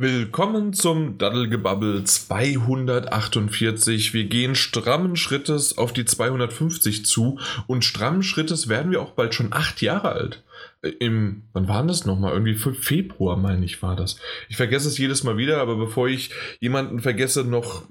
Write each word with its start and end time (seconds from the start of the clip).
Willkommen 0.00 0.74
zum 0.74 1.18
Daddelgebabbel 1.18 2.04
248. 2.04 4.14
Wir 4.14 4.26
gehen 4.26 4.54
strammen 4.54 5.16
Schrittes 5.16 5.76
auf 5.76 5.92
die 5.92 6.04
250 6.04 7.04
zu 7.04 7.40
und 7.66 7.84
strammen 7.84 8.22
Schrittes 8.22 8.68
werden 8.68 8.92
wir 8.92 9.02
auch 9.02 9.10
bald 9.10 9.34
schon 9.34 9.52
acht 9.52 9.82
Jahre 9.82 10.12
alt. 10.12 10.44
Äh, 10.82 10.90
Im, 11.00 11.42
wann 11.52 11.66
war 11.66 11.84
das 11.84 12.06
nochmal? 12.06 12.32
Irgendwie 12.32 12.54
Februar, 12.54 13.36
meine 13.36 13.64
ich, 13.64 13.82
war 13.82 13.96
das. 13.96 14.20
Ich 14.48 14.56
vergesse 14.56 14.86
es 14.86 14.98
jedes 14.98 15.24
Mal 15.24 15.36
wieder, 15.36 15.60
aber 15.60 15.74
bevor 15.74 16.06
ich 16.06 16.30
jemanden 16.60 17.00
vergesse, 17.00 17.42
noch 17.42 17.82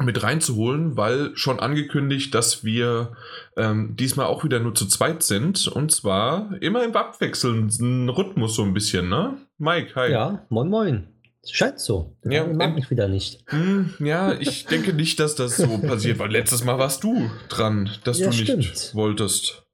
mit 0.00 0.22
reinzuholen, 0.22 0.96
weil 0.96 1.36
schon 1.36 1.60
angekündigt, 1.60 2.34
dass 2.34 2.64
wir 2.64 3.12
ähm, 3.58 3.96
diesmal 3.96 4.26
auch 4.26 4.44
wieder 4.44 4.60
nur 4.60 4.74
zu 4.74 4.86
zweit 4.86 5.22
sind 5.22 5.68
und 5.68 5.92
zwar 5.92 6.56
immer 6.62 6.82
im 6.84 6.96
abwechselnden 6.96 8.08
Rhythmus 8.08 8.56
so 8.56 8.62
ein 8.62 8.72
bisschen, 8.72 9.10
ne? 9.10 9.36
Mike, 9.58 9.94
hi. 9.94 10.10
Ja, 10.10 10.46
moin 10.48 10.70
moin. 10.70 11.13
Scheint 11.50 11.78
so. 11.80 12.16
Ja, 12.24 12.46
mag 12.46 12.74
mich 12.74 12.90
wieder 12.90 13.08
nicht. 13.08 13.44
Hm, 13.50 13.94
ja, 14.00 14.32
ich 14.38 14.64
denke 14.70 14.92
nicht, 14.92 15.20
dass 15.20 15.34
das 15.34 15.56
so 15.56 15.78
passiert, 15.78 16.18
weil 16.18 16.30
letztes 16.30 16.64
Mal 16.64 16.78
warst 16.78 17.04
du 17.04 17.30
dran, 17.48 17.90
dass 18.04 18.18
Ja, 18.18 18.26
du 18.30 18.36
nicht 18.36 18.42
stimmt. 18.44 18.94
wolltest. 18.94 19.64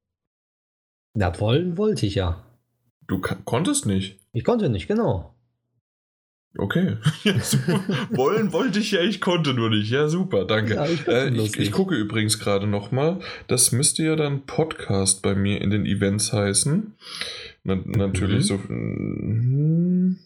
Na, 1.14 1.38
wollen 1.40 1.76
wollte 1.76 2.06
ich 2.06 2.14
ja. 2.14 2.44
Du 3.06 3.20
konntest 3.20 3.86
nicht. 3.86 4.18
Ich 4.32 4.44
konnte 4.44 4.68
nicht, 4.68 4.86
genau. 4.88 5.34
Okay. 6.58 6.96
Ja. 7.24 7.34
Wollen 8.10 8.52
wollte 8.52 8.78
ich 8.80 8.90
ja, 8.92 9.00
ich 9.02 9.20
konnte 9.20 9.54
nur 9.54 9.70
nicht. 9.70 9.90
Ja, 9.90 10.08
super, 10.08 10.44
danke. 10.44 10.74
Ja, 10.74 10.86
ich 10.86 11.06
äh, 11.06 11.28
ich, 11.30 11.58
ich 11.58 11.70
gucke 11.72 11.94
übrigens 11.94 12.38
gerade 12.38 12.66
nochmal. 12.66 13.20
Das 13.46 13.70
müsste 13.72 14.02
ja 14.04 14.16
dann 14.16 14.46
Podcast 14.46 15.22
bei 15.22 15.34
mir 15.34 15.60
in 15.60 15.70
den 15.70 15.86
Events 15.86 16.32
heißen. 16.32 16.94
Na, 17.64 17.76
natürlich 17.84 18.46
so. 18.46 18.54
hm, 18.54 20.18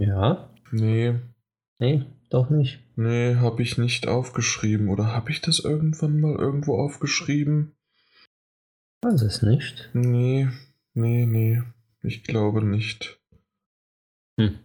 Ja. 0.00 0.49
Nee, 0.70 1.14
Nee, 1.78 2.04
doch 2.28 2.50
nicht. 2.50 2.80
nee, 2.96 3.36
habe 3.36 3.62
ich 3.62 3.78
nicht 3.78 4.06
aufgeschrieben. 4.06 4.88
Oder 4.88 5.06
habe 5.14 5.30
ich 5.30 5.40
das 5.40 5.58
irgendwann 5.60 6.20
mal 6.20 6.36
irgendwo 6.36 6.78
aufgeschrieben? 6.78 7.74
Weiß 9.02 9.22
es 9.22 9.42
nicht. 9.42 9.88
Nee, 9.94 10.48
nee, 10.94 11.24
nee. 11.26 11.62
Ich 12.02 12.22
glaube 12.24 12.62
nicht. 12.64 13.18
Hm. 14.38 14.58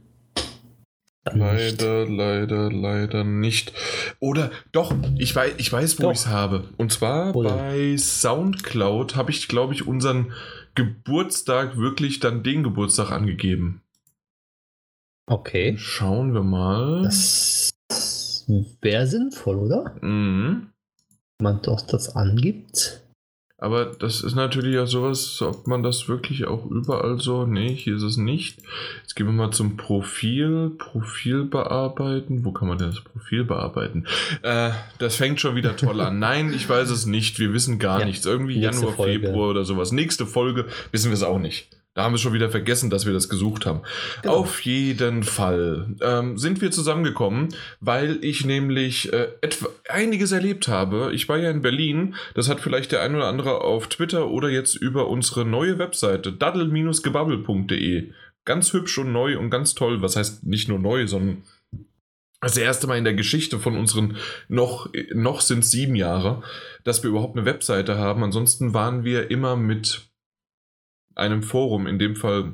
Leider, 1.34 2.08
leider, 2.08 2.72
leider 2.72 3.24
nicht. 3.24 3.74
Oder 4.20 4.52
doch, 4.72 4.94
ich 5.18 5.36
weiß, 5.36 5.56
ich 5.58 5.72
weiß 5.72 6.00
wo 6.00 6.12
ich 6.12 6.20
es 6.20 6.28
habe. 6.28 6.70
Und 6.78 6.92
zwar 6.92 7.34
Wo 7.34 7.42
denn? 7.44 7.52
bei 7.56 7.98
Soundcloud 7.98 9.16
habe 9.16 9.32
ich, 9.32 9.48
glaube 9.48 9.74
ich, 9.74 9.88
unseren 9.88 10.34
Geburtstag 10.76 11.78
wirklich 11.78 12.20
dann 12.20 12.44
den 12.44 12.62
Geburtstag 12.62 13.12
angegeben. 13.12 13.82
Okay. 15.28 15.76
Schauen 15.78 16.34
wir 16.34 16.44
mal. 16.44 17.04
Das 17.04 17.72
wäre 18.82 19.08
sinnvoll, 19.08 19.58
oder? 19.58 19.96
Mhm. 20.02 20.68
Wenn 21.38 21.44
man 21.44 21.62
doch 21.62 21.82
das 21.82 22.16
angibt. 22.16 23.02
Aber 23.58 23.86
das 23.86 24.22
ist 24.22 24.36
natürlich 24.36 24.78
auch 24.78 24.86
sowas, 24.86 25.42
ob 25.42 25.66
man 25.66 25.82
das 25.82 26.10
wirklich 26.10 26.46
auch 26.46 26.66
überall 26.66 27.20
so. 27.20 27.46
Nee, 27.46 27.74
hier 27.74 27.96
ist 27.96 28.04
es 28.04 28.18
nicht. 28.18 28.60
Jetzt 29.02 29.16
gehen 29.16 29.26
wir 29.28 29.34
mal 29.34 29.52
zum 29.52 29.78
Profil. 29.78 30.72
Profil 30.78 31.46
bearbeiten. 31.46 32.44
Wo 32.44 32.52
kann 32.52 32.68
man 32.68 32.78
denn 32.78 32.90
das 32.90 33.00
Profil 33.02 33.46
bearbeiten? 33.46 34.06
Äh, 34.44 34.72
das 35.00 35.16
fängt 35.16 35.40
schon 35.40 35.56
wieder 35.56 35.76
toll 35.78 36.02
an. 36.02 36.20
Nein, 36.20 36.54
ich 36.54 36.68
weiß 36.68 36.90
es 36.90 37.06
nicht. 37.06 37.40
Wir 37.40 37.54
wissen 37.54 37.80
gar 37.80 38.02
Ja, 38.02 38.06
nichts. 38.06 38.26
Irgendwie 38.26 38.60
Januar, 38.60 38.92
Folge. 38.92 39.28
Februar 39.28 39.50
oder 39.50 39.64
sowas. 39.64 39.94
Nächste 39.94 40.26
Folge 40.26 40.66
wissen 40.92 41.10
wir 41.10 41.16
es 41.16 41.24
auch 41.24 41.40
nicht. 41.40 41.75
Da 41.96 42.04
haben 42.04 42.14
wir 42.14 42.20
schon 42.20 42.34
wieder 42.34 42.50
vergessen, 42.50 42.90
dass 42.90 43.06
wir 43.06 43.14
das 43.14 43.30
gesucht 43.30 43.66
haben. 43.66 43.80
Genau. 44.22 44.36
Auf 44.36 44.60
jeden 44.62 45.24
Fall 45.24 45.96
ähm, 46.02 46.38
sind 46.38 46.60
wir 46.60 46.70
zusammengekommen, 46.70 47.56
weil 47.80 48.20
ich 48.22 48.44
nämlich 48.44 49.14
äh, 49.14 49.30
etwa 49.40 49.70
einiges 49.88 50.34
erlebt 50.34 50.68
habe. 50.68 51.12
Ich 51.14 51.30
war 51.30 51.38
ja 51.38 51.50
in 51.50 51.62
Berlin, 51.62 52.16
das 52.34 52.50
hat 52.50 52.60
vielleicht 52.60 52.92
der 52.92 53.02
ein 53.02 53.16
oder 53.16 53.28
andere 53.28 53.62
auf 53.62 53.88
Twitter 53.88 54.28
oder 54.28 54.50
jetzt 54.50 54.76
über 54.76 55.08
unsere 55.08 55.46
neue 55.46 55.80
Webseite 55.80 56.34
daddel-gebabbel.de. 56.34 58.12
Ganz 58.44 58.74
hübsch 58.74 58.98
und 58.98 59.14
neu 59.14 59.40
und 59.40 59.50
ganz 59.50 59.74
toll. 59.74 60.02
Was 60.02 60.18
heißt 60.18 60.46
nicht 60.46 60.68
nur 60.68 60.80
neu, 60.80 61.08
sondern 61.08 61.44
das 62.42 62.58
erste 62.58 62.88
Mal 62.88 62.98
in 62.98 63.06
der 63.06 63.14
Geschichte 63.14 63.58
von 63.58 63.78
unseren, 63.78 64.18
noch, 64.50 64.90
noch 65.14 65.40
sind 65.40 65.64
sieben 65.64 65.96
Jahre, 65.96 66.44
dass 66.84 67.04
wir 67.04 67.10
überhaupt 67.10 67.38
eine 67.38 67.46
Webseite 67.46 67.98
haben. 67.98 68.22
Ansonsten 68.22 68.74
waren 68.74 69.06
wir 69.06 69.32
immer 69.32 69.56
mit 69.56 70.10
einem 71.16 71.44
Forum, 71.44 71.88
in 71.88 72.00
dem 72.00 72.16
Fall 72.16 72.54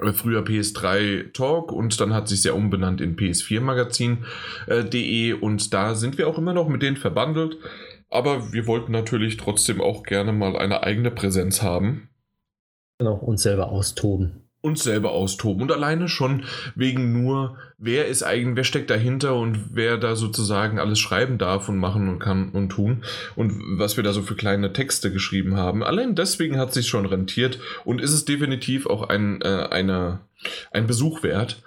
äh, 0.00 0.12
früher 0.12 0.42
PS3 0.42 1.32
Talk 1.32 1.72
und 1.72 2.00
dann 2.00 2.12
hat 2.12 2.28
sich 2.28 2.44
ja 2.44 2.52
umbenannt 2.52 3.00
in 3.00 3.16
PS4 3.16 3.60
Magazin.de 3.60 5.32
und 5.32 5.72
da 5.72 5.94
sind 5.94 6.18
wir 6.18 6.28
auch 6.28 6.38
immer 6.38 6.52
noch 6.52 6.68
mit 6.68 6.82
denen 6.82 6.96
verbandelt. 6.96 7.58
Aber 8.08 8.52
wir 8.52 8.66
wollten 8.66 8.92
natürlich 8.92 9.36
trotzdem 9.36 9.80
auch 9.80 10.04
gerne 10.04 10.32
mal 10.32 10.56
eine 10.56 10.84
eigene 10.84 11.10
Präsenz 11.10 11.62
haben 11.62 12.08
Genau, 12.98 13.14
uns 13.16 13.42
selber 13.42 13.68
austoben. 13.68 14.45
Uns 14.66 14.82
selber 14.82 15.12
austoben 15.12 15.62
und 15.62 15.72
alleine 15.72 16.08
schon 16.08 16.44
wegen 16.74 17.12
nur, 17.12 17.56
wer 17.78 18.06
ist 18.06 18.24
eigentlich, 18.24 18.56
wer 18.56 18.64
steckt 18.64 18.90
dahinter 18.90 19.36
und 19.36 19.74
wer 19.74 19.96
da 19.96 20.16
sozusagen 20.16 20.80
alles 20.80 20.98
schreiben 20.98 21.38
darf 21.38 21.68
und 21.68 21.78
machen 21.78 22.08
und 22.08 22.18
kann 22.18 22.50
und 22.50 22.70
tun 22.70 23.04
und 23.36 23.78
was 23.78 23.96
wir 23.96 24.04
da 24.04 24.12
so 24.12 24.22
für 24.22 24.34
kleine 24.34 24.72
Texte 24.72 25.12
geschrieben 25.12 25.56
haben. 25.56 25.84
Allein 25.84 26.16
deswegen 26.16 26.58
hat 26.58 26.74
sich 26.74 26.88
schon 26.88 27.06
rentiert 27.06 27.60
und 27.84 28.00
ist 28.00 28.12
es 28.12 28.24
definitiv 28.24 28.86
auch 28.86 29.08
ein, 29.08 29.40
äh, 29.42 29.68
eine, 29.70 30.18
ein 30.72 30.86
Besuch 30.86 31.22
wert. 31.22 31.62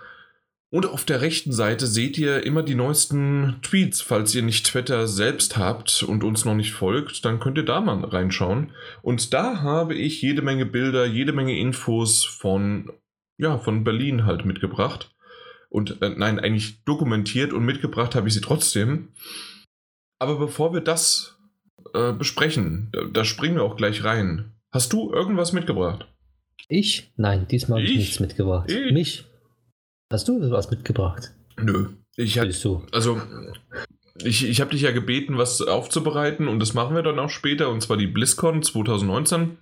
Und 0.71 0.85
auf 0.85 1.03
der 1.03 1.21
rechten 1.21 1.51
Seite 1.51 1.87
seht 1.87 2.17
ihr 2.19 2.45
immer 2.45 2.61
die 2.61 2.75
neuesten 2.75 3.55
Tweets. 3.63 4.01
Falls 4.01 4.35
ihr 4.35 4.43
nicht 4.43 4.67
Twitter 4.67 5.07
selbst 5.07 5.57
habt 5.57 6.03
und 6.03 6.23
uns 6.23 6.45
noch 6.45 6.53
nicht 6.53 6.73
folgt, 6.73 7.25
dann 7.25 7.39
könnt 7.39 7.57
ihr 7.57 7.65
da 7.65 7.81
mal 7.81 8.03
reinschauen. 8.05 8.71
Und 9.01 9.33
da 9.33 9.61
habe 9.61 9.95
ich 9.95 10.21
jede 10.21 10.43
Menge 10.43 10.67
Bilder, 10.67 11.05
jede 11.07 11.33
Menge 11.33 11.57
Infos 11.57 12.23
von, 12.23 12.91
ja, 13.37 13.57
von 13.57 13.83
Berlin 13.83 14.25
halt 14.25 14.45
mitgebracht. 14.45 15.11
Und 15.69 16.01
äh, 16.03 16.09
nein, 16.09 16.39
eigentlich 16.39 16.83
dokumentiert 16.83 17.51
und 17.51 17.65
mitgebracht 17.65 18.13
habe 18.13 18.27
ich 18.27 18.35
sie 18.35 18.41
trotzdem. 18.41 19.09
Aber 20.19 20.37
bevor 20.37 20.73
wir 20.73 20.81
das 20.81 21.39
äh, 21.95 22.11
besprechen, 22.13 22.89
da, 22.91 23.05
da 23.05 23.25
springen 23.25 23.55
wir 23.55 23.63
auch 23.63 23.75
gleich 23.77 24.03
rein. 24.03 24.51
Hast 24.71 24.93
du 24.93 25.11
irgendwas 25.11 25.51
mitgebracht? 25.51 26.07
Ich? 26.67 27.11
Nein, 27.15 27.47
diesmal 27.47 27.79
habe 27.79 27.85
ich 27.85 27.93
Ich? 27.93 27.97
nichts 27.97 28.19
mitgebracht. 28.19 28.69
Ich? 28.69 28.91
Mich? 28.93 29.25
Hast 30.11 30.27
du 30.27 30.49
was 30.51 30.71
mitgebracht? 30.71 31.31
Nö. 31.61 31.89
Ich 32.15 32.39
Bist 32.39 32.65
du? 32.65 32.83
Also, 32.91 33.21
ich, 34.23 34.47
ich 34.47 34.59
habe 34.59 34.71
dich 34.71 34.81
ja 34.81 34.91
gebeten, 34.91 35.37
was 35.37 35.61
aufzubereiten 35.61 36.47
und 36.47 36.59
das 36.59 36.73
machen 36.73 36.95
wir 36.95 37.03
dann 37.03 37.19
auch 37.19 37.29
später 37.29 37.69
und 37.69 37.81
zwar 37.81 37.97
die 37.97 38.07
BlizzCon 38.07 38.63
2019, 38.63 39.57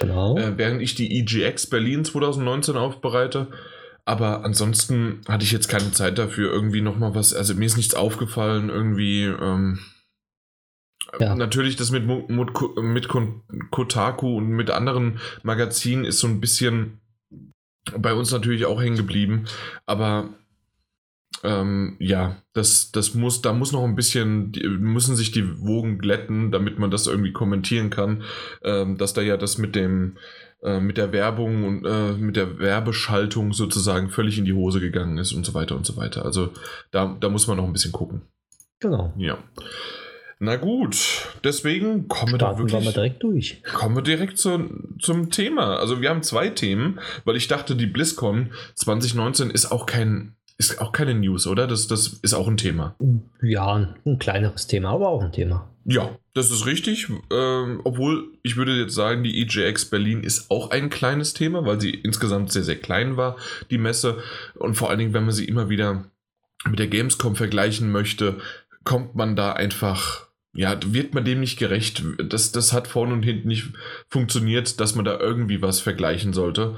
Genau. 0.00 0.36
äh, 0.36 0.56
während 0.58 0.82
ich 0.82 0.94
die 0.94 1.18
EGX 1.18 1.68
Berlin 1.68 2.04
2019 2.04 2.76
aufbereite. 2.76 3.48
Aber 4.04 4.44
ansonsten 4.44 5.20
hatte 5.26 5.44
ich 5.44 5.50
jetzt 5.50 5.68
keine 5.68 5.90
Zeit 5.90 6.18
dafür, 6.18 6.52
irgendwie 6.52 6.80
nochmal 6.80 7.14
was, 7.14 7.34
also 7.34 7.54
mir 7.54 7.64
ist 7.66 7.76
nichts 7.76 7.94
aufgefallen, 7.94 8.68
irgendwie. 8.68 9.24
Ähm, 9.24 9.80
Ja. 11.18 11.34
Natürlich, 11.34 11.76
das 11.76 11.90
mit, 11.90 12.06
mit, 12.06 12.50
mit 12.76 13.08
Kotaku 13.70 14.36
und 14.36 14.48
mit 14.48 14.70
anderen 14.70 15.18
Magazinen 15.42 16.04
ist 16.04 16.18
so 16.20 16.26
ein 16.28 16.40
bisschen 16.40 17.00
bei 17.98 18.14
uns 18.14 18.32
natürlich 18.32 18.66
auch 18.66 18.80
hängen 18.80 18.96
geblieben. 18.96 19.44
Aber 19.84 20.30
ähm, 21.42 21.96
ja, 21.98 22.36
das, 22.52 22.92
das 22.92 23.14
muss, 23.14 23.42
da 23.42 23.52
muss 23.52 23.72
noch 23.72 23.84
ein 23.84 23.94
bisschen, 23.94 24.52
müssen 24.80 25.16
sich 25.16 25.32
die 25.32 25.60
Wogen 25.60 25.98
glätten, 25.98 26.50
damit 26.50 26.78
man 26.78 26.90
das 26.90 27.06
irgendwie 27.06 27.32
kommentieren 27.32 27.90
kann. 27.90 28.22
Ähm, 28.62 28.96
dass 28.96 29.12
da 29.12 29.22
ja 29.22 29.36
das 29.36 29.58
mit 29.58 29.74
dem, 29.74 30.16
äh, 30.62 30.80
mit 30.80 30.96
der 30.96 31.12
Werbung 31.12 31.64
und 31.64 31.84
äh, 31.84 32.12
mit 32.12 32.36
der 32.36 32.58
Werbeschaltung 32.58 33.52
sozusagen 33.52 34.10
völlig 34.10 34.38
in 34.38 34.44
die 34.44 34.54
Hose 34.54 34.80
gegangen 34.80 35.18
ist 35.18 35.32
und 35.32 35.44
so 35.44 35.54
weiter 35.54 35.76
und 35.76 35.86
so 35.86 35.96
weiter. 35.96 36.24
Also 36.24 36.52
da, 36.90 37.16
da 37.20 37.28
muss 37.28 37.46
man 37.46 37.56
noch 37.56 37.64
ein 37.64 37.72
bisschen 37.72 37.92
gucken. 37.92 38.22
genau. 38.80 39.12
Ja. 39.16 39.38
Na 40.38 40.56
gut, 40.56 41.28
deswegen 41.44 42.08
kommen 42.08 42.32
wir 42.32 42.38
da 42.38 42.52
wir 42.52 42.58
wirklich. 42.58 42.84
mal 42.84 42.92
direkt 42.92 43.22
durch. 43.22 43.62
Kommen 43.62 43.96
wir 43.96 44.02
direkt 44.02 44.38
zu, 44.38 44.68
zum 45.00 45.30
Thema. 45.30 45.76
Also 45.76 46.02
wir 46.02 46.10
haben 46.10 46.22
zwei 46.22 46.50
Themen, 46.50 47.00
weil 47.24 47.36
ich 47.36 47.48
dachte, 47.48 47.74
die 47.74 47.86
BlizzCon 47.86 48.50
2019 48.74 49.50
ist 49.50 49.72
auch 49.72 49.86
kein, 49.86 50.34
ist 50.58 50.80
auch 50.80 50.92
keine 50.92 51.14
News, 51.14 51.46
oder? 51.46 51.66
Das, 51.66 51.86
das 51.86 52.08
ist 52.08 52.34
auch 52.34 52.48
ein 52.48 52.58
Thema. 52.58 52.94
Ja, 53.40 53.74
ein, 53.74 53.96
ein 54.04 54.18
kleineres 54.18 54.66
Thema, 54.66 54.90
aber 54.90 55.08
auch 55.08 55.22
ein 55.22 55.32
Thema. 55.32 55.70
Ja, 55.86 56.10
das 56.34 56.50
ist 56.50 56.66
richtig. 56.66 57.08
Ähm, 57.30 57.80
obwohl 57.84 58.32
ich 58.42 58.56
würde 58.56 58.72
jetzt 58.72 58.94
sagen, 58.94 59.22
die 59.22 59.40
EJX 59.40 59.86
Berlin 59.86 60.22
ist 60.22 60.50
auch 60.50 60.70
ein 60.70 60.90
kleines 60.90 61.32
Thema, 61.32 61.64
weil 61.64 61.80
sie 61.80 61.90
insgesamt 61.90 62.52
sehr, 62.52 62.64
sehr 62.64 62.76
klein 62.76 63.16
war, 63.16 63.36
die 63.70 63.78
Messe. 63.78 64.18
Und 64.56 64.74
vor 64.74 64.90
allen 64.90 64.98
Dingen, 64.98 65.14
wenn 65.14 65.24
man 65.24 65.32
sie 65.32 65.46
immer 65.46 65.70
wieder 65.70 66.04
mit 66.68 66.80
der 66.80 66.88
Gamescom 66.88 67.36
vergleichen 67.36 67.90
möchte, 67.92 68.38
kommt 68.82 69.14
man 69.14 69.36
da 69.36 69.52
einfach, 69.52 70.25
ja, 70.56 70.78
wird 70.86 71.14
man 71.14 71.24
dem 71.24 71.40
nicht 71.40 71.58
gerecht. 71.58 72.02
Das, 72.28 72.50
das 72.50 72.72
hat 72.72 72.88
vorne 72.88 73.12
und 73.12 73.22
hinten 73.22 73.48
nicht 73.48 73.68
funktioniert, 74.08 74.80
dass 74.80 74.94
man 74.94 75.04
da 75.04 75.18
irgendwie 75.20 75.62
was 75.62 75.80
vergleichen 75.80 76.32
sollte. 76.32 76.76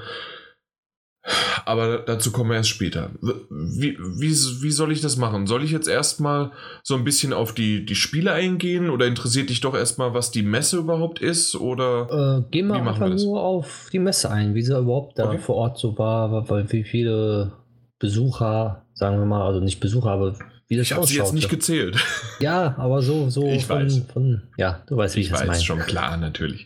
Aber 1.65 1.99
dazu 1.99 2.31
kommen 2.31 2.49
wir 2.49 2.57
erst 2.57 2.69
später. 2.69 3.11
Wie, 3.21 3.97
wie, 3.97 4.31
wie 4.31 4.71
soll 4.71 4.91
ich 4.91 5.01
das 5.01 5.17
machen? 5.17 5.47
Soll 5.47 5.63
ich 5.63 5.71
jetzt 5.71 5.87
erstmal 5.87 6.51
so 6.83 6.95
ein 6.95 7.03
bisschen 7.03 7.33
auf 7.33 7.53
die, 7.53 7.85
die 7.85 7.95
Spiele 7.95 8.31
eingehen 8.33 8.89
oder 8.89 9.05
interessiert 9.05 9.49
dich 9.49 9.61
doch 9.61 9.75
erstmal, 9.75 10.13
was 10.13 10.31
die 10.31 10.43
Messe 10.43 10.77
überhaupt 10.77 11.19
ist? 11.19 11.55
Oder 11.55 12.45
äh, 12.47 12.51
gehen 12.51 12.67
wir 12.67 12.75
einfach 12.75 12.99
nur 12.99 13.41
auf 13.41 13.89
die 13.91 13.99
Messe 13.99 14.31
ein, 14.31 14.55
wie 14.55 14.61
sie 14.61 14.77
überhaupt 14.77 15.19
da 15.19 15.27
okay. 15.27 15.37
vor 15.37 15.55
Ort 15.55 15.77
so 15.77 15.97
war, 15.97 16.49
weil 16.49 16.71
wie 16.71 16.83
viele 16.83 17.51
Besucher, 17.99 18.85
sagen 18.93 19.19
wir 19.19 19.25
mal, 19.25 19.45
also 19.45 19.59
nicht 19.59 19.79
Besucher, 19.79 20.11
aber 20.11 20.35
wie 20.69 20.77
das 20.77 20.85
Ich 20.87 20.93
habe 20.93 21.05
sie 21.05 21.17
jetzt 21.17 21.33
nicht 21.33 21.49
gezählt. 21.49 21.97
Ja, 22.39 22.75
aber 22.77 23.01
so, 23.01 23.29
so 23.29 23.45
ich 23.49 23.65
von, 23.65 23.83
weiß. 23.83 24.01
Von, 24.13 24.43
ja, 24.55 24.81
du 24.87 24.95
weißt, 24.95 25.17
wie 25.17 25.19
ich, 25.19 25.25
ich 25.27 25.33
das 25.33 25.45
meine. 25.45 25.61
schon 25.61 25.79
klar, 25.79 26.15
natürlich. 26.15 26.65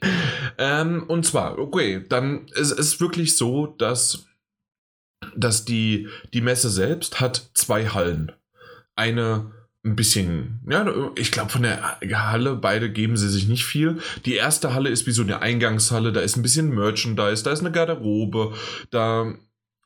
ähm, 0.60 1.04
und 1.08 1.26
zwar, 1.26 1.58
okay, 1.58 2.06
dann 2.08 2.46
ist 2.54 2.78
es 2.78 3.00
wirklich 3.02 3.36
so, 3.36 3.66
dass 3.66 4.28
dass 5.36 5.66
die, 5.66 6.10
die 6.34 6.42
Messe 6.42 6.70
selbst 6.70 7.22
hat 7.22 7.50
zwei 7.54 7.88
Hallen. 7.88 8.32
Eine 8.96 9.52
ein 9.86 9.98
bisschen, 9.98 10.62
ja, 10.70 11.12
ich 11.16 11.32
glaube 11.32 11.50
von 11.50 11.64
der 11.64 12.00
Halle, 12.02 12.56
beide 12.56 12.90
geben 12.90 13.18
sie 13.18 13.28
sich 13.28 13.50
nicht 13.50 13.66
viel. 13.66 14.00
Die 14.26 14.36
erste 14.36 14.74
Halle 14.74 14.90
ist 14.90 15.08
wie 15.08 15.12
so 15.12 15.24
eine 15.24 15.42
Eingangshalle, 15.42 16.14
da 16.14 16.22
ist 16.22 16.38
ein 16.38 16.42
bisschen 16.42 16.74
Merchandise, 16.74 17.44
da 17.44 17.52
ist 17.52 17.60
eine 17.60 17.72
Garderobe, 17.72 18.54
da 18.92 19.34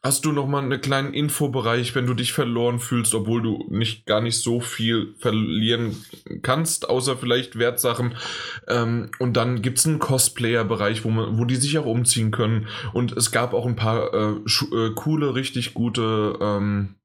hast 0.08 0.24
du 0.24 0.32
noch 0.32 0.48
mal 0.48 0.64
einen 0.64 0.80
kleinen 0.80 1.14
Infobereich, 1.14 1.94
wenn 1.94 2.08
du 2.08 2.14
dich 2.14 2.32
verloren 2.32 2.80
fühlst, 2.80 3.14
obwohl 3.14 3.42
du 3.42 3.66
nicht 3.70 4.06
gar 4.06 4.22
nicht 4.22 4.40
so 4.40 4.62
viel 4.62 5.14
verlieren 5.20 5.98
kannst, 6.44 6.90
außer 6.90 7.18
vielleicht 7.18 7.60
Wertsachen. 7.60 8.16
Ähm, 8.70 9.12
und 9.20 9.36
dann 9.36 9.62
gibt 9.62 9.80
es 9.80 9.86
einen 9.86 10.00
Cosplayer-Bereich, 10.00 11.04
wo, 11.04 11.10
wo 11.10 11.44
die 11.44 11.58
sich 11.58 11.78
auch 11.78 11.86
umziehen 11.86 12.32
können. 12.32 12.68
Und 12.94 13.12
es 13.18 13.32
gab 13.32 13.54
auch 13.54 13.66
ein 13.66 13.76
paar 13.76 14.14
äh, 14.14 14.36
äh, 14.76 14.94
coole, 14.96 15.36
richtig 15.36 15.74
gute, 15.74 16.38
ähm, 16.40 16.96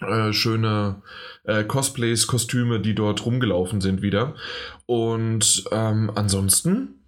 äh, 0.00 0.34
schöne 0.34 1.02
äh, 1.44 1.64
Cosplays, 1.64 2.26
Kostüme, 2.26 2.78
die 2.78 2.94
dort 2.94 3.24
rumgelaufen 3.24 3.80
sind 3.80 4.02
wieder. 4.02 4.34
Und 4.84 5.64
ähm, 5.72 6.12
ansonsten 6.14 7.03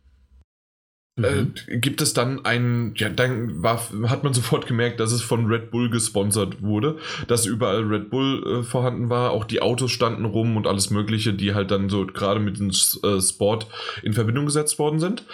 Mhm. 1.16 1.54
Äh, 1.66 1.78
gibt 1.78 2.02
es 2.02 2.12
dann 2.12 2.44
einen, 2.44 2.92
ja, 2.96 3.08
dann 3.08 3.62
war, 3.62 3.80
hat 4.08 4.22
man 4.22 4.34
sofort 4.34 4.66
gemerkt, 4.66 5.00
dass 5.00 5.12
es 5.12 5.22
von 5.22 5.46
Red 5.46 5.70
Bull 5.70 5.88
gesponsert 5.88 6.60
wurde, 6.60 6.98
dass 7.26 7.46
überall 7.46 7.84
Red 7.84 8.10
Bull 8.10 8.60
äh, 8.60 8.62
vorhanden 8.62 9.08
war, 9.08 9.30
auch 9.30 9.44
die 9.44 9.62
Autos 9.62 9.90
standen 9.92 10.26
rum 10.26 10.58
und 10.58 10.66
alles 10.66 10.90
Mögliche, 10.90 11.32
die 11.32 11.54
halt 11.54 11.70
dann 11.70 11.88
so 11.88 12.06
gerade 12.06 12.38
mit 12.38 12.58
dem 12.58 12.68
äh, 12.68 13.20
Sport 13.20 13.66
in 14.02 14.12
Verbindung 14.12 14.44
gesetzt 14.44 14.78
worden 14.78 15.00
sind. 15.00 15.24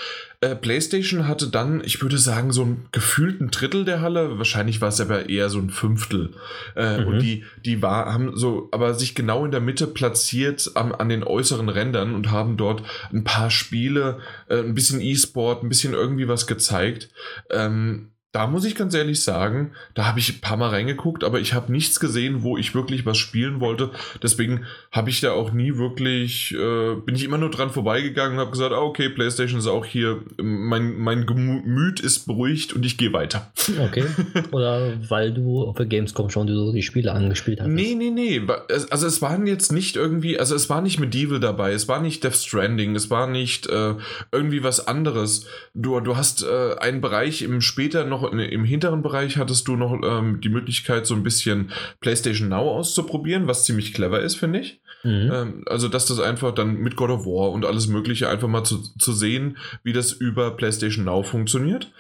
Äh, 0.43 0.57
PlayStation 0.57 1.29
hatte 1.29 1.47
dann, 1.47 1.85
ich 1.85 2.03
würde 2.03 2.19
sagen, 2.19 2.51
so 2.51 2.63
einen 2.63 2.89
gefühlten 2.91 3.53
Drittel 3.53 3.85
der 3.85 4.01
Halle. 4.01 4.39
Wahrscheinlich 4.39 4.81
war 4.81 4.89
es 4.89 5.01
aber 5.01 5.29
eher 5.29 5.49
so 5.49 5.61
ein 5.61 5.71
Fünftel. 5.71 6.35
Äh, 6.75 6.99
mhm. 6.99 7.07
Und 7.07 7.19
die, 7.21 7.45
die 7.65 7.81
war, 7.81 8.13
haben 8.13 8.37
so, 8.37 8.69
aber 8.73 8.95
sich 8.95 9.15
genau 9.15 9.45
in 9.45 9.53
der 9.53 9.61
Mitte 9.61 9.87
platziert 9.87 10.73
am, 10.75 10.93
an 10.93 11.09
den 11.09 11.23
äußeren 11.23 11.69
Rändern 11.69 12.13
und 12.13 12.33
haben 12.33 12.57
dort 12.57 12.83
ein 13.13 13.23
paar 13.23 13.51
Spiele, 13.51 14.19
äh, 14.49 14.59
ein 14.59 14.75
bisschen 14.75 15.01
E-Sport, 15.01 15.63
ein 15.63 15.69
bisschen 15.69 15.95
irgendwie 15.95 16.27
was 16.27 16.49
gezeigt. 16.49 17.11
Ähm, 17.49 18.11
da 18.33 18.47
muss 18.47 18.65
ich 18.65 18.75
ganz 18.75 18.95
ehrlich 18.95 19.23
sagen, 19.23 19.73
da 19.93 20.07
habe 20.07 20.19
ich 20.19 20.31
ein 20.31 20.41
paar 20.41 20.57
Mal 20.57 20.71
reingeguckt, 20.71 21.23
aber 21.23 21.39
ich 21.39 21.53
habe 21.53 21.71
nichts 21.71 22.01
gesehen, 22.01 22.43
wo 22.43 22.57
ich 22.57 22.75
wirklich 22.75 23.05
was 23.05 23.19
spielen 23.19 23.61
wollte. 23.61 23.91
Deswegen 24.23 24.65
habe 24.91 25.11
ich 25.11 25.21
da 25.21 25.33
auch 25.33 25.53
nie 25.53 25.77
wirklich, 25.77 26.55
äh, 26.55 26.95
bin 26.95 27.15
ich 27.15 27.25
immer 27.25 27.37
nur 27.37 27.51
dran 27.51 27.69
vorbeigegangen 27.69 28.35
und 28.35 28.41
habe 28.41 28.51
gesagt, 28.51 28.73
ah, 28.73 28.81
okay, 28.81 29.11
PlayStation 29.11 29.59
ist 29.59 29.67
auch 29.67 29.85
hier, 29.85 30.23
mein, 30.39 30.97
mein 30.97 31.27
Gemüt 31.27 32.01
ist 32.01 32.27
beruhigt 32.27 32.73
und 32.73 32.87
ich 32.87 32.97
gehe 32.97 33.13
weiter. 33.13 33.53
Okay. 33.79 34.05
Oder 34.51 34.95
weil 35.11 35.35
du 35.35 35.65
auf 35.65 35.77
der 35.77 35.87
Gamescom 35.87 36.31
schon 36.31 36.47
die, 36.47 36.73
die 36.73 36.83
Spiele 36.83 37.13
angespielt 37.13 37.61
hast. 37.61 37.69
Nee, 37.69 37.95
nee, 37.95 38.11
nee. 38.11 38.41
Also 38.89 39.07
es 39.07 39.21
waren 39.21 39.47
jetzt 39.47 39.73
nicht 39.73 39.97
irgendwie, 39.97 40.39
also 40.39 40.55
es 40.55 40.71
war 40.71 40.81
nicht 40.81 40.99
Medieval 40.99 41.39
dabei, 41.39 41.73
es 41.73 41.87
war 41.87 42.01
nicht 42.01 42.25
Death 42.25 42.37
Stranding, 42.37 42.97
es 42.97 43.11
war 43.11 43.27
nicht 43.27 43.67
äh, 43.67 43.95
irgendwie 44.33 44.63
was 44.63 44.87
anderes. 44.87 45.47
Du, 45.75 46.01
du 46.01 46.17
hast 46.17 46.43
äh, 46.43 46.77
einen 46.79 47.03
Bereich 47.03 47.43
im 47.43 47.61
später 47.61 48.07
noch 48.07 48.22
noch 48.23 48.33
im 48.33 48.65
hinteren 48.65 49.03
Bereich 49.03 49.37
hattest 49.37 49.67
du 49.69 49.77
noch 49.77 50.01
ähm, 50.03 50.41
die 50.41 50.49
Möglichkeit, 50.49 51.07
so 51.07 51.15
ein 51.15 51.23
bisschen 51.23 51.71
PlayStation 52.01 52.49
Now 52.49 52.71
auszuprobieren, 52.71 53.47
was 53.47 53.65
ziemlich 53.65 53.93
clever 53.93 54.21
ist, 54.21 54.37
finde 54.37 54.61
ich. 54.61 54.81
Mhm. 55.03 55.31
Ähm, 55.33 55.65
also, 55.67 55.89
dass 55.89 56.07
das 56.07 56.21
einfach 56.21 56.55
dann 56.55 56.77
mit 56.77 56.97
God 56.97 57.11
of 57.11 57.27
War 57.27 57.51
und 57.51 57.65
alles 57.65 57.89
Mögliche 57.89 58.29
einfach 58.29 58.49
mal 58.49 58.65
zu, 58.65 58.83
zu 58.99 59.13
sehen, 59.13 59.59
wie 59.83 59.93
das 59.93 60.13
über 60.13 60.53
PlayStation 60.53 61.05
Now 61.05 61.23
funktioniert. 61.23 61.93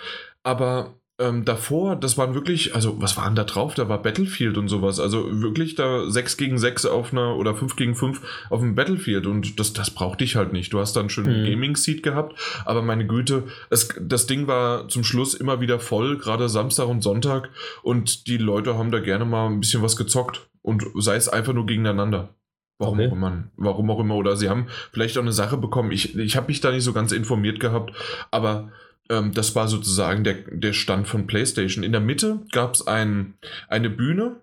Aber 0.42 0.94
ähm, 1.22 1.44
davor, 1.44 1.96
das 1.96 2.19
waren 2.19 2.34
wirklich, 2.34 2.74
also 2.74 3.00
was 3.00 3.16
waren 3.16 3.34
da 3.34 3.44
drauf? 3.44 3.74
Da 3.74 3.88
war 3.88 4.02
Battlefield 4.02 4.58
und 4.58 4.69
sowas. 4.69 4.98
Also 4.98 5.42
wirklich 5.42 5.74
da 5.74 6.10
6 6.10 6.36
gegen 6.36 6.58
6 6.58 6.86
auf 6.86 7.12
einer 7.12 7.36
oder 7.36 7.54
5 7.54 7.76
gegen 7.76 7.94
5 7.94 8.20
auf 8.50 8.60
dem 8.60 8.74
Battlefield 8.74 9.26
und 9.26 9.58
das, 9.60 9.72
das 9.72 9.90
brauchte 9.90 10.24
ich 10.24 10.36
halt 10.36 10.52
nicht. 10.52 10.72
Du 10.72 10.80
hast 10.80 10.94
dann 10.94 11.10
schön 11.10 11.26
mhm. 11.26 11.46
Gaming-Seat 11.46 12.02
gehabt, 12.02 12.38
aber 12.64 12.82
meine 12.82 13.06
Güte, 13.06 13.44
es, 13.70 13.88
das 14.00 14.26
Ding 14.26 14.46
war 14.46 14.88
zum 14.88 15.04
Schluss 15.04 15.34
immer 15.34 15.60
wieder 15.60 15.78
voll, 15.78 16.19
gerade 16.19 16.48
Samstag 16.48 16.88
und 16.88 17.02
Sonntag 17.02 17.50
und 17.82 18.26
die 18.26 18.38
Leute 18.38 18.76
haben 18.76 18.90
da 18.90 18.98
gerne 18.98 19.24
mal 19.24 19.46
ein 19.46 19.60
bisschen 19.60 19.82
was 19.82 19.96
gezockt 19.96 20.48
und 20.62 20.84
sei 20.96 21.16
es 21.16 21.28
einfach 21.28 21.52
nur 21.52 21.66
gegeneinander. 21.66 22.34
Warum 22.78 22.98
okay. 22.98 23.08
auch 23.08 23.12
immer. 23.12 23.44
Warum 23.56 23.90
auch 23.90 24.00
immer. 24.00 24.16
Oder 24.16 24.36
sie 24.36 24.48
haben 24.48 24.66
vielleicht 24.92 25.16
auch 25.16 25.22
eine 25.22 25.32
Sache 25.32 25.56
bekommen. 25.56 25.92
Ich, 25.92 26.19
ich 26.19 26.36
habe 26.36 26.48
mich 26.48 26.60
da 26.60 26.72
nicht 26.72 26.82
so 26.82 26.92
ganz 26.92 27.12
informiert 27.12 27.60
gehabt, 27.60 27.92
aber 28.32 28.72
ähm, 29.12 29.32
das 29.32 29.54
war 29.54 29.68
sozusagen 29.68 30.24
der, 30.24 30.34
der 30.50 30.72
Stand 30.72 31.06
von 31.06 31.26
PlayStation. 31.26 31.84
In 31.84 31.92
der 31.92 32.00
Mitte 32.00 32.40
gab 32.50 32.74
es 32.74 32.86
ein, 32.86 33.34
eine 33.68 33.90
Bühne, 33.90 34.36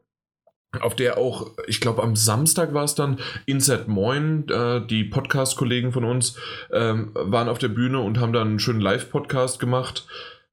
auf 0.82 0.96
der 0.96 1.18
auch, 1.18 1.52
ich 1.68 1.82
glaube 1.82 2.04
am 2.04 2.16
Samstag 2.16 2.74
war 2.74 2.84
es 2.84 2.94
dann, 2.94 3.18
Insert 3.48 3.88
Moin, 3.88 4.48
äh, 4.50 4.86
die 4.86 5.04
Podcast-Kollegen 5.04 5.92
von 5.92 6.04
uns, 6.04 6.38
ähm, 6.72 7.12
waren 7.16 7.50
auf 7.50 7.58
der 7.58 7.70
Bühne 7.70 8.00
und 8.00 8.20
haben 8.20 8.34
dann 8.34 8.50
einen 8.50 8.60
schönen 8.60 8.82
Live-Podcast 8.82 9.60
gemacht. 9.60 10.08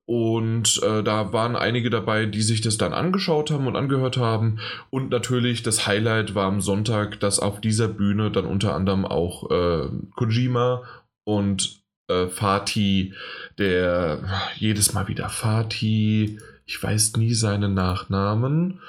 Und 0.09 0.81
äh, 0.85 1.03
da 1.03 1.33
waren 1.33 1.57
einige 1.57 1.91
dabei, 1.91 2.27
die 2.27 2.43
sich 2.43 2.61
das 2.61 2.79
dann 2.79 2.93
angeschaut 2.93 3.51
haben 3.51 3.67
und 3.67 3.75
angehört 3.75 4.17
haben. 4.17 4.61
Und 4.89 5.11
natürlich 5.11 5.65
das 5.65 5.87
Highlight 5.87 6.37
war 6.37 6.47
am 6.47 6.61
Sonntag, 6.61 7.19
dass 7.19 7.41
auf 7.41 7.61
dieser 7.61 7.89
Bühne 7.89 8.31
dann 8.31 8.47
unter 8.47 8.75
anderem 8.75 9.05
auch 9.05 9.51
äh, 9.51 9.89
Kojima 10.15 10.85
und 11.25 11.83
äh, 12.09 12.27
Fatih, 12.29 13.15
der 13.59 14.23
jedes 14.57 14.93
Mal 14.93 15.09
wieder 15.09 15.29
Fatih, 15.29 16.39
ich 16.67 16.83
weiß 16.83 17.17
nie 17.17 17.35
seinen 17.35 17.75
Nachnamen. 17.75 18.81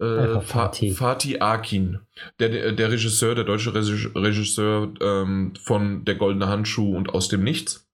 Äh, 0.00 0.40
Fatih. 0.40 0.92
Fatih 0.92 1.40
Akin, 1.40 1.98
der, 2.38 2.72
der 2.72 2.90
Regisseur, 2.90 3.34
der 3.34 3.44
deutsche 3.44 3.74
Regisseur 3.74 4.92
ähm, 5.00 5.54
von 5.60 6.04
Der 6.04 6.14
Goldene 6.14 6.46
Handschuh 6.46 6.96
und 6.96 7.10
Aus 7.10 7.28
dem 7.28 7.42
Nichts. 7.42 7.88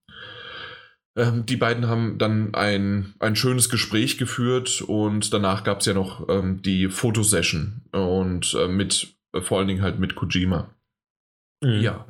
Ähm, 1.16 1.46
die 1.46 1.56
beiden 1.56 1.88
haben 1.88 2.18
dann 2.18 2.54
ein, 2.54 3.14
ein 3.20 3.36
schönes 3.36 3.70
Gespräch 3.70 4.18
geführt 4.18 4.82
und 4.82 5.32
danach 5.32 5.64
gab 5.64 5.80
es 5.80 5.86
ja 5.86 5.94
noch 5.94 6.28
ähm, 6.28 6.60
die 6.60 6.88
Fotosession 6.88 7.82
und 7.92 8.54
äh, 8.54 8.68
mit, 8.68 9.14
äh, 9.32 9.40
vor 9.40 9.58
allen 9.58 9.68
Dingen 9.68 9.82
halt 9.82 9.98
mit 9.98 10.16
Kojima. 10.16 10.74
Mhm. 11.62 11.80
Ja. 11.80 12.06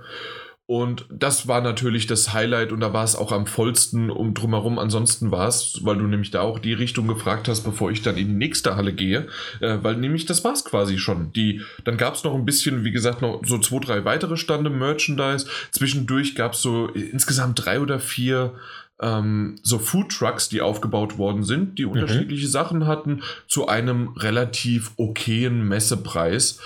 Und 0.67 1.05
das 1.11 1.47
war 1.47 1.61
natürlich 1.61 2.07
das 2.07 2.33
Highlight 2.33 2.73
und 2.73 2.81
da 2.81 2.95
war 2.95 3.05
es 3.05 3.17
auch 3.17 3.33
am 3.33 3.47
vollsten 3.47 4.11
um 4.11 4.33
drumherum. 4.33 4.79
Ansonsten 4.79 5.31
war 5.31 5.47
es, 5.47 5.81
weil 5.83 5.99
du 5.99 6.07
nämlich 6.07 6.31
da 6.31 6.41
auch 6.41 6.59
die 6.59 6.73
Richtung 6.73 7.07
gefragt 7.07 7.49
hast, 7.49 7.65
bevor 7.65 7.91
ich 7.91 8.01
dann 8.01 8.17
in 8.17 8.29
die 8.29 8.35
nächste 8.35 8.75
Halle 8.75 8.95
gehe, 8.95 9.27
äh, 9.61 9.79
weil 9.83 9.97
nämlich 9.97 10.25
das 10.25 10.43
war 10.43 10.55
es 10.55 10.65
quasi 10.65 10.97
schon. 10.97 11.35
Die, 11.35 11.61
dann 11.85 11.99
gab 11.99 12.15
es 12.15 12.25
noch 12.25 12.35
ein 12.35 12.47
bisschen, 12.47 12.83
wie 12.83 12.93
gesagt, 12.93 13.21
noch 13.21 13.43
so 13.45 13.59
zwei, 13.59 13.79
drei 13.79 14.05
weitere 14.07 14.39
Stande 14.39 14.71
Merchandise. 14.71 15.47
Zwischendurch 15.71 16.35
gab 16.35 16.55
es 16.55 16.63
so 16.63 16.89
insgesamt 16.89 17.63
drei 17.63 17.79
oder 17.79 18.01
vier 18.01 18.55
ähm, 19.03 19.57
so 19.63 19.79
Food 19.79 20.13
Trucks, 20.13 20.49
die 20.49 20.63
aufgebaut 20.63 21.19
worden 21.19 21.45
sind, 21.45 21.79
die 21.79 21.85
mhm. 21.85 21.93
unterschiedliche 21.93 22.49
Sachen 22.49 22.87
hatten, 22.87 23.23
zu 23.49 23.69
einem 23.69 24.09
relativ 24.17 24.93
okayen 24.97 25.69
Messepreis. 25.69 26.61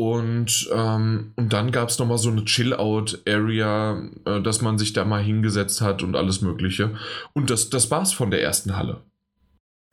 Und, 0.00 0.70
ähm, 0.72 1.34
und 1.36 1.52
dann 1.52 1.72
gab 1.72 1.90
es 1.90 1.98
nochmal 1.98 2.16
so 2.16 2.30
eine 2.30 2.46
Chill-Out-Area, 2.46 4.02
äh, 4.24 4.40
dass 4.40 4.62
man 4.62 4.78
sich 4.78 4.94
da 4.94 5.04
mal 5.04 5.22
hingesetzt 5.22 5.82
hat 5.82 6.02
und 6.02 6.16
alles 6.16 6.40
Mögliche. 6.40 6.92
Und 7.34 7.50
das, 7.50 7.68
das 7.68 7.90
war's 7.90 8.10
von 8.10 8.30
der 8.30 8.42
ersten 8.42 8.78
Halle. 8.78 9.02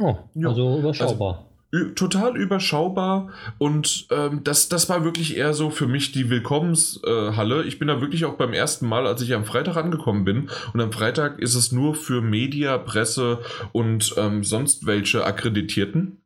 Oh, 0.01 0.15
ja. 0.33 0.47
also 0.47 0.79
überschaubar. 0.79 1.43
Also, 1.73 1.89
total 1.89 2.37
überschaubar 2.37 3.31
und 3.57 4.07
ähm, 4.09 4.45
das, 4.45 4.69
das 4.69 4.87
war 4.87 5.03
wirklich 5.03 5.35
eher 5.35 5.53
so 5.53 5.69
für 5.71 5.87
mich 5.87 6.13
die 6.13 6.29
Willkommenshalle. 6.29 7.63
Äh, 7.63 7.67
ich 7.67 7.77
bin 7.77 7.89
da 7.89 7.99
wirklich 7.99 8.23
auch 8.23 8.35
beim 8.35 8.53
ersten 8.53 8.87
Mal, 8.87 9.05
als 9.07 9.21
ich 9.21 9.33
am 9.33 9.43
Freitag 9.43 9.75
angekommen 9.75 10.23
bin 10.23 10.49
und 10.71 10.79
am 10.79 10.93
Freitag 10.93 11.39
ist 11.39 11.55
es 11.55 11.73
nur 11.73 11.95
für 11.95 12.21
Media, 12.21 12.77
Presse 12.77 13.39
und 13.73 14.13
ähm, 14.15 14.45
sonst 14.45 14.85
welche 14.85 15.25
Akkreditierten. 15.25 16.21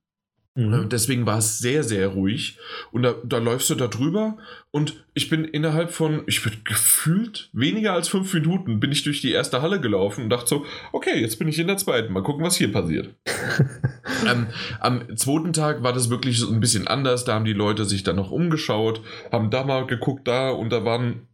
Mhm. 0.53 0.89
Deswegen 0.89 1.25
war 1.25 1.37
es 1.37 1.59
sehr, 1.59 1.83
sehr 1.83 2.09
ruhig. 2.09 2.57
Und 2.91 3.03
da, 3.03 3.15
da, 3.23 3.37
läufst 3.37 3.69
du 3.69 3.75
da 3.75 3.87
drüber 3.87 4.37
und 4.71 5.05
ich 5.13 5.29
bin 5.29 5.45
innerhalb 5.45 5.91
von, 5.91 6.23
ich 6.27 6.43
bin 6.43 6.53
gefühlt 6.65 7.49
weniger 7.53 7.93
als 7.93 8.09
fünf 8.09 8.33
Minuten, 8.33 8.81
bin 8.81 8.91
ich 8.91 9.03
durch 9.03 9.21
die 9.21 9.31
erste 9.31 9.61
Halle 9.61 9.79
gelaufen 9.79 10.25
und 10.25 10.29
dachte 10.29 10.47
so, 10.47 10.65
okay, 10.91 11.21
jetzt 11.21 11.39
bin 11.39 11.47
ich 11.47 11.57
in 11.57 11.67
der 11.67 11.77
zweiten, 11.77 12.11
mal 12.11 12.23
gucken, 12.23 12.43
was 12.43 12.57
hier 12.57 12.71
passiert. 12.71 13.15
ähm, 14.29 14.47
am 14.81 15.15
zweiten 15.15 15.53
Tag 15.53 15.83
war 15.83 15.93
das 15.93 16.09
wirklich 16.09 16.37
so 16.39 16.51
ein 16.51 16.59
bisschen 16.59 16.87
anders, 16.87 17.23
da 17.23 17.35
haben 17.35 17.45
die 17.45 17.53
Leute 17.53 17.85
sich 17.85 18.03
dann 18.03 18.17
noch 18.17 18.31
umgeschaut, 18.31 19.01
haben 19.31 19.51
da 19.51 19.63
mal 19.63 19.87
geguckt, 19.87 20.27
da 20.27 20.49
und 20.49 20.69
da 20.69 20.83
waren 20.83 21.27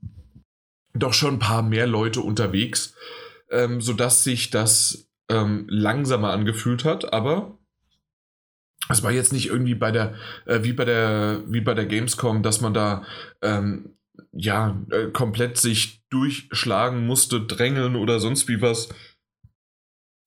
doch 0.93 1.13
schon 1.13 1.35
ein 1.35 1.39
paar 1.39 1.63
mehr 1.63 1.87
Leute 1.87 2.21
unterwegs, 2.21 2.95
ähm, 3.49 3.81
sodass 3.81 4.23
sich 4.23 4.51
das 4.51 5.09
ähm, 5.29 5.65
langsamer 5.69 6.31
angefühlt 6.31 6.85
hat, 6.85 7.13
aber 7.13 7.56
es 8.89 9.03
war 9.03 9.11
jetzt 9.11 9.33
nicht 9.33 9.47
irgendwie 9.47 9.75
bei 9.75 9.91
der, 9.91 10.13
äh, 10.45 10.63
wie 10.63 10.73
bei 10.73 10.85
der, 10.85 11.41
wie 11.47 11.61
bei 11.61 11.73
der 11.73 11.85
Gamescom, 11.85 12.43
dass 12.43 12.61
man 12.61 12.73
da 12.73 13.03
ähm, 13.41 13.97
ja 14.31 14.79
äh, 14.91 15.07
komplett 15.07 15.57
sich 15.57 16.03
durchschlagen 16.09 17.05
musste, 17.05 17.41
drängeln 17.41 17.95
oder 17.95 18.19
sonst 18.19 18.47
wie 18.47 18.61
was. 18.61 18.89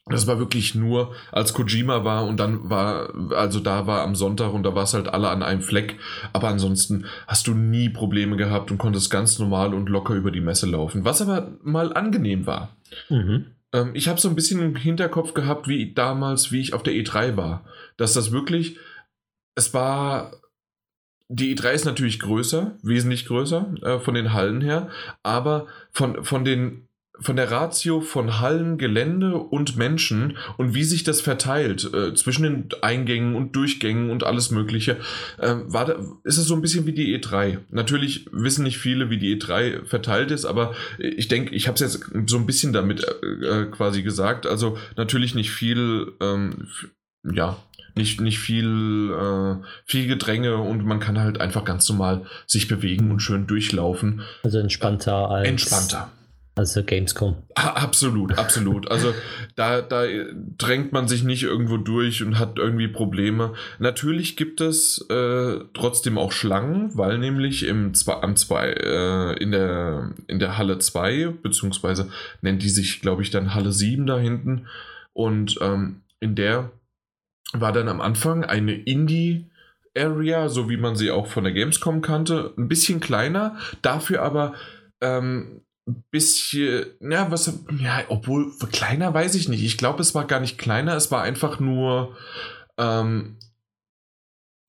Das 0.06 0.26
war 0.26 0.38
wirklich 0.38 0.74
nur, 0.74 1.14
als 1.30 1.52
Kojima 1.52 2.04
war 2.04 2.26
und 2.26 2.38
dann 2.38 2.68
war, 2.68 3.14
also 3.32 3.60
da 3.60 3.86
war 3.86 4.02
am 4.02 4.16
Sonntag 4.16 4.52
und 4.52 4.64
da 4.64 4.74
war 4.74 4.82
es 4.82 4.94
halt 4.94 5.08
alle 5.08 5.28
an 5.28 5.42
einem 5.42 5.62
Fleck. 5.62 5.98
Aber 6.32 6.48
ansonsten 6.48 7.04
hast 7.28 7.46
du 7.46 7.54
nie 7.54 7.88
Probleme 7.88 8.36
gehabt 8.36 8.72
und 8.72 8.78
konntest 8.78 9.10
ganz 9.10 9.38
normal 9.38 9.72
und 9.72 9.88
locker 9.88 10.14
über 10.14 10.32
die 10.32 10.40
Messe 10.40 10.66
laufen. 10.66 11.04
Was 11.04 11.22
aber 11.22 11.52
mal 11.62 11.92
angenehm 11.92 12.46
war. 12.46 12.76
Mhm. 13.08 13.46
Ähm, 13.72 13.92
ich 13.94 14.08
habe 14.08 14.20
so 14.20 14.28
ein 14.28 14.34
bisschen 14.34 14.62
im 14.62 14.76
Hinterkopf 14.76 15.34
gehabt, 15.34 15.68
wie 15.68 15.92
damals, 15.92 16.52
wie 16.52 16.60
ich 16.60 16.74
auf 16.74 16.82
der 16.82 16.94
E3 16.94 17.36
war. 17.36 17.64
Dass 17.96 18.14
das 18.14 18.32
wirklich, 18.32 18.78
es 19.54 19.74
war, 19.74 20.40
die 21.28 21.54
E3 21.56 21.72
ist 21.72 21.84
natürlich 21.84 22.18
größer, 22.20 22.76
wesentlich 22.82 23.26
größer 23.26 23.74
äh, 23.82 23.98
von 24.00 24.14
den 24.14 24.32
Hallen 24.32 24.60
her, 24.60 24.90
aber 25.22 25.66
von, 25.92 26.24
von 26.24 26.44
den 26.44 26.88
von 27.20 27.36
der 27.36 27.50
Ratio 27.50 28.00
von 28.00 28.40
Hallen, 28.40 28.78
Gelände 28.78 29.36
und 29.36 29.76
Menschen 29.76 30.36
und 30.56 30.74
wie 30.74 30.84
sich 30.84 31.04
das 31.04 31.20
verteilt 31.20 31.90
äh, 31.92 32.14
zwischen 32.14 32.42
den 32.42 32.68
Eingängen 32.82 33.34
und 33.34 33.54
Durchgängen 33.54 34.10
und 34.10 34.24
alles 34.24 34.50
Mögliche, 34.50 34.96
äh, 35.38 35.56
war 35.66 35.84
da, 35.84 35.96
ist 36.24 36.38
es 36.38 36.46
so 36.46 36.54
ein 36.54 36.62
bisschen 36.62 36.86
wie 36.86 36.92
die 36.92 37.18
E3. 37.18 37.58
Natürlich 37.70 38.26
wissen 38.32 38.64
nicht 38.64 38.78
viele, 38.78 39.10
wie 39.10 39.18
die 39.18 39.38
E3 39.38 39.84
verteilt 39.84 40.30
ist, 40.30 40.44
aber 40.44 40.74
ich 40.98 41.28
denke, 41.28 41.54
ich 41.54 41.68
habe 41.68 41.74
es 41.74 41.80
jetzt 41.80 42.10
so 42.26 42.36
ein 42.36 42.46
bisschen 42.46 42.72
damit 42.72 43.04
äh, 43.04 43.26
äh, 43.26 43.66
quasi 43.66 44.02
gesagt. 44.02 44.46
Also 44.46 44.78
natürlich 44.96 45.34
nicht 45.34 45.50
viel, 45.50 46.12
ähm, 46.20 46.68
ja, 47.24 47.58
nicht, 47.96 48.20
nicht 48.20 48.38
viel, 48.38 49.10
äh, 49.12 49.56
viel 49.84 50.06
Gedränge 50.06 50.56
und 50.56 50.84
man 50.86 51.00
kann 51.00 51.18
halt 51.18 51.40
einfach 51.40 51.64
ganz 51.64 51.88
normal 51.88 52.24
sich 52.46 52.68
bewegen 52.68 53.10
und 53.10 53.20
schön 53.20 53.46
durchlaufen. 53.46 54.22
Also 54.42 54.58
entspannter 54.58 55.30
als. 55.30 55.48
Entspannter 55.48 56.10
also 56.54 56.82
Gamescom. 56.82 57.36
Absolut, 57.54 58.36
absolut. 58.38 58.90
Also 58.90 59.14
da, 59.56 59.80
da 59.80 60.04
drängt 60.58 60.92
man 60.92 61.08
sich 61.08 61.22
nicht 61.22 61.42
irgendwo 61.42 61.76
durch 61.76 62.22
und 62.22 62.38
hat 62.38 62.58
irgendwie 62.58 62.88
Probleme. 62.88 63.54
Natürlich 63.78 64.36
gibt 64.36 64.60
es 64.60 65.06
äh, 65.08 65.60
trotzdem 65.74 66.18
auch 66.18 66.32
Schlangen, 66.32 66.90
weil 66.96 67.18
nämlich 67.18 67.64
im 67.66 67.92
am 68.06 68.36
zwei, 68.36 68.72
äh, 68.72 69.42
in, 69.42 69.52
der, 69.52 70.14
in 70.26 70.38
der 70.38 70.58
Halle 70.58 70.78
2, 70.78 71.34
beziehungsweise 71.42 72.10
nennt 72.42 72.62
die 72.62 72.68
sich, 72.70 73.00
glaube 73.00 73.22
ich, 73.22 73.30
dann 73.30 73.54
Halle 73.54 73.72
7 73.72 74.06
da 74.06 74.18
hinten. 74.18 74.66
Und 75.12 75.58
ähm, 75.62 76.02
in 76.18 76.34
der 76.34 76.72
war 77.52 77.72
dann 77.72 77.88
am 77.88 78.00
Anfang 78.00 78.44
eine 78.44 78.74
Indie- 78.74 79.46
Area, 79.96 80.48
so 80.48 80.70
wie 80.70 80.76
man 80.76 80.94
sie 80.94 81.10
auch 81.10 81.26
von 81.26 81.42
der 81.42 81.52
Gamescom 81.52 82.00
kannte, 82.00 82.54
ein 82.56 82.68
bisschen 82.68 83.00
kleiner, 83.00 83.56
dafür 83.82 84.22
aber 84.22 84.54
ähm, 85.00 85.62
bisschen, 86.10 86.86
ja, 87.00 87.30
was, 87.30 87.52
ja, 87.78 88.04
obwohl 88.08 88.52
kleiner 88.70 89.12
weiß 89.12 89.34
ich 89.34 89.48
nicht. 89.48 89.62
Ich 89.62 89.78
glaube, 89.78 90.02
es 90.02 90.14
war 90.14 90.26
gar 90.26 90.40
nicht 90.40 90.58
kleiner, 90.58 90.94
es 90.94 91.10
war 91.10 91.22
einfach 91.22 91.60
nur 91.60 92.16
ähm, 92.78 93.36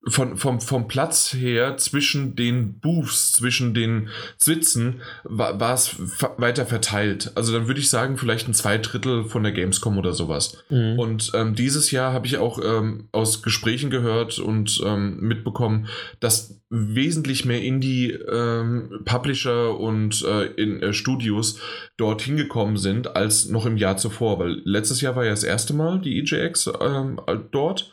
von, 0.08 0.36
vom, 0.36 0.60
vom 0.60 0.88
Platz 0.88 1.34
her 1.34 1.77
zwischen 1.77 2.36
den 2.36 2.79
Booths, 2.79 3.34
zwischen 3.34 3.75
den 3.75 4.10
Sitzen, 4.38 5.01
war, 5.24 5.60
war 5.60 5.75
es 5.75 5.96
weiter 6.38 6.65
verteilt. 6.65 7.31
Also 7.36 7.53
dann 7.53 7.67
würde 7.67 7.79
ich 7.79 7.89
sagen, 7.89 8.17
vielleicht 8.17 8.48
ein 8.48 8.55
Zweidrittel 8.55 9.25
von 9.25 9.43
der 9.43 9.51
Gamescom 9.51 10.00
oder 10.00 10.13
sowas. 10.13 10.63
Mhm. 10.70 10.98
Und 10.98 11.31
ähm, 11.36 11.53
dieses 11.53 11.91
Jahr 11.91 12.13
habe 12.13 12.25
ich 12.25 12.38
auch 12.38 12.60
ähm, 12.63 13.10
aus 13.12 13.43
Gesprächen 13.43 13.91
gehört 13.91 14.39
und 14.39 14.81
ähm, 14.84 15.20
mitbekommen, 15.20 15.88
dass 16.20 16.60
wesentlich 16.72 17.46
mehr 17.46 17.62
Indie-Publisher 17.62 19.70
ähm, 19.70 19.75
und 19.75 20.24
äh, 20.24 20.46
in, 20.53 20.81
äh, 20.81 20.93
Studios 20.93 21.60
dort 21.98 22.24
hingekommen 22.24 22.77
sind 22.77 23.15
als 23.15 23.50
noch 23.50 23.67
im 23.67 23.77
Jahr 23.77 23.98
zuvor. 23.98 24.39
Weil 24.39 24.62
letztes 24.63 25.01
Jahr 25.01 25.15
war 25.15 25.25
ja 25.25 25.31
das 25.31 25.43
erste 25.43 25.75
Mal 25.75 26.01
die 26.01 26.20
EJX 26.20 26.72
ähm, 26.81 27.22
dort. 27.51 27.91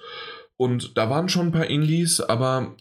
Und 0.59 0.99
da 0.99 1.09
waren 1.09 1.29
schon 1.29 1.47
ein 1.47 1.53
paar 1.53 1.69
Indies, 1.69 2.21
aber 2.21 2.75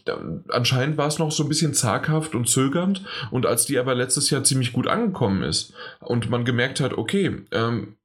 anscheinend 0.48 0.98
war 0.98 1.06
es 1.06 1.20
noch 1.20 1.30
so 1.30 1.44
ein 1.44 1.48
bisschen 1.48 1.74
zaghaft 1.74 2.34
und 2.34 2.48
zögernd. 2.48 3.04
Und 3.30 3.46
als 3.46 3.66
die 3.66 3.78
aber 3.78 3.94
letztes 3.94 4.30
Jahr 4.30 4.42
ziemlich 4.42 4.72
gut 4.72 4.88
angekommen 4.88 5.44
ist 5.44 5.72
und 6.00 6.28
man 6.28 6.44
gemerkt 6.44 6.80
hat, 6.80 6.98
okay, 6.98 7.36
ähm, 7.52 7.96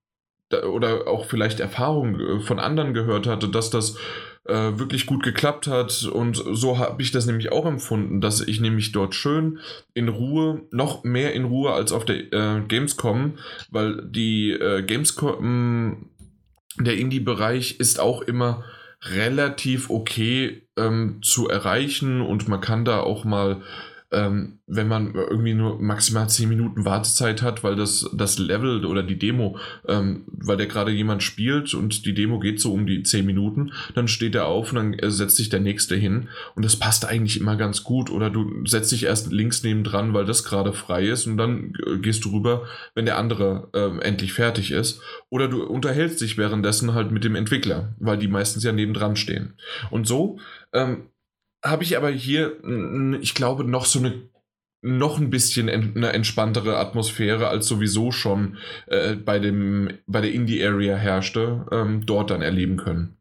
oder 0.62 1.08
auch 1.08 1.26
vielleicht 1.26 1.60
Erfahrungen 1.60 2.20
äh, 2.20 2.40
von 2.40 2.60
anderen 2.60 2.94
gehört 2.94 3.26
hatte, 3.26 3.50
dass 3.50 3.72
das 3.72 3.98
äh, 4.46 4.78
wirklich 4.78 5.08
gut 5.08 5.24
geklappt 5.24 5.66
hat. 5.66 6.04
Und 6.04 6.44
so 6.52 6.78
habe 6.78 7.02
ich 7.02 7.10
das 7.10 7.26
nämlich 7.26 7.52
auch 7.52 7.66
empfunden, 7.66 8.22
dass 8.22 8.42
ich 8.42 8.62
nämlich 8.62 8.92
dort 8.92 9.16
schön 9.16 9.58
in 9.96 10.08
Ruhe, 10.08 10.68
noch 10.70 11.04
mehr 11.04 11.34
in 11.34 11.46
Ruhe 11.46 11.74
als 11.74 11.92
auf 11.92 12.06
der 12.06 12.32
äh, 12.32 12.62
Gamescom, 12.68 13.40
weil 13.72 14.06
die 14.06 14.52
äh, 14.52 14.84
Gamescom, 14.84 16.10
der 16.78 16.98
Indie-Bereich 16.98 17.80
ist 17.80 18.00
auch 18.00 18.22
immer 18.22 18.64
relativ 19.06 19.90
okay 19.90 20.68
ähm, 20.78 21.20
zu 21.22 21.50
erreichen 21.50 22.22
und 22.22 22.48
man 22.48 22.62
kann 22.62 22.86
da 22.86 23.02
auch 23.02 23.24
mal 23.24 23.62
ähm, 24.14 24.60
wenn 24.68 24.88
man 24.88 25.14
irgendwie 25.14 25.54
nur 25.54 25.82
maximal 25.82 26.30
10 26.30 26.48
Minuten 26.48 26.86
Wartezeit 26.86 27.42
hat, 27.42 27.64
weil 27.64 27.76
das, 27.76 28.10
das 28.14 28.40
Level 28.40 28.86
oder 28.86 29.04
die 29.04 29.20
Demo, 29.20 29.58
ähm, 29.88 30.24
weil 30.28 30.58
der 30.58 30.68
gerade 30.68 30.92
jemand 30.92 31.24
spielt 31.24 31.74
und 31.74 32.06
die 32.06 32.14
Demo 32.14 32.40
geht 32.40 32.60
so 32.60 32.74
um 32.74 32.86
die 32.86 33.04
10 33.04 33.26
Minuten, 33.26 33.74
dann 33.96 34.08
steht 34.08 34.36
er 34.36 34.46
auf 34.46 34.72
und 34.72 34.76
dann 34.76 34.94
äh, 34.94 35.12
setzt 35.12 35.38
sich 35.38 35.50
der 35.50 35.60
nächste 35.60 35.96
hin. 35.96 36.30
Und 36.56 36.64
das 36.64 36.78
passt 36.78 37.06
eigentlich 37.06 37.40
immer 37.40 37.56
ganz 37.56 37.84
gut. 37.84 38.10
Oder 38.10 38.30
du 38.30 38.66
setzt 38.66 38.92
dich 38.92 39.04
erst 39.04 39.32
links 39.32 39.64
neben 39.64 39.84
dran, 39.84 40.14
weil 40.14 40.26
das 40.26 40.44
gerade 40.44 40.74
frei 40.74 41.08
ist 41.08 41.28
und 41.28 41.38
dann 41.38 41.74
äh, 41.86 41.98
gehst 41.98 42.26
du 42.26 42.32
rüber, 42.32 42.66
wenn 42.96 43.06
der 43.06 43.18
andere 43.18 43.70
äh, 43.74 44.06
endlich 44.06 44.34
fertig 44.34 44.72
ist. 44.72 45.02
Oder 45.30 45.48
du 45.48 45.64
unterhältst 45.64 46.22
dich 46.22 46.38
währenddessen 46.38 46.94
halt 46.94 47.12
mit 47.12 47.24
dem 47.24 47.36
Entwickler, 47.36 47.96
weil 48.00 48.18
die 48.18 48.28
meistens 48.28 48.64
ja 48.64 48.72
nebendran 48.72 49.16
stehen. 49.16 49.54
Und 49.90 50.08
so 50.08 50.40
ähm, 50.74 51.10
habe 51.64 51.84
ich 51.84 51.98
aber 51.98 52.10
hier, 52.10 52.58
ich 53.22 53.34
glaube, 53.34 53.64
noch 53.64 53.86
so 53.86 54.00
eine 54.00 54.30
noch 54.86 55.18
ein 55.18 55.30
bisschen 55.30 55.70
eine 55.70 56.12
entspanntere 56.12 56.78
Atmosphäre 56.78 57.48
als 57.48 57.68
sowieso 57.68 58.12
schon 58.12 58.58
äh, 58.88 59.16
bei, 59.16 59.40
dem, 59.40 59.90
bei 60.08 60.20
der 60.20 60.34
Indie-Area 60.34 60.98
herrschte, 60.98 61.66
ähm, 61.72 62.06
dort 62.06 62.32
dann 62.32 62.42
erleben 62.42 62.76
können. 62.76 63.16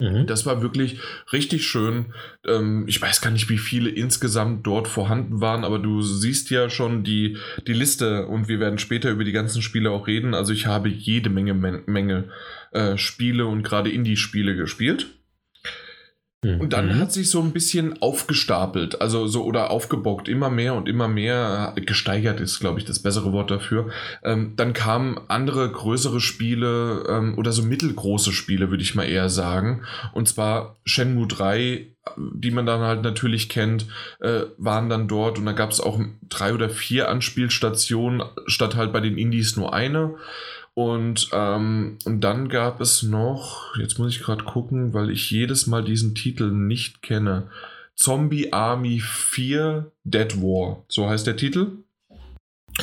Mhm. 0.00 0.26
Das 0.26 0.44
war 0.44 0.60
wirklich 0.60 0.98
richtig 1.32 1.64
schön. 1.66 2.12
Ähm, 2.44 2.84
ich 2.88 3.00
weiß 3.00 3.20
gar 3.20 3.30
nicht, 3.30 3.48
wie 3.48 3.58
viele 3.58 3.90
insgesamt 3.90 4.66
dort 4.66 4.88
vorhanden 4.88 5.40
waren, 5.40 5.64
aber 5.64 5.78
du 5.78 6.02
siehst 6.02 6.50
ja 6.50 6.68
schon 6.68 7.04
die, 7.04 7.38
die 7.66 7.72
Liste 7.72 8.26
und 8.26 8.48
wir 8.48 8.58
werden 8.58 8.78
später 8.78 9.10
über 9.10 9.22
die 9.22 9.32
ganzen 9.32 9.62
Spiele 9.62 9.92
auch 9.92 10.08
reden. 10.08 10.34
Also 10.34 10.52
ich 10.52 10.66
habe 10.66 10.88
jede 10.88 11.30
Menge, 11.30 11.54
Menge 11.54 12.24
äh, 12.72 12.96
Spiele 12.98 13.46
und 13.46 13.62
gerade 13.62 13.90
Indie-Spiele 13.90 14.56
gespielt. 14.56 15.14
Und 16.60 16.72
dann 16.72 16.88
mhm. 16.88 17.00
hat 17.00 17.12
sich 17.12 17.30
so 17.30 17.40
ein 17.40 17.52
bisschen 17.52 18.00
aufgestapelt, 18.02 19.00
also 19.00 19.26
so 19.26 19.44
oder 19.44 19.70
aufgebockt, 19.70 20.28
immer 20.28 20.50
mehr 20.50 20.74
und 20.74 20.88
immer 20.88 21.08
mehr, 21.08 21.74
gesteigert 21.86 22.40
ist, 22.40 22.60
glaube 22.60 22.78
ich, 22.78 22.84
das 22.84 22.98
bessere 22.98 23.32
Wort 23.32 23.50
dafür. 23.50 23.90
Ähm, 24.22 24.52
dann 24.56 24.72
kamen 24.72 25.20
andere 25.28 25.70
größere 25.70 26.20
Spiele 26.20 27.04
ähm, 27.08 27.38
oder 27.38 27.52
so 27.52 27.62
mittelgroße 27.62 28.32
Spiele, 28.32 28.70
würde 28.70 28.82
ich 28.82 28.94
mal 28.94 29.04
eher 29.04 29.28
sagen. 29.28 29.82
Und 30.12 30.28
zwar 30.28 30.76
Shenmue 30.84 31.26
3, 31.26 31.86
die 32.16 32.50
man 32.50 32.66
dann 32.66 32.80
halt 32.80 33.02
natürlich 33.02 33.48
kennt, 33.48 33.86
äh, 34.20 34.42
waren 34.58 34.88
dann 34.88 35.08
dort 35.08 35.38
und 35.38 35.46
da 35.46 35.52
gab 35.52 35.70
es 35.70 35.80
auch 35.80 35.98
drei 36.28 36.52
oder 36.52 36.68
vier 36.68 37.08
Anspielstationen, 37.08 38.22
statt 38.46 38.76
halt 38.76 38.92
bei 38.92 39.00
den 39.00 39.16
Indies 39.16 39.56
nur 39.56 39.72
eine. 39.72 40.14
Und, 40.74 41.28
ähm, 41.32 41.98
und 42.04 42.20
dann 42.20 42.48
gab 42.48 42.80
es 42.80 43.04
noch, 43.04 43.76
jetzt 43.76 43.98
muss 43.98 44.10
ich 44.10 44.22
gerade 44.22 44.44
gucken, 44.44 44.92
weil 44.92 45.10
ich 45.10 45.30
jedes 45.30 45.68
Mal 45.68 45.84
diesen 45.84 46.16
Titel 46.16 46.50
nicht 46.50 47.00
kenne. 47.00 47.48
Zombie 47.94 48.52
Army 48.52 49.00
4 49.00 49.92
Dead 50.02 50.42
War, 50.42 50.84
so 50.88 51.08
heißt 51.08 51.28
der 51.28 51.36
Titel. 51.36 51.84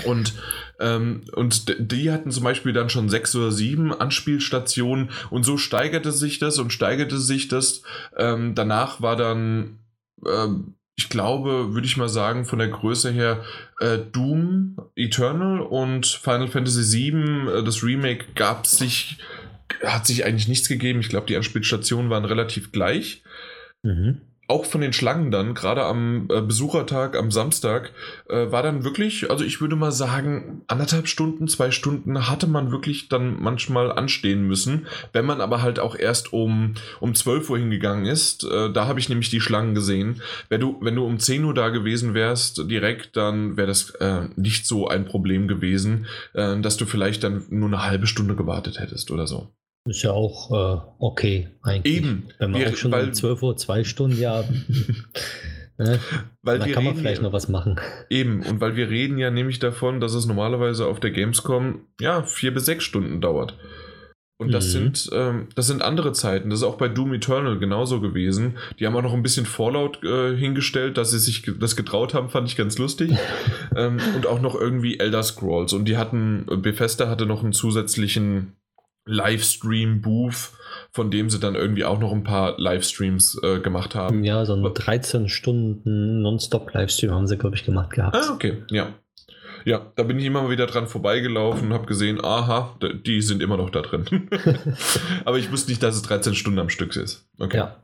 Und, 0.06 0.34
ähm, 0.80 1.24
und 1.34 1.92
die 1.92 2.12
hatten 2.12 2.32
zum 2.32 2.46
Beispiel 2.46 2.72
dann 2.72 2.90
schon 2.90 3.10
sechs 3.10 3.36
oder 3.36 3.52
sieben 3.52 3.94
Anspielstationen 3.94 5.10
und 5.30 5.44
so 5.44 5.58
steigerte 5.58 6.14
sich 6.14 6.40
das 6.40 6.60
und 6.60 6.72
steigerte 6.72 7.20
sich 7.20 7.50
das. 7.50 7.84
Ähm, 8.16 8.56
danach 8.56 9.02
war 9.02 9.18
dann, 9.18 9.80
ähm, 10.26 10.76
ich 11.02 11.10
glaube, 11.10 11.74
würde 11.74 11.88
ich 11.88 11.98
mal 11.98 12.10
sagen, 12.10 12.46
von 12.46 12.60
der 12.60 12.68
Größe 12.68 13.12
her 13.12 13.44
äh, 13.80 13.98
Doom 13.98 14.78
Eternal 14.96 15.62
und 15.62 16.06
Final 16.06 16.48
Fantasy 16.48 17.12
VII, 17.12 17.50
äh, 17.60 17.64
das 17.64 17.84
Remake 17.84 18.26
gab 18.36 18.68
sich, 18.68 19.18
hat 19.84 20.06
sich 20.06 20.26
eigentlich 20.26 20.48
nichts 20.48 20.68
gegeben. 20.68 21.00
Ich 21.00 21.10
glaube, 21.10 21.26
die 21.26 21.36
Anspielstationen 21.36 22.12
waren 22.12 22.26
relativ 22.26 22.72
gleich. 22.72 23.24
Mhm 23.82 24.22
auch 24.52 24.66
von 24.66 24.82
den 24.82 24.92
Schlangen 24.92 25.32
dann, 25.32 25.54
gerade 25.54 25.86
am 25.86 26.28
äh, 26.30 26.42
Besuchertag, 26.42 27.18
am 27.18 27.32
Samstag, 27.32 27.94
äh, 28.28 28.52
war 28.52 28.62
dann 28.62 28.84
wirklich, 28.84 29.32
also 29.32 29.46
ich 29.46 29.62
würde 29.62 29.78
mal 29.78 29.94
sagen, 29.94 30.64
anderthalb 30.68 31.08
Stunden, 31.08 31.48
zwei 31.48 31.72
Stunden 31.72 32.28
hatte 32.30 32.48
man 32.48 32.70
wirklich 32.70 33.08
dann 33.08 33.42
manchmal 33.42 33.94
anstehen 33.94 34.46
müssen. 34.46 34.88
Wenn 35.14 35.26
man 35.26 35.40
aber 35.40 35.62
halt 35.62 35.80
auch 35.80 35.96
erst 35.96 36.34
um, 36.34 36.74
um 37.00 37.16
12 37.16 37.50
Uhr 37.50 37.60
hingegangen 37.60 38.06
ist, 38.06 38.44
äh, 38.44 38.70
da 38.74 38.88
habe 38.88 39.00
ich 39.00 39.08
nämlich 39.08 39.30
die 39.30 39.40
Schlangen 39.40 39.74
gesehen. 39.74 40.22
Wenn 40.50 40.60
du, 40.60 40.78
wenn 40.82 40.96
du 40.96 41.06
um 41.06 41.18
10 41.18 41.46
Uhr 41.46 41.54
da 41.54 41.70
gewesen 41.70 42.14
wärst, 42.14 42.70
direkt, 42.70 43.16
dann 43.16 43.56
wäre 43.56 43.68
das 43.68 43.92
äh, 44.02 44.28
nicht 44.36 44.68
so 44.68 44.90
ein 44.90 45.06
Problem 45.06 45.48
gewesen, 45.48 46.08
äh, 46.34 46.60
dass 46.60 46.76
du 46.76 46.86
vielleicht 46.86 47.24
dann 47.24 47.46
nur 47.50 47.70
eine 47.70 47.86
halbe 47.86 48.06
Stunde 48.06 48.36
gewartet 48.36 48.82
hättest 48.82 49.12
oder 49.12 49.28
so. 49.28 49.48
Ist 49.86 50.04
ja 50.04 50.12
auch 50.12 50.52
äh, 50.52 50.82
okay 51.00 51.50
eigentlich. 51.64 51.98
Eben. 51.98 52.28
Wenn 52.38 52.52
man 52.52 52.62
wir, 52.62 52.70
auch 52.70 52.76
schon 52.76 52.92
weil, 52.92 53.06
um 53.06 53.14
12 53.14 53.42
Uhr 53.42 53.58
zwei 53.58 53.84
Stunden 53.84 54.20
ja. 54.20 54.44
ne? 55.78 56.00
weil 56.44 56.60
da 56.60 56.68
kann 56.68 56.84
man 56.84 56.96
vielleicht 56.96 57.24
noch 57.24 57.34
was 57.34 57.50
machen. 57.50 57.80
Eben, 58.10 58.44
und 58.44 58.62
weil 58.62 58.76
wir 58.76 58.90
reden 58.90 59.18
ja 59.18 59.32
nämlich 59.32 59.58
davon, 59.58 60.00
dass 60.00 60.14
es 60.14 60.28
normalerweise 60.28 60.86
auf 60.86 61.00
der 61.00 61.10
Gamescom 61.12 61.88
ja 62.00 62.22
vier 62.24 62.54
bis 62.54 62.66
sechs 62.66 62.84
Stunden 62.84 63.22
dauert. 63.22 63.58
Und 64.38 64.52
das 64.52 64.68
mhm. 64.68 64.72
sind 64.72 65.10
ähm, 65.14 65.48
das 65.56 65.68
sind 65.68 65.84
andere 65.84 66.14
Zeiten. 66.14 66.50
Das 66.50 66.60
ist 66.60 66.66
auch 66.66 66.78
bei 66.78 66.88
Doom 66.88 67.14
Eternal 67.14 67.60
genauso 67.60 68.02
gewesen. 68.02 68.58
Die 68.80 68.88
haben 68.88 68.96
auch 68.96 69.04
noch 69.04 69.14
ein 69.14 69.22
bisschen 69.22 69.46
Fallout 69.46 70.04
äh, 70.04 70.36
hingestellt, 70.36 70.98
dass 70.98 71.12
sie 71.12 71.20
sich 71.20 71.44
das 71.60 71.76
getraut 71.76 72.16
haben, 72.16 72.30
fand 72.30 72.48
ich 72.50 72.56
ganz 72.56 72.78
lustig. 72.80 73.14
ähm, 73.76 73.98
und 74.16 74.26
auch 74.26 74.42
noch 74.42 74.54
irgendwie 74.54 75.00
Elder 75.00 75.22
Scrolls. 75.22 75.74
Und 75.74 75.86
die 75.86 75.98
hatten, 75.98 76.46
Bethesda 76.62 77.08
hatte 77.08 77.28
noch 77.28 77.44
einen 77.44 77.54
zusätzlichen 77.54 78.54
Livestream-Booth, 79.06 80.52
von 80.92 81.12
dem 81.12 81.30
sie 81.30 81.40
dann 81.40 81.56
irgendwie 81.56 81.86
auch 81.86 82.00
noch 82.00 82.12
ein 82.12 82.24
paar 82.24 82.60
Livestreams 82.60 83.40
äh, 83.44 83.60
gemacht 83.60 83.96
haben. 83.96 84.24
Ja, 84.24 84.46
so 84.46 84.54
ein 84.54 84.64
13 84.64 85.30
Stunden 85.30 86.22
Nonstop-Livestream 86.22 87.12
haben 87.12 87.28
sie, 87.28 87.38
glaube 87.38 87.56
ich, 87.56 87.64
gemacht 87.64 87.92
gehabt. 87.92 88.16
Ah, 88.16 88.34
okay, 88.34 88.64
ja. 88.70 88.94
Ja, 89.64 89.92
da 89.96 90.04
bin 90.04 90.18
ich 90.18 90.26
immer 90.26 90.42
mal 90.42 90.50
wieder 90.50 90.66
dran 90.66 90.88
vorbeigelaufen 90.88 91.68
und 91.68 91.74
habe 91.74 91.86
gesehen, 91.86 92.24
aha, 92.24 92.78
die 93.06 93.22
sind 93.22 93.44
immer 93.44 93.58
noch 93.58 93.70
da 93.70 93.82
drin. 93.82 94.28
Aber 95.26 95.38
ich 95.38 95.52
wusste 95.52 95.70
nicht, 95.70 95.84
dass 95.84 95.96
es 95.96 96.02
13 96.02 96.34
Stunden 96.34 96.60
am 96.60 96.70
Stück 96.70 96.96
ist. 96.96 97.28
Okay. 97.38 97.58
Ja. 97.58 97.76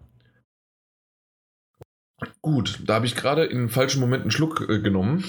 Gut, 2.42 2.80
da 2.86 2.96
habe 2.96 3.06
ich 3.06 3.16
gerade 3.16 3.46
in 3.46 3.70
falschen 3.70 4.00
Moment 4.00 4.24
einen 4.24 4.32
Schluck 4.32 4.68
äh, 4.70 4.80
genommen. 4.80 5.24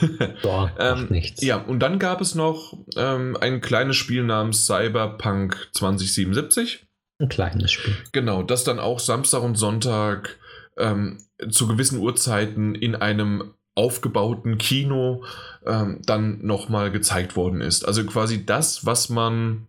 Boah, 0.42 0.72
ähm, 0.78 1.06
nichts. 1.08 1.42
Ja, 1.42 1.58
und 1.58 1.80
dann 1.80 1.98
gab 1.98 2.20
es 2.20 2.34
noch 2.34 2.76
ähm, 2.96 3.36
ein 3.40 3.60
kleines 3.60 3.96
Spiel 3.96 4.24
namens 4.24 4.66
Cyberpunk 4.66 5.68
2077. 5.72 6.86
Ein 7.20 7.28
kleines 7.28 7.70
Spiel. 7.70 7.94
Genau, 8.10 8.42
das 8.42 8.64
dann 8.64 8.80
auch 8.80 8.98
Samstag 8.98 9.42
und 9.42 9.56
Sonntag 9.56 10.38
ähm, 10.76 11.18
zu 11.48 11.68
gewissen 11.68 11.98
Uhrzeiten 11.98 12.74
in 12.74 12.96
einem 12.96 13.54
aufgebauten 13.74 14.58
Kino 14.58 15.24
ähm, 15.64 16.00
dann 16.04 16.44
nochmal 16.44 16.90
gezeigt 16.90 17.36
worden 17.36 17.60
ist. 17.60 17.86
Also 17.86 18.04
quasi 18.04 18.44
das, 18.44 18.84
was 18.84 19.08
man 19.08 19.68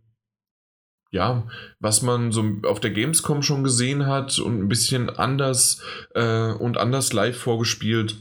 ja, 1.13 1.43
was 1.79 2.01
man 2.01 2.31
so 2.31 2.43
auf 2.63 2.79
der 2.79 2.89
Gamescom 2.89 3.43
schon 3.43 3.63
gesehen 3.63 4.07
hat 4.07 4.39
und 4.39 4.59
ein 4.59 4.67
bisschen 4.67 5.11
anders 5.11 5.81
äh, 6.15 6.51
und 6.51 6.79
anders 6.79 7.13
live 7.13 7.37
vorgespielt, 7.37 8.15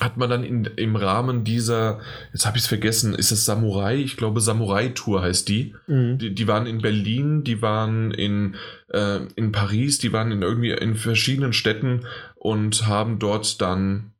hat 0.00 0.16
man 0.16 0.28
dann 0.28 0.42
in, 0.42 0.64
im 0.64 0.96
Rahmen 0.96 1.44
dieser, 1.44 2.00
jetzt 2.32 2.44
habe 2.44 2.56
ich 2.56 2.64
es 2.64 2.68
vergessen, 2.68 3.14
ist 3.14 3.30
es 3.30 3.44
Samurai? 3.44 3.96
Ich 3.96 4.16
glaube, 4.16 4.40
Samurai-Tour 4.40 5.22
heißt 5.22 5.48
die. 5.48 5.74
Mhm. 5.86 6.18
die. 6.18 6.34
die. 6.34 6.48
waren 6.48 6.66
in 6.66 6.78
Berlin, 6.78 7.44
die 7.44 7.62
waren 7.62 8.10
in, 8.10 8.56
äh, 8.92 9.20
in 9.36 9.52
Paris, 9.52 9.98
die 9.98 10.12
waren 10.12 10.32
in 10.32 10.42
irgendwie 10.42 10.72
in 10.72 10.96
verschiedenen 10.96 11.52
Städten 11.52 12.04
und 12.34 12.88
haben 12.88 13.20
dort 13.20 13.60
dann. 13.60 14.12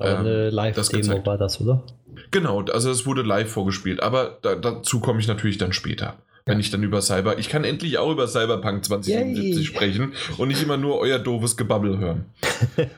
Ähm, 0.00 0.16
eine 0.18 0.50
Live-Demo 0.50 1.24
war 1.24 1.38
das, 1.38 1.60
oder? 1.60 1.84
Genau, 2.32 2.62
also 2.62 2.90
es 2.90 3.06
wurde 3.06 3.22
live 3.22 3.50
vorgespielt, 3.50 4.02
aber 4.02 4.38
da, 4.42 4.56
dazu 4.56 4.98
komme 4.98 5.20
ich 5.20 5.28
natürlich 5.28 5.58
dann 5.58 5.72
später 5.72 6.16
wenn 6.48 6.60
ich 6.60 6.70
dann 6.70 6.82
über 6.82 7.00
Cyber. 7.02 7.38
Ich 7.38 7.48
kann 7.48 7.64
endlich 7.64 7.98
auch 7.98 8.10
über 8.10 8.26
Cyberpunk 8.26 8.84
2077 8.84 9.54
Yay. 9.54 9.64
sprechen 9.64 10.12
und 10.38 10.48
nicht 10.48 10.62
immer 10.62 10.76
nur 10.76 10.98
euer 10.98 11.18
doofes 11.18 11.56
Gebabbel 11.56 11.98
hören. 11.98 12.24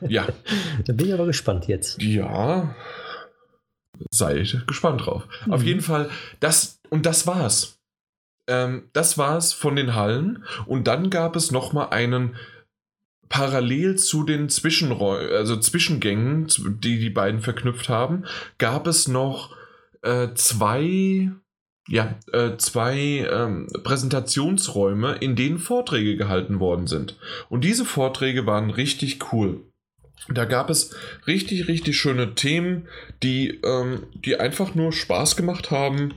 Ja. 0.09 0.27
da 0.85 0.93
bin 0.93 1.07
ich 1.07 1.13
aber 1.13 1.27
gespannt 1.27 1.67
jetzt. 1.67 2.01
Ja. 2.01 2.75
Seid 4.11 4.63
gespannt 4.67 5.05
drauf. 5.05 5.27
Mhm. 5.47 5.53
Auf 5.53 5.63
jeden 5.63 5.81
Fall, 5.81 6.09
das 6.41 6.81
und 6.89 7.07
das 7.07 7.27
war's. 7.27 7.79
Ähm, 8.47 8.89
das 8.93 9.19
war's 9.19 9.53
von 9.53 9.77
den 9.77 9.95
Hallen. 9.95 10.45
Und 10.67 10.87
dann 10.87 11.11
gab 11.11 11.37
es 11.37 11.51
nochmal 11.51 11.91
einen 11.91 12.37
parallel 13.29 13.97
zu 13.97 14.25
den 14.25 14.49
Zwischenräumen, 14.49 15.33
also 15.33 15.57
Zwischengängen, 15.57 16.49
die 16.83 16.99
die 16.99 17.11
beiden 17.11 17.41
verknüpft 17.41 17.89
haben, 17.89 18.25
gab 18.59 18.87
es 18.87 19.07
noch 19.09 19.55
äh, 20.03 20.29
zwei 20.35 21.31
ja, 21.91 22.15
äh, 22.33 22.57
zwei 22.57 23.29
ähm, 23.31 23.67
Präsentationsräume, 23.83 25.17
in 25.17 25.35
denen 25.35 25.59
Vorträge 25.59 26.17
gehalten 26.17 26.61
worden 26.61 26.87
sind. 26.87 27.19
Und 27.49 27.65
diese 27.65 27.85
Vorträge 27.85 28.47
waren 28.47 28.71
richtig 28.71 29.33
cool. 29.33 29.65
Da 30.29 30.45
gab 30.45 30.71
es 30.71 30.95
richtig, 31.27 31.67
richtig 31.67 31.99
schöne 31.99 32.37
Themen, 32.37 32.87
die, 33.25 33.61
ähm, 33.65 34.05
die 34.15 34.39
einfach 34.39 34.77
nur 34.77 34.93
Spaß 34.93 35.35
gemacht 35.35 35.73
haben, 35.73 36.15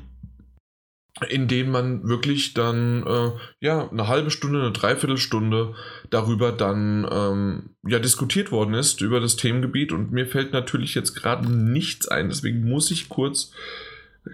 in 1.29 1.47
denen 1.47 1.71
man 1.71 2.07
wirklich 2.07 2.53
dann 2.53 3.03
äh, 3.07 3.31
ja 3.59 3.89
eine 3.89 4.07
halbe 4.07 4.29
Stunde, 4.29 4.61
eine 4.61 4.73
Dreiviertelstunde 4.73 5.73
darüber 6.11 6.51
dann 6.51 7.07
ähm, 7.11 7.69
ja 7.83 7.97
diskutiert 7.97 8.51
worden 8.51 8.75
ist 8.75 9.01
über 9.01 9.19
das 9.19 9.37
Themengebiet. 9.37 9.91
Und 9.91 10.11
mir 10.11 10.27
fällt 10.27 10.53
natürlich 10.53 10.93
jetzt 10.93 11.15
gerade 11.15 11.51
nichts 11.51 12.07
ein, 12.07 12.29
deswegen 12.29 12.69
muss 12.69 12.91
ich 12.91 13.09
kurz 13.09 13.51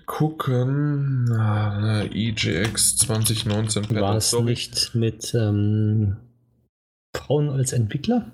gucken. 0.06 1.32
Ah, 1.32 2.04
EGX 2.04 2.98
2019 2.98 3.96
War 3.96 4.16
es 4.16 4.34
nicht 4.34 4.96
mit 4.96 5.34
ähm, 5.34 6.18
Frauen 7.16 7.50
als 7.50 7.74
Entwickler? 7.74 8.32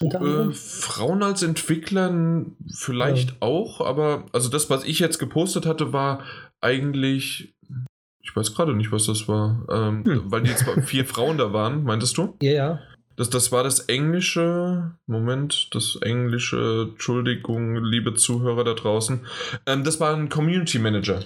Äh, 0.00 0.52
Frauen 0.52 1.22
als 1.22 1.42
Entwickler 1.42 2.44
vielleicht 2.68 3.30
ja. 3.30 3.36
auch, 3.40 3.80
aber 3.80 4.26
also 4.32 4.48
das, 4.48 4.70
was 4.70 4.84
ich 4.84 4.98
jetzt 4.98 5.18
gepostet 5.18 5.66
hatte, 5.66 5.92
war 5.92 6.24
eigentlich. 6.60 7.54
Ich 8.22 8.36
weiß 8.36 8.54
gerade 8.54 8.74
nicht, 8.74 8.92
was 8.92 9.06
das 9.06 9.28
war. 9.28 9.66
Ähm, 9.70 10.04
hm. 10.04 10.22
Weil 10.26 10.42
die 10.42 10.50
jetzt 10.50 10.64
vier 10.84 11.04
Frauen 11.04 11.38
da 11.38 11.52
waren, 11.52 11.84
meintest 11.84 12.16
du? 12.16 12.36
Ja, 12.42 12.52
ja. 12.52 12.80
Das, 13.20 13.28
das 13.28 13.52
war 13.52 13.62
das 13.62 13.80
englische, 13.80 14.92
Moment, 15.06 15.68
das 15.74 15.96
englische, 16.00 16.88
Entschuldigung, 16.92 17.76
liebe 17.76 18.14
Zuhörer 18.14 18.64
da 18.64 18.72
draußen. 18.72 19.26
Ähm, 19.66 19.84
das 19.84 20.00
war 20.00 20.16
ein 20.16 20.30
Community 20.30 20.78
Manager. 20.78 21.20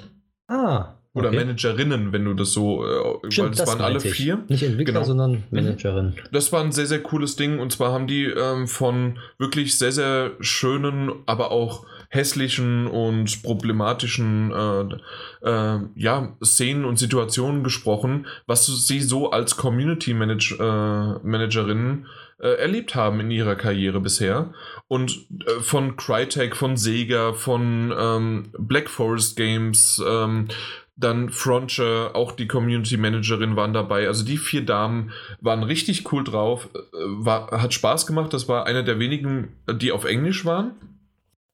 Ah. 0.48 0.94
Oder 1.12 1.28
okay. 1.28 1.36
Managerinnen, 1.36 2.12
wenn 2.12 2.24
du 2.24 2.34
das 2.34 2.50
so, 2.50 2.84
äh, 2.84 3.30
Stimmt, 3.30 3.38
weil 3.38 3.50
das, 3.50 3.58
das 3.58 3.68
waren 3.68 3.80
alle 3.80 3.98
ich. 3.98 4.10
vier. 4.12 4.42
Nicht 4.48 4.64
Entwickler, 4.64 4.94
genau. 4.94 5.04
sondern 5.04 5.30
mhm. 5.34 5.42
Managerin. 5.52 6.14
Das 6.32 6.50
war 6.50 6.64
ein 6.64 6.72
sehr, 6.72 6.86
sehr 6.86 7.00
cooles 7.00 7.36
Ding. 7.36 7.60
Und 7.60 7.70
zwar 7.70 7.92
haben 7.92 8.08
die 8.08 8.24
ähm, 8.24 8.66
von 8.66 9.20
wirklich 9.38 9.78
sehr, 9.78 9.92
sehr 9.92 10.32
schönen, 10.40 11.12
aber 11.26 11.52
auch 11.52 11.86
hässlichen 12.14 12.86
und 12.86 13.42
problematischen 13.42 14.52
äh, 14.52 15.48
äh, 15.48 15.80
ja, 15.96 16.36
Szenen 16.42 16.84
und 16.84 16.98
Situationen 16.98 17.64
gesprochen, 17.64 18.26
was 18.46 18.66
sie 18.66 19.00
so 19.00 19.30
als 19.30 19.56
Community 19.56 20.14
Manage, 20.14 20.54
äh, 20.54 21.26
Managerinnen 21.26 22.06
äh, 22.40 22.48
erlebt 22.58 22.94
haben 22.94 23.20
in 23.20 23.30
ihrer 23.30 23.56
Karriere 23.56 24.00
bisher. 24.00 24.52
Und 24.88 25.26
äh, 25.46 25.60
von 25.60 25.96
Crytek, 25.96 26.56
von 26.56 26.76
Sega, 26.76 27.32
von 27.32 27.92
ähm, 27.98 28.52
Black 28.58 28.88
Forest 28.88 29.36
Games, 29.36 30.02
ähm, 30.06 30.48
dann 30.96 31.30
Frontier, 31.30 32.12
auch 32.14 32.32
die 32.32 32.46
Community 32.46 32.96
Managerin 32.96 33.56
waren 33.56 33.72
dabei. 33.72 34.06
Also 34.06 34.24
die 34.24 34.36
vier 34.36 34.64
Damen 34.64 35.10
waren 35.40 35.64
richtig 35.64 36.12
cool 36.12 36.22
drauf. 36.22 36.68
Äh, 36.74 36.78
war, 36.92 37.50
hat 37.50 37.74
Spaß 37.74 38.06
gemacht. 38.06 38.32
Das 38.32 38.48
war 38.48 38.66
einer 38.66 38.82
der 38.82 38.98
wenigen, 38.98 39.56
die 39.68 39.90
auf 39.90 40.04
Englisch 40.04 40.44
waren. 40.44 40.93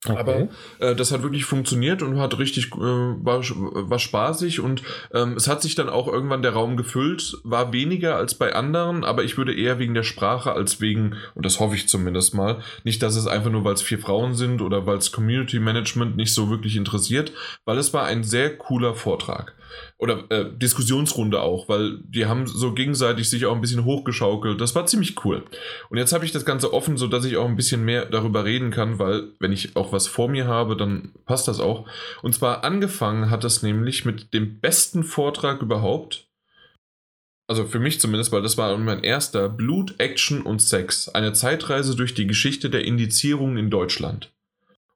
Okay. 0.06 0.18
Aber 0.18 0.48
äh, 0.78 0.96
das 0.96 1.12
hat 1.12 1.22
wirklich 1.22 1.44
funktioniert 1.44 2.00
und 2.00 2.18
hat 2.18 2.38
richtig, 2.38 2.72
äh, 2.72 2.78
war, 2.78 3.42
war 3.42 3.98
spaßig 3.98 4.60
und 4.60 4.82
ähm, 5.12 5.34
es 5.36 5.46
hat 5.46 5.60
sich 5.60 5.74
dann 5.74 5.90
auch 5.90 6.08
irgendwann 6.08 6.40
der 6.40 6.54
Raum 6.54 6.78
gefüllt, 6.78 7.36
war 7.44 7.74
weniger 7.74 8.16
als 8.16 8.32
bei 8.34 8.54
anderen, 8.54 9.04
aber 9.04 9.24
ich 9.24 9.36
würde 9.36 9.54
eher 9.54 9.78
wegen 9.78 9.92
der 9.92 10.02
Sprache 10.02 10.52
als 10.52 10.80
wegen, 10.80 11.16
und 11.34 11.44
das 11.44 11.60
hoffe 11.60 11.74
ich 11.74 11.86
zumindest 11.86 12.32
mal, 12.32 12.62
nicht, 12.82 13.02
dass 13.02 13.14
es 13.14 13.26
einfach 13.26 13.50
nur, 13.50 13.64
weil 13.64 13.74
es 13.74 13.82
vier 13.82 13.98
Frauen 13.98 14.34
sind 14.34 14.62
oder 14.62 14.86
weil 14.86 14.96
es 14.96 15.12
Community 15.12 15.60
Management 15.60 16.16
nicht 16.16 16.32
so 16.32 16.48
wirklich 16.48 16.76
interessiert, 16.76 17.32
weil 17.66 17.76
es 17.76 17.92
war 17.92 18.06
ein 18.06 18.24
sehr 18.24 18.56
cooler 18.56 18.94
Vortrag 18.94 19.54
oder 19.98 20.24
äh, 20.30 20.46
Diskussionsrunde 20.56 21.40
auch, 21.40 21.68
weil 21.68 21.98
die 22.02 22.26
haben 22.26 22.46
so 22.46 22.72
gegenseitig 22.72 23.28
sich 23.28 23.46
auch 23.46 23.54
ein 23.54 23.60
bisschen 23.60 23.84
hochgeschaukelt. 23.84 24.60
Das 24.60 24.74
war 24.74 24.86
ziemlich 24.86 25.24
cool. 25.24 25.44
Und 25.88 25.98
jetzt 25.98 26.12
habe 26.12 26.24
ich 26.24 26.32
das 26.32 26.44
Ganze 26.44 26.72
offen, 26.72 26.96
sodass 26.96 27.24
ich 27.24 27.36
auch 27.36 27.48
ein 27.48 27.56
bisschen 27.56 27.84
mehr 27.84 28.06
darüber 28.06 28.44
reden 28.44 28.70
kann, 28.70 28.98
weil 28.98 29.28
wenn 29.38 29.52
ich 29.52 29.76
auch 29.76 29.92
was 29.92 30.06
vor 30.06 30.28
mir 30.28 30.46
habe, 30.46 30.76
dann 30.76 31.12
passt 31.26 31.48
das 31.48 31.60
auch. 31.60 31.86
Und 32.22 32.34
zwar 32.34 32.64
angefangen 32.64 33.30
hat 33.30 33.44
das 33.44 33.62
nämlich 33.62 34.04
mit 34.04 34.32
dem 34.34 34.60
besten 34.60 35.04
Vortrag 35.04 35.62
überhaupt. 35.62 36.28
Also 37.48 37.64
für 37.64 37.80
mich 37.80 38.00
zumindest, 38.00 38.30
weil 38.30 38.42
das 38.42 38.56
war 38.56 38.76
mein 38.78 39.02
erster 39.02 39.48
Blut, 39.48 39.96
Action 39.98 40.42
und 40.42 40.62
Sex. 40.62 41.08
Eine 41.08 41.32
Zeitreise 41.32 41.96
durch 41.96 42.14
die 42.14 42.28
Geschichte 42.28 42.70
der 42.70 42.84
Indizierung 42.84 43.56
in 43.56 43.70
Deutschland. 43.70 44.32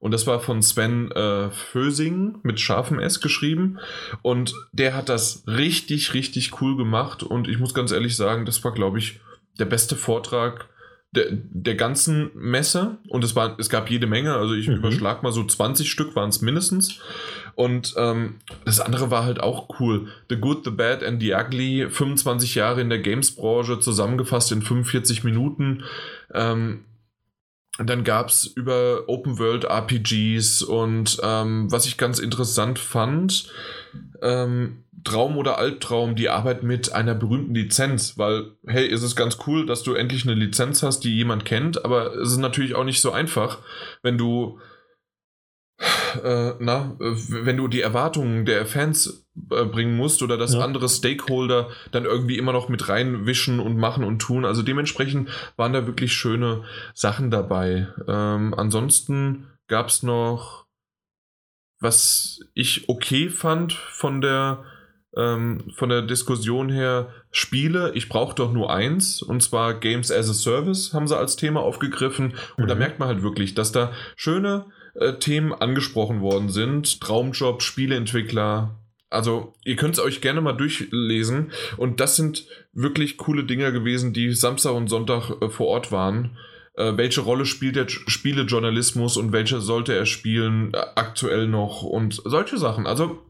Und 0.05 0.11
das 0.11 0.27
war 0.27 0.38
von 0.38 0.61
Sven 0.61 1.11
äh, 1.12 1.51
Fösing 1.51 2.35
mit 2.43 2.61
scharfem 2.61 2.99
S 2.99 3.23
geschrieben. 3.23 3.79
Und 4.21 4.53
der 4.71 4.95
hat 4.95 5.09
das 5.09 5.45
richtig, 5.47 6.12
richtig 6.12 6.61
cool 6.61 6.77
gemacht. 6.77 7.23
Und 7.23 7.49
ich 7.49 7.59
muss 7.59 7.73
ganz 7.73 7.90
ehrlich 7.90 8.14
sagen, 8.14 8.45
das 8.45 8.62
war, 8.64 8.75
glaube 8.75 8.99
ich, 8.99 9.21
der 9.59 9.64
beste 9.64 9.97
Vortrag 9.97 10.69
der, 11.12 11.29
der 11.31 11.75
ganzen 11.77 12.31
Messe. 12.35 12.99
Und 13.09 13.25
es, 13.25 13.35
war, 13.35 13.59
es 13.59 13.71
gab 13.71 13.90
jede 13.90 14.07
Menge. 14.07 14.35
Also 14.35 14.53
ich 14.53 14.69
mhm. 14.69 14.75
überschlag 14.75 15.23
mal 15.23 15.33
so 15.33 15.43
20 15.43 15.90
Stück 15.90 16.14
waren 16.14 16.29
es 16.29 16.43
mindestens. 16.43 17.01
Und 17.55 17.95
ähm, 17.97 18.40
das 18.67 18.81
andere 18.81 19.11
war 19.11 19.25
halt 19.25 19.40
auch 19.40 19.81
cool. 19.81 20.09
The 20.29 20.37
Good, 20.37 20.64
The 20.67 20.71
Bad 20.71 21.03
and 21.03 21.23
The 21.23 21.33
Ugly. 21.33 21.88
25 21.88 22.55
Jahre 22.57 22.83
in 22.83 22.90
der 22.90 22.99
Games-Branche 22.99 23.81
zusammengefasst 23.81 24.53
in 24.53 24.61
45 24.61 25.25
Minuten. 25.25 25.85
Ähm, 26.35 26.85
dann 27.78 28.04
gab 28.04 28.28
es 28.28 28.44
über 28.46 29.04
Open 29.08 29.38
World 29.38 29.64
RPGs 29.64 30.62
und 30.62 31.18
ähm, 31.22 31.70
was 31.72 31.87
ich 31.87 31.96
ganz 31.96 32.18
interessant 32.18 32.78
fand, 32.78 33.48
ähm, 34.22 34.84
Traum 35.02 35.37
oder 35.37 35.58
Albtraum, 35.58 36.14
die 36.14 36.30
Arbeit 36.30 36.62
mit 36.62 36.92
einer 36.92 37.14
berühmten 37.14 37.54
Lizenz, 37.54 38.16
weil, 38.16 38.52
hey, 38.66 38.87
ist 38.87 39.02
es 39.02 39.16
ganz 39.16 39.38
cool, 39.46 39.66
dass 39.66 39.82
du 39.82 39.94
endlich 39.94 40.24
eine 40.24 40.34
Lizenz 40.34 40.82
hast, 40.82 41.00
die 41.00 41.14
jemand 41.14 41.44
kennt, 41.44 41.84
aber 41.84 42.14
es 42.14 42.30
ist 42.30 42.38
natürlich 42.38 42.74
auch 42.74 42.84
nicht 42.84 43.00
so 43.00 43.12
einfach, 43.12 43.58
wenn 44.02 44.16
du 44.16 44.58
äh, 46.22 46.52
na, 46.58 46.96
wenn 46.98 47.56
du 47.56 47.68
die 47.68 47.80
Erwartungen 47.80 48.44
der 48.44 48.66
Fans 48.66 49.26
äh, 49.50 49.64
bringen 49.64 49.96
musst 49.96 50.22
oder 50.22 50.37
dass 50.37 50.54
ja. 50.54 50.60
andere 50.60 50.88
Stakeholder 50.88 51.68
dann 51.90 52.04
irgendwie 52.04 52.38
immer 52.38 52.52
noch 52.52 52.68
mit 52.68 52.88
reinwischen 52.88 53.60
und 53.60 53.76
machen 53.76 54.04
und 54.04 54.20
tun. 54.20 54.44
Also 54.44 54.62
dementsprechend 54.62 55.28
waren 55.56 55.72
da 55.72 55.87
wirklich 55.87 56.12
schöne 56.12 56.64
Sachen 56.94 57.30
dabei. 57.30 57.88
Ähm, 58.06 58.54
ansonsten 58.54 59.48
gab 59.66 59.88
es 59.88 60.02
noch, 60.02 60.66
was 61.80 62.40
ich 62.54 62.88
okay 62.88 63.28
fand 63.28 63.72
von 63.72 64.20
der 64.20 64.64
ähm, 65.16 65.70
von 65.74 65.90
der 65.90 66.02
Diskussion 66.02 66.68
her, 66.68 67.08
Spiele, 67.30 67.92
ich 67.94 68.08
brauche 68.08 68.34
doch 68.34 68.52
nur 68.52 68.72
eins, 68.72 69.22
und 69.22 69.42
zwar 69.42 69.74
Games 69.74 70.10
as 70.10 70.28
a 70.28 70.34
Service 70.34 70.92
haben 70.92 71.06
sie 71.06 71.16
als 71.16 71.37
Thema 71.37 71.60
aufgegriffen. 71.60 72.34
Und 72.56 72.64
mhm. 72.64 72.68
da 72.68 72.74
merkt 72.74 72.98
man 72.98 73.08
halt 73.08 73.22
wirklich, 73.22 73.54
dass 73.54 73.70
da 73.70 73.92
schöne 74.16 74.66
äh, 74.94 75.14
Themen 75.14 75.52
angesprochen 75.52 76.20
worden 76.20 76.48
sind. 76.48 77.00
Traumjob, 77.00 77.62
Spieleentwickler. 77.62 78.78
Also 79.11 79.54
ihr 79.64 79.76
könnt 79.76 79.94
es 79.94 80.00
euch 80.00 80.20
gerne 80.20 80.40
mal 80.40 80.52
durchlesen. 80.54 81.52
Und 81.76 82.00
das 82.00 82.16
sind 82.16 82.46
wirklich 82.72 83.16
coole 83.16 83.44
Dinger 83.44 83.70
gewesen, 83.72 84.12
die 84.12 84.33
Samstag 84.33 84.74
und 84.74 84.88
Sonntag 84.88 85.30
äh, 85.40 85.48
vor 85.48 85.68
Ort 85.68 85.92
waren. 85.92 86.37
Äh, 86.76 86.96
welche 86.96 87.20
Rolle 87.20 87.46
spielt 87.46 87.76
der 87.76 87.88
Spielejournalismus 87.88 89.16
und 89.16 89.33
welche 89.33 89.61
sollte 89.61 89.94
er 89.94 90.07
spielen 90.07 90.74
äh, 90.74 90.78
aktuell 90.96 91.46
noch 91.46 91.83
und 91.83 92.20
solche 92.24 92.59
Sachen. 92.59 92.87
Also 92.87 93.22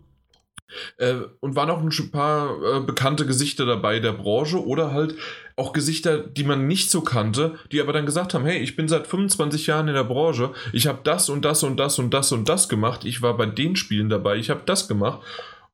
äh, 0.99 1.15
und 1.41 1.57
waren 1.57 1.71
auch 1.71 1.81
ein 1.81 2.11
paar 2.11 2.57
äh, 2.63 2.81
bekannte 2.81 3.27
Gesichter 3.27 3.67
dabei 3.67 4.01
der 4.01 4.13
Branche 4.13 4.65
oder 4.65 4.93
halt 4.93 5.15
auch 5.57 5.73
Gesichter, 5.73 6.19
die 6.19 6.45
man 6.45 6.67
nicht 6.67 6.91
so 6.91 7.01
kannte, 7.01 7.55
die 7.71 7.81
aber 7.81 7.93
dann 7.93 8.07
gesagt 8.07 8.35
haben, 8.35 8.45
hey, 8.45 8.59
ich 8.59 8.77
bin 8.77 8.89
seit 8.89 9.07
25 9.07 9.67
Jahren 9.67 9.89
in 9.89 9.95
der 9.95 10.05
Branche, 10.05 10.51
ich 10.73 10.87
habe 10.87 11.01
das 11.05 11.29
und 11.29 11.45
das 11.45 11.63
und 11.63 11.77
das 11.77 11.99
und 11.99 12.13
das 12.13 12.33
und 12.33 12.49
das 12.49 12.69
gemacht, 12.69 13.05
ich 13.05 13.23
war 13.23 13.37
bei 13.37 13.47
den 13.47 13.77
Spielen 13.77 14.09
dabei, 14.09 14.37
ich 14.37 14.51
habe 14.51 14.63
das 14.67 14.89
gemacht. 14.89 15.21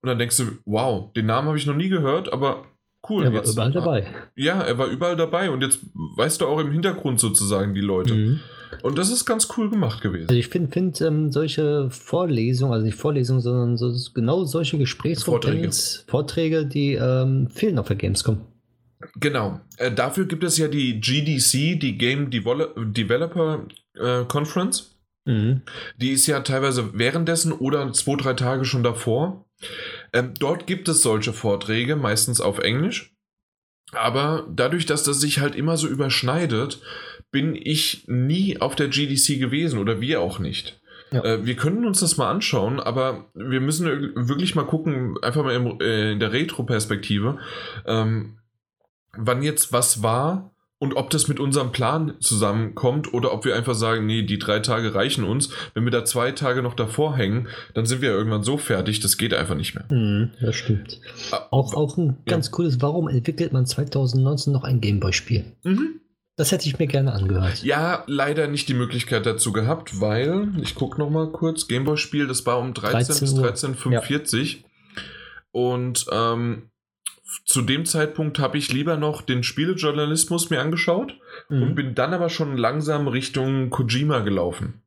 Und 0.02 0.08
dann 0.08 0.18
denkst 0.18 0.38
du, 0.38 0.44
wow, 0.64 1.12
den 1.12 1.26
Namen 1.26 1.48
habe 1.48 1.58
ich 1.58 1.66
noch 1.66 1.76
nie 1.76 1.90
gehört, 1.90 2.32
aber 2.32 2.64
cool. 3.08 3.24
Er 3.24 3.32
war 3.32 3.40
jetzt, 3.40 3.52
überall 3.52 3.72
dabei. 3.72 4.06
Ja, 4.34 4.60
er 4.62 4.78
war 4.78 4.86
überall 4.86 5.16
dabei 5.16 5.50
und 5.50 5.62
jetzt 5.62 5.80
weißt 6.16 6.40
du 6.40 6.46
auch 6.46 6.58
im 6.58 6.72
Hintergrund 6.72 7.20
sozusagen 7.20 7.74
die 7.74 7.80
Leute. 7.80 8.14
Mhm. 8.14 8.40
Und 8.82 8.98
das 8.98 9.10
ist 9.10 9.24
ganz 9.24 9.48
cool 9.56 9.70
gemacht 9.70 10.00
gewesen. 10.00 10.28
Also 10.28 10.38
ich 10.38 10.48
finde 10.48 10.70
find, 10.70 11.00
ähm, 11.00 11.32
solche 11.32 11.90
Vorlesungen, 11.90 12.72
also 12.72 12.84
nicht 12.84 12.96
Vorlesungen, 12.96 13.40
sondern 13.40 13.76
so, 13.76 13.92
genau 14.14 14.44
solche 14.44 14.78
Gesprächsvorträge, 14.78 15.70
Vorträge, 16.06 16.66
die 16.66 16.94
ähm, 16.94 17.48
fehlen 17.50 17.78
auf 17.78 17.88
der 17.88 17.96
Gamescom. 17.96 18.40
Genau. 19.16 19.60
Äh, 19.76 19.92
dafür 19.92 20.26
gibt 20.26 20.44
es 20.44 20.58
ja 20.58 20.68
die 20.68 21.00
GDC, 21.00 21.80
die 21.80 21.96
Game 21.96 22.30
Devol 22.30 22.72
Developer 22.76 23.66
äh, 23.94 24.24
Conference. 24.24 24.94
Mhm. 25.24 25.62
Die 25.96 26.10
ist 26.10 26.26
ja 26.26 26.40
teilweise 26.40 26.98
währenddessen 26.98 27.52
oder 27.52 27.92
zwei, 27.92 28.16
drei 28.16 28.34
Tage 28.34 28.64
schon 28.64 28.82
davor. 28.82 29.44
Ähm, 30.12 30.34
dort 30.38 30.66
gibt 30.66 30.88
es 30.88 31.02
solche 31.02 31.32
Vorträge, 31.32 31.96
meistens 31.96 32.40
auf 32.40 32.58
Englisch. 32.58 33.14
Aber 33.92 34.46
dadurch, 34.50 34.86
dass 34.86 35.02
das 35.02 35.20
sich 35.20 35.40
halt 35.40 35.56
immer 35.56 35.76
so 35.76 35.88
überschneidet, 35.88 36.80
bin 37.30 37.54
ich 37.54 38.04
nie 38.08 38.60
auf 38.60 38.74
der 38.74 38.88
GDC 38.88 39.38
gewesen 39.38 39.78
oder 39.78 40.00
wir 40.00 40.20
auch 40.20 40.38
nicht. 40.38 40.80
Ja. 41.12 41.24
Äh, 41.24 41.46
wir 41.46 41.56
können 41.56 41.84
uns 41.86 42.00
das 42.00 42.16
mal 42.16 42.30
anschauen, 42.30 42.80
aber 42.80 43.30
wir 43.34 43.60
müssen 43.60 43.86
wirklich 44.14 44.54
mal 44.54 44.64
gucken, 44.64 45.16
einfach 45.22 45.44
mal 45.44 45.76
äh, 45.80 46.12
in 46.12 46.20
der 46.20 46.32
Retro-Perspektive, 46.32 47.38
ähm, 47.86 48.38
wann 49.16 49.42
jetzt 49.42 49.72
was 49.72 50.02
war 50.02 50.54
und 50.78 50.96
ob 50.96 51.10
das 51.10 51.28
mit 51.28 51.40
unserem 51.40 51.72
Plan 51.72 52.14
zusammenkommt 52.20 53.12
oder 53.12 53.34
ob 53.34 53.44
wir 53.44 53.54
einfach 53.54 53.74
sagen, 53.74 54.06
nee, 54.06 54.22
die 54.22 54.38
drei 54.38 54.60
Tage 54.60 54.94
reichen 54.94 55.24
uns. 55.24 55.50
Wenn 55.74 55.84
wir 55.84 55.90
da 55.90 56.04
zwei 56.04 56.32
Tage 56.32 56.62
noch 56.62 56.74
davor 56.74 57.16
hängen, 57.16 57.48
dann 57.74 57.86
sind 57.86 58.00
wir 58.00 58.10
irgendwann 58.10 58.44
so 58.44 58.56
fertig, 58.56 59.00
das 59.00 59.18
geht 59.18 59.34
einfach 59.34 59.56
nicht 59.56 59.74
mehr. 59.74 59.84
Mhm, 59.90 60.30
das 60.40 60.56
stimmt. 60.56 61.00
Ah, 61.32 61.48
auch, 61.50 61.74
auch 61.74 61.98
ein 61.98 62.18
ganz 62.24 62.46
ja. 62.46 62.52
cooles, 62.52 62.80
warum 62.80 63.08
entwickelt 63.08 63.52
man 63.52 63.66
2019 63.66 64.52
noch 64.52 64.64
ein 64.64 64.80
Gameboy-Spiel? 64.80 65.44
Mhm. 65.64 65.99
Das 66.40 66.52
hätte 66.52 66.66
ich 66.66 66.78
mir 66.78 66.86
gerne 66.86 67.12
angehört. 67.12 67.62
Ja, 67.62 68.02
leider 68.06 68.48
nicht 68.48 68.66
die 68.70 68.74
Möglichkeit 68.74 69.26
dazu 69.26 69.52
gehabt, 69.52 70.00
weil, 70.00 70.48
ich 70.62 70.74
gucke 70.74 70.98
noch 70.98 71.10
mal 71.10 71.30
kurz, 71.30 71.68
Gameboy-Spiel, 71.68 72.26
das 72.26 72.46
war 72.46 72.58
um 72.58 72.72
13, 72.72 73.26
13 73.34 73.74
bis 73.74 73.76
13.45 73.76 74.56
ja. 74.56 74.64
Und 75.52 76.06
ähm, 76.10 76.70
zu 77.44 77.60
dem 77.60 77.84
Zeitpunkt 77.84 78.38
habe 78.38 78.56
ich 78.56 78.72
lieber 78.72 78.96
noch 78.96 79.20
den 79.20 79.42
Spielejournalismus 79.42 80.48
mir 80.48 80.62
angeschaut 80.62 81.18
mhm. 81.50 81.62
und 81.62 81.74
bin 81.74 81.94
dann 81.94 82.14
aber 82.14 82.30
schon 82.30 82.56
langsam 82.56 83.06
Richtung 83.06 83.68
Kojima 83.68 84.20
gelaufen. 84.20 84.80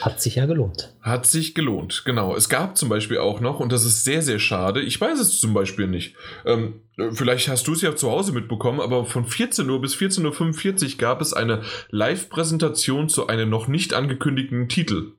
Hat 0.00 0.20
sich 0.22 0.36
ja 0.36 0.46
gelohnt. 0.46 0.94
Hat 1.02 1.26
sich 1.26 1.54
gelohnt, 1.54 2.02
genau. 2.06 2.34
Es 2.34 2.48
gab 2.48 2.78
zum 2.78 2.88
Beispiel 2.88 3.18
auch 3.18 3.40
noch, 3.40 3.60
und 3.60 3.70
das 3.70 3.84
ist 3.84 4.02
sehr, 4.02 4.22
sehr 4.22 4.38
schade, 4.38 4.80
ich 4.80 4.98
weiß 4.98 5.20
es 5.20 5.40
zum 5.40 5.52
Beispiel 5.52 5.86
nicht. 5.86 6.16
Ähm, 6.46 6.80
vielleicht 7.12 7.48
hast 7.48 7.66
du 7.66 7.72
es 7.74 7.82
ja 7.82 7.94
zu 7.94 8.10
Hause 8.10 8.32
mitbekommen, 8.32 8.80
aber 8.80 9.04
von 9.04 9.26
14 9.26 9.68
Uhr 9.68 9.80
bis 9.80 9.94
14.45 9.94 10.92
Uhr 10.92 10.98
gab 10.98 11.20
es 11.20 11.34
eine 11.34 11.62
Live-Präsentation 11.90 13.10
zu 13.10 13.26
einem 13.26 13.50
noch 13.50 13.68
nicht 13.68 13.92
angekündigten 13.92 14.70
Titel. 14.70 15.12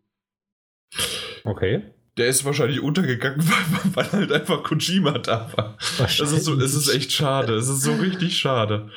Okay. 1.44 1.84
Der 2.18 2.28
ist 2.28 2.44
wahrscheinlich 2.44 2.82
untergegangen, 2.82 3.40
weil, 3.94 3.96
weil 3.96 4.12
halt 4.12 4.32
einfach 4.32 4.64
Kojima 4.64 5.20
da 5.20 5.52
war. 5.56 5.78
Das 6.00 6.20
ist, 6.20 6.46
so, 6.46 6.60
es 6.60 6.74
ist 6.74 6.90
echt 6.90 7.12
schade. 7.12 7.54
Es 7.54 7.70
ist 7.70 7.84
so 7.84 7.94
richtig 7.94 8.38
schade. 8.38 8.90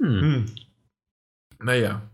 Hm. 0.00 0.20
Hm. 0.20 0.46
Naja. 1.60 2.10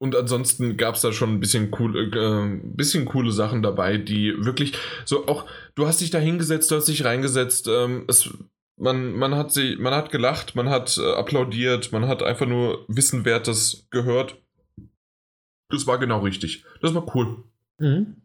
Und 0.00 0.14
ansonsten 0.14 0.76
gab 0.76 0.94
es 0.94 1.00
da 1.00 1.12
schon 1.12 1.30
ein 1.34 1.40
bisschen 1.40 1.70
coole, 1.72 2.02
äh, 2.02 2.60
bisschen 2.62 3.04
coole 3.04 3.32
Sachen 3.32 3.62
dabei, 3.62 3.96
die 3.98 4.32
wirklich 4.38 4.78
so 5.04 5.26
auch, 5.26 5.44
du 5.74 5.86
hast 5.86 6.00
dich 6.00 6.10
da 6.10 6.18
hingesetzt, 6.18 6.70
du 6.70 6.76
hast 6.76 6.86
dich 6.86 7.04
reingesetzt, 7.04 7.66
ähm, 7.68 8.04
es, 8.06 8.30
man, 8.76 9.12
man, 9.12 9.34
hat 9.34 9.52
sie, 9.52 9.76
man 9.76 9.92
hat 9.94 10.10
gelacht, 10.10 10.54
man 10.54 10.68
hat 10.68 10.98
äh, 10.98 11.14
applaudiert, 11.14 11.90
man 11.90 12.06
hat 12.06 12.22
einfach 12.22 12.46
nur 12.46 12.84
Wissenwertes 12.86 13.88
gehört. 13.90 14.40
Das 15.68 15.86
war 15.86 15.98
genau 15.98 16.20
richtig. 16.20 16.64
Das 16.80 16.94
war 16.94 17.14
cool. 17.14 17.44
Mhm. 17.78 18.16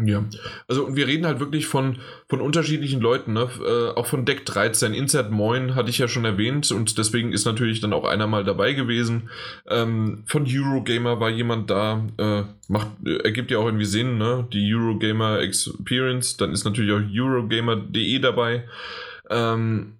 Ja, 0.00 0.24
also 0.66 0.96
wir 0.96 1.06
reden 1.06 1.24
halt 1.24 1.38
wirklich 1.38 1.66
von, 1.66 1.98
von 2.28 2.40
unterschiedlichen 2.40 3.00
Leuten, 3.00 3.32
ne? 3.32 3.48
Äh, 3.64 3.96
auch 3.96 4.06
von 4.06 4.24
Deck 4.24 4.44
13. 4.44 4.92
Insert 4.92 5.30
Moin 5.30 5.76
hatte 5.76 5.88
ich 5.88 5.98
ja 5.98 6.08
schon 6.08 6.24
erwähnt 6.24 6.72
und 6.72 6.98
deswegen 6.98 7.32
ist 7.32 7.44
natürlich 7.44 7.80
dann 7.80 7.92
auch 7.92 8.04
einer 8.04 8.26
mal 8.26 8.42
dabei 8.42 8.72
gewesen. 8.72 9.30
Ähm, 9.68 10.24
von 10.26 10.46
Eurogamer 10.48 11.20
war 11.20 11.30
jemand 11.30 11.70
da, 11.70 12.04
äh, 12.18 12.42
macht, 12.66 12.88
äh, 13.06 13.18
ergibt 13.18 13.52
ja 13.52 13.58
auch 13.58 13.66
irgendwie 13.66 13.84
Sinn, 13.84 14.18
ne? 14.18 14.48
Die 14.52 14.74
Eurogamer 14.74 15.38
Experience, 15.38 16.36
dann 16.38 16.50
ist 16.50 16.64
natürlich 16.64 16.92
auch 16.92 17.08
Eurogamer.de 17.14 18.18
dabei. 18.18 18.64
Ähm, 19.30 19.98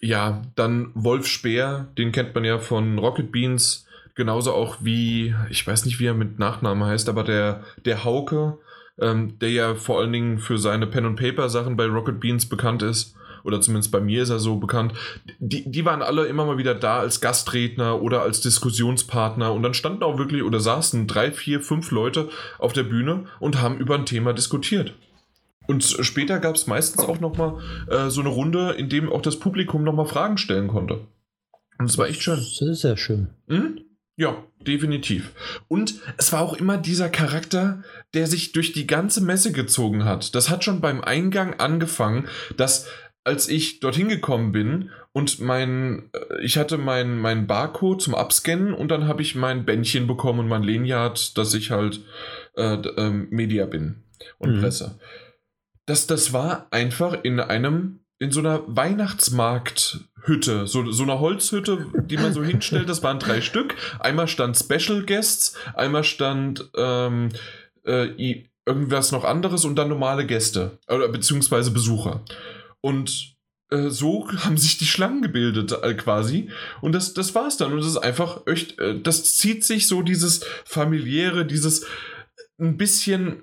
ja, 0.00 0.42
dann 0.54 0.92
Wolf 0.94 1.26
Speer, 1.26 1.88
den 1.98 2.12
kennt 2.12 2.32
man 2.32 2.44
ja 2.44 2.60
von 2.60 2.96
Rocket 2.96 3.32
Beans, 3.32 3.88
genauso 4.14 4.52
auch 4.52 4.76
wie, 4.82 5.34
ich 5.50 5.66
weiß 5.66 5.84
nicht, 5.84 5.98
wie 5.98 6.06
er 6.06 6.14
mit 6.14 6.38
Nachnamen 6.38 6.84
heißt, 6.84 7.08
aber 7.08 7.24
der, 7.24 7.64
der 7.84 8.04
Hauke 8.04 8.58
ähm, 9.00 9.38
der 9.38 9.50
ja 9.50 9.74
vor 9.74 10.00
allen 10.00 10.12
Dingen 10.12 10.38
für 10.38 10.58
seine 10.58 10.86
Pen-and-Paper-Sachen 10.86 11.76
bei 11.76 11.86
Rocket 11.86 12.20
Beans 12.20 12.48
bekannt 12.48 12.82
ist. 12.82 13.14
Oder 13.44 13.60
zumindest 13.60 13.90
bei 13.90 14.00
mir 14.00 14.22
ist 14.22 14.30
er 14.30 14.38
so 14.38 14.56
bekannt. 14.56 14.92
Die, 15.40 15.68
die 15.68 15.84
waren 15.84 16.02
alle 16.02 16.26
immer 16.26 16.44
mal 16.44 16.58
wieder 16.58 16.76
da 16.76 17.00
als 17.00 17.20
Gastredner 17.20 18.00
oder 18.00 18.22
als 18.22 18.40
Diskussionspartner. 18.40 19.52
Und 19.52 19.64
dann 19.64 19.74
standen 19.74 20.04
auch 20.04 20.16
wirklich 20.16 20.44
oder 20.44 20.60
saßen 20.60 21.08
drei, 21.08 21.32
vier, 21.32 21.60
fünf 21.60 21.90
Leute 21.90 22.28
auf 22.58 22.72
der 22.72 22.84
Bühne 22.84 23.24
und 23.40 23.60
haben 23.60 23.78
über 23.78 23.96
ein 23.96 24.06
Thema 24.06 24.32
diskutiert. 24.32 24.94
Und 25.66 25.82
später 25.84 26.38
gab 26.38 26.54
es 26.54 26.66
meistens 26.66 27.04
auch 27.04 27.20
nochmal 27.20 27.58
äh, 27.88 28.10
so 28.10 28.20
eine 28.20 28.30
Runde, 28.30 28.72
in 28.72 28.88
dem 28.88 29.12
auch 29.12 29.22
das 29.22 29.38
Publikum 29.38 29.84
nochmal 29.84 30.06
Fragen 30.06 30.38
stellen 30.38 30.68
konnte. 30.68 31.00
Und 31.78 31.86
es 31.86 31.98
war 31.98 32.08
echt 32.08 32.22
schön. 32.22 32.36
Das 32.36 32.60
ist 32.60 32.80
sehr 32.82 32.96
schön. 32.96 33.28
Mhm. 33.46 33.80
Ja, 34.16 34.44
definitiv. 34.60 35.32
Und 35.68 35.94
es 36.18 36.32
war 36.32 36.42
auch 36.42 36.54
immer 36.54 36.76
dieser 36.76 37.08
Charakter, 37.08 37.82
der 38.12 38.26
sich 38.26 38.52
durch 38.52 38.72
die 38.72 38.86
ganze 38.86 39.22
Messe 39.22 39.52
gezogen 39.52 40.04
hat. 40.04 40.34
Das 40.34 40.50
hat 40.50 40.64
schon 40.64 40.80
beim 40.80 41.00
Eingang 41.00 41.58
angefangen, 41.58 42.28
dass 42.56 42.88
als 43.24 43.48
ich 43.48 43.80
dorthin 43.80 44.08
gekommen 44.08 44.52
bin 44.52 44.90
und 45.12 45.40
mein, 45.40 46.10
äh, 46.12 46.42
ich 46.42 46.58
hatte 46.58 46.76
meinen 46.76 47.18
mein 47.18 47.46
Barcode 47.46 48.02
zum 48.02 48.14
Abscannen 48.14 48.74
und 48.74 48.88
dann 48.88 49.06
habe 49.06 49.22
ich 49.22 49.34
mein 49.34 49.64
Bändchen 49.64 50.06
bekommen 50.06 50.40
und 50.40 50.48
mein 50.48 50.64
Lanyard, 50.64 51.38
dass 51.38 51.54
ich 51.54 51.70
halt 51.70 52.00
äh, 52.56 52.74
äh, 52.74 53.10
Media 53.10 53.66
bin 53.66 54.02
und 54.38 54.56
mhm. 54.56 54.60
Presse. 54.60 54.98
Das, 55.86 56.06
das 56.06 56.32
war 56.32 56.66
einfach 56.70 57.22
in 57.22 57.40
einem 57.40 58.00
in 58.18 58.30
so 58.30 58.38
einer 58.40 58.60
Weihnachtsmarkthütte, 60.22 60.66
so, 60.66 60.90
so 60.90 61.02
einer 61.02 61.20
Holzhütte, 61.20 61.86
die 62.06 62.16
man 62.16 62.32
so 62.32 62.42
hinstellt. 62.44 62.88
Das 62.88 63.02
waren 63.02 63.18
drei 63.18 63.40
Stück. 63.40 63.74
Einmal 64.00 64.28
stand 64.28 64.56
Special 64.56 65.02
Guests, 65.02 65.54
einmal 65.74 66.04
stand 66.04 66.70
ähm, 66.76 67.30
äh, 67.84 68.42
irgendwas 68.66 69.12
noch 69.12 69.24
anderes 69.24 69.64
und 69.64 69.76
dann 69.76 69.88
normale 69.88 70.26
Gäste, 70.26 70.78
oder 70.88 71.08
beziehungsweise 71.08 71.72
Besucher. 71.72 72.22
Und 72.80 73.34
äh, 73.70 73.88
so 73.88 74.28
haben 74.30 74.56
sich 74.56 74.78
die 74.78 74.86
Schlangen 74.86 75.22
gebildet 75.22 75.72
äh, 75.82 75.94
quasi. 75.94 76.50
Und 76.80 76.92
das, 76.92 77.14
das 77.14 77.34
war's 77.34 77.56
dann. 77.56 77.72
Und 77.72 77.78
das 77.78 77.86
ist 77.86 77.98
einfach 77.98 78.46
echt, 78.46 78.78
äh, 78.78 79.00
das 79.00 79.36
zieht 79.36 79.64
sich 79.64 79.88
so 79.88 80.02
dieses 80.02 80.44
familiäre, 80.64 81.44
dieses 81.44 81.86
ein 82.58 82.76
bisschen 82.76 83.42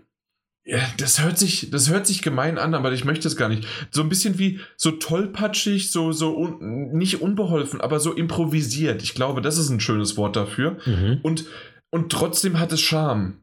ja, 0.70 0.82
das 0.98 1.24
hört 1.24 1.40
sich, 1.40 1.72
das 1.72 1.90
hört 1.90 2.06
sich 2.06 2.22
gemein 2.22 2.60
an, 2.60 2.76
aber 2.76 2.92
ich 2.92 3.04
möchte 3.04 3.28
es 3.28 3.36
gar 3.36 3.50
nicht. 3.50 3.66
So 3.90 4.04
ein 4.04 4.10
bisschen 4.10 4.38
wie 4.38 4.60
so 4.78 4.92
tollpatschig, 4.92 5.92
so, 5.92 6.12
so 6.12 6.38
un, 6.38 6.92
nicht 6.92 7.22
unbeholfen, 7.22 7.82
aber 7.82 8.00
so 8.00 8.14
improvisiert. 8.14 9.02
Ich 9.02 9.16
glaube, 9.16 9.42
das 9.42 9.58
ist 9.58 9.70
ein 9.70 9.80
schönes 9.80 10.16
Wort 10.16 10.36
dafür. 10.36 10.78
Mhm. 10.86 11.22
Und, 11.24 11.46
und 11.90 12.12
trotzdem 12.12 12.60
hat 12.60 12.72
es 12.72 12.82
Charme. 12.82 13.42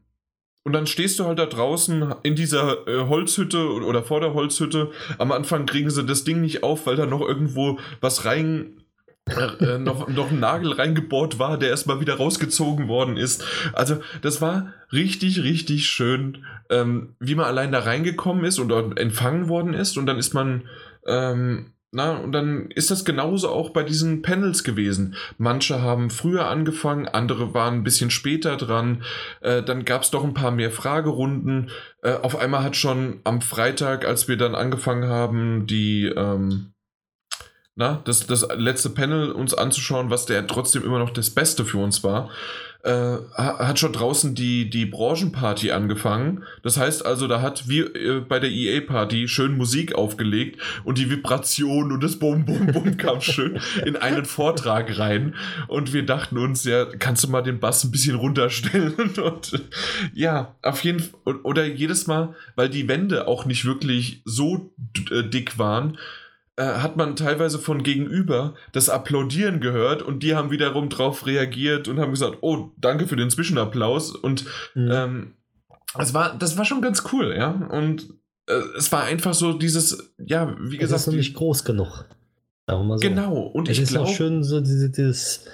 Und 0.63 0.71
dann 0.71 0.87
stehst 0.87 1.19
du 1.19 1.25
halt 1.25 1.39
da 1.39 1.45
draußen 1.45 2.15
in 2.23 2.35
dieser 2.35 2.87
äh, 2.87 3.07
Holzhütte 3.07 3.73
oder 3.73 4.03
vor 4.03 4.21
der 4.21 4.33
Holzhütte. 4.33 4.91
Am 5.17 5.33
Anfang 5.33 5.65
kriegen 5.65 5.89
sie 5.89 6.05
das 6.05 6.23
Ding 6.23 6.39
nicht 6.39 6.63
auf, 6.63 6.85
weil 6.85 6.95
da 6.95 7.05
noch 7.05 7.21
irgendwo 7.21 7.77
was 7.99 8.23
rein 8.23 8.83
äh, 9.59 9.77
noch, 9.77 10.07
noch 10.07 10.31
ein 10.31 10.39
Nagel 10.39 10.73
reingebohrt 10.73 11.39
war, 11.39 11.57
der 11.57 11.69
erstmal 11.69 11.99
wieder 11.99 12.15
rausgezogen 12.15 12.87
worden 12.87 13.17
ist. 13.17 13.43
Also 13.73 13.99
das 14.21 14.41
war 14.41 14.73
richtig, 14.91 15.43
richtig 15.43 15.87
schön, 15.87 16.45
ähm, 16.69 17.15
wie 17.19 17.35
man 17.35 17.45
allein 17.45 17.71
da 17.71 17.79
reingekommen 17.79 18.45
ist 18.45 18.59
und 18.59 18.69
dort 18.69 18.99
empfangen 18.99 19.49
worden 19.49 19.73
ist. 19.73 19.97
Und 19.97 20.05
dann 20.05 20.17
ist 20.17 20.33
man, 20.33 20.67
ähm, 21.05 21.73
na, 21.91 22.17
und 22.17 22.31
dann 22.31 22.69
ist 22.71 22.91
das 22.91 23.05
genauso 23.05 23.49
auch 23.49 23.69
bei 23.69 23.83
diesen 23.83 24.21
Panels 24.21 24.63
gewesen. 24.63 25.15
Manche 25.37 25.81
haben 25.81 26.09
früher 26.09 26.47
angefangen, 26.47 27.07
andere 27.07 27.53
waren 27.53 27.75
ein 27.75 27.83
bisschen 27.83 28.11
später 28.11 28.57
dran. 28.57 29.03
Äh, 29.41 29.63
dann 29.63 29.85
gab 29.85 30.03
es 30.03 30.11
doch 30.11 30.23
ein 30.23 30.33
paar 30.33 30.51
mehr 30.51 30.71
Fragerunden. 30.71 31.69
Äh, 32.01 32.13
auf 32.13 32.37
einmal 32.37 32.63
hat 32.63 32.75
schon 32.75 33.21
am 33.23 33.41
Freitag, 33.41 34.05
als 34.05 34.27
wir 34.27 34.37
dann 34.37 34.55
angefangen 34.55 35.09
haben, 35.09 35.67
die... 35.67 36.05
Ähm, 36.05 36.73
na, 37.77 38.01
das, 38.05 38.25
das 38.25 38.47
letzte 38.55 38.89
Panel 38.89 39.31
uns 39.31 39.53
anzuschauen, 39.53 40.09
was 40.09 40.25
der 40.25 40.47
trotzdem 40.47 40.83
immer 40.83 40.97
noch 40.97 41.11
das 41.11 41.29
Beste 41.29 41.63
für 41.63 41.77
uns 41.77 42.03
war, 42.03 42.31
äh, 42.83 43.17
hat 43.35 43.77
schon 43.77 43.93
draußen 43.93 44.33
die, 44.33 44.69
die 44.69 44.87
Branchenparty 44.87 45.71
angefangen. 45.71 46.43
Das 46.63 46.77
heißt 46.77 47.05
also, 47.05 47.27
da 47.27 47.39
hat 47.39 47.67
wie 47.69 47.81
äh, 47.81 48.21
bei 48.21 48.39
der 48.39 48.49
EA-Party 48.49 49.27
schön 49.27 49.57
Musik 49.57 49.93
aufgelegt 49.93 50.59
und 50.85 50.97
die 50.97 51.09
Vibration 51.11 51.91
und 51.91 52.03
das 52.03 52.17
Bum 52.17 52.45
Bum 52.45 52.67
Bum 52.67 52.97
kam 52.97 53.21
schön 53.21 53.59
in 53.85 53.95
einen 53.95 54.25
Vortrag 54.37 54.97
rein. 54.97 55.35
Und 55.67 55.93
wir 55.93 56.03
dachten 56.03 56.39
uns, 56.39 56.63
ja, 56.63 56.85
kannst 56.85 57.25
du 57.25 57.27
mal 57.27 57.43
den 57.43 57.59
Bass 57.59 57.83
ein 57.83 57.91
bisschen 57.91 58.15
runterstellen? 58.15 58.93
Und 59.17 59.63
ja, 60.13 60.55
auf 60.63 60.83
jeden 60.83 60.99
Fall. 60.99 61.35
Oder 61.43 61.65
jedes 61.65 62.07
Mal, 62.07 62.35
weil 62.55 62.69
die 62.69 62.87
Wände 62.87 63.27
auch 63.27 63.45
nicht 63.45 63.65
wirklich 63.65 64.21
so 64.25 64.71
äh, 65.11 65.23
dick 65.23 65.59
waren, 65.59 65.97
äh, 66.57 66.63
hat 66.63 66.97
man 66.97 67.15
teilweise 67.15 67.59
von 67.59 67.83
gegenüber 67.83 68.55
das 68.71 68.89
Applaudieren 68.89 69.61
gehört 69.61 70.01
und 70.01 70.23
die 70.23 70.35
haben 70.35 70.51
wiederum 70.51 70.89
drauf 70.89 71.25
reagiert 71.25 71.87
und 71.87 71.99
haben 71.99 72.11
gesagt, 72.11 72.39
oh, 72.41 72.71
danke 72.77 73.07
für 73.07 73.15
den 73.15 73.29
Zwischenapplaus 73.29 74.11
und 74.15 74.45
mhm. 74.75 74.89
ähm, 74.91 75.33
das 75.95 76.13
war, 76.13 76.37
das 76.37 76.57
war 76.57 76.65
schon 76.65 76.81
ganz 76.81 77.03
cool, 77.11 77.33
ja. 77.37 77.51
Und 77.71 78.09
äh, 78.47 78.59
es 78.77 78.91
war 78.91 79.03
einfach 79.03 79.33
so 79.33 79.53
dieses, 79.53 80.13
ja, 80.17 80.55
wie 80.59 80.77
gesagt. 80.77 81.01
Es 81.01 81.07
ist 81.07 81.13
noch 81.13 81.17
nicht 81.17 81.35
groß 81.35 81.63
genug. 81.63 82.05
So. 82.69 82.97
Genau, 82.99 83.37
und 83.37 83.69
es 83.69 83.79
ich 83.79 83.87
glaube. 83.87 84.05
Es 84.05 84.11
ist 84.11 84.15
auch 84.15 84.17
schön, 84.17 84.43
so 84.43 84.59
diese, 84.59 84.89
dieses, 84.89 85.45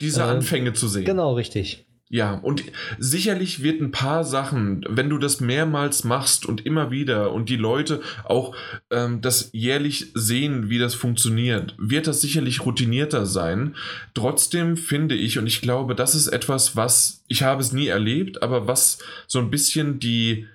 diese 0.00 0.20
äh, 0.20 0.24
Anfänge 0.24 0.74
zu 0.74 0.86
sehen. 0.86 1.04
Genau, 1.04 1.34
richtig. 1.34 1.87
Ja, 2.10 2.32
und 2.32 2.64
sicherlich 2.98 3.62
wird 3.62 3.82
ein 3.82 3.90
paar 3.90 4.24
Sachen, 4.24 4.82
wenn 4.88 5.10
du 5.10 5.18
das 5.18 5.40
mehrmals 5.40 6.04
machst 6.04 6.46
und 6.46 6.64
immer 6.64 6.90
wieder 6.90 7.32
und 7.32 7.50
die 7.50 7.56
Leute 7.56 8.00
auch 8.24 8.56
ähm, 8.90 9.20
das 9.20 9.50
jährlich 9.52 10.12
sehen, 10.14 10.70
wie 10.70 10.78
das 10.78 10.94
funktioniert, 10.94 11.74
wird 11.76 12.06
das 12.06 12.22
sicherlich 12.22 12.64
routinierter 12.64 13.26
sein. 13.26 13.76
Trotzdem 14.14 14.78
finde 14.78 15.16
ich, 15.16 15.38
und 15.38 15.46
ich 15.46 15.60
glaube, 15.60 15.94
das 15.94 16.14
ist 16.14 16.28
etwas, 16.28 16.76
was 16.76 17.24
ich 17.28 17.42
habe 17.42 17.60
es 17.60 17.72
nie 17.72 17.88
erlebt, 17.88 18.42
aber 18.42 18.66
was 18.66 19.00
so 19.26 19.38
ein 19.38 19.50
bisschen 19.50 20.00
die 20.00 20.46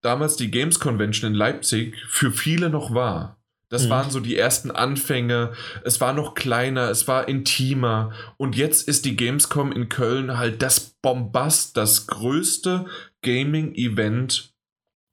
damals 0.00 0.36
die 0.36 0.50
Games 0.50 0.78
Convention 0.78 1.32
in 1.32 1.36
Leipzig 1.36 1.96
für 2.08 2.30
viele 2.30 2.70
noch 2.70 2.94
war. 2.94 3.37
Das 3.70 3.86
mhm. 3.86 3.90
waren 3.90 4.10
so 4.10 4.20
die 4.20 4.36
ersten 4.36 4.70
Anfänge. 4.70 5.52
Es 5.84 6.00
war 6.00 6.12
noch 6.12 6.34
kleiner, 6.34 6.90
es 6.90 7.06
war 7.06 7.28
intimer. 7.28 8.12
Und 8.36 8.56
jetzt 8.56 8.88
ist 8.88 9.04
die 9.04 9.16
Gamescom 9.16 9.72
in 9.72 9.88
Köln 9.88 10.38
halt 10.38 10.62
das 10.62 10.80
Bombast, 11.02 11.76
das 11.76 12.06
größte 12.06 12.86
Gaming-Event 13.22 14.54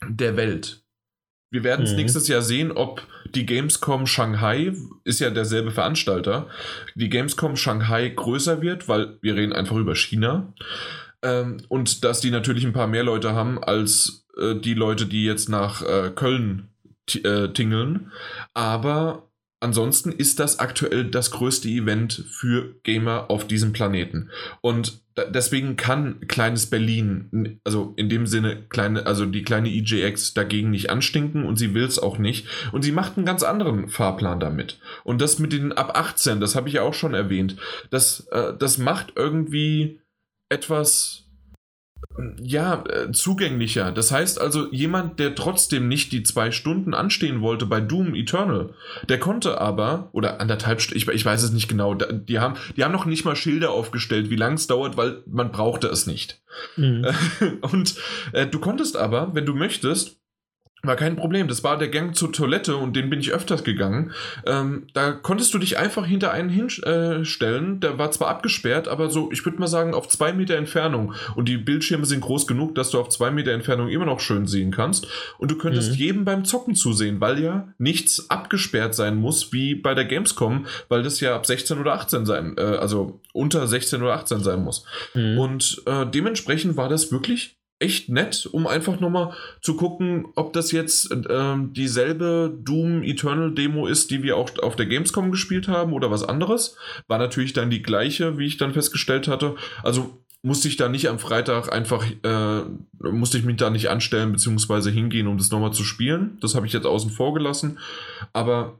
der 0.07 0.37
Welt. 0.37 0.83
Wir 1.51 1.63
werden 1.63 1.85
es 1.85 1.91
mhm. 1.91 1.97
nächstes 1.97 2.27
Jahr 2.27 2.41
sehen, 2.41 2.71
ob 2.71 3.05
die 3.33 3.45
Gamescom 3.45 4.07
Shanghai, 4.07 4.73
ist 5.03 5.19
ja 5.19 5.29
derselbe 5.29 5.71
Veranstalter, 5.71 6.47
die 6.95 7.09
Gamescom 7.09 7.55
Shanghai 7.55 8.09
größer 8.09 8.61
wird, 8.61 8.87
weil 8.87 9.17
wir 9.21 9.35
reden 9.35 9.53
einfach 9.53 9.75
über 9.75 9.95
China. 9.95 10.53
Ähm, 11.21 11.57
und 11.69 12.03
dass 12.03 12.21
die 12.21 12.31
natürlich 12.31 12.65
ein 12.65 12.73
paar 12.73 12.87
mehr 12.87 13.03
Leute 13.03 13.33
haben 13.33 13.63
als 13.63 14.25
äh, 14.37 14.55
die 14.55 14.73
Leute, 14.73 15.05
die 15.05 15.23
jetzt 15.23 15.49
nach 15.49 15.81
äh, 15.81 16.11
Köln 16.13 16.74
äh, 17.23 17.49
tingeln. 17.49 18.11
Aber 18.53 19.29
ansonsten 19.59 20.11
ist 20.11 20.39
das 20.39 20.59
aktuell 20.59 21.05
das 21.05 21.31
größte 21.31 21.67
Event 21.67 22.25
für 22.29 22.75
Gamer 22.83 23.29
auf 23.29 23.47
diesem 23.47 23.73
Planeten. 23.73 24.29
Und 24.61 25.01
deswegen 25.17 25.75
kann 25.75 26.27
kleines 26.27 26.67
Berlin, 26.67 27.59
also 27.63 27.93
in 27.95 28.09
dem 28.09 28.27
Sinne 28.27 28.63
kleine, 28.69 29.05
also 29.05 29.25
die 29.25 29.43
kleine 29.43 29.69
EJX 29.69 30.33
dagegen 30.33 30.71
nicht 30.71 30.89
anstinken 30.89 31.45
und 31.45 31.57
sie 31.57 31.73
will 31.73 31.85
es 31.85 31.99
auch 31.99 32.17
nicht. 32.17 32.47
Und 32.71 32.83
sie 32.83 32.91
macht 32.91 33.17
einen 33.17 33.25
ganz 33.25 33.43
anderen 33.43 33.87
Fahrplan 33.87 34.39
damit. 34.39 34.79
Und 35.03 35.21
das 35.21 35.39
mit 35.39 35.53
den 35.53 35.71
ab 35.71 35.97
18, 35.97 36.39
das 36.39 36.55
habe 36.55 36.67
ich 36.67 36.75
ja 36.75 36.81
auch 36.81 36.93
schon 36.93 37.13
erwähnt, 37.13 37.55
das, 37.89 38.27
äh, 38.31 38.53
das 38.57 38.77
macht 38.77 39.13
irgendwie 39.15 39.99
etwas 40.49 41.24
ja, 42.41 42.83
äh, 42.87 43.11
zugänglicher. 43.11 43.91
Das 43.91 44.11
heißt 44.11 44.39
also, 44.39 44.71
jemand, 44.71 45.19
der 45.19 45.35
trotzdem 45.35 45.87
nicht 45.87 46.11
die 46.11 46.23
zwei 46.23 46.51
Stunden 46.51 46.93
anstehen 46.93 47.41
wollte 47.41 47.65
bei 47.65 47.81
Doom 47.81 48.15
Eternal, 48.15 48.73
der 49.09 49.19
konnte 49.19 49.59
aber, 49.59 50.09
oder 50.11 50.39
anderthalb 50.39 50.81
Stunden, 50.81 50.97
ich, 50.97 51.07
ich 51.07 51.25
weiß 51.25 51.43
es 51.43 51.51
nicht 51.51 51.67
genau, 51.67 51.93
die 51.93 52.39
haben, 52.39 52.55
die 52.75 52.83
haben 52.83 52.91
noch 52.91 53.05
nicht 53.05 53.25
mal 53.25 53.35
Schilder 53.35 53.71
aufgestellt, 53.71 54.29
wie 54.29 54.35
lang 54.35 54.53
es 54.53 54.67
dauert, 54.67 54.97
weil 54.97 55.23
man 55.25 55.51
brauchte 55.51 55.87
es 55.87 56.07
nicht. 56.07 56.41
Mhm. 56.77 57.07
Und 57.61 57.95
äh, 58.31 58.47
du 58.47 58.59
konntest 58.59 58.97
aber, 58.97 59.33
wenn 59.33 59.45
du 59.45 59.53
möchtest, 59.53 60.19
war 60.87 60.95
kein 60.95 61.15
Problem. 61.15 61.47
Das 61.47 61.63
war 61.63 61.77
der 61.77 61.89
Gang 61.89 62.15
zur 62.15 62.31
Toilette 62.31 62.75
und 62.75 62.95
den 62.95 63.09
bin 63.09 63.19
ich 63.19 63.31
öfters 63.31 63.63
gegangen. 63.63 64.11
Ähm, 64.45 64.87
da 64.93 65.11
konntest 65.11 65.53
du 65.53 65.57
dich 65.57 65.77
einfach 65.77 66.05
hinter 66.05 66.31
einen 66.31 66.49
hinstellen. 66.49 67.75
Äh, 67.75 67.79
der 67.79 67.97
war 67.97 68.11
zwar 68.11 68.29
abgesperrt, 68.29 68.87
aber 68.87 69.09
so, 69.09 69.31
ich 69.31 69.45
würde 69.45 69.59
mal 69.59 69.67
sagen, 69.67 69.93
auf 69.93 70.07
zwei 70.07 70.33
Meter 70.33 70.55
Entfernung. 70.55 71.13
Und 71.35 71.49
die 71.49 71.57
Bildschirme 71.57 72.05
sind 72.05 72.21
groß 72.21 72.47
genug, 72.47 72.75
dass 72.75 72.91
du 72.91 72.99
auf 72.99 73.09
zwei 73.09 73.31
Meter 73.31 73.51
Entfernung 73.51 73.89
immer 73.89 74.05
noch 74.05 74.19
schön 74.19 74.47
sehen 74.47 74.71
kannst. 74.71 75.07
Und 75.37 75.51
du 75.51 75.57
könntest 75.57 75.91
mhm. 75.91 75.97
jedem 75.97 76.25
beim 76.25 76.45
Zocken 76.45 76.75
zusehen, 76.75 77.21
weil 77.21 77.39
ja 77.39 77.67
nichts 77.77 78.29
abgesperrt 78.29 78.95
sein 78.95 79.15
muss, 79.15 79.53
wie 79.53 79.75
bei 79.75 79.93
der 79.93 80.05
Gamescom, 80.05 80.65
weil 80.89 81.03
das 81.03 81.19
ja 81.19 81.35
ab 81.35 81.45
16 81.45 81.79
oder 81.79 81.93
18 81.93 82.25
sein, 82.25 82.55
äh, 82.57 82.61
also 82.61 83.19
unter 83.33 83.67
16 83.67 84.01
oder 84.01 84.13
18 84.13 84.39
sein 84.41 84.63
muss. 84.63 84.85
Mhm. 85.13 85.37
Und 85.37 85.81
äh, 85.85 86.05
dementsprechend 86.05 86.77
war 86.77 86.89
das 86.89 87.11
wirklich 87.11 87.57
echt 87.79 88.09
nett, 88.09 88.47
um 88.51 88.67
einfach 88.67 88.99
nochmal 88.99 89.33
zu 89.61 89.75
gucken, 89.75 90.27
ob 90.35 90.53
das 90.53 90.71
jetzt 90.71 91.11
äh, 91.11 91.55
dieselbe 91.57 92.57
Doom 92.63 93.03
Eternal 93.03 93.53
Demo 93.53 93.85
ist, 93.85 94.11
die 94.11 94.23
wir 94.23 94.37
auch 94.37 94.49
auf 94.59 94.75
der 94.75 94.85
Gamescom 94.85 95.31
gespielt 95.31 95.67
haben 95.67 95.91
oder 95.93 96.09
was 96.09 96.23
anderes. 96.23 96.77
War 97.07 97.17
natürlich 97.17 97.53
dann 97.53 97.69
die 97.69 97.81
gleiche, 97.81 98.37
wie 98.37 98.47
ich 98.47 98.57
dann 98.57 98.73
festgestellt 98.73 99.27
hatte. 99.27 99.55
Also 99.83 100.21
musste 100.41 100.67
ich 100.67 100.77
da 100.77 100.87
nicht 100.87 101.09
am 101.09 101.19
Freitag 101.19 101.73
einfach, 101.73 102.05
äh, 102.23 102.61
musste 102.99 103.37
ich 103.37 103.43
mich 103.43 103.57
da 103.57 103.71
nicht 103.71 103.89
anstellen 103.89 104.31
bzw. 104.31 104.91
hingehen, 104.91 105.27
um 105.27 105.37
das 105.37 105.49
nochmal 105.49 105.73
zu 105.73 105.83
spielen. 105.83 106.37
Das 106.39 106.55
habe 106.55 106.67
ich 106.67 106.73
jetzt 106.73 106.85
außen 106.85 107.09
vor 107.09 107.33
gelassen. 107.33 107.79
Aber 108.31 108.79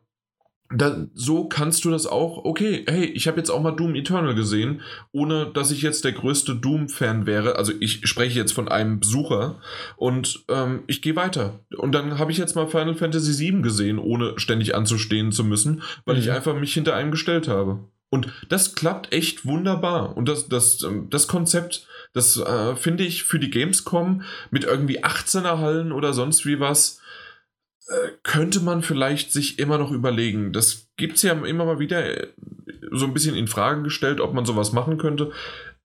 da, 0.71 1.05
so 1.13 1.47
kannst 1.47 1.85
du 1.85 1.91
das 1.91 2.07
auch, 2.07 2.43
okay, 2.43 2.83
hey, 2.87 3.05
ich 3.05 3.27
habe 3.27 3.37
jetzt 3.37 3.51
auch 3.51 3.61
mal 3.61 3.71
Doom 3.71 3.93
Eternal 3.93 4.33
gesehen, 4.33 4.81
ohne 5.11 5.45
dass 5.45 5.69
ich 5.69 5.83
jetzt 5.83 6.03
der 6.05 6.13
größte 6.13 6.55
Doom-Fan 6.55 7.27
wäre. 7.27 7.55
Also 7.55 7.71
ich 7.79 8.07
spreche 8.07 8.39
jetzt 8.39 8.53
von 8.53 8.67
einem 8.67 8.99
Besucher 8.99 9.61
und 9.95 10.43
ähm, 10.49 10.83
ich 10.87 11.03
gehe 11.03 11.15
weiter. 11.15 11.59
Und 11.77 11.91
dann 11.91 12.17
habe 12.17 12.31
ich 12.31 12.39
jetzt 12.39 12.55
mal 12.55 12.67
Final 12.67 12.95
Fantasy 12.95 13.37
VII 13.37 13.61
gesehen, 13.61 13.99
ohne 13.99 14.33
ständig 14.37 14.73
anzustehen 14.73 15.31
zu 15.31 15.43
müssen, 15.43 15.83
weil 16.05 16.15
mhm. 16.15 16.21
ich 16.21 16.31
einfach 16.31 16.55
mich 16.55 16.73
hinter 16.73 16.95
einem 16.95 17.11
gestellt 17.11 17.47
habe. 17.47 17.79
Und 18.09 18.31
das 18.49 18.75
klappt 18.75 19.13
echt 19.13 19.45
wunderbar. 19.45 20.17
Und 20.17 20.27
das, 20.27 20.47
das, 20.47 20.81
ähm, 20.83 21.09
das 21.11 21.27
Konzept, 21.27 21.87
das 22.13 22.37
äh, 22.37 22.75
finde 22.75 23.03
ich 23.03 23.23
für 23.23 23.39
die 23.39 23.51
Gamescom 23.51 24.23
mit 24.49 24.63
irgendwie 24.63 25.03
18er 25.03 25.59
Hallen 25.59 25.91
oder 25.91 26.13
sonst 26.13 26.45
wie 26.45 26.59
was, 26.59 27.01
könnte 28.23 28.59
man 28.61 28.81
vielleicht 28.81 29.31
sich 29.31 29.59
immer 29.59 29.77
noch 29.77 29.91
überlegen. 29.91 30.53
Das 30.53 30.87
gibt 30.97 31.17
es 31.17 31.21
ja 31.21 31.33
immer 31.33 31.65
mal 31.65 31.79
wieder 31.79 32.03
äh, 32.03 32.27
so 32.91 33.05
ein 33.05 33.13
bisschen 33.13 33.35
in 33.35 33.47
Frage 33.47 33.83
gestellt, 33.83 34.19
ob 34.19 34.33
man 34.33 34.45
sowas 34.45 34.71
machen 34.73 34.97
könnte. 34.97 35.31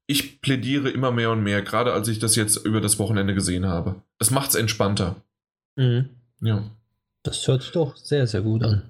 Ich 0.07 0.41
plädiere 0.41 0.91
immer 0.91 1.13
mehr 1.13 1.31
und 1.31 1.43
mehr, 1.43 1.63
gerade 1.63 1.93
als 1.93 2.09
ich 2.09 2.19
das 2.19 2.37
jetzt 2.37 2.65
über 2.65 2.81
das 2.81 2.99
Wochenende 2.99 3.35
gesehen 3.35 3.67
habe. 3.67 4.03
Es 4.19 4.31
macht 4.31 4.51
es 4.51 4.57
entspannter. 4.57 5.17
Mhm. 5.77 6.11
Ja. 6.41 6.65
Das 7.23 7.47
hört 7.47 7.63
sich 7.63 7.73
doch 7.73 7.97
sehr, 7.97 8.27
sehr 8.27 8.41
gut 8.41 8.65
an. 8.65 8.83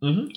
Mhm. 0.00 0.32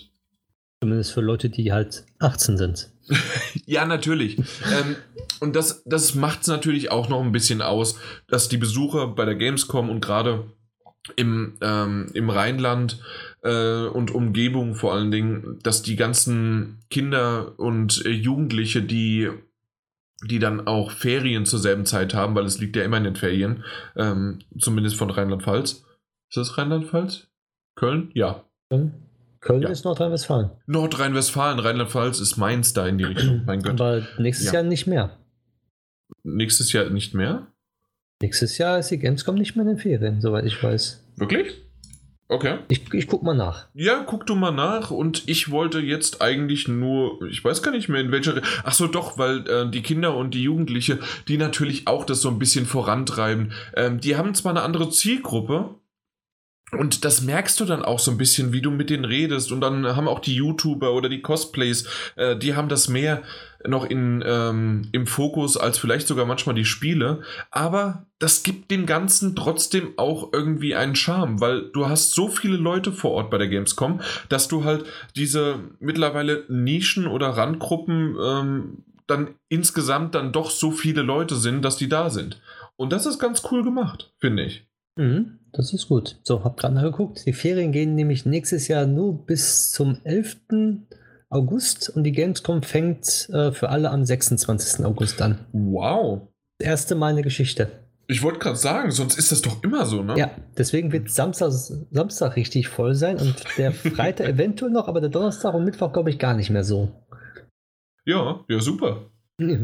Zumindest 0.82 1.14
für 1.14 1.22
Leute, 1.22 1.50
die 1.50 1.72
halt 1.72 2.06
18 2.20 2.58
sind. 2.58 2.92
ja, 3.66 3.86
natürlich. 3.86 4.38
ähm, 4.38 4.96
und 5.40 5.56
das, 5.56 5.84
das 5.86 6.16
macht 6.16 6.42
es 6.42 6.48
natürlich 6.48 6.92
auch 6.92 7.10
noch 7.10 7.22
ein 7.22 7.32
bisschen 7.32 7.62
aus, 7.62 7.98
dass 8.28 8.50
die 8.50 8.58
Besucher 8.58 9.08
bei 9.08 9.26
der 9.26 9.36
Gamescom 9.36 9.90
und 9.90 10.00
gerade 10.00 10.46
im, 11.16 11.58
ähm, 11.62 12.08
im 12.14 12.30
Rheinland 12.30 13.00
äh, 13.44 13.86
und 13.86 14.12
Umgebung 14.12 14.76
vor 14.76 14.94
allen 14.94 15.12
Dingen, 15.12 15.60
dass 15.64 15.82
die 15.82 15.96
ganzen 15.96 16.80
Kinder 16.90 17.60
und 17.60 18.06
äh, 18.06 18.10
Jugendliche, 18.10 18.82
die 18.82 19.30
die 20.26 20.40
dann 20.40 20.68
auch 20.68 20.92
Ferien 20.92 21.46
zur 21.46 21.60
selben 21.60 21.86
Zeit 21.86 22.14
haben, 22.14 22.36
weil 22.36 22.46
es 22.46 22.60
liegt 22.60 22.76
ja 22.76 22.84
immer 22.84 22.98
in 22.98 23.04
den 23.04 23.16
Ferien, 23.16 23.64
ähm, 23.96 24.40
zumindest 24.58 24.96
von 24.96 25.10
Rheinland-Pfalz. 25.10 25.84
Ist 26.30 26.38
das 26.38 26.58
Rheinland-Pfalz? 26.58 27.28
Köln? 27.76 28.10
Ja. 28.14 28.44
Köln 29.40 29.62
ja. 29.62 29.70
ist 29.70 29.84
Nordrhein-Westfalen. 29.84 30.52
Nordrhein-Westfalen, 30.68 31.60
Rheinland-Pfalz 31.60 32.20
ist 32.20 32.38
Mainz 32.38 32.74
da 32.74 32.88
in 32.88 32.98
die 32.98 33.04
Richtung. 33.04 33.44
Mein 33.46 33.62
Gott. 33.62 33.74
Aber 33.74 34.08
nächstes 34.18 34.48
ja. 34.48 34.54
Jahr 34.54 34.64
nicht 34.64 34.88
mehr. 34.88 35.18
Nächstes 36.24 36.72
Jahr 36.72 36.90
nicht 36.90 37.14
mehr? 37.14 37.48
Nächstes 38.24 38.58
Jahr 38.58 38.80
ist 38.80 38.90
die 38.90 39.00
Gamescom 39.00 39.36
nicht 39.36 39.58
mehr 39.58 39.64
in 39.64 39.74
den 39.74 39.78
Ferien, 39.78 40.22
soweit 40.22 40.46
ich 40.46 40.64
weiß. 40.64 41.04
Wirklich? 41.18 41.62
Okay. 42.30 42.60
Ich, 42.70 42.94
ich 42.94 43.08
guck 43.08 43.22
mal 43.22 43.34
nach. 43.34 43.68
Ja, 43.74 44.06
guck 44.08 44.26
du 44.26 44.34
mal 44.34 44.54
nach. 44.54 44.92
Und 44.92 45.28
ich 45.28 45.52
wollte 45.52 45.80
jetzt 45.80 46.22
eigentlich 46.22 46.70
nur, 46.70 47.22
ich 47.30 47.44
weiß 47.44 47.62
gar 47.62 47.72
nicht 47.72 47.90
mehr 47.90 48.00
in 48.00 48.14
welcher. 48.14 48.42
Ach 48.64 48.72
so, 48.72 48.88
doch, 48.88 49.18
weil 49.18 49.46
äh, 49.50 49.70
die 49.70 49.82
Kinder 49.82 50.16
und 50.16 50.34
die 50.34 50.44
Jugendliche, 50.44 51.00
die 51.28 51.38
natürlich 51.38 51.86
auch 51.86 52.06
das 52.06 52.22
so 52.22 52.30
ein 52.30 52.40
bisschen 52.40 52.66
vorantreiben, 52.66 53.52
ähm, 53.76 54.00
die 54.00 54.16
haben 54.16 54.34
zwar 54.36 54.54
eine 54.54 54.62
andere 54.62 54.90
Zielgruppe, 54.90 55.76
und 56.78 57.06
das 57.06 57.22
merkst 57.22 57.60
du 57.60 57.66
dann 57.66 57.84
auch 57.84 58.00
so 58.00 58.12
ein 58.12 58.18
bisschen, 58.18 58.52
wie 58.52 58.62
du 58.62 58.72
mit 58.72 58.90
denen 58.90 59.06
redest. 59.06 59.52
Und 59.52 59.62
dann 59.62 59.96
haben 59.96 60.08
auch 60.08 60.20
die 60.20 60.36
YouTuber 60.36 60.94
oder 60.94 61.10
die 61.10 61.22
Cosplays, 61.22 61.88
äh, 62.16 62.36
die 62.36 62.56
haben 62.56 62.70
das 62.70 62.88
mehr 62.88 63.22
noch 63.68 63.86
in, 63.86 64.24
ähm, 64.26 64.90
im 64.92 65.08
Fokus 65.08 65.58
als 65.58 65.78
vielleicht 65.78 66.08
sogar 66.08 66.26
manchmal 66.26 66.56
die 66.56 66.66
Spiele. 66.66 67.22
Aber 67.52 68.08
das 68.20 68.44
gibt 68.44 68.72
dem 68.72 68.86
Ganzen 68.86 69.36
trotzdem 69.36 69.94
auch 69.98 70.32
irgendwie 70.34 70.76
einen 70.76 70.96
Charme, 70.96 71.42
weil 71.42 71.70
du 71.72 71.88
hast 71.88 72.14
so 72.14 72.28
viele 72.28 72.58
Leute 72.58 72.92
vor 72.92 73.12
Ort 73.12 73.30
bei 73.30 73.38
der 73.38 73.48
Gamescom, 73.48 74.02
dass 74.30 74.48
du 74.48 74.64
halt 74.64 74.86
diese 75.16 75.60
mittlerweile 75.80 76.46
Nischen 76.50 77.08
oder 77.08 77.30
Randgruppen 77.30 78.16
ähm, 78.22 78.84
dann 79.08 79.36
insgesamt 79.50 80.16
dann 80.16 80.32
doch 80.32 80.50
so 80.50 80.72
viele 80.72 81.02
Leute 81.02 81.36
sind, 81.36 81.64
dass 81.64 81.78
die 81.78 81.90
da 81.90 82.10
sind. 82.10 82.42
Und 82.76 82.92
das 82.92 83.06
ist 83.06 83.20
ganz 83.20 83.44
cool 83.52 83.64
gemacht, 83.64 84.14
finde 84.20 84.44
ich. 84.44 84.68
Mhm, 84.96 85.40
das 85.52 85.74
ist 85.74 85.88
gut. 85.88 86.20
So, 86.24 86.44
hab 86.44 86.58
gerade 86.58 86.76
mal 86.76 86.84
geguckt. 86.84 87.26
Die 87.26 87.34
Ferien 87.34 87.72
gehen 87.72 87.96
nämlich 87.96 88.26
nächstes 88.26 88.68
Jahr 88.68 88.86
nur 88.86 89.26
bis 89.26 89.72
zum 89.72 89.98
11. 90.04 90.38
August 91.34 91.90
und 91.90 92.04
die 92.04 92.12
Gamescom 92.12 92.64
fängt 92.64 93.30
äh, 93.32 93.52
für 93.52 93.70
alle 93.70 93.90
am 93.90 94.06
26. 94.06 94.86
August 94.86 95.22
an. 95.22 95.46
Wow. 95.52 96.28
Das 96.60 96.68
erste 96.68 96.96
Mal 96.96 97.12
in 97.12 97.16
der 97.18 97.24
Geschichte. 97.24 97.72
Ich 98.08 98.22
wollte 98.22 98.40
gerade 98.40 98.58
sagen, 98.58 98.92
sonst 98.92 99.18
ist 99.18 99.32
das 99.32 99.42
doch 99.42 99.64
immer 99.64 99.86
so, 99.86 100.04
ne? 100.04 100.18
Ja, 100.18 100.32
deswegen 100.58 100.92
wird 100.92 101.10
Samstag, 101.10 101.52
Samstag 101.92 102.36
richtig 102.36 102.68
voll 102.68 102.96
sein 102.96 103.18
und 103.18 103.36
der 103.58 103.72
Freitag 103.72 104.28
eventuell 104.28 104.72
noch, 104.72 104.88
aber 104.88 105.00
der 105.02 105.10
Donnerstag 105.10 105.54
und 105.54 105.64
Mittwoch 105.64 105.94
glaube 105.94 106.10
ich 106.10 106.20
gar 106.20 106.34
nicht 106.34 106.50
mehr 106.50 106.64
so. 106.64 106.92
Ja, 108.06 108.44
ja, 108.50 108.60
super. 108.60 109.10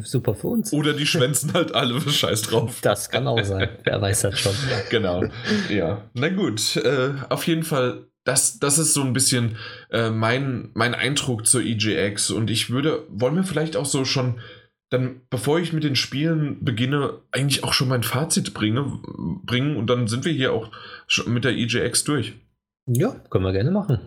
Super 0.03 0.33
für 0.33 0.47
uns. 0.47 0.73
Oder 0.73 0.93
die 0.93 1.05
schwänzen 1.05 1.53
halt 1.53 1.75
alle 1.75 2.01
Scheiß 2.09 2.41
drauf. 2.43 2.79
Das 2.81 3.09
kann 3.09 3.27
auch 3.27 3.43
sein. 3.43 3.69
Wer 3.83 4.01
weiß 4.01 4.21
das 4.21 4.39
schon. 4.39 4.53
Genau. 4.89 5.25
Ja. 5.69 6.09
Na 6.13 6.29
gut. 6.29 6.75
Äh, 6.77 7.11
auf 7.29 7.45
jeden 7.45 7.63
Fall, 7.63 8.07
das, 8.29 8.59
das 8.59 8.77
ist 8.77 8.93
so 8.93 9.01
ein 9.01 9.13
bisschen 9.13 9.57
äh, 9.89 10.11
mein, 10.11 10.69
mein 10.75 10.93
Eindruck 10.93 11.47
zur 11.47 11.63
EGX. 11.63 12.29
Und 12.29 12.51
ich 12.51 12.69
würde, 12.69 13.03
wollen 13.09 13.35
wir 13.35 13.43
vielleicht 13.43 13.75
auch 13.75 13.87
so 13.87 14.05
schon 14.05 14.39
dann, 14.91 15.21
bevor 15.31 15.59
ich 15.59 15.73
mit 15.73 15.83
den 15.83 15.95
Spielen 15.95 16.63
beginne, 16.63 17.21
eigentlich 17.31 17.63
auch 17.63 17.73
schon 17.73 17.87
mein 17.87 18.03
Fazit 18.03 18.53
bringe, 18.53 18.99
bringen. 19.43 19.77
Und 19.77 19.87
dann 19.87 20.07
sind 20.07 20.25
wir 20.25 20.31
hier 20.31 20.53
auch 20.53 20.71
schon 21.07 21.33
mit 21.33 21.43
der 21.43 21.57
EGX 21.57 22.03
durch. 22.03 22.33
Ja, 22.87 23.15
können 23.31 23.45
wir 23.45 23.51
gerne 23.51 23.71
machen. 23.71 23.99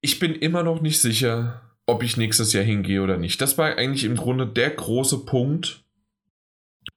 Ich 0.00 0.18
bin 0.18 0.34
immer 0.34 0.62
noch 0.62 0.80
nicht 0.80 0.98
sicher, 0.98 1.60
ob 1.84 2.02
ich 2.02 2.16
nächstes 2.16 2.54
Jahr 2.54 2.64
hingehe 2.64 3.02
oder 3.02 3.18
nicht. 3.18 3.42
Das 3.42 3.58
war 3.58 3.76
eigentlich 3.76 4.04
im 4.04 4.16
Grunde 4.16 4.46
der 4.46 4.70
große 4.70 5.26
Punkt, 5.26 5.84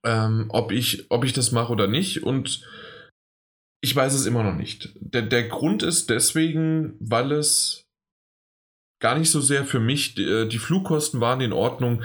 ähm, 0.05 0.45
ob, 0.49 0.71
ich, 0.71 1.11
ob 1.11 1.25
ich 1.25 1.33
das 1.33 1.51
mache 1.51 1.73
oder 1.73 1.87
nicht. 1.87 2.23
Und 2.23 2.65
ich 3.83 3.93
weiß 3.93 4.13
es 4.13 4.25
immer 4.25 4.43
noch 4.43 4.55
nicht. 4.55 4.93
Der, 4.95 5.23
der 5.23 5.43
Grund 5.43 5.83
ist 5.83 6.09
deswegen, 6.09 6.93
weil 7.01 7.33
es 7.33 7.85
gar 9.01 9.19
nicht 9.19 9.29
so 9.29 9.41
sehr 9.41 9.65
für 9.65 9.81
mich, 9.81 10.15
die, 10.15 10.23
äh, 10.23 10.47
die 10.47 10.57
Flugkosten 10.57 11.19
waren 11.19 11.41
in 11.41 11.51
Ordnung. 11.51 12.01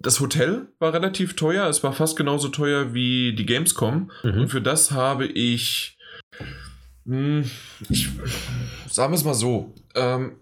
Das 0.00 0.20
Hotel 0.20 0.68
war 0.78 0.94
relativ 0.94 1.36
teuer, 1.36 1.68
es 1.68 1.84
war 1.84 1.92
fast 1.92 2.16
genauso 2.16 2.48
teuer 2.48 2.94
wie 2.94 3.34
die 3.34 3.44
Gamescom. 3.44 4.10
Mhm. 4.22 4.40
Und 4.40 4.48
für 4.48 4.62
das 4.62 4.90
habe 4.90 5.26
ich, 5.26 5.98
hm, 7.04 7.44
ich 7.90 8.08
sagen 8.88 9.12
wir 9.12 9.18
es 9.18 9.24
mal 9.24 9.34
so, 9.34 9.74
ähm, 9.94 10.36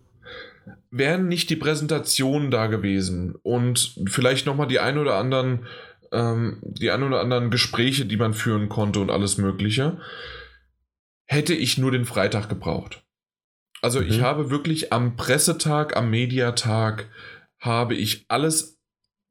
wären 0.93 1.27
nicht 1.27 1.51
die 1.51 1.57
Präsentationen 1.57 2.53
da 2.53 2.69
gewesen 2.69 3.35
und 3.43 3.97
vielleicht 4.07 4.47
nochmal 4.47 4.69
die 4.69 4.79
ein 4.79 4.99
oder 4.99 5.17
anderen, 5.17 5.67
ähm, 6.13 6.59
die 6.63 6.93
ein 6.93 7.03
oder 7.03 7.21
anderen 7.21 7.51
Gespräche, 7.51 8.07
die 8.07 8.17
man 8.17 8.35
führen 8.35 8.69
konnte 8.69 9.01
und 9.01 9.11
alles 9.11 9.37
Mögliche, 9.37 9.99
hätte 11.35 11.55
ich 11.55 11.77
nur 11.79 11.91
den 11.91 12.05
Freitag 12.05 12.49
gebraucht. 12.49 13.03
Also 13.83 14.01
mhm. 14.01 14.07
ich 14.09 14.21
habe 14.23 14.51
wirklich 14.51 14.93
am 14.93 15.17
Pressetag, 15.17 15.97
am 15.97 16.09
Mediatag, 16.11 17.11
habe 17.61 17.95
ich 17.95 18.25
alles 18.29 18.81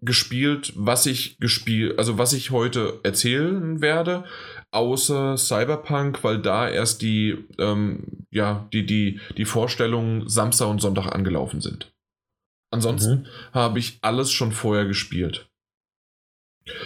gespielt, 0.02 0.74
was 0.76 1.06
ich 1.06 1.38
gespielt, 1.40 1.98
also 1.98 2.18
was 2.18 2.34
ich 2.34 2.52
heute 2.52 3.00
erzählen 3.04 3.82
werde, 3.82 4.26
außer 4.72 5.38
Cyberpunk, 5.38 6.24
weil 6.24 6.42
da 6.42 6.68
erst 6.68 7.02
die, 7.02 7.38
ähm, 7.58 8.26
ja, 8.30 8.68
die, 8.74 8.86
die, 8.86 9.22
die 9.38 9.46
Vorstellungen 9.46 10.28
Samstag 10.28 10.68
und 10.68 10.82
Sonntag 10.82 11.08
angelaufen 11.08 11.62
sind. 11.62 11.94
Ansonsten 12.70 13.22
mhm. 13.22 13.28
habe 13.54 13.80
ich 13.80 14.00
alles 14.02 14.32
schon 14.32 14.52
vorher 14.52 14.86
gespielt. 14.86 15.50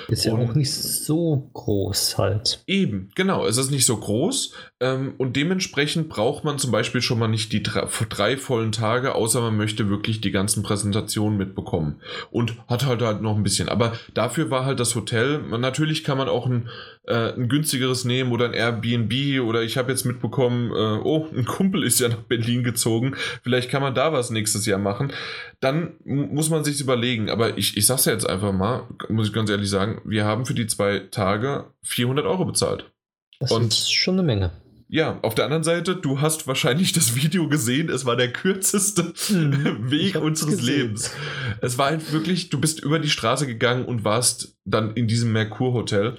Ist 0.08 0.26
ja 0.26 0.34
und 0.34 0.50
auch 0.50 0.56
nicht 0.56 0.74
so 0.74 1.50
groß 1.54 2.18
halt. 2.18 2.64
Eben, 2.66 3.10
genau. 3.14 3.46
Es 3.46 3.58
ist 3.58 3.70
nicht 3.70 3.86
so 3.86 3.98
groß 3.98 4.54
ähm, 4.80 5.14
und 5.18 5.36
dementsprechend 5.36 6.10
braucht 6.10 6.44
man 6.44 6.58
zum 6.58 6.72
Beispiel 6.72 7.02
schon 7.02 7.20
mal 7.20 7.28
nicht 7.28 7.52
die 7.54 7.62
drei, 7.62 7.88
drei, 8.10 8.38
vollen 8.38 8.72
Tage, 8.72 9.14
außer 9.14 9.40
man 9.42 9.56
möchte 9.56 9.90
wirklich 9.90 10.20
die 10.20 10.32
ganzen 10.32 10.64
Präsentationen 10.64 11.38
mitbekommen 11.38 11.98
und 12.32 12.56
hat 12.68 12.86
halt 12.86 13.02
halt 13.02 13.22
noch 13.22 13.36
ein 13.36 13.44
bisschen. 13.44 13.70
Aber 13.70 13.94
dafür 14.14 14.50
war 14.50 14.66
halt 14.66 14.80
das 14.80 14.96
Hotel. 14.96 15.40
natürlich 15.40 16.04
kann 16.04 16.18
man 16.18 16.28
auch 16.28 16.48
ein, 16.48 16.70
äh, 17.08 17.34
ein 17.34 17.50
günstigeres 17.50 18.06
nehmen 18.06 18.32
oder 18.32 18.46
ein 18.46 18.54
Airbnb 18.54 19.42
oder 19.42 19.64
ich 19.64 19.78
habe 19.78 19.92
jetzt 19.92 20.06
mitbekommen, 20.06 20.72
äh, 20.72 21.02
oh, 21.04 21.28
ein 21.36 21.46
Kumpel 21.46 21.84
ist 21.84 22.00
ja 22.00 22.10
nach 22.10 22.18
Berlin 22.18 22.64
gezogen. 22.64 23.16
Vielleicht 23.44 23.70
kann 23.70 23.82
man 23.82 23.96
da 23.96 24.14
was 24.14 24.30
nächstes 24.30 24.66
Jahr 24.66 24.80
machen. 24.80 25.12
Dann 25.60 25.96
muss 26.06 26.50
man 26.50 26.64
sich 26.64 26.80
überlegen. 26.82 27.30
Aber 27.30 27.58
ich, 27.58 27.78
ich 27.78 27.86
sag's 27.86 28.06
ja 28.06 28.14
jetzt 28.14 28.30
einfach 28.30 28.52
mal, 28.52 28.88
muss 29.10 29.28
ich 29.28 29.34
ganz 29.34 29.50
ehrlich 29.50 29.70
sagen, 29.70 30.02
wir 30.06 30.26
haben 30.26 30.46
für 30.46 30.54
die 30.54 30.68
zwei 30.68 31.00
Tage 31.00 31.66
400 31.84 32.26
Euro 32.26 32.46
bezahlt. 32.46 32.92
Das 33.40 33.52
Und 33.52 33.68
ist 33.68 33.92
schon 33.92 34.16
eine 34.16 34.24
Menge. 34.24 34.52
Ja, 34.90 35.20
auf 35.22 35.36
der 35.36 35.46
anderen 35.46 35.66
Seite, 35.66 35.98
du 35.98 36.22
hast 36.22 36.48
wahrscheinlich 36.48 36.94
das 36.94 37.16
Video 37.16 37.50
gesehen, 37.50 37.90
es 37.90 38.06
war 38.06 38.16
der 38.16 38.32
kürzeste 38.32 39.14
mhm, 39.30 39.92
Weg 39.92 40.16
unseres 40.16 40.62
Lebens. 40.62 41.12
Es 41.60 41.78
war 41.78 41.88
halt 41.88 42.14
wirklich, 42.14 42.50
du 42.50 42.60
bist 42.60 42.80
über 42.80 42.98
die 43.00 43.10
Straße 43.10 43.48
gegangen 43.48 43.84
und 43.84 44.06
warst 44.06 44.58
dann 44.64 44.94
in 44.94 45.08
diesem 45.08 45.34
Merkur-Hotel. 45.34 46.18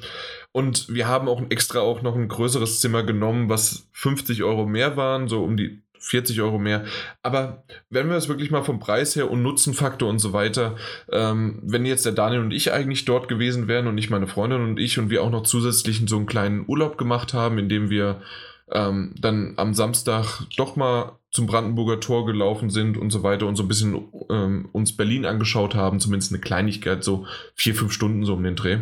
Und 0.52 0.92
wir 0.92 1.06
haben 1.06 1.28
auch 1.28 1.42
extra 1.50 1.80
auch 1.80 2.02
noch 2.02 2.16
ein 2.16 2.28
größeres 2.28 2.80
Zimmer 2.80 3.02
genommen, 3.02 3.48
was 3.48 3.88
50 3.92 4.42
Euro 4.42 4.66
mehr 4.66 4.96
waren, 4.96 5.28
so 5.28 5.44
um 5.44 5.56
die 5.56 5.82
40 6.00 6.40
Euro 6.40 6.58
mehr. 6.58 6.84
Aber 7.22 7.64
wenn 7.90 8.08
wir 8.08 8.16
es 8.16 8.28
wirklich 8.28 8.50
mal 8.50 8.62
vom 8.62 8.80
Preis 8.80 9.16
her 9.16 9.30
und 9.30 9.42
Nutzenfaktor 9.42 10.08
und 10.08 10.18
so 10.18 10.32
weiter, 10.32 10.76
ähm, 11.12 11.60
wenn 11.62 11.84
jetzt 11.84 12.06
der 12.06 12.12
Daniel 12.12 12.40
und 12.40 12.52
ich 12.52 12.72
eigentlich 12.72 13.04
dort 13.04 13.28
gewesen 13.28 13.68
wären 13.68 13.86
und 13.86 13.94
nicht 13.94 14.10
meine 14.10 14.26
Freundin 14.26 14.62
und 14.62 14.78
ich 14.78 14.98
und 14.98 15.10
wir 15.10 15.22
auch 15.22 15.30
noch 15.30 15.42
zusätzlich 15.42 16.02
so 16.06 16.16
einen 16.16 16.26
kleinen 16.26 16.64
Urlaub 16.66 16.98
gemacht 16.98 17.34
haben, 17.34 17.58
indem 17.58 17.90
wir 17.90 18.22
ähm, 18.70 19.14
dann 19.18 19.54
am 19.56 19.74
Samstag 19.74 20.42
doch 20.56 20.76
mal 20.76 21.18
zum 21.30 21.46
Brandenburger 21.46 22.00
Tor 22.00 22.26
gelaufen 22.26 22.70
sind 22.70 22.96
und 22.96 23.10
so 23.10 23.22
weiter 23.22 23.46
und 23.46 23.56
so 23.56 23.62
ein 23.62 23.68
bisschen 23.68 24.08
ähm, 24.30 24.68
uns 24.72 24.96
Berlin 24.96 25.26
angeschaut 25.26 25.74
haben, 25.74 26.00
zumindest 26.00 26.32
eine 26.32 26.40
Kleinigkeit, 26.40 27.04
so 27.04 27.26
vier, 27.54 27.74
fünf 27.74 27.92
Stunden 27.92 28.24
so 28.24 28.34
um 28.34 28.42
den 28.42 28.56
Dreh. 28.56 28.78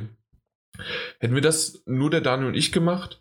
Hätten 1.18 1.34
wir 1.34 1.42
das 1.42 1.82
nur 1.86 2.10
der 2.10 2.20
Daniel 2.20 2.48
und 2.48 2.54
ich 2.54 2.72
gemacht, 2.72 3.20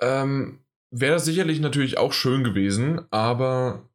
ähm, 0.00 0.60
wäre 0.90 1.14
das 1.14 1.24
sicherlich 1.24 1.60
natürlich 1.60 1.98
auch 1.98 2.12
schön 2.12 2.44
gewesen, 2.44 3.00
aber 3.10 3.88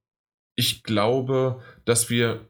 ich 0.55 0.83
glaube, 0.83 1.61
dass 1.85 2.09
wir, 2.09 2.47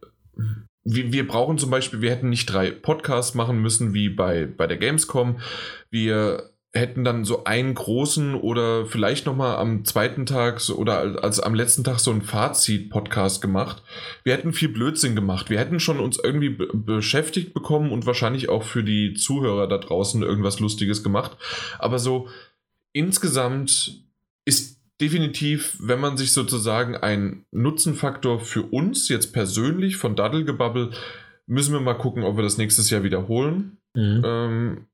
wir, 0.83 1.11
wir 1.11 1.27
brauchen 1.27 1.57
zum 1.57 1.69
Beispiel, 1.69 2.01
wir 2.01 2.11
hätten 2.11 2.29
nicht 2.29 2.45
drei 2.45 2.71
Podcasts 2.71 3.35
machen 3.35 3.61
müssen 3.61 3.93
wie 3.93 4.09
bei, 4.09 4.45
bei 4.45 4.67
der 4.67 4.77
Gamescom. 4.77 5.41
Wir 5.89 6.49
hätten 6.73 7.03
dann 7.03 7.25
so 7.25 7.43
einen 7.45 7.73
großen 7.73 8.35
oder 8.35 8.85
vielleicht 8.85 9.25
nochmal 9.25 9.57
am 9.57 9.85
zweiten 9.85 10.25
Tag 10.25 10.59
so, 10.59 10.75
oder 10.75 11.23
als 11.23 11.39
am 11.39 11.55
letzten 11.55 11.83
Tag 11.83 11.99
so 11.99 12.11
einen 12.11 12.21
Fazit-Podcast 12.21 13.41
gemacht. 13.41 13.81
Wir 14.23 14.33
hätten 14.33 14.53
viel 14.53 14.69
Blödsinn 14.69 15.15
gemacht. 15.15 15.49
Wir 15.49 15.59
hätten 15.59 15.79
schon 15.79 15.99
uns 15.99 16.19
irgendwie 16.21 16.49
beschäftigt 16.49 17.53
bekommen 17.53 17.91
und 17.91 18.05
wahrscheinlich 18.05 18.49
auch 18.49 18.63
für 18.63 18.83
die 18.83 19.13
Zuhörer 19.13 19.67
da 19.67 19.77
draußen 19.77 20.21
irgendwas 20.21 20.59
Lustiges 20.59 21.03
gemacht. 21.03 21.37
Aber 21.79 21.99
so 21.99 22.27
insgesamt 22.93 24.03
ist 24.45 24.77
definitiv, 24.99 25.77
wenn 25.79 25.99
man 25.99 26.17
sich 26.17 26.33
sozusagen 26.33 26.95
ein 26.95 27.45
Nutzenfaktor 27.51 28.39
für 28.39 28.63
uns 28.63 29.09
jetzt 29.09 29.31
persönlich 29.31 29.95
von 29.95 30.15
Daddelgebabbel, 30.15 30.91
müssen 31.45 31.73
wir 31.73 31.79
mal 31.79 31.93
gucken, 31.93 32.23
ob 32.23 32.35
wir 32.35 32.43
das 32.43 32.57
nächstes 32.57 32.89
Jahr 32.89 33.03
wiederholen. 33.03 33.77
Mhm. 33.93 34.21
Ähm, 34.25 34.87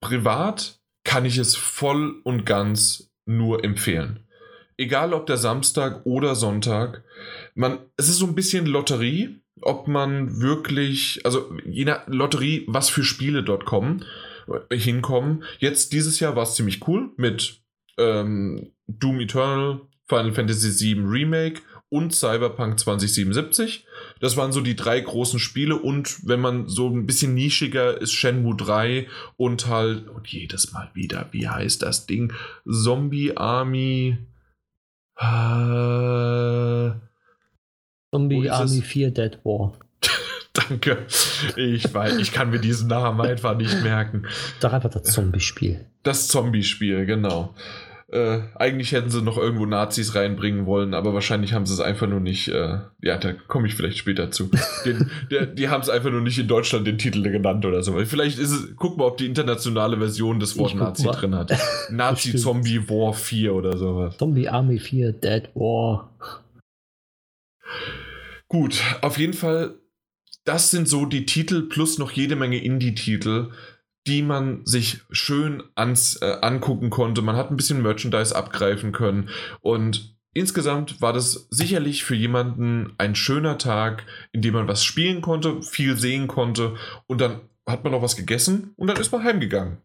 privat 0.00 0.80
kann 1.04 1.24
ich 1.24 1.38
es 1.38 1.56
voll 1.56 2.20
und 2.24 2.44
ganz 2.44 3.10
nur 3.26 3.64
empfehlen. 3.64 4.26
Egal 4.76 5.12
ob 5.12 5.26
der 5.26 5.36
Samstag 5.36 6.04
oder 6.04 6.34
Sonntag. 6.34 7.04
Man, 7.54 7.78
es 7.96 8.08
ist 8.08 8.16
so 8.16 8.26
ein 8.26 8.34
bisschen 8.34 8.66
Lotterie, 8.66 9.40
ob 9.60 9.88
man 9.88 10.40
wirklich, 10.40 11.20
also 11.24 11.54
je 11.66 11.84
nach 11.84 12.06
Lotterie, 12.06 12.64
was 12.66 12.88
für 12.88 13.04
Spiele 13.04 13.42
dort 13.42 13.66
kommen, 13.66 14.04
hinkommen. 14.72 15.44
Jetzt 15.58 15.92
dieses 15.92 16.18
Jahr 16.20 16.34
war 16.34 16.44
es 16.44 16.54
ziemlich 16.54 16.86
cool 16.88 17.10
mit 17.16 17.60
ähm, 17.98 18.72
Doom 18.86 19.20
Eternal, 19.20 19.82
Final 20.08 20.32
Fantasy 20.32 20.96
VII 20.96 21.04
Remake 21.06 21.60
und 21.88 22.14
Cyberpunk 22.14 22.78
2077. 22.78 23.86
Das 24.20 24.36
waren 24.36 24.52
so 24.52 24.60
die 24.60 24.76
drei 24.76 25.00
großen 25.00 25.40
Spiele 25.40 25.76
und 25.76 26.28
wenn 26.28 26.40
man 26.40 26.68
so 26.68 26.88
ein 26.88 27.06
bisschen 27.06 27.34
nischiger 27.34 28.00
ist, 28.00 28.12
Shenmue 28.12 28.54
3 28.54 29.08
und 29.36 29.66
halt, 29.66 30.08
und 30.08 30.28
jedes 30.28 30.72
Mal 30.72 30.90
wieder, 30.94 31.28
wie 31.32 31.48
heißt 31.48 31.82
das 31.82 32.06
Ding? 32.06 32.32
Zombie 32.70 33.36
Army. 33.36 34.18
Äh, 35.16 36.90
Zombie 38.12 38.50
Army 38.50 38.82
4 38.82 39.10
Dead 39.10 39.38
War. 39.44 39.72
Danke. 40.52 41.06
Ich 41.56 41.92
weiß, 41.92 42.18
ich 42.18 42.32
kann 42.32 42.50
mir 42.50 42.60
diesen 42.60 42.88
Namen 42.88 43.20
einfach 43.20 43.56
nicht 43.56 43.82
merken. 43.82 44.26
Doch 44.60 44.72
einfach 44.72 44.90
das 44.90 45.04
Zombie-Spiel. 45.04 45.86
Das 46.02 46.28
Zombie-Spiel, 46.28 47.06
genau. 47.06 47.54
Äh, 48.12 48.40
eigentlich 48.56 48.90
hätten 48.90 49.08
sie 49.08 49.22
noch 49.22 49.38
irgendwo 49.38 49.66
Nazis 49.66 50.16
reinbringen 50.16 50.66
wollen, 50.66 50.94
aber 50.94 51.14
wahrscheinlich 51.14 51.52
haben 51.52 51.64
sie 51.64 51.74
es 51.74 51.80
einfach 51.80 52.08
nur 52.08 52.18
nicht. 52.18 52.48
Äh, 52.48 52.78
ja, 53.02 53.18
da 53.18 53.32
komme 53.32 53.68
ich 53.68 53.74
vielleicht 53.74 53.98
später 53.98 54.32
zu. 54.32 54.50
Den, 54.84 55.10
der, 55.30 55.46
die 55.46 55.68
haben 55.68 55.80
es 55.80 55.88
einfach 55.88 56.10
nur 56.10 56.20
nicht 56.20 56.38
in 56.38 56.48
Deutschland 56.48 56.86
den 56.88 56.98
Titel 56.98 57.22
genannt 57.22 57.64
oder 57.64 57.84
so. 57.84 57.92
Vielleicht 58.04 58.38
ist 58.40 58.50
es, 58.50 58.74
guck 58.76 58.96
mal, 58.98 59.04
ob 59.04 59.16
die 59.16 59.26
internationale 59.26 59.96
Version 59.98 60.40
des 60.40 60.58
Wort 60.58 60.74
Nazi 60.74 61.04
mal. 61.04 61.12
drin 61.12 61.36
hat. 61.36 61.52
Nazi 61.90 62.34
Zombie 62.36 62.88
War 62.88 63.12
4 63.12 63.54
oder 63.54 63.76
sowas. 63.76 64.16
Zombie 64.18 64.48
Army 64.48 64.80
4, 64.80 65.12
Dead 65.12 65.48
War. 65.54 66.10
Gut, 68.48 68.82
auf 69.02 69.18
jeden 69.18 69.34
Fall, 69.34 69.76
das 70.44 70.72
sind 70.72 70.88
so 70.88 71.06
die 71.06 71.26
Titel 71.26 71.62
plus 71.62 71.98
noch 71.98 72.10
jede 72.10 72.34
Menge 72.34 72.58
Indie-Titel, 72.58 73.50
die 74.06 74.22
man 74.22 74.64
sich 74.64 75.00
schön 75.10 75.62
ans, 75.74 76.16
äh, 76.16 76.38
angucken 76.40 76.90
konnte. 76.90 77.22
Man 77.22 77.36
hat 77.36 77.50
ein 77.50 77.56
bisschen 77.56 77.82
Merchandise 77.82 78.34
abgreifen 78.34 78.92
können 78.92 79.28
und 79.60 80.16
insgesamt 80.32 81.00
war 81.00 81.12
das 81.12 81.48
sicherlich 81.50 82.04
für 82.04 82.14
jemanden 82.14 82.94
ein 82.98 83.14
schöner 83.14 83.58
Tag, 83.58 84.06
in 84.32 84.42
dem 84.42 84.54
man 84.54 84.68
was 84.68 84.84
spielen 84.84 85.20
konnte, 85.20 85.62
viel 85.62 85.96
sehen 85.98 86.28
konnte 86.28 86.76
und 87.06 87.20
dann 87.20 87.40
hat 87.66 87.84
man 87.84 87.92
noch 87.92 88.02
was 88.02 88.16
gegessen 88.16 88.72
und 88.76 88.88
dann 88.88 88.96
ist 88.96 89.12
man 89.12 89.22
heimgegangen. 89.22 89.78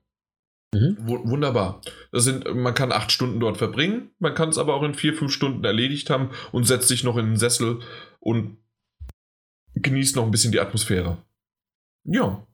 Mhm. 0.73 0.97
Wunderbar. 0.99 1.81
Das 2.11 2.23
sind, 2.23 2.53
man 2.53 2.73
kann 2.73 2.91
acht 2.91 3.11
Stunden 3.11 3.39
dort 3.39 3.57
verbringen, 3.57 4.11
man 4.19 4.33
kann 4.33 4.49
es 4.49 4.57
aber 4.57 4.75
auch 4.75 4.83
in 4.83 4.93
vier, 4.93 5.13
fünf 5.13 5.31
Stunden 5.31 5.63
erledigt 5.63 6.09
haben 6.09 6.29
und 6.51 6.65
setzt 6.65 6.87
sich 6.87 7.03
noch 7.03 7.17
in 7.17 7.27
den 7.27 7.37
Sessel 7.37 7.79
und 8.19 8.57
genießt 9.75 10.15
noch 10.15 10.23
ein 10.23 10.31
bisschen 10.31 10.51
die 10.51 10.59
Atmosphäre. 10.59 11.17
Ja, 12.03 12.45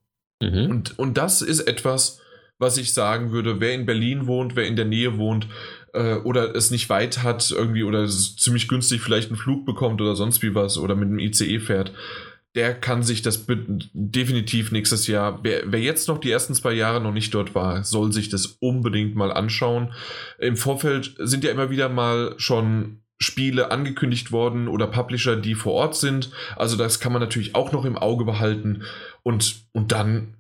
Mhm. 0.42 0.70
Und, 0.70 1.00
und 1.00 1.18
das 1.18 1.42
ist 1.42 1.62
etwas, 1.62 2.20
was 2.58 2.78
ich 2.78 2.94
sagen 2.94 3.32
würde, 3.32 3.60
wer 3.60 3.74
in 3.74 3.86
Berlin 3.86 4.28
wohnt, 4.28 4.56
wer 4.56 4.68
in 4.68 4.76
der 4.76 4.86
Nähe 4.86 5.18
wohnt 5.18 5.48
äh, 5.94 6.16
oder 6.16 6.56
es 6.56 6.72
nicht 6.72 6.90
weit 6.90 7.24
hat 7.24 7.50
irgendwie 7.52 7.84
oder 7.84 8.08
ziemlich 8.08 8.68
günstig 8.68 9.02
vielleicht 9.02 9.30
einen 9.30 9.38
Flug 9.38 9.66
bekommt 9.66 10.00
oder 10.02 10.16
sonst 10.16 10.42
wie 10.44 10.54
was 10.54 10.78
oder 10.78 10.96
mit 10.96 11.10
dem 11.10 11.20
ICE 11.20 11.60
fährt, 11.60 11.92
der 12.56 12.74
kann 12.74 13.02
sich 13.02 13.22
das 13.22 13.46
definitiv 13.48 14.72
nächstes 14.72 15.08
Jahr, 15.08 15.40
wer, 15.44 15.64
wer 15.66 15.80
jetzt 15.80 16.08
noch 16.08 16.18
die 16.18 16.32
ersten 16.32 16.54
zwei 16.54 16.74
Jahre 16.74 17.00
noch 17.00 17.14
nicht 17.14 17.34
dort 17.34 17.56
war, 17.56 17.84
soll 17.84 18.12
sich 18.12 18.30
das 18.30 18.46
unbedingt 18.60 19.16
mal 19.16 19.32
anschauen. 19.32 19.94
Im 20.38 20.58
Vorfeld 20.58 21.16
sind 21.18 21.44
ja 21.44 21.52
immer 21.52 21.70
wieder 21.70 21.88
mal 21.88 22.36
schon 22.38 23.02
Spiele 23.22 23.70
angekündigt 23.72 24.32
worden 24.32 24.68
oder 24.68 24.88
Publisher, 24.88 25.36
die 25.36 25.56
vor 25.56 25.74
Ort 25.74 25.96
sind. 25.96 26.32
Also 26.56 26.76
das 26.76 27.00
kann 27.00 27.14
man 27.14 27.22
natürlich 27.22 27.56
auch 27.56 27.72
noch 27.72 27.86
im 27.86 27.98
Auge 27.98 28.26
behalten. 28.26 28.84
Und, 29.24 29.68
und 29.74 29.92
dann 29.92 30.36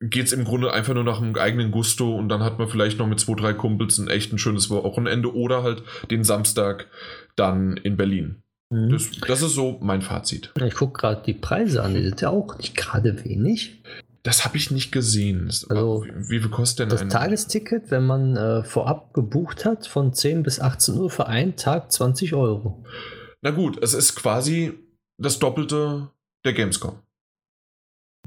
geht 0.00 0.26
es 0.26 0.32
im 0.32 0.44
Grunde 0.44 0.72
einfach 0.72 0.94
nur 0.94 1.04
nach 1.04 1.20
einem 1.20 1.34
eigenen 1.36 1.70
Gusto 1.70 2.16
und 2.16 2.28
dann 2.28 2.42
hat 2.42 2.58
man 2.58 2.68
vielleicht 2.68 2.98
noch 2.98 3.06
mit 3.06 3.20
zwei, 3.20 3.34
drei 3.34 3.52
Kumpels 3.54 3.98
ein 3.98 4.08
echt 4.08 4.32
ein 4.32 4.38
schönes 4.38 4.70
Wochenende 4.70 5.34
oder 5.34 5.62
halt 5.62 5.82
den 6.10 6.24
Samstag 6.24 6.88
dann 7.36 7.76
in 7.76 7.96
Berlin. 7.96 8.42
Mhm. 8.70 8.90
Das, 8.90 9.10
das, 9.26 9.42
ist 9.42 9.54
so 9.54 9.78
mein 9.80 10.02
Fazit. 10.02 10.52
Ich 10.62 10.74
gucke 10.74 11.00
gerade 11.00 11.22
die 11.24 11.34
Preise 11.34 11.82
an, 11.82 11.94
die 11.94 12.02
sind 12.02 12.20
ja 12.20 12.30
auch 12.30 12.58
nicht 12.58 12.76
gerade 12.76 13.24
wenig. 13.24 13.82
Das 14.22 14.46
habe 14.46 14.56
ich 14.56 14.70
nicht 14.70 14.90
gesehen. 14.90 15.48
Also, 15.68 16.04
wie, 16.04 16.30
wie 16.30 16.40
viel 16.40 16.48
kostet 16.48 16.80
denn 16.80 16.88
das 16.88 17.02
ein 17.02 17.10
Tagesticket, 17.10 17.90
wenn 17.90 18.06
man 18.06 18.36
äh, 18.36 18.64
vorab 18.64 19.12
gebucht 19.12 19.66
hat, 19.66 19.86
von 19.86 20.14
10 20.14 20.42
bis 20.42 20.60
18 20.60 20.96
Uhr 20.96 21.10
für 21.10 21.26
einen 21.26 21.56
Tag 21.56 21.92
20 21.92 22.32
Euro? 22.32 22.82
Na 23.42 23.50
gut, 23.50 23.82
es 23.82 23.92
ist 23.92 24.14
quasi 24.16 24.72
das 25.18 25.38
Doppelte 25.38 26.08
der 26.44 26.54
Gamescom. 26.54 27.03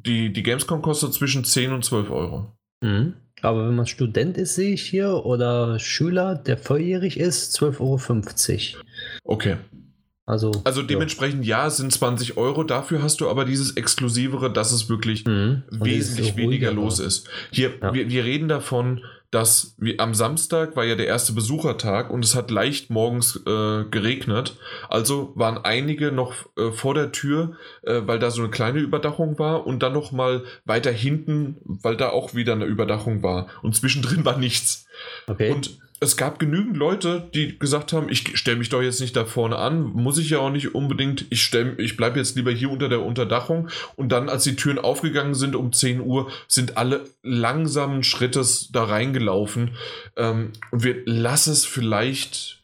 Die, 0.05 0.31
die 0.31 0.43
Gamescom 0.43 0.81
kostet 0.81 1.13
zwischen 1.13 1.43
10 1.43 1.73
und 1.73 1.83
12 1.85 2.09
Euro. 2.09 2.53
Mhm. 2.81 3.13
Aber 3.41 3.67
wenn 3.67 3.75
man 3.75 3.85
Student 3.85 4.37
ist, 4.37 4.55
sehe 4.55 4.73
ich 4.73 4.81
hier, 4.83 5.25
oder 5.25 5.77
Schüler, 5.79 6.35
der 6.35 6.57
volljährig 6.57 7.19
ist, 7.19 7.55
12,50 7.59 8.73
Euro. 8.75 8.83
Okay. 9.23 9.57
Also, 10.25 10.51
Also 10.65 10.81
dementsprechend 10.81 11.45
ja, 11.45 11.67
es 11.67 11.77
sind 11.77 11.91
20 11.93 12.35
Euro. 12.35 12.63
Dafür 12.63 13.01
hast 13.01 13.21
du 13.21 13.29
aber 13.29 13.45
dieses 13.45 13.77
Exklusivere, 13.77 14.51
dass 14.51 14.71
es 14.73 14.89
wirklich 14.89 15.23
ja. 15.25 15.31
Mhm. 15.31 15.63
Wesentlich 15.71 16.35
weniger 16.35 16.73
los 16.73 16.99
ist. 16.99 17.29
Hier, 17.51 17.73
Ja. 17.81 17.93
wir, 17.93 18.09
wir 18.09 18.23
reden 18.25 18.47
davon, 18.49 19.01
dass 19.37 19.75
wir, 19.77 19.99
am 19.99 20.15
Samstag 20.15 20.75
war 20.75 20.83
ja 20.83 20.95
der 20.95 21.05
erste 21.05 21.31
Besuchertag 21.31 22.09
und 22.09 22.25
es 22.25 22.33
hat 22.33 22.49
leicht 22.49 22.89
morgens 22.89 23.35
äh, 23.45 23.83
geregnet. 23.83 24.57
Also 24.89 25.31
waren 25.35 25.59
einige 25.63 26.11
noch 26.11 26.33
äh, 26.57 26.71
vor 26.71 26.95
der 26.95 27.11
Tür, 27.11 27.55
äh, 27.83 28.01
weil 28.05 28.17
da 28.17 28.31
so 28.31 28.41
eine 28.41 28.49
kleine 28.49 28.79
Überdachung 28.79 29.37
war 29.37 29.67
und 29.67 29.83
dann 29.83 29.93
noch 29.93 30.11
mal 30.11 30.43
weiter 30.65 30.91
hinten, 30.91 31.57
weil 31.65 31.95
da 31.95 32.09
auch 32.09 32.33
wieder 32.33 32.53
eine 32.53 32.65
Überdachung 32.65 33.21
war. 33.21 33.45
Und 33.61 33.75
zwischendrin 33.75 34.25
war 34.25 34.39
nichts. 34.39 34.87
Okay. 35.27 35.51
Und 35.51 35.77
es 35.99 36.15
gab 36.15 36.39
genügend 36.39 36.77
Leute, 36.77 37.29
die 37.33 37.57
gesagt 37.57 37.91
haben, 37.91 38.09
ich 38.09 38.37
stelle 38.37 38.57
mich 38.57 38.69
doch 38.69 38.81
jetzt 38.81 39.01
nicht 39.01 39.15
da 39.15 39.25
vorne 39.25 39.57
an, 39.57 39.81
muss 39.81 40.17
ich 40.17 40.29
ja 40.29 40.39
auch 40.39 40.51
nicht 40.51 40.75
unbedingt, 40.75 41.25
ich, 41.29 41.41
stell, 41.41 41.75
ich 41.79 41.97
bleibe 41.97 42.19
jetzt 42.19 42.35
lieber 42.35 42.51
hier 42.51 42.69
unter 42.69 42.87
der 42.87 43.01
Unterdachung. 43.01 43.69
Und 43.95 44.11
dann, 44.11 44.29
als 44.29 44.43
die 44.43 44.55
Türen 44.55 44.77
aufgegangen 44.77 45.33
sind 45.33 45.55
um 45.55 45.73
10 45.73 46.01
Uhr, 46.01 46.31
sind 46.47 46.77
alle 46.77 47.05
langsamen 47.23 48.03
Schrittes 48.03 48.69
da 48.71 48.83
reingelaufen. 48.83 49.71
Ähm, 50.15 50.51
und 50.71 50.83
wir 50.83 51.01
lassen 51.05 51.53
es 51.53 51.65
vielleicht 51.65 52.61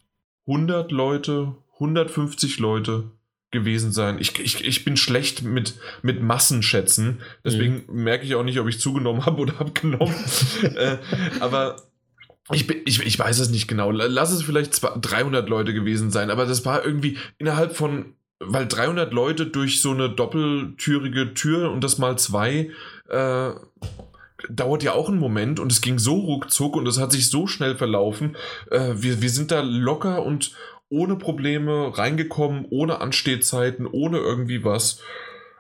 100 0.48 0.92
Leute, 0.92 1.56
150 1.76 2.60
Leute 2.60 3.06
gewesen 3.50 3.92
sein. 3.92 4.18
Ich, 4.20 4.38
ich, 4.40 4.66
ich 4.66 4.84
bin 4.84 4.98
schlecht 4.98 5.44
mit, 5.44 5.76
mit 6.02 6.22
Massenschätzen, 6.22 7.22
deswegen 7.46 7.84
merke 7.88 8.26
ich 8.26 8.36
auch 8.36 8.44
nicht, 8.44 8.60
ob 8.60 8.68
ich 8.68 8.80
zugenommen 8.80 9.26
habe 9.26 9.42
oder 9.42 9.62
abgenommen. 9.62 10.14
äh, 10.76 10.98
aber 11.40 11.78
ich, 12.52 12.68
bin, 12.68 12.82
ich, 12.86 13.02
ich 13.06 13.18
weiß 13.18 13.40
es 13.40 13.50
nicht 13.50 13.68
genau. 13.68 13.92
Lass 13.92 14.32
es 14.32 14.44
vielleicht 14.44 14.74
zwei- 14.74 14.98
300 15.00 15.48
Leute 15.48 15.74
gewesen 15.74 16.12
sein, 16.12 16.30
aber 16.30 16.46
das 16.46 16.66
war 16.66 16.84
irgendwie 16.86 17.18
innerhalb 17.38 17.76
von, 17.76 18.14
weil 18.40 18.68
300 18.68 19.14
Leute 19.14 19.48
durch 19.48 19.82
so 19.82 19.92
eine 19.92 20.10
doppeltürige 20.10 21.34
Tür 21.34 21.72
und 21.72 21.84
das 21.84 21.98
mal 21.98 22.18
zwei, 22.18 22.72
äh, 23.10 23.52
dauert 24.50 24.84
ja 24.84 24.94
auch 24.94 25.08
einen 25.08 25.20
Moment 25.20 25.60
und 25.60 25.72
es 25.72 25.80
ging 25.82 26.00
so 26.00 26.16
ruckzuck 26.16 26.76
und 26.76 26.88
es 26.88 27.00
hat 27.00 27.12
sich 27.14 27.30
so 27.30 27.48
schnell 27.48 27.76
verlaufen. 27.76 28.36
Äh, 28.72 28.96
wir, 28.96 29.22
wir 29.22 29.30
sind 29.30 29.52
da 29.52 29.62
locker 29.62 30.24
und 30.24 30.52
ohne 30.90 31.16
Probleme 31.16 31.98
reingekommen, 31.98 32.66
ohne 32.70 33.00
Anstehzeiten, 33.00 33.88
ohne 33.88 34.18
irgendwie 34.18 34.64
was. 34.64 35.00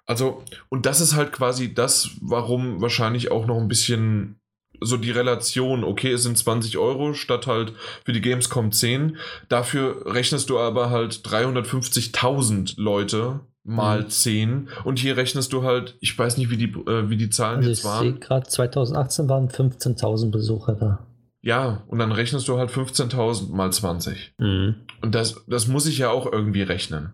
Also, 0.06 0.44
und 0.70 0.86
das 0.86 1.00
ist 1.00 1.16
halt 1.16 1.32
quasi 1.32 1.74
das, 1.74 2.12
warum 2.22 2.82
wahrscheinlich 2.82 3.32
auch 3.32 3.46
noch 3.48 3.58
ein 3.58 3.70
bisschen 3.70 4.40
so 4.82 4.97
die 4.97 5.11
Relation, 5.11 5.84
okay, 5.84 6.11
es 6.11 6.24
sind 6.24 6.38
20 6.38 6.78
Euro 6.78 7.13
statt 7.13 7.47
halt 7.47 7.74
für 8.05 8.11
die 8.13 8.21
Gamescom 8.21 8.71
10. 8.71 9.17
Dafür 9.49 10.03
rechnest 10.13 10.49
du 10.49 10.59
aber 10.59 10.89
halt 10.89 11.13
350.000 11.26 12.74
Leute 12.78 13.41
mal 13.63 14.01
Mhm. 14.03 14.09
10 14.09 14.69
und 14.84 14.99
hier 14.99 15.15
rechnest 15.15 15.53
du 15.53 15.63
halt, 15.63 15.95
ich 16.01 16.17
weiß 16.17 16.38
nicht, 16.38 16.49
wie 16.49 16.57
die, 16.57 16.71
äh, 16.89 17.09
wie 17.09 17.15
die 17.17 17.30
Zahlen 17.30 17.59
also 17.59 17.69
ich 17.71 17.78
jetzt 17.78 17.84
sehe 17.84 17.91
waren. 18.11 18.19
gerade 18.19 18.47
2018 18.47 19.30
waren 19.30 19.47
15.000 19.49 20.32
Besucher 20.32 20.74
da. 20.74 21.07
Ja, 21.41 21.84
und 21.88 21.99
dann 21.99 22.11
rechnest 22.11 22.47
du 22.47 22.57
halt 22.57 22.71
15.000 22.71 23.51
mal 23.53 23.71
20. 23.71 24.34
Mhm. 24.38 24.76
Und 25.01 25.15
das, 25.15 25.43
das 25.47 25.67
muss 25.67 25.86
ich 25.86 25.97
ja 25.97 26.09
auch 26.09 26.30
irgendwie 26.32 26.61
rechnen. 26.61 27.13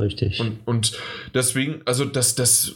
Richtig. 0.00 0.40
Und, 0.40 0.58
und 0.66 0.98
deswegen, 1.34 1.82
also 1.84 2.04
das, 2.04 2.34
das, 2.34 2.74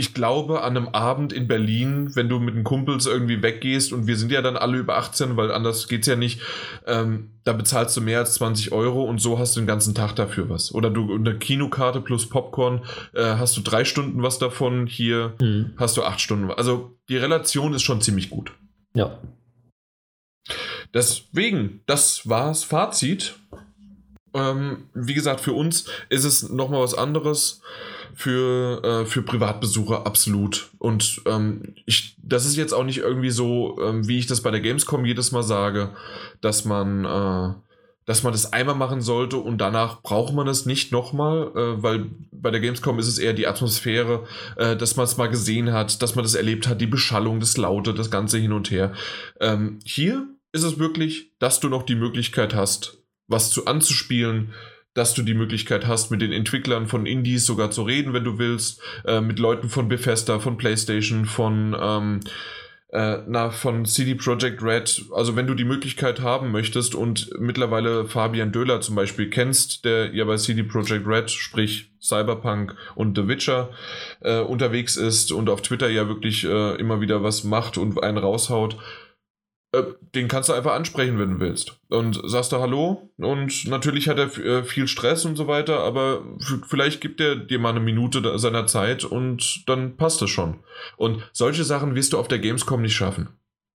ich 0.00 0.14
glaube, 0.14 0.62
an 0.62 0.76
einem 0.76 0.88
Abend 0.90 1.32
in 1.32 1.48
Berlin, 1.48 2.14
wenn 2.14 2.28
du 2.28 2.38
mit 2.38 2.54
den 2.54 2.62
Kumpels 2.62 3.06
irgendwie 3.06 3.42
weggehst 3.42 3.92
und 3.92 4.06
wir 4.06 4.16
sind 4.16 4.30
ja 4.30 4.42
dann 4.42 4.56
alle 4.56 4.78
über 4.78 4.96
18, 4.96 5.36
weil 5.36 5.50
anders 5.50 5.88
geht's 5.88 6.06
ja 6.06 6.14
nicht, 6.14 6.40
ähm, 6.86 7.30
da 7.42 7.52
bezahlst 7.52 7.96
du 7.96 8.00
mehr 8.00 8.20
als 8.20 8.34
20 8.34 8.70
Euro 8.70 9.02
und 9.02 9.20
so 9.20 9.40
hast 9.40 9.56
du 9.56 9.60
den 9.60 9.66
ganzen 9.66 9.96
Tag 9.96 10.14
dafür 10.14 10.48
was. 10.48 10.72
Oder 10.72 10.90
du 10.90 11.12
eine 11.12 11.36
Kinokarte 11.36 12.00
plus 12.00 12.28
Popcorn, 12.28 12.84
äh, 13.12 13.24
hast 13.24 13.56
du 13.56 13.60
drei 13.60 13.84
Stunden 13.84 14.22
was 14.22 14.38
davon, 14.38 14.86
hier 14.86 15.34
Mhm. 15.40 15.72
hast 15.76 15.96
du 15.96 16.04
acht 16.04 16.20
Stunden. 16.20 16.48
Also 16.52 16.96
die 17.08 17.16
Relation 17.16 17.74
ist 17.74 17.82
schon 17.82 18.00
ziemlich 18.00 18.30
gut. 18.30 18.52
Ja. 18.94 19.18
Deswegen, 20.94 21.80
das 21.86 22.28
war's 22.28 22.62
Fazit. 22.62 23.34
Ähm, 24.32 24.84
wie 24.94 25.14
gesagt, 25.14 25.40
für 25.40 25.54
uns 25.54 25.86
ist 26.08 26.22
es 26.24 26.48
nochmal 26.48 26.82
was 26.82 26.94
anderes. 26.94 27.62
Für, 28.20 28.82
äh, 28.82 29.06
für 29.06 29.22
Privatbesucher 29.22 30.04
absolut. 30.04 30.70
Und 30.78 31.22
ähm, 31.24 31.74
ich, 31.86 32.16
das 32.20 32.46
ist 32.46 32.56
jetzt 32.56 32.72
auch 32.72 32.82
nicht 32.82 32.98
irgendwie 32.98 33.30
so, 33.30 33.78
ähm, 33.80 34.08
wie 34.08 34.18
ich 34.18 34.26
das 34.26 34.40
bei 34.40 34.50
der 34.50 34.58
Gamescom 34.58 35.04
jedes 35.04 35.30
Mal 35.30 35.44
sage, 35.44 35.90
dass 36.40 36.64
man, 36.64 37.04
äh, 37.04 37.54
dass 38.06 38.24
man 38.24 38.32
das 38.32 38.52
einmal 38.52 38.74
machen 38.74 39.02
sollte 39.02 39.36
und 39.36 39.58
danach 39.58 40.02
braucht 40.02 40.34
man 40.34 40.48
es 40.48 40.66
nicht 40.66 40.90
nochmal, 40.90 41.52
äh, 41.54 41.80
weil 41.80 42.06
bei 42.32 42.50
der 42.50 42.58
Gamescom 42.58 42.98
ist 42.98 43.06
es 43.06 43.18
eher 43.18 43.34
die 43.34 43.46
Atmosphäre, 43.46 44.24
äh, 44.56 44.76
dass 44.76 44.96
man 44.96 45.04
es 45.04 45.16
mal 45.16 45.28
gesehen 45.28 45.72
hat, 45.72 46.02
dass 46.02 46.16
man 46.16 46.24
das 46.24 46.34
erlebt 46.34 46.66
hat, 46.66 46.80
die 46.80 46.88
Beschallung, 46.88 47.38
das 47.38 47.56
Laute, 47.56 47.94
das 47.94 48.10
Ganze 48.10 48.38
hin 48.38 48.52
und 48.52 48.72
her. 48.72 48.94
Ähm, 49.40 49.78
hier 49.84 50.26
ist 50.50 50.64
es 50.64 50.80
wirklich, 50.80 51.34
dass 51.38 51.60
du 51.60 51.68
noch 51.68 51.84
die 51.84 51.94
Möglichkeit 51.94 52.52
hast, 52.52 52.98
was 53.28 53.50
zu 53.50 53.66
anzuspielen, 53.66 54.54
dass 54.98 55.14
du 55.14 55.22
die 55.22 55.34
Möglichkeit 55.34 55.86
hast, 55.86 56.10
mit 56.10 56.20
den 56.20 56.32
Entwicklern 56.32 56.88
von 56.88 57.06
Indies 57.06 57.46
sogar 57.46 57.70
zu 57.70 57.82
reden, 57.82 58.12
wenn 58.12 58.24
du 58.24 58.38
willst, 58.38 58.82
äh, 59.06 59.20
mit 59.20 59.38
Leuten 59.38 59.68
von 59.68 59.88
Bethesda, 59.88 60.40
von 60.40 60.56
PlayStation, 60.56 61.24
von 61.24 61.76
ähm, 61.80 62.20
äh, 62.90 63.18
na, 63.26 63.50
von 63.50 63.84
CD 63.84 64.14
Projekt 64.14 64.62
Red, 64.62 65.04
also 65.14 65.36
wenn 65.36 65.46
du 65.46 65.54
die 65.54 65.64
Möglichkeit 65.64 66.20
haben 66.20 66.50
möchtest 66.50 66.94
und 66.94 67.30
mittlerweile 67.38 68.06
Fabian 68.06 68.50
Döhler 68.50 68.80
zum 68.80 68.94
Beispiel 68.94 69.28
kennst, 69.28 69.84
der 69.84 70.14
ja 70.14 70.24
bei 70.24 70.36
CD 70.36 70.62
Projekt 70.62 71.06
Red, 71.06 71.30
sprich 71.30 71.90
Cyberpunk 72.00 72.74
und 72.94 73.16
The 73.16 73.28
Witcher 73.28 73.70
äh, 74.20 74.40
unterwegs 74.40 74.96
ist 74.96 75.32
und 75.32 75.50
auf 75.50 75.62
Twitter 75.62 75.90
ja 75.90 76.08
wirklich 76.08 76.44
äh, 76.44 76.76
immer 76.76 77.00
wieder 77.00 77.22
was 77.22 77.44
macht 77.44 77.76
und 77.76 78.02
einen 78.02 78.18
raushaut, 78.18 78.76
den 80.14 80.28
kannst 80.28 80.48
du 80.48 80.54
einfach 80.54 80.72
ansprechen, 80.72 81.18
wenn 81.18 81.34
du 81.34 81.40
willst. 81.40 81.78
Und 81.90 82.18
sagst 82.24 82.52
du 82.52 82.56
Hallo 82.58 83.10
und 83.18 83.66
natürlich 83.68 84.08
hat 84.08 84.18
er 84.18 84.36
äh, 84.38 84.62
viel 84.64 84.88
Stress 84.88 85.24
und 85.26 85.36
so 85.36 85.46
weiter, 85.46 85.80
aber 85.80 86.22
vielleicht 86.68 87.00
gibt 87.02 87.20
er 87.20 87.36
dir 87.36 87.58
mal 87.58 87.70
eine 87.70 87.80
Minute 87.80 88.38
seiner 88.38 88.66
Zeit 88.66 89.04
und 89.04 89.68
dann 89.68 89.96
passt 89.98 90.22
es 90.22 90.30
schon. 90.30 90.60
Und 90.96 91.22
solche 91.32 91.64
Sachen 91.64 91.94
wirst 91.94 92.14
du 92.14 92.18
auf 92.18 92.28
der 92.28 92.38
Gamescom 92.38 92.80
nicht 92.80 92.94
schaffen. 92.96 93.28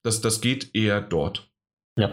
Das, 0.03 0.19
das 0.21 0.41
geht 0.41 0.73
eher 0.75 0.99
dort. 0.99 1.47
Ja. 1.95 2.09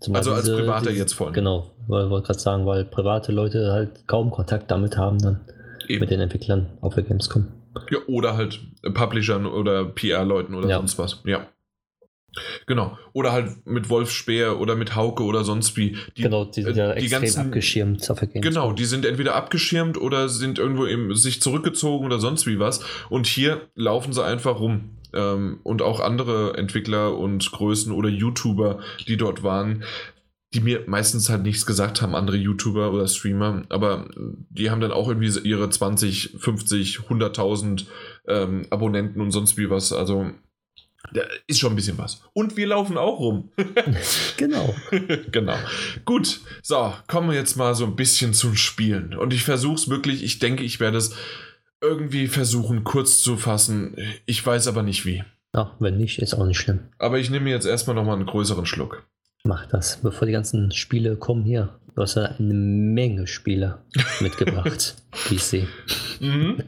Zumal 0.00 0.18
Also 0.20 0.32
als 0.32 0.44
diese- 0.46 0.56
Privater 0.56 0.86
diese- 0.90 0.98
jetzt 0.98 1.12
vor 1.14 1.26
allem. 1.28 1.34
Genau, 1.34 1.70
weil 1.86 2.10
wollte 2.10 2.26
gerade 2.28 2.38
sagen, 2.40 2.66
weil 2.66 2.84
private 2.84 3.30
Leute 3.32 3.70
halt 3.70 4.08
kaum 4.08 4.30
Kontakt 4.30 4.70
damit 4.70 4.96
haben 4.96 5.18
dann 5.18 5.40
Eben. 5.86 6.00
mit 6.00 6.10
den 6.10 6.20
Entwicklern 6.20 6.78
auf 6.80 6.94
der 6.94 7.04
Gamescom. 7.04 7.46
Ja, 7.90 7.98
oder 8.08 8.36
halt 8.36 8.58
Publishern 8.94 9.46
oder 9.46 9.84
PR-Leuten 9.84 10.54
oder 10.54 10.68
Ja. 10.68 10.78
sonst 10.78 10.98
was. 10.98 11.22
Ja. 11.24 11.46
Genau. 12.66 12.96
Oder 13.12 13.32
halt 13.32 13.66
mit 13.66 13.88
Wolf 13.90 14.10
Speer 14.10 14.60
oder 14.60 14.76
mit 14.76 14.94
Hauke 14.94 15.24
oder 15.24 15.44
sonst 15.44 15.76
wie. 15.76 15.96
Die, 16.16 16.22
genau, 16.22 16.44
die 16.44 16.62
sind 16.62 16.76
äh, 16.76 16.78
ja 16.78 16.94
die 16.94 17.00
extrem 17.00 17.22
ganzen- 17.22 17.40
abgeschirmt. 17.40 18.12
Genau, 18.34 18.72
die 18.72 18.84
sind 18.84 19.04
entweder 19.04 19.34
abgeschirmt 19.34 19.98
oder 19.98 20.28
sind 20.28 20.58
irgendwo 20.58 20.84
im, 20.84 21.14
sich 21.14 21.42
zurückgezogen 21.42 22.06
oder 22.06 22.18
sonst 22.18 22.46
wie 22.46 22.58
was. 22.58 22.84
Und 23.08 23.26
hier 23.26 23.68
laufen 23.74 24.12
sie 24.12 24.24
einfach 24.24 24.60
rum. 24.60 24.96
Ähm, 25.12 25.58
und 25.64 25.82
auch 25.82 25.98
andere 25.98 26.56
Entwickler 26.56 27.16
und 27.18 27.50
Größen 27.50 27.92
oder 27.92 28.08
YouTuber, 28.08 28.78
die 29.08 29.16
dort 29.16 29.42
waren, 29.42 29.82
die 30.54 30.60
mir 30.60 30.84
meistens 30.86 31.28
halt 31.28 31.42
nichts 31.42 31.66
gesagt 31.66 32.00
haben, 32.02 32.14
andere 32.14 32.36
YouTuber 32.36 32.92
oder 32.92 33.06
Streamer, 33.08 33.62
aber 33.68 34.08
die 34.50 34.70
haben 34.70 34.80
dann 34.80 34.90
auch 34.92 35.08
irgendwie 35.08 35.36
ihre 35.48 35.68
20, 35.70 36.36
50, 36.38 36.98
100.000 37.08 37.86
ähm, 38.26 38.66
Abonnenten 38.70 39.20
und 39.20 39.30
sonst 39.30 39.56
wie 39.56 39.70
was. 39.70 39.92
Also 39.92 40.30
da 41.12 41.22
ist 41.46 41.58
schon 41.58 41.72
ein 41.72 41.76
bisschen 41.76 41.98
was. 41.98 42.22
Und 42.32 42.56
wir 42.56 42.66
laufen 42.66 42.96
auch 42.96 43.18
rum. 43.18 43.50
Genau. 44.36 44.74
genau. 45.32 45.56
Gut, 46.04 46.40
so, 46.62 46.94
kommen 47.06 47.30
wir 47.30 47.36
jetzt 47.36 47.56
mal 47.56 47.74
so 47.74 47.84
ein 47.84 47.96
bisschen 47.96 48.32
zum 48.32 48.56
Spielen. 48.56 49.14
Und 49.14 49.34
ich 49.34 49.44
versuche 49.44 49.74
es 49.74 49.90
wirklich, 49.90 50.22
ich 50.22 50.38
denke, 50.38 50.64
ich 50.64 50.80
werde 50.80 50.96
es 50.96 51.14
irgendwie 51.82 52.26
versuchen, 52.26 52.84
kurz 52.84 53.18
zu 53.18 53.36
fassen. 53.36 53.96
Ich 54.24 54.44
weiß 54.44 54.66
aber 54.66 54.82
nicht 54.82 55.04
wie. 55.04 55.22
Ach, 55.52 55.72
wenn 55.78 55.98
nicht, 55.98 56.20
ist 56.20 56.34
auch 56.34 56.46
nicht 56.46 56.58
schlimm. 56.58 56.80
Aber 56.98 57.18
ich 57.18 57.28
nehme 57.28 57.50
jetzt 57.50 57.66
erstmal 57.66 57.96
nochmal 57.96 58.16
einen 58.16 58.26
größeren 58.26 58.66
Schluck. 58.66 59.04
Mach 59.42 59.66
das, 59.66 59.98
bevor 60.02 60.26
die 60.26 60.32
ganzen 60.32 60.70
Spiele 60.72 61.16
kommen 61.16 61.44
hier. 61.44 61.79
Du 61.94 62.02
hast 62.02 62.16
ja 62.16 62.24
eine 62.24 62.54
Menge 62.54 63.26
Spiele 63.26 63.78
mitgebracht, 64.20 64.96
sehe. 65.28 65.66
Mhm. 66.20 66.62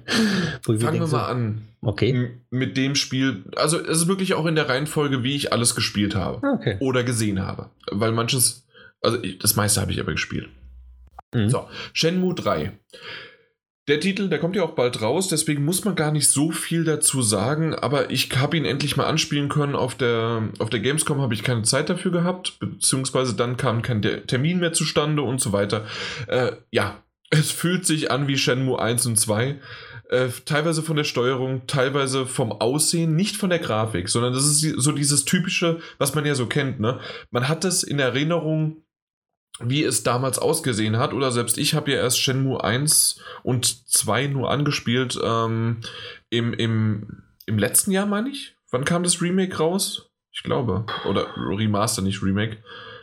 Fangen 0.62 1.00
wir 1.00 1.06
so, 1.06 1.16
mal 1.16 1.26
an. 1.26 1.62
Okay. 1.80 2.30
Mit 2.50 2.76
dem 2.76 2.94
Spiel. 2.94 3.44
Also, 3.56 3.78
es 3.78 4.02
ist 4.02 4.08
wirklich 4.08 4.34
auch 4.34 4.46
in 4.46 4.54
der 4.54 4.68
Reihenfolge, 4.68 5.22
wie 5.22 5.34
ich 5.34 5.52
alles 5.52 5.74
gespielt 5.74 6.14
habe. 6.14 6.46
Ah, 6.46 6.54
Okay. 6.54 6.76
Oder 6.80 7.04
gesehen 7.04 7.40
habe. 7.40 7.70
Weil 7.90 8.12
manches. 8.12 8.66
Also, 9.00 9.18
das 9.40 9.56
meiste 9.56 9.80
habe 9.80 9.92
ich 9.92 10.00
aber 10.00 10.12
gespielt. 10.12 10.48
Mhm. 11.34 11.50
So, 11.50 11.68
Shenmue 11.92 12.34
3. 12.34 12.72
Der 13.88 13.98
Titel, 13.98 14.28
der 14.28 14.38
kommt 14.38 14.54
ja 14.54 14.62
auch 14.62 14.76
bald 14.76 15.02
raus, 15.02 15.26
deswegen 15.26 15.64
muss 15.64 15.84
man 15.84 15.96
gar 15.96 16.12
nicht 16.12 16.30
so 16.30 16.52
viel 16.52 16.84
dazu 16.84 17.20
sagen, 17.20 17.74
aber 17.74 18.10
ich 18.12 18.30
habe 18.38 18.56
ihn 18.56 18.64
endlich 18.64 18.96
mal 18.96 19.06
anspielen 19.06 19.48
können. 19.48 19.74
Auf 19.74 19.96
der, 19.96 20.50
auf 20.60 20.70
der 20.70 20.78
Gamescom 20.78 21.20
habe 21.20 21.34
ich 21.34 21.42
keine 21.42 21.62
Zeit 21.62 21.90
dafür 21.90 22.12
gehabt, 22.12 22.60
beziehungsweise 22.60 23.34
dann 23.34 23.56
kam 23.56 23.82
kein 23.82 24.00
Termin 24.00 24.60
mehr 24.60 24.72
zustande 24.72 25.22
und 25.22 25.40
so 25.40 25.52
weiter. 25.52 25.84
Äh, 26.28 26.52
ja, 26.70 27.02
es 27.30 27.50
fühlt 27.50 27.84
sich 27.84 28.12
an 28.12 28.28
wie 28.28 28.38
Shenmue 28.38 28.80
1 28.80 29.06
und 29.06 29.16
2. 29.16 29.58
Äh, 30.10 30.28
teilweise 30.44 30.84
von 30.84 30.94
der 30.94 31.04
Steuerung, 31.04 31.66
teilweise 31.66 32.26
vom 32.26 32.52
Aussehen, 32.52 33.16
nicht 33.16 33.36
von 33.36 33.50
der 33.50 33.58
Grafik, 33.58 34.08
sondern 34.08 34.32
das 34.32 34.44
ist 34.44 34.60
so 34.60 34.92
dieses 34.92 35.24
typische, 35.24 35.80
was 35.98 36.14
man 36.14 36.24
ja 36.24 36.36
so 36.36 36.46
kennt. 36.46 36.78
Ne? 36.78 37.00
Man 37.32 37.48
hat 37.48 37.64
es 37.64 37.82
in 37.82 37.98
Erinnerung 37.98 38.84
wie 39.60 39.84
es 39.84 40.02
damals 40.02 40.38
ausgesehen 40.38 40.98
hat. 40.98 41.12
Oder 41.12 41.30
selbst 41.30 41.58
ich 41.58 41.74
habe 41.74 41.92
ja 41.92 41.98
erst 41.98 42.20
Shenmue 42.20 42.62
1 42.62 43.20
und 43.42 43.90
2 43.90 44.28
nur 44.28 44.50
angespielt. 44.50 45.18
Ähm, 45.22 45.80
im, 46.30 46.52
im, 46.54 47.22
Im 47.46 47.58
letzten 47.58 47.90
Jahr, 47.90 48.06
meine 48.06 48.30
ich. 48.30 48.56
Wann 48.70 48.84
kam 48.84 49.02
das 49.02 49.20
Remake 49.20 49.56
raus? 49.56 50.10
Ich 50.32 50.42
glaube. 50.42 50.86
Oder 51.06 51.26
Remaster, 51.36 52.02
nicht 52.02 52.22
Remake. 52.22 52.58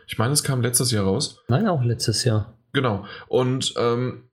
Ich 0.07 0.17
meine, 0.17 0.33
es 0.33 0.43
kam 0.43 0.61
letztes 0.61 0.91
Jahr 0.91 1.05
raus. 1.05 1.39
Nein, 1.47 1.67
auch 1.67 1.83
letztes 1.83 2.23
Jahr. 2.23 2.57
Genau. 2.73 3.05
Und 3.27 3.73
ähm, 3.77 4.29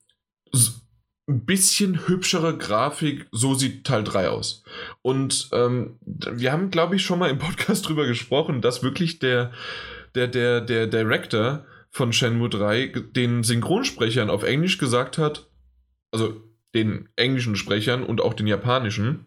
ein 1.29 1.45
bisschen 1.45 2.07
hübschere 2.07 2.57
Grafik, 2.57 3.27
so 3.33 3.55
sieht 3.55 3.85
Teil 3.85 4.05
3 4.05 4.29
aus. 4.31 4.63
Und 5.03 5.49
ähm, 5.53 5.99
wir 6.01 6.53
haben, 6.53 6.71
glaube 6.71 6.97
ich, 6.97 7.05
schon 7.05 7.19
mal 7.19 7.31
im 7.31 7.39
Podcast 7.39 7.87
drüber 7.89 8.07
gesprochen, 8.07 8.63
dass 8.63 8.83
wirklich 8.83 9.19
der, 9.19 9.53
der, 10.15 10.29
der, 10.29 10.61
der 10.61 10.87
Director 10.87 11.65
von 11.97 12.13
Shenmue 12.13 12.51
3 12.51 12.89
den 12.89 13.43
Synchronsprechern 13.43 14.29
auf 14.29 14.43
Englisch 14.43 14.77
gesagt 14.77 15.17
hat, 15.17 15.49
also 16.13 16.43
den 16.75 17.09
englischen 17.17 17.57
Sprechern 17.57 18.03
und 18.03 18.21
auch 18.21 18.35
den 18.35 18.47
japanischen, 18.47 19.27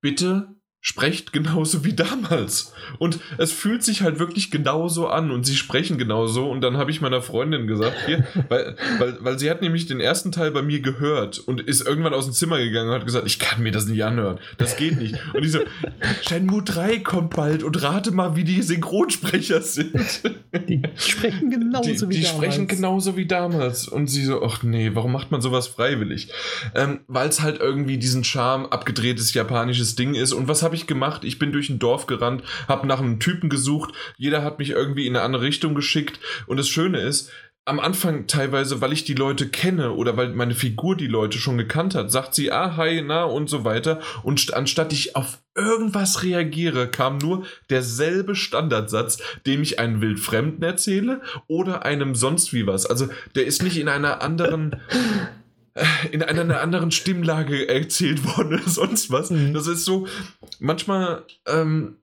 bitte 0.00 0.53
sprecht 0.86 1.32
genauso 1.32 1.82
wie 1.82 1.94
damals. 1.94 2.74
Und 2.98 3.18
es 3.38 3.52
fühlt 3.52 3.82
sich 3.82 4.02
halt 4.02 4.18
wirklich 4.18 4.50
genauso 4.50 5.08
an 5.08 5.30
und 5.30 5.46
sie 5.46 5.56
sprechen 5.56 5.96
genauso. 5.96 6.50
Und 6.50 6.60
dann 6.60 6.76
habe 6.76 6.90
ich 6.90 7.00
meiner 7.00 7.22
Freundin 7.22 7.66
gesagt, 7.66 7.96
hier, 8.04 8.26
weil, 8.50 8.76
weil, 8.98 9.16
weil 9.20 9.38
sie 9.38 9.50
hat 9.50 9.62
nämlich 9.62 9.86
den 9.86 9.98
ersten 9.98 10.30
Teil 10.30 10.50
bei 10.50 10.60
mir 10.60 10.80
gehört 10.80 11.38
und 11.38 11.62
ist 11.62 11.86
irgendwann 11.86 12.12
aus 12.12 12.26
dem 12.26 12.34
Zimmer 12.34 12.58
gegangen 12.58 12.90
und 12.90 12.96
hat 12.96 13.06
gesagt, 13.06 13.26
ich 13.26 13.38
kann 13.38 13.62
mir 13.62 13.72
das 13.72 13.86
nicht 13.86 14.04
anhören. 14.04 14.38
Das 14.58 14.76
geht 14.76 14.98
nicht. 15.00 15.16
Und 15.32 15.42
ich 15.42 15.52
so, 15.52 15.60
Shenmue 16.28 16.62
3 16.62 16.98
kommt 16.98 17.34
bald 17.34 17.62
und 17.62 17.82
rate 17.82 18.10
mal, 18.10 18.36
wie 18.36 18.44
die 18.44 18.60
Synchronsprecher 18.60 19.62
sind. 19.62 19.94
Die 20.68 20.82
sprechen 20.96 21.50
genauso 21.50 21.88
die, 21.88 22.10
wie 22.10 22.16
die 22.16 22.22
damals. 22.22 22.40
Die 22.40 22.44
sprechen 22.44 22.68
genauso 22.68 23.16
wie 23.16 23.26
damals. 23.26 23.88
Und 23.88 24.08
sie 24.08 24.24
so, 24.24 24.42
ach 24.42 24.62
nee, 24.62 24.90
warum 24.92 25.12
macht 25.12 25.30
man 25.30 25.40
sowas 25.40 25.66
freiwillig? 25.66 26.28
Ähm, 26.74 27.00
weil 27.06 27.30
es 27.30 27.40
halt 27.40 27.58
irgendwie 27.58 27.96
diesen 27.96 28.22
Charme 28.22 28.66
abgedrehtes 28.66 29.32
japanisches 29.32 29.96
Ding 29.96 30.14
ist. 30.14 30.34
Und 30.34 30.46
was 30.46 30.62
habe 30.62 30.73
habe 30.74 30.82
ich 30.82 30.86
gemacht? 30.88 31.22
Ich 31.22 31.38
bin 31.38 31.52
durch 31.52 31.70
ein 31.70 31.78
Dorf 31.78 32.06
gerannt, 32.06 32.42
habe 32.66 32.88
nach 32.88 32.98
einem 32.98 33.20
Typen 33.20 33.48
gesucht. 33.48 33.94
Jeder 34.16 34.42
hat 34.42 34.58
mich 34.58 34.70
irgendwie 34.70 35.06
in 35.06 35.14
eine 35.14 35.24
andere 35.24 35.44
Richtung 35.44 35.76
geschickt. 35.76 36.18
Und 36.48 36.56
das 36.56 36.68
Schöne 36.68 36.98
ist, 36.98 37.30
am 37.64 37.78
Anfang 37.78 38.26
teilweise, 38.26 38.80
weil 38.80 38.92
ich 38.92 39.04
die 39.04 39.14
Leute 39.14 39.48
kenne 39.48 39.92
oder 39.92 40.16
weil 40.16 40.30
meine 40.30 40.56
Figur 40.56 40.96
die 40.96 41.06
Leute 41.06 41.38
schon 41.38 41.56
gekannt 41.56 41.94
hat, 41.94 42.10
sagt 42.10 42.34
sie, 42.34 42.50
ah, 42.50 42.76
hi, 42.76 43.02
na 43.06 43.22
und 43.22 43.48
so 43.48 43.64
weiter. 43.64 44.00
Und 44.24 44.52
anstatt 44.52 44.92
ich 44.92 45.14
auf 45.14 45.38
irgendwas 45.54 46.24
reagiere, 46.24 46.88
kam 46.88 47.18
nur 47.18 47.46
derselbe 47.70 48.34
Standardsatz, 48.34 49.18
dem 49.46 49.62
ich 49.62 49.78
einen 49.78 50.00
Wildfremden 50.00 50.64
erzähle 50.64 51.22
oder 51.46 51.84
einem 51.84 52.16
sonst 52.16 52.52
wie 52.52 52.66
was. 52.66 52.84
Also 52.84 53.08
der 53.36 53.46
ist 53.46 53.62
nicht 53.62 53.78
in 53.78 53.88
einer 53.88 54.22
anderen 54.22 54.80
in 56.12 56.22
einer 56.22 56.60
anderen 56.60 56.92
Stimmlage 56.92 57.68
erzählt 57.68 58.24
worden 58.24 58.54
oder 58.54 58.62
sonst 58.68 59.10
was. 59.10 59.30
Mhm. 59.30 59.54
Das 59.54 59.66
ist 59.66 59.84
so 59.84 60.06
manchmal 60.60 61.24
ähm, 61.46 61.96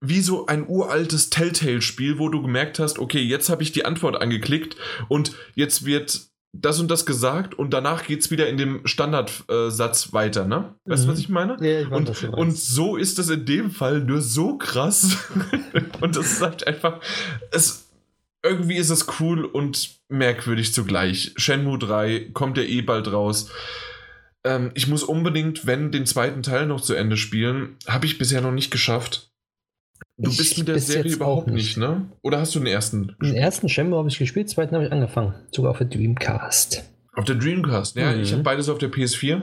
wie 0.00 0.20
so 0.20 0.46
ein 0.46 0.66
uraltes 0.66 1.30
Telltale-Spiel, 1.30 2.18
wo 2.18 2.28
du 2.28 2.40
gemerkt 2.40 2.78
hast, 2.78 2.98
okay, 2.98 3.20
jetzt 3.20 3.50
habe 3.50 3.62
ich 3.62 3.72
die 3.72 3.84
Antwort 3.84 4.20
angeklickt 4.20 4.76
und 5.08 5.32
jetzt 5.54 5.84
wird 5.84 6.30
das 6.52 6.80
und 6.80 6.90
das 6.90 7.06
gesagt 7.06 7.54
und 7.54 7.70
danach 7.70 8.06
geht 8.06 8.20
es 8.20 8.30
wieder 8.30 8.48
in 8.48 8.56
dem 8.56 8.86
Standardsatz 8.86 10.06
äh, 10.06 10.12
weiter, 10.12 10.46
ne? 10.46 10.74
Weißt 10.84 11.04
du, 11.04 11.08
mhm. 11.08 11.12
was 11.12 11.18
ich 11.20 11.28
meine? 11.28 11.56
Ja, 11.60 11.82
ich 11.82 11.90
und, 11.90 12.08
das 12.08 12.24
und 12.24 12.56
so 12.56 12.96
ist 12.96 13.18
das 13.18 13.28
in 13.28 13.44
dem 13.44 13.70
Fall 13.70 14.00
nur 14.00 14.20
so 14.20 14.58
krass. 14.58 15.16
und 16.00 16.16
das 16.16 16.32
ist 16.32 16.42
halt 16.42 16.66
einfach. 16.66 17.00
Es, 17.52 17.88
irgendwie 18.42 18.76
ist 18.76 18.90
es 18.90 19.06
cool 19.20 19.44
und 19.44 20.00
merkwürdig 20.08 20.74
zugleich. 20.74 21.32
Shenmue 21.36 21.78
3 21.78 22.30
kommt 22.32 22.56
ja 22.56 22.64
eh 22.64 22.82
bald 22.82 23.12
raus. 23.12 23.50
Ähm, 24.44 24.70
ich 24.74 24.86
muss 24.86 25.02
unbedingt, 25.02 25.66
wenn 25.66 25.92
den 25.92 26.06
zweiten 26.06 26.42
Teil 26.42 26.66
noch 26.66 26.80
zu 26.80 26.94
Ende 26.94 27.16
spielen, 27.16 27.76
habe 27.86 28.06
ich 28.06 28.18
bisher 28.18 28.40
noch 28.40 28.52
nicht 28.52 28.70
geschafft. 28.70 29.30
Du 30.16 30.30
ich 30.30 30.36
bist 30.36 30.58
mit 30.58 30.68
der 30.68 30.78
Serie 30.78 31.12
überhaupt 31.12 31.48
nicht. 31.48 31.76
nicht, 31.76 31.76
ne? 31.76 32.10
Oder 32.22 32.40
hast 32.40 32.54
du 32.54 32.58
den 32.58 32.66
ersten? 32.66 33.16
Den 33.22 33.34
ersten 33.34 33.68
Shenmue 33.68 33.98
habe 33.98 34.08
ich 34.08 34.18
gespielt, 34.18 34.46
den 34.48 34.50
zweiten 34.50 34.74
habe 34.74 34.86
ich 34.86 34.92
angefangen. 34.92 35.34
Sogar 35.50 35.70
auf 35.72 35.78
der 35.78 35.86
Dreamcast. 35.86 36.84
Auf 37.14 37.24
der 37.24 37.36
Dreamcast, 37.36 37.96
ja. 37.96 38.12
Mhm. 38.12 38.20
Ich 38.20 38.32
habe 38.32 38.42
beides 38.42 38.68
auf 38.68 38.78
der 38.78 38.90
PS4. 38.90 39.42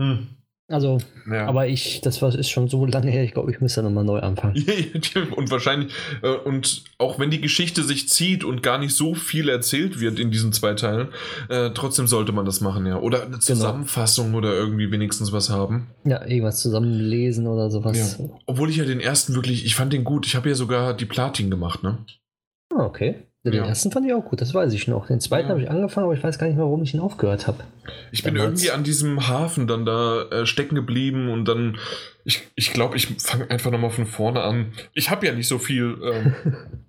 Hm. 0.00 0.28
Also, 0.72 0.98
ja. 1.30 1.46
aber 1.46 1.68
ich, 1.68 2.00
das 2.00 2.22
war, 2.22 2.34
ist 2.34 2.48
schon 2.48 2.66
so 2.66 2.86
lange 2.86 3.10
her, 3.10 3.22
ich 3.22 3.32
glaube, 3.32 3.50
ich 3.50 3.60
muss 3.60 3.74
da 3.74 3.82
nochmal 3.82 4.04
neu 4.04 4.20
anfangen. 4.20 4.54
und 5.36 5.50
wahrscheinlich, 5.50 5.92
äh, 6.22 6.30
und 6.30 6.84
auch 6.96 7.18
wenn 7.18 7.30
die 7.30 7.42
Geschichte 7.42 7.82
sich 7.82 8.08
zieht 8.08 8.42
und 8.42 8.62
gar 8.62 8.78
nicht 8.78 8.94
so 8.94 9.14
viel 9.14 9.50
erzählt 9.50 10.00
wird 10.00 10.18
in 10.18 10.30
diesen 10.30 10.54
zwei 10.54 10.72
Teilen, 10.72 11.08
äh, 11.50 11.70
trotzdem 11.74 12.06
sollte 12.06 12.32
man 12.32 12.46
das 12.46 12.62
machen, 12.62 12.86
ja. 12.86 12.98
Oder 12.98 13.18
eine 13.18 13.32
genau. 13.32 13.40
Zusammenfassung 13.40 14.26
genau. 14.28 14.38
oder 14.38 14.54
irgendwie 14.54 14.90
wenigstens 14.90 15.30
was 15.30 15.50
haben. 15.50 15.90
Ja, 16.04 16.22
irgendwas 16.22 16.60
zusammenlesen 16.60 17.46
oder 17.46 17.70
sowas. 17.70 18.16
Ja. 18.18 18.30
Obwohl 18.46 18.70
ich 18.70 18.76
ja 18.76 18.86
den 18.86 19.00
ersten 19.00 19.34
wirklich, 19.34 19.66
ich 19.66 19.74
fand 19.74 19.92
den 19.92 20.04
gut. 20.04 20.26
Ich 20.26 20.36
habe 20.36 20.48
ja 20.48 20.54
sogar 20.54 20.94
die 20.94 21.04
Platin 21.04 21.50
gemacht, 21.50 21.82
ne? 21.82 21.98
Ah, 22.74 22.86
okay. 22.86 23.26
Den 23.44 23.54
ja. 23.54 23.66
ersten 23.66 23.90
fand 23.90 24.06
ich 24.06 24.14
auch 24.14 24.24
gut, 24.24 24.40
das 24.40 24.54
weiß 24.54 24.72
ich 24.72 24.86
noch. 24.86 25.08
Den 25.08 25.20
zweiten 25.20 25.48
ja. 25.48 25.50
habe 25.50 25.62
ich 25.62 25.68
angefangen, 25.68 26.04
aber 26.04 26.14
ich 26.14 26.22
weiß 26.22 26.38
gar 26.38 26.46
nicht 26.46 26.54
mehr, 26.54 26.64
warum 26.64 26.84
ich 26.84 26.94
ihn 26.94 27.00
aufgehört 27.00 27.48
habe. 27.48 27.64
Ich 28.12 28.22
bin 28.22 28.36
Damals. 28.36 28.62
irgendwie 28.62 28.70
an 28.70 28.84
diesem 28.84 29.26
Hafen 29.26 29.66
dann 29.66 29.84
da 29.84 30.22
äh, 30.28 30.46
stecken 30.46 30.76
geblieben 30.76 31.28
und 31.28 31.46
dann, 31.46 31.76
ich, 32.24 32.42
ich 32.54 32.72
glaube, 32.72 32.96
ich 32.96 33.08
fange 33.20 33.50
einfach 33.50 33.72
nochmal 33.72 33.90
von 33.90 34.06
vorne 34.06 34.42
an. 34.42 34.72
Ich 34.94 35.10
habe 35.10 35.26
ja 35.26 35.34
nicht 35.34 35.48
so 35.48 35.58
viel 35.58 35.98
ähm, 36.04 36.34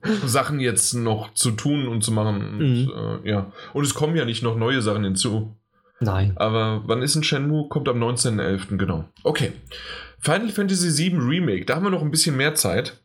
Sachen 0.28 0.60
jetzt 0.60 0.94
noch 0.94 1.34
zu 1.34 1.50
tun 1.52 1.88
und 1.88 2.04
zu 2.04 2.12
machen. 2.12 2.36
Und, 2.36 2.60
mhm. 2.60 2.92
äh, 3.26 3.30
ja. 3.32 3.52
und 3.74 3.84
es 3.84 3.96
kommen 3.96 4.16
ja 4.16 4.26
nicht 4.26 4.44
noch 4.44 4.56
neue 4.56 4.84
Sachen 4.84 5.04
hinzu. 5.04 5.56
Nein. 6.02 6.34
Aber 6.36 6.84
wann 6.86 7.02
ist 7.02 7.16
ein 7.16 7.24
Shenmue? 7.24 7.68
Kommt 7.70 7.90
am 7.90 7.98
19.11., 8.04 8.78
genau. 8.78 9.06
Okay. 9.24 9.54
Final 10.20 10.50
Fantasy 10.50 11.12
VII 11.12 11.18
Remake, 11.18 11.66
da 11.66 11.76
haben 11.76 11.84
wir 11.84 11.90
noch 11.90 12.02
ein 12.02 12.12
bisschen 12.12 12.38
mehr 12.38 12.54
Zeit. 12.56 13.03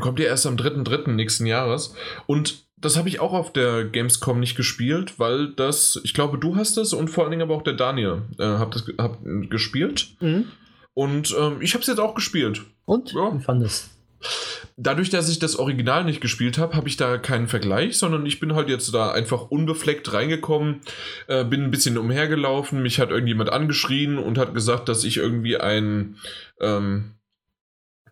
Kommt 0.00 0.18
ja 0.18 0.26
erst 0.26 0.46
am 0.46 0.56
3.3. 0.56 1.10
nächsten 1.10 1.46
Jahres. 1.46 1.94
Und 2.26 2.64
das 2.76 2.96
habe 2.96 3.08
ich 3.08 3.20
auch 3.20 3.32
auf 3.32 3.52
der 3.52 3.84
Gamescom 3.84 4.40
nicht 4.40 4.56
gespielt, 4.56 5.18
weil 5.18 5.48
das, 5.48 6.00
ich 6.04 6.14
glaube, 6.14 6.38
du 6.38 6.56
hast 6.56 6.76
das 6.76 6.92
und 6.92 7.08
vor 7.08 7.24
allen 7.24 7.30
Dingen 7.30 7.42
aber 7.42 7.54
auch 7.54 7.62
der 7.62 7.74
Daniel 7.74 8.22
äh, 8.38 8.44
habt 8.44 8.74
das 8.74 8.84
hab 8.98 9.18
gespielt. 9.22 10.08
Mhm. 10.20 10.46
Und 10.92 11.34
ähm, 11.38 11.58
ich 11.60 11.74
habe 11.74 11.82
es 11.82 11.88
jetzt 11.88 11.98
auch 11.98 12.14
gespielt. 12.14 12.62
Und? 12.84 13.12
Ja. 13.12 13.32
Wie 13.34 13.42
fand 13.42 13.62
es? 13.64 13.90
Dadurch, 14.76 15.10
dass 15.10 15.28
ich 15.28 15.38
das 15.38 15.56
Original 15.56 16.04
nicht 16.04 16.20
gespielt 16.20 16.58
habe, 16.58 16.76
habe 16.76 16.88
ich 16.88 16.96
da 16.96 17.18
keinen 17.18 17.46
Vergleich, 17.46 17.96
sondern 17.98 18.26
ich 18.26 18.40
bin 18.40 18.54
halt 18.54 18.68
jetzt 18.68 18.92
da 18.92 19.12
einfach 19.12 19.50
unbefleckt 19.50 20.12
reingekommen, 20.12 20.80
äh, 21.26 21.44
bin 21.44 21.62
ein 21.62 21.70
bisschen 21.70 21.98
umhergelaufen, 21.98 22.82
mich 22.82 22.98
hat 22.98 23.10
irgendjemand 23.10 23.50
angeschrien 23.50 24.18
und 24.18 24.38
hat 24.38 24.54
gesagt, 24.54 24.88
dass 24.88 25.04
ich 25.04 25.18
irgendwie 25.18 25.58
ein 25.58 26.16
ähm, 26.60 27.14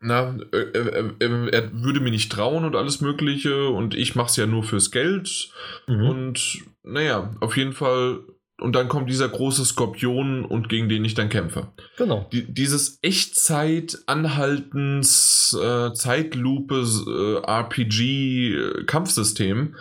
na, 0.02 0.36
äh, 0.52 0.56
äh, 0.56 1.12
äh, 1.20 1.50
er 1.50 1.72
würde 1.72 2.00
mir 2.00 2.10
nicht 2.10 2.32
trauen 2.32 2.64
und 2.64 2.74
alles 2.76 3.00
Mögliche 3.00 3.68
und 3.68 3.94
ich 3.94 4.14
mache 4.14 4.28
es 4.28 4.36
ja 4.36 4.46
nur 4.46 4.62
fürs 4.64 4.90
Geld. 4.90 5.50
Mhm. 5.86 6.06
Und 6.06 6.58
naja, 6.82 7.34
auf 7.40 7.56
jeden 7.56 7.72
Fall. 7.72 8.20
Und 8.60 8.76
dann 8.76 8.88
kommt 8.88 9.08
dieser 9.10 9.28
große 9.28 9.64
Skorpion 9.64 10.44
und 10.44 10.68
gegen 10.68 10.88
den 10.88 11.04
ich 11.04 11.14
dann 11.14 11.28
kämpfe. 11.28 11.72
Genau. 11.96 12.28
Die, 12.32 12.52
dieses 12.52 13.00
Echtzeit-Anhaltens, 13.02 15.58
äh, 15.60 15.92
Zeitlupe, 15.94 16.84
äh, 17.06 17.38
RPG-Kampfsystem 17.44 19.74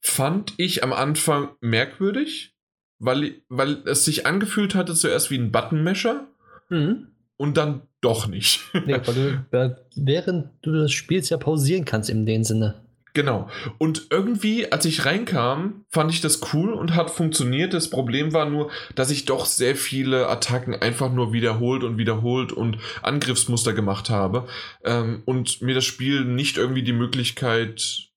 fand 0.00 0.54
ich 0.56 0.84
am 0.84 0.92
Anfang 0.92 1.56
merkwürdig, 1.60 2.54
weil, 2.98 3.42
weil 3.48 3.82
es 3.86 4.04
sich 4.04 4.24
angefühlt 4.26 4.76
hatte 4.76 4.94
zuerst 4.94 5.32
wie 5.32 5.38
ein 5.38 5.50
Buttonmesher. 5.50 6.28
Mhm 6.68 7.08
und 7.42 7.56
dann 7.56 7.82
doch 8.00 8.28
nicht. 8.28 8.60
nee, 8.86 9.00
weil 9.04 9.44
du 9.54 9.76
während 9.96 10.50
du 10.62 10.72
das 10.72 10.92
spielst 10.92 11.28
ja 11.28 11.38
pausieren 11.38 11.84
kannst 11.84 12.08
in 12.08 12.24
dem 12.24 12.44
Sinne. 12.44 12.76
Genau. 13.14 13.50
Und 13.78 14.06
irgendwie, 14.10 14.70
als 14.70 14.84
ich 14.84 15.04
reinkam, 15.04 15.84
fand 15.90 16.12
ich 16.12 16.20
das 16.20 16.54
cool 16.54 16.72
und 16.72 16.94
hat 16.94 17.10
funktioniert. 17.10 17.74
Das 17.74 17.90
Problem 17.90 18.32
war 18.32 18.48
nur, 18.48 18.70
dass 18.94 19.10
ich 19.10 19.24
doch 19.24 19.44
sehr 19.44 19.74
viele 19.74 20.28
Attacken 20.28 20.76
einfach 20.76 21.12
nur 21.12 21.32
wiederholt 21.32 21.82
und 21.82 21.98
wiederholt 21.98 22.52
und 22.52 22.78
Angriffsmuster 23.02 23.72
gemacht 23.72 24.08
habe. 24.08 24.46
Ähm, 24.84 25.22
und 25.24 25.62
mir 25.62 25.74
das 25.74 25.84
Spiel 25.84 26.24
nicht 26.24 26.58
irgendwie 26.58 26.84
die 26.84 26.92
Möglichkeit 26.92 28.08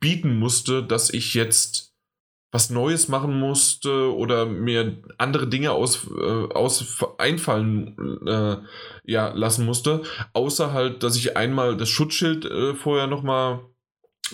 bieten 0.00 0.40
musste, 0.40 0.82
dass 0.82 1.08
ich 1.08 1.34
jetzt 1.34 1.89
was 2.52 2.70
Neues 2.70 3.08
machen 3.08 3.38
musste 3.38 4.14
oder 4.14 4.46
mir 4.46 4.98
andere 5.18 5.46
Dinge 5.46 5.72
aus, 5.72 6.08
äh, 6.08 6.52
aus 6.52 7.04
einfallen 7.18 8.26
äh, 8.26 8.56
ja, 9.04 9.28
lassen 9.34 9.64
musste. 9.64 10.02
Außer 10.32 10.72
halt, 10.72 11.02
dass 11.02 11.16
ich 11.16 11.36
einmal 11.36 11.76
das 11.76 11.88
Schutzschild 11.88 12.44
äh, 12.44 12.74
vorher 12.74 13.06
nochmal 13.06 13.60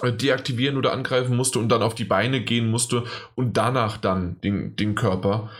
äh, 0.02 0.12
deaktivieren 0.12 0.76
oder 0.76 0.92
angreifen 0.92 1.36
musste 1.36 1.58
und 1.58 1.68
dann 1.68 1.82
auf 1.82 1.94
die 1.94 2.04
Beine 2.04 2.40
gehen 2.40 2.70
musste 2.70 3.04
und 3.34 3.56
danach 3.56 3.98
dann 3.98 4.40
den, 4.40 4.76
den 4.76 4.94
Körper. 4.94 5.50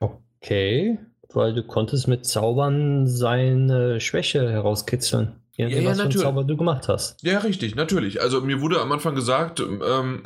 Okay, 0.00 0.98
weil 1.34 1.54
du 1.54 1.62
konntest 1.62 2.08
mit 2.08 2.24
Zaubern 2.24 3.06
seine 3.06 4.00
Schwäche 4.00 4.50
herauskitzeln. 4.50 5.36
Ja, 5.56 5.68
ja, 5.68 5.94
natürlich. 5.94 6.22
Zauber 6.22 6.44
du 6.44 6.56
gemacht 6.56 6.88
hast. 6.88 7.22
Ja, 7.22 7.40
richtig, 7.40 7.74
natürlich. 7.74 8.22
Also 8.22 8.40
mir 8.40 8.62
wurde 8.62 8.80
am 8.80 8.90
Anfang 8.92 9.14
gesagt, 9.14 9.60
ähm, 9.60 10.22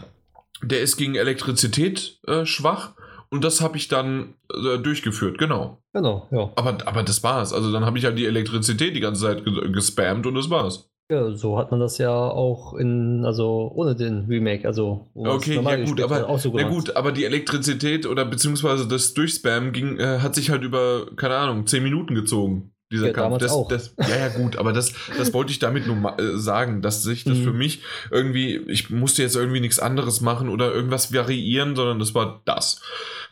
der 0.67 0.81
ist 0.81 0.97
gegen 0.97 1.15
Elektrizität 1.15 2.19
äh, 2.27 2.45
schwach 2.47 2.95
und 3.31 3.43
das 3.43 3.61
habe 3.61 3.77
ich 3.77 3.89
dann 3.89 4.35
äh, 4.53 4.79
durchgeführt, 4.79 5.39
genau. 5.39 5.79
Genau, 5.93 6.29
ja. 6.31 6.53
Aber, 6.57 6.79
aber 6.87 7.03
das 7.03 7.23
war's. 7.23 7.53
Also 7.53 7.73
dann 7.73 7.85
habe 7.85 7.99
ich 7.99 8.05
halt 8.05 8.19
die 8.19 8.27
Elektrizität 8.27 8.95
die 8.95 9.01
ganze 9.01 9.23
Zeit 9.23 9.45
gespammt 9.73 10.27
und 10.27 10.35
das 10.35 10.51
war's. 10.51 10.91
Ja, 11.11 11.35
so 11.35 11.59
hat 11.59 11.71
man 11.71 11.81
das 11.81 11.99
ja 11.99 12.11
auch 12.11 12.75
in, 12.75 13.25
also 13.27 13.71
ohne 13.75 13.95
den 13.95 14.25
Remake, 14.27 14.67
also 14.67 15.07
okay, 15.15 15.61
ja 15.62 15.85
gut, 15.85 16.01
aber 16.01 16.31
auch 16.31 16.39
so 16.39 16.57
ja 16.59 16.67
gut, 16.67 16.97
aber 16.97 17.12
die 17.12 17.25
Elektrizität 17.25 18.07
oder 18.07 18.25
beziehungsweise 18.25 18.89
das 18.89 19.12
Durchspam 19.12 19.73
ging, 19.73 19.99
äh, 19.99 20.21
hat 20.21 20.35
sich 20.35 20.49
halt 20.49 20.62
über, 20.62 21.07
keine 21.17 21.37
Ahnung, 21.37 21.67
10 21.67 21.83
Minuten 21.83 22.15
gezogen 22.15 22.74
dieser 22.93 23.09
ja, 23.09 23.12
Kampf. 23.12 23.39
Das, 23.39 23.53
auch. 23.53 23.68
Das, 23.68 23.95
ja, 23.99 24.16
ja, 24.16 24.28
gut, 24.28 24.57
aber 24.57 24.72
das, 24.72 24.93
das 25.16 25.32
wollte 25.32 25.53
ich 25.53 25.59
damit 25.59 25.87
nur 25.87 25.97
mal, 25.97 26.18
äh, 26.20 26.39
sagen, 26.39 26.82
dass 26.82 27.03
sich 27.03 27.24
das 27.24 27.39
mhm. 27.39 27.45
für 27.45 27.53
mich 27.53 27.82
irgendwie, 28.11 28.57
ich 28.68 28.91
musste 28.91 29.22
jetzt 29.22 29.37
irgendwie 29.37 29.61
nichts 29.61 29.78
anderes 29.78 30.20
machen 30.20 30.49
oder 30.49 30.72
irgendwas 30.72 31.12
variieren, 31.12 31.76
sondern 31.76 31.99
das 31.99 32.14
war 32.14 32.43
das. 32.45 32.80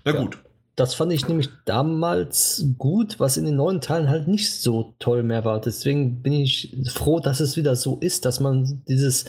Na 0.05 0.13
ja, 0.13 0.21
gut. 0.21 0.39
Das 0.75 0.95
fand 0.95 1.13
ich 1.13 1.29
nämlich 1.29 1.51
damals 1.67 2.65
gut, 2.79 3.21
was 3.21 3.37
in 3.37 3.45
den 3.45 3.57
neuen 3.57 3.83
Teilen 3.83 4.09
halt 4.09 4.27
nicht 4.27 4.51
so 4.55 4.95
toll 4.99 5.23
mehr 5.23 5.45
war. 5.45 5.61
Deswegen 5.61 6.23
bin 6.23 6.33
ich 6.33 6.75
froh, 6.89 7.21
dass 7.21 7.41
es 7.41 7.59
wieder 7.59 7.77
so 7.77 7.99
ist, 7.99 8.25
dass 8.25 8.41
man 8.41 8.83
dieses, 8.89 9.27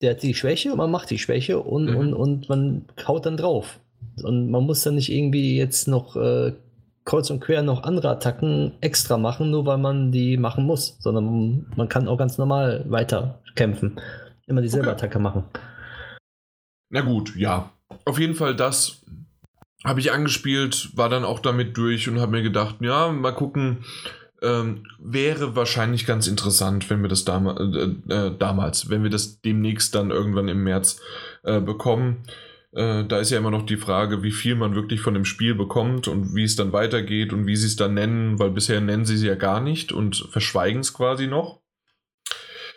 der 0.00 0.12
hat 0.12 0.22
die 0.22 0.34
Schwäche, 0.34 0.74
man 0.74 0.90
macht 0.90 1.10
die 1.10 1.18
Schwäche 1.18 1.58
und, 1.60 1.90
mhm. 1.90 1.96
und, 1.96 2.14
und 2.14 2.48
man 2.48 2.84
haut 3.06 3.26
dann 3.26 3.36
drauf. 3.36 3.78
Und 4.22 4.50
man 4.50 4.64
muss 4.64 4.82
dann 4.82 4.94
nicht 4.94 5.12
irgendwie 5.12 5.56
jetzt 5.56 5.86
noch 5.86 6.16
äh, 6.16 6.52
kreuz 7.10 7.28
und 7.28 7.40
quer 7.40 7.62
noch 7.62 7.82
andere 7.82 8.08
Attacken 8.10 8.72
extra 8.80 9.18
machen, 9.18 9.50
nur 9.50 9.66
weil 9.66 9.78
man 9.78 10.12
die 10.12 10.36
machen 10.36 10.64
muss, 10.64 10.96
sondern 11.00 11.66
man 11.76 11.88
kann 11.88 12.06
auch 12.06 12.16
ganz 12.16 12.38
normal 12.38 12.84
weiter 12.88 13.40
kämpfen. 13.56 14.00
Immer 14.46 14.62
dieselbe 14.62 14.86
okay. 14.86 14.94
Attacke 14.94 15.18
machen. 15.18 15.42
Na 16.88 17.00
gut, 17.00 17.34
ja. 17.34 17.72
Auf 18.04 18.20
jeden 18.20 18.36
Fall 18.36 18.54
das 18.54 19.04
habe 19.84 19.98
ich 19.98 20.12
angespielt, 20.12 20.96
war 20.96 21.08
dann 21.08 21.24
auch 21.24 21.40
damit 21.40 21.76
durch 21.76 22.08
und 22.08 22.20
habe 22.20 22.30
mir 22.30 22.42
gedacht, 22.42 22.76
ja, 22.80 23.10
mal 23.10 23.32
gucken, 23.32 23.84
ähm, 24.40 24.84
wäre 25.00 25.56
wahrscheinlich 25.56 26.06
ganz 26.06 26.28
interessant, 26.28 26.90
wenn 26.90 27.02
wir 27.02 27.08
das 27.08 27.24
dam 27.24 27.48
äh, 27.48 28.14
äh, 28.14 28.38
damals, 28.38 28.88
wenn 28.88 29.02
wir 29.02 29.10
das 29.10 29.40
demnächst 29.40 29.96
dann 29.96 30.12
irgendwann 30.12 30.46
im 30.46 30.62
März 30.62 31.00
äh, 31.42 31.60
bekommen. 31.60 32.22
Äh, 32.72 33.04
da 33.04 33.18
ist 33.18 33.30
ja 33.30 33.38
immer 33.38 33.50
noch 33.50 33.66
die 33.66 33.76
Frage, 33.76 34.22
wie 34.22 34.30
viel 34.30 34.54
man 34.54 34.74
wirklich 34.74 35.00
von 35.00 35.14
dem 35.14 35.24
Spiel 35.24 35.54
bekommt 35.54 36.06
und 36.06 36.34
wie 36.34 36.44
es 36.44 36.56
dann 36.56 36.72
weitergeht 36.72 37.32
und 37.32 37.46
wie 37.46 37.56
sie 37.56 37.66
es 37.66 37.76
dann 37.76 37.94
nennen, 37.94 38.38
weil 38.38 38.50
bisher 38.50 38.80
nennen 38.80 39.04
sie 39.04 39.16
es 39.16 39.22
ja 39.22 39.34
gar 39.34 39.60
nicht 39.60 39.92
und 39.92 40.28
verschweigen 40.30 40.80
es 40.80 40.94
quasi 40.94 41.26
noch. 41.26 41.60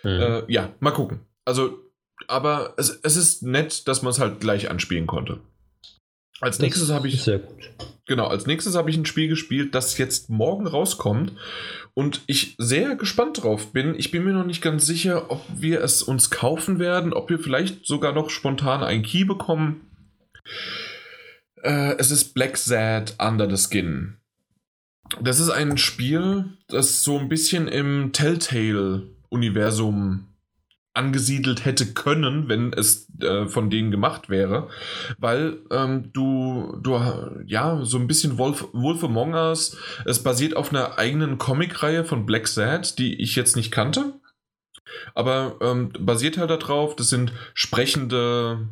Mhm. 0.03 0.09
Äh, 0.09 0.43
ja, 0.51 0.73
mal 0.79 0.91
gucken. 0.91 1.21
Also, 1.45 1.79
aber 2.27 2.73
es, 2.77 2.89
es 3.03 3.15
ist 3.15 3.43
nett, 3.43 3.87
dass 3.87 4.01
man 4.01 4.11
es 4.11 4.19
halt 4.19 4.39
gleich 4.39 4.69
anspielen 4.69 5.07
konnte. 5.07 5.41
Als 6.41 6.57
das 6.57 6.63
nächstes 6.63 6.91
habe 6.91 7.07
ich. 7.07 7.23
Sehr 7.23 7.39
gut. 7.39 7.69
Genau, 8.05 8.27
als 8.27 8.47
nächstes 8.47 8.75
habe 8.75 8.89
ich 8.89 8.97
ein 8.97 9.05
Spiel 9.05 9.29
gespielt, 9.29 9.73
das 9.73 9.97
jetzt 9.97 10.29
morgen 10.29 10.67
rauskommt 10.67 11.31
und 11.93 12.21
ich 12.27 12.55
sehr 12.57 12.95
gespannt 12.95 13.43
drauf 13.43 13.71
bin. 13.71 13.95
Ich 13.97 14.11
bin 14.11 14.25
mir 14.25 14.33
noch 14.33 14.45
nicht 14.45 14.61
ganz 14.61 14.85
sicher, 14.85 15.31
ob 15.31 15.41
wir 15.55 15.81
es 15.81 16.03
uns 16.03 16.29
kaufen 16.29 16.79
werden, 16.79 17.13
ob 17.13 17.29
wir 17.29 17.39
vielleicht 17.39 17.85
sogar 17.85 18.11
noch 18.11 18.29
spontan 18.29 18.83
ein 18.83 19.03
Key 19.03 19.23
bekommen. 19.23 19.87
Äh, 21.61 21.95
es 21.97 22.11
ist 22.11 22.33
Black 22.33 22.57
Sad 22.57 23.15
Under 23.19 23.49
the 23.49 23.55
Skin. 23.57 24.17
Das 25.21 25.39
ist 25.39 25.49
ein 25.49 25.77
Spiel, 25.77 26.57
das 26.67 27.03
so 27.03 27.17
ein 27.19 27.29
bisschen 27.29 27.69
im 27.69 28.11
Telltale-Universum 28.11 30.27
angesiedelt 30.93 31.65
hätte 31.65 31.93
können, 31.93 32.47
wenn 32.49 32.71
es 32.71 33.07
äh, 33.19 33.47
von 33.47 33.69
denen 33.69 33.89
gemacht 33.89 34.29
wäre, 34.29 34.69
weil 35.17 35.57
ähm, 35.71 36.11
du, 36.13 36.77
du, 36.81 36.99
ja, 37.45 37.83
so 37.83 37.97
ein 37.97 38.07
bisschen 38.07 38.37
Wolf, 38.37 38.67
Wolf 38.73 39.03
Among 39.03 39.33
Us, 39.33 39.75
es 40.05 40.21
basiert 40.21 40.55
auf 40.55 40.69
einer 40.69 40.99
eigenen 40.99 41.39
Comicreihe 41.39 42.05
von 42.05 42.25
Black 42.25 42.47
Sad, 42.47 42.99
die 42.99 43.19
ich 43.21 43.35
jetzt 43.35 43.55
nicht 43.55 43.71
kannte, 43.71 44.19
aber 45.15 45.57
ähm, 45.61 45.91
basiert 45.99 46.37
halt 46.37 46.51
darauf, 46.51 46.95
das 46.95 47.09
sind 47.09 47.33
sprechende 47.55 48.67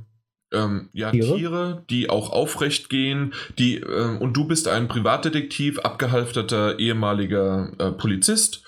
ähm, 0.52 0.90
ja, 0.94 1.12
Tiere? 1.12 1.38
Tiere? 1.38 1.86
die 1.90 2.10
auch 2.10 2.30
aufrecht 2.30 2.90
gehen, 2.90 3.34
die, 3.58 3.78
äh, 3.78 4.18
und 4.18 4.34
du 4.34 4.46
bist 4.46 4.68
ein 4.68 4.88
Privatdetektiv, 4.88 5.80
abgehalfterter 5.80 6.78
ehemaliger 6.78 7.72
äh, 7.80 7.92
Polizist 7.92 8.64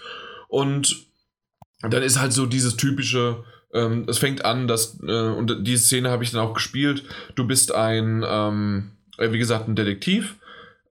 und 0.48 1.06
dann 1.92 2.04
ist 2.04 2.20
halt 2.20 2.34
so 2.34 2.46
dieses 2.46 2.78
typische, 2.78 3.44
ähm, 3.74 4.06
es 4.08 4.18
fängt 4.18 4.46
an, 4.46 4.68
dass, 4.68 5.00
äh, 5.06 5.12
und 5.12 5.68
diese 5.68 5.84
Szene 5.84 6.10
habe 6.10 6.24
ich 6.24 6.32
dann 6.32 6.42
auch 6.42 6.54
gespielt, 6.54 7.04
du 7.36 7.46
bist 7.46 7.74
ein, 7.74 8.24
ähm, 8.28 8.92
äh, 9.18 9.32
wie 9.32 9.40
gesagt, 9.40 9.68
ein 9.68 9.76
Detektiv. 9.76 10.36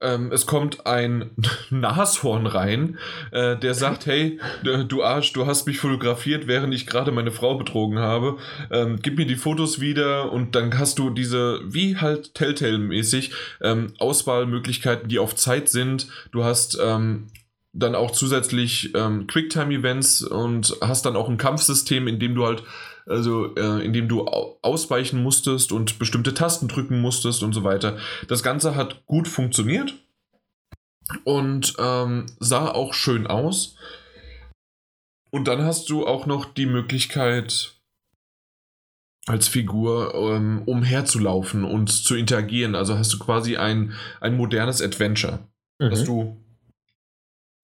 Ähm, 0.02 0.32
es 0.32 0.46
kommt 0.46 0.84
ein 0.84 1.30
Nashorn 1.70 2.46
rein, 2.46 2.98
äh, 3.30 3.56
der 3.56 3.74
sagt, 3.74 4.06
hey, 4.06 4.40
du 4.88 5.04
Arsch, 5.04 5.32
du 5.32 5.46
hast 5.46 5.66
mich 5.66 5.78
fotografiert, 5.78 6.48
während 6.48 6.74
ich 6.74 6.88
gerade 6.88 7.12
meine 7.12 7.30
Frau 7.30 7.54
betrogen 7.54 8.00
habe. 8.00 8.36
Ähm, 8.72 8.98
gib 9.00 9.16
mir 9.16 9.26
die 9.26 9.36
Fotos 9.36 9.80
wieder 9.80 10.32
und 10.32 10.56
dann 10.56 10.76
hast 10.76 10.98
du 10.98 11.10
diese, 11.10 11.60
wie 11.64 11.96
halt 11.98 12.34
Telltale-mäßig, 12.34 13.30
ähm, 13.60 13.94
Auswahlmöglichkeiten, 13.98 15.08
die 15.08 15.20
auf 15.20 15.36
Zeit 15.36 15.68
sind. 15.68 16.08
Du 16.32 16.42
hast 16.42 16.76
ähm, 16.82 17.28
dann 17.72 17.94
auch 17.94 18.10
zusätzlich 18.10 18.94
ähm, 18.94 19.26
Quicktime-Events 19.26 20.22
und 20.22 20.76
hast 20.82 21.06
dann 21.06 21.16
auch 21.16 21.28
ein 21.28 21.38
Kampfsystem, 21.38 22.06
in 22.06 22.18
dem 22.18 22.34
du 22.34 22.44
halt, 22.44 22.62
also 23.06 23.54
äh, 23.56 23.84
in 23.84 23.92
dem 23.92 24.08
du 24.08 24.26
ausweichen 24.26 25.22
musstest 25.22 25.72
und 25.72 25.98
bestimmte 25.98 26.34
Tasten 26.34 26.68
drücken 26.68 27.00
musstest 27.00 27.42
und 27.42 27.52
so 27.54 27.64
weiter. 27.64 27.96
Das 28.28 28.42
Ganze 28.42 28.74
hat 28.74 29.06
gut 29.06 29.26
funktioniert 29.26 29.94
und 31.24 31.74
ähm, 31.78 32.26
sah 32.40 32.68
auch 32.68 32.92
schön 32.92 33.26
aus. 33.26 33.76
Und 35.30 35.48
dann 35.48 35.64
hast 35.64 35.88
du 35.88 36.06
auch 36.06 36.26
noch 36.26 36.44
die 36.44 36.66
Möglichkeit, 36.66 37.72
als 39.26 39.48
Figur 39.48 40.14
ähm, 40.14 40.62
umherzulaufen 40.66 41.64
und 41.64 41.88
zu 41.88 42.16
interagieren. 42.16 42.74
Also 42.74 42.98
hast 42.98 43.12
du 43.14 43.18
quasi 43.18 43.56
ein, 43.56 43.94
ein 44.20 44.36
modernes 44.36 44.82
Adventure, 44.82 45.38
mhm. 45.78 45.90
dass 45.90 46.04
du 46.04 46.36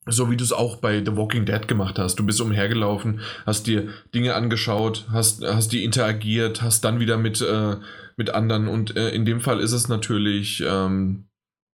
so 0.08 0.30
wie 0.30 0.36
du 0.36 0.44
es 0.44 0.52
auch 0.52 0.76
bei 0.76 1.04
The 1.04 1.16
Walking 1.16 1.44
Dead 1.44 1.66
gemacht 1.68 1.98
hast. 1.98 2.16
Du 2.16 2.26
bist 2.26 2.40
umhergelaufen, 2.40 3.20
hast 3.46 3.66
dir 3.66 3.88
Dinge 4.14 4.34
angeschaut, 4.34 5.06
hast, 5.12 5.44
hast 5.44 5.72
die 5.72 5.84
interagiert, 5.84 6.62
hast 6.62 6.84
dann 6.84 7.00
wieder 7.00 7.16
mit, 7.16 7.40
äh, 7.40 7.76
mit 8.16 8.30
anderen. 8.30 8.68
Und 8.68 8.96
äh, 8.96 9.10
in 9.10 9.24
dem 9.24 9.40
Fall 9.40 9.60
ist 9.60 9.72
es 9.72 9.88
natürlich 9.88 10.62
ähm, 10.66 11.28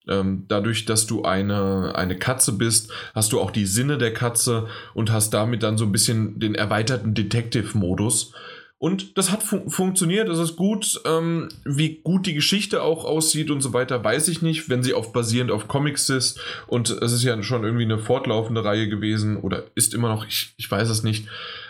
ähm, 0.08 0.44
dadurch, 0.48 0.84
dass 0.86 1.06
du 1.06 1.22
eine, 1.22 1.92
eine 1.94 2.16
Katze 2.16 2.52
bist, 2.52 2.90
hast 3.14 3.32
du 3.32 3.40
auch 3.40 3.50
die 3.50 3.66
Sinne 3.66 3.98
der 3.98 4.12
Katze 4.12 4.66
und 4.94 5.12
hast 5.12 5.30
damit 5.30 5.62
dann 5.62 5.78
so 5.78 5.84
ein 5.84 5.92
bisschen 5.92 6.40
den 6.40 6.54
erweiterten 6.54 7.14
Detective-Modus. 7.14 8.32
Und 8.80 9.18
das 9.18 9.30
hat 9.30 9.42
fun 9.42 9.68
funktioniert, 9.68 10.30
das 10.30 10.38
ist 10.38 10.56
gut. 10.56 11.02
Ähm, 11.04 11.50
wie 11.66 12.00
gut 12.02 12.26
die 12.26 12.32
Geschichte 12.32 12.82
auch 12.82 13.04
aussieht 13.04 13.50
und 13.50 13.60
so 13.60 13.74
weiter, 13.74 14.02
weiß 14.02 14.28
ich 14.28 14.40
nicht, 14.40 14.70
wenn 14.70 14.82
sie 14.82 14.94
auf 14.94 15.12
basierend 15.12 15.50
auf 15.50 15.68
Comics 15.68 16.08
ist. 16.08 16.40
Und 16.66 16.88
es 16.88 17.12
ist 17.12 17.22
ja 17.22 17.40
schon 17.42 17.62
irgendwie 17.62 17.84
eine 17.84 17.98
fortlaufende 17.98 18.64
Reihe 18.64 18.88
gewesen 18.88 19.36
oder 19.36 19.64
ist 19.74 19.92
immer 19.92 20.08
noch, 20.08 20.26
ich, 20.26 20.54
ich 20.56 20.70
weiß 20.70 20.88
es 20.88 21.02
nicht. 21.02 21.28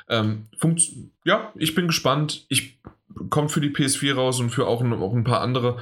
Ähm, 0.09 0.47
ja, 1.25 1.53
ich 1.57 1.75
bin 1.75 1.89
gespannt. 1.89 2.47
Ich 2.49 2.79
kommt 3.29 3.51
für 3.51 3.61
die 3.61 3.71
PS4 3.71 4.15
raus 4.15 4.39
und 4.39 4.51
für 4.51 4.69
auch, 4.69 4.81
auch 4.81 5.13
ein 5.13 5.25
paar 5.25 5.41
andere. 5.41 5.79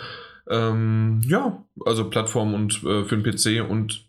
Ähm, 0.48 1.20
ja, 1.26 1.62
also 1.84 2.08
Plattformen 2.08 2.54
und 2.54 2.82
äh, 2.84 3.04
für 3.04 3.18
den 3.18 3.22
PC 3.22 3.68
und 3.68 4.07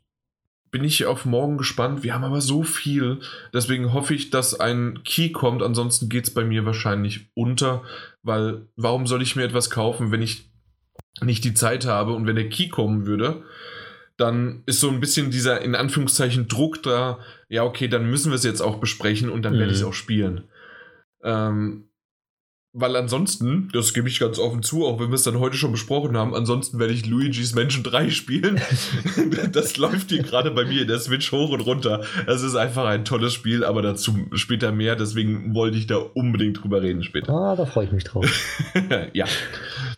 bin 0.72 0.84
ich 0.84 1.06
auf 1.06 1.26
morgen 1.26 1.58
gespannt. 1.58 2.04
Wir 2.04 2.14
haben 2.14 2.24
aber 2.24 2.42
so 2.42 2.64
viel. 2.64 3.20
Deswegen 3.54 3.94
hoffe 3.94 4.14
ich, 4.14 4.30
dass 4.30 4.60
ein 4.60 5.02
Key 5.04 5.32
kommt. 5.32 5.64
Ansonsten 5.64 6.10
geht 6.10 6.26
es 6.26 6.34
bei 6.34 6.44
mir 6.44 6.66
wahrscheinlich 6.66 7.30
unter. 7.34 7.84
Weil 8.24 8.68
warum 8.76 9.08
soll 9.08 9.22
ich 9.22 9.36
mir 9.36 9.44
etwas 9.44 9.70
kaufen, 9.70 10.12
wenn 10.12 10.22
ich 10.22 10.50
nicht 11.22 11.44
die 11.44 11.54
Zeit 11.54 11.86
habe 11.86 12.14
und 12.14 12.28
wenn 12.28 12.36
der 12.36 12.50
Key 12.50 12.70
kommen 12.70 13.06
würde? 13.06 13.44
Dann 14.18 14.64
ist 14.66 14.80
so 14.80 14.90
ein 14.90 15.00
bisschen 15.00 15.32
dieser 15.32 15.62
in 15.62 15.76
Anführungszeichen 15.76 16.48
Druck 16.48 16.84
da. 16.84 17.20
Ja, 17.48 17.64
okay, 17.64 17.88
dann 17.88 18.10
müssen 18.10 18.32
wir 18.32 18.36
es 18.36 18.44
jetzt 18.44 18.62
auch 18.62 18.80
besprechen 18.80 19.30
und 19.30 19.44
dann 19.44 19.56
mhm. 19.56 19.60
werde 19.60 19.72
ich 19.72 19.80
es 19.80 19.84
auch 19.84 19.94
spielen. 19.94 20.44
Ähm, 21.24 21.89
weil 22.80 22.96
ansonsten, 22.96 23.70
das 23.74 23.94
gebe 23.94 24.08
ich 24.08 24.20
ganz 24.20 24.40
offen 24.40 24.64
zu, 24.64 24.86
auch 24.86 25.00
wenn 25.00 25.10
wir 25.10 25.16
es 25.16 25.24
dann 25.24 25.40
heute 25.40 25.58
schon 25.58 25.72
besprochen 25.72 26.18
haben, 26.18 26.34
ansonsten 26.34 26.80
werde 26.80 26.94
ich 26.94 27.06
Luigi's 27.06 27.56
Mansion 27.56 27.84
3 27.84 28.10
spielen. 28.10 28.62
das 29.52 29.78
läuft 29.78 30.10
hier 30.10 30.24
gerade 30.24 30.52
bei 30.52 30.66
mir 30.66 30.82
in 30.84 30.88
der 30.88 31.00
Switch 31.00 31.32
hoch 31.32 31.52
und 31.52 31.62
runter. 31.62 32.04
Es 32.28 32.42
ist 32.42 32.56
einfach 32.56 32.86
ein 32.86 33.06
tolles 33.06 33.34
Spiel, 33.34 33.64
aber 33.64 33.82
dazu 33.82 34.14
später 34.34 34.72
mehr, 34.72 34.96
deswegen 34.96 35.54
wollte 35.54 35.78
ich 35.78 35.88
da 35.88 35.98
unbedingt 35.98 36.64
drüber 36.64 36.82
reden 36.82 37.04
später. 37.04 37.34
Ah, 37.34 37.56
da 37.56 37.66
freue 37.66 37.86
ich 37.86 37.92
mich 37.92 38.04
drauf. 38.04 38.26
ja. 39.14 39.26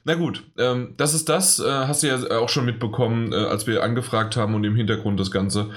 Na 0.04 0.16
gut, 0.16 0.44
ähm, 0.58 0.94
das 0.98 1.14
ist 1.14 1.30
das. 1.30 1.60
Äh, 1.60 1.70
hast 1.70 2.04
du 2.04 2.08
ja 2.08 2.40
auch 2.40 2.50
schon 2.50 2.66
mitbekommen, 2.66 3.34
äh, 3.34 3.36
als 3.36 3.68
wir 3.68 3.84
angefragt 3.84 4.36
haben 4.36 4.56
und 4.56 4.64
im 4.64 4.76
Hintergrund 4.76 5.20
das 5.20 5.32
Ganze. 5.32 5.70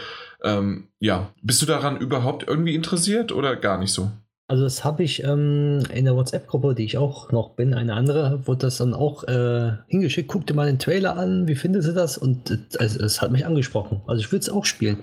Ähm, 0.43 0.89
ja, 1.01 1.33
bist 1.43 1.63
du 1.63 1.67
daran 1.67 1.97
überhaupt 1.97 2.47
irgendwie 2.47 2.75
interessiert 2.75 3.33
oder 3.33 3.57
gar 3.57 3.79
nicht 3.79 3.93
so? 3.93 4.11
Also 4.47 4.65
das 4.65 4.85
habe 4.85 5.03
ich 5.03 5.25
ähm, 5.25 5.83
in 5.93 6.05
der 6.05 6.17
WhatsApp-Gruppe, 6.17 6.75
die 6.75 6.85
ich 6.85 6.99
auch 6.99 7.33
noch 7.33 7.51
bin, 7.51 7.73
eine 7.73 7.95
andere, 7.95 8.47
wurde 8.47 8.67
das 8.67 8.77
dann 8.77 8.93
auch 8.93 9.25
äh, 9.25 9.73
hingeschickt. 9.89 10.29
Guck 10.29 10.47
dir 10.47 10.55
mal 10.55 10.67
den 10.67 10.79
Trailer 10.79 11.17
an, 11.17 11.49
wie 11.49 11.55
findest 11.55 11.89
du 11.89 11.93
das? 11.93 12.19
Und 12.19 12.51
es 12.51 12.99
also, 12.99 13.23
hat 13.23 13.33
mich 13.33 13.47
angesprochen. 13.47 14.03
Also 14.07 14.21
ich 14.21 14.31
würde 14.31 14.43
es 14.43 14.51
auch 14.51 14.67
spielen. 14.67 14.99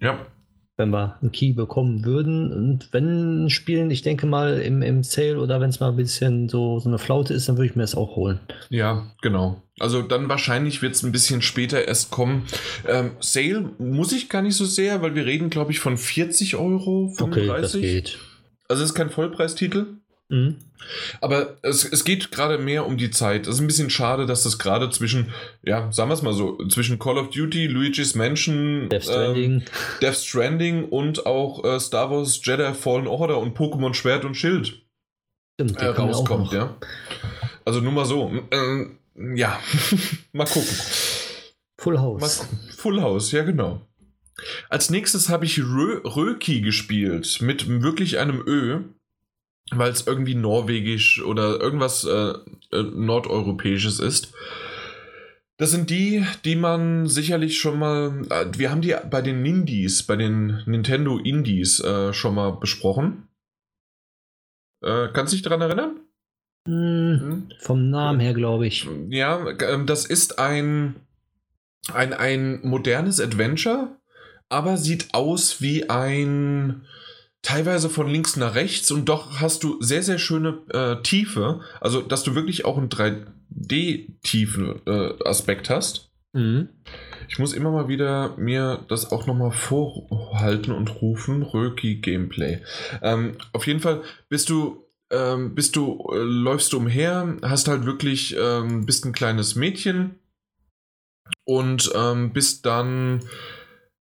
Ja. 0.00 0.18
Wenn 0.78 0.88
wir 0.88 1.18
einen 1.20 1.32
Key 1.32 1.52
bekommen 1.52 2.06
würden. 2.06 2.50
Und 2.50 2.88
wenn 2.92 3.50
spielen, 3.50 3.90
ich 3.90 4.00
denke 4.00 4.26
mal 4.26 4.58
im, 4.60 4.80
im 4.80 5.02
Sale 5.02 5.38
oder 5.38 5.60
wenn 5.60 5.68
es 5.68 5.80
mal 5.80 5.90
ein 5.90 5.96
bisschen 5.96 6.48
so, 6.48 6.78
so 6.78 6.88
eine 6.88 6.98
Flaute 6.98 7.34
ist, 7.34 7.46
dann 7.46 7.58
würde 7.58 7.66
ich 7.66 7.76
mir 7.76 7.82
das 7.82 7.94
auch 7.94 8.16
holen. 8.16 8.40
Ja, 8.70 9.12
genau. 9.20 9.62
Also 9.78 10.00
dann 10.00 10.30
wahrscheinlich 10.30 10.80
wird 10.80 10.94
es 10.94 11.02
ein 11.02 11.12
bisschen 11.12 11.42
später 11.42 11.86
erst 11.86 12.10
kommen. 12.10 12.46
Ähm, 12.88 13.10
Sale 13.20 13.68
muss 13.78 14.12
ich 14.12 14.30
gar 14.30 14.40
nicht 14.40 14.56
so 14.56 14.64
sehr, 14.64 15.02
weil 15.02 15.14
wir 15.14 15.26
reden, 15.26 15.50
glaube 15.50 15.72
ich, 15.72 15.80
von 15.80 15.98
40 15.98 16.56
Euro. 16.56 17.12
35. 17.14 17.20
Okay, 17.20 17.60
das 17.60 17.72
geht. 17.74 18.18
Also 18.70 18.84
es 18.84 18.90
ist 18.90 18.94
kein 18.94 19.10
Vollpreistitel. 19.10 19.86
Mhm. 20.28 20.58
Aber 21.20 21.56
es, 21.62 21.84
es 21.84 22.04
geht 22.04 22.30
gerade 22.30 22.56
mehr 22.56 22.86
um 22.86 22.96
die 22.96 23.10
Zeit. 23.10 23.48
Es 23.48 23.56
ist 23.56 23.60
ein 23.60 23.66
bisschen 23.66 23.90
schade, 23.90 24.26
dass 24.26 24.44
das 24.44 24.60
gerade 24.60 24.88
zwischen, 24.90 25.32
ja, 25.62 25.90
sagen 25.90 26.08
wir 26.08 26.14
es 26.14 26.22
mal 26.22 26.32
so, 26.32 26.56
zwischen 26.68 27.00
Call 27.00 27.18
of 27.18 27.30
Duty, 27.30 27.66
Luigi's 27.66 28.14
Mansion, 28.14 28.88
Death 28.88 29.02
Stranding, 29.02 29.52
ähm, 29.52 29.62
Death 30.00 30.14
Stranding 30.14 30.84
und 30.84 31.26
auch 31.26 31.64
äh, 31.64 31.80
Star 31.80 32.10
Wars 32.12 32.40
Jedi 32.44 32.72
Fallen 32.74 33.08
Order 33.08 33.38
und 33.38 33.58
Pokémon 33.58 33.92
Schwert 33.92 34.24
und 34.24 34.36
Schild 34.36 34.80
Stimmt, 35.60 35.82
äh, 35.82 35.86
rauskommt, 35.86 36.52
ja. 36.52 36.76
Also 37.64 37.80
nur 37.80 37.92
mal 37.92 38.06
so. 38.06 38.30
Ähm, 38.52 38.98
ja, 39.34 39.58
mal 40.32 40.46
gucken. 40.46 40.76
Full 41.78 41.98
House. 41.98 42.46
Full 42.76 43.02
House, 43.02 43.32
ja 43.32 43.42
genau. 43.42 43.82
Als 44.68 44.90
nächstes 44.90 45.28
habe 45.28 45.44
ich 45.44 45.58
Rö 45.58 46.00
Röki 46.04 46.60
gespielt 46.60 47.40
mit 47.40 47.82
wirklich 47.82 48.18
einem 48.18 48.42
Ö, 48.46 48.80
weil 49.70 49.90
es 49.90 50.06
irgendwie 50.06 50.34
norwegisch 50.34 51.22
oder 51.22 51.60
irgendwas 51.60 52.04
äh, 52.04 52.34
äh, 52.72 52.82
nordeuropäisches 52.82 54.00
ist. 54.00 54.32
Das 55.56 55.70
sind 55.70 55.90
die, 55.90 56.24
die 56.44 56.56
man 56.56 57.06
sicherlich 57.06 57.58
schon 57.58 57.78
mal. 57.78 58.22
Äh, 58.30 58.46
wir 58.56 58.70
haben 58.70 58.80
die 58.80 58.96
bei 59.10 59.22
den 59.22 59.42
Nindies, 59.42 60.02
bei 60.02 60.16
den 60.16 60.62
Nintendo 60.66 61.18
Indies 61.18 61.80
äh, 61.80 62.12
schon 62.12 62.34
mal 62.34 62.52
besprochen. 62.52 63.28
Äh, 64.82 65.08
kannst 65.12 65.32
du 65.32 65.36
dich 65.36 65.42
daran 65.42 65.60
erinnern? 65.60 66.00
Hm, 66.66 67.50
vom 67.58 67.90
Namen 67.90 68.20
her, 68.20 68.34
glaube 68.34 68.66
ich. 68.66 68.88
Ja, 69.08 69.46
ähm, 69.60 69.86
das 69.86 70.06
ist 70.06 70.38
ein, 70.38 70.96
ein, 71.92 72.12
ein 72.12 72.60
modernes 72.66 73.20
Adventure 73.20 73.99
aber 74.50 74.76
sieht 74.76 75.14
aus 75.14 75.62
wie 75.62 75.88
ein 75.88 76.82
teilweise 77.42 77.88
von 77.88 78.06
links 78.08 78.36
nach 78.36 78.54
rechts 78.54 78.90
und 78.90 79.08
doch 79.08 79.40
hast 79.40 79.64
du 79.64 79.80
sehr, 79.80 80.02
sehr 80.02 80.18
schöne 80.18 80.58
äh, 80.72 80.96
Tiefe. 81.02 81.60
Also, 81.80 82.02
dass 82.02 82.22
du 82.22 82.34
wirklich 82.34 82.66
auch 82.66 82.76
einen 82.76 82.90
3D-Tiefen-Aspekt 82.90 85.70
äh, 85.70 85.72
hast. 85.72 86.10
Mhm. 86.32 86.68
Ich 87.28 87.38
muss 87.38 87.54
immer 87.54 87.70
mal 87.70 87.88
wieder 87.88 88.34
mir 88.36 88.84
das 88.88 89.10
auch 89.10 89.26
nochmal 89.26 89.52
vorhalten 89.52 90.72
und 90.72 91.00
rufen. 91.00 91.42
Röki 91.42 91.94
Gameplay. 91.96 92.60
Ähm, 93.02 93.38
auf 93.52 93.66
jeden 93.66 93.80
Fall 93.80 94.02
bist 94.28 94.50
du 94.50 94.84
ähm, 95.10 95.54
bist 95.54 95.76
du, 95.76 96.08
äh, 96.12 96.18
läufst 96.18 96.72
du 96.72 96.78
umher, 96.78 97.36
hast 97.42 97.68
halt 97.68 97.84
wirklich, 97.84 98.34
ähm, 98.38 98.86
bist 98.86 99.04
ein 99.04 99.12
kleines 99.12 99.56
Mädchen 99.56 100.14
und 101.44 101.90
ähm, 101.94 102.32
bist 102.32 102.64
dann 102.64 103.20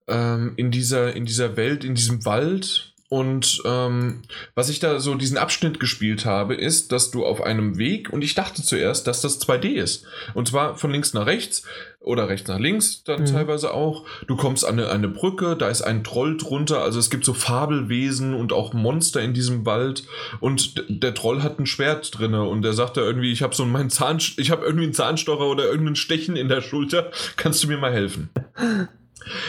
ähm, 0.10 0.54
in, 0.56 0.72
dieser, 0.72 1.16
in 1.16 1.26
dieser 1.26 1.56
Welt, 1.58 1.84
in 1.84 1.96
diesem 1.96 2.26
Wald. 2.26 2.94
Und 3.10 3.64
ähm, 3.66 4.22
was 4.54 4.70
ich 4.70 4.80
da 4.80 5.00
so 5.00 5.16
diesen 5.16 5.40
Abschnitt 5.40 5.80
gespielt 5.80 6.26
habe, 6.26 6.54
ist, 6.54 6.92
dass 6.92 7.10
du 7.10 7.26
auf 7.26 7.42
einem 7.42 7.80
Weg, 7.80 8.14
und 8.14 8.24
ich 8.24 8.36
dachte 8.36 8.62
zuerst, 8.62 9.08
dass 9.08 9.22
das 9.22 9.42
2D 9.42 9.70
ist. 9.70 10.06
Und 10.36 10.48
zwar 10.48 10.78
von 10.78 10.92
links 10.92 11.16
nach 11.16 11.26
rechts 11.26 11.64
oder 12.00 12.30
rechts 12.30 12.48
nach 12.48 12.60
links 12.60 13.04
dann 13.04 13.22
mhm. 13.22 13.26
teilweise 13.26 13.74
auch. 13.74 14.06
Du 14.28 14.36
kommst 14.36 14.64
an 14.64 14.80
eine, 14.80 14.90
eine 14.90 15.08
Brücke, 15.08 15.56
da 15.58 15.70
ist 15.70 15.82
ein 15.82 16.04
Troll 16.04 16.38
drunter, 16.38 16.84
also 16.84 17.00
es 17.00 17.10
gibt 17.10 17.26
so 17.26 17.34
Fabelwesen 17.34 18.36
und 18.36 18.54
auch 18.54 18.74
Monster 18.74 19.22
in 19.22 19.34
diesem 19.34 19.66
Wald. 19.66 20.04
Und 20.40 20.86
der 20.88 21.16
Troll 21.16 21.42
hat 21.42 21.58
ein 21.58 21.66
Schwert 21.66 22.16
drinne 22.16 22.44
und 22.44 22.62
der 22.62 22.74
sagt 22.74 22.98
da 22.98 23.02
irgendwie, 23.02 23.32
ich 23.32 23.42
habe 23.42 23.56
so 23.56 23.66
meinen 23.66 23.90
Zahn, 23.90 24.20
ich 24.38 24.52
habe 24.52 24.64
irgendwie 24.64 24.86
einen 24.86 24.94
Zahnstocher 24.94 25.48
oder 25.48 25.66
irgendein 25.66 25.96
Stechen 25.96 26.36
in 26.36 26.48
der 26.48 26.62
Schulter, 26.62 27.10
kannst 27.38 27.64
du 27.64 27.68
mir 27.68 27.78
mal 27.78 27.92
helfen? 27.92 28.30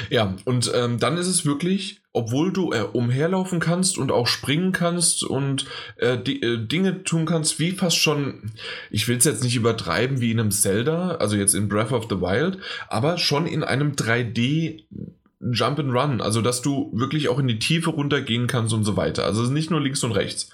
Ja, 0.09 0.37
und 0.45 0.71
ähm, 0.75 0.99
dann 0.99 1.17
ist 1.17 1.27
es 1.27 1.47
wirklich, 1.47 2.01
obwohl 2.13 2.53
du 2.53 2.73
äh, 2.73 2.81
umherlaufen 2.81 3.61
kannst 3.61 3.99
und 3.99 4.11
auch 4.11 4.27
springen 4.27 4.73
kannst 4.73 5.23
und 5.23 5.67
äh, 5.97 6.19
die, 6.19 6.43
äh, 6.43 6.59
Dinge 6.59 7.05
tun 7.05 7.27
kannst, 7.27 7.59
wie 7.59 7.73
fast 7.73 7.97
schon, 7.97 8.53
ich 8.91 9.07
will 9.09 9.19
es 9.19 9.25
jetzt 9.25 9.45
nicht 9.45 9.57
übertreiben 9.57 10.21
wie 10.21 10.33
in 10.33 10.41
einem 10.41 10.51
Zelda, 10.51 11.17
also 11.17 11.37
jetzt 11.37 11.55
in 11.55 11.69
Breath 11.69 11.93
of 11.93 12.07
the 12.11 12.21
Wild, 12.21 12.59
aber 12.89 13.19
schon 13.19 13.47
in 13.47 13.63
einem 13.63 13.93
3D 13.93 14.85
Jump 15.41 15.79
and 15.79 15.93
Run, 15.93 16.21
also 16.21 16.43
dass 16.43 16.61
du 16.61 16.91
wirklich 16.93 17.31
auch 17.31 17.39
in 17.39 17.49
die 17.49 17.59
Tiefe 17.59 17.91
runtergehen 17.91 18.47
kannst 18.47 18.75
und 18.75 18.85
so 18.85 18.97
weiter. 18.97 19.25
Also 19.25 19.43
nicht 19.45 19.71
nur 19.71 19.81
links 19.81 20.05
und 20.05 20.13
rechts. 20.13 20.51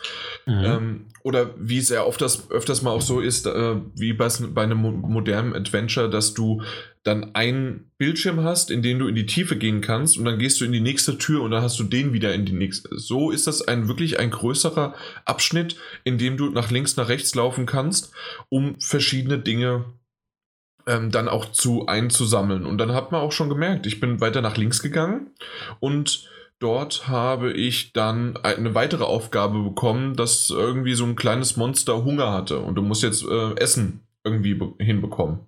Mhm. 0.47 0.65
Ähm, 0.65 1.07
oder 1.25 1.51
wie 1.59 1.79
es 1.79 1.89
ja 1.89 2.05
oft 2.05 2.21
das, 2.21 2.51
öfters 2.53 2.83
mal 2.83 2.93
auch 2.93 3.03
so 3.03 3.21
ist, 3.21 3.47
äh, 3.47 3.75
wie 3.97 4.13
bei, 4.13 4.29
bei 4.55 4.63
einem 4.63 4.79
modernen 4.79 5.55
Adventure, 5.55 6.09
dass 6.09 6.35
du 6.35 6.63
dann 7.03 7.35
einen 7.35 7.91
Bildschirm 7.99 8.45
hast, 8.45 8.71
in 8.71 8.83
dem 8.83 9.01
du 9.01 9.09
in 9.09 9.17
die 9.17 9.27
Tiefe 9.27 9.57
gehen 9.57 9.81
kannst 9.81 10.19
und 10.19 10.25
dann 10.25 10.39
gehst 10.39 10.61
du 10.61 10.65
in 10.65 10.73
die 10.73 10.81
nächste 10.81 11.19
Tür 11.19 11.43
und 11.43 11.51
dann 11.51 11.63
hast 11.63 11.79
du 11.81 11.85
den 11.85 12.13
wieder 12.13 12.33
in 12.33 12.45
die 12.45 12.53
nächste. 12.53 12.97
So 12.97 13.33
ist 13.33 13.49
das 13.49 13.63
ein 13.63 13.89
wirklich 13.89 14.21
ein 14.21 14.31
größerer 14.31 14.95
Abschnitt, 15.25 15.77
in 16.05 16.17
dem 16.17 16.37
du 16.37 16.51
nach 16.51 16.71
links, 16.71 16.97
nach 16.97 17.09
rechts 17.09 17.35
laufen 17.35 17.67
kannst, 17.67 18.13
um 18.49 18.77
verschiedene 18.81 19.39
Dinge 19.39 19.85
ähm, 20.87 21.11
dann 21.11 21.29
auch 21.29 21.47
zu 21.47 21.87
einzusammeln. 21.87 22.65
Und 22.65 22.79
dann 22.79 22.93
hat 22.93 23.13
man 23.13 23.21
auch 23.21 23.33
schon 23.33 23.49
gemerkt, 23.49 23.87
ich 23.87 24.01
bin 24.01 24.21
weiter 24.21 24.41
nach 24.41 24.57
links 24.57 24.83
gegangen 24.83 25.31
und 25.81 26.29
dort 26.59 27.09
habe 27.09 27.53
ich 27.53 27.93
dann 27.93 28.37
eine 28.39 28.75
weitere 28.75 29.05
Aufgabe 29.05 29.63
bekommen, 29.63 30.15
dass 30.17 30.51
irgendwie 30.51 30.95
so 30.95 31.05
ein 31.05 31.17
kleines 31.17 31.57
Monster 31.57 32.05
Hunger 32.05 32.33
hatte 32.33 32.61
und 32.61 32.77
du 32.77 32.83
musst 32.83 33.03
jetzt 33.03 33.25
äh, 33.25 33.55
Essen 33.57 34.07
irgendwie 34.25 34.59
hinbekommen. 34.79 35.41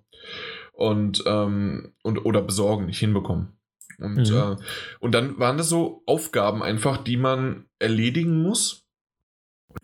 Und, 0.73 1.23
ähm, 1.25 1.93
und 2.03 2.25
oder 2.25 2.41
besorgen, 2.41 2.85
nicht 2.85 2.99
hinbekommen. 2.99 3.49
Und, 3.97 4.29
mhm. 4.29 4.35
äh, 4.35 4.55
und 5.01 5.13
dann 5.13 5.37
waren 5.37 5.57
das 5.57 5.67
so 5.67 6.03
Aufgaben 6.05 6.63
einfach, 6.63 6.97
die 6.97 7.17
man 7.17 7.65
erledigen 7.79 8.41
muss 8.41 8.88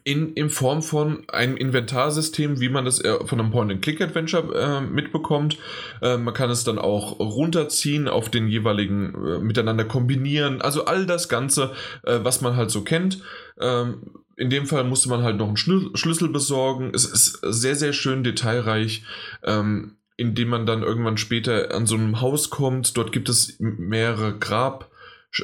in, 0.03 0.33
in 0.33 0.49
Form 0.49 0.81
von 0.81 1.27
einem 1.29 1.57
Inventarsystem, 1.57 2.59
wie 2.59 2.69
man 2.69 2.85
das 2.85 3.01
äh, 3.01 3.25
von 3.25 3.39
einem 3.39 3.51
Point-and-Click-Adventure 3.51 4.55
äh, 4.55 4.81
mitbekommt. 4.81 5.57
Äh, 6.01 6.17
man 6.17 6.33
kann 6.33 6.49
es 6.49 6.63
dann 6.63 6.79
auch 6.79 7.19
runterziehen, 7.19 8.07
auf 8.07 8.29
den 8.29 8.47
jeweiligen 8.47 9.13
äh, 9.13 9.39
miteinander 9.39 9.85
kombinieren. 9.85 10.61
Also 10.61 10.85
all 10.85 11.05
das 11.05 11.29
Ganze, 11.29 11.73
äh, 12.03 12.19
was 12.23 12.41
man 12.41 12.55
halt 12.55 12.71
so 12.71 12.83
kennt. 12.83 13.21
Ähm, 13.59 14.11
in 14.37 14.49
dem 14.49 14.65
Fall 14.65 14.83
musste 14.83 15.09
man 15.09 15.23
halt 15.23 15.37
noch 15.37 15.47
einen 15.47 15.57
Schlüssel 15.57 16.29
besorgen. 16.29 16.91
Es 16.93 17.05
ist 17.05 17.39
sehr, 17.41 17.75
sehr 17.75 17.93
schön 17.93 18.23
detailreich. 18.23 19.03
Ähm, 19.43 19.97
indem 20.17 20.49
man 20.49 20.65
dann 20.65 20.83
irgendwann 20.83 21.17
später 21.17 21.73
an 21.73 21.85
so 21.85 21.95
einem 21.95 22.21
Haus 22.21 22.49
kommt. 22.49 22.95
Dort 22.97 23.11
gibt 23.11 23.27
es 23.27 23.57
mehrere 23.59 24.37
Grab, 24.37 24.89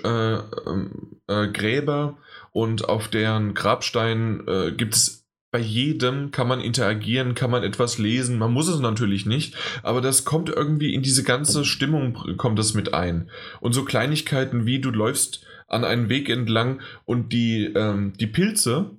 äh, 0.03 0.35
äh, 0.35 1.47
Gräber 1.51 2.17
und 2.51 2.89
auf 2.89 3.07
deren 3.07 3.53
Grabstein 3.53 4.47
äh, 4.47 4.71
gibt 4.71 4.95
es 4.95 5.21
bei 5.51 5.59
jedem 5.59 6.31
kann 6.31 6.47
man 6.47 6.61
interagieren, 6.61 7.35
kann 7.35 7.51
man 7.51 7.63
etwas 7.63 7.97
lesen. 7.97 8.39
Man 8.39 8.53
muss 8.53 8.69
es 8.69 8.79
natürlich 8.79 9.25
nicht, 9.25 9.55
aber 9.83 9.99
das 9.99 10.23
kommt 10.23 10.49
irgendwie 10.49 10.93
in 10.93 11.01
diese 11.01 11.23
ganze 11.23 11.65
Stimmung, 11.65 12.37
kommt 12.37 12.57
das 12.57 12.73
mit 12.73 12.93
ein. 12.93 13.29
Und 13.59 13.73
so 13.73 13.83
Kleinigkeiten 13.83 14.65
wie 14.65 14.79
du 14.79 14.91
läufst 14.91 15.45
an 15.67 15.83
einen 15.83 16.07
Weg 16.07 16.29
entlang 16.29 16.81
und 17.05 17.33
die, 17.33 17.65
ähm, 17.65 18.13
die 18.17 18.27
Pilze, 18.27 18.91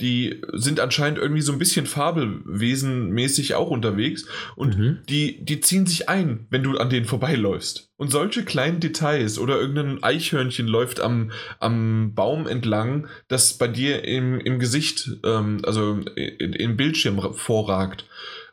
die 0.00 0.42
sind 0.52 0.80
anscheinend 0.80 1.18
irgendwie 1.18 1.42
so 1.42 1.52
ein 1.52 1.58
bisschen 1.58 1.86
Fabelwesenmäßig 1.86 3.54
auch 3.54 3.70
unterwegs 3.70 4.26
und 4.54 4.78
mhm. 4.78 4.98
die, 5.08 5.44
die 5.44 5.60
ziehen 5.60 5.86
sich 5.86 6.08
ein, 6.08 6.46
wenn 6.50 6.62
du 6.62 6.76
an 6.78 6.90
denen 6.90 7.06
vorbeiläufst. 7.06 7.90
Und 7.96 8.10
solche 8.10 8.44
kleinen 8.44 8.80
Details 8.80 9.38
oder 9.38 9.58
irgendein 9.58 10.02
Eichhörnchen 10.02 10.66
läuft 10.66 11.00
am, 11.00 11.30
am 11.60 12.14
Baum 12.14 12.46
entlang, 12.46 13.08
das 13.28 13.54
bei 13.54 13.68
dir 13.68 14.04
im, 14.04 14.38
im 14.38 14.58
Gesicht, 14.58 15.10
ähm, 15.24 15.60
also 15.64 16.00
im 16.16 16.76
Bildschirm 16.76 17.34
vorragt. 17.34 18.06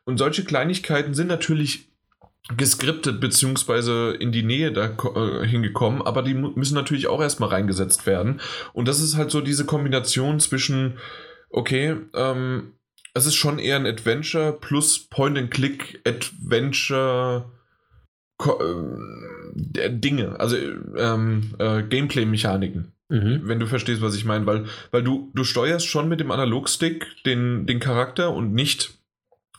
Und 0.05 0.17
solche 0.17 0.43
Kleinigkeiten 0.43 1.13
sind 1.13 1.27
natürlich 1.27 1.87
geskriptet 2.57 3.21
beziehungsweise 3.21 4.11
in 4.19 4.33
die 4.33 4.43
Nähe 4.43 4.73
da 4.73 4.87
äh, 4.87 5.47
hingekommen, 5.47 6.01
aber 6.01 6.21
die 6.23 6.33
müssen 6.33 6.75
natürlich 6.75 7.07
auch 7.07 7.21
erstmal 7.21 7.49
reingesetzt 7.49 8.05
werden. 8.05 8.41
Und 8.73 8.87
das 8.87 8.99
ist 8.99 9.15
halt 9.15 9.31
so 9.31 9.39
diese 9.39 9.65
Kombination 9.65 10.41
zwischen, 10.41 10.97
okay, 11.53 11.95
ähm, 12.13 12.73
es 13.13 13.25
ist 13.25 13.35
schon 13.35 13.59
eher 13.59 13.77
ein 13.77 13.85
Adventure 13.85 14.57
plus 14.59 15.07
Point-and-Click-Adventure 15.07 17.49
äh, 18.39 19.89
Dinge, 19.89 20.37
also 20.39 20.57
ähm, 20.97 21.55
äh, 21.59 21.83
Gameplay-Mechaniken. 21.83 22.91
Mhm. 23.09 23.41
Wenn 23.43 23.59
du 23.59 23.67
verstehst, 23.67 24.01
was 24.01 24.15
ich 24.15 24.25
meine, 24.25 24.47
weil, 24.47 24.65
weil 24.91 25.03
du, 25.03 25.31
du 25.35 25.43
steuerst 25.43 25.87
schon 25.87 26.09
mit 26.09 26.19
dem 26.19 26.31
Analogstick 26.31 27.05
den, 27.25 27.67
den 27.67 27.79
Charakter 27.79 28.33
und 28.33 28.53
nicht 28.53 28.97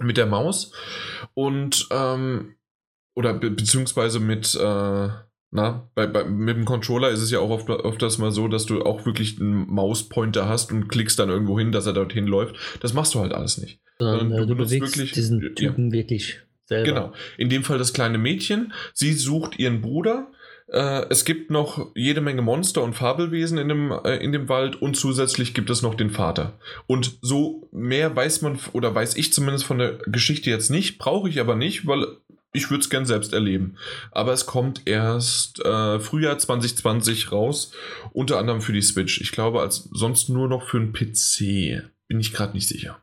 mit 0.01 0.17
der 0.17 0.27
Maus. 0.27 0.73
Und 1.35 1.87
ähm, 1.91 2.57
oder 3.15 3.35
be 3.35 3.51
beziehungsweise 3.51 4.19
mit, 4.19 4.57
äh, 4.57 5.09
na, 5.55 5.89
bei, 5.95 6.09
bei, 6.09 6.25
mit 6.25 6.57
dem 6.57 6.65
Controller 6.65 7.11
ist 7.11 7.21
es 7.21 7.31
ja 7.31 7.39
auch 7.39 7.51
oft, 7.51 7.71
öfters 7.71 8.19
mal 8.19 8.33
so, 8.33 8.49
dass 8.49 8.67
du 8.67 8.83
auch 8.83 9.07
wirklich 9.07 9.41
einen 9.41 9.73
Mauspointer 9.73 10.49
hast 10.49 10.73
und 10.73 10.89
klickst 10.89 11.17
dann 11.17 11.29
irgendwo 11.29 11.57
hin, 11.57 11.71
dass 11.71 11.87
er 11.87 11.93
dorthin 11.93 12.27
läuft. 12.27 12.57
Das 12.81 12.93
machst 12.93 13.15
du 13.15 13.21
halt 13.21 13.33
alles 13.33 13.59
nicht. 13.59 13.79
Sondern, 14.01 14.31
du, 14.31 14.47
du 14.49 14.57
bewegst 14.57 14.99
wirklich, 14.99 15.13
diesen 15.13 15.55
Typen 15.55 15.87
ja. 15.87 15.93
wirklich 15.93 16.41
selber. 16.65 16.89
Genau. 16.89 17.13
In 17.39 17.51
dem 17.51 17.63
Fall 17.63 17.79
das 17.79 17.93
kleine 17.93 18.19
Mädchen. 18.19 18.73
Sie 18.95 19.13
sucht 19.13 19.57
ihren 19.61 19.81
Bruder. 19.81 20.27
Äh, 20.67 21.07
es 21.11 21.25
gibt 21.25 21.53
noch 21.53 21.93
jede 21.95 22.21
Menge 22.21 22.43
Monster 22.43 22.83
und 22.83 22.95
Fabelwesen 22.95 23.57
in 23.57 23.69
dem, 23.69 23.93
äh, 23.93 24.17
in 24.17 24.33
dem 24.33 24.49
Wald 24.49 24.83
und 24.83 24.97
zusätzlich 24.97 25.55
gibt 25.55 25.71
es 25.71 25.83
noch 25.83 25.95
den 25.95 26.11
Vater. 26.11 26.59
Und 26.89 27.19
so 27.23 27.69
mehr 27.71 28.17
weiß 28.17 28.43
man 28.43 28.59
oder 28.73 28.93
weiß 28.93 29.17
ich 29.17 29.33
zumindest 29.33 29.67
von 29.67 29.79
der 29.79 29.99
Geschichte 30.07 30.51
jetzt 30.51 30.71
nicht, 30.71 30.99
brauche 30.99 31.29
ich 31.29 31.39
aber 31.39 31.55
nicht, 31.55 31.87
weil 31.87 32.05
ich 32.55 32.71
würde 32.71 32.83
es 32.83 32.89
gern 32.89 33.05
selbst 33.05 33.35
erleben. 33.35 33.77
Aber 34.13 34.33
es 34.33 34.47
kommt 34.47 34.83
erst 34.87 35.63
äh, 35.65 35.99
Frühjahr 35.99 36.39
2020 36.39 37.33
raus, 37.33 37.73
unter 38.13 38.39
anderem 38.39 38.63
für 38.63 38.73
die 38.73 38.81
Switch. 38.81 39.21
Ich 39.21 39.33
glaube, 39.33 39.61
als 39.61 39.89
sonst 39.93 40.31
nur 40.31 40.49
noch 40.49 40.63
für 40.63 40.79
einen 40.79 40.93
PC. 40.93 41.83
Bin 42.07 42.21
ich 42.21 42.33
gerade 42.33 42.55
nicht 42.55 42.69
sicher. 42.69 42.99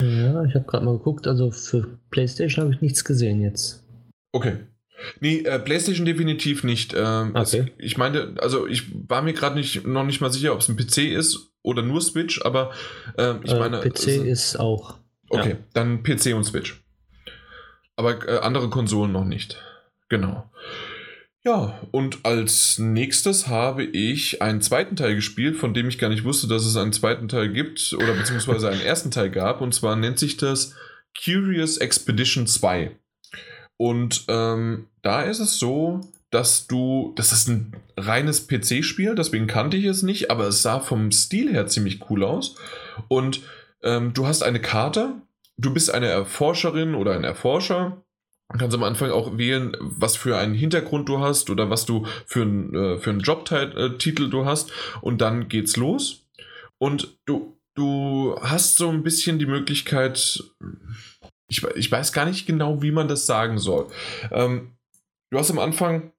Ja, 0.00 0.44
ich 0.44 0.54
habe 0.54 0.64
gerade 0.66 0.84
mal 0.84 0.98
geguckt. 0.98 1.26
Also 1.28 1.52
für 1.52 1.98
PlayStation 2.10 2.64
habe 2.64 2.74
ich 2.74 2.80
nichts 2.80 3.04
gesehen 3.04 3.40
jetzt. 3.40 3.84
Okay. 4.32 4.56
Nee, 5.20 5.42
äh, 5.42 5.60
PlayStation 5.60 6.04
definitiv 6.04 6.64
nicht. 6.64 6.92
Ähm, 6.96 7.36
okay. 7.36 7.72
Es, 7.78 7.84
ich 7.84 7.96
meine, 7.96 8.34
also 8.38 8.66
ich 8.66 8.90
war 9.08 9.22
mir 9.22 9.32
gerade 9.32 9.54
nicht, 9.54 9.86
noch 9.86 10.04
nicht 10.04 10.20
mal 10.20 10.32
sicher, 10.32 10.52
ob 10.52 10.60
es 10.60 10.68
ein 10.68 10.76
PC 10.76 11.12
ist 11.12 11.52
oder 11.62 11.82
nur 11.82 12.00
Switch, 12.00 12.42
aber 12.42 12.72
äh, 13.16 13.34
ich 13.44 13.52
meine. 13.52 13.78
PC 13.80 14.08
ist 14.26 14.58
auch. 14.58 14.98
Okay, 15.28 15.50
ja. 15.50 15.56
dann 15.72 16.02
PC 16.02 16.34
und 16.34 16.44
Switch. 16.44 16.82
Aber 17.96 18.28
äh, 18.28 18.38
andere 18.38 18.68
Konsolen 18.70 19.12
noch 19.12 19.24
nicht. 19.24 19.58
Genau. 20.08 20.48
Ja, 21.46 21.78
und 21.92 22.26
als 22.26 22.78
nächstes 22.78 23.46
habe 23.46 23.84
ich 23.84 24.42
einen 24.42 24.60
zweiten 24.60 24.96
Teil 24.96 25.14
gespielt, 25.14 25.56
von 25.56 25.74
dem 25.74 25.88
ich 25.88 25.98
gar 25.98 26.08
nicht 26.08 26.24
wusste, 26.24 26.48
dass 26.48 26.66
es 26.66 26.76
einen 26.76 26.92
zweiten 26.92 27.28
Teil 27.28 27.52
gibt 27.52 27.92
oder 27.92 28.14
beziehungsweise 28.14 28.68
einen 28.68 28.80
ersten 28.80 29.12
Teil 29.12 29.30
gab. 29.30 29.60
Und 29.60 29.72
zwar 29.72 29.94
nennt 29.94 30.18
sich 30.18 30.36
das 30.36 30.74
Curious 31.24 31.78
Expedition 31.78 32.48
2. 32.48 32.90
Und 33.76 34.24
ähm, 34.26 34.88
da 35.02 35.22
ist 35.22 35.38
es 35.38 35.58
so, 35.58 36.00
dass 36.30 36.66
du, 36.66 37.12
das 37.16 37.32
ist 37.32 37.48
ein 37.48 37.76
reines 37.96 38.48
PC-Spiel, 38.48 39.14
deswegen 39.14 39.46
kannte 39.46 39.76
ich 39.76 39.84
es 39.84 40.02
nicht, 40.02 40.30
aber 40.30 40.48
es 40.48 40.62
sah 40.62 40.80
vom 40.80 41.12
Stil 41.12 41.52
her 41.52 41.68
ziemlich 41.68 42.10
cool 42.10 42.24
aus. 42.24 42.56
Und 43.06 43.42
ähm, 43.82 44.12
du 44.14 44.26
hast 44.26 44.42
eine 44.42 44.60
Karte, 44.60 45.14
du 45.56 45.72
bist 45.72 45.92
eine 45.92 46.06
Erforscherin 46.06 46.94
oder 46.94 47.14
ein 47.14 47.24
Erforscher. 47.24 48.02
Du 48.52 48.58
kannst 48.58 48.76
am 48.76 48.84
Anfang 48.84 49.10
auch 49.10 49.38
wählen, 49.38 49.76
was 49.80 50.16
für 50.16 50.38
einen 50.38 50.54
Hintergrund 50.54 51.08
du 51.08 51.18
hast 51.18 51.50
oder 51.50 51.68
was 51.68 51.84
du 51.84 52.06
für, 52.26 52.42
ein, 52.42 52.74
äh, 52.74 52.98
für 52.98 53.10
einen 53.10 53.20
Jobtitel 53.20 54.30
du 54.30 54.44
hast. 54.44 54.70
Und 55.00 55.20
dann 55.20 55.48
geht's 55.48 55.76
los. 55.76 56.28
Und 56.78 57.18
du, 57.24 57.58
du 57.74 58.38
hast 58.40 58.76
so 58.76 58.88
ein 58.88 59.02
bisschen 59.02 59.38
die 59.38 59.46
Möglichkeit, 59.46 60.44
ich, 61.48 61.64
ich 61.74 61.90
weiß 61.90 62.12
gar 62.12 62.26
nicht 62.26 62.46
genau, 62.46 62.82
wie 62.82 62.92
man 62.92 63.08
das 63.08 63.26
sagen 63.26 63.58
soll. 63.58 63.88
Ähm, 64.30 64.76
du 65.30 65.38
hast 65.38 65.50
am 65.50 65.58
Anfang 65.58 66.12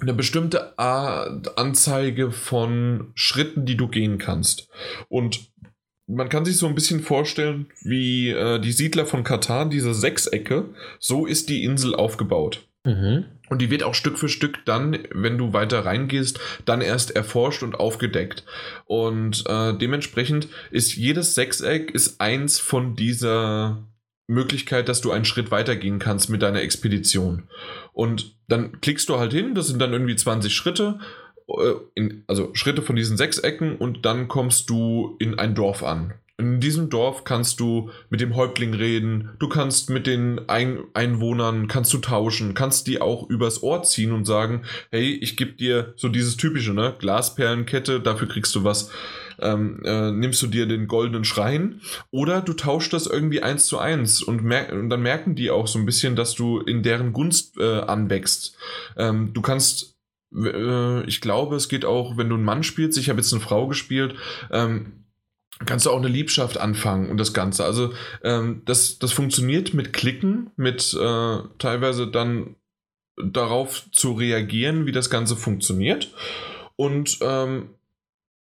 eine 0.00 0.12
bestimmte 0.12 0.78
Anzeige 0.78 2.30
von 2.30 3.12
Schritten, 3.14 3.64
die 3.64 3.78
du 3.78 3.88
gehen 3.88 4.18
kannst. 4.18 4.68
Und 5.08 5.50
man 6.06 6.28
kann 6.28 6.44
sich 6.44 6.56
so 6.56 6.66
ein 6.66 6.74
bisschen 6.74 7.00
vorstellen, 7.00 7.66
wie 7.82 8.30
äh, 8.30 8.60
die 8.60 8.72
Siedler 8.72 9.06
von 9.06 9.24
Katar, 9.24 9.68
diese 9.68 9.94
Sechsecke, 9.94 10.66
so 10.98 11.26
ist 11.26 11.48
die 11.48 11.64
Insel 11.64 11.94
aufgebaut. 11.94 12.66
Mhm. 12.84 13.24
Und 13.48 13.60
die 13.60 13.70
wird 13.70 13.82
auch 13.82 13.94
Stück 13.94 14.18
für 14.18 14.28
Stück 14.28 14.64
dann, 14.64 14.98
wenn 15.12 15.38
du 15.38 15.52
weiter 15.52 15.84
reingehst, 15.84 16.40
dann 16.64 16.80
erst 16.80 17.14
erforscht 17.14 17.62
und 17.62 17.78
aufgedeckt. 17.78 18.44
Und 18.86 19.44
äh, 19.46 19.76
dementsprechend 19.76 20.48
ist 20.70 20.96
jedes 20.96 21.34
Sechseck 21.34 21.90
ist 21.90 22.20
eins 22.20 22.58
von 22.58 22.96
dieser 22.96 23.84
Möglichkeit, 24.28 24.88
dass 24.88 25.00
du 25.00 25.12
einen 25.12 25.24
Schritt 25.24 25.50
weitergehen 25.50 25.98
kannst 25.98 26.28
mit 26.30 26.42
deiner 26.42 26.62
Expedition. 26.62 27.44
Und 27.92 28.36
dann 28.48 28.80
klickst 28.80 29.08
du 29.08 29.18
halt 29.18 29.32
hin, 29.32 29.54
das 29.54 29.68
sind 29.68 29.80
dann 29.80 29.92
irgendwie 29.92 30.16
20 30.16 30.54
Schritte 30.54 30.98
in, 31.94 32.24
also 32.26 32.50
Schritte 32.54 32.82
von 32.82 32.96
diesen 32.96 33.16
sechs 33.16 33.38
Ecken 33.38 33.76
und 33.76 34.04
dann 34.04 34.28
kommst 34.28 34.70
du 34.70 35.16
in 35.18 35.38
ein 35.38 35.54
Dorf 35.54 35.82
an. 35.82 36.14
In 36.38 36.60
diesem 36.60 36.90
Dorf 36.90 37.24
kannst 37.24 37.60
du 37.60 37.88
mit 38.10 38.20
dem 38.20 38.36
Häuptling 38.36 38.74
reden, 38.74 39.30
du 39.38 39.48
kannst 39.48 39.88
mit 39.88 40.06
den 40.06 40.50
ein 40.50 40.80
Einwohnern, 40.92 41.66
kannst 41.66 41.94
du 41.94 41.98
tauschen, 41.98 42.52
kannst 42.52 42.88
die 42.88 43.00
auch 43.00 43.30
übers 43.30 43.62
Ohr 43.62 43.84
ziehen 43.84 44.12
und 44.12 44.26
sagen, 44.26 44.64
hey, 44.90 45.14
ich 45.14 45.38
gebe 45.38 45.52
dir 45.52 45.94
so 45.96 46.10
dieses 46.10 46.36
typische, 46.36 46.74
ne, 46.74 46.94
Glasperlenkette, 46.98 48.00
dafür 48.00 48.28
kriegst 48.28 48.54
du 48.54 48.64
was. 48.64 48.90
Ähm, 49.38 49.82
äh, 49.84 50.10
nimmst 50.12 50.42
du 50.42 50.46
dir 50.46 50.66
den 50.66 50.88
goldenen 50.88 51.24
Schrein 51.24 51.80
oder 52.10 52.40
du 52.40 52.54
tauschst 52.54 52.92
das 52.94 53.06
irgendwie 53.06 53.42
eins 53.42 53.66
zu 53.66 53.78
eins 53.78 54.22
und, 54.22 54.40
und 54.50 54.88
dann 54.88 55.02
merken 55.02 55.34
die 55.34 55.50
auch 55.50 55.66
so 55.66 55.78
ein 55.78 55.84
bisschen, 55.84 56.16
dass 56.16 56.34
du 56.34 56.60
in 56.60 56.82
deren 56.82 57.12
Gunst 57.12 57.58
äh, 57.58 57.80
anwächst. 57.80 58.56
Ähm, 58.96 59.34
du 59.34 59.42
kannst 59.42 59.95
äh, 60.34 61.04
ich 61.04 61.20
glaube, 61.20 61.56
es 61.56 61.68
geht 61.68 61.84
auch, 61.84 62.16
wenn 62.16 62.28
du 62.28 62.34
einen 62.34 62.44
Mann 62.44 62.62
spielst, 62.62 62.98
ich 62.98 63.08
habe 63.08 63.20
jetzt 63.20 63.32
eine 63.32 63.42
Frau 63.42 63.66
gespielt, 63.66 64.14
ähm, 64.50 65.04
kannst 65.64 65.86
du 65.86 65.90
auch 65.90 65.98
eine 65.98 66.08
Liebschaft 66.08 66.58
anfangen 66.58 67.08
und 67.08 67.18
das 67.18 67.32
Ganze. 67.32 67.64
Also 67.64 67.92
ähm, 68.22 68.62
das, 68.64 68.98
das 68.98 69.12
funktioniert 69.12 69.72
mit 69.72 69.92
Klicken, 69.92 70.50
mit 70.56 70.94
äh, 70.94 71.38
teilweise 71.58 72.06
dann 72.06 72.56
darauf 73.16 73.90
zu 73.92 74.12
reagieren, 74.12 74.86
wie 74.86 74.92
das 74.92 75.08
Ganze 75.08 75.36
funktioniert. 75.36 76.12
Und 76.76 77.18
ähm, 77.22 77.70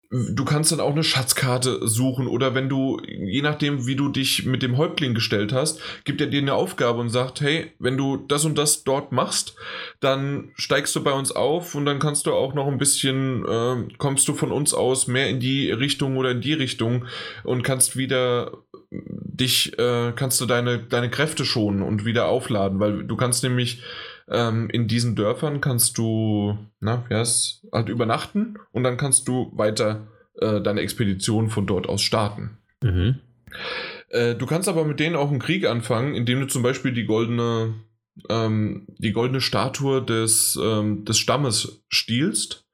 du 0.10 0.46
kannst 0.46 0.72
dann 0.72 0.80
auch 0.80 0.92
eine 0.92 1.04
Schatzkarte 1.04 1.88
suchen 1.88 2.28
oder 2.28 2.56
wenn 2.56 2.70
du, 2.70 3.02
je 3.06 3.42
nachdem, 3.42 3.86
wie 3.88 3.96
du 3.96 4.10
dich 4.10 4.46
mit 4.46 4.64
dem 4.64 4.78
Häuptling 4.78 5.14
gestellt 5.14 5.52
hast, 5.52 5.82
gibt 6.06 6.22
er 6.22 6.28
dir 6.28 6.42
eine 6.42 6.54
Aufgabe 6.54 7.00
und 7.00 7.10
sagt, 7.10 7.42
hey, 7.42 7.72
wenn 7.80 7.98
du 7.98 8.18
das 8.18 8.46
und 8.46 8.58
das 8.58 8.84
dort 8.84 9.12
machst, 9.12 9.56
dann 10.00 10.52
steigst 10.56 10.96
du 10.96 11.04
bei 11.04 11.12
uns 11.12 11.32
auf 11.32 11.76
und 11.76 11.86
dann 11.86 12.00
kannst 12.00 12.26
du 12.26 12.34
auch 12.34 12.54
noch 12.54 12.68
ein 12.68 12.78
bisschen, 12.78 13.46
äh, 13.46 13.88
kommst 13.98 14.28
du 14.28 14.34
von 14.34 14.52
uns 14.52 14.74
aus 14.74 15.08
mehr 15.08 15.30
in 15.30 15.40
die 15.40 15.72
Richtung 15.72 16.18
oder 16.18 16.32
in 16.32 16.42
die 16.42 16.54
Richtung 16.54 17.06
und 17.44 17.64
kannst 17.64 17.98
wieder 17.98 18.52
dich, 18.90 19.78
äh, 19.78 20.14
kannst 20.16 20.40
du 20.40 20.46
deine, 20.46 20.80
deine 20.80 21.10
Kräfte 21.10 21.44
schonen 21.44 21.82
und 21.82 22.06
wieder 22.06 22.28
aufladen, 22.28 22.80
weil 22.80 23.04
du 23.04 23.16
kannst 23.18 23.44
nämlich 23.44 23.82
ähm, 24.30 24.70
in 24.70 24.88
diesen 24.88 25.16
Dörfern 25.16 25.62
kannst 25.62 25.98
du, 25.98 26.58
na, 26.80 27.06
ja, 27.10 27.24
halt 27.72 27.90
übernachten 27.90 28.58
und 28.72 28.84
dann 28.84 28.98
kannst 28.98 29.28
du 29.28 29.52
weiter 29.56 30.08
äh, 30.40 30.62
deine 30.62 30.82
Expedition 30.82 31.50
von 31.50 31.66
dort 31.66 31.88
aus 31.88 32.02
starten. 32.02 32.58
Mhm. 32.82 33.20
Äh, 34.10 34.36
du 34.36 34.46
kannst 34.46 34.70
aber 34.70 34.86
mit 34.86 35.00
denen 35.00 35.16
auch 35.16 35.30
einen 35.30 35.40
Krieg 35.40 35.66
anfangen, 35.66 36.16
indem 36.16 36.42
du 36.42 36.48
zum 36.48 36.64
Beispiel 36.64 36.94
die 36.94 37.06
goldene, 37.06 37.76
ähm, 38.30 38.88
die 38.98 39.14
goldene 39.14 39.42
Statue 39.42 40.04
des, 40.04 40.60
ähm, 40.62 41.06
des 41.06 41.18
Stammes 41.18 41.84
stiehlst 41.88 42.66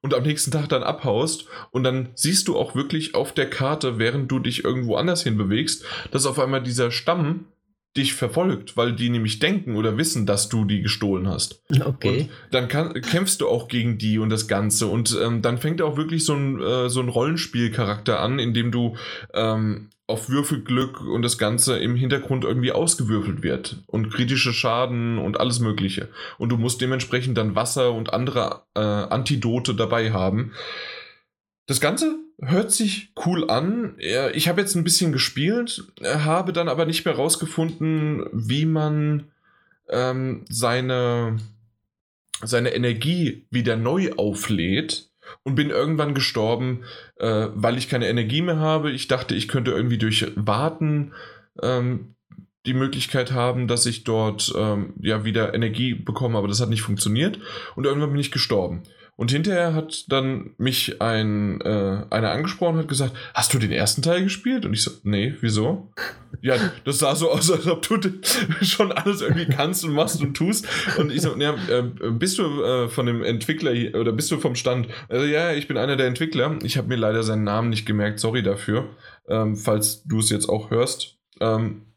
und 0.00 0.14
am 0.14 0.22
nächsten 0.22 0.50
Tag 0.50 0.68
dann 0.68 0.82
abhaust 0.82 1.46
und 1.70 1.82
dann 1.84 2.10
siehst 2.14 2.48
du 2.48 2.56
auch 2.56 2.74
wirklich 2.74 3.14
auf 3.14 3.32
der 3.32 3.50
Karte, 3.50 3.98
während 3.98 4.30
du 4.30 4.38
dich 4.38 4.64
irgendwo 4.64 4.96
anders 4.96 5.22
hin 5.22 5.36
bewegst, 5.36 5.84
dass 6.10 6.26
auf 6.26 6.38
einmal 6.38 6.62
dieser 6.62 6.90
Stamm 6.90 7.46
dich 7.96 8.14
verfolgt, 8.14 8.76
weil 8.76 8.92
die 8.92 9.10
nämlich 9.10 9.38
denken 9.38 9.76
oder 9.76 9.96
wissen, 9.96 10.26
dass 10.26 10.48
du 10.48 10.64
die 10.64 10.82
gestohlen 10.82 11.28
hast. 11.28 11.62
Okay. 11.84 12.20
Und 12.20 12.30
dann 12.52 12.68
kann, 12.68 12.92
kämpfst 13.00 13.40
du 13.40 13.48
auch 13.48 13.68
gegen 13.68 13.98
die 13.98 14.18
und 14.18 14.30
das 14.30 14.46
Ganze. 14.46 14.86
Und 14.86 15.18
ähm, 15.20 15.42
dann 15.42 15.58
fängt 15.58 15.82
auch 15.82 15.96
wirklich 15.96 16.24
so 16.24 16.34
ein, 16.34 16.60
äh, 16.60 16.88
so 16.88 17.00
ein 17.00 17.08
Rollenspielcharakter 17.08 18.20
an, 18.20 18.38
in 18.38 18.54
dem 18.54 18.70
du 18.70 18.96
ähm, 19.34 19.88
auf 20.06 20.28
Würfelglück 20.28 21.00
und 21.00 21.22
das 21.22 21.38
Ganze 21.38 21.78
im 21.78 21.96
Hintergrund 21.96 22.44
irgendwie 22.44 22.72
ausgewürfelt 22.72 23.42
wird. 23.42 23.82
Und 23.86 24.10
kritische 24.10 24.52
Schaden 24.52 25.18
und 25.18 25.40
alles 25.40 25.58
Mögliche. 25.58 26.08
Und 26.38 26.50
du 26.50 26.56
musst 26.56 26.80
dementsprechend 26.80 27.36
dann 27.36 27.54
Wasser 27.54 27.92
und 27.92 28.12
andere 28.12 28.62
äh, 28.74 28.80
Antidote 28.80 29.74
dabei 29.74 30.12
haben. 30.12 30.52
Das 31.66 31.80
Ganze 31.80 32.16
hört 32.40 32.70
sich 32.70 33.12
cool 33.26 33.50
an. 33.50 33.94
Ich 34.32 34.48
habe 34.48 34.60
jetzt 34.60 34.74
ein 34.74 34.84
bisschen 34.84 35.12
gespielt, 35.12 35.84
habe 36.02 36.52
dann 36.52 36.68
aber 36.68 36.86
nicht 36.86 37.04
mehr 37.04 37.16
rausgefunden, 37.16 38.26
wie 38.32 38.64
man 38.64 39.24
ähm, 39.88 40.44
seine, 40.48 41.38
seine 42.42 42.74
Energie 42.74 43.46
wieder 43.50 43.76
neu 43.76 44.12
auflädt 44.16 45.10
und 45.42 45.56
bin 45.56 45.70
irgendwann 45.70 46.14
gestorben, 46.14 46.84
äh, 47.16 47.48
weil 47.54 47.76
ich 47.76 47.88
keine 47.88 48.08
Energie 48.08 48.42
mehr 48.42 48.58
habe. 48.58 48.92
Ich 48.92 49.08
dachte, 49.08 49.34
ich 49.34 49.48
könnte 49.48 49.72
irgendwie 49.72 49.98
durch 49.98 50.30
Warten 50.36 51.12
ähm, 51.60 52.14
die 52.66 52.74
Möglichkeit 52.74 53.32
haben, 53.32 53.66
dass 53.66 53.86
ich 53.86 54.04
dort 54.04 54.52
ähm, 54.56 54.94
ja 55.00 55.24
wieder 55.24 55.54
Energie 55.54 55.94
bekomme, 55.94 56.38
aber 56.38 56.48
das 56.48 56.60
hat 56.60 56.68
nicht 56.68 56.82
funktioniert 56.82 57.38
und 57.76 57.84
irgendwann 57.84 58.10
bin 58.10 58.20
ich 58.20 58.30
gestorben. 58.30 58.82
Und 59.18 59.32
hinterher 59.32 59.74
hat 59.74 60.04
dann 60.12 60.50
mich 60.58 61.02
ein, 61.02 61.60
äh, 61.62 62.04
einer 62.08 62.30
angesprochen 62.30 62.74
und 62.74 62.82
hat 62.82 62.88
gesagt, 62.88 63.16
hast 63.34 63.52
du 63.52 63.58
den 63.58 63.72
ersten 63.72 64.00
Teil 64.00 64.22
gespielt? 64.22 64.64
Und 64.64 64.74
ich 64.74 64.84
so, 64.84 64.92
nee, 65.02 65.34
wieso? 65.40 65.92
Ja, 66.40 66.54
das 66.84 67.00
sah 67.00 67.16
so 67.16 67.28
aus, 67.32 67.50
als 67.50 67.66
ob 67.66 67.82
du 67.82 67.98
schon 68.62 68.92
alles 68.92 69.20
irgendwie 69.20 69.46
kannst 69.46 69.84
und 69.84 69.92
machst 69.92 70.20
und 70.20 70.34
tust. 70.34 70.68
Und 70.98 71.10
ich 71.10 71.22
so, 71.22 71.36
ja, 71.36 71.52
äh, 71.68 71.82
bist 72.12 72.38
du 72.38 72.62
äh, 72.62 72.88
von 72.88 73.06
dem 73.06 73.24
Entwickler 73.24 73.72
hier, 73.72 73.96
oder 73.96 74.12
bist 74.12 74.30
du 74.30 74.38
vom 74.38 74.54
Stand? 74.54 74.86
Also 75.08 75.26
ja, 75.26 75.50
ich 75.52 75.66
bin 75.66 75.78
einer 75.78 75.96
der 75.96 76.06
Entwickler. 76.06 76.56
Ich 76.62 76.76
habe 76.76 76.86
mir 76.86 76.96
leider 76.96 77.24
seinen 77.24 77.42
Namen 77.42 77.70
nicht 77.70 77.86
gemerkt, 77.86 78.20
sorry 78.20 78.44
dafür, 78.44 78.88
ähm, 79.28 79.56
falls 79.56 80.04
du 80.04 80.20
es 80.20 80.30
jetzt 80.30 80.48
auch 80.48 80.70
hörst. 80.70 81.18
Ähm, 81.40 81.87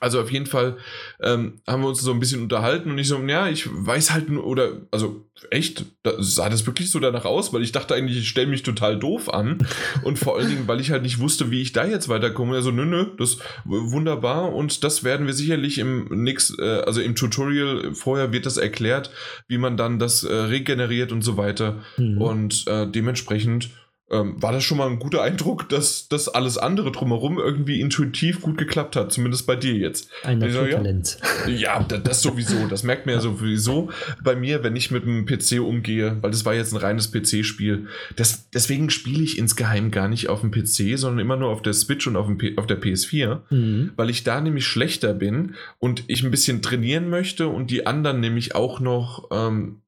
also 0.00 0.20
auf 0.20 0.30
jeden 0.30 0.46
Fall 0.46 0.76
ähm, 1.22 1.60
haben 1.66 1.82
wir 1.82 1.88
uns 1.88 2.00
so 2.00 2.12
ein 2.12 2.20
bisschen 2.20 2.42
unterhalten 2.42 2.90
und 2.90 2.98
ich 2.98 3.08
so, 3.08 3.18
ja, 3.26 3.48
ich 3.48 3.68
weiß 3.70 4.12
halt 4.12 4.28
nur, 4.28 4.46
oder, 4.46 4.82
also 4.90 5.26
echt, 5.50 5.84
da 6.02 6.12
sah 6.18 6.48
das 6.48 6.66
wirklich 6.66 6.90
so 6.90 7.00
danach 7.00 7.24
aus, 7.24 7.52
weil 7.52 7.62
ich 7.62 7.72
dachte 7.72 7.94
eigentlich, 7.94 8.18
ich 8.18 8.28
stelle 8.28 8.46
mich 8.46 8.62
total 8.62 8.98
doof 8.98 9.32
an 9.32 9.66
und 10.02 10.18
vor 10.18 10.36
allen 10.36 10.48
Dingen, 10.48 10.68
weil 10.68 10.80
ich 10.80 10.90
halt 10.90 11.02
nicht 11.02 11.20
wusste, 11.20 11.50
wie 11.50 11.62
ich 11.62 11.72
da 11.72 11.86
jetzt 11.86 12.08
weiterkomme. 12.08 12.56
Also, 12.56 12.70
nö, 12.70 12.84
nö, 12.84 13.06
das 13.18 13.38
wunderbar 13.64 14.52
und 14.52 14.84
das 14.84 15.04
werden 15.04 15.26
wir 15.26 15.34
sicherlich 15.34 15.78
im 15.78 16.06
nächsten, 16.22 16.62
äh, 16.62 16.82
also 16.86 17.00
im 17.00 17.14
Tutorial 17.14 17.94
vorher 17.94 18.32
wird 18.32 18.46
das 18.46 18.56
erklärt, 18.56 19.10
wie 19.48 19.58
man 19.58 19.76
dann 19.76 19.98
das 19.98 20.24
äh, 20.24 20.34
regeneriert 20.34 21.12
und 21.12 21.22
so 21.22 21.36
weiter 21.36 21.82
mhm. 21.96 22.20
und 22.20 22.66
äh, 22.68 22.86
dementsprechend 22.86 23.70
ähm, 24.14 24.40
war 24.40 24.52
das 24.52 24.62
schon 24.62 24.78
mal 24.78 24.88
ein 24.88 25.00
guter 25.00 25.22
Eindruck, 25.22 25.68
dass 25.68 26.08
das 26.08 26.28
alles 26.28 26.56
andere 26.56 26.92
drumherum 26.92 27.38
irgendwie 27.38 27.80
intuitiv 27.80 28.40
gut 28.40 28.56
geklappt 28.56 28.94
hat, 28.94 29.12
zumindest 29.12 29.44
bei 29.46 29.56
dir 29.56 29.74
jetzt. 29.74 30.08
Ein 30.22 30.38
Naturtalent. 30.38 31.18
Ja, 31.48 31.52
ja, 31.54 31.82
das 31.82 32.22
sowieso, 32.22 32.68
das 32.68 32.84
merkt 32.84 33.06
man 33.06 33.16
ja 33.16 33.20
sowieso 33.20 33.90
bei 34.22 34.36
mir, 34.36 34.62
wenn 34.62 34.76
ich 34.76 34.92
mit 34.92 35.02
einem 35.02 35.26
PC 35.26 35.60
umgehe, 35.60 36.16
weil 36.20 36.30
das 36.30 36.44
war 36.44 36.54
jetzt 36.54 36.72
ein 36.72 36.76
reines 36.76 37.10
PC-Spiel. 37.10 37.88
Deswegen 38.16 38.90
spiele 38.90 39.24
ich 39.24 39.36
insgeheim 39.36 39.90
gar 39.90 40.08
nicht 40.08 40.28
auf 40.28 40.42
dem 40.42 40.52
PC, 40.52 40.96
sondern 40.96 41.18
immer 41.18 41.36
nur 41.36 41.48
auf 41.48 41.62
der 41.62 41.72
Switch 41.72 42.06
und 42.06 42.16
auf, 42.16 42.26
dem 42.26 42.38
auf 42.56 42.66
der 42.66 42.80
PS4, 42.80 43.40
mhm. 43.50 43.92
weil 43.96 44.10
ich 44.10 44.22
da 44.22 44.40
nämlich 44.40 44.66
schlechter 44.66 45.12
bin 45.12 45.56
und 45.80 46.04
ich 46.06 46.22
ein 46.22 46.30
bisschen 46.30 46.62
trainieren 46.62 47.08
möchte 47.08 47.48
und 47.48 47.70
die 47.70 47.86
anderen 47.86 48.20
nämlich 48.20 48.54
auch 48.54 48.78
noch 48.78 49.28
ähm, 49.32 49.80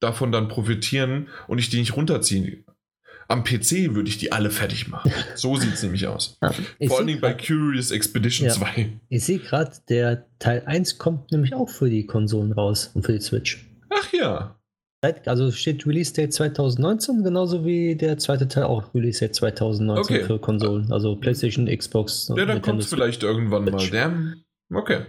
davon 0.00 0.30
dann 0.30 0.48
profitieren 0.48 1.28
und 1.48 1.58
ich 1.58 1.70
die 1.70 1.78
nicht 1.78 1.96
runterziehen 1.96 2.64
am 3.32 3.44
PC 3.44 3.94
würde 3.94 4.08
ich 4.08 4.18
die 4.18 4.30
alle 4.30 4.50
fertig 4.50 4.88
machen. 4.88 5.10
So 5.34 5.56
sieht 5.60 5.72
es 5.72 5.82
nämlich 5.82 6.06
aus. 6.06 6.36
Ja, 6.42 6.52
Vor 6.86 6.98
allen 6.98 7.06
Dingen 7.06 7.20
bei 7.20 7.32
Curious 7.32 7.90
Expedition 7.90 8.46
ja, 8.46 8.54
2. 8.54 8.90
Ich 9.08 9.24
sehe 9.24 9.38
gerade, 9.38 9.72
der 9.88 10.26
Teil 10.38 10.62
1 10.66 10.98
kommt 10.98 11.32
nämlich 11.32 11.54
auch 11.54 11.68
für 11.68 11.88
die 11.88 12.06
Konsolen 12.06 12.52
raus 12.52 12.90
und 12.94 13.06
für 13.06 13.12
die 13.12 13.20
Switch. 13.20 13.66
Ach 13.90 14.12
ja. 14.12 14.56
Also 15.26 15.50
steht 15.50 15.84
Release 15.84 16.12
Date 16.12 16.32
2019, 16.32 17.24
genauso 17.24 17.64
wie 17.64 17.96
der 17.96 18.18
zweite 18.18 18.46
Teil 18.46 18.64
auch 18.64 18.94
Release 18.94 19.18
Date 19.18 19.34
2019 19.34 20.16
okay. 20.16 20.24
für 20.24 20.38
Konsolen. 20.38 20.92
Also 20.92 21.16
PlayStation, 21.16 21.66
Xbox. 21.66 22.30
Ja, 22.36 22.46
dann 22.46 22.62
kommt 22.62 22.82
es 22.82 22.86
vielleicht 22.88 23.24
irgendwann 23.24 23.66
Switch. 23.66 23.90
mal. 23.92 24.36
Der, 24.70 24.78
okay. 24.78 25.00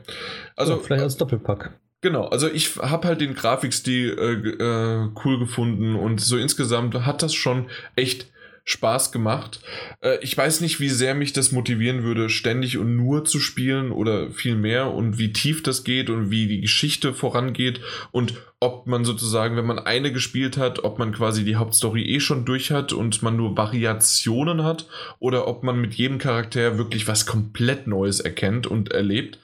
Also, 0.55 0.74
ja, 0.74 0.80
vielleicht 0.80 1.03
als 1.03 1.17
Doppelpack. 1.17 1.80
Genau, 2.04 2.26
also 2.26 2.49
ich 2.51 2.76
habe 2.76 3.08
halt 3.08 3.22
den 3.22 3.34
Grafikstil 3.34 4.18
äh, 4.20 4.49
äh, 4.62 5.10
cool 5.24 5.39
gefunden 5.39 5.95
und 5.95 6.20
so 6.20 6.38
insgesamt 6.38 6.93
hat 6.93 7.24
das 7.24 7.34
schon 7.34 7.68
echt 7.95 8.28
Spaß 8.66 9.14
gemacht. 9.14 9.62
Äh, 10.01 10.18
ich 10.22 10.38
weiß 10.38 10.60
nicht, 10.60 10.82
wie 10.82 10.89
sehr 10.89 11.16
mich 11.16 11.32
das 11.32 11.54
motivieren 11.54 12.04
würde, 12.04 12.28
ständig 12.28 12.78
und 12.78 12.97
nur 12.97 13.24
zu 13.24 13.39
spielen 13.39 13.93
oder 13.93 14.32
viel 14.32 14.56
mehr 14.56 14.91
und 14.91 15.18
wie 15.18 15.32
tief 15.32 15.64
das 15.64 15.86
geht 15.86 16.10
und 16.10 16.30
wie 16.30 16.47
die 16.47 16.60
Geschichte 16.60 17.14
vorangeht 17.14 17.80
und 18.12 18.34
ob 18.60 18.86
man 18.86 19.06
sozusagen, 19.06 19.56
wenn 19.56 19.66
man 19.66 19.80
eine 19.80 20.12
gespielt 20.12 20.58
hat, 20.58 20.84
ob 20.84 20.99
man 20.99 21.14
quasi 21.14 21.45
die 21.45 21.56
Hauptstory 21.56 22.04
eh 22.04 22.20
schon 22.20 22.43
durch 22.43 22.72
hat 22.72 22.91
und 22.91 23.24
man 23.24 23.38
nur 23.38 23.56
Variationen 23.56 24.66
hat 24.66 24.89
oder 25.20 25.47
ob 25.47 25.64
man 25.64 25.80
mit 25.80 25.93
jedem 25.93 26.18
Charakter 26.18 26.78
wirklich 26.78 27.08
was 27.08 27.26
komplett 27.26 27.88
Neues 27.88 28.20
erkennt 28.20 28.68
und 28.68 28.91
erlebt. 28.91 29.39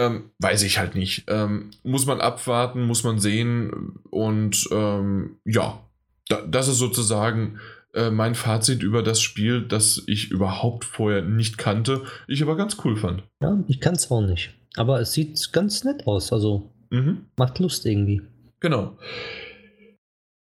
Ähm, 0.00 0.30
weiß 0.38 0.62
ich 0.62 0.78
halt 0.78 0.94
nicht. 0.94 1.24
Ähm, 1.28 1.72
muss 1.82 2.06
man 2.06 2.22
abwarten, 2.22 2.86
muss 2.86 3.04
man 3.04 3.18
sehen. 3.18 4.00
Und 4.08 4.66
ähm, 4.72 5.36
ja, 5.44 5.78
da, 6.26 6.40
das 6.40 6.68
ist 6.68 6.78
sozusagen 6.78 7.60
äh, 7.92 8.10
mein 8.10 8.34
Fazit 8.34 8.82
über 8.82 9.02
das 9.02 9.20
Spiel, 9.20 9.60
das 9.60 10.02
ich 10.06 10.30
überhaupt 10.30 10.86
vorher 10.86 11.20
nicht 11.20 11.58
kannte, 11.58 12.04
ich 12.28 12.42
aber 12.42 12.56
ganz 12.56 12.78
cool 12.82 12.96
fand. 12.96 13.24
Ja, 13.42 13.62
ich 13.68 13.78
kann 13.78 13.94
es 13.94 14.10
auch 14.10 14.22
nicht. 14.22 14.54
Aber 14.76 15.00
es 15.00 15.12
sieht 15.12 15.52
ganz 15.52 15.84
nett 15.84 16.06
aus. 16.06 16.32
Also 16.32 16.70
mhm. 16.88 17.26
macht 17.36 17.58
Lust 17.58 17.84
irgendwie. 17.84 18.22
Genau. 18.60 18.96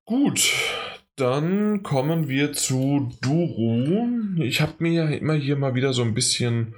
Gut, 0.06 0.52
dann 1.16 1.84
kommen 1.84 2.28
wir 2.28 2.54
zu 2.54 3.12
Duro. 3.22 4.08
Ich 4.38 4.62
habe 4.62 4.74
mir 4.80 4.92
ja 4.92 5.06
immer 5.10 5.36
hier 5.36 5.58
mal 5.58 5.76
wieder 5.76 5.94
so 5.94 6.02
ein 6.02 6.16
bisschen 6.16 6.74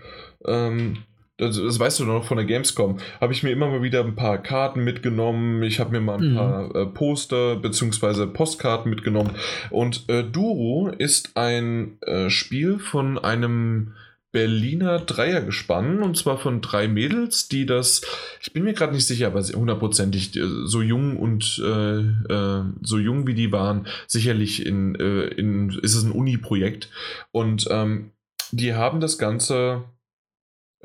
ähm, 0.45 0.97
das, 1.37 1.57
das, 1.57 1.79
weißt 1.79 1.99
du 1.99 2.05
noch 2.05 2.23
von 2.23 2.37
der 2.37 2.45
Gamescom, 2.45 2.97
habe 3.19 3.33
ich 3.33 3.43
mir 3.43 3.51
immer 3.51 3.67
mal 3.67 3.83
wieder 3.83 4.03
ein 4.03 4.15
paar 4.15 4.37
Karten 4.37 4.83
mitgenommen. 4.83 5.63
Ich 5.63 5.79
habe 5.79 5.91
mir 5.91 6.01
mal 6.01 6.15
ein 6.15 6.31
mhm. 6.31 6.35
paar 6.35 6.75
äh, 6.75 6.85
Poster 6.85 7.57
bzw. 7.57 8.27
Postkarten 8.27 8.89
mitgenommen. 8.89 9.31
Und 9.69 10.07
äh, 10.07 10.23
Duro 10.23 10.89
ist 10.97 11.35
ein 11.35 11.97
äh, 12.01 12.29
Spiel 12.29 12.79
von 12.79 13.17
einem 13.17 13.93
Berliner 14.31 14.99
Dreiergespann 14.99 16.03
und 16.03 16.17
zwar 16.17 16.37
von 16.37 16.59
drei 16.59 16.89
Mädels, 16.89 17.47
die 17.47 17.65
das, 17.65 18.01
ich 18.41 18.51
bin 18.51 18.65
mir 18.65 18.73
gerade 18.73 18.93
nicht 18.93 19.07
sicher, 19.07 19.27
aber 19.27 19.41
hundertprozentig 19.41 20.35
äh, 20.35 20.41
so 20.65 20.81
jung 20.81 21.15
und 21.15 21.61
äh, 21.63 21.99
äh, 21.99 22.63
so 22.81 22.97
jung 22.97 23.27
wie 23.27 23.33
die 23.33 23.53
waren, 23.53 23.87
sicherlich 24.07 24.65
in, 24.65 24.95
äh, 24.95 25.27
in 25.27 25.69
ist 25.69 25.95
es 25.95 26.03
ein 26.03 26.11
Uni-Projekt 26.11 26.89
und 27.31 27.67
ähm, 27.71 28.11
die 28.51 28.73
haben 28.73 28.99
das 28.99 29.17
Ganze 29.17 29.85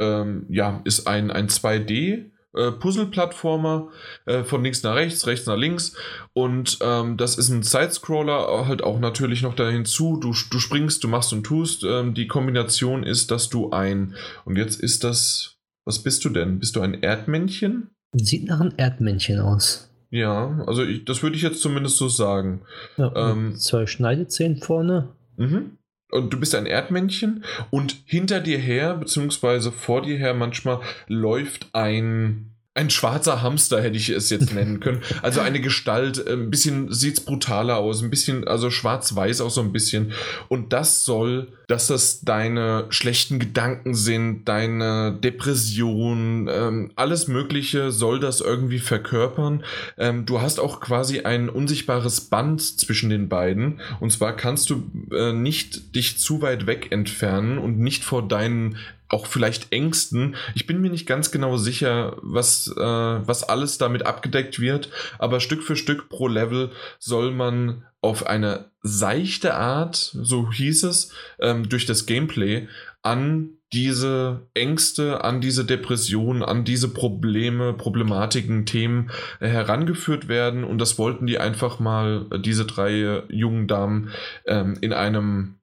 ähm, 0.00 0.46
ja, 0.48 0.80
ist 0.84 1.06
ein, 1.06 1.30
ein 1.30 1.48
2D. 1.48 2.30
Äh, 2.52 2.72
Puzzle-Plattformer 2.72 3.90
äh, 4.26 4.42
von 4.42 4.64
links 4.64 4.82
nach 4.82 4.96
rechts, 4.96 5.24
rechts 5.28 5.46
nach 5.46 5.56
links 5.56 5.94
und 6.32 6.78
ähm, 6.82 7.16
das 7.16 7.38
ist 7.38 7.48
ein 7.48 7.62
Sidescroller, 7.62 8.66
halt 8.66 8.82
auch 8.82 8.98
natürlich 8.98 9.42
noch 9.42 9.54
da 9.54 9.68
hinzu. 9.68 10.16
Du, 10.16 10.34
du 10.50 10.58
springst, 10.58 11.04
du 11.04 11.08
machst 11.08 11.32
und 11.32 11.44
tust. 11.44 11.84
Ähm, 11.84 12.12
die 12.12 12.26
Kombination 12.26 13.04
ist, 13.04 13.30
dass 13.30 13.50
du 13.50 13.70
ein 13.70 14.16
und 14.44 14.56
jetzt 14.56 14.80
ist 14.80 15.04
das, 15.04 15.58
was 15.84 16.00
bist 16.00 16.24
du 16.24 16.28
denn? 16.28 16.58
Bist 16.58 16.74
du 16.74 16.80
ein 16.80 17.00
Erdmännchen? 17.00 17.90
Sieht 18.14 18.48
nach 18.48 18.58
einem 18.58 18.72
Erdmännchen 18.76 19.38
aus. 19.38 19.88
Ja, 20.10 20.64
also 20.66 20.82
ich, 20.82 21.04
das 21.04 21.22
würde 21.22 21.36
ich 21.36 21.42
jetzt 21.42 21.60
zumindest 21.60 21.98
so 21.98 22.08
sagen. 22.08 22.62
Ja, 22.96 23.30
ähm, 23.30 23.54
zwei 23.54 23.86
Schneidezähne 23.86 24.56
vorne. 24.56 25.10
Mhm 25.36 25.78
und 26.10 26.32
du 26.32 26.40
bist 26.40 26.54
ein 26.54 26.66
Erdmännchen 26.66 27.44
und 27.70 28.02
hinter 28.04 28.40
dir 28.40 28.58
her, 28.58 28.94
beziehungsweise 28.94 29.72
vor 29.72 30.02
dir 30.02 30.18
her 30.18 30.34
manchmal 30.34 30.80
läuft 31.06 31.68
ein 31.72 32.49
ein 32.72 32.88
schwarzer 32.88 33.42
Hamster 33.42 33.82
hätte 33.82 33.96
ich 33.96 34.10
es 34.10 34.30
jetzt 34.30 34.54
nennen 34.54 34.78
können. 34.78 35.02
Also 35.22 35.40
eine 35.40 35.60
Gestalt, 35.60 36.24
äh, 36.24 36.34
ein 36.34 36.50
bisschen 36.50 36.92
sieht 36.92 37.18
es 37.18 37.24
brutaler 37.24 37.78
aus, 37.78 38.00
ein 38.00 38.10
bisschen, 38.10 38.46
also 38.46 38.70
schwarz-weiß 38.70 39.40
auch 39.40 39.50
so 39.50 39.60
ein 39.60 39.72
bisschen. 39.72 40.12
Und 40.48 40.72
das 40.72 41.04
soll, 41.04 41.48
dass 41.66 41.88
das 41.88 42.20
deine 42.20 42.86
schlechten 42.90 43.40
Gedanken 43.40 43.94
sind, 43.94 44.44
deine 44.44 45.18
Depression, 45.20 46.48
ähm, 46.48 46.92
alles 46.94 47.26
Mögliche 47.26 47.90
soll 47.90 48.20
das 48.20 48.40
irgendwie 48.40 48.78
verkörpern. 48.78 49.64
Ähm, 49.98 50.24
du 50.24 50.40
hast 50.40 50.60
auch 50.60 50.80
quasi 50.80 51.20
ein 51.20 51.48
unsichtbares 51.48 52.20
Band 52.22 52.62
zwischen 52.62 53.10
den 53.10 53.28
beiden. 53.28 53.80
Und 53.98 54.12
zwar 54.12 54.36
kannst 54.36 54.70
du 54.70 54.88
äh, 55.12 55.32
nicht 55.32 55.96
dich 55.96 56.18
zu 56.20 56.40
weit 56.40 56.68
weg 56.68 56.92
entfernen 56.92 57.58
und 57.58 57.80
nicht 57.80 58.04
vor 58.04 58.26
deinen 58.26 58.76
auch 59.10 59.26
vielleicht 59.26 59.72
Ängsten. 59.72 60.36
Ich 60.54 60.66
bin 60.66 60.80
mir 60.80 60.90
nicht 60.90 61.06
ganz 61.06 61.30
genau 61.30 61.56
sicher, 61.56 62.16
was, 62.22 62.68
äh, 62.68 62.80
was 62.80 63.44
alles 63.44 63.78
damit 63.78 64.06
abgedeckt 64.06 64.60
wird, 64.60 64.90
aber 65.18 65.40
Stück 65.40 65.62
für 65.62 65.76
Stück 65.76 66.08
pro 66.08 66.28
Level 66.28 66.70
soll 66.98 67.32
man 67.32 67.84
auf 68.00 68.26
eine 68.26 68.70
seichte 68.82 69.54
Art, 69.54 69.96
so 69.96 70.50
hieß 70.50 70.84
es, 70.84 71.12
ähm, 71.38 71.68
durch 71.68 71.84
das 71.84 72.06
Gameplay 72.06 72.68
an 73.02 73.50
diese 73.72 74.48
Ängste, 74.54 75.22
an 75.22 75.40
diese 75.40 75.64
Depressionen, 75.64 76.42
an 76.42 76.64
diese 76.64 76.88
Probleme, 76.88 77.72
Problematiken, 77.72 78.66
Themen 78.66 79.10
äh, 79.38 79.48
herangeführt 79.48 80.28
werden. 80.28 80.64
Und 80.64 80.78
das 80.78 80.98
wollten 80.98 81.26
die 81.26 81.38
einfach 81.38 81.78
mal, 81.78 82.26
äh, 82.32 82.40
diese 82.40 82.64
drei 82.64 83.22
jungen 83.28 83.68
Damen, 83.68 84.10
ähm, 84.46 84.76
in 84.80 84.92
einem, 84.92 85.56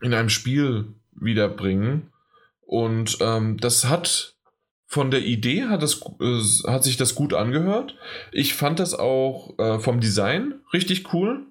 in 0.00 0.14
einem 0.14 0.30
Spiel 0.30 0.94
wiederbringen. 1.14 2.10
Und 2.68 3.16
ähm, 3.22 3.56
das 3.56 3.86
hat 3.86 4.34
von 4.86 5.10
der 5.10 5.24
Idee 5.24 5.64
hat, 5.64 5.82
es, 5.82 6.02
äh, 6.20 6.70
hat 6.70 6.84
sich 6.84 6.98
das 6.98 7.14
gut 7.14 7.32
angehört. 7.32 7.96
Ich 8.30 8.52
fand 8.52 8.78
das 8.78 8.92
auch 8.92 9.58
äh, 9.58 9.78
vom 9.78 10.00
Design 10.00 10.60
richtig 10.74 11.14
cool. 11.14 11.46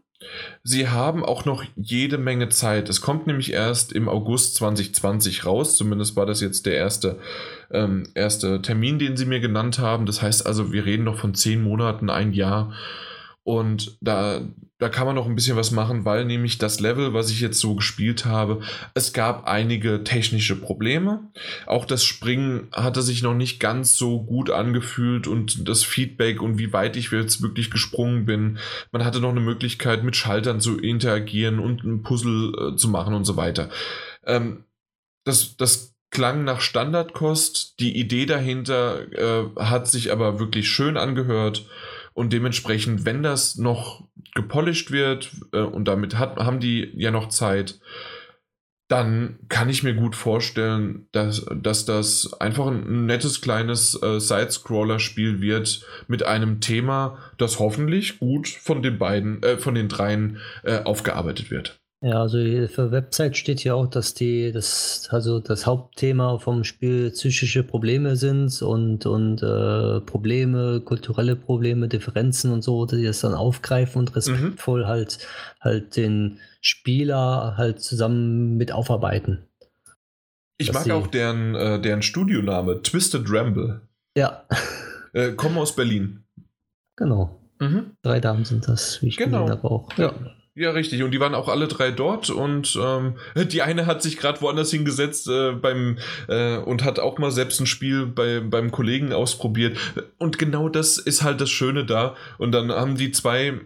Sie 0.64 0.90
haben 0.90 1.26
auch 1.26 1.44
noch 1.44 1.64
jede 1.76 2.20
Menge 2.20 2.50
Zeit. 2.50 2.88
Es 2.88 3.02
kommt 3.02 3.26
nämlich 3.26 3.52
erst 3.52 3.94
im 3.94 4.08
August 4.08 4.56
2020 4.58 5.44
raus. 5.44 5.76
Zumindest 5.76 6.16
war 6.16 6.28
das 6.28 6.40
jetzt 6.40 6.68
der 6.68 6.76
erste, 6.76 7.18
ähm, 7.72 8.04
erste 8.14 8.62
Termin, 8.62 9.00
den 9.00 9.18
Sie 9.18 9.26
mir 9.26 9.40
genannt 9.40 9.80
haben. 9.80 10.06
Das 10.06 10.22
heißt 10.22 10.46
also, 10.46 10.72
wir 10.72 10.86
reden 10.86 11.06
noch 11.06 11.18
von 11.18 11.34
zehn 11.34 11.64
Monaten, 11.64 12.12
ein 12.12 12.32
Jahr. 12.32 12.74
Und 13.48 13.98
da, 14.02 14.42
da 14.78 14.90
kann 14.90 15.08
man 15.08 15.16
noch 15.16 15.26
ein 15.26 15.36
bisschen 15.36 15.56
was 15.56 15.72
machen, 15.72 16.04
weil 16.04 16.26
nämlich 16.26 16.58
das 16.58 16.82
Level, 16.82 17.14
was 17.14 17.32
ich 17.32 17.40
jetzt 17.40 17.62
so 17.62 17.76
gespielt 17.76 18.26
habe, 18.26 18.60
es 18.94 19.14
gab 19.14 19.48
einige 19.48 20.04
technische 20.04 20.58
Probleme. 20.58 21.32
Auch 21.66 21.86
das 21.86 22.04
Springen 22.04 22.68
hatte 22.74 23.02
sich 23.02 23.24
noch 23.24 23.36
nicht 23.36 23.62
ganz 23.62 23.96
so 23.96 24.22
gut 24.22 24.50
angefühlt 24.50 25.28
und 25.28 25.66
das 25.70 25.86
Feedback 25.86 26.42
und 26.42 26.60
wie 26.60 26.74
weit 26.74 26.98
ich 26.98 27.10
jetzt 27.12 27.42
wirklich 27.42 27.72
gesprungen 27.72 28.26
bin. 28.26 28.58
Man 28.92 29.06
hatte 29.06 29.22
noch 29.22 29.32
eine 29.32 29.40
Möglichkeit, 29.40 30.04
mit 30.04 30.18
Schaltern 30.18 30.60
zu 30.60 30.78
interagieren 30.78 31.60
und 31.60 31.86
ein 31.86 32.04
Puzzle 32.04 32.52
äh, 32.74 32.76
zu 32.76 32.90
machen 32.90 33.14
und 33.14 33.24
so 33.24 33.38
weiter. 33.38 33.70
Ähm, 34.26 34.66
das, 35.24 35.56
das 35.56 35.96
klang 36.10 36.44
nach 36.44 36.60
Standardkost. 36.60 37.80
Die 37.80 37.98
Idee 37.98 38.26
dahinter 38.26 39.10
äh, 39.14 39.46
hat 39.58 39.88
sich 39.88 40.12
aber 40.12 40.38
wirklich 40.38 40.68
schön 40.68 40.98
angehört. 40.98 41.66
Und 42.18 42.34
dementsprechend, 42.34 43.06
wenn 43.06 43.22
das 43.22 43.58
noch 43.58 44.08
gepolished 44.34 44.90
wird, 44.90 45.30
äh, 45.52 45.60
und 45.60 45.88
damit 45.88 46.18
hat, 46.18 46.38
haben 46.38 46.60
die 46.60 46.92
ja 46.96 47.12
noch 47.12 47.30
Zeit, 47.30 47.80
dann 48.88 49.38
kann 49.50 49.70
ich 49.70 49.84
mir 49.84 49.94
gut 49.94 50.16
vorstellen, 50.16 51.08
dass, 51.12 51.46
dass 51.62 51.86
das 51.86 52.34
einfach 52.42 52.66
ein 52.66 53.06
nettes 53.06 53.40
kleines 53.42 54.02
äh, 54.02 54.20
Side-Scroller-Spiel 54.20 55.42
wird 55.42 55.86
mit 56.08 56.24
einem 56.24 56.60
Thema, 56.60 57.20
das 57.38 57.60
hoffentlich 57.60 58.18
gut 58.18 58.48
von 58.48 58.82
den 58.82 58.98
beiden, 58.98 59.44
äh, 59.44 59.60
von 59.60 59.76
den 59.76 59.88
dreien 59.88 60.40
äh, 60.64 60.80
aufgearbeitet 60.80 61.52
wird. 61.52 61.80
Ja, 62.02 62.22
also 62.22 62.38
für 62.68 62.92
Website 62.92 63.38
steht 63.38 63.62
hier 63.62 63.76
auch, 63.76 63.88
dass 63.88 64.14
die 64.14 64.52
das 64.52 65.08
also 65.10 65.40
das 65.40 65.66
Hauptthema 65.66 66.38
vom 66.38 66.64
Spiel 66.64 67.10
psychische 67.10 67.64
Probleme 67.64 68.16
sind 68.16 68.62
und 68.62 69.08
und 69.08 69.42
äh, 69.42 70.02
Probleme, 70.02 70.82
kulturelle 70.82 71.36
Probleme, 71.36 71.88
Differenzen 71.88 72.52
und 72.52 72.64
so, 72.64 72.86
die 72.86 73.04
das 73.04 73.22
dann 73.22 73.34
aufgreifen 73.34 74.00
und 74.00 74.12
mhm. 74.12 74.16
respektvoll 74.16 74.84
mhm. 74.84 74.88
halt 74.88 75.28
halt 75.60 75.98
den 75.98 76.40
Spieler 76.62 77.56
halt 77.58 77.82
zusammen 77.82 78.58
mit 78.58 78.72
aufarbeiten. 78.72 79.48
Ich 80.60 80.74
mag 80.74 80.90
auch 80.90 81.08
deren, 81.08 81.56
äh, 81.56 81.80
deren 81.80 82.02
Studioname, 82.02 82.82
Twisted 82.82 83.26
Ramble. 83.28 83.82
Ja. 84.16 84.44
Äh, 85.14 85.32
kommen 85.34 85.58
aus 85.58 85.76
Berlin. 85.76 86.24
Genau. 86.96 87.40
Mhm. 87.60 87.92
Drei 88.02 88.20
Damen 88.20 88.44
sind 88.44 88.68
das, 88.68 89.02
wie 89.02 89.08
ich 89.08 89.18
genau. 89.18 89.46
gesehen 89.46 89.58
habe 89.58 89.72
auch. 89.72 89.98
Ja. 89.98 90.14
Ja, 90.14 90.14
richtig. 90.66 91.04
Und 91.04 91.12
die 91.12 91.20
waren 91.20 91.36
auch 91.36 91.50
alle 91.50 91.68
drei 91.68 91.92
dort 91.92 92.30
und 92.30 92.78
ähm, 92.82 93.16
die 93.36 93.62
eine 93.62 93.86
hat 93.86 94.02
sich 94.02 94.18
gerade 94.18 94.42
woanders 94.42 94.72
hingesetzt 94.72 95.28
äh, 95.28 95.52
beim 95.52 95.98
äh, 96.28 96.58
und 96.58 96.84
hat 96.84 97.00
auch 97.00 97.18
mal 97.20 97.32
selbst 97.32 97.60
ein 97.60 97.68
Spiel 97.68 98.08
bei, 98.08 98.40
beim 98.40 98.72
Kollegen 98.72 99.14
ausprobiert. 99.14 99.78
Und 100.18 100.40
genau 100.40 100.70
das 100.70 100.98
ist 100.98 101.24
halt 101.24 101.42
das 101.42 101.50
Schöne 101.50 101.86
da. 101.86 102.16
Und 102.38 102.52
dann 102.54 102.72
haben 102.72 102.98
die 102.98 103.12
zwei 103.12 103.60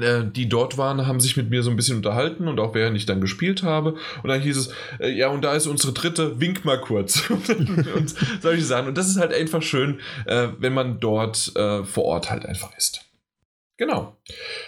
äh, 0.00 0.24
die 0.24 0.48
dort 0.48 0.78
waren, 0.78 1.06
haben 1.06 1.20
sich 1.20 1.36
mit 1.36 1.50
mir 1.50 1.62
so 1.62 1.70
ein 1.70 1.76
bisschen 1.76 1.96
unterhalten 1.96 2.48
und 2.48 2.60
auch 2.60 2.74
während 2.74 2.96
ich 2.96 3.06
dann 3.06 3.20
gespielt 3.20 3.62
habe. 3.62 3.96
Und 4.22 4.28
dann 4.28 4.40
hieß 4.40 4.56
es, 4.56 4.70
äh, 5.00 5.10
ja, 5.10 5.28
und 5.28 5.42
da 5.42 5.54
ist 5.54 5.66
unsere 5.66 5.92
dritte, 5.92 6.40
wink 6.40 6.64
mal 6.64 6.80
kurz. 6.80 7.28
und 7.30 8.14
solche 8.40 8.64
Sachen. 8.64 8.88
Und 8.88 8.98
das 8.98 9.08
ist 9.08 9.18
halt 9.18 9.32
einfach 9.32 9.62
schön, 9.62 10.00
äh, 10.26 10.48
wenn 10.58 10.74
man 10.74 11.00
dort 11.00 11.52
äh, 11.56 11.84
vor 11.84 12.04
Ort 12.04 12.30
halt 12.30 12.46
einfach 12.46 12.76
ist. 12.76 13.07
Genau. 13.78 14.16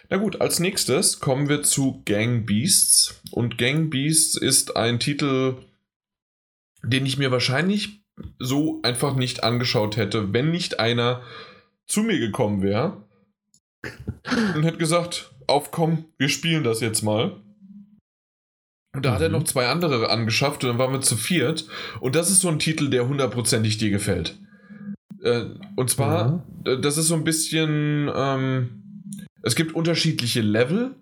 Na 0.09 0.17
gut, 0.17 0.41
als 0.41 0.61
nächstes 0.61 1.19
kommen 1.19 1.49
wir 1.49 1.63
zu 1.65 2.03
Gang 2.07 2.47
Beasts. 2.47 3.21
Und 3.33 3.59
Gang 3.59 3.91
Beasts 3.91 4.37
ist 4.37 4.77
ein 4.77 5.01
Titel, 5.01 5.57
den 6.85 7.05
ich 7.05 7.19
mir 7.19 7.33
wahrscheinlich 7.33 8.05
so 8.39 8.81
einfach 8.83 9.17
nicht 9.17 9.43
angeschaut 9.43 9.97
hätte, 9.97 10.33
wenn 10.33 10.51
nicht 10.51 10.79
einer 10.79 11.23
zu 11.89 12.03
mir 12.03 12.21
gekommen 12.21 12.63
wäre 12.63 13.05
und 14.55 14.63
hätte 14.63 14.79
gesagt, 14.79 15.33
aufkommen, 15.49 16.05
wir 16.17 16.29
spielen 16.29 16.63
das 16.63 16.81
jetzt 16.81 17.03
mal. 17.03 17.41
Und 18.95 19.05
da 19.05 19.11
mhm. 19.11 19.15
hat 19.15 19.23
er 19.23 19.29
mhm. 19.29 19.35
noch 19.35 19.45
zwei 19.45 19.67
andere 19.67 20.09
angeschafft 20.09 20.63
und 20.63 20.71
dann 20.71 20.79
waren 20.79 20.93
wir 20.93 21.01
zu 21.01 21.17
viert. 21.17 21.67
Und 21.99 22.15
das 22.15 22.31
ist 22.31 22.41
so 22.41 22.49
ein 22.49 22.61
Titel, 22.61 22.91
der 22.91 23.09
hundertprozentig 23.09 23.79
dir 23.79 23.91
gefällt. 23.91 24.39
Äh, 25.23 25.47
und 25.75 25.91
zwar, 25.91 26.45
ja. 26.65 26.77
das 26.77 26.97
ist 26.97 27.09
so 27.09 27.15
ein 27.15 27.25
bisschen, 27.25 28.11
ähm, 28.15 28.80
es 29.43 29.55
gibt 29.55 29.75
unterschiedliche 29.75 30.41
Level. 30.41 30.95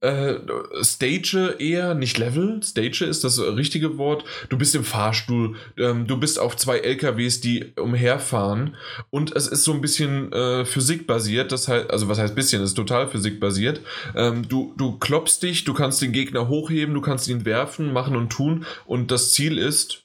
Äh, 0.00 0.36
Stage 0.82 1.56
eher, 1.58 1.94
nicht 1.94 2.18
Level. 2.18 2.62
Stage 2.62 3.06
ist 3.06 3.24
das 3.24 3.40
richtige 3.40 3.96
Wort. 3.96 4.24
Du 4.50 4.58
bist 4.58 4.74
im 4.74 4.84
Fahrstuhl, 4.84 5.56
ähm, 5.78 6.06
du 6.06 6.18
bist 6.18 6.38
auf 6.38 6.54
zwei 6.56 6.78
LKWs, 6.78 7.40
die 7.40 7.72
umherfahren 7.76 8.76
und 9.08 9.34
es 9.34 9.46
ist 9.46 9.64
so 9.64 9.72
ein 9.72 9.80
bisschen 9.80 10.30
äh, 10.32 10.66
physikbasiert. 10.66 11.50
Das 11.50 11.68
heißt, 11.68 11.90
also 11.90 12.08
was 12.08 12.18
heißt 12.18 12.34
bisschen, 12.34 12.62
es 12.62 12.70
ist 12.70 12.74
total 12.74 13.08
physikbasiert. 13.08 13.80
Ähm, 14.14 14.46
du, 14.46 14.74
du 14.76 14.98
klopfst 14.98 15.40
dich, 15.42 15.64
du 15.64 15.72
kannst 15.72 16.02
den 16.02 16.12
Gegner 16.12 16.48
hochheben, 16.48 16.94
du 16.94 17.00
kannst 17.00 17.26
ihn 17.28 17.46
werfen, 17.46 17.92
machen 17.92 18.16
und 18.16 18.30
tun 18.30 18.66
und 18.84 19.10
das 19.10 19.32
Ziel 19.32 19.56
ist, 19.56 20.04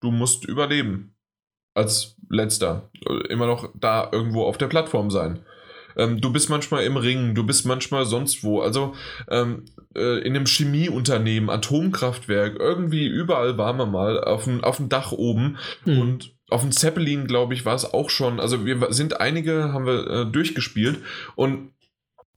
du 0.00 0.12
musst 0.12 0.44
überleben. 0.44 1.12
Als 1.74 2.16
letzter. 2.30 2.90
Immer 3.28 3.46
noch 3.46 3.70
da 3.78 4.08
irgendwo 4.10 4.44
auf 4.44 4.56
der 4.56 4.68
Plattform 4.68 5.10
sein. 5.10 5.44
Ähm, 5.96 6.20
du 6.20 6.32
bist 6.32 6.50
manchmal 6.50 6.84
im 6.84 6.96
Ring, 6.96 7.34
du 7.34 7.44
bist 7.44 7.66
manchmal 7.66 8.04
sonst 8.04 8.42
wo. 8.44 8.60
Also 8.60 8.94
ähm, 9.28 9.64
äh, 9.94 10.18
in 10.20 10.36
einem 10.36 10.46
Chemieunternehmen, 10.46 11.50
Atomkraftwerk, 11.50 12.56
irgendwie 12.58 13.06
überall 13.06 13.56
waren 13.58 13.78
wir 13.78 13.86
mal 13.86 14.22
auf 14.22 14.44
dem, 14.44 14.62
auf 14.62 14.76
dem 14.76 14.88
Dach 14.88 15.12
oben 15.12 15.56
mhm. 15.84 15.98
und 15.98 16.36
auf 16.48 16.62
dem 16.62 16.70
Zeppelin, 16.70 17.26
glaube 17.26 17.54
ich, 17.54 17.64
war 17.64 17.74
es 17.74 17.92
auch 17.92 18.10
schon. 18.10 18.38
Also 18.38 18.64
wir 18.64 18.92
sind 18.92 19.20
einige, 19.20 19.72
haben 19.72 19.86
wir 19.86 20.06
äh, 20.06 20.26
durchgespielt 20.26 20.98
und 21.34 21.72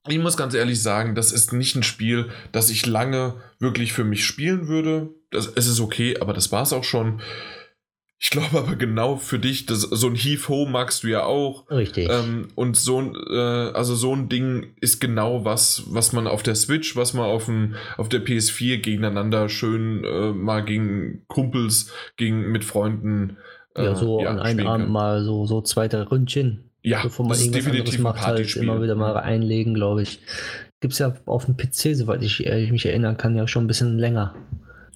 ich 0.07 0.17
muss 0.17 0.37
ganz 0.37 0.53
ehrlich 0.53 0.81
sagen, 0.81 1.13
das 1.13 1.31
ist 1.31 1.53
nicht 1.53 1.75
ein 1.75 1.83
Spiel, 1.83 2.29
das 2.51 2.69
ich 2.69 2.85
lange 2.85 3.35
wirklich 3.59 3.93
für 3.93 4.03
mich 4.03 4.25
spielen 4.25 4.67
würde. 4.67 5.09
Das, 5.29 5.47
es 5.55 5.67
ist 5.67 5.79
okay, 5.79 6.17
aber 6.19 6.33
das 6.33 6.51
war 6.51 6.63
es 6.63 6.73
auch 6.73 6.83
schon. 6.83 7.21
Ich 8.21 8.31
glaube 8.31 8.59
aber 8.59 8.75
genau 8.75 9.15
für 9.15 9.39
dich, 9.39 9.65
das, 9.65 9.81
so 9.81 10.07
ein 10.07 10.15
Heave-Ho 10.15 10.65
magst 10.65 11.03
du 11.03 11.07
ja 11.07 11.23
auch. 11.23 11.69
Richtig. 11.71 12.09
Ähm, 12.11 12.49
und 12.53 12.75
so 12.75 12.99
ein, 12.99 13.15
äh, 13.15 13.71
also 13.73 13.95
so 13.95 14.13
ein 14.13 14.27
Ding 14.27 14.73
ist 14.81 14.99
genau 14.99 15.45
was, 15.45 15.83
was 15.87 16.11
man 16.11 16.27
auf 16.27 16.43
der 16.43 16.55
Switch, 16.55 16.97
was 16.97 17.13
man 17.13 17.25
auf, 17.25 17.45
dem, 17.45 17.75
auf 17.97 18.09
der 18.09 18.23
PS4 18.23 18.79
gegeneinander 18.79 19.47
schön 19.47 20.03
äh, 20.03 20.33
mal 20.33 20.65
gegen 20.65 21.23
Kumpels, 21.27 21.93
gegen, 22.17 22.51
mit 22.51 22.65
Freunden. 22.65 23.37
Äh, 23.73 23.85
ja, 23.85 23.95
so 23.95 24.21
ja, 24.21 24.29
an 24.31 24.39
einem 24.39 24.67
Abend 24.67 24.89
mal 24.89 25.23
so, 25.23 25.45
so 25.45 25.61
zwei, 25.61 25.87
drei 25.87 26.01
Ründchen. 26.01 26.65
Ja, 26.81 27.01
bevor 27.01 27.25
man 27.25 27.39
irgendwas 27.39 27.67
anderes 27.67 27.97
macht, 27.99 28.25
halt 28.25 28.55
immer 28.57 28.81
wieder 28.81 28.95
mal 28.95 29.15
einlegen, 29.15 29.73
glaube 29.73 30.01
ich. 30.01 30.19
Gibt 30.81 30.93
es 30.93 30.99
ja 30.99 31.13
auf 31.25 31.45
dem 31.45 31.55
PC, 31.55 31.95
soweit 31.95 32.21
ich, 32.21 32.45
ich, 32.45 32.71
mich 32.71 32.85
erinnern 32.85 33.15
kann, 33.15 33.35
ja 33.35 33.47
schon 33.47 33.63
ein 33.63 33.67
bisschen 33.67 33.97
länger. 33.97 34.35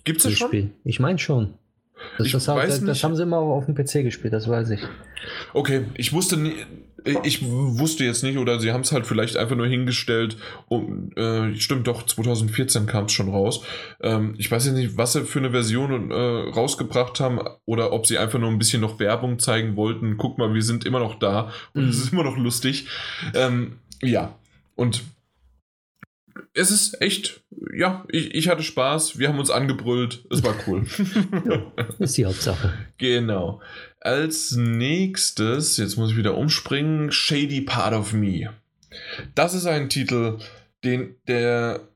Gibt 0.03 0.19
es 0.19 0.23
das 0.23 0.33
schon? 0.33 0.47
Spiel. 0.47 0.71
Ich 0.83 0.99
meine 0.99 1.19
schon. 1.19 1.53
Das, 2.17 2.31
das, 2.31 2.47
haben, 2.47 2.67
das, 2.67 2.83
das, 2.83 3.03
haben 3.03 3.15
sie 3.15 3.23
immer 3.23 3.37
auf 3.37 3.65
dem 3.65 3.75
PC 3.75 4.03
gespielt, 4.03 4.33
das 4.33 4.47
weiß 4.47 4.69
ich. 4.71 4.81
Okay, 5.53 5.85
ich 5.95 6.13
wusste 6.13 6.37
nie, 6.37 6.53
ich 7.23 7.43
wusste 7.43 8.03
jetzt 8.05 8.23
nicht, 8.23 8.37
oder 8.37 8.59
sie 8.59 8.71
haben 8.71 8.81
es 8.81 8.91
halt 8.91 9.05
vielleicht 9.05 9.37
einfach 9.37 9.55
nur 9.55 9.67
hingestellt. 9.67 10.37
Um, 10.69 11.11
äh, 11.15 11.55
stimmt 11.55 11.87
doch, 11.87 12.05
2014 12.05 12.85
kam 12.85 13.05
es 13.05 13.11
schon 13.11 13.29
raus. 13.29 13.63
Ähm, 14.01 14.35
ich 14.37 14.49
weiß 14.49 14.65
jetzt 14.65 14.75
nicht, 14.75 14.97
was 14.97 15.13
sie 15.13 15.25
für 15.25 15.39
eine 15.39 15.51
Version 15.51 16.11
äh, 16.11 16.15
rausgebracht 16.15 17.19
haben 17.19 17.39
oder 17.65 17.91
ob 17.91 18.07
sie 18.07 18.17
einfach 18.17 18.39
nur 18.39 18.49
ein 18.49 18.59
bisschen 18.59 18.81
noch 18.81 18.99
Werbung 18.99 19.39
zeigen 19.39 19.75
wollten. 19.75 20.17
Guck 20.17 20.37
mal, 20.37 20.53
wir 20.53 20.63
sind 20.63 20.85
immer 20.85 20.99
noch 20.99 21.19
da 21.19 21.51
und 21.73 21.83
mhm. 21.83 21.89
es 21.89 21.97
ist 21.97 22.13
immer 22.13 22.23
noch 22.23 22.37
lustig. 22.37 22.87
Ähm, 23.33 23.79
ja, 24.01 24.35
und 24.75 25.03
es 26.53 26.71
ist 26.71 27.01
echt, 27.01 27.43
ja, 27.75 28.05
ich, 28.09 28.33
ich 28.33 28.47
hatte 28.49 28.63
Spaß, 28.63 29.17
wir 29.19 29.29
haben 29.29 29.39
uns 29.39 29.49
angebrüllt, 29.49 30.25
es 30.29 30.43
war 30.43 30.55
cool. 30.67 30.85
ja, 31.45 31.71
ist 31.99 32.17
die 32.17 32.25
Hauptsache. 32.25 32.73
Genau. 32.97 33.61
Als 33.99 34.51
nächstes, 34.51 35.77
jetzt 35.77 35.97
muss 35.97 36.11
ich 36.11 36.17
wieder 36.17 36.37
umspringen, 36.37 37.11
Shady 37.11 37.61
Part 37.61 37.93
of 37.93 38.13
Me. 38.13 38.53
Das 39.35 39.53
ist 39.53 39.65
ein 39.65 39.89
Titel, 39.89 40.39
den 40.83 41.15
der 41.27 41.87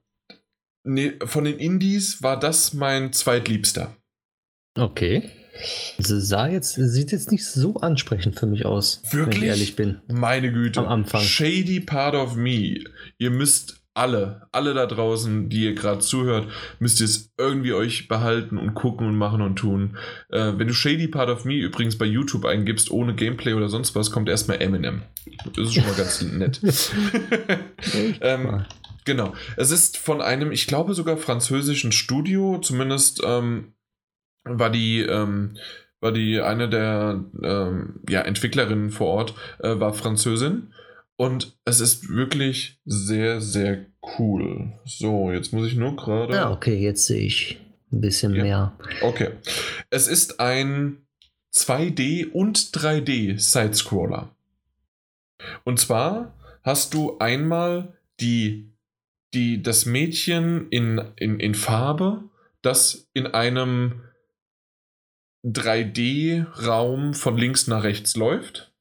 nee, 0.83 1.13
von 1.25 1.43
den 1.43 1.59
Indies 1.59 2.23
war 2.23 2.39
das 2.39 2.73
mein 2.73 3.13
zweitliebster. 3.13 3.95
Okay. 4.75 5.29
Also 5.97 6.19
sah 6.19 6.47
jetzt, 6.47 6.75
sieht 6.75 7.11
jetzt 7.11 7.31
nicht 7.31 7.45
so 7.45 7.77
ansprechend 7.77 8.39
für 8.39 8.45
mich 8.45 8.65
aus, 8.65 9.01
Wirklich? 9.11 9.37
wenn 9.37 9.43
ich 9.43 9.49
ehrlich 9.49 9.75
bin. 9.75 10.01
Meine 10.07 10.51
Güte. 10.51 10.81
Am 10.81 10.87
Anfang. 10.87 11.21
Shady 11.21 11.79
Part 11.79 12.15
of 12.15 12.35
Me. 12.35 12.79
Ihr 13.17 13.31
müsst 13.31 13.76
alle, 13.97 14.47
alle 14.51 14.73
da 14.73 14.85
draußen, 14.85 15.49
die 15.49 15.63
ihr 15.65 15.75
gerade 15.75 15.99
zuhört, 15.99 16.47
müsst 16.79 16.99
ihr 16.99 17.05
es 17.05 17.33
irgendwie 17.37 17.73
euch 17.73 18.07
behalten 18.07 18.57
und 18.57 18.75
gucken 18.75 19.07
und 19.07 19.17
machen 19.17 19.41
und 19.41 19.55
tun. 19.55 19.97
Äh, 20.29 20.53
wenn 20.57 20.67
du 20.67 20.73
Shady 20.73 21.07
Part 21.07 21.29
of 21.29 21.45
Me 21.45 21.55
übrigens 21.55 21.97
bei 21.97 22.05
YouTube 22.05 22.45
eingibst, 22.45 22.91
ohne 22.91 23.15
Gameplay 23.15 23.53
oder 23.53 23.69
sonst 23.69 23.95
was, 23.95 24.11
kommt 24.11 24.29
erstmal 24.29 24.61
Eminem. 24.61 25.01
Das 25.55 25.69
ist 25.69 25.73
schon 25.73 25.85
mal 25.85 25.95
ganz 25.95 26.21
nett. 26.31 26.61
ähm, 28.21 28.65
genau. 29.03 29.33
Es 29.55 29.71
ist 29.71 29.97
von 29.97 30.21
einem, 30.21 30.51
ich 30.51 30.67
glaube 30.67 30.93
sogar 30.93 31.17
französischen 31.17 31.91
Studio, 31.91 32.59
zumindest 32.59 33.21
ähm, 33.25 33.73
war 34.43 34.69
die, 34.69 35.01
ähm, 35.01 35.57
war 35.99 36.11
die 36.11 36.39
eine 36.39 36.69
der 36.69 37.25
ähm, 37.43 38.01
ja, 38.07 38.21
Entwicklerinnen 38.21 38.91
vor 38.91 39.07
Ort, 39.07 39.33
äh, 39.59 39.79
war 39.79 39.93
Französin. 39.93 40.71
Und 41.17 41.57
es 41.65 41.79
ist 41.79 42.09
wirklich 42.09 42.79
sehr, 42.85 43.41
sehr 43.41 43.85
cool. 44.19 44.71
So, 44.85 45.31
jetzt 45.31 45.51
muss 45.51 45.67
ich 45.67 45.75
nur 45.75 45.95
gerade. 45.95 46.33
Ja, 46.33 46.51
okay, 46.51 46.77
jetzt 46.77 47.07
sehe 47.07 47.25
ich 47.25 47.59
ein 47.91 48.01
bisschen 48.01 48.35
ja. 48.35 48.43
mehr. 48.43 48.77
Okay. 49.01 49.31
Es 49.89 50.07
ist 50.07 50.39
ein 50.39 51.07
2D 51.55 52.31
und 52.31 52.57
3D 52.57 53.39
Sidescroller. 53.39 54.35
Und 55.63 55.79
zwar 55.79 56.35
hast 56.63 56.93
du 56.93 57.17
einmal 57.17 57.97
die, 58.19 58.71
die, 59.33 59.61
das 59.63 59.85
Mädchen 59.85 60.69
in, 60.69 61.01
in, 61.15 61.39
in 61.39 61.55
Farbe, 61.55 62.23
das 62.61 63.09
in 63.13 63.25
einem 63.27 64.03
3D-Raum 65.45 67.13
von 67.13 67.37
links 67.37 67.67
nach 67.67 67.83
rechts 67.83 68.15
läuft 68.15 68.73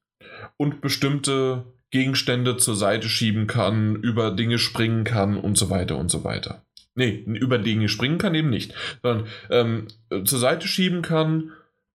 und 0.57 0.81
bestimmte 0.81 1.65
Gegenstände 1.91 2.57
zur 2.57 2.75
Seite 2.75 3.07
schieben 3.09 3.47
kann, 3.47 3.95
über 3.95 4.31
Dinge 4.31 4.59
springen 4.59 5.03
kann 5.03 5.37
und 5.37 5.57
so 5.57 5.69
weiter 5.69 5.97
und 5.97 6.09
so 6.09 6.23
weiter. 6.23 6.65
Nee, 6.95 7.23
über 7.25 7.59
Dinge 7.59 7.89
springen 7.89 8.17
kann 8.17 8.33
eben 8.33 8.49
nicht, 8.49 8.73
sondern 9.03 9.27
ähm, 9.51 9.87
zur 10.25 10.39
Seite 10.39 10.67
schieben 10.67 11.01
kann 11.01 11.51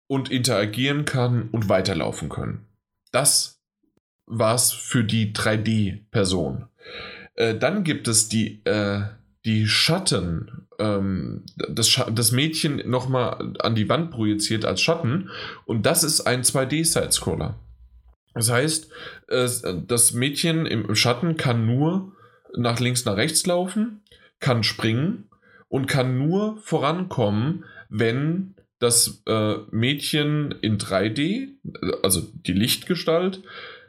und 0.07 0.31
interagieren 0.31 1.05
kann 1.05 1.49
und 1.51 1.69
weiterlaufen 1.69 2.29
können. 2.29 2.67
Das 3.11 3.61
war's 4.27 4.73
für 4.73 5.05
die 5.05 5.33
3D-Person. 5.33 6.67
Äh, 7.35 7.57
dann 7.57 7.85
gibt 7.85 8.09
es 8.09 8.29
die, 8.29 8.65
äh, 8.65 9.03
die 9.45 9.67
Schatten, 9.67 10.69
ähm, 10.79 11.45
das, 11.57 11.89
Sch 11.89 12.05
das 12.13 12.33
Mädchen 12.33 12.89
nochmal 12.89 13.55
an 13.59 13.75
die 13.75 13.89
Wand 13.89 14.11
projiziert 14.11 14.65
als 14.65 14.81
Schatten 14.81 15.31
und 15.65 15.85
das 15.85 16.05
ist 16.05 16.23
ein 16.23 16.43
2D-Sidescroller. 16.43 17.57
Das 18.35 18.51
heißt, 18.51 18.91
das 19.29 20.13
Mädchen 20.13 20.67
im 20.67 20.95
Schatten 20.95 21.37
kann 21.37 21.67
nur 21.67 22.13
nach 22.57 22.81
links, 22.81 23.05
nach 23.05 23.17
rechts 23.17 23.47
laufen, 23.47 24.03
kann 24.41 24.63
springen 24.63 25.29
und 25.69 25.87
kann 25.87 26.19
nur 26.19 26.59
vorankommen, 26.59 27.65
wenn 27.89 28.55
das 28.79 29.23
äh, 29.27 29.55
Mädchen 29.71 30.53
in 30.61 30.79
3D, 30.79 31.51
also 32.03 32.21
die 32.21 32.53
Lichtgestalt, 32.53 33.43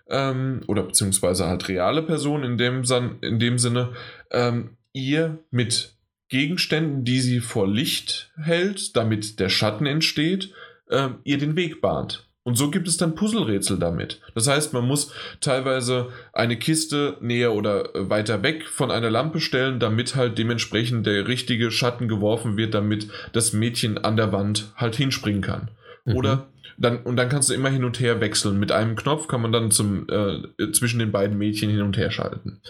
ähm, 0.07 0.61
oder 0.67 0.83
beziehungsweise 0.83 1.47
halt 1.47 1.67
reale 1.67 2.03
Person 2.03 2.43
in 2.43 2.57
dem, 2.57 2.83
in 3.21 3.39
dem 3.39 3.57
Sinne, 3.57 3.93
ähm, 4.31 4.77
ihr 4.93 5.39
mit 5.49 5.95
Gegenständen, 6.29 7.03
die 7.03 7.19
sie 7.19 7.39
vor 7.39 7.67
Licht 7.67 8.31
hält, 8.37 8.95
damit 8.95 9.39
der 9.39 9.49
Schatten 9.49 9.85
entsteht, 9.85 10.53
äh, 10.89 11.09
ihr 11.23 11.37
den 11.37 11.55
Weg 11.55 11.81
bahnt. 11.81 12.27
Und 12.45 12.57
so 12.57 12.69
gibt 12.69 12.89
es 12.89 12.97
dann 12.97 13.15
Puzzlerätsel 13.15 13.79
damit. 13.79 14.19
Das 14.35 14.47
heißt, 14.47 14.73
man 14.73 14.85
muss 14.85 15.13
teilweise 15.39 16.09
eine 16.33 16.57
Kiste 16.57 17.17
näher 17.21 17.53
oder 17.53 17.95
äh, 17.95 18.09
weiter 18.09 18.43
weg 18.43 18.67
von 18.67 18.91
einer 18.91 19.09
Lampe 19.09 19.39
stellen, 19.39 19.79
damit 19.79 20.15
halt 20.15 20.37
dementsprechend 20.37 21.05
der 21.05 21.27
richtige 21.27 21.71
Schatten 21.71 22.09
geworfen 22.09 22.57
wird, 22.57 22.73
damit 22.73 23.07
das 23.31 23.53
Mädchen 23.53 23.97
an 23.97 24.17
der 24.17 24.33
Wand 24.33 24.73
halt 24.75 24.95
hinspringen 24.95 25.41
kann. 25.41 25.69
Mhm. 26.03 26.15
Oder 26.15 26.47
dann, 26.77 26.97
und 27.03 27.15
dann 27.15 27.29
kannst 27.29 27.49
du 27.49 27.53
immer 27.53 27.69
hin 27.69 27.83
und 27.83 27.99
her 27.99 28.19
wechseln. 28.19 28.59
Mit 28.59 28.71
einem 28.71 28.95
Knopf 28.95 29.27
kann 29.27 29.41
man 29.41 29.51
dann 29.51 29.71
zum, 29.71 30.07
äh, 30.09 30.71
zwischen 30.71 30.99
den 30.99 31.11
beiden 31.11 31.37
Mädchen 31.37 31.69
hin 31.69 31.81
und 31.81 31.97
her 31.97 32.11
schalten. 32.11 32.61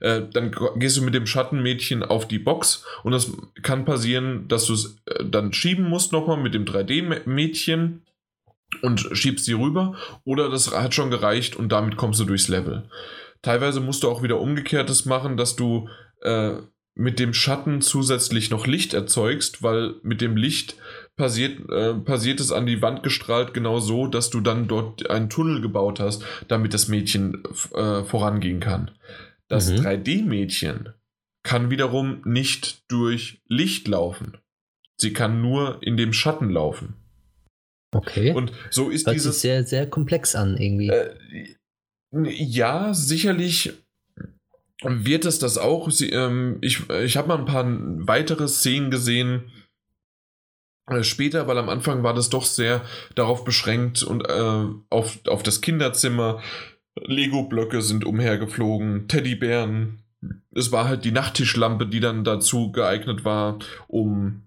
Äh, 0.00 0.22
dann 0.32 0.54
gehst 0.76 0.96
du 0.96 1.02
mit 1.02 1.14
dem 1.14 1.26
Schattenmädchen 1.26 2.02
auf 2.02 2.26
die 2.26 2.38
Box 2.38 2.84
und 3.04 3.12
das 3.12 3.30
kann 3.62 3.84
passieren, 3.84 4.48
dass 4.48 4.66
du 4.66 4.72
es 4.72 4.96
äh, 5.06 5.24
dann 5.24 5.52
schieben 5.52 5.88
musst 5.88 6.12
nochmal 6.12 6.38
mit 6.38 6.54
dem 6.54 6.64
3D-Mädchen 6.64 8.02
und 8.82 9.08
schiebst 9.12 9.44
sie 9.44 9.52
rüber 9.52 9.94
oder 10.24 10.48
das 10.48 10.72
hat 10.72 10.94
schon 10.94 11.10
gereicht 11.10 11.56
und 11.56 11.70
damit 11.70 11.96
kommst 11.96 12.20
du 12.20 12.24
durchs 12.24 12.48
Level. 12.48 12.88
Teilweise 13.42 13.80
musst 13.80 14.02
du 14.02 14.10
auch 14.10 14.22
wieder 14.22 14.40
umgekehrtes 14.40 15.06
machen, 15.06 15.36
dass 15.36 15.56
du 15.56 15.88
äh, 16.22 16.56
mit 16.94 17.18
dem 17.18 17.32
Schatten 17.32 17.80
zusätzlich 17.80 18.50
noch 18.50 18.66
Licht 18.66 18.92
erzeugst, 18.92 19.62
weil 19.62 19.94
mit 20.02 20.20
dem 20.20 20.36
Licht 20.36 20.76
passiert, 21.16 21.70
äh, 21.70 21.94
passiert 21.94 22.40
es 22.40 22.52
an 22.52 22.66
die 22.66 22.82
Wand 22.82 23.02
gestrahlt 23.02 23.54
genau 23.54 23.80
so, 23.80 24.06
dass 24.06 24.30
du 24.30 24.40
dann 24.40 24.68
dort 24.68 25.08
einen 25.08 25.30
Tunnel 25.30 25.60
gebaut 25.60 26.00
hast, 26.00 26.24
damit 26.48 26.74
das 26.74 26.88
Mädchen 26.88 27.42
äh, 27.74 28.04
vorangehen 28.04 28.60
kann. 28.60 28.90
Das 29.48 29.70
mhm. 29.70 29.78
3D-Mädchen 29.78 30.90
kann 31.42 31.70
wiederum 31.70 32.20
nicht 32.24 32.90
durch 32.90 33.42
Licht 33.48 33.88
laufen. 33.88 34.36
Sie 34.96 35.12
kann 35.12 35.40
nur 35.40 35.82
in 35.82 35.96
dem 35.96 36.12
Schatten 36.12 36.50
laufen. 36.50 36.99
Okay. 37.92 38.32
Und 38.32 38.52
so 38.70 38.90
ist 38.90 39.06
Hört 39.06 39.16
dieses. 39.16 39.34
Sich 39.34 39.42
sehr, 39.42 39.64
sehr 39.64 39.88
komplex 39.88 40.34
an, 40.34 40.56
irgendwie. 40.56 40.88
Äh, 40.88 41.14
ja, 42.12 42.94
sicherlich 42.94 43.72
wird 44.82 45.24
es 45.24 45.38
das 45.38 45.58
auch. 45.58 45.90
Sie, 45.90 46.10
ähm, 46.10 46.58
ich 46.60 46.88
ich 46.90 47.16
habe 47.16 47.28
mal 47.28 47.38
ein 47.38 47.44
paar 47.44 47.66
weitere 48.06 48.48
Szenen 48.48 48.90
gesehen 48.90 49.50
äh, 50.86 51.02
später, 51.02 51.46
weil 51.46 51.58
am 51.58 51.68
Anfang 51.68 52.02
war 52.02 52.14
das 52.14 52.30
doch 52.30 52.44
sehr 52.44 52.82
darauf 53.14 53.44
beschränkt 53.44 54.02
und 54.02 54.28
äh, 54.28 54.64
auf, 54.90 55.18
auf 55.26 55.42
das 55.42 55.60
Kinderzimmer. 55.60 56.40
Lego-Blöcke 56.96 57.82
sind 57.82 58.04
umhergeflogen, 58.04 59.06
Teddybären. 59.08 60.02
Es 60.54 60.72
war 60.72 60.88
halt 60.88 61.04
die 61.04 61.12
Nachttischlampe, 61.12 61.86
die 61.86 62.00
dann 62.00 62.24
dazu 62.24 62.72
geeignet 62.72 63.24
war, 63.24 63.58
um 63.86 64.42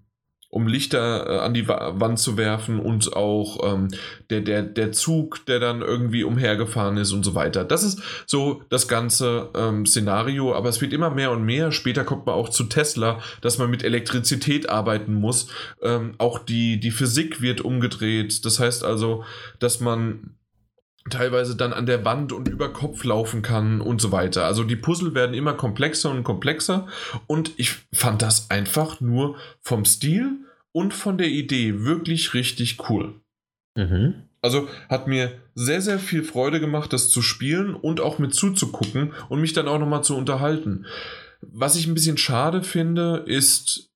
um 0.54 0.68
Lichter 0.68 1.26
äh, 1.28 1.38
an 1.40 1.52
die 1.52 1.66
Wand 1.66 2.20
zu 2.20 2.36
werfen 2.36 2.78
und 2.78 3.16
auch 3.16 3.74
ähm, 3.74 3.88
der, 4.30 4.40
der, 4.40 4.62
der 4.62 4.92
Zug, 4.92 5.44
der 5.46 5.58
dann 5.58 5.82
irgendwie 5.82 6.22
umhergefahren 6.22 6.96
ist 6.96 7.12
und 7.12 7.24
so 7.24 7.34
weiter. 7.34 7.64
Das 7.64 7.82
ist 7.82 8.00
so 8.24 8.62
das 8.68 8.86
ganze 8.86 9.50
ähm, 9.56 9.84
Szenario, 9.84 10.54
aber 10.54 10.68
es 10.68 10.80
wird 10.80 10.92
immer 10.92 11.10
mehr 11.10 11.32
und 11.32 11.44
mehr. 11.44 11.72
Später 11.72 12.04
kommt 12.04 12.26
man 12.26 12.36
auch 12.36 12.50
zu 12.50 12.64
Tesla, 12.64 13.18
dass 13.40 13.58
man 13.58 13.68
mit 13.68 13.82
Elektrizität 13.82 14.68
arbeiten 14.68 15.14
muss. 15.14 15.48
Ähm, 15.82 16.14
auch 16.18 16.38
die, 16.38 16.78
die 16.78 16.92
Physik 16.92 17.42
wird 17.42 17.60
umgedreht. 17.60 18.44
Das 18.44 18.60
heißt 18.60 18.84
also, 18.84 19.24
dass 19.58 19.80
man 19.80 20.36
teilweise 21.10 21.56
dann 21.56 21.72
an 21.72 21.86
der 21.86 22.04
Wand 22.04 22.32
und 22.32 22.48
über 22.48 22.72
Kopf 22.72 23.04
laufen 23.04 23.42
kann 23.42 23.80
und 23.80 24.00
so 24.00 24.10
weiter. 24.10 24.44
Also 24.46 24.64
die 24.64 24.76
Puzzle 24.76 25.14
werden 25.14 25.34
immer 25.34 25.54
komplexer 25.54 26.10
und 26.10 26.24
komplexer 26.24 26.86
und 27.26 27.52
ich 27.56 27.74
fand 27.92 28.22
das 28.22 28.50
einfach 28.50 29.00
nur 29.00 29.36
vom 29.60 29.84
Stil 29.84 30.38
und 30.72 30.94
von 30.94 31.18
der 31.18 31.28
Idee 31.28 31.84
wirklich 31.84 32.32
richtig 32.34 32.88
cool. 32.88 33.20
Mhm. 33.76 34.14
Also 34.40 34.68
hat 34.88 35.06
mir 35.06 35.40
sehr, 35.54 35.80
sehr 35.80 35.98
viel 35.98 36.22
Freude 36.22 36.60
gemacht, 36.60 36.92
das 36.92 37.08
zu 37.08 37.22
spielen 37.22 37.74
und 37.74 38.00
auch 38.00 38.18
mit 38.18 38.34
zuzugucken 38.34 39.12
und 39.28 39.40
mich 39.40 39.52
dann 39.52 39.68
auch 39.68 39.78
nochmal 39.78 40.04
zu 40.04 40.16
unterhalten. 40.16 40.86
Was 41.40 41.76
ich 41.76 41.86
ein 41.86 41.94
bisschen 41.94 42.18
schade 42.18 42.62
finde, 42.62 43.24
ist, 43.26 43.90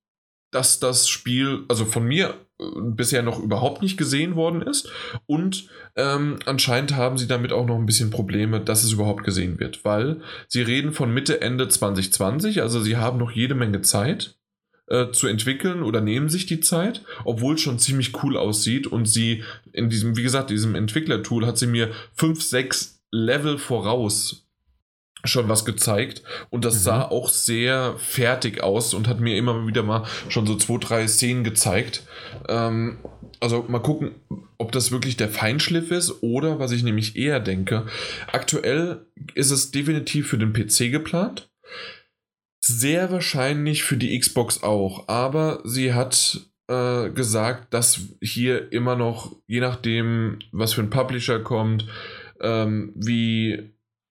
dass 0.51 0.81
das 0.81 1.09
Spiel, 1.09 1.65
also 1.69 1.85
von 1.85 2.05
mir 2.05 2.35
bisher 2.59 3.23
noch 3.23 3.41
überhaupt 3.41 3.83
nicht 3.83 3.97
gesehen 3.97 4.35
worden 4.35 4.63
ist. 4.63 4.91
Und 5.27 5.69
ähm, 5.97 6.39
anscheinend 6.45 6.97
haben 6.97 7.19
sie 7.19 7.29
damit 7.29 7.53
auch 7.53 7.67
noch 7.67 7.77
ein 7.77 7.87
bisschen 7.87 8.11
Probleme, 8.11 8.61
dass 8.61 8.85
es 8.85 8.93
überhaupt 8.93 9.25
gesehen 9.25 9.61
wird, 9.61 9.85
weil 9.85 10.21
sie 10.49 10.63
reden 10.63 10.93
von 10.93 11.13
Mitte, 11.13 11.41
Ende 11.41 11.69
2020, 11.69 12.63
also 12.63 12.81
sie 12.81 12.97
haben 12.97 13.19
noch 13.19 13.31
jede 13.31 13.55
Menge 13.55 13.83
Zeit 13.83 14.37
äh, 14.89 15.11
zu 15.13 15.29
entwickeln 15.29 15.83
oder 15.83 16.01
nehmen 16.01 16.29
sich 16.29 16.47
die 16.47 16.61
Zeit, 16.61 17.05
obwohl 17.25 17.55
es 17.55 17.61
schon 17.61 17.79
ziemlich 17.79 18.23
cool 18.23 18.37
aussieht 18.37 18.87
und 18.87 19.07
sie 19.07 19.45
in 19.73 19.89
diesem, 19.89 20.17
wie 20.17 20.23
gesagt, 20.23 20.51
diesem 20.51 20.75
Entwicklertool 20.75 21.47
hat 21.47 21.59
sie 21.59 21.67
mir 21.67 21.91
5, 22.15 22.43
6 22.43 23.03
Level 23.11 23.59
voraus 23.59 24.48
schon 25.25 25.49
was 25.49 25.65
gezeigt 25.65 26.23
und 26.51 26.65
das 26.65 26.75
mhm. 26.75 26.79
sah 26.81 27.03
auch 27.03 27.29
sehr 27.29 27.97
fertig 27.99 28.63
aus 28.63 28.95
und 28.95 29.09
hat 29.09 29.21
mir 29.21 29.37
immer 29.37 29.67
wieder 29.67 29.83
mal 29.83 30.05
schon 30.29 30.47
so 30.47 30.57
zwei, 30.57 30.79
drei 30.79 31.09
Szenen 31.09 31.45
gezeigt. 31.45 32.05
Ähm, 32.49 32.99
also 33.41 33.65
mal 33.69 33.81
gucken, 33.81 34.17
ob 34.59 34.73
das 34.73 34.91
wirklich 34.91 35.17
der 35.17 35.29
Feinschliff 35.29 35.91
ist 35.91 36.23
oder 36.23 36.59
was 36.59 36.73
ich 36.73 36.83
nämlich 36.83 37.17
eher 37.17 37.41
denke. 37.41 37.87
Aktuell 38.33 39.07
ist 39.35 39.51
es 39.51 39.71
definitiv 39.71 40.29
für 40.29 40.39
den 40.39 40.53
PC 40.53 40.91
geplant. 40.91 41.51
Sehr 42.61 43.11
wahrscheinlich 43.11 43.85
für 43.85 43.97
die 43.97 44.19
Xbox 44.19 44.63
auch, 44.63 45.09
aber 45.09 45.61
sie 45.65 45.95
hat 45.95 46.49
äh, 46.69 47.11
gesagt, 47.11 47.73
dass 47.73 48.01
hier 48.21 48.73
immer 48.73 48.97
noch, 48.97 49.37
je 49.47 49.61
nachdem, 49.61 50.39
was 50.53 50.75
für 50.75 50.83
ein 50.83 50.91
Publisher 50.91 51.41
kommt, 51.41 51.87
ähm, 52.41 52.93
wie 52.95 53.71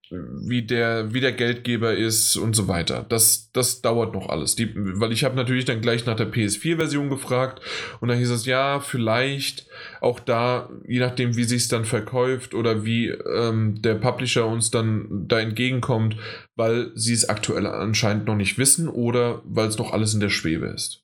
wie 0.09 0.63
der, 0.63 1.13
wie 1.13 1.19
der 1.19 1.33
Geldgeber 1.33 1.95
ist 1.95 2.37
und 2.37 2.55
so 2.55 2.67
weiter. 2.67 3.05
Das, 3.07 3.51
das 3.51 3.81
dauert 3.81 4.13
noch 4.13 4.29
alles. 4.29 4.55
Die, 4.55 4.71
weil 4.75 5.11
ich 5.11 5.23
habe 5.23 5.35
natürlich 5.35 5.65
dann 5.65 5.81
gleich 5.81 6.05
nach 6.05 6.15
der 6.15 6.31
PS4-Version 6.31 7.09
gefragt 7.09 7.61
und 7.99 8.07
dann 8.07 8.17
hieß 8.17 8.29
es, 8.29 8.45
ja, 8.45 8.79
vielleicht 8.79 9.67
auch 9.99 10.19
da, 10.19 10.69
je 10.87 10.99
nachdem, 10.99 11.35
wie 11.35 11.43
sich 11.43 11.63
es 11.63 11.67
dann 11.67 11.85
verkauft 11.85 12.53
oder 12.53 12.85
wie 12.85 13.09
ähm, 13.09 13.81
der 13.81 13.95
Publisher 13.95 14.47
uns 14.47 14.71
dann 14.71 15.25
da 15.27 15.39
entgegenkommt, 15.39 16.15
weil 16.55 16.91
sie 16.95 17.13
es 17.13 17.27
aktuell 17.27 17.67
anscheinend 17.67 18.25
noch 18.25 18.35
nicht 18.35 18.57
wissen 18.57 18.87
oder 18.87 19.41
weil 19.45 19.67
es 19.67 19.77
noch 19.77 19.91
alles 19.91 20.13
in 20.13 20.21
der 20.21 20.29
Schwebe 20.29 20.67
ist. 20.67 21.03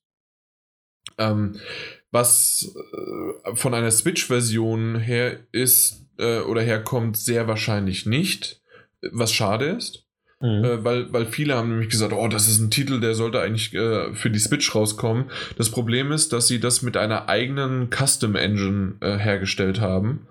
Ähm, 1.18 1.60
was 2.12 2.74
äh, 2.94 3.56
von 3.56 3.74
einer 3.74 3.92
Switch-Version 3.92 5.00
her 5.00 5.40
ist 5.52 6.06
äh, 6.18 6.40
oder 6.40 6.62
herkommt, 6.62 7.18
sehr 7.18 7.48
wahrscheinlich 7.48 8.06
nicht 8.06 8.63
was 9.12 9.34
schade 9.34 9.66
ist. 9.66 10.08
Mhm. 10.44 10.64
Äh, 10.64 10.84
weil, 10.84 11.14
weil 11.14 11.26
viele 11.26 11.56
haben 11.56 11.70
nämlich 11.70 11.90
gesagt, 11.90 12.14
oh, 12.14 12.28
das 12.28 12.48
ist 12.48 12.60
ein 12.60 12.70
Titel, 12.70 13.00
der 13.00 13.16
sollte 13.16 13.40
eigentlich 13.40 13.74
äh, 13.74 14.14
für 14.14 14.30
die 14.30 14.40
Switch 14.40 14.76
rauskommen. 14.76 15.32
Das 15.58 15.70
Problem 15.70 16.12
ist, 16.12 16.34
dass 16.34 16.48
sie 16.48 16.60
das 16.60 16.82
mit 16.82 16.98
einer 16.98 17.30
eigenen 17.30 17.90
Custom 17.90 18.36
Engine 18.36 18.96
äh, 19.00 19.18
hergestellt 19.18 19.80
haben, 19.80 20.28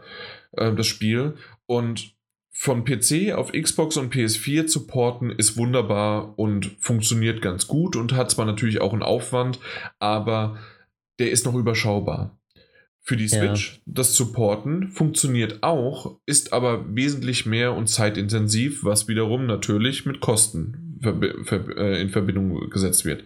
äh, 0.53 0.73
das 0.73 0.87
Spiel. 0.87 1.35
Und 1.67 2.15
von 2.55 2.85
PC 2.85 3.33
auf 3.33 3.53
Xbox 3.53 3.97
und 3.97 4.15
PS4 4.15 4.67
zu 4.67 4.87
porten 4.87 5.31
ist 5.31 5.57
wunderbar 5.57 6.39
und 6.39 6.77
funktioniert 6.79 7.41
ganz 7.41 7.67
gut 7.67 7.97
und 7.97 8.13
hat 8.13 8.31
zwar 8.31 8.45
natürlich 8.45 8.83
auch 8.83 8.93
einen 8.93 9.03
Aufwand, 9.03 9.59
aber 9.99 10.59
der 11.19 11.31
ist 11.31 11.47
noch 11.47 11.55
überschaubar 11.55 12.39
für 13.03 13.17
die 13.17 13.29
Switch. 13.29 13.75
Ja. 13.75 13.83
Das 13.87 14.15
Supporten 14.15 14.89
funktioniert 14.89 15.63
auch, 15.63 16.19
ist 16.25 16.53
aber 16.53 16.95
wesentlich 16.95 17.47
mehr 17.47 17.75
und 17.75 17.89
zeitintensiv, 17.89 18.85
was 18.85 19.09
wiederum 19.09 19.47
natürlich 19.47 20.07
mit 20.07 20.21
Kosten 20.21 21.01
äh, 21.03 22.01
in 22.01 22.11
Verbindung 22.11 22.71
gesetzt 22.71 23.05
wird. 23.05 23.25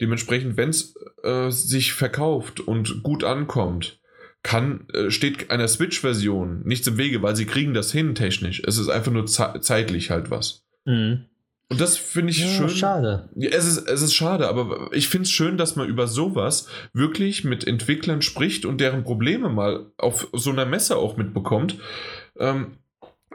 Dementsprechend, 0.00 0.56
wenn 0.56 0.70
es 0.70 0.94
äh, 1.22 1.50
sich 1.50 1.92
verkauft 1.92 2.60
und 2.60 3.04
gut 3.04 3.22
ankommt, 3.22 4.00
kann, 4.42 4.88
äh, 4.92 5.10
steht 5.12 5.52
einer 5.52 5.68
Switch-Version 5.68 6.62
nichts 6.64 6.88
im 6.88 6.98
Wege, 6.98 7.22
weil 7.22 7.36
sie 7.36 7.46
kriegen 7.46 7.74
das 7.74 7.92
hin 7.92 8.16
technisch. 8.16 8.60
Es 8.66 8.76
ist 8.76 8.88
einfach 8.88 9.12
nur 9.12 9.26
ze 9.26 9.60
zeitlich 9.60 10.10
halt 10.10 10.30
was. 10.30 10.66
Mhm. 10.84 11.26
Und 11.72 11.80
das 11.80 11.96
finde 11.96 12.32
ich 12.32 12.40
ja, 12.40 12.48
schön. 12.48 12.68
Schade. 12.68 13.30
Es 13.34 13.66
ist, 13.66 13.88
es 13.88 14.02
ist 14.02 14.12
schade, 14.12 14.46
aber 14.46 14.90
ich 14.92 15.08
finde 15.08 15.22
es 15.22 15.30
schön, 15.30 15.56
dass 15.56 15.74
man 15.74 15.88
über 15.88 16.06
sowas 16.06 16.68
wirklich 16.92 17.44
mit 17.44 17.66
Entwicklern 17.66 18.20
spricht 18.20 18.66
und 18.66 18.78
deren 18.78 19.04
Probleme 19.04 19.48
mal 19.48 19.86
auf 19.96 20.28
so 20.34 20.50
einer 20.50 20.66
Messe 20.66 20.98
auch 20.98 21.16
mitbekommt. 21.16 21.78
Ähm, 22.38 22.72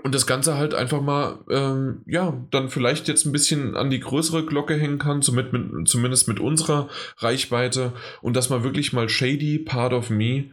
und 0.03 0.14
das 0.14 0.27
Ganze 0.27 0.55
halt 0.55 0.76
einfach 0.76 1.01
mal, 1.01 1.39
ähm, 1.49 2.03
ja, 2.05 2.39
dann 2.51 2.69
vielleicht 2.69 3.07
jetzt 3.07 3.26
ein 3.26 3.31
bisschen 3.31 3.76
an 3.76 3.89
die 3.89 3.99
größere 3.99 4.45
Glocke 4.45 4.76
hängen 4.76 4.99
kann, 4.99 5.23
zumindest 5.23 5.53
mit, 5.53 5.88
zumindest 5.88 6.27
mit 6.27 6.39
unserer 6.39 6.89
Reichweite. 7.18 7.93
Und 8.22 8.35
dass 8.35 8.51
man 8.51 8.64
wirklich 8.64 8.93
mal 8.93 9.09
Shady 9.09 9.57
Part 9.57 9.93
of 9.93 10.11
Me 10.11 10.51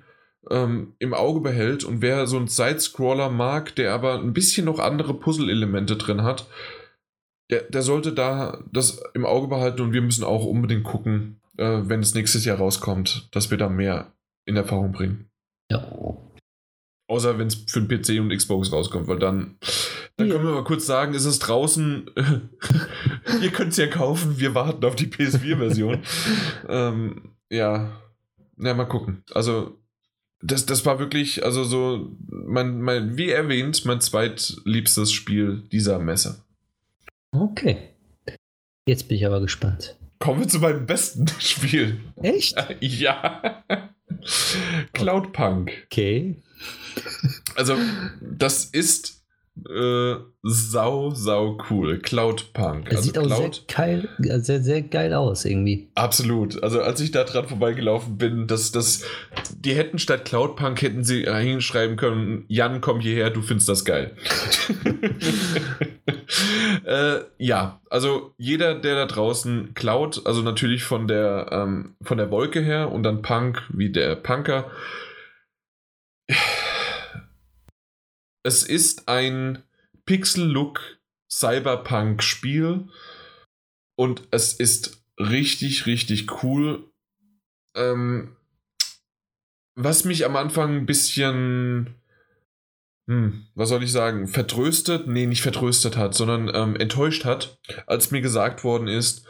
ähm, 0.51 0.95
im 1.01 1.13
Auge 1.13 1.41
behält. 1.41 1.85
Und 1.85 2.01
wer 2.01 2.27
so 2.27 2.39
einen 2.39 2.49
Side-Scroller 2.49 3.29
mag, 3.29 3.75
der 3.77 3.93
aber 3.93 4.21
ein 4.21 4.33
bisschen 4.33 4.65
noch 4.65 4.79
andere 4.79 5.13
Puzzle-Elemente 5.13 5.97
drin 5.97 6.23
hat, 6.23 6.47
der, 7.51 7.63
der 7.63 7.83
sollte 7.83 8.13
da 8.13 8.63
das 8.73 9.03
im 9.15 9.27
Auge 9.27 9.49
behalten 9.49 9.83
und 9.83 9.93
wir 9.93 10.03
müssen 10.03 10.25
auch 10.25 10.45
unbedingt 10.45 10.85
gucken, 10.85 11.41
äh, 11.59 11.81
wenn 11.85 12.01
es 12.01 12.15
nächstes 12.15 12.45
Jahr 12.45 12.59
rauskommt, 12.59 13.29
dass 13.33 13.51
wir 13.51 13.59
da 13.59 13.69
mehr 13.69 14.13
in 14.47 14.57
Erfahrung 14.57 14.93
bringen. 14.93 15.31
Ja. 15.71 15.87
Außer 17.07 17.39
wenn 17.39 17.49
es 17.49 17.55
für 17.67 17.83
den 17.83 17.89
PC 17.89 18.21
und 18.21 18.35
Xbox 18.35 18.73
rauskommt, 18.73 19.09
weil 19.09 19.19
dann, 19.19 19.59
dann 20.17 20.29
ja. 20.29 20.35
können 20.35 20.47
wir 20.47 20.55
mal 20.55 20.65
kurz 20.65 20.87
sagen, 20.87 21.15
ist 21.15 21.27
es 21.27 21.39
draußen, 21.39 22.11
ihr 23.43 23.51
könnt 23.51 23.73
es 23.73 23.77
ja 23.77 23.87
kaufen, 23.89 24.39
wir 24.39 24.55
warten 24.55 24.85
auf 24.85 24.97
die 24.97 25.09
PS4-Version. 25.09 26.03
ähm, 26.69 27.35
ja, 27.51 28.01
na, 28.57 28.75
mal 28.75 28.87
gucken. 28.87 29.23
Also, 29.33 29.79
das, 30.41 30.67
das 30.67 30.85
war 30.87 30.99
wirklich, 30.99 31.45
also 31.45 31.65
so, 31.65 32.17
mein, 32.27 32.81
mein, 32.81 33.17
wie 33.17 33.31
erwähnt, 33.31 33.85
mein 33.85 34.01
zweitliebstes 34.01 35.13
Spiel 35.13 35.63
dieser 35.73 35.99
Messe. 35.99 36.44
Okay. 37.35 37.77
Jetzt 38.87 39.09
bin 39.09 39.17
ich 39.17 39.27
aber 39.27 39.41
gespannt. 39.41 39.97
Kommen 40.21 40.41
wir 40.41 40.49
zu 40.49 40.61
meinem 40.61 40.87
besten 40.87 41.27
Spiel. 41.41 42.01
Echt? 42.23 42.55
Ja. 42.81 43.65
Cloudpunk. 44.93 45.73
Okay. 45.87 46.37
Also, 47.57 47.77
das 48.21 48.65
ist 48.67 49.24
äh, 49.57 50.17
sau, 50.43 51.11
sau 51.11 51.59
cool. 51.71 52.01
Cloudpunk. 52.01 52.87
Das 52.87 52.97
also 52.97 53.03
sieht 53.03 53.19
auch 53.19 53.27
Cloud, 53.27 53.55
sehr, 53.55 53.77
geil, 53.77 54.09
sehr, 54.43 54.63
sehr 54.63 54.83
geil 54.83 55.15
aus 55.15 55.45
irgendwie. 55.45 55.89
Absolut. 55.95 56.63
Also 56.63 56.81
als 56.81 57.01
ich 57.01 57.13
da 57.13 57.25
dran 57.25 57.47
vorbeigelaufen 57.47 58.19
bin, 58.19 58.47
das, 58.47 58.73
das, 58.73 59.05
die 59.57 59.75
hätten 59.75 59.99
statt 59.99 60.25
Cloudpunk 60.25 60.83
hätten 60.83 61.05
sie 61.05 61.25
hinschreiben 61.25 61.97
können, 61.97 62.45
Jan, 62.49 62.81
komm 62.81 63.01
hierher, 63.01 63.31
du 63.31 63.43
findest 63.43 63.69
das 63.69 63.85
geil. 63.85 64.17
äh, 66.85 67.21
ja, 67.39 67.81
also 67.89 68.35
jeder, 68.37 68.75
der 68.75 68.97
da 68.97 69.07
draußen 69.07 69.73
Cloud, 69.75 70.27
also 70.27 70.43
natürlich 70.43 70.83
von 70.83 71.07
der, 71.07 71.49
ähm, 71.53 71.95
von 72.03 72.19
der 72.19 72.31
Wolke 72.31 72.61
her 72.61 72.91
und 72.91 73.05
dann 73.05 73.23
Punk 73.23 73.63
wie 73.73 73.91
der 73.91 74.17
Punker, 74.17 74.71
es 78.45 78.63
ist 78.63 79.09
ein 79.09 79.65
Pixel-Look 80.07 80.99
Cyberpunk-Spiel 81.31 82.89
und 83.97 84.29
es 84.31 84.53
ist 84.53 85.05
richtig, 85.19 85.87
richtig 85.87 86.43
cool. 86.43 86.91
Ähm, 87.75 88.37
was 89.75 90.05
mich 90.05 90.25
am 90.25 90.37
Anfang 90.37 90.77
ein 90.77 90.87
bisschen, 90.87 91.95
hm, 93.09 93.47
was 93.55 93.71
soll 93.71 93.83
ich 93.83 93.91
sagen, 93.91 94.29
vertröstet, 94.29 95.09
nee, 95.09 95.27
nicht 95.27 95.43
vertröstet 95.43 95.97
hat, 95.97 96.15
sondern 96.15 96.51
ähm, 96.55 96.77
enttäuscht 96.77 97.25
hat, 97.25 97.59
als 97.87 98.11
mir 98.11 98.21
gesagt 98.21 98.63
worden 98.63 98.87
ist, 98.87 99.27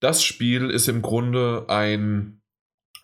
das 0.00 0.22
Spiel 0.22 0.70
ist 0.70 0.88
im 0.88 1.00
Grunde 1.00 1.66
ein 1.68 2.42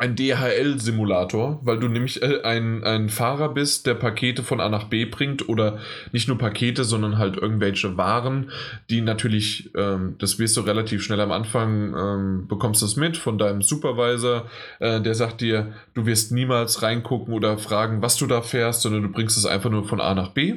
ein 0.03 0.17
DHL-Simulator, 0.17 1.61
weil 1.63 1.79
du 1.79 1.87
nämlich 1.87 2.21
äh, 2.23 2.43
ein, 2.43 2.83
ein 2.83 3.09
Fahrer 3.09 3.55
bist, 3.55 3.87
der 3.87 3.95
Pakete 3.95 4.43
von 4.43 4.61
A 4.61 4.69
nach 4.69 4.89
B 4.89 5.05
bringt 5.05 5.49
oder 5.49 5.79
nicht 6.11 6.27
nur 6.27 6.39
Pakete, 6.39 6.83
sondern 6.83 7.19
halt 7.19 7.37
irgendwelche 7.37 7.97
Waren, 7.97 8.51
die 8.91 9.01
natürlich, 9.01 9.71
ähm, 9.77 10.17
das 10.19 10.41
wirst 10.41 10.57
du 10.57 10.63
relativ 10.63 11.05
schnell 11.05 11.21
am 11.21 11.31
Anfang, 11.31 11.95
ähm, 11.97 12.49
bekommst 12.49 12.83
das 12.83 12.97
mit 12.97 13.17
von 13.17 13.39
deinem 13.39 13.63
Supervisor, 13.63 14.51
äh, 14.81 15.01
der 15.01 15.15
sagt 15.15 15.41
dir, 15.41 15.73
du 15.95 16.05
wirst 16.05 16.33
niemals 16.33 16.83
reingucken 16.83 17.33
oder 17.33 17.57
fragen, 17.57 18.03
was 18.03 18.17
du 18.17 18.27
da 18.27 18.43
fährst, 18.43 18.83
sondern 18.83 19.03
du 19.03 19.09
bringst 19.09 19.39
es 19.39 19.47
einfach 19.47 19.71
nur 19.71 19.85
von 19.85 20.01
A 20.01 20.15
nach 20.15 20.31
B. 20.31 20.55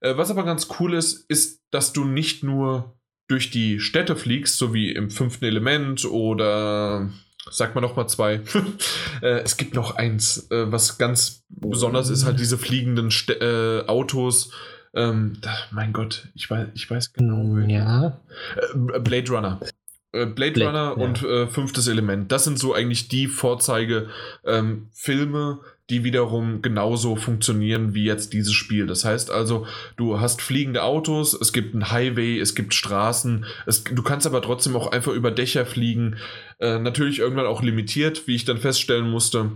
Äh, 0.00 0.16
was 0.16 0.32
aber 0.32 0.42
ganz 0.42 0.66
cool 0.80 0.94
ist, 0.94 1.30
ist, 1.30 1.62
dass 1.70 1.92
du 1.92 2.04
nicht 2.04 2.42
nur 2.42 2.98
durch 3.28 3.52
die 3.52 3.78
Städte 3.78 4.16
fliegst, 4.16 4.58
so 4.58 4.74
wie 4.74 4.90
im 4.90 5.10
fünften 5.10 5.44
Element 5.44 6.04
oder 6.04 7.10
Sag 7.50 7.74
mal 7.74 7.80
noch 7.80 7.96
mal 7.96 8.08
zwei. 8.08 8.40
äh, 9.22 9.40
es 9.40 9.56
gibt 9.56 9.74
noch 9.74 9.96
eins, 9.96 10.50
äh, 10.50 10.70
was 10.70 10.98
ganz 10.98 11.44
besonders 11.48 12.10
ist, 12.10 12.24
halt 12.24 12.40
diese 12.40 12.58
fliegenden 12.58 13.10
St 13.10 13.30
äh, 13.30 13.84
Autos. 13.86 14.50
Ähm, 14.94 15.38
da, 15.42 15.54
mein 15.70 15.92
Gott, 15.92 16.28
ich 16.34 16.50
weiß, 16.50 16.68
ich 16.74 16.90
weiß 16.90 17.12
genau. 17.12 17.42
Mm, 17.44 17.68
ja. 17.68 18.20
Äh, 18.56 18.98
Blade 18.98 19.30
Runner. 19.30 19.60
Äh, 20.12 20.26
Blade, 20.26 20.52
Blade 20.52 20.66
Runner 20.66 20.94
ja. 20.96 21.04
und 21.04 21.22
äh, 21.22 21.46
fünftes 21.46 21.86
Element. 21.86 22.32
Das 22.32 22.44
sind 22.44 22.58
so 22.58 22.74
eigentlich 22.74 23.08
die 23.08 23.26
Vorzeige-Filme, 23.26 24.08
ähm, 24.44 25.58
die 25.90 26.02
wiederum 26.02 26.62
genauso 26.62 27.14
funktionieren 27.16 27.94
wie 27.94 28.04
jetzt 28.04 28.32
dieses 28.32 28.52
Spiel. 28.52 28.86
Das 28.86 29.04
heißt 29.04 29.30
also, 29.30 29.66
du 29.96 30.20
hast 30.20 30.42
fliegende 30.42 30.82
Autos, 30.82 31.32
es 31.40 31.52
gibt 31.52 31.74
einen 31.74 31.90
Highway, 31.90 32.40
es 32.40 32.54
gibt 32.54 32.74
Straßen, 32.74 33.44
es, 33.66 33.84
du 33.84 34.02
kannst 34.02 34.26
aber 34.26 34.42
trotzdem 34.42 34.74
auch 34.74 34.90
einfach 34.90 35.12
über 35.12 35.30
Dächer 35.30 35.64
fliegen. 35.64 36.16
Äh, 36.58 36.78
natürlich 36.78 37.20
irgendwann 37.20 37.46
auch 37.46 37.62
limitiert, 37.62 38.26
wie 38.26 38.34
ich 38.34 38.44
dann 38.44 38.58
feststellen 38.58 39.08
musste. 39.08 39.52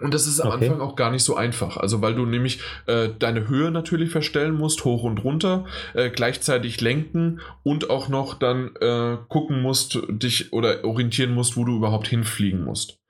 Und 0.00 0.14
das 0.14 0.28
ist 0.28 0.38
am 0.38 0.52
Okay. 0.52 0.68
Anfang 0.68 0.80
auch 0.80 0.94
gar 0.94 1.10
nicht 1.10 1.24
so 1.24 1.34
einfach. 1.34 1.76
Also, 1.76 2.00
weil 2.00 2.14
du 2.14 2.24
nämlich 2.24 2.60
äh, 2.86 3.08
deine 3.18 3.48
Höhe 3.48 3.72
natürlich 3.72 4.10
verstellen 4.10 4.54
musst, 4.54 4.84
hoch 4.84 5.02
und 5.02 5.24
runter, 5.24 5.66
äh, 5.94 6.08
gleichzeitig 6.08 6.80
lenken 6.80 7.40
und 7.64 7.90
auch 7.90 8.08
noch 8.08 8.34
dann 8.34 8.76
äh, 8.76 9.16
gucken 9.28 9.60
musst, 9.60 9.98
dich 10.08 10.52
oder 10.52 10.84
orientieren 10.84 11.34
musst, 11.34 11.56
wo 11.56 11.64
du 11.64 11.74
überhaupt 11.74 12.06
hinfliegen 12.06 12.62
musst. 12.62 13.00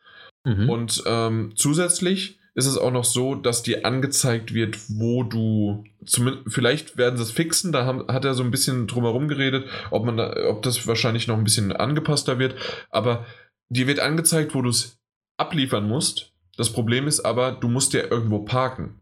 Mhm. 0.45 0.69
Und 0.69 1.03
ähm, 1.07 1.53
zusätzlich 1.57 2.39
ist 2.55 2.67
es 2.67 2.77
auch 2.77 2.91
noch 2.91 3.05
so, 3.05 3.37
dass 3.37 3.63
dir 3.63 3.87
angezeigt 3.87 4.53
wird, 4.53 4.79
wo 4.89 5.23
du 5.23 5.85
zumindest 6.05 6.53
vielleicht 6.53 6.97
werden 6.97 7.17
sie 7.17 7.23
es 7.23 7.31
fixen. 7.31 7.71
Da 7.71 7.85
haben, 7.87 8.09
hat 8.09 8.25
er 8.25 8.35
so 8.35 8.43
ein 8.43 8.51
bisschen 8.51 8.89
drumherum 8.89 9.29
geredet, 9.29 9.69
ob 9.91 10.05
man 10.05 10.17
da, 10.17 10.35
ob 10.49 10.63
das 10.63 10.87
wahrscheinlich 10.87 11.29
noch 11.29 11.37
ein 11.37 11.45
bisschen 11.45 11.71
angepasster 11.73 12.41
wird. 12.41 12.57
Aber 12.91 13.27
dir 13.69 13.87
wird 13.87 14.01
angezeigt, 14.01 14.55
wo 14.57 14.63
du 14.63 14.71
es 14.71 14.99
abliefern 15.37 15.87
musst. 15.87 16.33
Das 16.57 16.73
Problem 16.73 17.07
ist 17.07 17.21
aber, 17.21 17.53
du 17.53 17.69
musst 17.69 17.93
ja 17.93 18.03
irgendwo 18.03 18.41
parken. 18.41 19.01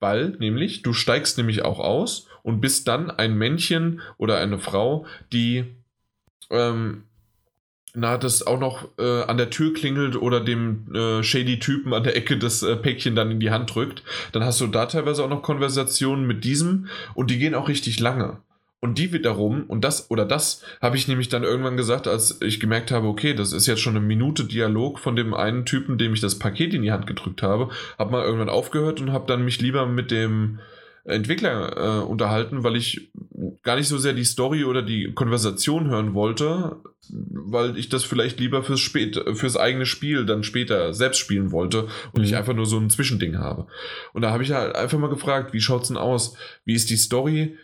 Weil 0.00 0.36
nämlich, 0.38 0.82
du 0.82 0.92
steigst 0.92 1.38
nämlich 1.38 1.64
auch 1.64 1.78
aus 1.78 2.26
und 2.42 2.60
bist 2.60 2.88
dann 2.88 3.10
ein 3.10 3.34
Männchen 3.34 4.02
oder 4.18 4.38
eine 4.38 4.58
Frau, 4.58 5.06
die 5.32 5.64
ähm, 6.50 7.04
na, 7.94 8.16
das 8.16 8.46
auch 8.46 8.58
noch 8.58 8.88
äh, 8.98 9.22
an 9.22 9.36
der 9.36 9.50
Tür 9.50 9.74
klingelt 9.74 10.16
oder 10.16 10.40
dem 10.40 10.94
äh, 10.94 11.22
shady 11.22 11.58
Typen 11.58 11.92
an 11.92 12.04
der 12.04 12.16
Ecke 12.16 12.38
das 12.38 12.62
äh, 12.62 12.76
Päckchen 12.76 13.14
dann 13.14 13.30
in 13.30 13.40
die 13.40 13.50
Hand 13.50 13.74
drückt, 13.74 14.02
dann 14.32 14.44
hast 14.44 14.60
du 14.60 14.66
da 14.66 14.86
teilweise 14.86 15.22
auch 15.22 15.28
noch 15.28 15.42
Konversationen 15.42 16.26
mit 16.26 16.44
diesem 16.44 16.88
und 17.14 17.30
die 17.30 17.38
gehen 17.38 17.54
auch 17.54 17.68
richtig 17.68 18.00
lange. 18.00 18.38
Und 18.80 18.98
die 18.98 19.12
wiederum, 19.12 19.64
und 19.68 19.84
das 19.84 20.10
oder 20.10 20.24
das 20.24 20.64
habe 20.80 20.96
ich 20.96 21.06
nämlich 21.06 21.28
dann 21.28 21.44
irgendwann 21.44 21.76
gesagt, 21.76 22.08
als 22.08 22.40
ich 22.40 22.58
gemerkt 22.58 22.90
habe, 22.90 23.06
okay, 23.06 23.32
das 23.32 23.52
ist 23.52 23.68
jetzt 23.68 23.80
schon 23.80 23.94
eine 23.94 24.04
Minute 24.04 24.44
Dialog 24.44 24.98
von 24.98 25.14
dem 25.14 25.34
einen 25.34 25.64
Typen, 25.64 25.98
dem 25.98 26.14
ich 26.14 26.20
das 26.20 26.38
Paket 26.38 26.74
in 26.74 26.82
die 26.82 26.90
Hand 26.90 27.06
gedrückt 27.06 27.42
habe, 27.42 27.68
habe 27.96 28.10
mal 28.10 28.24
irgendwann 28.24 28.48
aufgehört 28.48 29.00
und 29.00 29.12
habe 29.12 29.26
dann 29.28 29.44
mich 29.44 29.60
lieber 29.60 29.86
mit 29.86 30.10
dem 30.10 30.58
Entwickler 31.04 31.76
äh, 31.76 32.04
unterhalten, 32.04 32.62
weil 32.62 32.76
ich 32.76 33.10
gar 33.62 33.76
nicht 33.76 33.88
so 33.88 33.98
sehr 33.98 34.12
die 34.12 34.24
Story 34.24 34.64
oder 34.64 34.82
die 34.82 35.12
Konversation 35.12 35.88
hören 35.88 36.14
wollte, 36.14 36.76
weil 37.10 37.76
ich 37.76 37.88
das 37.88 38.04
vielleicht 38.04 38.38
lieber 38.38 38.62
fürs, 38.62 38.80
spät, 38.80 39.20
fürs 39.34 39.56
eigene 39.56 39.84
Spiel 39.86 40.24
dann 40.24 40.44
später 40.44 40.94
selbst 40.94 41.18
spielen 41.18 41.50
wollte 41.50 41.88
und 42.12 42.18
Mhm. 42.20 42.24
ich 42.24 42.36
einfach 42.36 42.54
nur 42.54 42.66
so 42.66 42.78
ein 42.78 42.90
Zwischending 42.90 43.38
habe. 43.38 43.66
Und 44.12 44.22
da 44.22 44.30
habe 44.30 44.44
ich 44.44 44.52
halt 44.52 44.76
einfach 44.76 44.98
mal 44.98 45.10
gefragt, 45.10 45.52
wie 45.52 45.60
schaut's 45.60 45.88
denn 45.88 45.96
aus? 45.96 46.36
Wie 46.64 46.74
ist 46.74 46.88
die 46.90 46.96
Story? 46.96 47.56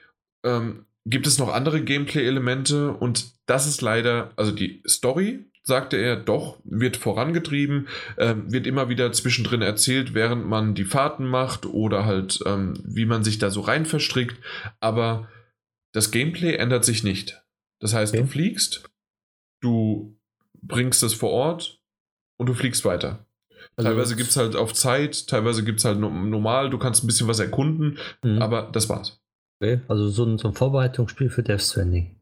Ähm, 0.44 0.86
gibt 1.06 1.26
es 1.26 1.38
noch 1.38 1.52
andere 1.52 1.80
Gameplay-Elemente? 1.82 2.92
Und 2.92 3.32
das 3.46 3.66
ist 3.68 3.80
leider, 3.80 4.32
also 4.36 4.50
die 4.52 4.82
Story, 4.86 5.47
sagte 5.68 5.96
er, 5.96 6.16
doch, 6.16 6.58
wird 6.64 6.96
vorangetrieben, 6.96 7.86
ähm, 8.16 8.50
wird 8.52 8.66
immer 8.66 8.88
wieder 8.88 9.12
zwischendrin 9.12 9.62
erzählt, 9.62 10.14
während 10.14 10.44
man 10.46 10.74
die 10.74 10.84
Fahrten 10.84 11.26
macht 11.26 11.64
oder 11.66 12.04
halt, 12.04 12.40
ähm, 12.46 12.74
wie 12.84 13.06
man 13.06 13.22
sich 13.22 13.38
da 13.38 13.50
so 13.50 13.60
rein 13.60 13.86
verstrickt. 13.86 14.36
Aber 14.80 15.28
das 15.92 16.10
Gameplay 16.10 16.54
ändert 16.56 16.84
sich 16.84 17.04
nicht. 17.04 17.40
Das 17.80 17.94
heißt, 17.94 18.14
du 18.14 18.18
Okay. 18.20 18.28
fliegst, 18.28 18.90
du 19.62 20.18
bringst 20.60 21.02
es 21.04 21.14
vor 21.14 21.30
Ort 21.30 21.80
und 22.38 22.48
du 22.48 22.54
fliegst 22.54 22.84
weiter. 22.84 23.24
Also- 23.76 23.88
teilweise 23.90 24.16
gibt 24.16 24.30
es 24.30 24.36
halt 24.36 24.56
auf 24.56 24.72
Zeit, 24.74 25.28
teilweise 25.28 25.62
gibt 25.64 25.78
es 25.78 25.84
halt 25.84 25.98
no- 26.00 26.10
normal, 26.10 26.70
du 26.70 26.78
kannst 26.78 27.04
ein 27.04 27.06
bisschen 27.06 27.28
was 27.28 27.38
erkunden, 27.38 27.98
Mhm. 28.24 28.42
aber 28.42 28.70
das 28.72 28.88
war's. 28.88 29.20
okay. 29.60 29.80
Also 29.88 30.08
so 30.08 30.24
ein, 30.24 30.38
so 30.38 30.48
ein 30.48 30.54
Vorbereitungsspiel 30.54 31.30
für 31.30 31.42
Death 31.42 31.62
Stranding. 31.62 32.17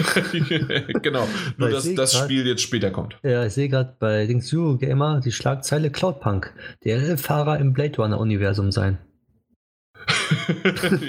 genau, 1.02 1.26
nur 1.56 1.68
Weil 1.68 1.72
dass 1.74 1.94
das 1.94 2.12
grad- 2.12 2.24
Spiel 2.24 2.46
jetzt 2.46 2.62
später 2.62 2.90
kommt. 2.90 3.16
Ja, 3.22 3.44
ich 3.46 3.52
sehe 3.52 3.68
gerade 3.68 3.94
bei 3.98 4.26
Dings 4.26 4.52
Eurogamer 4.52 5.20
die 5.20 5.32
Schlagzeile 5.32 5.90
Cloudpunk. 5.90 6.52
DLL-Fahrer 6.84 7.58
im 7.58 7.72
Blade 7.72 7.96
Runner-Universum 7.96 8.72
sein. 8.72 8.98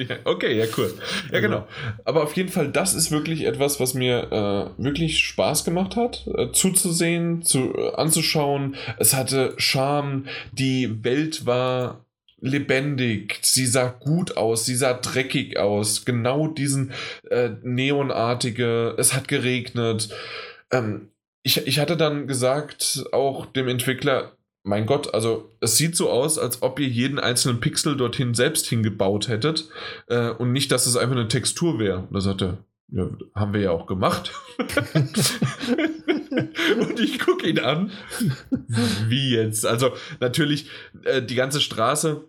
ja, 0.10 0.16
okay, 0.26 0.58
ja, 0.58 0.66
cool. 0.78 0.94
Ja, 1.30 1.36
Also- 1.38 1.48
genau. 1.48 1.68
Aber 2.06 2.24
auf 2.24 2.36
jeden 2.36 2.50
Fall, 2.50 2.70
das 2.70 2.94
ist 2.94 3.12
wirklich 3.12 3.46
etwas, 3.46 3.80
was 3.80 3.94
mir 3.94 4.32
äh, 4.78 4.84
wirklich 4.84 5.20
Spaß 5.20 5.64
gemacht 5.64 5.96
hat, 5.96 6.28
äh, 6.36 6.52
zuzusehen, 6.52 7.42
zu, 7.42 7.74
äh, 7.76 7.94
anzuschauen. 7.96 8.76
Es 8.98 9.14
hatte 9.14 9.54
Charme, 9.58 10.26
die 10.52 11.04
Welt 11.04 11.46
war 11.46 12.06
lebendig, 12.42 13.40
sie 13.44 13.66
sah 13.66 13.88
gut 13.88 14.36
aus, 14.36 14.66
sie 14.66 14.76
sah 14.76 14.94
dreckig 14.94 15.58
aus, 15.58 16.06
genau 16.06 16.48
diesen 16.48 16.92
äh, 17.30 17.52
neonartige, 17.62 18.96
es 18.98 19.14
hat 19.14 19.28
geregnet. 19.28 20.10
Ähm, 20.72 21.10
ich, 21.44 21.66
ich 21.66 21.80
hatte 21.80 21.98
dann 21.98 22.28
gesagt, 22.28 23.06
auch 23.12 23.46
dem 23.46 23.68
Entwickler, 23.68 24.34
mein 24.64 24.86
Gott, 24.86 25.14
also 25.14 25.50
es 25.60 25.78
sieht 25.78 25.96
so 25.96 26.10
aus, 26.10 26.38
als 26.38 26.62
ob 26.62 26.80
ihr 26.80 26.88
jeden 26.88 27.20
einzelnen 27.20 27.60
Pixel 27.60 27.98
dorthin 27.98 28.34
selbst 28.34 28.68
hingebaut 28.68 29.28
hättet 29.28 29.70
äh, 30.08 30.30
und 30.30 30.52
nicht, 30.52 30.72
dass 30.72 30.86
es 30.86 30.98
einfach 30.98 31.16
eine 31.16 31.28
Textur 31.28 31.80
wäre. 31.80 32.08
Und 32.10 32.16
er 32.16 32.22
sagte, 32.22 32.58
ja, 32.90 33.10
haben 33.34 33.54
wir 33.54 33.62
ja 33.62 33.72
auch 33.72 33.88
gemacht. 33.88 34.34
und 36.80 37.00
ich 37.00 37.20
gucke 37.20 37.48
ihn 37.48 37.60
an. 37.60 37.92
Wie 39.08 39.32
jetzt? 39.32 39.66
Also 39.66 39.94
natürlich, 40.20 40.70
äh, 41.06 41.22
die 41.22 41.36
ganze 41.36 41.62
Straße 41.62 42.26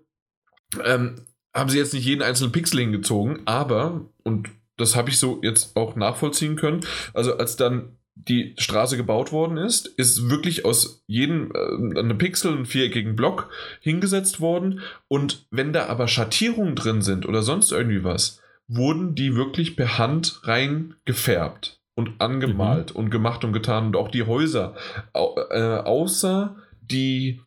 ähm, 0.84 1.16
haben 1.54 1.70
sie 1.70 1.78
jetzt 1.78 1.94
nicht 1.94 2.06
jeden 2.06 2.22
einzelnen 2.22 2.52
Pixel 2.52 2.80
hingezogen, 2.80 3.40
aber, 3.44 4.06
und 4.22 4.48
das 4.76 4.96
habe 4.96 5.10
ich 5.10 5.18
so 5.18 5.40
jetzt 5.42 5.76
auch 5.76 5.96
nachvollziehen 5.96 6.56
können, 6.56 6.80
also 7.14 7.36
als 7.36 7.56
dann 7.56 7.96
die 8.14 8.54
Straße 8.58 8.96
gebaut 8.96 9.32
worden 9.32 9.56
ist, 9.56 9.86
ist 9.86 10.28
wirklich 10.28 10.64
aus 10.64 11.02
jedem 11.06 11.52
äh, 11.54 11.98
eine 11.98 12.14
Pixel, 12.14 12.52
einen 12.52 12.66
viereckigen 12.66 13.16
Block 13.16 13.50
hingesetzt 13.80 14.40
worden. 14.40 14.80
Und 15.08 15.46
wenn 15.50 15.72
da 15.72 15.86
aber 15.86 16.08
Schattierungen 16.08 16.76
drin 16.76 17.02
sind 17.02 17.26
oder 17.26 17.42
sonst 17.42 17.72
irgendwie 17.72 18.04
was, 18.04 18.40
wurden 18.68 19.14
die 19.14 19.34
wirklich 19.34 19.76
per 19.76 19.98
Hand 19.98 20.40
rein 20.44 20.94
gefärbt 21.04 21.80
und 21.94 22.20
angemalt 22.20 22.92
und 22.92 23.10
gemacht 23.10 23.44
und 23.44 23.52
getan. 23.52 23.86
Und 23.86 23.96
auch 23.96 24.08
die 24.08 24.24
Häuser, 24.24 24.74
au, 25.12 25.36
äh, 25.50 25.78
außer 25.78 26.56
die, 26.80 27.40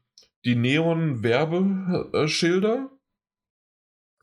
die 0.45 0.55
Neon-Werbeschilder 0.55 2.89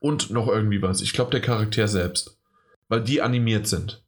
und 0.02 0.30
noch 0.30 0.48
irgendwie 0.48 0.82
was. 0.82 1.00
Ich 1.00 1.12
glaube, 1.12 1.30
der 1.30 1.40
Charakter 1.40 1.88
selbst. 1.88 2.36
Weil 2.88 3.02
die 3.02 3.22
animiert 3.22 3.66
sind. 3.66 4.02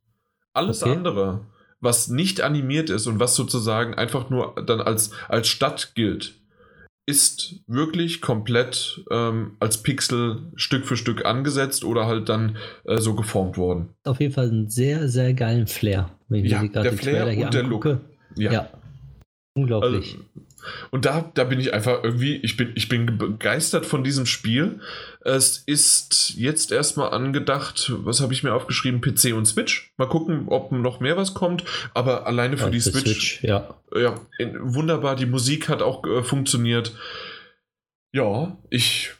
Alles 0.52 0.82
Okay. 0.82 0.92
andere, 0.92 1.46
was 1.80 2.08
nicht 2.08 2.40
animiert 2.42 2.90
ist 2.90 3.06
und 3.06 3.18
was 3.20 3.34
sozusagen 3.34 3.94
einfach 3.94 4.28
nur 4.30 4.54
dann 4.66 4.80
als, 4.80 5.10
als 5.28 5.48
Stadt 5.48 5.92
gilt, 5.94 6.34
ist 7.06 7.56
wirklich 7.66 8.20
komplett 8.20 9.04
ähm, 9.10 9.56
als 9.60 9.82
Pixel 9.82 10.50
Stück 10.56 10.86
für 10.86 10.96
Stück 10.96 11.24
angesetzt 11.26 11.84
oder 11.84 12.06
halt 12.06 12.28
dann 12.28 12.56
äh, 12.84 12.98
so 12.98 13.14
geformt 13.14 13.56
worden. 13.58 13.90
Auf 14.04 14.20
jeden 14.20 14.32
Fall 14.32 14.48
einen 14.48 14.70
sehr, 14.70 15.08
sehr 15.08 15.34
geilen 15.34 15.66
Flair. 15.66 16.10
Wenn 16.28 16.44
ich 16.44 16.52
Ja, 16.52 16.62
mir 16.62 16.70
gerade 16.70 16.90
der 16.90 16.98
Flair 16.98 17.26
und 17.26 17.54
der 17.54 17.64
angucke. 17.64 18.00
Ja. 18.36 18.52
Ja. 18.52 18.68
Unglaublich. 19.54 20.14
Also, 20.14 20.18
und 20.90 21.04
da, 21.04 21.30
da 21.34 21.44
bin 21.44 21.60
ich 21.60 21.72
einfach 21.74 22.02
irgendwie, 22.02 22.36
ich 22.36 22.56
bin, 22.56 22.72
ich 22.74 22.88
bin 22.88 23.18
begeistert 23.18 23.86
von 23.86 24.04
diesem 24.04 24.26
Spiel. 24.26 24.80
Es 25.20 25.58
ist 25.58 26.34
jetzt 26.36 26.72
erstmal 26.72 27.10
angedacht, 27.12 27.92
was 28.04 28.20
habe 28.20 28.32
ich 28.32 28.42
mir 28.42 28.52
aufgeschrieben? 28.54 29.00
PC 29.00 29.34
und 29.34 29.46
Switch. 29.46 29.92
Mal 29.96 30.08
gucken, 30.08 30.48
ob 30.48 30.70
noch 30.72 31.00
mehr 31.00 31.16
was 31.16 31.34
kommt. 31.34 31.64
Aber 31.94 32.26
alleine 32.26 32.56
für 32.56 32.64
Ja, 32.64 32.70
die 32.70 32.80
für 32.80 32.90
Switch, 32.90 33.42
Ja. 33.42 33.74
ja, 33.94 34.20
in, 34.38 34.56
wunderbar. 34.74 35.16
Die 35.16 35.26
Musik 35.26 35.68
hat 35.68 35.82
auch 35.82 36.04
äh, 36.06 36.22
funktioniert. 36.22 36.94
Ja, 38.12 38.56
ich. 38.70 39.12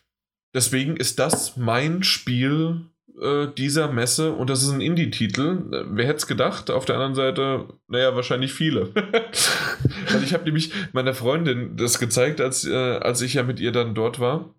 Deswegen 0.54 0.96
ist 0.96 1.18
das 1.18 1.56
mein 1.56 2.04
Spiel 2.04 2.82
äh, 3.20 3.46
dieser 3.56 3.92
Messe 3.92 4.32
und 4.32 4.50
das 4.50 4.62
ist 4.62 4.70
ein 4.70 4.80
Indie-Titel. 4.80 5.86
Wer 5.90 6.06
hätte 6.06 6.16
es 6.16 6.26
gedacht? 6.26 6.70
Auf 6.70 6.84
der 6.84 6.96
anderen 6.96 7.14
Seite, 7.14 7.68
naja, 7.88 8.14
wahrscheinlich 8.16 8.52
viele. 8.52 8.94
Weil 8.94 10.24
ich 10.24 10.34
habe 10.34 10.44
nämlich 10.44 10.72
meiner 10.92 11.14
Freundin 11.14 11.76
das 11.76 11.98
gezeigt, 11.98 12.40
als, 12.40 12.64
äh, 12.64 12.74
als 12.74 13.22
ich 13.22 13.34
ja 13.34 13.42
mit 13.42 13.60
ihr 13.60 13.72
dann 13.72 13.94
dort 13.94 14.20
war. 14.20 14.54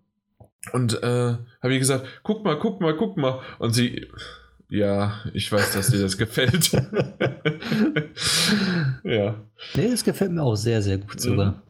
Und 0.72 1.02
äh, 1.02 1.36
habe 1.62 1.72
ihr 1.72 1.78
gesagt, 1.78 2.06
guck 2.22 2.44
mal, 2.44 2.58
guck 2.58 2.80
mal, 2.80 2.96
guck 2.96 3.16
mal. 3.16 3.40
Und 3.58 3.72
sie, 3.72 4.08
ja, 4.68 5.20
ich 5.32 5.50
weiß, 5.52 5.72
dass 5.72 5.90
dir 5.90 6.00
das 6.00 6.18
gefällt. 6.18 6.72
ja. 9.04 9.36
Nee, 9.74 9.90
das 9.90 10.04
gefällt 10.04 10.32
mir 10.32 10.42
auch 10.42 10.56
sehr, 10.56 10.82
sehr 10.82 10.98
gut 10.98 11.20
sogar. 11.20 11.62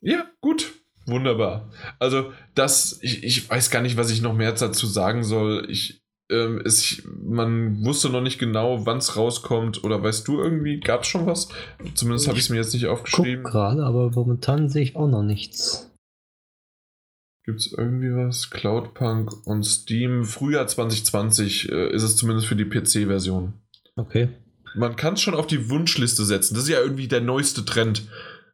Ja, 0.00 0.26
gut. 0.40 0.72
Wunderbar. 1.06 1.70
Also, 1.98 2.32
das, 2.54 2.98
ich, 3.00 3.24
ich 3.24 3.48
weiß 3.48 3.70
gar 3.70 3.80
nicht, 3.80 3.96
was 3.96 4.10
ich 4.10 4.20
noch 4.20 4.34
mehr 4.34 4.52
dazu 4.52 4.86
sagen 4.86 5.24
soll. 5.24 5.66
Ich, 5.70 5.97
ähm, 6.30 6.60
es, 6.64 7.02
man 7.04 7.84
wusste 7.84 8.10
noch 8.10 8.20
nicht 8.20 8.38
genau, 8.38 8.84
wann 8.86 8.98
es 8.98 9.16
rauskommt. 9.16 9.84
Oder 9.84 10.02
weißt 10.02 10.26
du 10.28 10.40
irgendwie, 10.40 10.80
gab 10.80 11.02
es 11.02 11.08
schon 11.08 11.26
was? 11.26 11.48
Zumindest 11.94 12.28
habe 12.28 12.38
ich 12.38 12.44
es 12.44 12.50
mir 12.50 12.56
jetzt 12.56 12.74
nicht 12.74 12.86
aufgeschrieben. 12.86 13.44
gerade, 13.44 13.84
aber 13.84 14.10
momentan 14.10 14.68
sehe 14.68 14.82
ich 14.82 14.96
auch 14.96 15.08
noch 15.08 15.22
nichts. 15.22 15.90
Gibt 17.44 17.60
es 17.60 17.72
irgendwie 17.72 18.14
was? 18.14 18.50
Cloudpunk 18.50 19.46
und 19.46 19.64
Steam. 19.64 20.24
Frühjahr 20.24 20.66
2020 20.66 21.70
äh, 21.70 21.94
ist 21.94 22.02
es 22.02 22.16
zumindest 22.16 22.46
für 22.46 22.56
die 22.56 22.66
PC-Version. 22.66 23.54
Okay. 23.96 24.28
Man 24.74 24.96
kann 24.96 25.14
es 25.14 25.22
schon 25.22 25.34
auf 25.34 25.46
die 25.46 25.70
Wunschliste 25.70 26.26
setzen. 26.26 26.54
Das 26.54 26.64
ist 26.64 26.68
ja 26.68 26.80
irgendwie 26.80 27.08
der 27.08 27.22
neueste 27.22 27.64
Trend, 27.64 28.06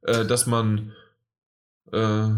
äh, 0.03 0.25
dass 0.25 0.47
man 0.47 0.93
äh, 1.93 2.29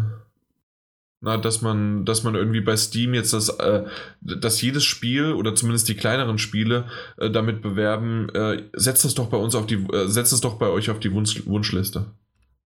na, 1.19 1.37
dass 1.37 1.61
man, 1.61 2.05
dass 2.05 2.23
man 2.23 2.35
irgendwie 2.35 2.61
bei 2.61 2.77
Steam 2.77 3.13
jetzt 3.13 3.33
das, 3.33 3.49
äh, 3.49 3.85
dass 4.21 4.61
jedes 4.61 4.83
Spiel 4.83 5.33
oder 5.33 5.55
zumindest 5.55 5.89
die 5.89 5.95
kleineren 5.95 6.37
Spiele 6.37 6.85
äh, 7.17 7.31
damit 7.31 7.61
bewerben, 7.61 8.29
äh, 8.35 8.63
setzt 8.73 9.03
das 9.03 9.15
doch 9.15 9.27
bei 9.27 9.37
uns 9.37 9.55
auf 9.55 9.65
die, 9.65 9.75
äh, 9.75 10.07
setzt 10.07 10.31
es 10.31 10.41
doch 10.41 10.59
bei 10.59 10.67
euch 10.67 10.91
auf 10.91 10.99
die 10.99 11.11
Wunsch, 11.11 11.45
Wunschliste. 11.47 12.05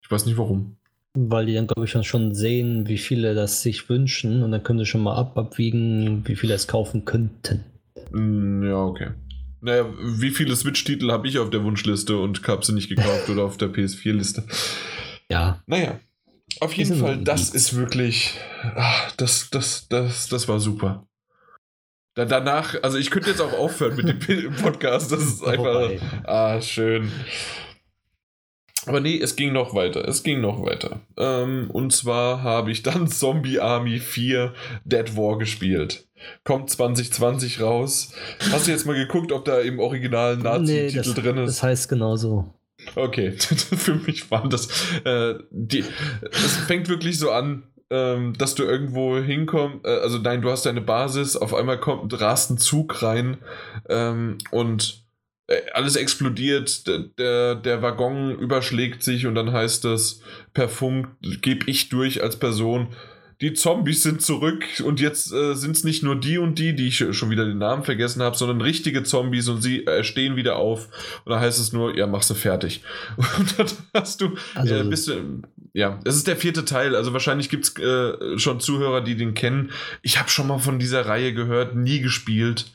Ich 0.00 0.10
weiß 0.10 0.24
nicht 0.24 0.38
warum. 0.38 0.76
Weil 1.14 1.46
die 1.46 1.54
dann, 1.54 1.66
glaube 1.66 1.84
ich, 1.84 2.06
schon 2.06 2.34
sehen, 2.34 2.88
wie 2.88 2.98
viele 2.98 3.34
das 3.34 3.62
sich 3.62 3.88
wünschen 3.88 4.42
und 4.42 4.52
dann 4.52 4.62
können 4.62 4.78
sie 4.78 4.86
schon 4.86 5.02
mal 5.02 5.16
ab 5.16 5.36
abwiegen, 5.36 6.22
wie 6.26 6.36
viele 6.36 6.54
es 6.54 6.66
kaufen 6.66 7.04
könnten. 7.04 7.64
Mm, 8.12 8.62
ja, 8.64 8.76
okay. 8.76 9.08
Naja, 9.60 9.86
wie 10.00 10.30
viele 10.30 10.54
Switch-Titel 10.54 11.10
habe 11.10 11.28
ich 11.28 11.38
auf 11.38 11.50
der 11.50 11.64
Wunschliste 11.64 12.16
und 12.16 12.46
habe 12.46 12.64
sie 12.64 12.72
nicht 12.72 12.88
gekauft 12.88 13.28
oder 13.28 13.42
auf 13.42 13.56
der 13.56 13.68
PS4-Liste? 13.68 14.44
Ja. 15.30 15.60
Naja, 15.66 15.98
auf 16.60 16.72
jeden 16.74 16.98
Fall, 16.98 17.18
das 17.18 17.50
ist 17.50 17.74
wirklich, 17.74 18.34
ach, 18.76 19.12
das, 19.12 19.50
das, 19.50 19.88
das, 19.88 20.28
das 20.28 20.48
war 20.48 20.60
super. 20.60 21.06
Da, 22.14 22.24
danach, 22.24 22.74
also 22.82 22.98
ich 22.98 23.10
könnte 23.10 23.30
jetzt 23.30 23.40
auch 23.40 23.52
aufhören 23.52 23.96
mit 23.96 24.28
dem 24.28 24.54
Podcast, 24.56 25.12
das 25.12 25.22
ist 25.22 25.44
einfach, 25.44 25.90
ah, 26.24 26.60
schön. 26.60 27.12
Aber 28.88 29.00
nee, 29.00 29.20
es 29.20 29.36
ging 29.36 29.52
noch 29.52 29.74
weiter. 29.74 30.08
Es 30.08 30.22
ging 30.22 30.40
noch 30.40 30.62
weiter. 30.62 31.00
Ähm, 31.18 31.70
und 31.70 31.92
zwar 31.92 32.42
habe 32.42 32.70
ich 32.70 32.82
dann 32.82 33.06
Zombie 33.08 33.60
Army 33.60 33.98
4 33.98 34.54
Dead 34.84 35.16
War 35.16 35.38
gespielt. 35.38 36.08
Kommt 36.42 36.70
2020 36.70 37.60
raus. 37.60 38.12
Hast 38.50 38.66
du 38.66 38.70
jetzt 38.70 38.86
mal 38.86 38.96
geguckt, 38.96 39.30
ob 39.30 39.44
da 39.44 39.60
im 39.60 39.78
originalen 39.78 40.40
Nazi-Titel 40.40 41.08
nee, 41.08 41.20
drin 41.20 41.36
ist? 41.38 41.56
Das 41.58 41.62
heißt 41.62 41.88
genauso. 41.88 42.54
Okay, 42.94 43.32
für 43.38 43.94
mich 43.94 44.30
war 44.30 44.48
das. 44.48 44.68
Äh, 45.04 45.34
die, 45.50 45.84
es 46.30 46.56
fängt 46.66 46.88
wirklich 46.88 47.18
so 47.18 47.30
an, 47.30 47.64
ähm, 47.90 48.34
dass 48.36 48.54
du 48.54 48.64
irgendwo 48.64 49.18
hinkommst. 49.18 49.84
Äh, 49.84 50.00
also, 50.00 50.18
nein, 50.18 50.42
du 50.42 50.50
hast 50.50 50.66
deine 50.66 50.80
Basis, 50.80 51.36
auf 51.36 51.54
einmal 51.54 51.78
kommt, 51.78 52.20
rast 52.20 52.50
ein 52.50 52.58
Zug 52.58 53.02
rein 53.02 53.38
ähm, 53.88 54.38
und 54.50 55.04
äh, 55.48 55.62
alles 55.72 55.96
explodiert, 55.96 56.86
der, 57.18 57.54
der 57.54 57.82
Waggon 57.82 58.38
überschlägt 58.38 59.02
sich 59.02 59.26
und 59.26 59.34
dann 59.34 59.52
heißt 59.52 59.86
es 59.86 60.22
per 60.52 60.68
Funk, 60.68 61.08
gebe 61.40 61.70
ich 61.70 61.88
durch 61.88 62.22
als 62.22 62.36
Person 62.36 62.88
die 63.40 63.52
Zombies 63.52 64.02
sind 64.02 64.20
zurück 64.20 64.64
und 64.84 64.98
jetzt 64.98 65.32
äh, 65.32 65.54
sind 65.54 65.76
es 65.76 65.84
nicht 65.84 66.02
nur 66.02 66.16
die 66.16 66.38
und 66.38 66.58
die, 66.58 66.74
die 66.74 66.88
ich 66.88 66.96
schon 66.96 67.30
wieder 67.30 67.44
den 67.44 67.58
Namen 67.58 67.84
vergessen 67.84 68.20
habe, 68.20 68.36
sondern 68.36 68.60
richtige 68.60 69.04
Zombies 69.04 69.48
und 69.48 69.62
sie 69.62 69.86
äh, 69.86 70.02
stehen 70.02 70.34
wieder 70.34 70.56
auf 70.56 70.88
und 71.24 71.30
da 71.30 71.38
heißt 71.38 71.60
es 71.60 71.72
nur, 71.72 71.96
ja, 71.96 72.08
mach 72.08 72.22
sie 72.22 72.34
fertig. 72.34 72.82
Und 73.38 73.58
dann 73.58 73.66
hast 73.94 74.20
du, 74.20 74.34
also, 74.54 74.74
äh, 74.74 74.84
bist 74.84 75.08
du, 75.08 75.42
ja, 75.72 76.00
es 76.04 76.16
ist 76.16 76.26
der 76.26 76.36
vierte 76.36 76.64
Teil, 76.64 76.96
also 76.96 77.12
wahrscheinlich 77.12 77.48
gibt 77.48 77.64
es 77.64 77.76
äh, 77.78 78.38
schon 78.38 78.60
Zuhörer, 78.60 79.00
die 79.02 79.16
den 79.16 79.34
kennen. 79.34 79.70
Ich 80.02 80.18
habe 80.18 80.28
schon 80.28 80.48
mal 80.48 80.58
von 80.58 80.78
dieser 80.78 81.06
Reihe 81.06 81.32
gehört, 81.32 81.76
nie 81.76 82.00
gespielt. 82.00 82.66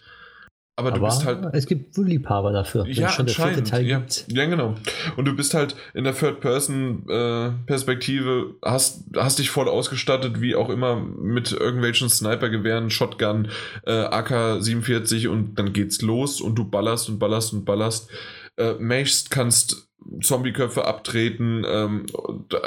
Aber, 0.76 0.90
aber, 0.90 0.98
du 0.98 1.06
bist 1.06 1.24
halt. 1.24 1.54
Es 1.54 1.68
gibt 1.68 1.96
wohl 1.98 2.08
Liebhaber 2.08 2.52
dafür. 2.52 2.88
Ja, 2.88 3.08
schon 3.10 3.28
anscheinend. 3.28 3.72
Der 3.72 3.82
ja, 3.82 4.04
ja, 4.28 4.46
genau. 4.46 4.74
Und 5.16 5.26
du 5.26 5.36
bist 5.36 5.54
halt 5.54 5.76
in 5.94 6.04
der 6.04 6.16
Third-Person-Perspektive, 6.16 8.56
äh, 8.62 8.68
hast, 8.68 9.04
hast 9.16 9.38
dich 9.38 9.52
voll 9.52 9.70
ausgestattet, 9.70 10.42
wie 10.42 10.56
auch 10.56 10.70
immer, 10.70 10.96
mit 10.96 11.52
irgendwelchen 11.52 12.10
Sniper-Gewehren, 12.10 12.90
Shotgun, 12.90 13.50
äh, 13.86 13.92
AK-47 13.92 15.28
und 15.28 15.60
dann 15.60 15.74
geht's 15.74 16.02
los 16.02 16.42
und 16.42 16.56
du 16.56 16.66
ballerst 16.66 17.08
und 17.08 17.20
ballerst 17.20 17.54
und 17.54 17.66
ballerst. 17.66 18.10
Äh, 18.58 18.74
mashst, 18.80 19.30
kannst 19.30 19.92
Zombie-Köpfe 20.22 20.86
abtreten, 20.86 21.66
ähm, 21.68 22.06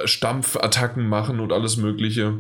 Stampfattacken 0.05 1.09
machen 1.09 1.41
und 1.41 1.53
alles 1.53 1.77
Mögliche. 1.77 2.35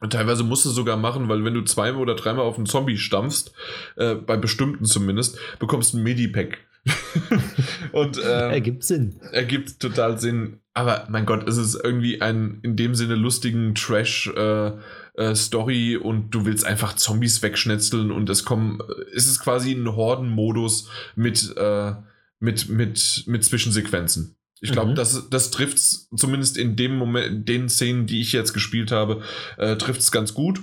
Und 0.00 0.14
teilweise 0.14 0.42
musst 0.44 0.64
du 0.64 0.70
sogar 0.70 0.96
machen, 0.96 1.28
weil 1.28 1.44
wenn 1.44 1.54
du 1.54 1.62
zweimal 1.62 2.00
oder 2.00 2.14
dreimal 2.14 2.46
auf 2.46 2.56
einen 2.56 2.66
Zombie 2.66 2.96
stampfst, 2.96 3.52
äh, 3.96 4.14
bei 4.14 4.36
bestimmten 4.36 4.86
zumindest, 4.86 5.38
bekommst 5.58 5.92
du 5.92 5.98
ein 5.98 6.02
Midi-Pack. 6.02 6.58
und 7.92 8.16
ähm, 8.16 8.50
ergibt 8.50 8.84
Sinn. 8.84 9.20
Ergibt 9.32 9.80
total 9.80 10.18
Sinn. 10.18 10.60
Aber 10.72 11.06
mein 11.10 11.26
Gott, 11.26 11.46
es 11.46 11.58
ist 11.58 11.74
irgendwie 11.74 12.22
ein 12.22 12.60
in 12.62 12.76
dem 12.76 12.94
Sinne 12.94 13.16
lustigen 13.16 13.74
Trash 13.74 14.28
äh, 14.34 14.72
äh, 15.14 15.34
Story 15.34 15.96
und 15.96 16.30
du 16.30 16.46
willst 16.46 16.64
einfach 16.64 16.94
Zombies 16.94 17.42
wegschnetzeln 17.42 18.10
und 18.10 18.30
es 18.30 18.46
kommen, 18.46 18.78
es 19.14 19.26
ist 19.26 19.40
quasi 19.40 19.72
ein 19.72 19.94
Horden-Modus 19.94 20.88
mit, 21.16 21.54
äh, 21.56 21.92
mit, 22.38 22.70
mit, 22.70 23.24
mit 23.26 23.44
Zwischensequenzen. 23.44 24.36
Ich 24.60 24.72
glaube, 24.72 24.90
mhm. 24.90 24.94
das, 24.94 25.28
das 25.30 25.50
trifft 25.50 25.78
es 25.78 26.08
zumindest 26.14 26.58
in 26.58 26.76
dem 26.76 26.96
Moment, 26.96 27.48
den 27.48 27.68
Szenen, 27.68 28.06
die 28.06 28.20
ich 28.20 28.32
jetzt 28.32 28.52
gespielt 28.52 28.92
habe, 28.92 29.22
äh, 29.56 29.76
trifft 29.76 30.00
es 30.00 30.12
ganz 30.12 30.34
gut. 30.34 30.60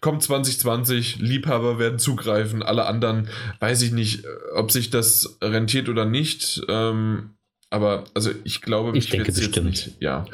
Kommt 0.00 0.22
2020, 0.22 1.16
Liebhaber 1.20 1.78
werden 1.78 1.98
zugreifen, 1.98 2.62
alle 2.62 2.86
anderen 2.86 3.28
weiß 3.60 3.82
ich 3.82 3.92
nicht, 3.92 4.24
ob 4.54 4.70
sich 4.70 4.90
das 4.90 5.38
rentiert 5.40 5.88
oder 5.88 6.04
nicht. 6.04 6.62
Ähm, 6.68 7.30
aber 7.70 8.04
also 8.12 8.30
ich 8.44 8.60
glaube, 8.60 8.96
ich 8.98 9.08
denke 9.08 9.32
bestimmt. 9.32 9.66
Nicht, 9.66 9.96
ja. 10.00 10.26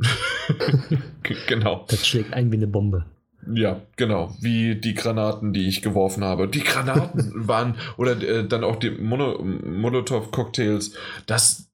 genau. 1.46 1.86
Das 1.88 2.06
schlägt 2.06 2.32
ein 2.32 2.50
wie 2.50 2.56
eine 2.56 2.66
Bombe. 2.66 3.06
Ja, 3.50 3.80
genau. 3.96 4.36
Wie 4.40 4.76
die 4.76 4.94
Granaten, 4.94 5.52
die 5.52 5.68
ich 5.68 5.82
geworfen 5.82 6.22
habe. 6.24 6.48
Die 6.48 6.62
Granaten 6.62 7.32
waren, 7.48 7.76
oder 7.96 8.22
äh, 8.22 8.46
dann 8.46 8.62
auch 8.64 8.76
die 8.76 8.90
Molotow-Cocktails, 8.90 10.94
das, 11.26 11.68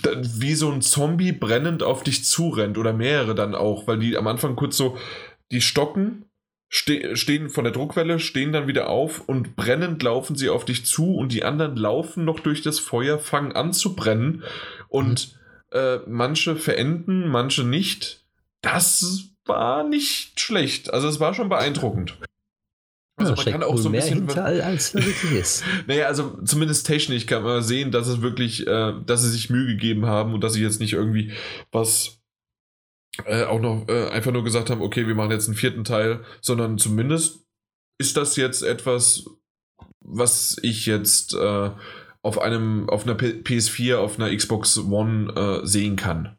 das, 0.00 0.40
wie 0.40 0.54
so 0.54 0.72
ein 0.72 0.80
Zombie 0.80 1.32
brennend 1.32 1.82
auf 1.82 2.02
dich 2.02 2.24
zurennt 2.24 2.78
oder 2.78 2.94
mehrere 2.94 3.34
dann 3.34 3.54
auch, 3.54 3.86
weil 3.86 3.98
die 3.98 4.16
am 4.16 4.26
Anfang 4.26 4.56
kurz 4.56 4.74
so, 4.76 4.96
die 5.50 5.60
stocken, 5.60 6.24
ste 6.70 7.16
stehen 7.16 7.50
von 7.50 7.64
der 7.64 7.74
Druckwelle, 7.74 8.18
stehen 8.18 8.52
dann 8.52 8.66
wieder 8.66 8.88
auf 8.88 9.28
und 9.28 9.56
brennend 9.56 10.02
laufen 10.02 10.36
sie 10.36 10.48
auf 10.48 10.64
dich 10.64 10.86
zu 10.86 11.14
und 11.14 11.32
die 11.32 11.44
anderen 11.44 11.76
laufen 11.76 12.24
noch 12.24 12.40
durch 12.40 12.62
das 12.62 12.78
Feuer, 12.78 13.18
fangen 13.18 13.52
an 13.52 13.74
zu 13.74 13.94
brennen 13.94 14.42
und 14.88 15.38
mhm. 15.70 15.78
äh, 15.78 15.98
manche 16.06 16.56
verenden, 16.56 17.28
manche 17.28 17.64
nicht. 17.64 18.24
Das 18.62 19.31
war 19.46 19.84
nicht 19.84 20.38
schlecht. 20.40 20.92
Also 20.92 21.08
es 21.08 21.20
war 21.20 21.34
schon 21.34 21.48
beeindruckend. 21.48 22.18
Also 23.16 23.34
man 23.34 23.44
kann 23.44 23.62
auch 23.62 23.76
so 23.76 23.88
ein 23.88 23.92
bisschen 23.92 24.26
hinter, 24.26 24.44
als 24.44 24.94
wirklich 24.94 25.32
ist. 25.32 25.64
naja, 25.86 26.06
also 26.06 26.42
zumindest 26.44 26.86
technisch 26.86 27.26
kann 27.26 27.42
man 27.42 27.62
sehen, 27.62 27.90
dass 27.90 28.08
es 28.08 28.22
wirklich, 28.22 28.66
äh, 28.66 28.94
dass 29.04 29.22
sie 29.22 29.30
sich 29.30 29.50
Mühe 29.50 29.66
gegeben 29.66 30.06
haben 30.06 30.34
und 30.34 30.42
dass 30.42 30.54
sie 30.54 30.62
jetzt 30.62 30.80
nicht 30.80 30.94
irgendwie 30.94 31.32
was 31.70 32.22
äh, 33.26 33.44
auch 33.44 33.60
noch 33.60 33.86
äh, 33.88 34.08
einfach 34.08 34.32
nur 34.32 34.44
gesagt 34.44 34.70
haben, 34.70 34.80
okay, 34.80 35.06
wir 35.06 35.14
machen 35.14 35.30
jetzt 35.30 35.46
einen 35.46 35.56
vierten 35.56 35.84
Teil, 35.84 36.24
sondern 36.40 36.78
zumindest 36.78 37.46
ist 37.98 38.16
das 38.16 38.36
jetzt 38.36 38.62
etwas, 38.62 39.26
was 40.00 40.56
ich 40.62 40.86
jetzt 40.86 41.34
äh, 41.34 41.70
auf 42.22 42.38
einem, 42.40 42.88
auf 42.88 43.04
einer 43.04 43.16
PS4, 43.16 43.96
auf 43.96 44.18
einer 44.18 44.34
Xbox 44.34 44.78
One 44.78 45.32
äh, 45.34 45.66
sehen 45.66 45.96
kann. 45.96 46.38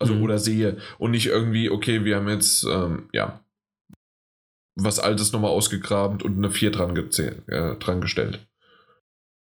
Also 0.00 0.14
mhm. 0.14 0.22
oder 0.22 0.38
sehe 0.38 0.78
und 0.98 1.12
nicht 1.12 1.26
irgendwie, 1.26 1.70
okay, 1.70 2.04
wir 2.04 2.16
haben 2.16 2.28
jetzt, 2.28 2.64
ähm, 2.64 3.08
ja, 3.12 3.40
was 4.74 4.98
Altes 4.98 5.32
nochmal 5.32 5.50
ausgegraben 5.50 6.20
und 6.22 6.38
eine 6.38 6.50
4 6.50 6.70
dran, 6.72 6.96
äh, 6.96 7.76
dran 7.76 8.00
gestellt. 8.00 8.40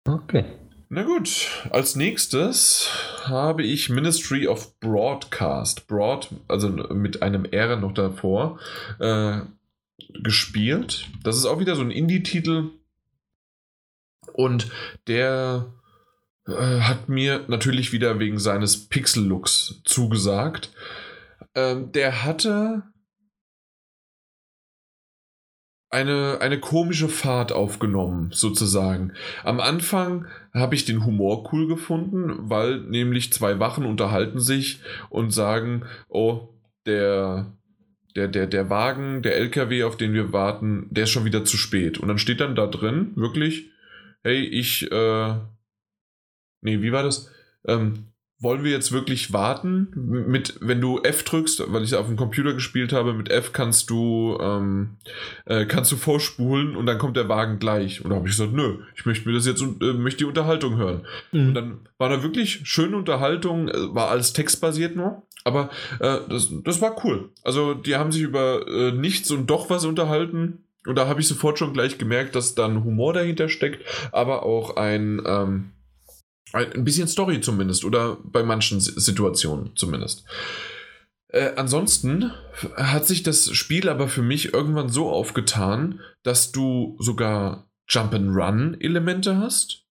Okay. 0.07 0.45
Na 0.89 1.03
gut, 1.03 1.49
als 1.71 1.97
nächstes 1.97 2.89
habe 3.25 3.65
ich 3.65 3.91
Ministry 3.91 4.47
of 4.47 4.79
Broadcast, 4.79 5.89
Broad, 5.89 6.29
also 6.47 6.69
mit 6.69 7.23
einem 7.23 7.45
R 7.45 7.75
noch 7.75 7.93
davor, 7.93 8.61
äh, 9.01 9.41
gespielt. 10.23 11.09
Das 11.25 11.37
ist 11.37 11.45
auch 11.45 11.59
wieder 11.59 11.75
so 11.75 11.83
ein 11.83 11.91
Indie-Titel. 11.91 12.71
Und 14.33 14.71
der 15.09 15.67
äh, 16.47 16.81
hat 16.81 17.09
mir 17.09 17.45
natürlich 17.49 17.93
wieder 17.93 18.19
wegen 18.19 18.39
seines 18.39 18.89
Pixel-Looks 18.89 19.83
zugesagt. 19.85 20.71
Ähm, 21.55 21.93
der 21.93 22.25
hatte 22.25 22.85
eine, 25.91 26.39
eine 26.41 26.61
komische 26.61 27.09
Fahrt 27.09 27.53
aufgenommen, 27.53 28.31
sozusagen. 28.33 29.13
Am 29.45 29.61
Anfang 29.61 30.27
habe 30.53 30.75
ich 30.75 30.85
den 30.85 31.05
Humor 31.05 31.53
cool 31.53 31.67
gefunden, 31.67 32.51
weil 32.51 32.81
nämlich 32.81 33.33
zwei 33.33 33.59
Wachen 33.59 33.85
unterhalten 33.85 34.41
sich 34.41 34.81
und 35.11 35.33
sagen, 35.33 35.85
oh, 36.09 36.49
der, 36.87 37.57
der, 38.15 38.29
der, 38.29 38.47
der 38.47 38.69
Wagen, 38.69 39.23
der 39.23 39.37
LKW, 39.37 39.85
auf 39.85 39.97
den 39.97 40.13
wir 40.13 40.33
warten, 40.33 40.87
der 40.91 41.05
ist 41.05 41.11
schon 41.11 41.25
wieder 41.25 41.45
zu 41.45 41.57
spät. 41.57 41.99
Und 41.99 42.09
dann 42.09 42.19
steht 42.19 42.41
dann 42.41 42.57
da 42.57 42.67
drin, 42.67 43.13
wirklich, 43.17 43.71
hey, 44.23 44.45
ich, 44.45 44.91
äh, 44.91 45.35
nee, 46.61 46.83
wie 46.83 46.93
war 46.93 47.03
das? 47.03 47.31
Ähm, 47.67 48.13
wollen 48.39 48.65
wir 48.65 48.71
jetzt 48.71 48.93
wirklich 48.93 49.33
warten? 49.33 49.89
Mit, 49.95 50.59
wenn 50.61 50.81
du 50.81 51.01
F 51.03 51.23
drückst, 51.23 51.73
weil 51.73 51.85
ich 51.85 51.95
auf 51.95 52.07
dem 52.07 52.17
Computer 52.17 52.53
gespielt 52.53 52.93
habe, 52.93 53.15
mit 53.15 53.31
F 53.31 53.55
kannst 53.55 53.89
du, 53.89 54.37
ähm, 54.41 54.99
äh, 55.47 55.65
kannst 55.65 55.91
du 55.91 55.97
vorspulen 55.97 56.77
und 56.77 56.85
dann 56.85 56.99
kommt 56.99 57.17
der 57.17 57.31
Wagen 57.31 57.59
gleich. 57.59 58.05
Und 58.05 58.11
da 58.11 58.17
habe 58.17 58.29
ich 58.29 58.37
gesagt, 58.37 58.53
nö, 58.53 58.81
ich 58.95 59.07
möchte 59.07 59.27
mir 59.27 59.35
das 59.35 59.47
jetzt, 59.47 59.63
äh, 59.63 59.93
möchte 59.95 60.19
die 60.19 60.25
Unterhaltung 60.27 60.77
hören. 60.77 61.07
Mhm. 61.33 61.49
Und 61.49 61.55
dann 61.55 61.81
war 61.97 62.11
da 62.11 62.23
wirklich 62.23 62.61
schöne 62.65 62.97
Unterhaltung, 62.97 63.69
äh, 63.69 63.95
war 63.95 64.11
alles 64.11 64.35
textbasiert 64.35 64.97
nur. 64.97 65.23
Aber 65.45 65.71
äh, 66.01 66.19
das, 66.29 66.53
das 66.65 66.83
war 66.83 67.05
cool. 67.05 67.31
Also 67.43 67.73
die 67.73 67.97
haben 67.97 68.13
sich 68.13 68.23
über 68.23 68.67
äh, 68.69 68.93
nichts 68.93 69.31
und 69.31 69.47
doch 69.47 69.71
was 69.71 69.87
unterhalten. 69.87 70.65
Und 70.87 70.97
da 70.97 71.09
habe 71.09 71.21
ich 71.21 71.29
sofort 71.29 71.59
schon 71.59 71.73
gleich 71.73 71.99
gemerkt, 71.99 72.37
dass 72.37 72.55
dann 72.55 72.85
Humor 72.85 73.13
dahinter 73.13 73.49
steckt, 73.49 73.85
aber 74.13 74.45
auch 74.45 74.77
ein, 74.77 75.23
ähm, 75.27 75.73
ein 76.57 76.85
bisschen 76.85 77.09
Story 77.09 77.41
zumindest 77.41 77.85
oder 77.85 78.19
bei 78.25 78.43
manchen 78.43 78.81
Situationen 78.81 79.77
zumindest. 79.77 80.25
Äh, 81.29 81.53
ansonsten 81.57 82.33
hat 82.77 83.07
sich 83.07 83.23
das 83.23 83.51
Spiel 83.51 83.89
aber 83.89 84.09
für 84.09 84.23
mich 84.23 84.55
irgendwann 84.55 84.89
so 84.89 85.11
aufgetan, 85.11 86.01
dass 86.23 86.53
du 86.53 86.97
sogar 86.99 87.69
Jump-and-Run-Elemente 87.89 89.37
hast. 89.37 89.85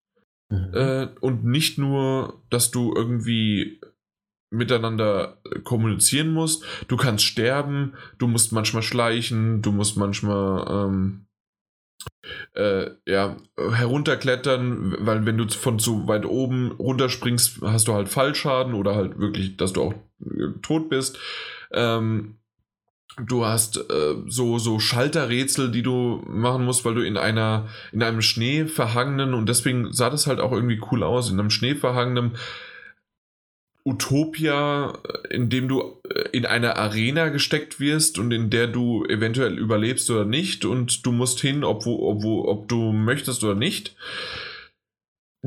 Mhm. 0.49 0.71
Äh, 0.73 1.07
und 1.21 1.45
nicht 1.45 1.77
nur, 1.77 2.41
dass 2.49 2.71
du 2.71 2.93
irgendwie 2.95 3.79
miteinander 4.51 5.41
kommunizieren 5.63 6.31
musst. 6.31 6.63
Du 6.87 6.97
kannst 6.97 7.25
sterben, 7.25 7.93
du 8.17 8.27
musst 8.27 8.51
manchmal 8.51 8.83
schleichen, 8.83 9.61
du 9.61 9.71
musst 9.71 9.97
manchmal 9.97 10.87
ähm, 10.87 11.25
äh, 12.53 12.91
ja, 13.05 13.37
herunterklettern, 13.57 14.95
weil 14.99 15.25
wenn 15.25 15.37
du 15.37 15.47
von 15.47 15.79
zu 15.79 16.07
weit 16.07 16.25
oben 16.25 16.71
runterspringst, 16.71 17.61
hast 17.61 17.87
du 17.87 17.93
halt 17.93 18.09
Fallschaden 18.09 18.73
oder 18.73 18.95
halt 18.95 19.19
wirklich, 19.19 19.57
dass 19.57 19.73
du 19.73 19.83
auch 19.83 19.93
äh, 20.21 20.59
tot 20.61 20.89
bist. 20.89 21.19
Ähm, 21.71 22.37
du 23.17 23.45
hast 23.45 23.77
äh, 23.77 24.15
so, 24.27 24.57
so 24.57 24.79
Schalterrätsel, 24.79 25.71
die 25.71 25.83
du 25.83 26.21
machen 26.27 26.65
musst, 26.65 26.85
weil 26.85 26.95
du 26.95 27.05
in 27.05 27.17
einer, 27.17 27.67
in 27.91 28.03
einem 28.03 28.21
schneeverhangenen, 28.21 29.33
und 29.33 29.47
deswegen 29.47 29.93
sah 29.93 30.09
das 30.09 30.27
halt 30.27 30.39
auch 30.39 30.51
irgendwie 30.51 30.81
cool 30.91 31.03
aus, 31.03 31.29
in 31.29 31.39
einem 31.39 31.49
schneeverhangenen 31.49 32.31
Utopia, 33.85 34.97
in 35.29 35.49
dem 35.49 35.67
du 35.67 36.01
äh, 36.09 36.29
in 36.31 36.45
eine 36.45 36.75
Arena 36.75 37.29
gesteckt 37.29 37.79
wirst 37.79 38.17
und 38.17 38.31
in 38.31 38.49
der 38.49 38.67
du 38.67 39.05
eventuell 39.05 39.57
überlebst 39.59 40.09
oder 40.09 40.25
nicht 40.25 40.65
und 40.65 41.05
du 41.05 41.11
musst 41.11 41.39
hin, 41.39 41.63
ob, 41.63 41.85
ob, 41.85 42.25
ob 42.25 42.67
du 42.67 42.91
möchtest 42.91 43.43
oder 43.43 43.55
nicht. 43.55 43.95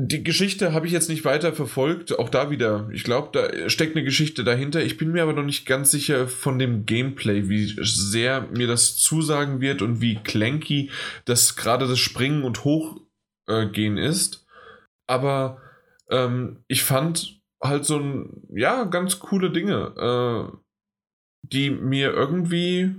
Die 0.01 0.23
Geschichte 0.23 0.71
habe 0.71 0.87
ich 0.87 0.93
jetzt 0.93 1.09
nicht 1.09 1.25
weiter 1.25 1.51
verfolgt, 1.51 2.17
auch 2.17 2.29
da 2.29 2.49
wieder. 2.49 2.89
Ich 2.93 3.03
glaube, 3.03 3.29
da 3.33 3.69
steckt 3.69 3.97
eine 3.97 4.05
Geschichte 4.05 4.45
dahinter. 4.45 4.81
Ich 4.81 4.95
bin 4.95 5.11
mir 5.11 5.23
aber 5.23 5.33
noch 5.33 5.43
nicht 5.43 5.65
ganz 5.65 5.91
sicher 5.91 6.29
von 6.29 6.57
dem 6.57 6.85
Gameplay, 6.85 7.49
wie 7.49 7.75
sehr 7.83 8.47
mir 8.55 8.67
das 8.67 8.95
zusagen 8.95 9.59
wird 9.59 9.81
und 9.81 9.99
wie 9.99 10.15
clanky 10.15 10.89
das 11.25 11.57
gerade 11.57 11.85
das 11.85 11.99
Springen 11.99 12.43
und 12.43 12.63
Hochgehen 12.63 13.97
äh, 13.97 14.07
ist. 14.07 14.45
Aber 15.05 15.61
ähm, 16.09 16.63
ich 16.69 16.83
fand 16.83 17.38
halt 17.61 17.85
so 17.85 17.97
ein, 17.97 18.43
ja, 18.53 18.85
ganz 18.85 19.19
coole 19.19 19.51
Dinge, 19.51 19.93
äh, 19.97 20.57
die 21.43 21.69
mir 21.69 22.11
irgendwie, 22.11 22.95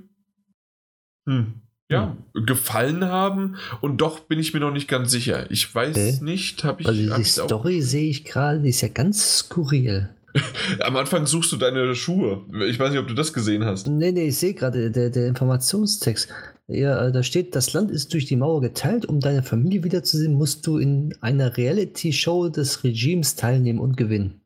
hm, 1.26 1.54
ja, 1.90 2.16
hm. 2.34 2.46
gefallen 2.46 3.04
haben 3.04 3.56
und 3.80 3.98
doch 3.98 4.20
bin 4.20 4.38
ich 4.38 4.54
mir 4.54 4.60
noch 4.60 4.72
nicht 4.72 4.88
ganz 4.88 5.10
sicher. 5.10 5.50
Ich 5.50 5.74
weiß 5.74 5.96
okay. 5.96 6.18
nicht, 6.22 6.64
habe 6.64 6.82
ich. 6.82 6.88
Also 6.88 7.16
die 7.16 7.24
Story 7.24 7.82
sehe 7.82 8.08
ich 8.08 8.24
gerade, 8.24 8.60
die 8.60 8.70
ist 8.70 8.80
ja 8.80 8.88
ganz 8.88 9.38
skurril. 9.38 10.10
Am 10.80 10.96
Anfang 10.96 11.26
suchst 11.26 11.50
du 11.50 11.56
deine 11.56 11.94
Schuhe. 11.96 12.42
Ich 12.68 12.78
weiß 12.78 12.90
nicht, 12.90 13.00
ob 13.00 13.08
du 13.08 13.14
das 13.14 13.32
gesehen 13.32 13.64
hast. 13.64 13.88
Nee, 13.88 14.12
nee, 14.12 14.28
ich 14.28 14.38
sehe 14.38 14.54
gerade 14.54 14.90
der, 14.90 15.10
der 15.10 15.26
Informationstext. 15.26 16.28
Ja, 16.68 17.08
äh, 17.08 17.12
da 17.12 17.24
steht, 17.24 17.56
das 17.56 17.72
Land 17.72 17.90
ist 17.90 18.12
durch 18.12 18.26
die 18.26 18.36
Mauer 18.36 18.60
geteilt. 18.60 19.04
Um 19.04 19.18
deine 19.18 19.42
Familie 19.42 19.82
wiederzusehen, 19.82 20.34
musst 20.34 20.64
du 20.66 20.78
in 20.78 21.14
einer 21.20 21.56
Reality-Show 21.56 22.48
des 22.48 22.84
Regimes 22.84 23.34
teilnehmen 23.34 23.80
und 23.80 23.96
gewinnen. 23.96 24.39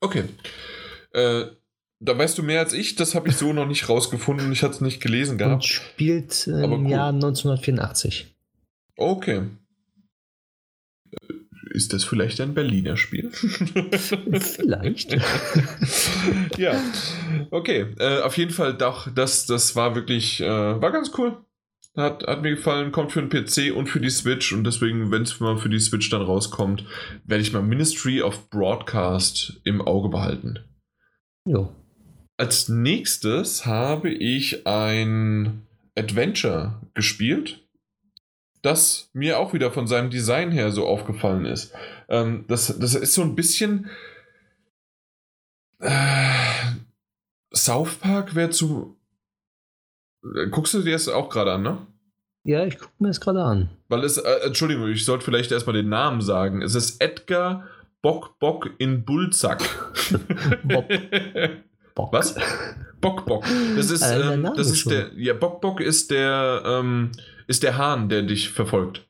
Okay. 0.00 0.24
Äh, 1.12 1.44
da 2.00 2.16
weißt 2.16 2.38
du 2.38 2.42
mehr 2.42 2.60
als 2.60 2.72
ich, 2.72 2.96
das 2.96 3.14
habe 3.14 3.28
ich 3.28 3.36
so 3.36 3.52
noch 3.52 3.66
nicht 3.66 3.88
rausgefunden, 3.88 4.50
ich 4.52 4.62
hatte 4.62 4.74
es 4.74 4.80
nicht 4.80 5.02
gelesen 5.02 5.36
gehabt. 5.36 5.54
Und 5.54 5.64
spielt 5.64 6.46
äh, 6.46 6.64
im 6.64 6.86
cool. 6.86 6.90
Jahr 6.90 7.08
1984. 7.10 8.34
Okay. 8.96 9.42
Äh, 11.10 11.16
ist 11.72 11.92
das 11.92 12.04
vielleicht 12.04 12.40
ein 12.40 12.54
Berliner 12.54 12.96
Spiel? 12.96 13.30
vielleicht. 13.30 15.12
ja. 16.56 16.82
Okay. 17.50 17.94
Äh, 17.98 18.22
auf 18.22 18.36
jeden 18.38 18.50
Fall 18.50 18.74
doch, 18.74 19.12
das, 19.14 19.46
das 19.46 19.76
war 19.76 19.94
wirklich, 19.94 20.40
äh, 20.40 20.46
war 20.48 20.90
ganz 20.90 21.12
cool. 21.18 21.44
Hat, 21.96 22.24
hat 22.26 22.42
mir 22.42 22.50
gefallen, 22.50 22.92
kommt 22.92 23.12
für 23.12 23.20
den 23.20 23.28
PC 23.28 23.74
und 23.76 23.88
für 23.88 24.00
die 24.00 24.10
Switch 24.10 24.52
und 24.52 24.62
deswegen, 24.64 25.10
wenn 25.10 25.22
es 25.22 25.40
mal 25.40 25.58
für 25.58 25.68
die 25.68 25.80
Switch 25.80 26.08
dann 26.08 26.22
rauskommt, 26.22 26.84
werde 27.24 27.42
ich 27.42 27.52
mal 27.52 27.62
Ministry 27.62 28.22
of 28.22 28.48
Broadcast 28.48 29.60
im 29.64 29.82
Auge 29.82 30.08
behalten. 30.08 30.60
Jo. 31.44 31.74
Als 32.36 32.68
nächstes 32.68 33.66
habe 33.66 34.10
ich 34.10 34.66
ein 34.68 35.66
Adventure 35.96 36.80
gespielt, 36.94 37.66
das 38.62 39.10
mir 39.12 39.38
auch 39.38 39.52
wieder 39.52 39.72
von 39.72 39.86
seinem 39.86 40.10
Design 40.10 40.52
her 40.52 40.70
so 40.70 40.86
aufgefallen 40.86 41.44
ist. 41.44 41.72
Ähm, 42.08 42.44
das, 42.46 42.78
das 42.78 42.94
ist 42.94 43.14
so 43.14 43.22
ein 43.22 43.34
bisschen. 43.34 43.90
Äh, 45.80 46.30
South 47.52 47.96
Park 47.96 48.34
wäre 48.34 48.50
zu 48.50 48.99
guckst 50.50 50.74
du 50.74 50.82
dir 50.82 50.92
das 50.92 51.08
auch 51.08 51.28
gerade 51.28 51.52
an, 51.52 51.62
ne? 51.62 51.86
Ja, 52.44 52.64
ich 52.64 52.78
gucke 52.78 52.92
mir 52.98 53.08
das 53.08 53.20
gerade 53.20 53.42
an. 53.42 53.70
Weil 53.88 54.04
es, 54.04 54.16
äh, 54.16 54.46
Entschuldigung, 54.46 54.88
ich 54.88 55.04
sollte 55.04 55.24
vielleicht 55.24 55.52
erstmal 55.52 55.76
den 55.76 55.88
Namen 55.88 56.22
sagen. 56.22 56.62
Es 56.62 56.74
ist 56.74 57.00
Edgar 57.02 57.66
Bock 58.02 58.38
Bock 58.38 58.70
in 58.78 59.04
Bullzack. 59.04 59.62
Bock. 60.64 60.86
Bock. 61.94 62.12
Was? 62.12 62.34
Bock 63.00 63.26
Bock. 63.26 63.44
Das 63.76 63.90
ist, 63.90 64.02
äh, 64.02 64.34
ähm, 64.34 64.50
das 64.56 64.70
ist 64.70 64.90
der, 64.90 65.10
ja, 65.16 65.34
Bock 65.34 65.60
Bock 65.60 65.80
ist 65.80 66.10
der, 66.10 66.62
ähm, 66.64 67.12
ist 67.46 67.62
der 67.62 67.76
Hahn, 67.76 68.08
der 68.08 68.22
dich 68.22 68.50
verfolgt. 68.50 69.06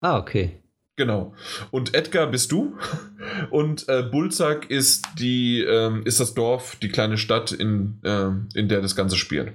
Ah, 0.00 0.18
okay. 0.18 0.62
Genau. 0.96 1.34
Und 1.70 1.94
Edgar 1.94 2.28
bist 2.28 2.52
du. 2.52 2.76
Und 3.50 3.88
äh, 3.88 4.02
Bulzack 4.02 4.70
ist 4.70 5.06
die, 5.18 5.62
ähm, 5.62 6.02
ist 6.04 6.20
das 6.20 6.34
Dorf, 6.34 6.76
die 6.76 6.90
kleine 6.90 7.18
Stadt, 7.18 7.50
in, 7.50 7.98
äh, 8.04 8.30
in 8.54 8.68
der 8.68 8.82
das 8.82 8.94
Ganze 8.94 9.16
spielt. 9.16 9.52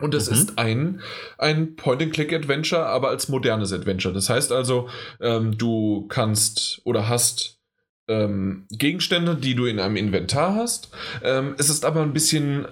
Und 0.00 0.14
es 0.14 0.28
mhm. 0.28 0.36
ist 0.36 0.58
ein, 0.58 1.00
ein 1.38 1.76
Point-and-Click-Adventure, 1.76 2.86
aber 2.86 3.08
als 3.08 3.28
modernes 3.28 3.72
Adventure. 3.72 4.14
Das 4.14 4.30
heißt 4.30 4.52
also, 4.52 4.88
ähm, 5.20 5.58
du 5.58 6.06
kannst 6.08 6.80
oder 6.84 7.08
hast 7.08 7.58
ähm, 8.08 8.66
Gegenstände, 8.70 9.36
die 9.36 9.54
du 9.54 9.66
in 9.66 9.80
einem 9.80 9.96
Inventar 9.96 10.54
hast. 10.54 10.90
Ähm, 11.22 11.54
es 11.58 11.68
ist 11.68 11.84
aber 11.84 12.02
ein 12.02 12.12
bisschen 12.12 12.66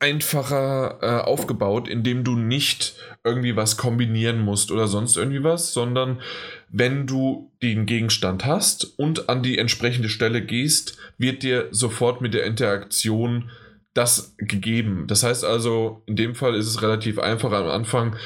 einfacher 0.00 0.98
äh, 1.00 1.24
aufgebaut, 1.24 1.88
indem 1.88 2.24
du 2.24 2.36
nicht 2.36 2.94
irgendwie 3.22 3.56
was 3.56 3.76
kombinieren 3.76 4.40
musst 4.40 4.70
oder 4.70 4.86
sonst 4.86 5.16
irgendwie 5.16 5.44
was, 5.44 5.72
sondern 5.72 6.20
wenn 6.68 7.06
du 7.06 7.52
den 7.62 7.86
Gegenstand 7.86 8.44
hast 8.44 8.98
und 8.98 9.28
an 9.28 9.42
die 9.42 9.56
entsprechende 9.56 10.08
Stelle 10.08 10.44
gehst, 10.44 10.98
wird 11.16 11.42
dir 11.42 11.68
sofort 11.70 12.20
mit 12.20 12.34
der 12.34 12.44
Interaktion 12.44 13.50
das 13.94 14.34
gegeben. 14.38 15.06
Das 15.06 15.22
heißt 15.22 15.44
also, 15.44 16.02
in 16.06 16.16
dem 16.16 16.34
Fall 16.34 16.54
ist 16.54 16.66
es 16.66 16.82
relativ 16.82 17.18
einfach 17.18 17.52
am 17.52 17.68
Anfang. 17.68 18.16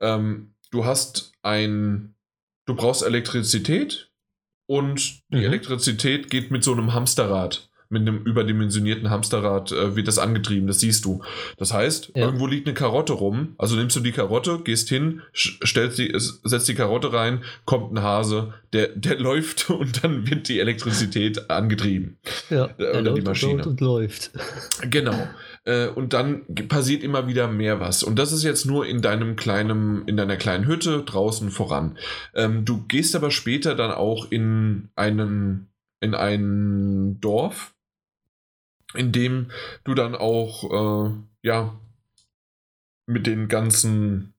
Ähm, 0.00 0.54
du 0.70 0.84
hast 0.84 1.32
ein, 1.42 2.14
du 2.66 2.74
brauchst 2.74 3.02
Elektrizität 3.02 4.10
und 4.66 5.22
die 5.28 5.38
mhm. 5.38 5.44
Elektrizität 5.44 6.30
geht 6.30 6.50
mit 6.50 6.64
so 6.64 6.72
einem 6.72 6.94
Hamsterrad 6.94 7.65
mit 7.88 8.02
einem 8.02 8.22
überdimensionierten 8.24 9.10
Hamsterrad 9.10 9.72
äh, 9.72 9.96
wird 9.96 10.08
das 10.08 10.18
angetrieben, 10.18 10.66
das 10.66 10.80
siehst 10.80 11.04
du. 11.04 11.22
Das 11.56 11.72
heißt, 11.72 12.12
ja. 12.14 12.24
irgendwo 12.24 12.46
liegt 12.46 12.66
eine 12.66 12.74
Karotte 12.74 13.12
rum, 13.12 13.54
also 13.58 13.76
nimmst 13.76 13.96
du 13.96 14.00
die 14.00 14.12
Karotte, 14.12 14.60
gehst 14.64 14.88
hin, 14.88 15.22
stellst 15.34 15.98
die, 15.98 16.12
setzt 16.16 16.68
die 16.68 16.74
Karotte 16.74 17.12
rein, 17.12 17.42
kommt 17.64 17.92
ein 17.92 18.02
Hase, 18.02 18.54
der, 18.72 18.88
der 18.88 19.18
läuft 19.18 19.70
und 19.70 20.02
dann 20.02 20.28
wird 20.28 20.48
die 20.48 20.60
Elektrizität 20.60 21.50
angetrieben. 21.50 22.18
Ja, 22.50 22.70
äh, 22.78 22.98
oder 22.98 23.14
die 23.14 23.22
Maschine. 23.22 23.62
Und, 23.62 23.66
und 23.66 23.80
läuft. 23.80 24.30
Genau. 24.90 25.28
Äh, 25.64 25.88
und 25.88 26.12
dann 26.12 26.42
passiert 26.68 27.02
immer 27.02 27.28
wieder 27.28 27.48
mehr 27.48 27.80
was. 27.80 28.02
Und 28.02 28.18
das 28.18 28.32
ist 28.32 28.42
jetzt 28.42 28.66
nur 28.66 28.86
in 28.86 29.02
deinem 29.02 29.36
kleinen, 29.36 30.06
in 30.06 30.16
deiner 30.16 30.36
kleinen 30.36 30.66
Hütte 30.66 31.02
draußen 31.02 31.50
voran. 31.50 31.98
Ähm, 32.34 32.64
du 32.64 32.84
gehst 32.86 33.14
aber 33.14 33.30
später 33.30 33.74
dann 33.74 33.92
auch 33.92 34.30
in 34.30 34.88
einen 34.96 35.68
in 36.00 36.14
ein 36.14 37.20
Dorf, 37.20 37.74
in 38.94 39.12
dem 39.12 39.50
du 39.84 39.94
dann 39.94 40.14
auch, 40.14 41.08
äh, 41.08 41.14
ja, 41.42 41.78
mit 43.06 43.26
den 43.26 43.48
ganzen 43.48 44.34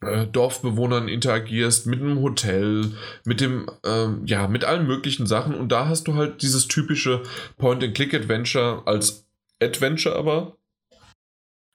äh, 0.00 0.26
Dorfbewohnern 0.26 1.08
interagierst, 1.08 1.86
mit 1.86 2.00
einem 2.00 2.20
Hotel, 2.20 2.92
mit 3.24 3.40
dem, 3.40 3.68
ähm, 3.84 4.22
ja, 4.26 4.46
mit 4.46 4.64
allen 4.64 4.86
möglichen 4.86 5.26
Sachen. 5.26 5.54
Und 5.54 5.70
da 5.70 5.88
hast 5.88 6.06
du 6.06 6.14
halt 6.14 6.42
dieses 6.42 6.68
typische 6.68 7.22
Point-and-Click-Adventure 7.56 8.82
als 8.86 9.26
Adventure 9.60 10.14
aber. 10.14 10.57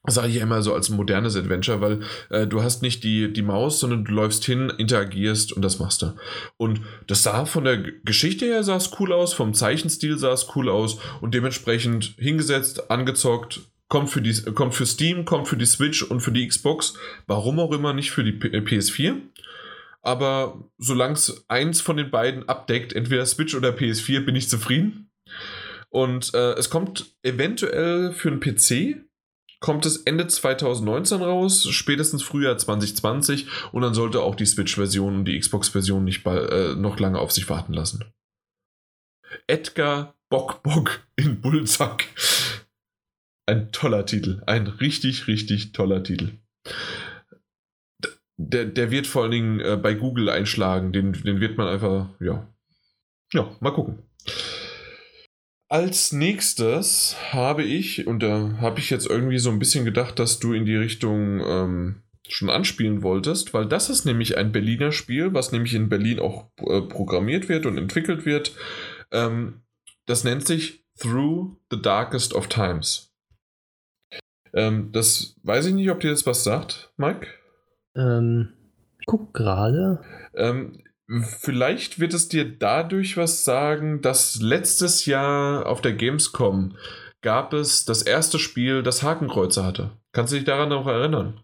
Sage 0.06 0.28
ich 0.28 0.36
ja 0.36 0.44
immer 0.44 0.62
so 0.62 0.74
als 0.74 0.90
modernes 0.90 1.38
Adventure, 1.38 1.80
weil 1.80 2.02
äh, 2.30 2.46
du 2.46 2.62
hast 2.62 2.82
nicht 2.82 3.06
die, 3.06 3.32
die 3.32 3.42
Maus, 3.42 3.80
sondern 3.80 4.04
du 4.04 4.12
läufst 4.12 4.44
hin, 4.44 4.70
interagierst 4.78 5.54
und 5.54 5.62
das 5.62 5.80
machst 5.80 6.02
du. 6.02 6.14
Und 6.58 6.82
das 7.08 7.24
sah 7.24 7.46
von 7.46 7.64
der 7.64 7.78
Geschichte 7.78 8.46
her 8.46 8.64
sah 8.64 8.76
es 8.76 8.92
cool 9.00 9.14
aus, 9.14 9.34
vom 9.34 9.54
Zeichenstil 9.54 10.18
sah 10.18 10.34
es 10.34 10.48
cool 10.56 10.68
aus 10.68 11.00
und 11.22 11.34
dementsprechend 11.34 12.16
hingesetzt, 12.18 12.92
angezockt, 12.92 13.62
kommt 13.88 14.10
für, 14.10 14.22
die, 14.22 14.34
kommt 14.54 14.74
für 14.74 14.86
Steam, 14.86 15.24
kommt 15.24 15.48
für 15.48 15.56
die 15.56 15.66
Switch 15.66 16.04
und 16.04 16.20
für 16.20 16.32
die 16.32 16.48
Xbox. 16.48 16.96
Warum 17.28 17.60
auch 17.60 17.72
immer 17.72 17.94
nicht 17.94 18.12
für 18.12 18.24
die 18.24 18.34
P 18.34 18.50
PS4. 18.50 19.22
Aber 20.02 20.70
solange 20.80 21.14
es 21.14 21.46
eins 21.48 21.80
von 21.80 21.96
den 21.96 22.12
beiden 22.12 22.50
abdeckt, 22.50 22.92
entweder 22.92 23.26
Switch 23.26 23.56
oder 23.56 23.70
PS4, 23.70 24.22
bin 24.22 24.36
ich 24.36 24.50
zufrieden. 24.50 25.12
Und 25.90 26.34
äh, 26.34 26.54
es 26.54 26.70
kommt 26.70 27.16
eventuell 27.22 28.12
für 28.12 28.30
einen 28.30 28.40
PC 28.40 29.06
kommt 29.64 29.86
es 29.86 29.96
Ende 29.96 30.28
2019 30.28 31.22
raus, 31.22 31.66
spätestens 31.70 32.22
Frühjahr 32.22 32.58
2020 32.58 33.48
und 33.72 33.82
dann 33.82 33.94
sollte 33.94 34.22
auch 34.22 34.36
die 34.36 34.46
Switch-Version 34.46 35.16
und 35.16 35.26
die 35.26 35.40
Xbox-Version 35.40 36.04
nicht 36.04 36.26
äh, 36.26 36.76
noch 36.76 37.00
lange 37.00 37.18
auf 37.18 37.32
sich 37.32 37.50
warten 37.50 37.72
lassen. 37.72 38.04
Edgar 39.48 40.16
Bock 40.30 40.64
Bock 40.64 41.08
in 41.16 41.40
Bullsack. 41.40 42.10
Ein 43.46 43.72
toller 43.72 44.06
Titel. 44.06 44.44
Ein 44.48 44.68
richtig, 44.68 45.28
richtig 45.28 45.72
toller 45.72 46.04
Titel. 46.04 46.32
Der, 48.36 48.66
der 48.66 48.92
wird 48.92 49.08
vor 49.08 49.22
allen 49.24 49.32
Dingen 49.32 49.60
äh, 49.62 49.78
bei 49.82 49.94
Google 49.94 50.28
einschlagen. 50.28 50.92
Den, 50.92 51.14
den 51.14 51.40
wird 51.40 51.58
man 51.58 51.70
einfach, 51.70 52.10
ja. 52.20 52.54
Ja, 53.32 53.50
mal 53.62 53.72
gucken. 53.72 54.00
Als 55.74 56.12
nächstes 56.12 57.16
habe 57.32 57.64
ich, 57.64 58.06
und 58.06 58.22
da 58.22 58.58
habe 58.62 58.78
ich 58.78 58.92
jetzt 58.92 59.08
irgendwie 59.08 59.40
so 59.40 59.50
ein 59.50 59.58
bisschen 59.58 59.86
gedacht, 59.86 60.20
dass 60.20 60.38
du 60.38 60.54
in 60.54 60.66
die 60.66 60.76
Richtung 60.76 61.42
ähm, 61.44 62.04
schon 62.28 62.52
anspielen 62.52 63.02
wolltest, 63.02 63.56
weil 63.56 63.66
das 63.66 63.90
ist 63.90 64.06
nämlich 64.06 64.38
ein 64.38 64.52
Berliner 64.52 64.92
Spiel, 64.92 65.34
was 65.34 65.52
nämlich 65.52 65.74
in 65.74 65.90
Berlin 65.90 66.20
auch 66.20 66.52
äh, 66.60 66.82
programmiert 66.82 67.50
wird 67.50 67.66
und 67.66 67.80
entwickelt 67.80 68.24
wird. 68.24 68.56
Ähm, 69.12 69.64
das 70.06 70.24
nennt 70.24 70.46
sich 70.46 70.86
Through 71.00 71.58
the 71.72 71.82
Darkest 71.82 72.36
of 72.36 72.50
Times. 72.50 73.12
Ähm, 74.54 74.92
das 74.92 75.40
weiß 75.42 75.66
ich 75.66 75.74
nicht, 75.74 75.90
ob 75.90 76.02
dir 76.02 76.12
das 76.12 76.28
was 76.28 76.44
sagt, 76.44 76.94
Mike. 76.98 77.26
Ähm, 77.96 78.54
guck 79.08 79.34
gerade. 79.34 80.04
Ähm, 80.36 80.84
Vielleicht 81.08 82.00
wird 82.00 82.14
es 82.14 82.30
dir 82.30 82.46
dadurch 82.46 83.18
was 83.18 83.44
sagen, 83.44 84.02
dass 84.02 84.40
letztes 84.42 85.06
Jahr 85.06 85.66
auf 85.66 85.82
der 85.82 85.94
Gamescom 85.94 86.78
gab 87.22 87.54
es 87.54 87.86
das 87.86 88.02
erste 88.02 88.40
Spiel, 88.40 88.84
das 88.84 89.04
Hakenkreuze 89.04 89.66
hatte. 89.66 89.92
Kannst 90.12 90.32
du 90.32 90.38
dich 90.38 90.46
daran 90.46 90.70
noch 90.70 90.88
erinnern? 90.88 91.42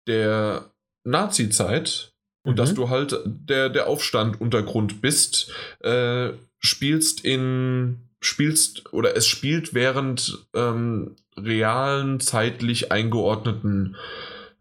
der 0.08 0.72
Nazi-Zeit. 1.04 2.14
Und 2.44 2.54
mhm. 2.54 2.58
dass 2.58 2.74
du 2.74 2.90
halt 2.90 3.20
der, 3.26 3.70
der 3.70 3.88
Aufstand-Untergrund 3.88 5.02
bist, 5.02 5.52
äh, 5.82 6.30
spielst 6.60 7.26
in 7.26 8.06
spielst 8.22 8.92
oder 8.92 9.16
es 9.16 9.28
spielt 9.28 9.74
während 9.74 10.46
ähm, 10.54 11.16
realen 11.38 12.20
zeitlich 12.20 12.92
eingeordneten 12.92 13.96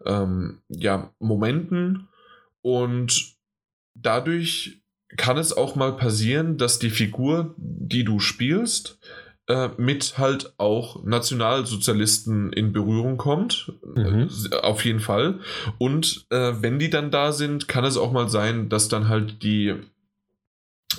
ähm, 0.04 0.60
ja, 0.68 1.12
Momenten 1.18 2.06
und 2.62 3.37
dadurch 4.02 4.82
kann 5.16 5.38
es 5.38 5.56
auch 5.56 5.74
mal 5.74 5.96
passieren, 5.96 6.58
dass 6.58 6.78
die 6.78 6.90
Figur, 6.90 7.54
die 7.56 8.04
du 8.04 8.20
spielst, 8.20 8.98
äh, 9.48 9.70
mit 9.78 10.18
halt 10.18 10.52
auch 10.58 11.02
Nationalsozialisten 11.04 12.52
in 12.52 12.72
Berührung 12.72 13.16
kommt. 13.16 13.72
Mhm. 13.82 14.28
Äh, 14.50 14.56
auf 14.56 14.84
jeden 14.84 15.00
Fall. 15.00 15.40
Und 15.78 16.26
äh, 16.30 16.52
wenn 16.60 16.78
die 16.78 16.90
dann 16.90 17.10
da 17.10 17.32
sind, 17.32 17.66
kann 17.68 17.84
es 17.84 17.96
auch 17.96 18.12
mal 18.12 18.28
sein, 18.28 18.68
dass 18.68 18.88
dann 18.88 19.08
halt 19.08 19.42
die 19.42 19.74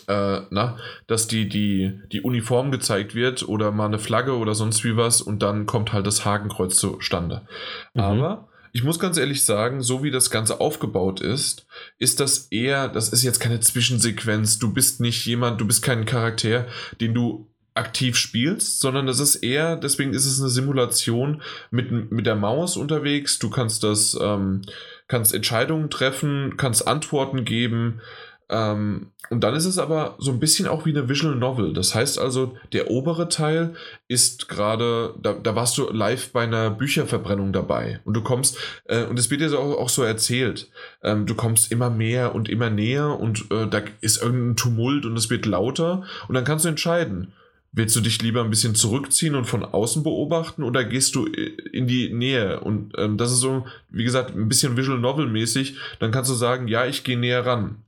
äh, 0.08 0.42
na, 0.50 0.78
dass 1.08 1.28
die, 1.28 1.48
die, 1.48 2.00
die 2.12 2.22
Uniform 2.22 2.72
gezeigt 2.72 3.16
wird 3.16 3.48
oder 3.48 3.72
mal 3.72 3.86
eine 3.86 4.00
Flagge 4.00 4.38
oder 4.38 4.56
sonst 4.56 4.84
wie 4.84 4.98
was 4.98 5.22
und 5.22 5.42
dann 5.44 5.66
kommt 5.66 5.94
halt 5.94 6.08
das 6.08 6.26
Hakenkreuz 6.26 6.78
zustande. 6.78 7.48
Mhm. 7.94 8.02
Aber 8.02 8.49
ich 8.72 8.84
muss 8.84 9.00
ganz 9.00 9.18
ehrlich 9.18 9.44
sagen, 9.44 9.82
so 9.82 10.04
wie 10.04 10.12
das 10.12 10.30
Ganze 10.30 10.60
aufgebaut 10.60 11.22
ist, 11.22 11.66
ist 11.98 12.20
das 12.20 12.48
eher, 12.52 12.88
das 12.88 13.10
ist 13.10 13.24
jetzt 13.24 13.40
keine 13.40 13.60
Zwischensequenz. 13.60 14.60
Du 14.60 14.74
bist 14.74 15.00
nicht 15.00 15.26
jemand, 15.26 15.60
du 15.60 15.68
bist 15.68 15.82
kein 15.82 16.06
Charakter, 16.06 16.68
den 17.02 17.14
du 17.14 17.48
aktiv 17.76 18.18
spielst, 18.18 18.80
sondern 18.82 19.06
das 19.08 19.20
ist 19.20 19.38
eher, 19.38 19.76
deswegen 19.78 20.14
ist 20.14 20.26
es 20.26 20.40
eine 20.40 20.50
Simulation 20.50 21.42
mit, 21.72 22.12
mit 22.12 22.26
der 22.26 22.36
Maus 22.36 22.78
unterwegs. 22.78 23.40
Du 23.40 23.50
kannst 23.50 23.84
das, 23.84 24.18
ähm, 24.22 24.64
kannst 25.08 25.34
Entscheidungen 25.34 25.90
treffen, 25.90 26.56
kannst 26.58 26.88
Antworten 26.88 27.46
geben, 27.46 28.02
ähm, 28.50 29.08
und 29.30 29.44
dann 29.44 29.54
ist 29.54 29.66
es 29.66 29.78
aber 29.78 30.16
so 30.18 30.32
ein 30.32 30.40
bisschen 30.40 30.68
auch 30.68 30.86
wie 30.86 30.90
eine 30.90 31.08
Visual 31.08 31.36
Novel. 31.36 31.74
Das 31.74 31.94
heißt 31.94 32.18
also, 32.18 32.58
der 32.74 32.90
obere 32.90 33.30
Teil 33.30 33.76
ist 34.08 34.50
gerade, 34.50 35.14
da, 35.22 35.34
da 35.34 35.56
warst 35.56 35.78
du 35.78 35.92
live 35.92 36.32
bei 36.32 36.44
einer 36.44 36.72
Bücherverbrennung 36.72 37.54
dabei. 37.54 38.00
Und 38.06 38.16
du 38.16 38.22
kommst, 38.22 38.58
äh, 38.86 39.04
und 39.04 39.20
es 39.20 39.30
wird 39.30 39.42
dir 39.42 39.58
auch, 39.58 39.78
auch 39.78 39.90
so 39.90 40.02
erzählt, 40.02 40.70
ähm, 41.04 41.28
du 41.28 41.36
kommst 41.36 41.72
immer 41.72 41.92
mehr 41.92 42.34
und 42.34 42.50
immer 42.50 42.72
näher 42.72 43.20
und 43.20 43.52
äh, 43.52 43.68
da 43.68 43.82
ist 44.02 44.22
irgendein 44.22 44.56
Tumult 44.56 45.06
und 45.06 45.16
es 45.16 45.30
wird 45.30 45.46
lauter. 45.46 46.04
Und 46.28 46.34
dann 46.34 46.44
kannst 46.44 46.66
du 46.66 46.70
entscheiden, 46.70 47.34
Willst 47.72 47.96
du 47.96 48.02
dich 48.02 48.20
lieber 48.24 48.44
ein 48.44 48.50
bisschen 48.50 48.74
zurückziehen 48.74 49.36
und 49.36 49.46
von 49.46 49.64
außen 49.64 50.02
beobachten 50.02 50.64
oder 50.64 50.84
gehst 50.84 51.14
du 51.14 51.26
in 51.28 51.86
die 51.86 52.12
Nähe? 52.12 52.62
Und 52.62 52.94
ähm, 52.98 53.16
das 53.18 53.32
ist 53.32 53.42
so, 53.42 53.64
wie 53.92 54.04
gesagt, 54.04 54.36
ein 54.36 54.50
bisschen 54.50 54.76
Visual 54.76 54.98
Novel 54.98 55.28
mäßig. 55.28 55.76
Dann 56.00 56.10
kannst 56.10 56.32
du 56.32 56.34
sagen, 56.34 56.68
ja, 56.68 56.88
ich 56.88 57.04
gehe 57.04 57.20
näher 57.20 57.46
ran. 57.46 57.84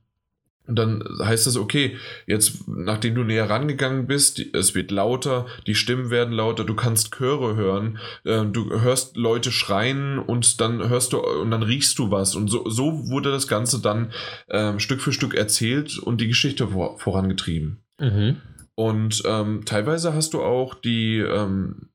Und 0.72 0.76
dann 0.76 1.04
heißt 1.22 1.46
es, 1.46 1.58
okay, 1.58 1.98
jetzt, 2.26 2.66
nachdem 2.66 3.14
du 3.14 3.24
näher 3.24 3.50
rangegangen 3.50 4.06
bist, 4.06 4.40
es 4.54 4.74
wird 4.74 4.90
lauter, 4.90 5.44
die 5.66 5.74
Stimmen 5.74 6.08
werden 6.08 6.32
lauter, 6.32 6.64
du 6.64 6.74
kannst 6.74 7.14
Chöre 7.14 7.56
hören, 7.56 7.98
äh, 8.24 8.46
du 8.46 8.80
hörst 8.80 9.18
Leute 9.18 9.52
schreien 9.52 10.18
und 10.18 10.62
dann 10.62 10.88
hörst 10.88 11.12
du 11.12 11.18
und 11.18 11.50
dann 11.50 11.62
riechst 11.62 11.98
du 11.98 12.10
was. 12.10 12.34
Und 12.34 12.48
so, 12.48 12.66
so 12.70 13.10
wurde 13.10 13.30
das 13.30 13.48
Ganze 13.48 13.82
dann 13.82 14.12
äh, 14.48 14.78
Stück 14.78 15.02
für 15.02 15.12
Stück 15.12 15.34
erzählt 15.34 15.98
und 15.98 16.22
die 16.22 16.28
Geschichte 16.28 16.68
vor, 16.68 16.98
vorangetrieben. 16.98 17.84
Mhm. 18.00 18.38
Und 18.74 19.22
ähm, 19.26 19.66
teilweise 19.66 20.14
hast 20.14 20.32
du 20.32 20.40
auch 20.40 20.72
die, 20.72 21.18
ähm, 21.18 21.90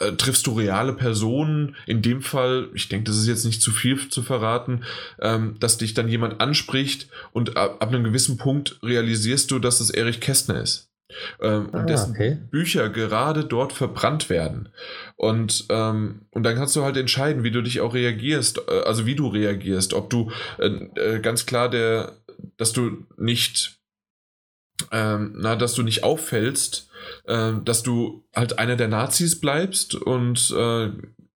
äh, 0.00 0.12
triffst 0.12 0.46
du 0.46 0.52
reale 0.52 0.92
Personen. 0.92 1.76
In 1.86 2.02
dem 2.02 2.22
Fall, 2.22 2.68
ich 2.74 2.88
denke, 2.88 3.04
das 3.04 3.18
ist 3.18 3.26
jetzt 3.26 3.44
nicht 3.44 3.62
zu 3.62 3.70
viel 3.70 4.08
zu 4.08 4.22
verraten, 4.22 4.84
ähm, 5.20 5.56
dass 5.60 5.78
dich 5.78 5.94
dann 5.94 6.08
jemand 6.08 6.40
anspricht 6.40 7.08
und 7.32 7.56
ab, 7.56 7.76
ab, 7.80 7.88
einem 7.88 8.04
gewissen 8.04 8.38
Punkt 8.38 8.78
realisierst 8.82 9.50
du, 9.50 9.58
dass 9.58 9.80
es 9.80 9.90
Erich 9.90 10.20
Kästner 10.20 10.60
ist. 10.60 10.90
Ähm, 11.40 11.68
ah, 11.72 11.80
und 11.80 11.90
dessen 11.90 12.12
okay. 12.12 12.38
Bücher 12.50 12.88
gerade 12.88 13.44
dort 13.44 13.72
verbrannt 13.72 14.30
werden. 14.30 14.68
Und, 15.16 15.66
ähm, 15.68 16.22
und 16.30 16.44
dann 16.44 16.56
kannst 16.56 16.76
du 16.76 16.82
halt 16.82 16.96
entscheiden, 16.96 17.42
wie 17.42 17.50
du 17.50 17.62
dich 17.62 17.80
auch 17.80 17.94
reagierst, 17.94 18.60
äh, 18.68 18.82
also 18.86 19.06
wie 19.06 19.16
du 19.16 19.28
reagierst, 19.28 19.92
ob 19.92 20.08
du 20.08 20.30
äh, 20.58 20.66
äh, 20.66 21.20
ganz 21.20 21.46
klar 21.46 21.68
der, 21.68 22.12
dass 22.56 22.72
du 22.72 23.06
nicht, 23.16 23.80
ähm, 24.92 25.34
na, 25.36 25.56
dass 25.56 25.74
du 25.74 25.82
nicht 25.82 26.04
auffällst, 26.04 26.89
äh, 27.24 27.52
dass 27.64 27.82
du 27.82 28.24
halt 28.34 28.58
einer 28.58 28.76
der 28.76 28.88
Nazis 28.88 29.40
bleibst 29.40 29.94
und 29.94 30.54
äh, 30.56 30.90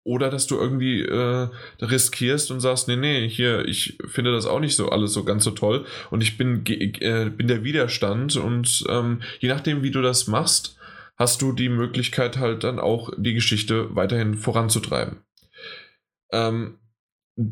oder 0.04 0.28
dass 0.28 0.46
du 0.46 0.56
irgendwie 0.56 1.00
äh, 1.00 1.48
riskierst 1.80 2.50
und 2.50 2.60
sagst, 2.60 2.88
nee, 2.88 2.96
nee, 2.96 3.26
hier, 3.28 3.66
ich 3.66 3.98
finde 4.06 4.32
das 4.32 4.44
auch 4.44 4.60
nicht 4.60 4.76
so 4.76 4.90
alles 4.90 5.14
so 5.14 5.24
ganz 5.24 5.44
so 5.44 5.50
toll 5.50 5.86
und 6.10 6.22
ich 6.22 6.36
bin, 6.36 6.62
äh, 6.66 7.30
bin 7.30 7.48
der 7.48 7.64
Widerstand 7.64 8.36
und 8.36 8.84
ähm, 8.88 9.22
je 9.40 9.48
nachdem, 9.48 9.82
wie 9.82 9.90
du 9.90 10.02
das 10.02 10.26
machst, 10.26 10.76
hast 11.16 11.40
du 11.42 11.52
die 11.52 11.70
Möglichkeit 11.70 12.36
halt 12.36 12.64
dann 12.64 12.78
auch 12.78 13.10
die 13.16 13.34
Geschichte 13.34 13.94
weiterhin 13.96 14.34
voranzutreiben. 14.34 15.18
Ähm, 16.32 16.78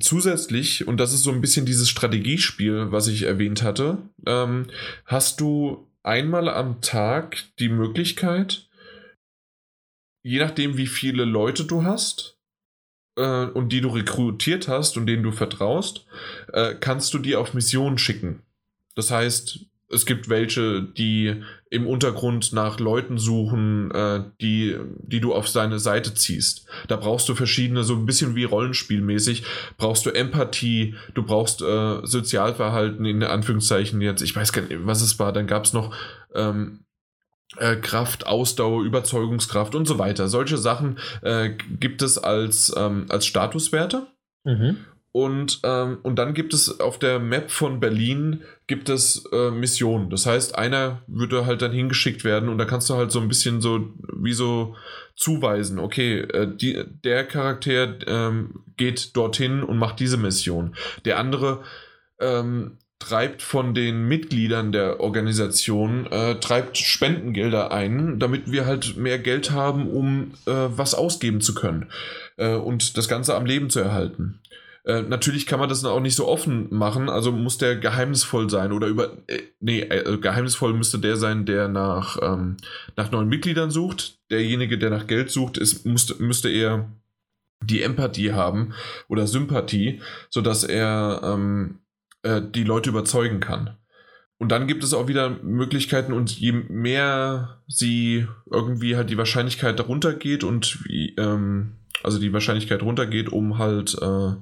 zusätzlich, 0.00 0.86
und 0.86 0.98
das 0.98 1.12
ist 1.12 1.22
so 1.22 1.30
ein 1.30 1.40
bisschen 1.40 1.64
dieses 1.64 1.88
Strategiespiel, 1.88 2.92
was 2.92 3.08
ich 3.08 3.22
erwähnt 3.22 3.62
hatte, 3.62 3.98
ähm, 4.26 4.66
hast 5.06 5.40
du 5.40 5.88
einmal 6.02 6.48
am 6.48 6.80
Tag 6.80 7.44
die 7.58 7.68
Möglichkeit, 7.68 8.68
je 10.22 10.38
nachdem, 10.38 10.76
wie 10.76 10.86
viele 10.86 11.24
Leute 11.24 11.64
du 11.64 11.84
hast 11.84 12.38
äh, 13.16 13.46
und 13.46 13.70
die 13.70 13.80
du 13.80 13.88
rekrutiert 13.88 14.68
hast 14.68 14.96
und 14.96 15.06
denen 15.06 15.22
du 15.22 15.32
vertraust, 15.32 16.06
äh, 16.52 16.74
kannst 16.74 17.14
du 17.14 17.18
die 17.18 17.36
auf 17.36 17.54
Missionen 17.54 17.98
schicken. 17.98 18.42
Das 18.94 19.10
heißt, 19.10 19.66
es 19.88 20.06
gibt 20.06 20.28
welche, 20.28 20.82
die 20.82 21.42
im 21.72 21.86
Untergrund 21.86 22.52
nach 22.52 22.78
Leuten 22.80 23.16
suchen, 23.16 23.90
äh, 23.92 24.24
die, 24.42 24.76
die 24.98 25.20
du 25.20 25.32
auf 25.32 25.48
seine 25.48 25.78
Seite 25.78 26.12
ziehst. 26.12 26.66
Da 26.86 26.96
brauchst 26.96 27.30
du 27.30 27.34
verschiedene, 27.34 27.82
so 27.82 27.94
ein 27.94 28.04
bisschen 28.04 28.36
wie 28.36 28.44
Rollenspielmäßig, 28.44 29.44
brauchst 29.78 30.04
du 30.04 30.10
Empathie, 30.10 30.94
du 31.14 31.22
brauchst 31.22 31.62
äh, 31.62 32.00
Sozialverhalten 32.04 33.06
in 33.06 33.22
Anführungszeichen 33.22 34.02
jetzt. 34.02 34.20
Ich 34.20 34.36
weiß 34.36 34.52
gar 34.52 34.60
nicht, 34.60 34.84
was 34.84 35.00
es 35.00 35.18
war. 35.18 35.32
Dann 35.32 35.46
gab 35.46 35.64
es 35.64 35.72
noch 35.72 35.94
ähm, 36.34 36.80
äh, 37.56 37.76
Kraft, 37.76 38.26
Ausdauer, 38.26 38.84
Überzeugungskraft 38.84 39.74
und 39.74 39.88
so 39.88 39.98
weiter. 39.98 40.28
Solche 40.28 40.58
Sachen 40.58 40.98
äh, 41.22 41.52
gibt 41.80 42.02
es 42.02 42.18
als, 42.18 42.70
ähm, 42.76 43.06
als 43.08 43.24
Statuswerte. 43.24 44.08
Mhm. 44.44 44.76
Und, 45.12 45.60
ähm, 45.62 45.98
und 46.02 46.16
dann 46.16 46.32
gibt 46.32 46.54
es 46.54 46.80
auf 46.80 46.98
der 46.98 47.18
Map 47.18 47.50
von 47.50 47.80
Berlin 47.80 48.42
gibt 48.66 48.88
es 48.88 49.26
äh, 49.30 49.50
Missionen. 49.50 50.08
Das 50.08 50.24
heißt, 50.24 50.56
einer 50.56 51.02
würde 51.06 51.44
halt 51.44 51.60
dann 51.60 51.72
hingeschickt 51.72 52.24
werden 52.24 52.48
und 52.48 52.56
da 52.56 52.64
kannst 52.64 52.88
du 52.88 52.94
halt 52.94 53.12
so 53.12 53.20
ein 53.20 53.28
bisschen 53.28 53.60
so 53.60 53.92
wie 54.16 54.32
so 54.32 54.74
zuweisen, 55.14 55.78
okay, 55.78 56.20
äh, 56.20 56.48
die, 56.56 56.82
der 57.04 57.24
Charakter 57.24 57.96
ähm, 58.06 58.64
geht 58.78 59.14
dorthin 59.14 59.62
und 59.62 59.76
macht 59.76 60.00
diese 60.00 60.16
Mission. 60.16 60.74
Der 61.04 61.18
andere 61.18 61.62
ähm, 62.18 62.78
treibt 62.98 63.42
von 63.42 63.74
den 63.74 64.06
Mitgliedern 64.06 64.72
der 64.72 65.00
Organisation, 65.00 66.06
äh, 66.06 66.36
treibt 66.36 66.78
Spendengelder 66.78 67.72
ein, 67.72 68.18
damit 68.18 68.50
wir 68.50 68.64
halt 68.64 68.96
mehr 68.96 69.18
Geld 69.18 69.50
haben, 69.50 69.90
um 69.90 70.32
äh, 70.46 70.52
was 70.52 70.94
ausgeben 70.94 71.40
zu 71.40 71.54
können 71.54 71.90
äh, 72.36 72.54
und 72.54 72.96
das 72.96 73.08
Ganze 73.08 73.34
am 73.34 73.44
Leben 73.44 73.70
zu 73.70 73.80
erhalten. 73.80 74.38
Äh, 74.84 75.02
natürlich 75.02 75.46
kann 75.46 75.60
man 75.60 75.68
das 75.68 75.84
auch 75.84 76.00
nicht 76.00 76.16
so 76.16 76.26
offen 76.26 76.66
machen, 76.74 77.08
also 77.08 77.30
muss 77.30 77.56
der 77.56 77.76
geheimnisvoll 77.76 78.50
sein 78.50 78.72
oder 78.72 78.88
über. 78.88 79.16
Äh, 79.28 79.42
nee, 79.60 79.80
äh, 79.80 80.18
geheimnisvoll 80.18 80.74
müsste 80.74 80.98
der 80.98 81.16
sein, 81.16 81.46
der 81.46 81.68
nach, 81.68 82.18
ähm, 82.20 82.56
nach 82.96 83.12
neuen 83.12 83.28
Mitgliedern 83.28 83.70
sucht. 83.70 84.18
Derjenige, 84.30 84.78
der 84.78 84.90
nach 84.90 85.06
Geld 85.06 85.30
sucht, 85.30 85.56
ist, 85.56 85.86
müsste, 85.86 86.20
müsste 86.20 86.50
eher 86.50 86.88
die 87.62 87.82
Empathie 87.82 88.32
haben 88.32 88.74
oder 89.08 89.28
Sympathie, 89.28 90.00
sodass 90.30 90.64
er 90.64 91.20
ähm, 91.22 91.78
äh, 92.22 92.42
die 92.42 92.64
Leute 92.64 92.90
überzeugen 92.90 93.38
kann. 93.38 93.76
Und 94.38 94.48
dann 94.48 94.66
gibt 94.66 94.82
es 94.82 94.92
auch 94.92 95.06
wieder 95.06 95.30
Möglichkeiten 95.30 96.12
und 96.12 96.32
je 96.32 96.50
mehr 96.50 97.62
sie 97.68 98.26
irgendwie 98.50 98.96
halt 98.96 99.08
die 99.10 99.16
Wahrscheinlichkeit 99.16 99.78
darunter 99.78 100.14
geht 100.14 100.42
und 100.42 100.84
wie, 100.84 101.14
ähm, 101.16 101.74
also 102.02 102.18
die 102.18 102.32
Wahrscheinlichkeit 102.32 102.82
runtergeht, 102.82 103.30
um 103.30 103.58
halt, 103.58 103.96
äh, 104.00 104.32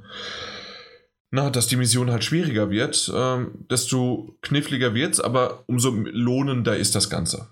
na, 1.30 1.50
dass 1.50 1.68
die 1.68 1.76
Mission 1.76 2.10
halt 2.10 2.24
schwieriger 2.24 2.70
wird, 2.70 3.12
äh, 3.14 3.46
desto 3.70 4.36
kniffliger 4.42 4.94
wird 4.94 5.14
es, 5.14 5.20
aber 5.20 5.64
umso 5.66 5.90
lohnender 5.90 6.76
ist 6.76 6.94
das 6.94 7.10
Ganze. 7.10 7.48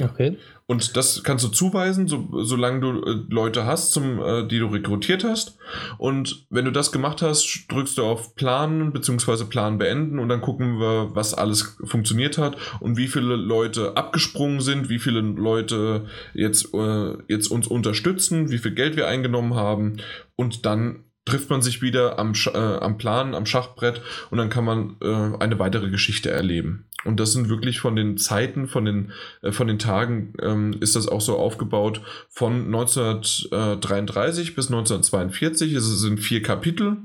Okay. 0.00 0.38
Und 0.64 0.96
das 0.96 1.22
kannst 1.22 1.44
du 1.44 1.48
zuweisen, 1.48 2.08
so, 2.08 2.26
solange 2.44 2.80
du 2.80 3.02
äh, 3.02 3.24
Leute 3.28 3.66
hast, 3.66 3.92
zum, 3.92 4.22
äh, 4.22 4.48
die 4.48 4.58
du 4.58 4.68
rekrutiert 4.68 5.22
hast. 5.22 5.58
Und 5.98 6.46
wenn 6.48 6.64
du 6.64 6.70
das 6.70 6.92
gemacht 6.92 7.20
hast, 7.20 7.66
drückst 7.68 7.98
du 7.98 8.04
auf 8.04 8.34
Planen 8.34 8.92
bzw. 8.92 9.44
Plan 9.44 9.76
beenden 9.76 10.18
und 10.18 10.30
dann 10.30 10.40
gucken 10.40 10.78
wir, 10.80 11.10
was 11.14 11.34
alles 11.34 11.76
funktioniert 11.84 12.38
hat 12.38 12.56
und 12.80 12.96
wie 12.96 13.08
viele 13.08 13.36
Leute 13.36 13.94
abgesprungen 13.94 14.62
sind, 14.62 14.88
wie 14.88 14.98
viele 14.98 15.20
Leute 15.20 16.06
jetzt, 16.32 16.72
äh, 16.72 17.12
jetzt 17.28 17.48
uns 17.48 17.66
unterstützen, 17.66 18.50
wie 18.50 18.58
viel 18.58 18.72
Geld 18.72 18.96
wir 18.96 19.08
eingenommen 19.08 19.54
haben. 19.54 19.98
Und 20.36 20.64
dann 20.64 21.04
trifft 21.26 21.50
man 21.50 21.60
sich 21.60 21.82
wieder 21.82 22.18
am, 22.18 22.32
äh, 22.46 22.58
am 22.58 22.96
Plan, 22.96 23.34
am 23.34 23.44
Schachbrett 23.46 24.00
und 24.30 24.38
dann 24.38 24.48
kann 24.48 24.64
man 24.64 24.96
äh, 25.02 25.36
eine 25.38 25.58
weitere 25.58 25.90
Geschichte 25.90 26.30
erleben. 26.30 26.86
Und 27.04 27.18
das 27.18 27.32
sind 27.32 27.48
wirklich 27.48 27.80
von 27.80 27.96
den 27.96 28.16
Zeiten, 28.16 28.68
von 28.68 28.84
den, 28.84 29.12
äh, 29.42 29.52
von 29.52 29.66
den 29.66 29.78
Tagen, 29.78 30.34
ähm, 30.40 30.76
ist 30.80 30.96
das 30.96 31.08
auch 31.08 31.20
so 31.20 31.36
aufgebaut 31.36 32.00
von 32.28 32.66
1933 32.66 34.54
bis 34.54 34.66
1942. 34.68 35.72
Es 35.72 35.84
sind 36.00 36.18
vier 36.18 36.42
Kapitel. 36.42 36.98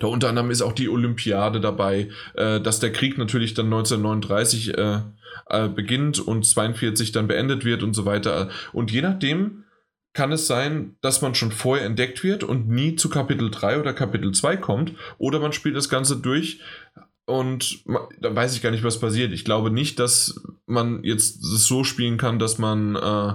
Da 0.00 0.06
unter 0.06 0.30
anderem 0.30 0.50
ist 0.50 0.62
auch 0.62 0.72
die 0.72 0.88
Olympiade 0.88 1.60
dabei, 1.60 2.08
äh, 2.34 2.60
dass 2.60 2.80
der 2.80 2.92
Krieg 2.92 3.18
natürlich 3.18 3.54
dann 3.54 3.66
1939 3.66 4.76
äh, 4.76 5.00
äh, 5.50 5.68
beginnt 5.68 6.20
und 6.20 6.46
42 6.46 7.12
dann 7.12 7.28
beendet 7.28 7.64
wird 7.64 7.82
und 7.82 7.94
so 7.94 8.04
weiter. 8.04 8.48
Und 8.72 8.90
je 8.90 9.02
nachdem, 9.02 9.64
kann 10.14 10.32
es 10.32 10.46
sein, 10.46 10.96
dass 11.00 11.22
man 11.22 11.34
schon 11.34 11.52
vorher 11.52 11.86
entdeckt 11.86 12.24
wird 12.24 12.42
und 12.42 12.68
nie 12.68 12.96
zu 12.96 13.08
Kapitel 13.08 13.50
3 13.50 13.78
oder 13.78 13.92
Kapitel 13.92 14.32
2 14.32 14.56
kommt. 14.56 14.94
Oder 15.18 15.38
man 15.38 15.52
spielt 15.52 15.76
das 15.76 15.88
Ganze 15.88 16.16
durch 16.16 16.60
und 17.28 17.84
da 18.20 18.34
weiß 18.34 18.56
ich 18.56 18.62
gar 18.62 18.70
nicht, 18.70 18.84
was 18.84 19.00
passiert. 19.00 19.32
Ich 19.32 19.44
glaube 19.44 19.70
nicht, 19.70 19.98
dass 19.98 20.40
man 20.66 21.04
jetzt 21.04 21.42
das 21.42 21.64
so 21.64 21.84
spielen 21.84 22.16
kann, 22.16 22.38
dass 22.38 22.58
man 22.58 22.96
äh, 22.96 23.34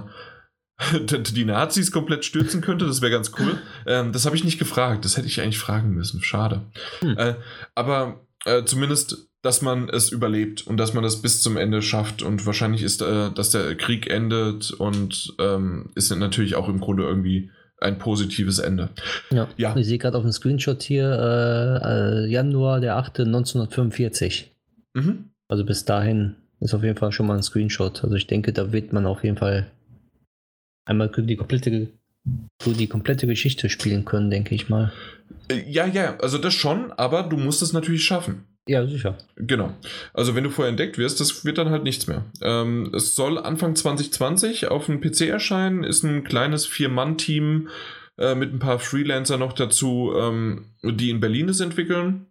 die 1.16 1.44
Nazis 1.44 1.92
komplett 1.92 2.24
stürzen 2.24 2.60
könnte. 2.60 2.86
Das 2.86 3.00
wäre 3.00 3.12
ganz 3.12 3.30
cool. 3.38 3.58
Ähm, 3.86 4.12
das 4.12 4.26
habe 4.26 4.34
ich 4.34 4.44
nicht 4.44 4.58
gefragt. 4.58 5.04
Das 5.04 5.16
hätte 5.16 5.28
ich 5.28 5.40
eigentlich 5.40 5.58
fragen 5.58 5.90
müssen. 5.90 6.22
Schade. 6.22 6.62
Hm. 7.00 7.16
Äh, 7.16 7.34
aber 7.74 8.26
äh, 8.44 8.64
zumindest 8.64 9.28
dass 9.44 9.60
man 9.60 9.90
es 9.90 10.08
überlebt 10.08 10.66
und 10.66 10.78
dass 10.78 10.94
man 10.94 11.04
das 11.04 11.20
bis 11.20 11.42
zum 11.42 11.58
Ende 11.58 11.82
schafft. 11.82 12.22
Und 12.22 12.46
wahrscheinlich 12.46 12.82
ist, 12.82 13.02
äh, 13.02 13.30
dass 13.30 13.50
der 13.50 13.74
Krieg 13.76 14.08
endet 14.08 14.70
und 14.70 15.34
ähm, 15.38 15.90
ist 15.94 16.10
natürlich 16.16 16.54
auch 16.54 16.66
im 16.70 16.80
Grunde 16.80 17.02
irgendwie 17.02 17.50
ein 17.84 17.98
positives 17.98 18.58
Ende. 18.58 18.88
Ja, 19.30 19.48
ja. 19.56 19.76
ich 19.76 19.86
sehe 19.86 19.98
gerade 19.98 20.16
auf 20.16 20.24
dem 20.24 20.32
Screenshot 20.32 20.82
hier 20.82 21.10
äh, 21.10 22.24
äh, 22.24 22.26
Januar 22.26 22.80
der 22.80 22.96
8. 22.96 23.20
1945. 23.20 24.52
Mhm. 24.94 25.30
Also 25.48 25.64
bis 25.64 25.84
dahin 25.84 26.36
ist 26.60 26.74
auf 26.74 26.82
jeden 26.82 26.96
Fall 26.96 27.12
schon 27.12 27.26
mal 27.26 27.36
ein 27.36 27.42
Screenshot. 27.42 28.02
Also 28.02 28.16
ich 28.16 28.26
denke, 28.26 28.52
da 28.52 28.72
wird 28.72 28.92
man 28.92 29.06
auf 29.06 29.22
jeden 29.22 29.36
Fall 29.36 29.70
einmal 30.86 31.10
die 31.14 31.36
komplette, 31.36 31.88
die 32.64 32.86
komplette 32.86 33.26
Geschichte 33.26 33.68
spielen 33.68 34.04
können, 34.04 34.30
denke 34.30 34.54
ich 34.54 34.68
mal. 34.68 34.92
Äh, 35.48 35.70
ja, 35.70 35.86
ja, 35.86 36.16
also 36.18 36.38
das 36.38 36.54
schon, 36.54 36.92
aber 36.92 37.24
du 37.24 37.36
musst 37.36 37.62
es 37.62 37.72
natürlich 37.72 38.04
schaffen. 38.04 38.44
Ja, 38.66 38.86
sicher. 38.86 39.18
Genau. 39.36 39.74
Also 40.14 40.34
wenn 40.34 40.44
du 40.44 40.50
vorher 40.50 40.70
entdeckt 40.70 40.96
wirst, 40.96 41.20
das 41.20 41.44
wird 41.44 41.58
dann 41.58 41.68
halt 41.68 41.82
nichts 41.82 42.06
mehr. 42.06 42.24
Ähm, 42.40 42.90
es 42.94 43.14
soll 43.14 43.38
Anfang 43.38 43.76
2020 43.76 44.68
auf 44.68 44.86
dem 44.86 45.00
PC 45.00 45.22
erscheinen, 45.22 45.84
ist 45.84 46.02
ein 46.02 46.24
kleines 46.24 46.64
Vier-Mann-Team 46.66 47.68
äh, 48.16 48.34
mit 48.34 48.54
ein 48.54 48.58
paar 48.60 48.78
Freelancer 48.78 49.36
noch 49.36 49.52
dazu, 49.52 50.14
ähm, 50.16 50.66
die 50.82 51.10
in 51.10 51.20
Berlin 51.20 51.50
es 51.50 51.60
entwickeln. 51.60 52.26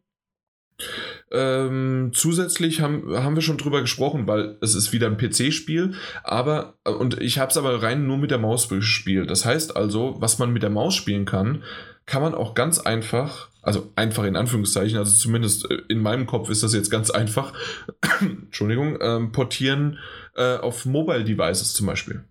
Ähm, 1.31 2.11
zusätzlich 2.13 2.81
haben, 2.81 3.15
haben 3.15 3.35
wir 3.35 3.41
schon 3.41 3.57
drüber 3.57 3.81
gesprochen, 3.81 4.27
weil 4.27 4.57
es 4.61 4.73
ist 4.75 4.91
wieder 4.91 5.07
ein 5.07 5.17
PC-Spiel, 5.17 5.93
aber, 6.23 6.75
und 6.83 7.21
ich 7.21 7.39
habe 7.39 7.51
es 7.51 7.57
aber 7.57 7.81
rein 7.81 8.07
nur 8.07 8.17
mit 8.17 8.31
der 8.31 8.39
Maus 8.39 8.69
gespielt. 8.69 9.29
Das 9.29 9.45
heißt 9.45 9.75
also, 9.75 10.15
was 10.19 10.39
man 10.39 10.51
mit 10.51 10.63
der 10.63 10.69
Maus 10.71 10.95
spielen 10.95 11.25
kann, 11.25 11.63
kann 12.05 12.21
man 12.21 12.35
auch 12.35 12.53
ganz 12.53 12.79
einfach, 12.79 13.49
also 13.63 13.91
einfach 13.95 14.25
in 14.25 14.35
Anführungszeichen, 14.35 14.97
also 14.97 15.15
zumindest 15.15 15.71
äh, 15.71 15.81
in 15.87 15.99
meinem 15.99 16.27
Kopf 16.27 16.49
ist 16.49 16.63
das 16.63 16.73
jetzt 16.73 16.91
ganz 16.91 17.09
einfach, 17.09 17.53
Entschuldigung, 18.21 18.99
ähm, 19.01 19.31
portieren 19.31 19.97
äh, 20.35 20.57
auf 20.57 20.85
Mobile 20.85 21.23
Devices 21.23 21.73
zum 21.73 21.87
Beispiel. 21.87 22.23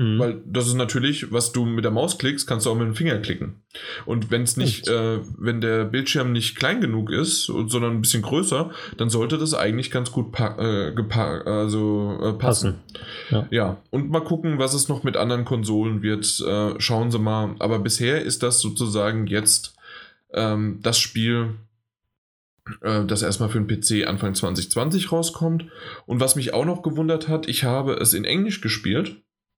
Mhm. 0.00 0.18
Weil 0.18 0.42
das 0.46 0.66
ist 0.66 0.74
natürlich, 0.74 1.30
was 1.30 1.52
du 1.52 1.66
mit 1.66 1.84
der 1.84 1.92
Maus 1.92 2.16
klickst, 2.16 2.46
kannst 2.46 2.64
du 2.64 2.70
auch 2.70 2.74
mit 2.74 2.86
dem 2.86 2.94
Finger 2.94 3.18
klicken. 3.18 3.62
Und 4.06 4.30
wenn 4.30 4.42
es 4.42 4.56
nicht, 4.56 4.88
äh, 4.88 5.18
wenn 5.38 5.60
der 5.60 5.84
Bildschirm 5.84 6.32
nicht 6.32 6.56
klein 6.56 6.80
genug 6.80 7.10
ist, 7.10 7.44
sondern 7.44 7.92
ein 7.92 8.00
bisschen 8.00 8.22
größer, 8.22 8.70
dann 8.96 9.10
sollte 9.10 9.36
das 9.36 9.52
eigentlich 9.52 9.90
ganz 9.90 10.10
gut 10.10 10.38
äh, 10.38 10.92
also, 10.94 12.18
äh, 12.18 12.32
passen. 12.32 12.38
passen. 12.38 12.74
Ja. 13.28 13.46
ja. 13.50 13.82
Und 13.90 14.10
mal 14.10 14.24
gucken, 14.24 14.58
was 14.58 14.72
es 14.72 14.88
noch 14.88 15.04
mit 15.04 15.18
anderen 15.18 15.44
Konsolen 15.44 16.02
wird. 16.02 16.40
Äh, 16.40 16.80
schauen 16.80 17.10
Sie 17.10 17.18
mal. 17.18 17.54
Aber 17.58 17.78
bisher 17.78 18.22
ist 18.22 18.42
das 18.42 18.60
sozusagen 18.60 19.26
jetzt 19.26 19.74
ähm, 20.34 20.80
das 20.82 20.98
Spiel, 20.98 21.54
äh, 22.82 23.04
das 23.04 23.22
erstmal 23.22 23.48
für 23.48 23.60
den 23.60 23.66
PC 23.66 24.06
Anfang 24.06 24.34
2020 24.34 25.12
rauskommt. 25.12 25.66
Und 26.06 26.20
was 26.20 26.36
mich 26.36 26.54
auch 26.54 26.64
noch 26.64 26.82
gewundert 26.82 27.28
hat, 27.28 27.48
ich 27.48 27.64
habe 27.64 27.94
es 27.94 28.14
in 28.14 28.24
Englisch 28.24 28.60
gespielt. 28.60 29.16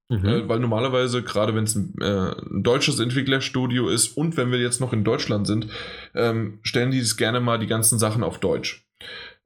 Mhm. 0.08 0.26
Äh, 0.26 0.48
weil 0.48 0.58
normalerweise, 0.58 1.22
gerade 1.22 1.54
wenn 1.54 1.64
es 1.64 1.74
ein, 1.74 1.94
äh, 2.00 2.32
ein, 2.32 2.62
deutsches 2.62 3.00
Entwicklerstudio 3.00 3.88
ist 3.88 4.16
und 4.16 4.36
wenn 4.36 4.50
wir 4.50 4.58
jetzt 4.58 4.80
noch 4.80 4.92
in 4.92 5.04
Deutschland 5.04 5.46
sind, 5.46 5.68
ähm, 6.14 6.58
stellen 6.62 6.90
die 6.90 6.98
es 6.98 7.16
gerne 7.16 7.40
mal 7.40 7.58
die 7.58 7.66
ganzen 7.66 7.98
Sachen 7.98 8.22
auf 8.22 8.38
Deutsch. 8.38 8.86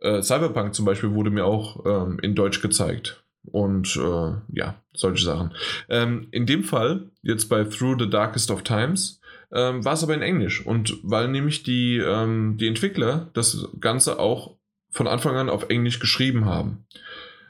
Äh, 0.01 0.23
Cyberpunk 0.23 0.75
zum 0.75 0.85
Beispiel 0.85 1.13
wurde 1.13 1.31
mir 1.31 1.45
auch 1.45 1.85
ähm, 1.87 2.19
in 2.21 2.35
Deutsch 2.35 2.61
gezeigt. 2.61 3.23
Und 3.45 3.97
äh, 3.97 4.33
ja, 4.53 4.83
solche 4.93 5.25
Sachen. 5.25 5.55
Ähm, 5.89 6.27
in 6.33 6.47
dem 6.47 6.65
Fall, 6.65 7.11
jetzt 7.23 7.49
bei 7.49 7.63
Through 7.63 7.97
the 8.01 8.11
Darkest 8.11 8.51
of 8.51 8.63
Times, 8.63 9.21
ähm, 9.53 9.85
war 9.85 9.95
es 9.95 10.03
aber 10.03 10.15
in 10.15 10.23
Englisch. 10.23 10.65
Und 10.65 10.99
weil 11.03 11.29
nämlich 11.29 11.63
die, 11.63 11.99
ähm, 11.99 12.57
die 12.59 12.69
Entwickler 12.69 13.31
das 13.35 13.69
Ganze 13.81 14.19
auch 14.19 14.57
von 14.91 15.07
Anfang 15.07 15.37
an 15.37 15.51
auf 15.51 15.69
Englisch 15.69 15.99
geschrieben 15.99 16.47
haben. 16.47 16.87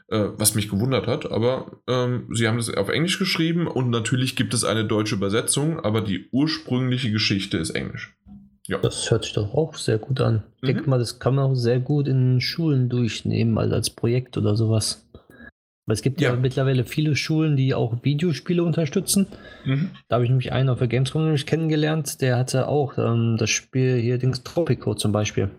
Äh, 0.09 0.29
was 0.37 0.55
mich 0.55 0.69
gewundert 0.69 1.05
hat, 1.05 1.29
aber 1.29 1.81
ähm, 1.85 2.29
sie 2.31 2.47
haben 2.47 2.55
das 2.55 2.73
auf 2.73 2.87
Englisch 2.87 3.19
geschrieben 3.19 3.67
und 3.67 3.89
natürlich 3.89 4.37
gibt 4.37 4.53
es 4.53 4.63
eine 4.63 4.85
deutsche 4.85 5.15
Übersetzung, 5.15 5.81
aber 5.81 5.99
die 5.99 6.29
ursprüngliche 6.31 7.11
Geschichte 7.11 7.57
ist 7.57 7.71
Englisch. 7.71 8.15
Ja. 8.67 8.77
Das 8.77 9.11
hört 9.11 9.25
sich 9.25 9.33
doch 9.33 9.53
auch 9.53 9.75
sehr 9.75 9.97
gut 9.97 10.21
an. 10.21 10.43
Ich 10.57 10.61
mhm. 10.61 10.67
denke 10.67 10.89
mal, 10.89 10.99
das 10.99 11.19
kann 11.19 11.35
man 11.35 11.51
auch 11.51 11.55
sehr 11.55 11.81
gut 11.81 12.07
in 12.07 12.39
Schulen 12.39 12.87
durchnehmen, 12.87 13.53
mal 13.53 13.73
als 13.73 13.89
Projekt 13.89 14.37
oder 14.37 14.55
sowas. 14.55 15.05
Weil 15.87 15.93
es 15.93 16.01
gibt 16.01 16.19
ja. 16.19 16.31
ja. 16.31 16.35
mittlerweile 16.35 16.83
viele 16.83 17.15
Schulen, 17.15 17.55
die 17.55 17.73
auch 17.73 18.03
Videospiele 18.03 18.61
unterstützen. 18.61 19.27
Mhm. 19.65 19.91
Da 20.09 20.15
habe 20.15 20.25
ich 20.25 20.29
nämlich 20.29 20.51
einen 20.51 20.69
auf 20.69 20.79
der 20.79 20.89
Gamescom 20.89 21.23
nämlich 21.23 21.45
kennengelernt, 21.45 22.21
der 22.21 22.37
hatte 22.37 22.67
auch 22.67 22.97
ähm, 22.97 23.37
das 23.39 23.49
Spiel 23.49 23.95
hier, 23.95 24.17
Dings 24.17 24.43
Tropico 24.43 24.93
zum 24.93 25.13
Beispiel. 25.13 25.49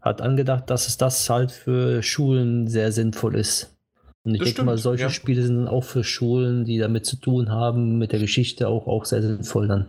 Hat 0.00 0.22
angedacht, 0.22 0.70
dass 0.70 0.88
es 0.88 0.96
das 0.96 1.28
halt 1.28 1.52
für 1.52 2.02
Schulen 2.02 2.66
sehr 2.66 2.90
sinnvoll 2.92 3.36
ist. 3.36 3.76
Und 4.24 4.34
ich 4.34 4.38
das 4.38 4.46
denke 4.46 4.56
stimmt, 4.56 4.66
mal, 4.66 4.78
solche 4.78 5.04
ja. 5.04 5.10
Spiele 5.10 5.42
sind 5.42 5.56
dann 5.56 5.68
auch 5.68 5.84
für 5.84 6.02
Schulen, 6.02 6.64
die 6.64 6.78
damit 6.78 7.04
zu 7.04 7.16
tun 7.16 7.50
haben, 7.50 7.98
mit 7.98 8.12
der 8.12 8.20
Geschichte 8.20 8.68
auch, 8.68 8.86
auch 8.86 9.04
sehr 9.04 9.20
sinnvoll 9.20 9.68
dann. 9.68 9.88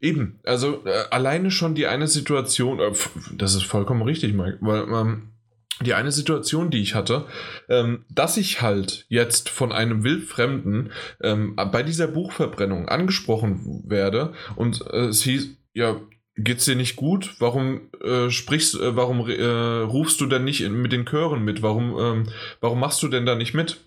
Eben, 0.00 0.40
also 0.44 0.84
äh, 0.84 1.04
alleine 1.10 1.50
schon 1.50 1.74
die 1.74 1.86
eine 1.86 2.08
Situation, 2.08 2.80
äh, 2.80 2.92
das 3.34 3.54
ist 3.54 3.64
vollkommen 3.64 4.02
richtig, 4.02 4.34
Mike, 4.34 4.58
weil 4.60 4.82
ähm, 4.92 5.28
die 5.80 5.94
eine 5.94 6.12
Situation, 6.12 6.70
die 6.70 6.82
ich 6.82 6.94
hatte, 6.94 7.26
ähm, 7.68 8.04
dass 8.10 8.36
ich 8.36 8.62
halt 8.62 9.06
jetzt 9.08 9.48
von 9.48 9.72
einem 9.72 10.04
Wildfremden 10.04 10.92
ähm, 11.22 11.56
bei 11.56 11.82
dieser 11.82 12.08
Buchverbrennung 12.08 12.88
angesprochen 12.88 13.84
werde 13.86 14.32
und 14.56 14.84
äh, 14.90 15.06
es 15.06 15.22
hieß, 15.22 15.56
ja, 15.74 16.00
geht's 16.38 16.64
dir 16.64 16.76
nicht 16.76 16.96
gut? 16.96 17.34
Warum 17.38 17.90
äh, 18.02 18.30
sprichst, 18.30 18.74
äh, 18.76 18.96
warum 18.96 19.28
äh, 19.28 19.44
rufst 19.44 20.20
du 20.20 20.26
denn 20.26 20.44
nicht 20.44 20.68
mit 20.68 20.92
den 20.92 21.04
Chören 21.04 21.44
mit? 21.44 21.62
Warum, 21.62 21.98
ähm, 21.98 22.28
warum 22.60 22.80
machst 22.80 23.02
du 23.02 23.08
denn 23.08 23.26
da 23.26 23.34
nicht 23.34 23.54
mit? 23.54 23.78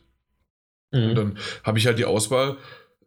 Mhm. 0.91 1.09
Und 1.09 1.15
dann 1.15 1.37
habe 1.63 1.79
ich 1.79 1.87
halt 1.87 1.99
die 1.99 2.05
Auswahl, 2.05 2.57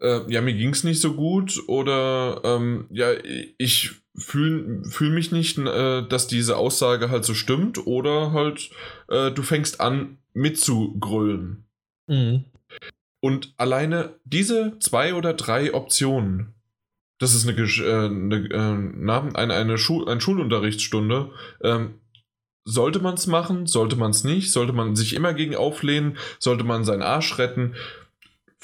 äh, 0.05 0.21
ja, 0.29 0.41
mir 0.41 0.55
ging 0.55 0.71
es 0.71 0.85
nicht 0.85 1.01
so 1.01 1.15
gut 1.15 1.63
oder 1.67 2.43
ähm, 2.45 2.87
ja, 2.91 3.13
ich 3.59 3.93
fühle 4.17 4.83
fühl 4.85 5.11
mich 5.11 5.33
nicht, 5.33 5.59
äh, 5.59 6.07
dass 6.07 6.27
diese 6.27 6.57
Aussage 6.57 7.11
halt 7.11 7.25
so 7.25 7.35
stimmt 7.35 7.87
oder 7.87 8.33
halt 8.33 8.71
äh, 9.09 9.31
du 9.31 9.43
fängst 9.43 9.81
an 9.81 10.19
mitzugrölen. 10.35 11.65
Mhm. 12.07 12.45
Und 13.21 13.55
alleine 13.57 14.15
diese 14.25 14.79
zwei 14.81 15.15
oder 15.15 15.33
drei 15.33 15.73
Optionen, 15.73 16.55
das 17.19 17.35
ist 17.35 17.49
eine, 17.49 17.59
äh, 17.59 18.07
eine, 18.07 18.49
äh, 18.51 19.39
eine, 19.39 19.55
eine, 19.55 19.79
Schul 19.79 20.09
eine 20.09 20.21
Schulunterrichtsstunde, 20.21 21.31
ähm, 21.63 21.95
sollte 22.67 22.99
man 23.01 23.15
es 23.15 23.27
machen, 23.27 23.67
sollte 23.67 23.97
man 23.97 24.11
es 24.11 24.25
nicht, 24.25 24.53
sollte 24.53 24.73
man 24.73 24.97
sich 24.97 25.15
immer 25.15 25.35
gegen 25.35 25.55
auflehnen, 25.55 26.17
sollte 26.39 26.65
man 26.65 26.85
seinen 26.85 27.03
Arsch 27.03 27.39
retten. 27.39 27.75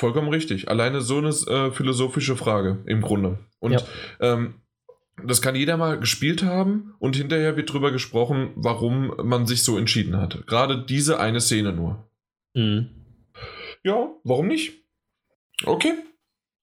Vollkommen 0.01 0.31
richtig. 0.31 0.71
Alleine 0.71 1.03
so 1.03 1.19
eine 1.19 1.29
äh, 1.29 1.71
philosophische 1.73 2.35
Frage 2.35 2.83
im 2.87 3.03
Grunde. 3.03 3.39
Und 3.59 3.73
ja. 3.73 3.83
ähm, 4.21 4.55
das 5.23 5.43
kann 5.43 5.55
jeder 5.55 5.77
mal 5.77 5.99
gespielt 6.01 6.43
haben 6.43 6.95
und 7.01 7.17
hinterher 7.17 7.59
wird 7.59 7.71
drüber 7.71 7.91
gesprochen, 7.91 8.53
warum 8.55 9.13
man 9.23 9.47
sich 9.47 9.63
so 9.63 9.77
entschieden 9.77 10.17
hat. 10.17 10.47
Gerade 10.47 10.83
diese 10.87 11.21
eine 11.21 11.43
Szene 11.43 11.75
nur. 11.75 12.11
Mhm. 12.55 12.89
Ja, 13.85 14.09
warum 14.25 14.49
nicht? 14.49 14.73
Okay. 15.67 15.93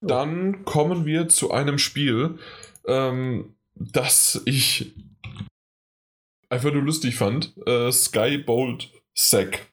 Dann 0.01 0.65
kommen 0.65 1.05
wir 1.05 1.29
zu 1.29 1.51
einem 1.51 1.77
Spiel, 1.77 2.39
ähm, 2.87 3.55
das 3.75 4.41
ich 4.45 4.95
einfach 6.49 6.73
nur 6.73 6.81
lustig 6.81 7.15
fand. 7.15 7.53
Äh, 7.67 7.91
Skybolt 7.91 8.89
Sack. 9.13 9.67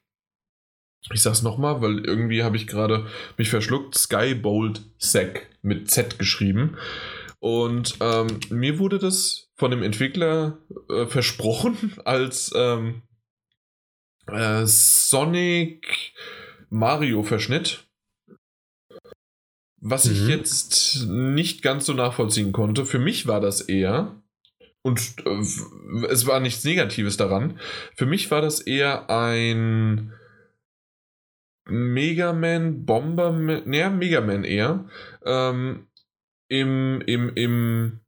Ich 1.12 1.22
sag's 1.22 1.42
nochmal, 1.42 1.82
weil 1.82 2.04
irgendwie 2.04 2.42
habe 2.42 2.56
ich 2.56 2.66
gerade 2.66 3.06
mich 3.36 3.50
verschluckt. 3.50 3.94
Skybolt 3.94 4.82
Sack 4.98 5.48
mit 5.62 5.90
Z 5.90 6.18
geschrieben. 6.18 6.76
Und 7.40 7.96
ähm, 8.00 8.40
mir 8.48 8.78
wurde 8.78 8.98
das 8.98 9.50
von 9.56 9.70
dem 9.70 9.82
Entwickler 9.82 10.58
äh, 10.88 11.06
versprochen 11.06 11.92
als 12.04 12.52
ähm, 12.56 13.02
äh, 14.26 14.64
Sonic 14.64 16.14
Mario 16.70 17.22
Verschnitt. 17.22 17.86
Was 19.80 20.06
mhm. 20.06 20.12
ich 20.12 20.28
jetzt 20.28 21.06
nicht 21.06 21.60
ganz 21.60 21.84
so 21.84 21.92
nachvollziehen 21.92 22.52
konnte. 22.52 22.86
Für 22.86 22.98
mich 22.98 23.26
war 23.26 23.42
das 23.42 23.60
eher, 23.60 24.22
und 24.80 25.14
äh, 25.26 26.06
es 26.08 26.26
war 26.26 26.40
nichts 26.40 26.64
Negatives 26.64 27.18
daran, 27.18 27.60
für 27.94 28.06
mich 28.06 28.30
war 28.30 28.40
das 28.40 28.60
eher 28.60 29.10
ein 29.10 30.14
Mega 31.66 32.32
Man, 32.32 32.84
Bomberman, 32.84 33.62
naja, 33.68 33.90
Mega 33.90 34.20
Man 34.20 34.44
eher, 34.44 34.88
ähm, 35.24 35.88
im, 36.48 37.02
im, 37.06 37.32
im 37.34 38.00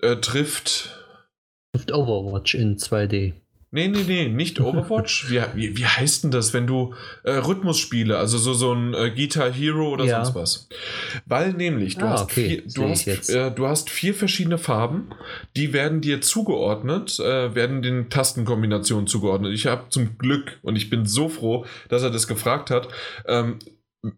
äh, 0.00 0.16
trifft. 0.16 0.96
Trifft 1.72 1.92
Overwatch 1.92 2.54
in 2.54 2.76
2D. 2.76 3.34
Nee, 3.72 3.86
nee, 3.86 4.02
nee, 4.04 4.28
nicht 4.28 4.60
Overwatch. 4.60 5.26
wie, 5.30 5.40
wie, 5.54 5.76
wie 5.76 5.86
heißt 5.86 6.24
denn 6.24 6.32
das, 6.32 6.52
wenn 6.52 6.66
du 6.66 6.94
äh, 7.22 7.32
Rhythmusspiele, 7.32 8.18
also 8.18 8.36
so, 8.36 8.52
so 8.52 8.72
ein 8.72 8.94
äh, 8.94 9.12
Guitar 9.14 9.50
Hero 9.50 9.90
oder 9.90 10.04
ja. 10.04 10.24
sonst 10.24 10.34
was? 10.34 10.68
Weil 11.26 11.52
nämlich, 11.52 11.96
du, 11.96 12.04
ah, 12.04 12.10
hast, 12.10 12.22
okay. 12.24 12.48
vier, 12.48 12.62
du, 12.74 12.88
hast, 12.88 13.06
äh, 13.06 13.52
du 13.52 13.68
hast 13.68 13.88
vier 13.88 14.14
verschiedene 14.14 14.58
Farben, 14.58 15.10
die 15.56 15.72
werden 15.72 16.00
dir 16.00 16.20
zugeordnet, 16.20 17.20
äh, 17.20 17.54
werden 17.54 17.82
den 17.82 18.10
Tastenkombinationen 18.10 19.06
zugeordnet. 19.06 19.52
Ich 19.54 19.66
habe 19.66 19.84
zum 19.90 20.18
Glück, 20.18 20.58
und 20.62 20.74
ich 20.74 20.90
bin 20.90 21.06
so 21.06 21.28
froh, 21.28 21.64
dass 21.88 22.02
er 22.02 22.10
das 22.10 22.26
gefragt 22.26 22.70
hat, 22.70 22.88
ähm, 23.26 23.60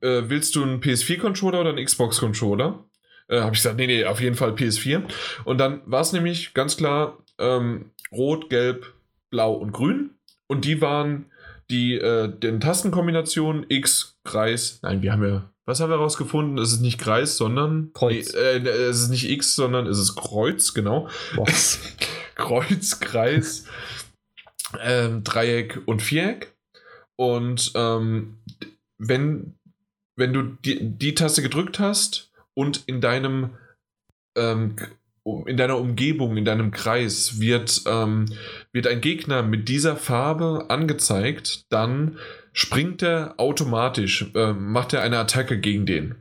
äh, 0.01 0.23
willst 0.29 0.55
du 0.55 0.63
einen 0.63 0.81
PS4-Controller 0.81 1.61
oder 1.61 1.71
einen 1.71 1.85
Xbox-Controller? 1.85 2.85
Äh, 3.29 3.41
habe 3.41 3.55
ich 3.55 3.61
gesagt, 3.63 3.77
nee, 3.77 3.87
nee, 3.87 4.05
auf 4.07 4.21
jeden 4.23 4.37
Fall 4.37 4.53
PS4. 4.53 5.03
Und 5.45 5.59
dann 5.59 5.83
war 5.85 6.01
es 6.01 6.13
nämlich 6.13 6.55
ganz 6.55 6.79
klar 6.79 7.19
ähm, 7.39 7.91
rot, 8.11 8.49
gelb, 8.49 8.95
Blau 9.33 9.55
und 9.55 9.73
Grün. 9.73 10.11
Und 10.47 10.65
die 10.65 10.81
waren 10.81 11.27
die 11.71 11.95
äh, 11.95 12.29
den 12.29 12.61
Tastenkombinationen 12.61 13.67
X, 13.69 14.19
Kreis. 14.23 14.79
Nein, 14.83 15.03
wir 15.03 15.13
haben 15.13 15.25
ja. 15.25 15.51
Was 15.65 15.81
haben 15.81 15.91
wir 15.91 15.97
herausgefunden? 15.97 16.59
Es 16.59 16.73
ist 16.73 16.81
nicht 16.81 17.01
Kreis, 17.01 17.37
sondern. 17.37 17.91
Kreuz. 17.95 18.33
Nee, 18.33 18.39
äh, 18.39 18.69
es 18.69 19.01
ist 19.01 19.09
nicht 19.09 19.29
X, 19.29 19.57
sondern 19.57 19.87
es 19.87 19.99
ist 19.99 20.15
Kreuz, 20.15 20.75
genau. 20.75 21.09
Kreuz, 22.35 23.01
Kreis, 23.01 23.65
ähm, 24.81 25.25
Dreieck 25.25 25.81
und 25.87 26.03
Viereck. 26.03 26.55
Und 27.17 27.73
ähm, 27.75 28.39
wenn, 28.99 29.55
wenn 30.17 30.33
du 30.33 30.43
die, 30.43 30.79
die 30.81 31.15
Taste 31.15 31.43
gedrückt 31.43 31.79
hast 31.79 32.31
und 32.55 32.85
in 32.87 33.01
deinem 33.01 33.51
ähm, 34.37 34.77
in 35.47 35.57
deiner 35.57 35.79
Umgebung, 35.79 36.37
in 36.37 36.45
deinem 36.45 36.73
Kreis 36.73 37.39
wird, 37.39 37.83
ähm, 37.87 38.27
wird 38.73 38.87
ein 38.87 39.01
Gegner 39.01 39.43
mit 39.43 39.69
dieser 39.69 39.97
Farbe 39.97 40.67
angezeigt, 40.69 41.65
dann 41.71 42.19
springt 42.53 43.03
er 43.03 43.35
automatisch, 43.39 44.27
äh, 44.35 44.53
macht 44.53 44.93
er 44.93 45.03
eine 45.03 45.19
Attacke 45.19 45.59
gegen 45.59 45.87
den. 45.87 46.17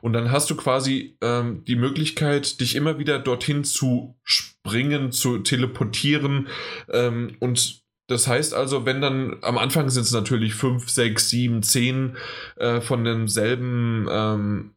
Und 0.00 0.12
dann 0.12 0.30
hast 0.30 0.50
du 0.50 0.56
quasi 0.56 1.16
ähm, 1.20 1.64
die 1.64 1.76
Möglichkeit, 1.76 2.60
dich 2.60 2.76
immer 2.76 2.98
wieder 2.98 3.18
dorthin 3.18 3.64
zu 3.64 4.16
springen, 4.22 5.12
zu 5.12 5.38
teleportieren. 5.38 6.48
Ähm, 6.88 7.36
und 7.40 7.82
das 8.08 8.26
heißt 8.26 8.54
also, 8.54 8.84
wenn 8.84 9.00
dann 9.00 9.38
am 9.42 9.58
Anfang 9.58 9.88
sind 9.90 10.02
es 10.02 10.12
natürlich 10.12 10.54
5, 10.54 10.88
6, 10.88 11.28
7, 11.30 11.62
10 11.62 12.16
äh, 12.56 12.80
von 12.80 13.04
demselben, 13.04 14.06
ähm, 14.10 14.74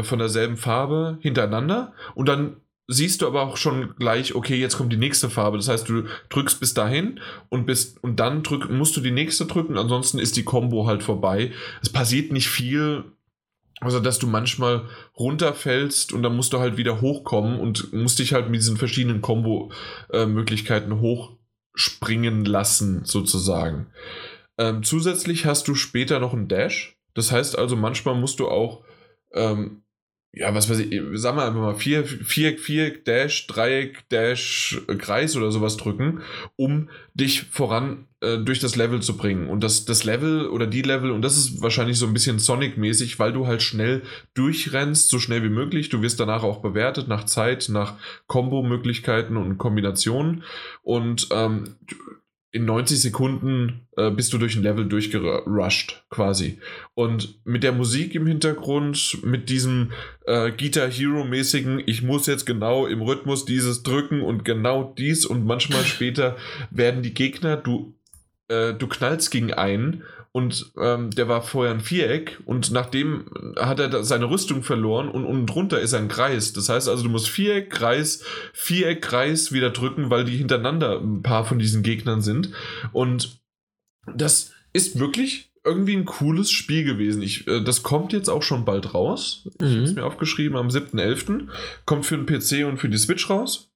von 0.00 0.18
derselben 0.18 0.56
Farbe 0.56 1.18
hintereinander. 1.22 1.94
Und 2.14 2.28
dann 2.28 2.56
siehst 2.88 3.22
du 3.22 3.26
aber 3.26 3.42
auch 3.42 3.56
schon 3.56 3.94
gleich, 3.96 4.34
okay, 4.34 4.56
jetzt 4.56 4.76
kommt 4.76 4.92
die 4.92 4.98
nächste 4.98 5.28
Farbe. 5.28 5.56
Das 5.56 5.68
heißt, 5.68 5.88
du 5.88 6.04
drückst 6.28 6.60
bis 6.60 6.74
dahin 6.74 7.20
und 7.48 7.66
bist 7.66 8.02
und 8.02 8.20
dann 8.20 8.42
drück, 8.42 8.70
musst 8.70 8.96
du 8.96 9.00
die 9.00 9.10
nächste 9.10 9.46
drücken, 9.46 9.76
ansonsten 9.76 10.18
ist 10.18 10.36
die 10.36 10.44
Combo 10.44 10.86
halt 10.86 11.02
vorbei. 11.02 11.52
Es 11.82 11.90
passiert 11.90 12.32
nicht 12.32 12.48
viel, 12.48 13.04
also 13.80 14.00
dass 14.00 14.18
du 14.18 14.26
manchmal 14.26 14.86
runterfällst 15.18 16.12
und 16.12 16.22
dann 16.22 16.36
musst 16.36 16.52
du 16.52 16.60
halt 16.60 16.76
wieder 16.76 17.00
hochkommen 17.00 17.58
und 17.58 17.92
musst 17.92 18.18
dich 18.18 18.32
halt 18.32 18.48
mit 18.48 18.60
diesen 18.60 18.76
verschiedenen 18.76 19.20
Combo-Möglichkeiten 19.20 21.00
hochspringen 21.00 22.44
lassen, 22.44 23.04
sozusagen. 23.04 23.88
Ähm, 24.58 24.82
zusätzlich 24.82 25.44
hast 25.44 25.68
du 25.68 25.74
später 25.74 26.20
noch 26.20 26.32
einen 26.32 26.48
Dash. 26.48 26.96
Das 27.14 27.32
heißt 27.32 27.58
also, 27.58 27.76
manchmal 27.76 28.14
musst 28.14 28.40
du 28.40 28.48
auch 28.48 28.84
ähm, 29.32 29.82
ja, 30.36 30.54
was 30.54 30.68
weiß 30.68 30.80
ich, 30.80 31.00
sagen 31.14 31.38
wir 31.38 31.46
einfach 31.46 31.60
mal, 31.60 31.74
vier, 31.74 32.04
vier, 32.04 32.58
vier 32.58 32.90
Dash, 33.02 33.46
Dreieck, 33.46 34.06
Dash, 34.10 34.78
Kreis 34.98 35.34
oder 35.34 35.50
sowas 35.50 35.78
drücken, 35.78 36.20
um 36.56 36.90
dich 37.14 37.44
voran 37.44 38.06
äh, 38.20 38.36
durch 38.36 38.60
das 38.60 38.76
Level 38.76 39.00
zu 39.00 39.16
bringen. 39.16 39.48
Und 39.48 39.64
das, 39.64 39.86
das 39.86 40.04
Level 40.04 40.46
oder 40.48 40.66
die 40.66 40.82
Level, 40.82 41.10
und 41.10 41.22
das 41.22 41.38
ist 41.38 41.62
wahrscheinlich 41.62 41.98
so 41.98 42.06
ein 42.06 42.12
bisschen 42.12 42.38
Sonic-mäßig, 42.38 43.18
weil 43.18 43.32
du 43.32 43.46
halt 43.46 43.62
schnell 43.62 44.02
durchrennst, 44.34 45.08
so 45.08 45.18
schnell 45.18 45.42
wie 45.42 45.48
möglich. 45.48 45.88
Du 45.88 46.02
wirst 46.02 46.20
danach 46.20 46.42
auch 46.42 46.60
bewertet 46.60 47.08
nach 47.08 47.24
Zeit, 47.24 47.70
nach 47.70 47.94
Kombo-Möglichkeiten 48.26 49.38
und 49.38 49.56
Kombinationen. 49.56 50.44
Und 50.82 51.28
ähm, 51.32 51.76
in 52.52 52.64
90 52.64 53.00
Sekunden 53.00 53.86
äh, 53.96 54.10
bist 54.10 54.32
du 54.32 54.38
durch 54.38 54.56
ein 54.56 54.62
Level 54.62 54.86
durchgerusht, 54.86 56.04
quasi. 56.10 56.58
Und 56.94 57.40
mit 57.44 57.62
der 57.62 57.72
Musik 57.72 58.14
im 58.14 58.26
Hintergrund, 58.26 59.18
mit 59.24 59.48
diesem 59.48 59.92
äh, 60.26 60.50
Guitar 60.52 60.88
Hero-mäßigen, 60.88 61.82
ich 61.84 62.02
muss 62.02 62.26
jetzt 62.26 62.46
genau 62.46 62.86
im 62.86 63.02
Rhythmus 63.02 63.44
dieses 63.44 63.82
drücken 63.82 64.22
und 64.22 64.44
genau 64.44 64.94
dies 64.96 65.26
und 65.26 65.44
manchmal 65.44 65.84
später 65.84 66.36
werden 66.70 67.02
die 67.02 67.14
Gegner, 67.14 67.56
du, 67.56 67.94
äh, 68.48 68.72
du 68.72 68.86
knallst 68.86 69.30
gegen 69.30 69.52
einen 69.52 70.04
und 70.36 70.70
ähm, 70.76 71.08
der 71.12 71.28
war 71.28 71.40
vorher 71.40 71.72
ein 71.72 71.80
Viereck 71.80 72.42
und 72.44 72.70
nachdem 72.70 73.24
hat 73.58 73.80
er 73.80 74.04
seine 74.04 74.28
Rüstung 74.28 74.62
verloren 74.62 75.08
und 75.08 75.24
unten 75.24 75.46
drunter 75.46 75.80
ist 75.80 75.94
ein 75.94 76.08
Kreis. 76.08 76.52
Das 76.52 76.68
heißt 76.68 76.90
also, 76.90 77.04
du 77.04 77.08
musst 77.08 77.30
Viereck, 77.30 77.70
Kreis, 77.70 78.22
Viereck, 78.52 79.00
Kreis 79.00 79.52
wieder 79.52 79.70
drücken, 79.70 80.10
weil 80.10 80.26
die 80.26 80.36
hintereinander 80.36 81.00
ein 81.00 81.22
paar 81.22 81.46
von 81.46 81.58
diesen 81.58 81.82
Gegnern 81.82 82.20
sind. 82.20 82.50
Und 82.92 83.40
das 84.14 84.52
ist 84.74 84.98
wirklich 84.98 85.54
irgendwie 85.64 85.96
ein 85.96 86.04
cooles 86.04 86.50
Spiel 86.50 86.84
gewesen. 86.84 87.22
Ich, 87.22 87.48
äh, 87.48 87.64
das 87.64 87.82
kommt 87.82 88.12
jetzt 88.12 88.28
auch 88.28 88.42
schon 88.42 88.66
bald 88.66 88.92
raus. 88.92 89.48
Ich 89.54 89.60
mhm. 89.62 89.70
habe 89.70 89.82
es 89.84 89.94
mir 89.94 90.04
aufgeschrieben, 90.04 90.58
am 90.58 90.68
7.11. 90.68 91.48
Kommt 91.86 92.04
für 92.04 92.18
den 92.18 92.26
PC 92.26 92.68
und 92.68 92.76
für 92.76 92.90
die 92.90 92.98
Switch 92.98 93.30
raus. 93.30 93.70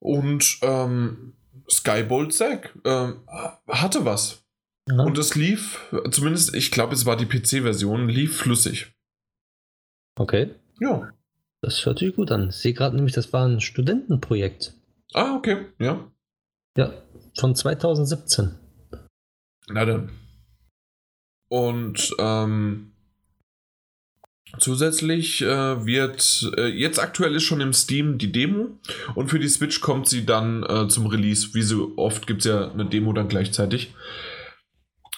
Und 0.00 0.58
ähm, 0.60 1.32
Skybolt 1.70 2.34
Zack 2.34 2.74
ähm, 2.84 3.22
hatte 3.66 4.04
was. 4.04 4.43
Ja. 4.88 5.02
Und 5.02 5.16
es 5.16 5.34
lief, 5.34 5.92
zumindest, 6.10 6.54
ich 6.54 6.70
glaube, 6.70 6.94
es 6.94 7.06
war 7.06 7.16
die 7.16 7.26
PC-Version, 7.26 8.08
lief 8.08 8.36
flüssig. 8.38 8.92
Okay. 10.16 10.50
Ja. 10.80 11.10
Das 11.62 11.84
hört 11.86 12.00
sich 12.00 12.14
gut 12.14 12.30
an. 12.30 12.50
Ich 12.50 12.56
sehe 12.56 12.74
gerade 12.74 12.94
nämlich, 12.94 13.14
das 13.14 13.32
war 13.32 13.46
ein 13.48 13.60
Studentenprojekt. 13.60 14.74
Ah, 15.14 15.34
okay, 15.36 15.66
ja. 15.78 16.10
Ja, 16.76 16.92
von 17.38 17.54
2017. 17.54 18.54
Na 19.68 19.84
dann. 19.86 20.10
Und 21.48 22.14
ähm, 22.18 22.92
zusätzlich 24.58 25.40
äh, 25.40 25.86
wird 25.86 26.52
äh, 26.56 26.66
jetzt 26.66 26.98
aktuell 26.98 27.34
ist 27.36 27.44
schon 27.44 27.60
im 27.60 27.72
Steam 27.72 28.18
die 28.18 28.32
Demo 28.32 28.78
und 29.14 29.28
für 29.28 29.38
die 29.38 29.48
Switch 29.48 29.80
kommt 29.80 30.08
sie 30.08 30.26
dann 30.26 30.64
äh, 30.64 30.88
zum 30.88 31.06
Release. 31.06 31.54
Wie 31.54 31.62
so 31.62 31.92
oft 31.96 32.26
gibt 32.26 32.40
es 32.40 32.46
ja 32.46 32.70
eine 32.70 32.86
Demo 32.86 33.12
dann 33.12 33.28
gleichzeitig. 33.28 33.94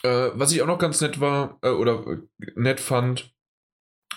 Äh, 0.07 0.31
was 0.35 0.53
ich 0.53 0.63
auch 0.63 0.67
noch 0.67 0.79
ganz 0.79 1.01
nett 1.01 1.21
war 1.21 1.59
äh, 1.63 1.71
oder 1.71 2.05
äh, 2.07 2.47
nett 2.55 2.79
fand, 2.81 3.33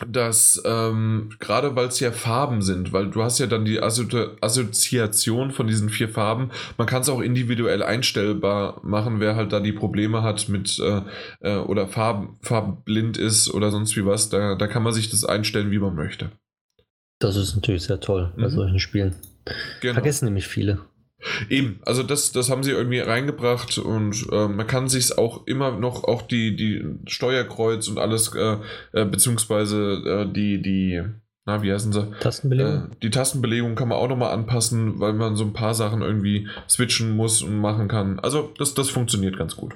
dass 0.07 0.61
ähm, 0.65 1.31
gerade 1.39 1.75
weil 1.75 1.87
es 1.87 1.99
ja 1.99 2.11
Farben 2.11 2.61
sind, 2.61 2.93
weil 2.93 3.09
du 3.09 3.23
hast 3.23 3.39
ja 3.39 3.47
dann 3.47 3.65
die 3.65 3.81
Assozi 3.81 4.37
Assoziation 4.39 5.51
von 5.51 5.67
diesen 5.67 5.89
vier 5.89 6.07
Farben, 6.07 6.51
man 6.77 6.87
kann 6.87 7.01
es 7.01 7.09
auch 7.09 7.19
individuell 7.19 7.83
einstellbar 7.83 8.79
machen, 8.83 9.19
wer 9.19 9.35
halt 9.35 9.51
da 9.51 9.59
die 9.59 9.73
Probleme 9.73 10.21
hat 10.21 10.47
mit 10.47 10.79
äh, 10.79 11.01
äh, 11.41 11.57
oder 11.57 11.87
Farben, 11.87 12.37
farbenblind 12.41 13.17
ist 13.17 13.51
oder 13.53 13.71
sonst 13.71 13.97
wie 13.97 14.05
was, 14.05 14.29
da, 14.29 14.55
da 14.55 14.67
kann 14.67 14.83
man 14.83 14.93
sich 14.93 15.09
das 15.09 15.25
einstellen, 15.25 15.71
wie 15.71 15.79
man 15.79 15.95
möchte. 15.95 16.31
Das 17.19 17.35
ist 17.35 17.55
natürlich 17.55 17.83
sehr 17.83 17.99
toll 17.99 18.31
bei 18.37 18.43
mhm. 18.43 18.49
solchen 18.49 18.79
Spielen. 18.79 19.15
Genau. 19.81 19.95
Vergessen 19.95 20.25
nämlich 20.25 20.47
viele. 20.47 20.79
Eben, 21.49 21.79
also 21.85 22.03
das, 22.03 22.31
das 22.31 22.49
haben 22.49 22.63
sie 22.63 22.71
irgendwie 22.71 22.99
reingebracht 22.99 23.77
und 23.77 24.25
äh, 24.31 24.47
man 24.47 24.67
kann 24.67 24.87
sich 24.87 25.17
auch 25.17 25.45
immer 25.47 25.71
noch 25.71 26.05
auch 26.05 26.21
die, 26.21 26.55
die 26.55 26.85
Steuerkreuz 27.07 27.87
und 27.89 27.99
alles, 27.99 28.33
äh, 28.35 28.57
äh, 28.93 29.05
beziehungsweise 29.05 30.01
äh, 30.05 30.31
die, 30.31 30.61
die, 30.61 31.03
na, 31.45 31.61
wie 31.61 31.73
heißen 31.73 31.91
sie? 31.91 32.09
Tastenbelegung. 32.21 32.73
Äh, 32.73 32.95
die 33.03 33.09
Tastenbelegung 33.09 33.75
kann 33.75 33.89
man 33.89 33.97
auch 33.97 34.07
nochmal 34.07 34.33
anpassen, 34.33 34.99
weil 34.99 35.13
man 35.13 35.35
so 35.35 35.43
ein 35.43 35.53
paar 35.53 35.73
Sachen 35.73 36.01
irgendwie 36.01 36.47
switchen 36.69 37.15
muss 37.15 37.41
und 37.41 37.57
machen 37.57 37.89
kann. 37.89 38.19
Also 38.19 38.53
das, 38.57 38.73
das 38.73 38.89
funktioniert 38.89 39.37
ganz 39.37 39.57
gut. 39.57 39.75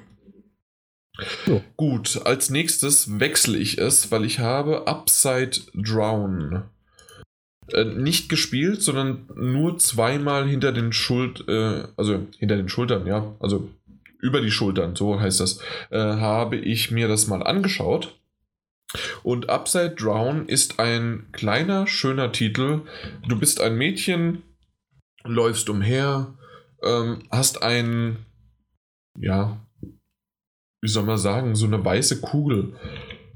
So. 1.46 1.62
Gut, 1.76 2.22
als 2.24 2.50
nächstes 2.50 3.20
wechsle 3.20 3.58
ich 3.58 3.78
es, 3.78 4.10
weil 4.10 4.24
ich 4.24 4.40
habe 4.40 4.88
Upside 4.88 5.60
Drown 5.74 6.64
äh, 7.72 7.84
nicht 7.84 8.28
gespielt, 8.28 8.82
sondern 8.82 9.26
nur 9.34 9.78
zweimal 9.78 10.46
hinter 10.46 10.72
den 10.72 10.92
Schuld, 10.92 11.48
äh, 11.48 11.84
also 11.96 12.26
hinter 12.38 12.56
den 12.56 12.68
Schultern, 12.68 13.06
ja, 13.06 13.34
also 13.40 13.68
über 14.20 14.40
die 14.40 14.50
Schultern, 14.50 14.96
so 14.96 15.20
heißt 15.20 15.40
das, 15.40 15.60
äh, 15.90 15.98
habe 15.98 16.56
ich 16.56 16.90
mir 16.90 17.08
das 17.08 17.26
mal 17.26 17.42
angeschaut. 17.42 18.18
Und 19.22 19.50
Upside 19.50 19.96
Drown 19.96 20.46
ist 20.46 20.78
ein 20.78 21.26
kleiner, 21.32 21.86
schöner 21.86 22.32
Titel. 22.32 22.82
Du 23.26 23.38
bist 23.38 23.60
ein 23.60 23.76
Mädchen, 23.76 24.42
läufst 25.24 25.68
umher, 25.68 26.34
ähm, 26.82 27.22
hast 27.30 27.62
ein, 27.62 28.18
ja, 29.18 29.58
wie 30.80 30.88
soll 30.88 31.04
man 31.04 31.18
sagen, 31.18 31.54
so 31.54 31.66
eine 31.66 31.84
weiße 31.84 32.20
Kugel 32.20 32.74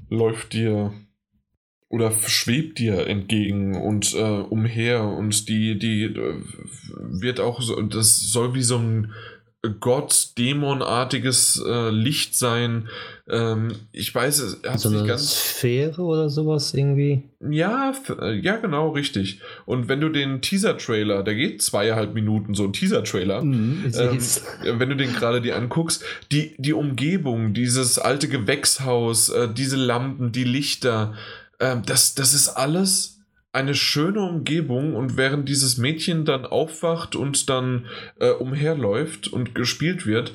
läuft 0.09 0.53
dir 0.53 0.93
oder 1.89 2.11
schwebt 2.11 2.79
dir 2.79 3.07
entgegen 3.07 3.75
und 3.75 4.13
äh, 4.13 4.19
umher 4.19 5.03
und 5.03 5.49
die, 5.49 5.77
die 5.77 6.03
äh, 6.03 6.35
wird 6.95 7.39
auch 7.39 7.61
so, 7.61 7.81
das 7.81 8.19
soll 8.19 8.53
wie 8.53 8.63
so 8.63 8.77
ein 8.77 9.11
Gott, 9.81 10.37
Dämonartiges 10.37 11.61
äh, 11.67 11.89
Licht 11.89 12.33
sein. 12.33 12.87
Ähm, 13.29 13.75
ich 13.91 14.15
weiß 14.15 14.39
es 14.39 14.61
hat 14.65 14.79
so 14.79 14.87
eine 14.87 15.05
ganz 15.05 15.33
Sphäre 15.33 16.01
oder 16.01 16.29
sowas 16.29 16.73
irgendwie. 16.73 17.23
Ja, 17.41 17.93
äh, 18.21 18.39
ja, 18.39 18.55
genau, 18.55 18.91
richtig. 18.91 19.41
Und 19.65 19.89
wenn 19.89 19.99
du 19.99 20.07
den 20.07 20.41
Teaser-Trailer, 20.41 21.23
der 21.23 21.35
geht 21.35 21.61
zweieinhalb 21.61 22.13
Minuten, 22.13 22.53
so 22.53 22.63
ein 22.63 22.73
Teaser-Trailer, 22.73 23.41
mm, 23.43 23.91
ähm, 23.99 24.19
wenn 24.79 24.89
du 24.89 24.95
den 24.95 25.11
gerade 25.11 25.41
dir 25.41 25.57
anguckst, 25.57 26.05
die, 26.31 26.55
die 26.57 26.73
Umgebung, 26.73 27.53
dieses 27.53 27.99
alte 27.99 28.29
Gewächshaus, 28.29 29.27
äh, 29.27 29.49
diese 29.53 29.75
Lampen, 29.75 30.31
die 30.31 30.45
Lichter, 30.45 31.15
ähm, 31.59 31.83
das, 31.85 32.15
das 32.15 32.33
ist 32.33 32.49
alles 32.49 33.19
eine 33.51 33.73
schöne 33.73 34.21
Umgebung 34.21 34.95
und 34.95 35.17
während 35.17 35.49
dieses 35.49 35.77
Mädchen 35.77 36.23
dann 36.25 36.45
aufwacht 36.45 37.15
und 37.15 37.49
dann 37.49 37.87
äh, 38.19 38.29
umherläuft 38.29 39.27
und 39.27 39.55
gespielt 39.55 40.05
wird, 40.05 40.33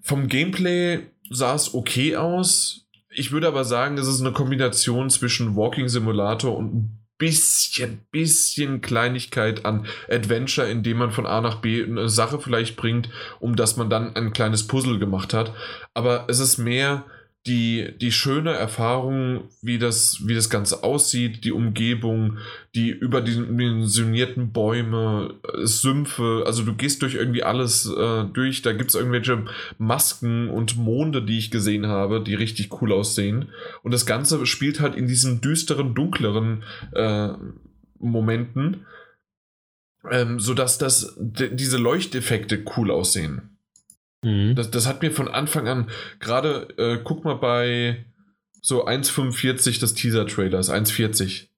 vom 0.00 0.28
Gameplay 0.28 1.00
sah 1.30 1.54
es 1.54 1.74
okay 1.74 2.16
aus. 2.16 2.86
Ich 3.10 3.32
würde 3.32 3.48
aber 3.48 3.64
sagen, 3.64 3.98
es 3.98 4.06
ist 4.06 4.20
eine 4.20 4.32
Kombination 4.32 5.10
zwischen 5.10 5.56
Walking 5.56 5.88
Simulator 5.88 6.56
und 6.56 6.74
ein 6.74 7.06
bisschen, 7.18 8.02
bisschen 8.10 8.80
Kleinigkeit 8.80 9.64
an 9.64 9.86
Adventure, 10.08 10.68
indem 10.68 10.98
man 10.98 11.10
von 11.12 11.26
A 11.26 11.40
nach 11.40 11.56
B 11.56 11.82
eine 11.82 12.08
Sache 12.08 12.40
vielleicht 12.40 12.76
bringt, 12.76 13.08
um 13.40 13.56
dass 13.56 13.76
man 13.76 13.90
dann 13.90 14.14
ein 14.16 14.32
kleines 14.32 14.66
Puzzle 14.66 14.98
gemacht 14.98 15.34
hat. 15.34 15.52
Aber 15.94 16.26
es 16.28 16.38
ist 16.38 16.58
mehr 16.58 17.04
die, 17.46 17.94
die 18.00 18.10
schöne 18.10 18.52
Erfahrung, 18.52 19.44
wie 19.62 19.78
das, 19.78 20.26
wie 20.26 20.34
das 20.34 20.50
Ganze 20.50 20.82
aussieht, 20.82 21.44
die 21.44 21.52
Umgebung, 21.52 22.38
die 22.74 22.90
überdimensionierten 22.90 24.52
Bäume, 24.52 25.34
Sümpfe, 25.62 26.42
also 26.46 26.64
du 26.64 26.74
gehst 26.74 27.02
durch 27.02 27.14
irgendwie 27.14 27.44
alles 27.44 27.86
äh, 27.86 28.24
durch, 28.24 28.62
da 28.62 28.72
gibt 28.72 28.90
es 28.90 28.96
irgendwelche 28.96 29.44
Masken 29.78 30.50
und 30.50 30.76
Monde, 30.76 31.22
die 31.22 31.38
ich 31.38 31.50
gesehen 31.50 31.86
habe, 31.86 32.22
die 32.22 32.34
richtig 32.34 32.80
cool 32.80 32.92
aussehen. 32.92 33.48
Und 33.82 33.94
das 33.94 34.06
Ganze 34.06 34.44
spielt 34.46 34.80
halt 34.80 34.94
in 34.94 35.06
diesen 35.06 35.40
düsteren, 35.40 35.94
dunkleren 35.94 36.64
äh, 36.92 37.28
Momenten, 37.98 38.86
ähm, 40.10 40.40
sodass 40.40 40.78
das, 40.78 41.16
diese 41.18 41.78
Leuchteffekte 41.78 42.64
cool 42.76 42.90
aussehen. 42.90 43.55
Mhm. 44.22 44.54
Das, 44.54 44.70
das 44.70 44.86
hat 44.86 45.02
mir 45.02 45.10
von 45.10 45.28
Anfang 45.28 45.68
an, 45.68 45.90
gerade 46.20 46.68
äh, 46.78 46.98
guck 47.02 47.24
mal 47.24 47.34
bei 47.34 48.04
so 48.60 48.86
1,45 48.86 49.80
des 49.80 49.94
Teaser-Trailers, 49.94 50.70
1,40. 50.70 51.48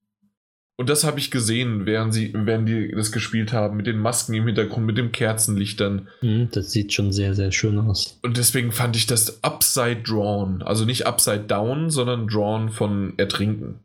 Und 0.81 0.89
das 0.89 1.03
habe 1.03 1.19
ich 1.19 1.33
gesehen, 1.33 1.87
während 1.87 2.15
sie, 2.15 2.33
während 2.35 2.69
die 2.69 2.93
das 2.93 3.11
gespielt 3.11 3.53
haben, 3.53 3.77
mit 3.77 3.89
den 3.89 3.99
Masken 3.99 4.35
im 4.35 4.47
Hintergrund, 4.47 4.87
mit 4.87 4.97
den 4.97 5.11
Kerzenlichtern. 5.11 6.07
Mhm, 6.23 6.51
das 6.53 6.71
sieht 6.71 6.93
schon 6.93 7.11
sehr, 7.13 7.35
sehr 7.35 7.51
schön 7.51 7.79
aus. 7.79 8.21
Und 8.23 8.37
deswegen 8.37 8.71
fand 8.71 8.95
ich 8.95 9.07
das 9.07 9.43
Upside 9.43 10.03
Drawn, 10.03 10.63
also 10.63 10.85
nicht 10.85 11.05
Upside 11.05 11.45
Down, 11.49 11.91
sondern 11.91 12.29
Drawn 12.29 12.69
von 12.69 13.15
Ertrinken. 13.17 13.81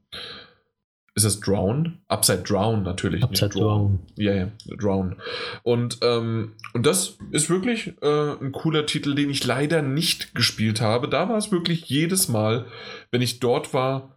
Ist 1.15 1.25
das 1.25 1.39
Drown? 1.39 1.99
Upside 2.07 2.41
Drown 2.41 2.81
natürlich. 2.81 3.23
Upside 3.23 3.49
Drown. 3.49 3.99
Ja, 4.15 4.33
ja, 4.33 4.51
Drown. 4.77 5.21
Und, 5.61 5.99
ähm, 6.01 6.55
und 6.73 6.87
das 6.87 7.19
ist 7.31 7.51
wirklich 7.51 7.93
äh, 8.01 8.31
ein 8.41 8.51
cooler 8.51 8.87
Titel, 8.87 9.13
den 9.13 9.29
ich 9.29 9.45
leider 9.45 9.83
nicht 9.83 10.33
gespielt 10.33 10.81
habe. 10.81 11.07
Da 11.07 11.29
war 11.29 11.37
es 11.37 11.51
wirklich 11.51 11.85
jedes 11.85 12.29
Mal, 12.29 12.65
wenn 13.11 13.21
ich 13.21 13.39
dort 13.39 13.75
war, 13.75 14.15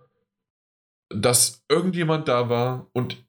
dass 1.10 1.64
irgendjemand 1.68 2.28
da 2.28 2.48
war 2.48 2.88
und 2.94 3.24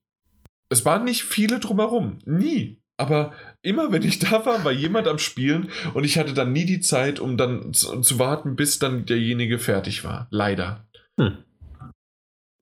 es 0.70 0.86
waren 0.86 1.04
nicht 1.04 1.24
viele 1.24 1.60
drumherum. 1.60 2.20
Nie. 2.26 2.82
Aber 2.96 3.34
immer 3.62 3.92
wenn 3.92 4.04
ich 4.04 4.20
da 4.20 4.46
war, 4.46 4.64
war 4.64 4.72
jemand 4.72 5.08
am 5.08 5.20
Spielen 5.20 5.70
und 5.94 6.06
ich 6.06 6.18
hatte 6.18 6.34
dann 6.34 6.54
nie 6.54 6.66
die 6.66 6.80
Zeit, 6.80 7.20
um 7.20 7.36
dann 7.36 7.74
zu, 7.74 8.00
zu 8.02 8.18
warten, 8.18 8.56
bis 8.56 8.80
dann 8.80 9.06
derjenige 9.06 9.60
fertig 9.60 10.06
war. 10.06 10.28
Leider. 10.32 10.88
Hm. 11.20 11.38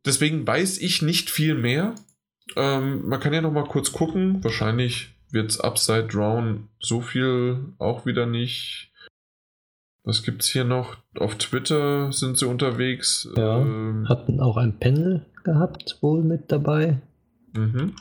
Deswegen 0.06 0.46
weiß 0.46 0.78
ich 0.80 1.02
nicht 1.02 1.30
viel 1.30 1.56
mehr. 1.56 1.96
Ähm, 2.56 3.08
man 3.08 3.20
kann 3.20 3.34
ja 3.34 3.42
noch 3.42 3.52
mal 3.52 3.66
kurz 3.66 3.92
gucken. 3.92 4.44
Wahrscheinlich 4.44 5.16
wird 5.32 5.50
es 5.52 5.60
Upside 5.60 6.08
Down 6.08 6.70
so 6.80 7.02
viel 7.02 7.74
auch 7.80 8.06
wieder 8.06 8.26
nicht. 8.26 8.92
Was 10.04 10.22
gibt's 10.22 10.48
hier 10.48 10.64
noch? 10.64 10.98
Auf 11.18 11.36
Twitter 11.36 12.12
sind 12.12 12.38
sie 12.38 12.48
unterwegs. 12.48 13.28
Ja, 13.36 13.60
ähm, 13.60 14.08
hatten 14.08 14.40
auch 14.40 14.58
ein 14.58 14.80
Panel 14.80 15.26
gehabt, 15.44 15.98
wohl 16.02 16.24
mit 16.24 16.52
dabei. 16.52 17.02
Mhm. 17.54 17.94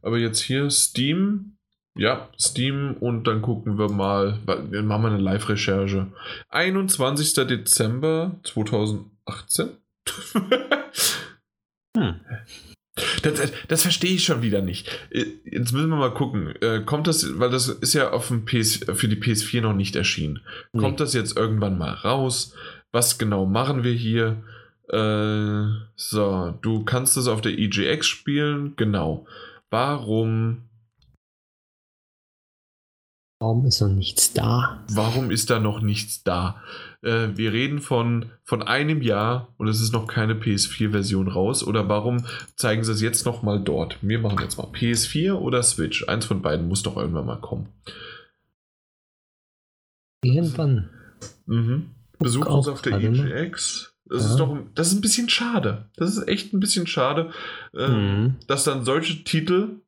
Aber 0.00 0.18
jetzt 0.18 0.40
hier 0.40 0.70
Steam. 0.70 1.56
Ja, 1.94 2.30
Steam 2.40 2.96
und 3.00 3.26
dann 3.26 3.42
gucken 3.42 3.76
wir 3.76 3.90
mal, 3.90 4.38
wir 4.46 4.82
machen 4.82 5.02
mal 5.02 5.12
eine 5.12 5.22
Live-Recherche. 5.22 6.06
21. 6.48 7.34
Dezember 7.46 8.40
2018. 8.44 9.68
hm. 11.96 12.20
Das, 13.22 13.34
das, 13.34 13.52
das, 13.68 13.82
verstehe 13.82 14.12
ich 14.12 14.24
schon 14.24 14.42
wieder 14.42 14.60
nicht. 14.60 14.86
Äh, 15.10 15.24
jetzt 15.44 15.72
müssen 15.72 15.88
wir 15.88 15.96
mal 15.96 16.12
gucken. 16.12 16.54
Äh, 16.60 16.82
kommt 16.84 17.06
das, 17.06 17.38
weil 17.38 17.48
das 17.48 17.68
ist 17.68 17.94
ja 17.94 18.10
auf 18.10 18.28
dem 18.28 18.44
PS, 18.44 18.84
für 18.92 19.08
die 19.08 19.16
PS4 19.16 19.62
noch 19.62 19.72
nicht 19.72 19.96
erschienen. 19.96 20.40
Kommt 20.72 20.98
nee. 20.98 21.04
das 21.04 21.14
jetzt 21.14 21.36
irgendwann 21.36 21.78
mal 21.78 21.92
raus? 21.92 22.54
Was 22.90 23.16
genau 23.16 23.46
machen 23.46 23.82
wir 23.82 23.94
hier? 23.94 24.42
Äh, 24.90 25.72
so, 25.96 26.54
du 26.60 26.84
kannst 26.84 27.16
es 27.16 27.28
auf 27.28 27.40
der 27.40 27.58
EGX 27.58 28.06
spielen. 28.06 28.74
Genau. 28.76 29.26
Warum 29.70 30.64
Warum 33.42 33.64
ist 33.64 33.80
noch 33.80 33.88
nichts 33.88 34.32
da? 34.34 34.84
Warum 34.92 35.32
ist 35.32 35.50
da 35.50 35.58
noch 35.58 35.80
nichts 35.80 36.22
da? 36.22 36.62
Äh, 37.02 37.36
wir 37.36 37.52
reden 37.52 37.80
von, 37.80 38.26
von 38.44 38.62
einem 38.62 39.02
Jahr 39.02 39.52
und 39.58 39.68
es 39.68 39.80
ist 39.80 39.92
noch 39.92 40.06
keine 40.06 40.34
PS4-Version 40.34 41.28
raus. 41.28 41.64
Oder 41.64 41.88
warum 41.88 42.24
zeigen 42.56 42.84
sie 42.84 42.92
es 42.92 43.00
jetzt 43.00 43.26
nochmal 43.26 43.60
dort? 43.60 43.98
Wir 44.00 44.18
machen 44.18 44.38
jetzt 44.40 44.56
mal 44.56 44.68
PS4 44.68 45.34
oder 45.34 45.62
Switch. 45.62 46.08
Eins 46.08 46.26
von 46.26 46.42
beiden 46.42 46.68
muss 46.68 46.82
doch 46.82 46.96
irgendwann 46.96 47.26
mal 47.26 47.40
kommen. 47.40 47.68
Irgendwann. 50.24 50.90
Mhm. 51.46 51.90
Besuch 52.18 52.46
uns 52.46 52.68
auf 52.68 52.82
der 52.82 53.00
EGX. 53.00 53.94
Das, 54.04 54.24
ja. 54.24 54.30
ist 54.30 54.36
doch, 54.36 54.56
das 54.74 54.88
ist 54.88 54.94
ein 54.94 55.00
bisschen 55.00 55.28
schade. 55.28 55.86
Das 55.96 56.16
ist 56.16 56.28
echt 56.28 56.52
ein 56.52 56.60
bisschen 56.60 56.86
schade, 56.86 57.30
äh, 57.74 57.88
mhm. 57.88 58.36
dass 58.46 58.64
dann 58.64 58.84
solche 58.84 59.24
Titel 59.24 59.80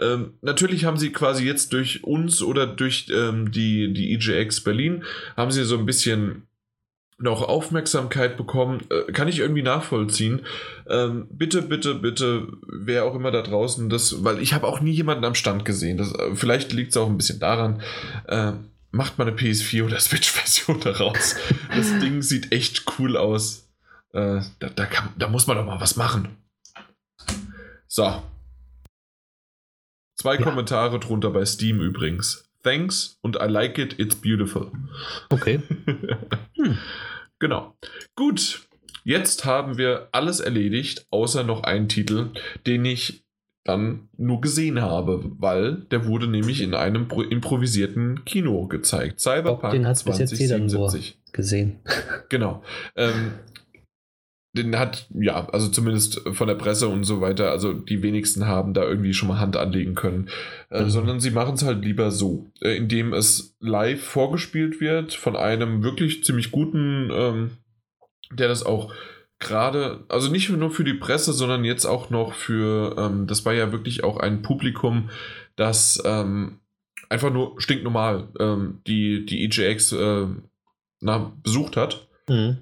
ähm, 0.00 0.34
natürlich 0.42 0.84
haben 0.84 0.96
sie 0.96 1.10
quasi 1.10 1.44
jetzt 1.44 1.72
durch 1.72 2.04
uns 2.04 2.42
oder 2.42 2.66
durch 2.66 3.08
ähm, 3.12 3.50
die, 3.50 3.92
die 3.92 4.14
EJX 4.14 4.62
Berlin, 4.62 5.02
haben 5.36 5.50
sie 5.50 5.64
so 5.64 5.76
ein 5.76 5.86
bisschen 5.86 6.47
noch 7.18 7.42
Aufmerksamkeit 7.42 8.36
bekommen. 8.36 8.86
Äh, 8.90 9.12
kann 9.12 9.28
ich 9.28 9.40
irgendwie 9.40 9.62
nachvollziehen. 9.62 10.46
Ähm, 10.88 11.26
bitte, 11.30 11.62
bitte, 11.62 11.94
bitte, 11.96 12.48
wer 12.66 13.04
auch 13.04 13.14
immer 13.14 13.30
da 13.30 13.42
draußen 13.42 13.88
das, 13.88 14.24
weil 14.24 14.40
ich 14.40 14.54
habe 14.54 14.66
auch 14.66 14.80
nie 14.80 14.92
jemanden 14.92 15.24
am 15.24 15.34
Stand 15.34 15.64
gesehen. 15.64 15.98
Das, 15.98 16.12
äh, 16.14 16.34
vielleicht 16.34 16.72
liegt 16.72 16.92
es 16.92 16.96
auch 16.96 17.08
ein 17.08 17.16
bisschen 17.16 17.40
daran. 17.40 17.82
Äh, 18.26 18.52
macht 18.90 19.18
mal 19.18 19.26
eine 19.26 19.36
PS4 19.36 19.84
oder 19.84 19.98
Switch-Version 20.00 20.80
daraus. 20.80 21.36
das 21.74 21.98
Ding 21.98 22.22
sieht 22.22 22.52
echt 22.52 22.84
cool 22.98 23.16
aus. 23.16 23.68
Äh, 24.12 24.40
da, 24.60 24.68
da, 24.74 24.86
kann, 24.86 25.10
da 25.18 25.28
muss 25.28 25.46
man 25.46 25.56
doch 25.56 25.66
mal 25.66 25.80
was 25.80 25.96
machen. 25.96 26.36
So, 27.88 28.22
Zwei 30.18 30.34
ja. 30.34 30.42
Kommentare 30.42 30.98
drunter 30.98 31.30
bei 31.30 31.44
Steam 31.44 31.80
übrigens. 31.80 32.47
Thanks 32.68 33.18
und 33.22 33.36
I 33.36 33.46
like 33.46 33.78
it, 33.78 33.98
it's 33.98 34.14
beautiful. 34.14 34.70
Okay. 35.30 35.60
hm. 36.56 36.78
Genau. 37.38 37.74
Gut. 38.14 38.68
Jetzt 39.04 39.46
haben 39.46 39.78
wir 39.78 40.08
alles 40.12 40.40
erledigt, 40.40 41.06
außer 41.10 41.44
noch 41.44 41.62
einen 41.62 41.88
Titel, 41.88 42.30
den 42.66 42.84
ich 42.84 43.24
dann 43.64 44.08
nur 44.18 44.42
gesehen 44.42 44.82
habe, 44.82 45.32
weil 45.38 45.76
der 45.90 46.06
wurde 46.06 46.26
nämlich 46.26 46.60
in 46.60 46.74
einem 46.74 47.06
improvisierten 47.30 48.24
Kino 48.26 48.66
gezeigt. 48.66 49.20
Cyberpunk 49.20 49.72
den 49.72 49.86
hat 49.86 49.96
2077. 49.96 51.18
gesehen. 51.32 51.80
Genau. 52.28 52.62
Ähm, 52.96 53.32
den 54.52 54.78
hat, 54.78 55.06
ja, 55.10 55.48
also 55.50 55.68
zumindest 55.68 56.22
von 56.32 56.48
der 56.48 56.54
Presse 56.54 56.88
und 56.88 57.04
so 57.04 57.20
weiter, 57.20 57.50
also 57.50 57.72
die 57.72 58.02
wenigsten 58.02 58.46
haben 58.46 58.74
da 58.74 58.82
irgendwie 58.82 59.12
schon 59.12 59.28
mal 59.28 59.38
Hand 59.38 59.56
anlegen 59.56 59.94
können, 59.94 60.30
äh, 60.70 60.84
mhm. 60.84 60.90
sondern 60.90 61.20
sie 61.20 61.30
machen 61.30 61.54
es 61.54 61.64
halt 61.64 61.84
lieber 61.84 62.10
so, 62.10 62.50
äh, 62.62 62.76
indem 62.76 63.12
es 63.12 63.56
live 63.60 64.02
vorgespielt 64.02 64.80
wird 64.80 65.14
von 65.14 65.36
einem 65.36 65.82
wirklich 65.82 66.24
ziemlich 66.24 66.50
guten, 66.50 67.10
ähm, 67.12 67.50
der 68.32 68.48
das 68.48 68.64
auch 68.64 68.92
gerade, 69.38 70.04
also 70.08 70.30
nicht 70.30 70.48
nur 70.50 70.70
für 70.70 70.84
die 70.84 70.94
Presse, 70.94 71.32
sondern 71.32 71.64
jetzt 71.64 71.84
auch 71.84 72.10
noch 72.10 72.32
für, 72.32 72.96
ähm, 72.98 73.26
das 73.26 73.44
war 73.44 73.52
ja 73.52 73.70
wirklich 73.70 74.02
auch 74.02 74.18
ein 74.18 74.42
Publikum, 74.42 75.10
das 75.56 76.02
ähm, 76.04 76.60
einfach 77.08 77.32
nur 77.32 77.60
stinknormal 77.60 78.28
ähm, 78.40 78.80
die, 78.86 79.24
die 79.26 79.44
EGX 79.44 79.92
äh, 79.92 80.26
na, 81.00 81.32
besucht 81.42 81.76
hat. 81.76 82.08
Mhm. 82.28 82.58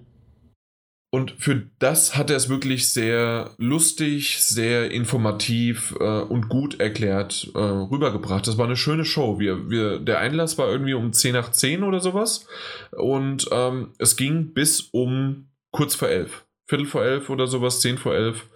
Und 1.17 1.33
für 1.39 1.63
das 1.79 2.15
hat 2.15 2.29
er 2.29 2.37
es 2.37 2.51
wirklich 2.51 2.93
sehr 2.93 3.55
lustig, 3.57 4.45
sehr 4.45 4.91
informativ 4.91 5.97
äh, 5.99 6.21
und 6.21 6.51
gut 6.51 6.79
erklärt 6.79 7.51
äh, 7.55 7.59
rübergebracht. 7.59 8.47
Das 8.47 8.59
war 8.59 8.67
eine 8.67 8.77
schöne 8.77 9.07
Show. 9.07 9.39
Wir, 9.39 9.71
wir, 9.71 9.99
der 9.99 10.19
Einlass 10.19 10.59
war 10.59 10.69
irgendwie 10.69 10.93
um 10.93 11.15
10 11.15 11.33
nach 11.33 11.51
10 11.51 11.85
oder 11.85 12.01
sowas. 12.01 12.47
Und 12.93 13.49
ähm, 13.51 13.95
es 13.99 14.17
ging 14.17 14.53
bis 14.53 14.91
um 14.93 15.49
kurz 15.73 15.95
vor 15.95 16.09
11. 16.09 16.45
Viertel 16.69 16.85
vor 16.85 17.03
11 17.03 17.31
oder 17.31 17.47
sowas, 17.47 17.81
10 17.81 17.97
vor 17.97 18.15
11. 18.15 18.51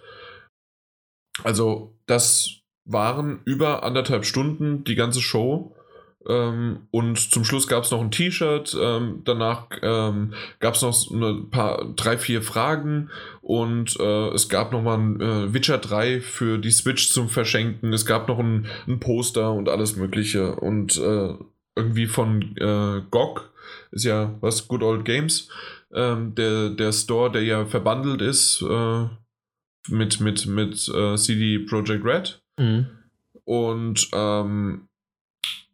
Also 1.43 1.97
das 2.05 2.59
waren 2.85 3.41
über 3.43 3.81
anderthalb 3.81 4.23
Stunden 4.23 4.83
die 4.83 4.93
ganze 4.93 5.21
Show. 5.21 5.75
Ähm, 6.27 6.87
und 6.91 7.17
zum 7.17 7.43
Schluss 7.43 7.67
gab 7.67 7.83
es 7.83 7.91
noch 7.91 8.01
ein 8.01 8.11
T-Shirt. 8.11 8.77
Ähm, 8.79 9.21
danach 9.25 9.67
ähm, 9.81 10.33
gab 10.59 10.75
es 10.75 10.81
noch 10.81 11.09
ein 11.11 11.49
paar, 11.49 11.93
drei, 11.95 12.17
vier 12.17 12.41
Fragen. 12.41 13.09
Und 13.41 13.99
äh, 13.99 14.29
es 14.29 14.49
gab 14.49 14.71
noch 14.71 14.81
mal 14.81 14.97
ein 14.97 15.21
äh, 15.21 15.53
Witcher 15.53 15.77
3 15.77 16.21
für 16.21 16.57
die 16.57 16.71
Switch 16.71 17.11
zum 17.11 17.29
Verschenken. 17.29 17.93
Es 17.93 18.05
gab 18.05 18.27
noch 18.27 18.39
ein, 18.39 18.67
ein 18.87 18.99
Poster 18.99 19.51
und 19.51 19.69
alles 19.69 19.95
Mögliche. 19.95 20.55
Und 20.55 20.97
äh, 20.97 21.33
irgendwie 21.75 22.07
von 22.07 22.55
äh, 22.57 23.01
GOG 23.09 23.49
ist 23.91 24.05
ja 24.05 24.35
was, 24.41 24.67
Good 24.67 24.83
Old 24.83 25.05
Games. 25.05 25.49
Ähm, 25.93 26.35
der, 26.35 26.69
der 26.69 26.91
Store, 26.93 27.31
der 27.31 27.43
ja 27.43 27.65
verbandelt 27.65 28.21
ist 28.21 28.61
äh, 28.61 29.07
mit, 29.89 30.19
mit, 30.21 30.45
mit 30.45 30.87
äh, 30.89 31.15
CD 31.15 31.59
Projekt 31.59 32.05
Red. 32.05 32.41
Mhm. 32.57 32.87
Und 33.43 34.07
ähm, 34.13 34.87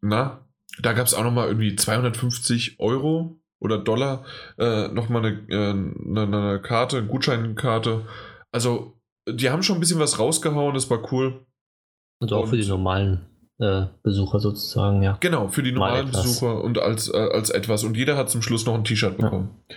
na, 0.02 0.41
da 0.82 0.94
gab 0.94 1.07
es 1.07 1.14
auch 1.14 1.24
nochmal 1.24 1.48
irgendwie 1.48 1.76
250 1.76 2.80
Euro 2.80 3.40
oder 3.60 3.78
Dollar, 3.78 4.24
äh, 4.57 4.88
nochmal 4.90 5.26
eine, 5.26 5.38
äh, 5.49 5.69
eine, 5.69 6.22
eine 6.22 6.61
Karte, 6.61 6.98
eine 6.98 7.07
Gutscheinkarte. 7.07 8.06
Also, 8.52 8.99
die 9.28 9.49
haben 9.49 9.64
schon 9.64 9.78
ein 9.78 9.80
bisschen 9.80 9.99
was 9.99 10.19
rausgehauen, 10.19 10.74
das 10.74 10.90
war 10.90 11.11
cool. 11.11 11.45
Und 12.19 12.34
auch 12.34 12.44
und, 12.44 12.49
für 12.49 12.57
die 12.57 12.68
normalen 12.68 13.26
äh, 13.60 13.86
Besucher 14.03 14.40
sozusagen, 14.40 15.02
ja. 15.02 15.18
Genau, 15.19 15.48
für 15.48 15.64
die 15.64 15.72
normalen 15.72 16.11
Besucher 16.11 16.64
und 16.64 16.80
als, 16.80 17.10
äh, 17.10 17.18
als 17.18 17.49
etwas. 17.49 17.84
Und 17.84 17.98
jeder 17.98 18.15
hat 18.15 18.30
zum 18.30 18.41
Schluss 18.41 18.65
noch 18.65 18.76
ein 18.76 18.84
T-Shirt 18.84 19.18
bekommen. 19.18 19.49
Ja. 19.69 19.76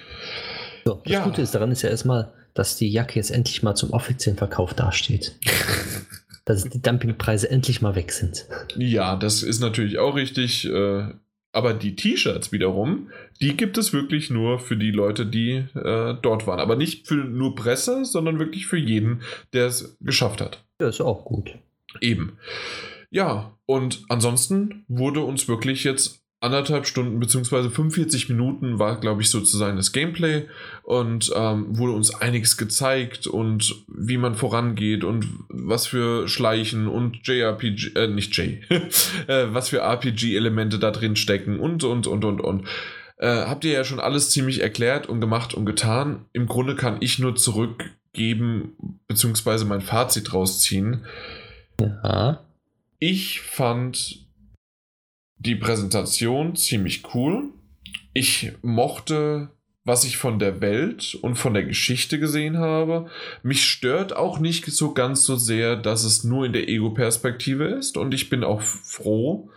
So, 0.85 1.01
das 1.05 1.13
ja. 1.13 1.25
Gute 1.25 1.43
ist 1.43 1.55
daran 1.55 1.71
ist 1.71 1.83
ja 1.83 1.91
erstmal, 1.91 2.33
dass 2.55 2.77
die 2.77 2.91
Jacke 2.91 3.17
jetzt 3.17 3.31
endlich 3.31 3.63
mal 3.63 3.75
zum 3.75 3.91
offiziellen 3.91 4.39
Verkauf 4.39 4.75
dasteht. 4.75 5.37
dass 6.51 6.65
die 6.65 6.83
Dumpingpreise 6.83 7.51
endlich 7.51 7.81
mal 7.81 7.95
weg 7.95 8.13
sind. 8.13 8.47
Ja, 8.77 9.17
das 9.17 9.43
ist 9.43 9.61
natürlich 9.61 9.99
auch 9.99 10.17
richtig. 10.17 10.67
Äh, 10.67 11.09
aber 11.53 11.75
die 11.75 11.97
T-Shirts 11.97 12.53
wiederum, 12.53 13.11
die 13.41 13.57
gibt 13.57 13.77
es 13.77 13.93
wirklich 13.93 14.31
nur 14.31 14.61
für 14.61 14.77
die 14.77 14.93
Leute, 14.93 15.27
die 15.27 15.65
äh, 15.75 16.15
dort 16.23 16.47
waren. 16.47 16.61
Aber 16.61 16.77
nicht 16.77 17.09
für 17.09 17.17
nur 17.17 17.57
Presse, 17.57 18.05
sondern 18.05 18.39
wirklich 18.39 18.67
für 18.67 18.77
jeden, 18.77 19.23
der 19.53 19.67
es 19.67 19.97
geschafft 20.01 20.41
hat. 20.41 20.63
Das 20.79 20.97
ist 20.97 21.01
auch 21.01 21.25
gut. 21.25 21.59
Eben. 22.01 22.39
Ja, 23.11 23.57
und 23.67 24.05
ansonsten 24.09 24.85
wurde 24.87 25.21
uns 25.21 25.49
wirklich 25.49 25.83
jetzt 25.83 26.20
anderthalb 26.41 26.87
Stunden 26.87 27.21
beziehungsweise 27.21 27.71
45 27.71 28.31
Minuten 28.31 28.79
war, 28.79 28.99
glaube 28.99 29.21
ich, 29.21 29.29
sozusagen 29.29 29.77
das 29.77 29.93
Gameplay 29.93 30.47
und 30.83 31.31
ähm, 31.37 31.67
wurde 31.77 31.93
uns 31.93 32.15
einiges 32.15 32.57
gezeigt 32.57 33.27
und 33.27 33.85
wie 33.89 34.17
man 34.17 34.35
vorangeht 34.35 35.05
und 35.05 35.27
was 35.49 35.87
für 35.87 36.29
Schleichen 36.29 36.89
und 36.89 37.27
JRPG, 37.27 37.93
äh, 37.95 38.09
nicht 38.09 38.35
J, 38.37 38.59
äh, 39.29 39.53
was 39.53 39.69
für 39.69 39.81
RPG-Elemente 39.81 40.79
da 40.79 40.91
drin 40.91 41.17
stecken 41.17 41.61
und, 41.61 41.85
und, 41.85 42.07
und, 42.07 42.25
und, 42.25 42.41
und. 42.41 42.67
Äh, 43.19 43.45
habt 43.45 43.65
ihr 43.67 43.73
ja 43.73 43.85
schon 43.85 44.01
alles 44.01 44.31
ziemlich 44.31 44.63
erklärt 44.63 45.07
und 45.07 45.21
gemacht 45.21 45.53
und 45.53 45.67
getan. 45.67 46.25
Im 46.33 46.47
Grunde 46.47 46.75
kann 46.75 46.97
ich 47.01 47.19
nur 47.19 47.37
zurück 47.37 47.91
geben, 48.15 48.97
beziehungsweise 49.07 49.67
mein 49.67 49.83
Fazit 49.83 50.33
rausziehen. 50.33 51.05
Ja. 51.79 52.41
Ich 52.99 53.43
fand 53.43 54.27
die 55.41 55.57
Präsentation 55.57 56.55
ziemlich 56.55 57.15
cool. 57.15 57.51
Ich 58.13 58.53
mochte, 58.63 59.51
was 59.85 60.05
ich 60.05 60.19
von 60.19 60.39
der 60.39 60.61
Welt 60.61 61.17
und 61.23 61.37
von 61.37 61.55
der 61.55 61.65
Geschichte 61.65 62.21
gesehen 62.21 62.59
habe. 62.59 63.11
Mich 63.43 63.65
stört 63.65 64.15
auch 64.15 64.39
nicht 64.39 64.67
so 64.67 64.93
ganz 64.93 65.25
so 65.25 65.37
sehr, 65.37 65.77
dass 65.77 66.05
es 66.05 66.25
nur 66.25 66.45
in 66.45 66.53
der 66.53 66.69
Ego-Perspektive 66.69 67.65
ist. 67.65 67.97
Und 67.97 68.13
ich 68.13 68.29
bin 68.29 68.45
auch 68.45 68.61
froh, 68.61 69.51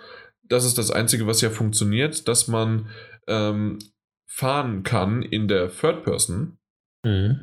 das 0.44 0.66
ist 0.66 0.78
das 0.78 0.90
Einzige, 0.90 1.28
was 1.28 1.42
ja 1.42 1.50
funktioniert, 1.50 2.28
dass 2.28 2.48
man 2.48 2.90
ähm, 3.28 3.80
fahren 4.26 4.84
kann 4.84 5.22
in 5.22 5.48
der 5.48 5.70
Third 5.70 6.04
Person. 6.04 6.58
Mhm. 7.04 7.42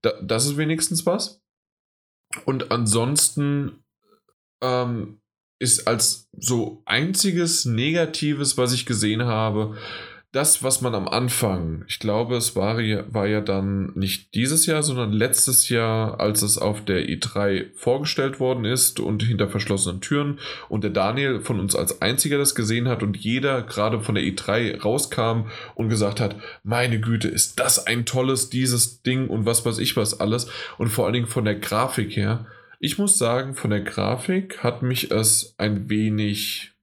Da, 0.00 0.12
das 0.22 0.46
ist 0.46 0.56
wenigstens 0.56 1.04
was. 1.04 1.42
Und 2.46 2.72
ansonsten 2.72 3.84
ähm, 4.62 5.20
ist 5.64 5.88
als 5.88 6.28
so 6.38 6.82
einziges 6.84 7.64
Negatives, 7.64 8.56
was 8.56 8.72
ich 8.72 8.86
gesehen 8.86 9.24
habe, 9.24 9.76
das, 10.34 10.64
was 10.64 10.80
man 10.80 10.96
am 10.96 11.06
Anfang, 11.06 11.84
ich 11.86 12.00
glaube, 12.00 12.34
es 12.34 12.56
war 12.56 12.80
ja, 12.80 13.04
war 13.08 13.28
ja 13.28 13.40
dann 13.40 13.92
nicht 13.94 14.34
dieses 14.34 14.66
Jahr, 14.66 14.82
sondern 14.82 15.12
letztes 15.12 15.68
Jahr, 15.68 16.18
als 16.18 16.42
es 16.42 16.58
auf 16.58 16.84
der 16.84 17.08
E3 17.08 17.66
vorgestellt 17.76 18.40
worden 18.40 18.64
ist 18.64 18.98
und 18.98 19.22
hinter 19.22 19.48
verschlossenen 19.48 20.00
Türen 20.00 20.40
und 20.68 20.82
der 20.82 20.90
Daniel 20.90 21.38
von 21.38 21.60
uns 21.60 21.76
als 21.76 22.02
einziger 22.02 22.36
das 22.36 22.56
gesehen 22.56 22.88
hat 22.88 23.04
und 23.04 23.16
jeder 23.16 23.62
gerade 23.62 24.00
von 24.00 24.16
der 24.16 24.24
E3 24.24 24.80
rauskam 24.80 25.50
und 25.76 25.88
gesagt 25.88 26.18
hat, 26.18 26.34
meine 26.64 26.98
Güte, 26.98 27.28
ist 27.28 27.60
das 27.60 27.86
ein 27.86 28.04
tolles, 28.04 28.50
dieses 28.50 29.02
Ding 29.02 29.28
und 29.28 29.46
was 29.46 29.64
weiß 29.64 29.78
ich 29.78 29.96
was 29.96 30.18
alles 30.18 30.48
und 30.78 30.88
vor 30.88 31.04
allen 31.04 31.14
Dingen 31.14 31.28
von 31.28 31.44
der 31.44 31.54
Grafik 31.54 32.16
her. 32.16 32.44
Ich 32.84 32.98
muss 32.98 33.16
sagen, 33.16 33.54
von 33.54 33.70
der 33.70 33.80
Grafik 33.80 34.62
hat 34.62 34.82
mich 34.82 35.10
es 35.10 35.54
ein 35.56 35.88
wenig 35.88 36.74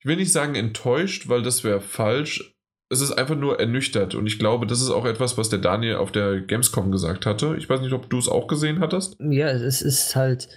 ich 0.00 0.06
will 0.06 0.16
nicht 0.16 0.32
sagen 0.32 0.54
enttäuscht, 0.54 1.28
weil 1.28 1.42
das 1.42 1.62
wäre 1.62 1.80
falsch. 1.80 2.56
Es 2.88 3.00
ist 3.00 3.12
einfach 3.12 3.36
nur 3.36 3.60
ernüchtert 3.60 4.16
und 4.16 4.26
ich 4.26 4.38
glaube, 4.38 4.66
das 4.66 4.80
ist 4.80 4.90
auch 4.90 5.04
etwas, 5.04 5.38
was 5.38 5.48
der 5.48 5.60
Daniel 5.60 5.96
auf 5.96 6.10
der 6.10 6.40
Gamescom 6.40 6.90
gesagt 6.90 7.24
hatte. 7.24 7.54
Ich 7.56 7.68
weiß 7.68 7.82
nicht, 7.82 7.92
ob 7.92 8.10
du 8.10 8.18
es 8.18 8.26
auch 8.26 8.48
gesehen 8.48 8.80
hattest. 8.80 9.16
Ja, 9.20 9.48
es 9.50 9.80
ist 9.80 10.16
halt, 10.16 10.48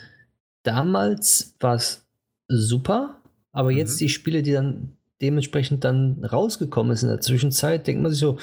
damals 0.64 1.55
war 1.60 1.76
es 1.76 2.07
super, 2.47 3.22
aber 3.51 3.72
mhm. 3.72 3.77
jetzt 3.77 4.01
die 4.01 4.10
Spiele, 4.10 4.41
die 4.41 4.53
dann 4.53 4.97
dementsprechend 5.22 5.84
dann 5.84 6.26
rausgekommen 6.26 6.95
sind 6.95 7.10
in 7.10 7.15
der 7.18 7.22
Zwischenzeit, 7.22 7.85
denkt 7.85 8.01
man 8.01 8.11
sich 8.11 8.22
so, 8.22 8.39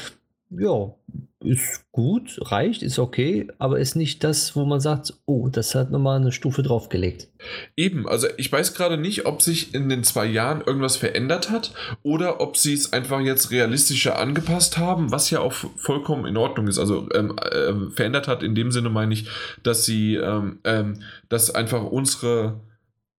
ja, 0.51 0.95
ist 1.43 1.91
gut, 1.91 2.39
reicht, 2.51 2.83
ist 2.83 2.99
okay, 2.99 3.49
aber 3.59 3.79
ist 3.79 3.97
nicht 3.97 4.23
das, 4.25 4.55
wo 4.57 4.67
man 4.67 4.81
sagt, 4.81 5.15
oh, 5.25 5.49
das 5.49 5.75
hat 5.75 5.91
nochmal 5.91 6.21
eine 6.21 6.33
Stufe 6.33 6.63
draufgelegt. 6.63 7.29
Eben, 7.77 8.07
also 8.07 8.27
ich 8.37 8.53
weiß 8.53 8.75
gerade 8.75 8.99
nicht, 8.99 9.25
ob 9.25 9.41
sich 9.41 9.75
in 9.75 9.89
den 9.89 10.05
zwei 10.05 10.27
Jahren 10.27 10.61
irgendwas 10.61 10.97
verändert 10.97 11.51
hat 11.51 11.73
oder 12.03 12.41
ob 12.41 12.59
sie 12.59 12.75
es 12.75 12.93
einfach 12.93 13.21
jetzt 13.21 13.51
realistischer 13.51 14.19
angepasst 14.19 14.77
haben, 14.77 15.11
was 15.13 15.31
ja 15.31 15.41
auch 15.41 15.53
vollkommen 15.53 16.27
in 16.27 16.37
Ordnung 16.37 16.69
ist. 16.69 16.79
Also 16.79 17.09
ähm, 17.15 17.37
äh, 17.39 17.91
verändert 17.91 18.29
hat 18.29 18.43
in 18.43 18.55
dem 18.55 18.71
Sinne 18.71 18.91
meine 18.91 19.15
ich, 19.15 19.27
dass 19.63 19.87
sie, 19.87 20.17
ähm, 20.17 20.59
ähm, 20.65 21.03
dass 21.31 21.55
einfach 21.55 21.85
unsere 21.85 22.61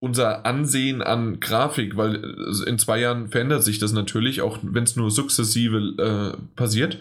unser 0.03 0.47
Ansehen 0.47 1.03
an 1.03 1.39
Grafik, 1.39 1.95
weil 1.95 2.15
äh, 2.15 2.69
in 2.69 2.79
zwei 2.79 2.99
Jahren 2.99 3.29
verändert 3.29 3.63
sich 3.63 3.77
das 3.77 3.93
natürlich, 3.93 4.41
auch 4.41 4.57
wenn 4.63 4.83
es 4.83 4.95
nur 4.95 5.11
sukzessive 5.11 6.35
äh, 6.37 6.55
passiert, 6.55 6.97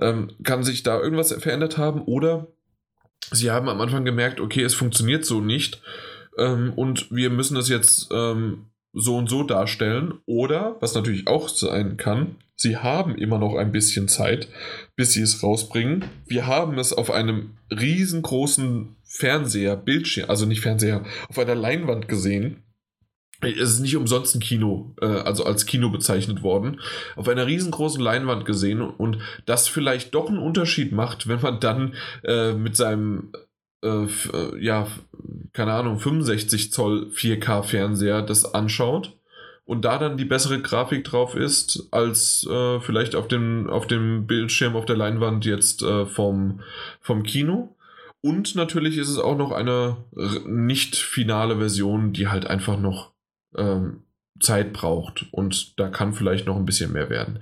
ähm, 0.00 0.30
kann 0.42 0.62
sich 0.62 0.82
da 0.82 1.00
irgendwas 1.00 1.32
verändert 1.32 1.78
haben 1.78 2.02
oder 2.02 2.48
sie 3.30 3.50
haben 3.50 3.68
am 3.68 3.80
Anfang 3.80 4.04
gemerkt, 4.04 4.40
okay, 4.40 4.62
es 4.62 4.74
funktioniert 4.74 5.24
so 5.24 5.40
nicht 5.40 5.82
ähm, 6.38 6.72
und 6.74 7.10
wir 7.10 7.30
müssen 7.30 7.56
es 7.56 7.68
jetzt 7.68 8.08
ähm, 8.12 8.66
so 8.92 9.16
und 9.16 9.28
so 9.28 9.42
darstellen 9.42 10.14
oder, 10.26 10.76
was 10.80 10.94
natürlich 10.94 11.26
auch 11.26 11.48
sein 11.48 11.96
kann, 11.96 12.36
sie 12.56 12.76
haben 12.76 13.16
immer 13.16 13.38
noch 13.38 13.54
ein 13.54 13.72
bisschen 13.72 14.08
Zeit, 14.08 14.48
bis 14.96 15.12
sie 15.12 15.22
es 15.22 15.42
rausbringen. 15.42 16.04
Wir 16.26 16.46
haben 16.46 16.78
es 16.78 16.92
auf 16.92 17.10
einem 17.10 17.56
riesengroßen 17.70 18.96
Fernseher, 19.04 19.76
Bildschirm, 19.76 20.30
also 20.30 20.46
nicht 20.46 20.60
Fernseher, 20.60 21.04
auf 21.28 21.38
einer 21.38 21.54
Leinwand 21.54 22.08
gesehen. 22.08 22.62
Es 23.42 23.70
ist 23.70 23.80
nicht 23.80 23.96
umsonst 23.96 24.36
ein 24.36 24.40
Kino, 24.40 24.94
äh, 25.00 25.06
also 25.06 25.44
als 25.44 25.66
Kino 25.66 25.90
bezeichnet 25.90 26.42
worden, 26.42 26.80
auf 27.16 27.28
einer 27.28 27.46
riesengroßen 27.46 28.00
Leinwand 28.00 28.44
gesehen 28.44 28.80
und 28.80 29.18
das 29.46 29.68
vielleicht 29.68 30.14
doch 30.14 30.28
einen 30.28 30.38
Unterschied 30.38 30.92
macht, 30.92 31.26
wenn 31.26 31.40
man 31.40 31.58
dann 31.58 31.94
äh, 32.24 32.52
mit 32.52 32.76
seinem, 32.76 33.32
äh, 33.82 34.04
äh 34.04 34.64
ja, 34.64 34.86
keine 35.52 35.72
Ahnung, 35.72 35.98
65 35.98 36.72
Zoll 36.72 37.10
4K 37.12 37.64
Fernseher 37.64 38.22
das 38.22 38.54
anschaut 38.54 39.16
und 39.64 39.84
da 39.84 39.98
dann 39.98 40.16
die 40.16 40.24
bessere 40.24 40.60
Grafik 40.60 41.04
drauf 41.04 41.34
ist, 41.34 41.88
als 41.90 42.46
äh, 42.48 42.80
vielleicht 42.80 43.16
auf 43.16 43.26
dem, 43.26 43.68
auf 43.68 43.88
dem 43.88 44.26
Bildschirm, 44.26 44.76
auf 44.76 44.86
der 44.86 44.96
Leinwand 44.96 45.44
jetzt 45.44 45.82
äh, 45.82 46.06
vom, 46.06 46.60
vom 47.00 47.22
Kino. 47.24 47.74
Und 48.20 48.54
natürlich 48.54 48.98
ist 48.98 49.08
es 49.08 49.18
auch 49.18 49.36
noch 49.36 49.50
eine 49.50 49.96
nicht 50.46 50.94
finale 50.94 51.56
Version, 51.56 52.12
die 52.12 52.28
halt 52.28 52.46
einfach 52.46 52.78
noch 52.78 53.11
ähm, 53.56 54.02
Zeit 54.40 54.72
braucht. 54.72 55.26
Und 55.32 55.78
da 55.78 55.88
kann 55.88 56.14
vielleicht 56.14 56.46
noch 56.46 56.56
ein 56.56 56.66
bisschen 56.66 56.92
mehr 56.92 57.10
werden. 57.10 57.40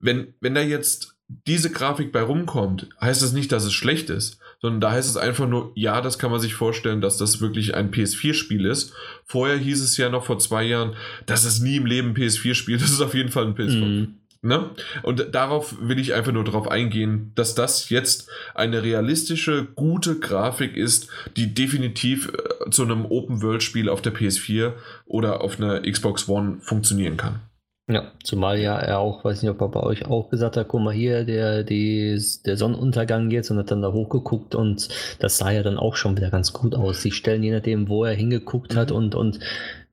Wenn, 0.00 0.34
wenn 0.40 0.54
da 0.54 0.60
jetzt 0.60 1.14
diese 1.46 1.70
Grafik 1.70 2.12
bei 2.12 2.22
rumkommt, 2.22 2.88
heißt 3.00 3.22
das 3.22 3.32
nicht, 3.32 3.50
dass 3.52 3.64
es 3.64 3.72
schlecht 3.72 4.10
ist, 4.10 4.38
sondern 4.60 4.80
da 4.80 4.92
heißt 4.92 5.08
es 5.08 5.16
einfach 5.16 5.48
nur, 5.48 5.72
ja, 5.74 6.00
das 6.00 6.18
kann 6.18 6.30
man 6.30 6.40
sich 6.40 6.54
vorstellen, 6.54 7.00
dass 7.00 7.16
das 7.16 7.40
wirklich 7.40 7.74
ein 7.74 7.90
PS4-Spiel 7.90 8.66
ist. 8.66 8.92
Vorher 9.24 9.56
hieß 9.56 9.80
es 9.80 9.96
ja 9.96 10.10
noch 10.10 10.24
vor 10.24 10.38
zwei 10.38 10.64
Jahren, 10.64 10.94
das 11.26 11.44
ist 11.44 11.60
nie 11.60 11.76
im 11.76 11.86
Leben 11.86 12.10
ein 12.10 12.16
PS4-Spiel, 12.16 12.78
das 12.78 12.90
ist 12.90 13.00
auf 13.00 13.14
jeden 13.14 13.30
Fall 13.30 13.46
ein 13.46 13.54
PS5. 13.54 13.84
Mhm. 13.84 14.14
Ne? 14.44 14.70
Und 15.02 15.34
darauf 15.34 15.74
will 15.80 15.98
ich 15.98 16.12
einfach 16.12 16.32
nur 16.32 16.44
darauf 16.44 16.68
eingehen, 16.68 17.32
dass 17.34 17.54
das 17.54 17.88
jetzt 17.88 18.28
eine 18.54 18.82
realistische, 18.82 19.64
gute 19.74 20.18
Grafik 20.20 20.76
ist, 20.76 21.08
die 21.34 21.54
definitiv 21.54 22.30
äh, 22.30 22.70
zu 22.70 22.82
einem 22.82 23.06
Open-World-Spiel 23.06 23.88
auf 23.88 24.02
der 24.02 24.12
PS4 24.12 24.74
oder 25.06 25.40
auf 25.40 25.58
einer 25.58 25.80
Xbox 25.80 26.28
One 26.28 26.58
funktionieren 26.60 27.16
kann. 27.16 27.40
Ja, 27.88 28.12
zumal 28.22 28.58
ja 28.58 28.78
er 28.78 28.98
auch, 28.98 29.24
weiß 29.24 29.42
nicht, 29.42 29.50
ob 29.50 29.62
er 29.62 29.68
bei 29.68 29.82
euch 29.82 30.04
auch 30.04 30.28
gesagt 30.28 30.58
hat, 30.58 30.68
guck 30.68 30.82
mal 30.82 30.92
hier, 30.92 31.24
der, 31.24 31.64
die, 31.64 32.20
der 32.44 32.58
Sonnenuntergang 32.58 33.30
jetzt 33.30 33.50
und 33.50 33.56
hat 33.58 33.70
dann 33.70 33.80
da 33.80 33.92
hochgeguckt 33.92 34.54
und 34.54 34.88
das 35.20 35.38
sah 35.38 35.52
ja 35.52 35.62
dann 35.62 35.78
auch 35.78 35.96
schon 35.96 36.18
wieder 36.18 36.30
ganz 36.30 36.52
gut 36.52 36.74
aus. 36.74 37.00
Die 37.00 37.12
Stellen, 37.12 37.42
je 37.42 37.52
nachdem, 37.52 37.88
wo 37.88 38.04
er 38.04 38.14
hingeguckt 38.14 38.76
hat 38.76 38.90
mhm. 38.90 38.96
und, 38.96 39.14
und 39.14 39.38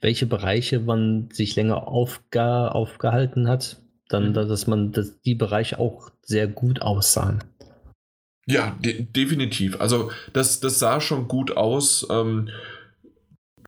welche 0.01 0.25
Bereiche 0.25 0.81
man 0.81 1.29
sich 1.31 1.55
länger 1.55 1.87
aufge, 1.87 2.73
aufgehalten 2.75 3.47
hat, 3.47 3.77
dann, 4.13 4.29
mhm. 4.29 4.33
dass 4.33 4.67
man 4.67 4.91
dass 4.91 5.21
die 5.21 5.35
Bereiche 5.35 5.79
auch 5.79 6.11
sehr 6.21 6.47
gut 6.47 6.81
aussahen. 6.81 7.43
Ja, 8.47 8.75
de 8.79 9.03
definitiv. 9.03 9.79
Also 9.79 10.11
das, 10.33 10.59
das 10.59 10.79
sah 10.79 10.99
schon 10.99 11.27
gut 11.27 11.55
aus. 11.55 12.07
Ähm, 12.09 12.49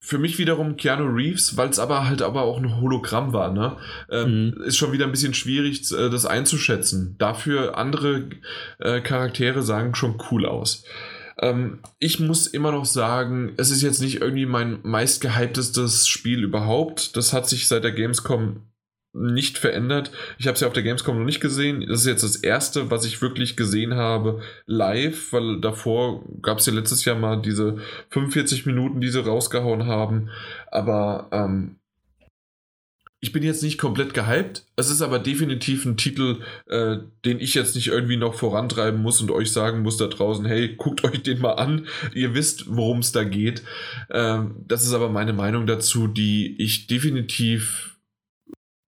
für 0.02 0.18
mich 0.18 0.38
wiederum 0.38 0.76
Keanu 0.76 1.06
Reeves, 1.06 1.56
weil 1.56 1.70
es 1.70 1.80
aber 1.80 2.06
halt 2.06 2.22
aber 2.22 2.42
auch 2.42 2.58
ein 2.58 2.82
Hologramm 2.82 3.32
war, 3.32 3.54
ne? 3.54 3.78
Ähm, 4.12 4.48
mhm. 4.48 4.64
Ist 4.64 4.76
schon 4.76 4.92
wieder 4.92 5.06
ein 5.06 5.12
bisschen 5.12 5.34
schwierig, 5.34 5.90
äh, 5.94 6.10
das 6.10 6.26
einzuschätzen. 6.26 7.16
Dafür 7.20 7.78
andere 7.78 8.26
äh, 8.80 9.00
Charaktere 9.00 9.62
sagen 9.62 9.96
schon 9.96 10.22
cool 10.30 10.46
aus. 10.46 10.84
Ähm, 11.40 11.80
ich 12.00 12.20
muss 12.20 12.48
immer 12.48 12.74
noch 12.74 12.86
sagen, 12.86 13.54
es 13.56 13.72
ist 13.72 13.82
jetzt 13.82 14.02
nicht 14.02 14.20
irgendwie 14.20 14.46
mein 14.46 14.80
meistgehyptestes 14.84 16.08
Spiel 16.10 16.44
überhaupt. 16.44 17.16
Das 17.16 17.32
hat 17.32 17.48
sich 17.48 17.70
seit 17.70 17.86
der 17.86 17.94
Gamescom 17.94 18.62
nicht 19.14 19.60
verändert. 19.60 20.12
Ich 20.40 20.48
habe 20.48 20.56
es 20.56 20.62
ja 20.62 20.68
auf 20.68 20.74
der 20.74 20.84
Gamescom 20.84 21.18
noch 21.18 21.26
nicht 21.26 21.40
gesehen. 21.40 21.86
Das 21.88 22.02
ist 22.02 22.08
jetzt 22.08 22.24
das 22.24 22.36
erste, 22.36 22.90
was 22.90 23.06
ich 23.06 23.22
wirklich 23.22 23.56
gesehen 23.56 23.94
habe 23.94 24.42
live, 24.66 25.32
weil 25.32 25.62
davor 25.62 26.24
gab 26.42 26.58
es 26.58 26.66
ja 26.66 26.74
letztes 26.74 27.06
Jahr 27.06 27.16
mal 27.16 27.42
diese 27.42 27.78
45 28.10 28.66
Minuten, 28.66 29.02
die 29.02 29.10
sie 29.10 29.24
rausgehauen 29.24 29.86
haben. 29.86 30.30
Aber 30.72 31.30
ähm, 31.32 31.76
ich 33.24 33.32
bin 33.32 33.42
jetzt 33.42 33.64
nicht 33.64 33.78
komplett 33.78 34.14
gehypt. 34.14 34.66
Es 34.76 34.90
ist 34.90 35.02
aber 35.02 35.18
definitiv 35.18 35.86
ein 35.86 35.96
Titel, 35.96 36.42
äh, 36.68 36.98
den 37.24 37.40
ich 37.40 37.54
jetzt 37.54 37.74
nicht 37.76 37.88
irgendwie 37.88 38.18
noch 38.18 38.34
vorantreiben 38.34 39.02
muss 39.02 39.22
und 39.22 39.32
euch 39.32 39.54
sagen 39.54 39.82
muss 39.82 39.96
da 39.96 40.08
draußen, 40.08 40.46
hey, 40.46 40.76
guckt 40.76 41.04
euch 41.06 41.24
den 41.24 41.40
mal 41.40 41.54
an. 41.54 41.88
Ihr 42.14 42.34
wisst, 42.34 42.66
worum 42.68 43.00
es 43.00 43.14
da 43.14 43.24
geht. 43.24 43.64
Ähm, 44.12 44.56
das 44.68 44.84
ist 44.84 44.92
aber 44.92 45.08
meine 45.08 45.32
Meinung 45.34 45.68
dazu, 45.68 46.08
die 46.08 46.62
ich 46.62 46.88
definitiv 46.88 47.93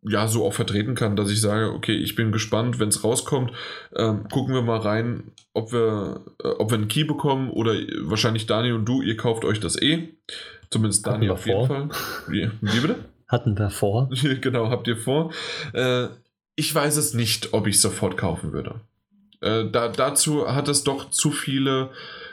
ja 0.07 0.27
so 0.27 0.45
auch 0.45 0.53
vertreten 0.53 0.95
kann, 0.95 1.15
dass 1.15 1.32
ich 1.32 1.41
sage, 1.41 1.72
okay, 1.72 1.95
ich 1.95 2.15
bin 2.15 2.32
gespannt, 2.32 2.80
wenn 2.80 2.90
es 2.90 3.03
rauskommt, 3.03 3.52
ähm, 3.95 4.27
gucken 4.30 4.53
wir 4.53 4.61
mal 4.61 4.80
rein, 4.80 5.32
ob 5.53 5.72
wir, 5.72 6.22
äh, 6.44 6.48
ob 6.48 6.72
wir 6.72 6.77
einen 6.77 6.88
Key 6.88 7.03
bekommen 7.03 7.49
oder 7.49 7.73
wahrscheinlich 8.03 8.45
Daniel 8.45 8.76
und 8.76 8.86
du, 8.86 9.02
ihr 9.02 9.18
kauft 9.18 9.44
euch 9.45 9.60
das 9.60 9.82
eh. 9.82 10.10
Zumindest 10.69 11.06
Daniel 11.06 11.32
auf 11.32 11.45
jeden 11.45 11.68
Fall. 11.68 11.90
Wie, 12.27 12.49
wie 12.61 12.80
bitte? 12.80 12.95
Hatten 13.27 13.57
wir 13.57 13.69
vor. 13.69 14.10
genau, 14.41 14.69
habt 14.69 14.88
ihr 14.88 14.98
vor. 14.98 15.32
Äh, 15.73 16.07
ich 16.56 16.73
weiß 16.73 16.95
es 16.98 17.14
nicht, 17.14 17.53
ob 17.53 17.68
ich 17.68 17.80
sofort 17.82 18.18
kaufen 18.18 18.53
würde. 18.53 18.82
Äh, 19.41 19.65
da, 19.69 19.90
dazu 19.90 20.48
hat 20.48 20.68
es 20.68 20.84
doch 20.84 21.11
zu 21.11 21.30
viele 21.32 21.91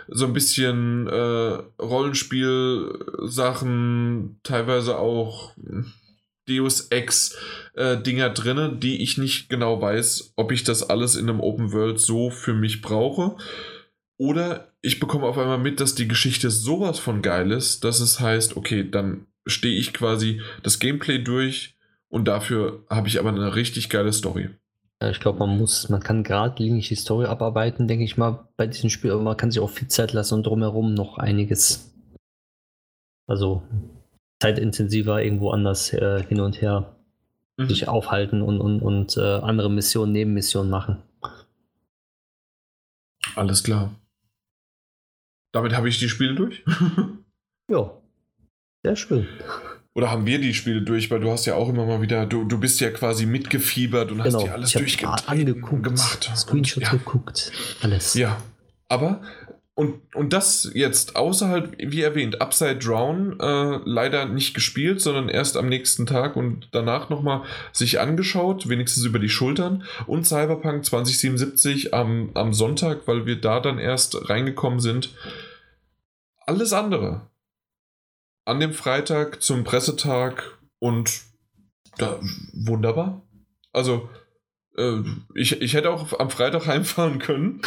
so 0.09 0.25
ein 0.27 0.33
bisschen 0.33 1.07
äh, 1.09 1.59
Rollenspiel-Sachen, 1.81 4.41
teilweise 4.43 4.99
auch 4.99 5.53
Deus 6.49 6.89
Ex 6.89 7.37
äh, 7.75 7.97
Dinger 7.97 8.31
drinne, 8.31 8.77
die 8.77 9.03
ich 9.03 9.19
nicht 9.19 9.49
genau 9.49 9.81
weiß, 9.81 10.35
ob 10.37 10.53
ich 10.53 10.65
das 10.65 10.89
alles 10.89 11.17
in 11.17 11.29
einem 11.29 11.41
Open 11.41 11.73
World 11.73 12.01
so 12.01 12.31
für 12.31 12.55
mich 12.55 12.83
brauche. 12.83 13.37
Oder 14.19 14.73
ich 14.83 15.01
bekomme 15.01 15.27
auf 15.27 15.39
einmal 15.39 15.59
mit, 15.59 15.81
dass 15.81 15.95
die 15.95 16.09
Geschichte 16.09 16.51
sowas 16.51 16.99
von 16.99 17.23
geil 17.23 17.51
ist, 17.51 17.85
dass 17.85 18.01
es 18.01 18.21
heißt, 18.21 18.57
okay, 18.57 18.89
dann 18.89 19.27
stehe 19.47 19.79
ich 19.79 19.93
quasi 19.93 20.41
das 20.63 20.79
Gameplay 20.79 21.19
durch 21.19 21.77
und 22.09 22.27
dafür 22.29 22.85
habe 22.91 23.09
ich 23.09 23.19
aber 23.19 23.31
eine 23.31 23.55
richtig 23.55 23.89
geile 23.89 24.13
Story. 24.13 24.51
Ich 25.11 25.19
glaube, 25.19 25.41
man 25.41 25.59
muss, 25.59 25.89
man 25.89 26.01
kann 26.01 26.23
geradlinig 26.23 26.89
die 26.89 26.95
Story 26.95 27.27
abarbeiten, 27.27 27.89
denke 27.89 28.05
ich 28.05 28.17
mal, 28.17 28.49
bei 28.57 28.69
diesem 28.69 28.89
Spiel, 28.89 29.11
aber 29.11 29.23
man 29.23 29.37
kann 29.37 29.51
sich 29.51 29.61
auch 29.61 29.71
viel 29.71 29.89
Zeit 29.89 30.13
lassen 30.13 30.35
und 30.35 30.47
drumherum 30.47 30.95
noch 30.95 31.19
einiges. 31.19 31.93
Also 33.27 33.63
zeitintensiver 34.43 35.23
irgendwo 35.23 35.51
anders 35.51 35.93
äh, 35.93 36.23
hin 36.25 36.41
und 36.41 36.61
her 36.61 36.97
mhm. 37.57 37.69
sich 37.69 37.89
aufhalten 37.89 38.43
und, 38.43 38.61
und, 38.61 38.81
und 38.81 39.17
äh, 39.17 39.21
andere 39.21 39.71
Missionen, 39.71 40.13
Nebenmissionen 40.13 40.71
machen. 40.71 40.99
Alles 43.37 43.63
klar. 43.63 43.95
Damit 45.53 45.75
habe 45.75 45.89
ich 45.89 45.99
die 45.99 46.09
Spiele 46.09 46.35
durch. 46.35 46.65
ja, 47.71 47.91
sehr 48.83 48.97
schön. 48.97 49.29
Oder 49.95 50.11
haben 50.11 50.27
wir 50.27 50.41
die 50.41 50.55
Spiele 50.55 50.83
durch, 50.83 51.11
weil 51.11 51.21
du 51.21 51.31
hast 51.31 51.45
ja 51.45 51.55
auch 51.55 51.69
immer 51.69 51.85
mal 51.85 52.01
wieder, 52.01 52.27
du, 52.27 52.45
du 52.45 52.59
bist 52.59 52.81
ja 52.81 52.91
quasi 52.91 53.27
mitgefiebert 53.27 54.11
und 54.11 54.23
genau, 54.23 54.39
hast 54.39 54.45
dir 54.45 54.53
alles 54.53 54.73
durchgeguckt, 54.73 55.29
gemacht. 55.85 56.33
Screenshots 56.35 56.87
ja. 56.87 56.91
geguckt, 56.91 57.53
alles. 57.83 58.15
Ja, 58.15 58.39
aber 58.89 59.21
und, 59.83 60.01
und 60.15 60.33
das 60.33 60.71
jetzt 60.75 61.17
außerhalb, 61.17 61.77
wie 61.77 62.03
erwähnt, 62.03 62.41
Upside 62.41 62.77
Drown 62.77 63.41
äh, 63.41 63.81
leider 63.85 64.27
nicht 64.27 64.55
gespielt, 64.55 65.01
sondern 65.01 65.29
erst 65.29 65.57
am 65.57 65.69
nächsten 65.69 66.07
Tag 66.07 66.37
und 66.37 66.69
danach 66.71 67.11
nochmal 67.11 67.43
sich 67.73 67.99
angeschaut, 67.99 68.69
wenigstens 68.69 69.05
über 69.05 69.19
die 69.19 69.29
Schultern. 69.29 69.83
Und 70.07 70.25
Cyberpunk 70.25 70.85
2077 70.85 71.93
am, 71.93 72.31
am 72.35 72.55
Sonntag, 72.55 73.09
weil 73.09 73.27
wir 73.27 73.41
da 73.41 73.59
dann 73.59 73.81
erst 73.81 74.31
reingekommen 74.31 74.79
sind. 74.79 75.17
Alles 76.47 76.73
andere. 76.73 77.29
An 78.45 78.61
dem 78.61 78.73
Freitag 78.73 79.43
zum 79.43 79.65
Pressetag 79.65 80.59
und 80.79 81.23
da, 81.99 82.21
wunderbar. 82.53 83.27
Also, 83.73 84.09
äh, 84.77 85.01
ich, 85.35 85.61
ich 85.61 85.75
hätte 85.75 85.91
auch 85.91 86.21
am 86.21 86.31
Freitag 86.31 86.67
heimfahren 86.69 87.19
können. 87.19 87.63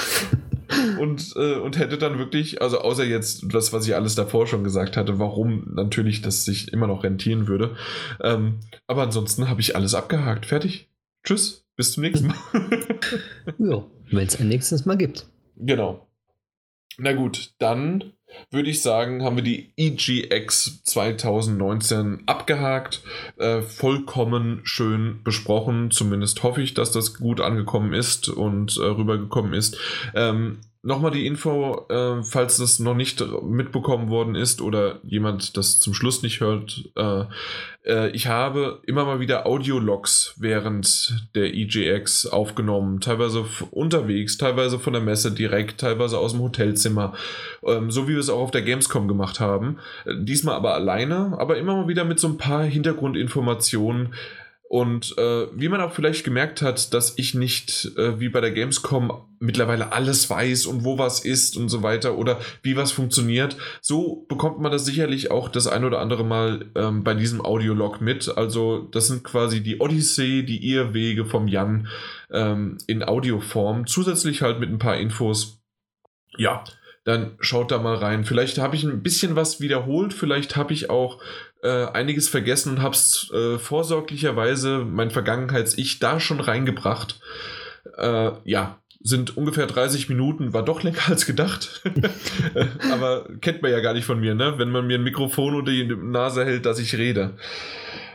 Und, 1.00 1.34
äh, 1.36 1.56
und 1.56 1.78
hätte 1.78 1.98
dann 1.98 2.18
wirklich, 2.18 2.62
also 2.62 2.80
außer 2.80 3.06
jetzt 3.06 3.46
das, 3.54 3.74
was 3.74 3.88
ich 3.88 3.96
alles 3.96 4.16
davor 4.16 4.48
schon 4.48 4.64
gesagt 4.64 4.98
hatte, 4.98 5.20
warum 5.20 5.74
natürlich 5.74 6.22
das 6.22 6.46
sich 6.46 6.72
immer 6.74 6.88
noch 6.88 7.04
rentieren 7.04 7.48
würde. 7.48 7.76
Ähm, 8.22 8.60
aber 8.88 9.04
ansonsten 9.04 9.50
habe 9.50 9.62
ich 9.62 9.76
alles 9.76 9.94
abgehakt. 9.94 10.46
Fertig. 10.46 10.90
Tschüss. 11.24 11.66
Bis 11.76 11.92
zum 11.92 12.04
nächsten 12.04 12.28
Mal. 12.28 12.36
ja, 13.58 13.84
wenn 14.12 14.28
es 14.28 14.40
ein 14.40 14.48
nächstes 14.48 14.86
Mal 14.86 14.96
gibt. 14.96 15.28
Genau. 15.58 16.08
Na 16.98 17.12
gut, 17.12 17.54
dann 17.60 18.14
würde 18.52 18.70
ich 18.70 18.82
sagen, 18.82 19.24
haben 19.24 19.36
wir 19.36 19.44
die 19.44 19.72
EGX 19.78 20.84
2019 20.84 22.24
abgehakt, 22.26 23.02
äh, 23.38 23.62
vollkommen 23.62 24.62
schön 24.64 25.22
besprochen. 25.24 25.92
Zumindest 25.92 26.44
hoffe 26.44 26.62
ich, 26.62 26.74
dass 26.74 26.92
das 26.92 27.16
gut 27.16 27.42
angekommen 27.42 27.94
ist 27.94 28.30
und 28.30 28.78
äh, 28.78 28.86
rübergekommen 28.86 29.54
ist. 29.54 29.78
Ähm, 30.14 30.60
Nochmal 30.86 31.10
die 31.10 31.26
Info, 31.26 31.88
äh, 31.90 32.22
falls 32.22 32.58
das 32.58 32.78
noch 32.78 32.94
nicht 32.94 33.24
mitbekommen 33.42 34.12
worden 34.12 34.36
ist 34.36 34.62
oder 34.62 35.00
jemand 35.02 35.58
das 35.58 35.80
zum 35.80 35.96
Schluss 35.96 36.22
nicht 36.22 36.42
hört. 36.42 36.84
Äh, 36.96 37.24
äh, 37.86 38.10
ich 38.12 38.28
habe 38.28 38.82
immer 38.86 39.04
mal 39.04 39.20
wieder 39.20 39.48
Audiologs 39.48 40.36
während 40.38 41.28
der 41.34 41.56
EGX 41.56 42.28
aufgenommen. 42.28 43.00
Teilweise 43.00 43.46
unterwegs, 43.72 44.38
teilweise 44.38 44.78
von 44.78 44.94
der 44.94 45.02
Messe 45.02 45.32
direkt, 45.32 45.82
teilweise 45.82 46.20
aus 46.20 46.34
dem 46.34 46.42
Hotelzimmer. 46.42 47.14
Ähm, 47.66 47.90
so 47.90 48.08
wie 48.08 48.14
wir 48.14 48.20
es 48.20 48.30
auch 48.30 48.42
auf 48.42 48.52
der 48.52 48.62
Gamescom 48.62 49.08
gemacht 49.08 49.40
haben. 49.40 49.80
Äh, 50.06 50.14
diesmal 50.20 50.54
aber 50.54 50.76
alleine, 50.76 51.36
aber 51.40 51.58
immer 51.58 51.76
mal 51.76 51.88
wieder 51.88 52.06
mit 52.06 52.20
so 52.20 52.28
ein 52.28 52.38
paar 52.38 52.64
Hintergrundinformationen 52.64 54.14
und 54.68 55.16
äh, 55.18 55.48
wie 55.54 55.70
man 55.70 55.80
auch 55.80 55.94
vielleicht 55.94 56.24
gemerkt 56.24 56.62
hat, 56.62 56.94
dass 56.94 57.18
ich 57.18 57.36
nicht 57.36 57.92
äh, 57.98 58.20
wie 58.20 58.30
bei 58.30 58.42
der 58.42 58.52
Gamescom 58.52 59.12
mittlerweile 59.40 59.92
alles 59.92 60.28
weiß 60.30 60.66
und 60.66 60.84
wo 60.84 60.98
was 60.98 61.24
ist 61.24 61.56
und 61.56 61.70
so 61.70 61.84
weiter 61.84 62.18
oder 62.18 62.40
wie 62.64 62.76
was 62.76 62.92
funktioniert, 62.92 63.58
so 63.82 64.26
bekommt 64.28 64.60
man 64.60 64.72
das 64.72 64.86
sicherlich 64.86 65.30
auch 65.30 65.50
das 65.50 65.68
ein 65.68 65.86
oder 65.86 66.00
andere 66.00 66.24
Mal 66.24 66.72
ähm, 66.76 67.04
bei 67.04 67.14
diesem 67.14 67.42
Audiolog 67.46 68.02
mit. 68.02 68.36
Also 68.38 68.88
das 68.92 69.08
sind 69.08 69.24
quasi 69.24 69.62
die 69.62 69.80
Odyssee, 69.80 70.42
die 70.42 70.68
Irrwege 70.68 71.26
vom 71.26 71.48
Jan 71.48 71.88
ähm, 72.32 72.80
in 72.88 73.04
Audioform, 73.04 73.86
zusätzlich 73.86 74.42
halt 74.42 74.60
mit 74.60 74.72
ein 74.72 74.80
paar 74.80 74.98
Infos. 74.98 75.62
Ja, 76.38 76.64
dann 77.04 77.36
schaut 77.40 77.70
da 77.70 77.78
mal 77.78 77.96
rein. 77.96 78.26
Vielleicht 78.26 78.58
habe 78.58 78.76
ich 78.76 78.84
ein 78.84 79.04
bisschen 79.04 79.36
was 79.36 79.62
wiederholt, 79.62 80.14
vielleicht 80.14 80.56
habe 80.56 80.74
ich 80.74 80.90
auch 80.90 81.22
äh, 81.66 81.88
einiges 81.94 82.30
vergessen 82.30 82.74
und 82.74 82.82
habe 82.82 82.94
es 82.94 83.32
äh, 83.34 83.58
vorsorglicherweise 83.58 84.86
mein 84.86 85.10
Vergangenheits-Ich 85.10 86.00
da 86.00 86.20
schon 86.20 86.40
reingebracht. 86.40 87.20
Äh, 87.98 88.32
ja, 88.44 88.80
sind 89.02 89.36
ungefähr 89.36 89.66
30 89.66 90.10
Minuten, 90.10 90.54
war 90.54 90.64
doch 90.64 90.84
länger 90.84 91.08
als 91.08 91.26
gedacht. 91.26 91.84
aber 92.92 93.28
kennt 93.42 93.62
man 93.62 93.72
ja 93.72 93.80
gar 93.80 93.94
nicht 93.94 94.06
von 94.06 94.20
mir, 94.20 94.36
ne? 94.36 94.56
Wenn 94.58 94.70
man 94.70 94.86
mir 94.86 94.98
ein 94.98 95.04
Mikrofon 95.04 95.56
unter 95.56 95.72
die 95.72 95.86
Nase 95.86 96.46
hält, 96.46 96.66
dass 96.66 96.80
ich 96.80 96.96
rede. 96.98 97.34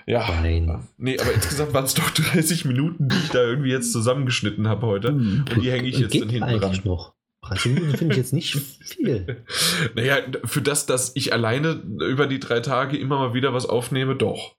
Ja. 0.06 0.28
Nein. 0.42 0.88
Nee, 0.96 1.18
aber 1.20 1.32
insgesamt 1.32 1.74
waren 1.74 1.84
es 1.84 1.94
doch 1.94 2.10
30 2.10 2.64
Minuten, 2.64 3.08
die 3.08 3.16
ich 3.16 3.30
da 3.30 3.42
irgendwie 3.42 3.70
jetzt 3.70 3.92
zusammengeschnitten 3.92 4.68
habe 4.68 4.86
heute. 4.86 5.08
Hm. 5.08 5.44
Und 5.54 5.62
die 5.62 5.70
hänge 5.70 5.88
ich 5.88 5.98
jetzt 5.98 6.20
dann 6.20 6.28
hinten 6.28 6.58
dran. 6.58 6.80
Noch. 6.84 7.14
30 7.50 7.74
Minuten 7.74 7.96
finde 7.96 8.14
ich 8.14 8.18
jetzt 8.18 8.32
nicht 8.32 8.54
viel. 8.54 9.44
naja, 9.94 10.18
für 10.44 10.62
das, 10.62 10.86
dass 10.86 11.14
ich 11.16 11.32
alleine 11.32 11.72
über 11.72 12.26
die 12.26 12.40
drei 12.40 12.60
Tage 12.60 12.96
immer 12.96 13.18
mal 13.18 13.34
wieder 13.34 13.52
was 13.52 13.66
aufnehme, 13.66 14.16
doch. 14.16 14.56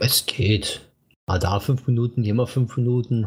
Es 0.00 0.26
geht. 0.26 0.82
Ah, 1.26 1.38
da 1.38 1.60
fünf 1.60 1.86
Minuten, 1.86 2.22
hier 2.22 2.34
mal 2.34 2.46
fünf 2.46 2.76
Minuten. 2.76 3.26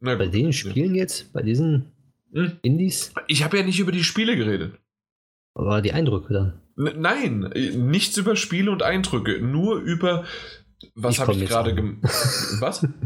Na 0.00 0.14
bei 0.16 0.26
den 0.26 0.52
Spielen 0.52 0.94
ja. 0.94 1.02
jetzt, 1.02 1.32
bei 1.32 1.42
diesen 1.42 1.92
hm? 2.32 2.58
Indies? 2.62 3.12
Ich 3.28 3.44
habe 3.44 3.58
ja 3.58 3.64
nicht 3.64 3.78
über 3.78 3.92
die 3.92 4.04
Spiele 4.04 4.36
geredet. 4.36 4.74
Aber 5.54 5.82
die 5.82 5.92
Eindrücke 5.92 6.32
dann? 6.32 6.60
N 6.76 7.00
nein, 7.00 7.50
nichts 7.90 8.16
über 8.16 8.34
Spiele 8.34 8.70
und 8.70 8.82
Eindrücke, 8.82 9.40
nur 9.40 9.76
über 9.76 10.24
was 10.94 11.20
habe 11.20 11.34
ich 11.34 11.48
gerade 11.48 11.74
gemacht? 11.74 12.02
Was? 12.60 12.86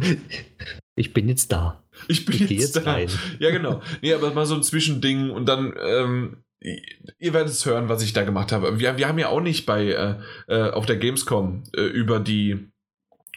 Ich 0.97 1.13
bin 1.13 1.29
jetzt 1.29 1.53
da. 1.53 1.85
Ich 2.09 2.25
bin 2.25 2.35
ich 2.35 2.41
jetzt, 2.43 2.51
jetzt, 2.51 2.77
da. 2.77 2.93
Rein. 2.93 3.09
Ja, 3.39 3.51
genau. 3.51 3.83
Nee, 4.03 4.15
aber 4.15 4.33
mal 4.35 4.47
so 4.47 4.55
ein 4.55 4.63
Zwischending 4.63 5.31
und 5.31 5.47
dann, 5.47 5.75
ähm, 5.81 6.39
ihr 6.61 7.33
werdet 7.33 7.53
es 7.53 7.65
hören, 7.65 7.89
was 7.89 8.03
ich 8.03 8.13
da 8.13 8.25
gemacht 8.25 8.51
habe. 8.51 8.81
Wir, 8.81 8.97
wir 8.97 9.07
haben 9.07 9.19
ja 9.19 9.29
auch 9.29 9.41
nicht 9.41 9.67
bei 9.67 9.87
äh, 9.87 10.15
äh, 10.49 10.71
auf 10.71 10.87
der 10.87 10.97
Gamescom 10.97 11.65
äh, 11.77 11.83
über 11.83 12.19
die 12.19 12.71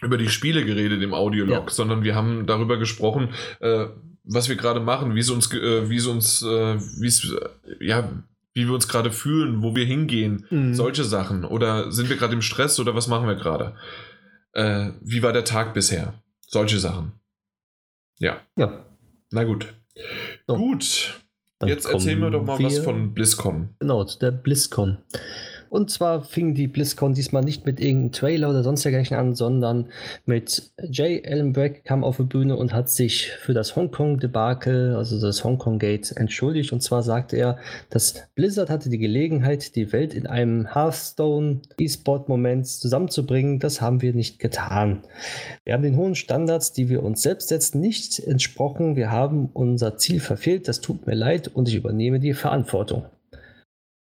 über 0.02 0.16
die 0.16 0.30
Spiele 0.30 0.64
geredet 0.64 1.02
im 1.02 1.12
Audiolog, 1.12 1.68
ja. 1.68 1.70
sondern 1.70 2.02
wir 2.02 2.14
haben 2.14 2.46
darüber 2.46 2.78
gesprochen, 2.78 3.34
äh, 3.60 3.86
was 4.24 4.48
wir 4.48 4.56
gerade 4.56 4.80
machen, 4.80 5.14
wie 5.14 5.20
es 5.20 5.28
uns, 5.28 5.52
äh, 5.52 5.90
wie 5.90 5.96
es 5.96 6.06
uns, 6.06 6.42
äh, 6.42 6.80
wie 7.00 7.06
es, 7.06 7.36
ja, 7.80 8.10
wie 8.54 8.66
wir 8.66 8.72
uns 8.72 8.88
gerade 8.88 9.12
fühlen, 9.12 9.62
wo 9.62 9.76
wir 9.76 9.84
hingehen, 9.84 10.46
mhm. 10.50 10.74
solche 10.74 11.04
Sachen. 11.04 11.44
Oder 11.44 11.92
sind 11.92 12.08
wir 12.08 12.16
gerade 12.16 12.32
im 12.32 12.42
Stress 12.42 12.80
oder 12.80 12.94
was 12.94 13.08
machen 13.08 13.28
wir 13.28 13.36
gerade? 13.36 13.74
Äh, 14.52 14.92
wie 15.02 15.22
war 15.22 15.32
der 15.32 15.44
Tag 15.44 15.74
bisher? 15.74 16.14
Solche 16.40 16.78
Sachen. 16.78 17.12
Ja. 18.20 18.40
Ja. 18.56 18.84
Na 19.32 19.44
gut. 19.44 19.74
So. 20.46 20.56
Gut. 20.56 21.20
Jetzt 21.64 21.86
erzählen 21.86 22.20
wir 22.20 22.30
doch 22.30 22.44
mal 22.44 22.58
wir, 22.58 22.66
was 22.66 22.78
von 22.78 23.12
BlizzCon. 23.12 23.74
Genau, 23.80 24.04
der 24.04 24.30
BlizzCon. 24.30 24.98
Und 25.70 25.88
zwar 25.88 26.24
fing 26.24 26.54
die 26.54 26.66
BlizzCon 26.66 27.14
diesmal 27.14 27.44
nicht 27.44 27.64
mit 27.64 27.78
irgendeinem 27.78 28.10
Trailer 28.10 28.50
oder 28.50 28.64
sonst 28.64 28.84
dergleichen 28.84 29.16
an, 29.16 29.36
sondern 29.36 29.86
mit 30.26 30.72
Jay 30.90 31.22
Ellenberg 31.22 31.84
kam 31.84 32.02
auf 32.02 32.16
die 32.16 32.24
Bühne 32.24 32.56
und 32.56 32.74
hat 32.74 32.90
sich 32.90 33.30
für 33.30 33.54
das 33.54 33.76
Hongkong-Debakel, 33.76 34.96
also 34.96 35.20
das 35.20 35.44
Hongkong-Gate, 35.44 36.16
entschuldigt. 36.16 36.72
Und 36.72 36.82
zwar 36.82 37.04
sagte 37.04 37.36
er, 37.36 37.58
dass 37.88 38.14
Blizzard 38.34 38.68
hatte 38.68 38.90
die 38.90 38.98
Gelegenheit, 38.98 39.76
die 39.76 39.92
Welt 39.92 40.12
in 40.12 40.26
einem 40.26 40.74
Hearthstone 40.74 41.60
E-Sport-Moment 41.78 42.66
zusammenzubringen. 42.66 43.60
Das 43.60 43.80
haben 43.80 44.02
wir 44.02 44.12
nicht 44.12 44.40
getan. 44.40 45.04
Wir 45.64 45.74
haben 45.74 45.84
den 45.84 45.96
hohen 45.96 46.16
Standards, 46.16 46.72
die 46.72 46.88
wir 46.88 47.04
uns 47.04 47.22
selbst 47.22 47.48
setzen, 47.48 47.80
nicht 47.80 48.18
entsprochen. 48.18 48.96
Wir 48.96 49.12
haben 49.12 49.48
unser 49.52 49.96
Ziel 49.98 50.18
verfehlt. 50.18 50.66
Das 50.66 50.80
tut 50.80 51.06
mir 51.06 51.14
leid 51.14 51.46
und 51.46 51.68
ich 51.68 51.76
übernehme 51.76 52.18
die 52.18 52.34
Verantwortung. 52.34 53.04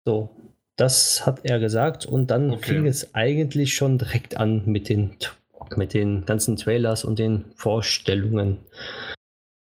So, 0.07 0.29
das 0.75 1.25
hat 1.25 1.41
er 1.43 1.59
gesagt 1.59 2.05
und 2.05 2.31
dann 2.31 2.51
okay. 2.51 2.73
fing 2.73 2.85
es 2.87 3.13
eigentlich 3.15 3.75
schon 3.75 3.97
direkt 3.97 4.37
an 4.37 4.63
mit 4.65 4.89
den, 4.89 5.11
mit 5.75 5.93
den 5.93 6.25
ganzen 6.25 6.57
Trailers 6.57 7.05
und 7.05 7.19
den 7.19 7.45
Vorstellungen. 7.55 8.57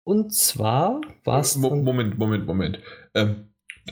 Und 0.05 0.33
zwar 0.33 1.01
war 1.25 1.41
es. 1.41 1.57
Mo 1.57 1.75
Moment, 1.75 2.19
Moment, 2.19 2.47
Moment. 2.47 2.79
Ähm, 3.15 3.47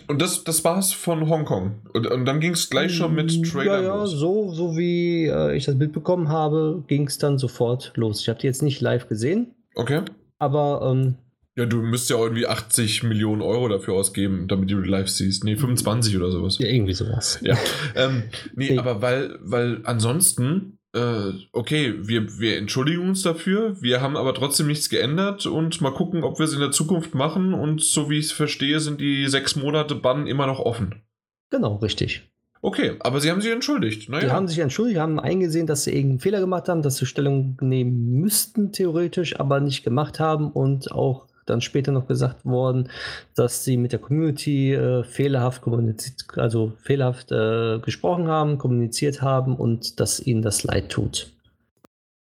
und 0.07 0.23
das, 0.23 0.45
das 0.45 0.65
es 0.65 0.93
von 0.93 1.29
Hongkong. 1.29 1.83
Und, 1.93 2.07
und 2.07 2.25
dann 2.25 2.41
ging 2.41 2.53
es 2.53 2.71
gleich 2.71 2.95
schon 2.95 3.15
mit 3.15 3.45
Trailer 3.51 3.81
Ja, 3.81 3.83
ja, 3.83 3.97
los. 3.97 4.13
so, 4.13 4.53
so 4.53 4.77
wie 4.77 5.27
äh, 5.27 5.57
ich 5.57 5.65
das 5.65 5.75
mitbekommen 5.75 6.29
habe, 6.29 6.85
ging 6.87 7.07
es 7.07 7.19
dann 7.19 7.39
sofort 7.39 7.93
los. 7.97 8.21
Ich 8.23 8.29
habe 8.29 8.39
die 8.39 8.47
jetzt 8.47 8.63
nicht 8.63 8.81
live 8.81 9.09
gesehen, 9.09 9.55
Okay. 9.75 10.03
aber 10.39 10.89
ähm, 10.93 11.17
Ja, 11.59 11.67
du 11.67 11.83
müsst 11.83 12.09
ja 12.09 12.17
irgendwie 12.17 12.47
80 12.47 13.03
Millionen 13.03 13.43
Euro 13.43 13.69
dafür 13.69 13.95
ausgeben, 13.95 14.47
damit 14.47 14.71
du 14.71 14.81
die 14.81 14.89
live 14.89 15.09
siehst. 15.09 15.43
Nee, 15.43 15.57
25 15.57 16.17
oder 16.17 16.31
sowas. 16.31 16.59
ja, 16.59 16.69
irgendwie 16.69 16.95
sowas. 16.95 17.41
Ja. 17.43 17.57
ähm, 17.97 18.23
nee, 18.55 18.71
Nee. 18.71 18.79
aber 18.79 19.03
weil, 19.03 19.37
weil 19.43 19.81
ansonsten, 19.85 20.79
äh, 20.95 21.33
okay, 21.53 21.95
wir, 22.01 22.39
wir 22.39 22.59
entschuldigen 22.59 23.09
uns 23.09 23.23
dafür, 23.23 23.77
wir 23.83 24.01
haben 24.01 24.17
aber 24.17 24.35
trotzdem 24.35 24.69
nichts 24.69 24.89
geändert 24.89 25.47
und 25.47 25.81
mal 25.81 25.91
gucken, 25.93 26.23
ob 26.23 26.39
wir 26.39 26.45
es 26.45 26.55
in 26.55 26.61
der 26.61 26.71
Zukunft 26.71 27.15
machen 27.15 27.55
und 27.55 27.83
so 27.83 28.09
wie 28.09 28.19
ich 28.19 28.27
es 28.27 28.33
verstehe, 28.33 28.81
sind 28.81 29.01
die 29.01 29.27
sechs 29.29 29.57
Monate 29.57 29.95
Bann 29.97 30.27
immer 30.29 30.47
noch 30.47 30.61
offen. 30.61 31.03
Genau, 31.51 31.77
richtig. 31.77 32.31
Okay, 32.61 32.95
aber 33.01 33.21
sie 33.21 33.31
haben 33.31 33.41
sich 33.41 33.53
entschuldigt. 33.53 34.09
Die 34.09 34.11
Naja. 34.11 34.31
haben 34.33 34.49
sich 34.49 34.59
entschuldigt, 34.59 34.99
haben 34.99 35.21
eingesehen, 35.21 35.69
dass 35.69 35.85
sie 35.85 35.93
irgendeinen 35.93 36.19
Fehler 36.19 36.41
gemacht 36.41 36.69
haben, 36.69 36.83
dass 36.83 36.97
sie 36.97 37.07
Stellung 37.07 37.57
nehmen 37.61 38.21
müssten, 38.21 38.73
theoretisch, 38.73 39.39
aber 39.39 39.61
nicht 39.61 39.85
gemacht 39.85 40.19
haben 40.19 40.51
und 40.51 40.91
auch 40.91 41.28
dann 41.49 41.61
später 41.61 41.93
noch 41.93 42.07
gesagt 42.07 42.45
worden, 42.45 42.91
dass 43.35 43.65
sie 43.65 43.77
mit 43.77 43.93
der 43.93 43.99
Community 43.99 44.73
äh, 44.75 45.05
fehlerhaft 45.05 45.63
kommuniziert, 45.63 46.27
also 46.37 46.73
fehlerhaft 46.83 47.33
äh, 47.33 47.79
gesprochen 47.81 48.29
haben, 48.29 48.59
kommuniziert 48.59 49.23
haben 49.23 49.57
und 49.57 50.01
dass 50.01 50.21
ihnen 50.21 50.43
das 50.43 50.65
leid 50.65 50.91
tut. 50.91 51.33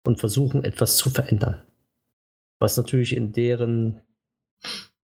Und 0.07 0.21
versuchen, 0.21 0.65
etwas 0.65 0.97
zu 0.97 1.11
verändern. 1.11 1.63
Was 2.61 2.77
natürlich 2.77 3.15
in 3.15 3.33
deren 3.33 4.01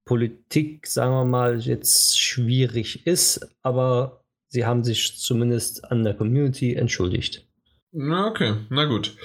Politik, 0.05 0.86
sagen 0.86 1.12
wir 1.12 1.24
mal, 1.24 1.61
jetzt 1.61 2.19
schwierig 2.19 3.07
ist, 3.07 3.49
aber 3.62 4.24
sie 4.49 4.66
haben 4.66 4.85
sich 4.85 5.19
zumindest 5.19 5.91
an 5.91 6.05
der 6.05 6.15
Community 6.15 6.74
entschuldigt. 6.74 7.47
Na, 7.93 8.27
okay, 8.27 8.57
na 8.70 8.85
gut. 8.86 9.16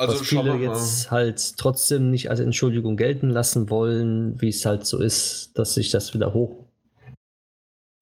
Also 0.00 0.14
was 0.20 0.26
viele 0.26 0.56
jetzt 0.56 1.10
halt 1.10 1.56
trotzdem 1.58 2.10
nicht 2.10 2.30
als 2.30 2.40
Entschuldigung 2.40 2.96
gelten 2.96 3.28
lassen 3.30 3.68
wollen, 3.70 4.40
wie 4.40 4.48
es 4.48 4.64
halt 4.64 4.86
so 4.86 4.98
ist, 4.98 5.52
dass 5.58 5.74
sich 5.74 5.90
das 5.90 6.14
wieder 6.14 6.32
hoch, 6.32 6.64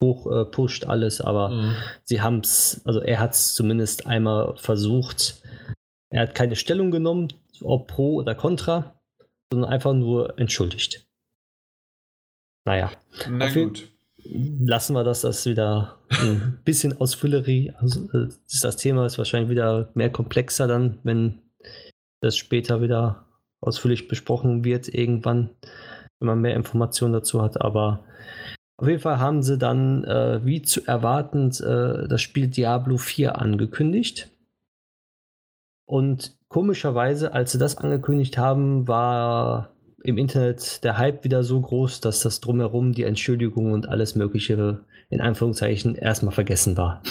hoch 0.02 0.30
äh, 0.30 0.44
pusht 0.44 0.86
alles, 0.86 1.20
aber 1.20 1.48
Mhm. 1.50 1.74
sie 2.04 2.20
haben 2.20 2.38
es, 2.40 2.80
also 2.84 3.00
er 3.00 3.18
hat 3.18 3.32
es 3.34 3.54
zumindest 3.54 4.06
einmal 4.06 4.56
versucht. 4.56 5.42
Er 6.10 6.22
hat 6.22 6.34
keine 6.34 6.56
Stellung 6.56 6.90
genommen, 6.90 7.28
ob 7.62 7.88
pro 7.88 8.14
oder 8.14 8.34
contra, 8.34 8.94
sondern 9.52 9.70
einfach 9.70 9.92
nur 9.92 10.38
entschuldigt. 10.38 11.04
Naja, 12.64 12.92
Na 13.28 13.46
auf 13.46 13.54
gut. 13.54 13.88
lassen 14.24 14.92
wir 14.94 15.02
das, 15.04 15.22
das 15.22 15.46
wieder 15.46 15.98
ein 16.10 16.60
bisschen 16.64 17.00
Ausfüllerie. 17.00 17.72
Also, 17.78 18.08
äh, 18.12 18.28
das 18.62 18.76
Thema 18.76 19.06
ist 19.06 19.18
wahrscheinlich 19.18 19.50
wieder 19.50 19.90
mehr 19.94 20.10
komplexer 20.10 20.66
dann, 20.68 20.98
wenn 21.02 21.42
das 22.20 22.36
später 22.36 22.80
wieder 22.80 23.24
ausführlich 23.60 24.08
besprochen 24.08 24.64
wird, 24.64 24.88
irgendwann, 24.88 25.50
wenn 26.18 26.26
man 26.26 26.40
mehr 26.40 26.54
Informationen 26.54 27.12
dazu 27.12 27.42
hat. 27.42 27.60
Aber 27.60 28.04
auf 28.76 28.86
jeden 28.86 29.00
Fall 29.00 29.18
haben 29.18 29.42
sie 29.42 29.58
dann, 29.58 30.04
äh, 30.04 30.44
wie 30.44 30.62
zu 30.62 30.86
erwartend, 30.86 31.60
äh, 31.60 32.06
das 32.06 32.22
Spiel 32.22 32.48
Diablo 32.48 32.96
4 32.96 33.40
angekündigt. 33.40 34.30
Und 35.84 36.36
komischerweise, 36.48 37.32
als 37.32 37.52
sie 37.52 37.58
das 37.58 37.76
angekündigt 37.78 38.38
haben, 38.38 38.86
war 38.86 39.72
im 40.04 40.16
Internet 40.16 40.84
der 40.84 40.96
Hype 40.96 41.24
wieder 41.24 41.42
so 41.42 41.60
groß, 41.60 42.00
dass 42.00 42.20
das 42.20 42.40
drumherum, 42.40 42.92
die 42.92 43.02
Entschuldigung 43.02 43.72
und 43.72 43.88
alles 43.88 44.14
Mögliche 44.14 44.84
in 45.10 45.20
Anführungszeichen 45.20 45.96
erstmal 45.96 46.34
vergessen 46.34 46.76
war. 46.76 47.02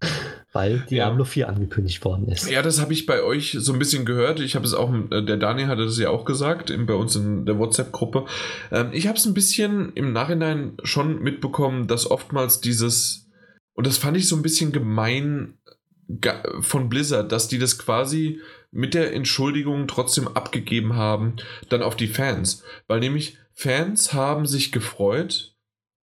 Weil 0.56 0.86
Diablo 0.88 1.24
4 1.24 1.50
angekündigt 1.50 2.02
worden 2.06 2.28
ist. 2.28 2.50
Ja, 2.50 2.62
das 2.62 2.80
habe 2.80 2.94
ich 2.94 3.04
bei 3.04 3.22
euch 3.22 3.58
so 3.60 3.74
ein 3.74 3.78
bisschen 3.78 4.06
gehört. 4.06 4.40
Ich 4.40 4.54
habe 4.54 4.64
es 4.64 4.72
auch, 4.72 4.90
äh, 5.10 5.22
der 5.22 5.36
Daniel 5.36 5.66
hatte 5.66 5.84
das 5.84 5.98
ja 5.98 6.08
auch 6.08 6.24
gesagt, 6.24 6.72
bei 6.86 6.94
uns 6.94 7.14
in 7.14 7.44
der 7.44 7.58
WhatsApp-Gruppe. 7.58 8.24
Ähm, 8.72 8.88
ich 8.92 9.06
habe 9.06 9.18
es 9.18 9.26
ein 9.26 9.34
bisschen 9.34 9.92
im 9.92 10.14
Nachhinein 10.14 10.78
schon 10.82 11.22
mitbekommen, 11.22 11.88
dass 11.88 12.10
oftmals 12.10 12.62
dieses, 12.62 13.28
und 13.74 13.86
das 13.86 13.98
fand 13.98 14.16
ich 14.16 14.28
so 14.28 14.34
ein 14.34 14.40
bisschen 14.40 14.72
gemein 14.72 15.58
von 16.60 16.88
Blizzard, 16.88 17.32
dass 17.32 17.48
die 17.48 17.58
das 17.58 17.78
quasi 17.78 18.40
mit 18.70 18.94
der 18.94 19.12
Entschuldigung 19.12 19.86
trotzdem 19.88 20.26
abgegeben 20.26 20.96
haben, 20.96 21.36
dann 21.68 21.82
auf 21.82 21.96
die 21.96 22.08
Fans. 22.08 22.62
Weil 22.86 23.00
nämlich 23.00 23.36
Fans 23.52 24.14
haben 24.14 24.46
sich 24.46 24.72
gefreut, 24.72 25.54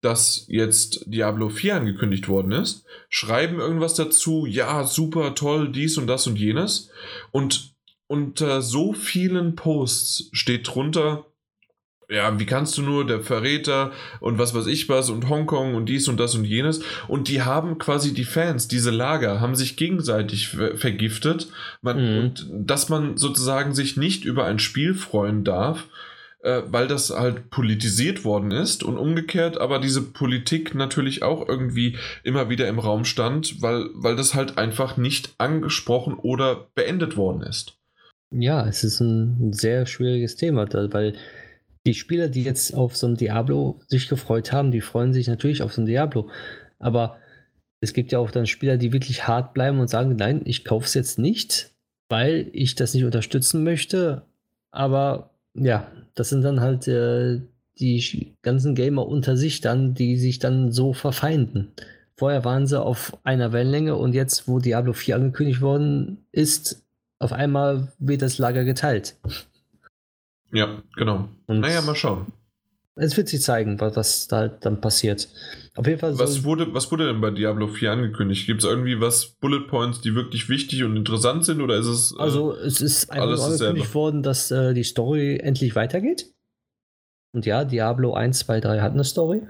dass 0.02 0.44
jetzt 0.48 1.04
Diablo 1.06 1.48
4 1.48 1.76
angekündigt 1.76 2.28
worden 2.28 2.52
ist, 2.52 2.84
schreiben 3.08 3.60
irgendwas 3.60 3.94
dazu, 3.94 4.46
ja, 4.46 4.84
super, 4.84 5.34
toll, 5.34 5.70
dies 5.70 5.96
und 5.96 6.06
das 6.08 6.26
und 6.26 6.38
jenes. 6.38 6.90
Und 7.30 7.74
unter 8.08 8.60
so 8.62 8.92
vielen 8.92 9.54
Posts 9.54 10.28
steht 10.32 10.68
drunter, 10.68 11.24
ja, 12.10 12.38
wie 12.38 12.46
kannst 12.46 12.76
du 12.76 12.82
nur, 12.82 13.06
der 13.06 13.20
Verräter 13.20 13.92
und 14.20 14.38
was 14.38 14.54
weiß 14.54 14.66
ich 14.66 14.88
was 14.88 15.08
und 15.08 15.28
Hongkong 15.28 15.74
und 15.74 15.86
dies 15.86 16.08
und 16.08 16.18
das 16.18 16.34
und 16.34 16.44
jenes. 16.44 16.82
Und 17.08 17.28
die 17.28 17.42
haben 17.42 17.78
quasi 17.78 18.12
die 18.12 18.24
Fans, 18.24 18.68
diese 18.68 18.90
Lager, 18.90 19.40
haben 19.40 19.54
sich 19.54 19.76
gegenseitig 19.76 20.48
ver 20.48 20.76
vergiftet. 20.76 21.48
Man, 21.80 21.96
Mhm. 21.96 22.18
Und 22.18 22.46
dass 22.50 22.88
man 22.88 23.16
sozusagen 23.16 23.72
sich 23.72 23.96
nicht 23.96 24.24
über 24.24 24.44
ein 24.44 24.58
Spiel 24.58 24.94
freuen 24.94 25.44
darf, 25.44 25.86
äh, 26.43 26.62
weil 26.66 26.89
das 26.89 27.10
halt 27.10 27.51
politisiert 27.51 28.24
worden 28.24 28.51
ist 28.51 28.82
und 28.82 28.98
umgekehrt 28.98 29.60
aber 29.60 29.78
diese 29.78 30.02
Politik 30.02 30.74
natürlich 30.74 31.23
auch 31.23 31.48
irgendwie 31.48 31.97
immer 32.24 32.51
wieder 32.51 32.69
im 32.69 32.78
Raum 32.78 33.05
stand, 33.05 33.62
weil, 33.62 33.86
weil 33.94 34.16
das 34.16 34.35
halt 34.35 34.59
einfach 34.59 34.97
nicht 34.97 35.35
angesprochen 35.39 36.14
oder 36.14 36.69
beendet 36.74 37.16
worden 37.16 37.43
ist. 37.43 37.78
Ja, 38.35 38.66
es 38.66 38.82
ist 38.82 39.01
ein 39.01 39.52
sehr 39.52 39.86
schwieriges 39.86 40.36
Thema, 40.36 40.66
weil 40.93 41.14
die 41.86 41.94
Spieler, 41.94 42.28
die 42.28 42.44
jetzt 42.44 42.74
auf 42.74 42.97
so 42.97 43.06
ein 43.06 43.16
Diablo 43.16 43.81
sich 43.89 44.09
gefreut 44.09 44.52
haben, 44.52 44.70
die 44.70 44.81
freuen 44.81 45.12
sich 45.12 45.28
natürlich 45.28 45.62
auf 45.62 45.73
so 45.73 45.82
ein 45.82 45.86
Diablo. 45.86 46.31
Aber 46.78 47.19
es 47.81 47.93
gibt 47.93 48.12
ja 48.12 48.19
auch 48.19 48.31
dann 48.31 48.47
Spieler, 48.47 48.77
die 48.77 48.93
wirklich 48.93 49.27
hart 49.27 49.52
bleiben 49.55 49.81
und 49.81 49.89
sagen, 49.89 50.16
nein, 50.16 50.43
ich 50.44 50.64
kaufe 50.64 50.86
es 50.86 50.94
jetzt 50.94 51.19
nicht, 51.19 51.73
weil 52.09 52.48
ich 52.52 52.74
das 52.74 52.94
nicht 52.94 53.05
unterstützen 53.05 53.64
möchte. 53.64 54.23
Aber 54.70 55.31
ja, 55.55 55.90
das 56.14 56.28
sind 56.28 56.43
dann 56.43 56.60
halt 56.60 56.89
äh, 56.89 57.40
die 57.78 58.34
ganzen 58.43 58.74
Gamer 58.74 59.06
unter 59.06 59.36
sich 59.36 59.60
dann, 59.60 59.94
die 59.94 60.16
sich 60.16 60.39
dann 60.39 60.72
so 60.72 60.93
verfeinden. 60.93 61.72
Vorher 62.16 62.44
waren 62.44 62.66
sie 62.66 62.80
auf 62.80 63.18
einer 63.24 63.52
Wellenlänge 63.52 63.97
und 63.97 64.14
jetzt, 64.14 64.47
wo 64.47 64.59
Diablo 64.59 64.93
4 64.93 65.16
angekündigt 65.16 65.60
worden 65.60 66.24
ist, 66.30 66.84
auf 67.18 67.32
einmal 67.32 67.93
wird 67.98 68.22
das 68.22 68.39
Lager 68.39 68.64
geteilt. 68.64 69.16
Ja, 70.52 70.82
genau. 70.97 71.28
Und 71.47 71.60
naja, 71.60 71.80
mal 71.80 71.94
schauen. 71.94 72.32
Es 72.94 73.16
wird 73.16 73.28
sich 73.28 73.40
zeigen, 73.40 73.81
was, 73.81 74.28
da 74.28 74.39
halt 74.39 74.66
dann 74.66 74.81
passiert. 74.81 75.28
Auf 75.74 75.86
jeden 75.86 75.98
Fall 75.98 76.19
Was 76.19 76.44
wurde, 76.44 76.74
was 76.74 76.90
wurde 76.93 77.06
denn 77.06 77.23
bei 77.23 77.31
Diablo 77.31 77.66
4 77.66 77.93
angekündigt? 77.93 78.47
Gibt 78.47 78.62
es 78.62 78.69
irgendwie 78.69 79.01
was, 79.01 79.36
Bullet 79.40 79.66
Points, 79.66 80.02
die 80.02 80.14
wirklich 80.14 80.51
wichtig 80.51 80.85
und 80.85 80.97
interessant 80.97 81.47
sind 81.47 81.62
oder 81.62 81.78
ist 81.78 81.86
es. 81.86 82.12
Äh, 82.12 82.20
also 82.20 82.52
es 82.52 82.82
ist 82.82 83.10
einfach 83.10 83.43
angekündigt 83.43 83.94
worden, 83.94 84.23
dass 84.23 84.51
äh, 84.51 84.74
die 84.74 84.85
Story 84.85 85.39
endlich 85.39 85.74
weitergeht. 85.74 86.27
Und 87.34 87.46
ja, 87.46 87.64
Diablo 87.64 88.12
1, 88.12 88.40
2, 88.40 88.60
3 88.60 88.80
hat 88.80 88.92
eine 88.92 89.04
Story. 89.04 89.42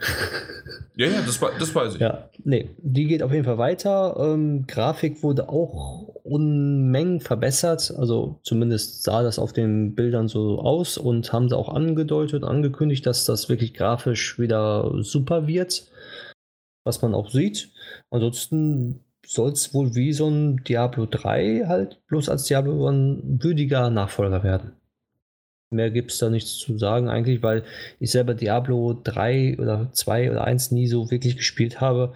ja, 0.96 1.08
ja, 1.08 1.20
das, 1.22 1.40
das 1.58 1.74
weiß 1.74 1.94
ich. 1.94 2.00
Ja, 2.00 2.28
nee, 2.44 2.70
die 2.78 3.06
geht 3.06 3.24
auf 3.24 3.32
jeden 3.32 3.44
Fall 3.44 3.58
weiter. 3.58 4.16
Ähm, 4.18 4.66
Grafik 4.68 5.22
wurde 5.24 5.48
auch 5.48 6.08
Unmengen 6.22 7.20
verbessert. 7.20 7.92
Also 7.98 8.38
zumindest 8.44 9.02
sah 9.02 9.24
das 9.24 9.40
auf 9.40 9.52
den 9.52 9.96
Bildern 9.96 10.28
so 10.28 10.60
aus 10.60 10.96
und 10.96 11.32
haben 11.32 11.48
sie 11.48 11.56
auch 11.56 11.68
angedeutet, 11.68 12.44
angekündigt, 12.44 13.04
dass 13.04 13.24
das 13.24 13.48
wirklich 13.48 13.74
grafisch 13.74 14.38
wieder 14.38 14.92
super 15.02 15.48
wird. 15.48 15.90
Was 16.84 17.02
man 17.02 17.14
auch 17.14 17.30
sieht. 17.30 17.70
Ansonsten 18.10 19.04
soll 19.26 19.52
es 19.52 19.74
wohl 19.74 19.94
wie 19.94 20.12
so 20.12 20.28
ein 20.28 20.62
Diablo 20.64 21.06
3 21.06 21.64
halt 21.66 22.00
bloß 22.06 22.28
als 22.28 22.44
Diablo 22.44 22.88
ein 22.88 23.42
würdiger 23.42 23.90
Nachfolger 23.90 24.44
werden. 24.44 24.72
Mehr 25.72 25.90
gibt 25.90 26.12
es 26.12 26.18
da 26.18 26.30
nichts 26.30 26.58
zu 26.58 26.78
sagen 26.78 27.08
eigentlich, 27.08 27.42
weil 27.42 27.64
ich 27.98 28.10
selber 28.10 28.34
Diablo 28.34 28.98
3 29.02 29.58
oder 29.58 29.90
2 29.92 30.30
oder 30.30 30.44
1 30.44 30.70
nie 30.70 30.86
so 30.86 31.10
wirklich 31.10 31.36
gespielt 31.36 31.80
habe. 31.80 32.14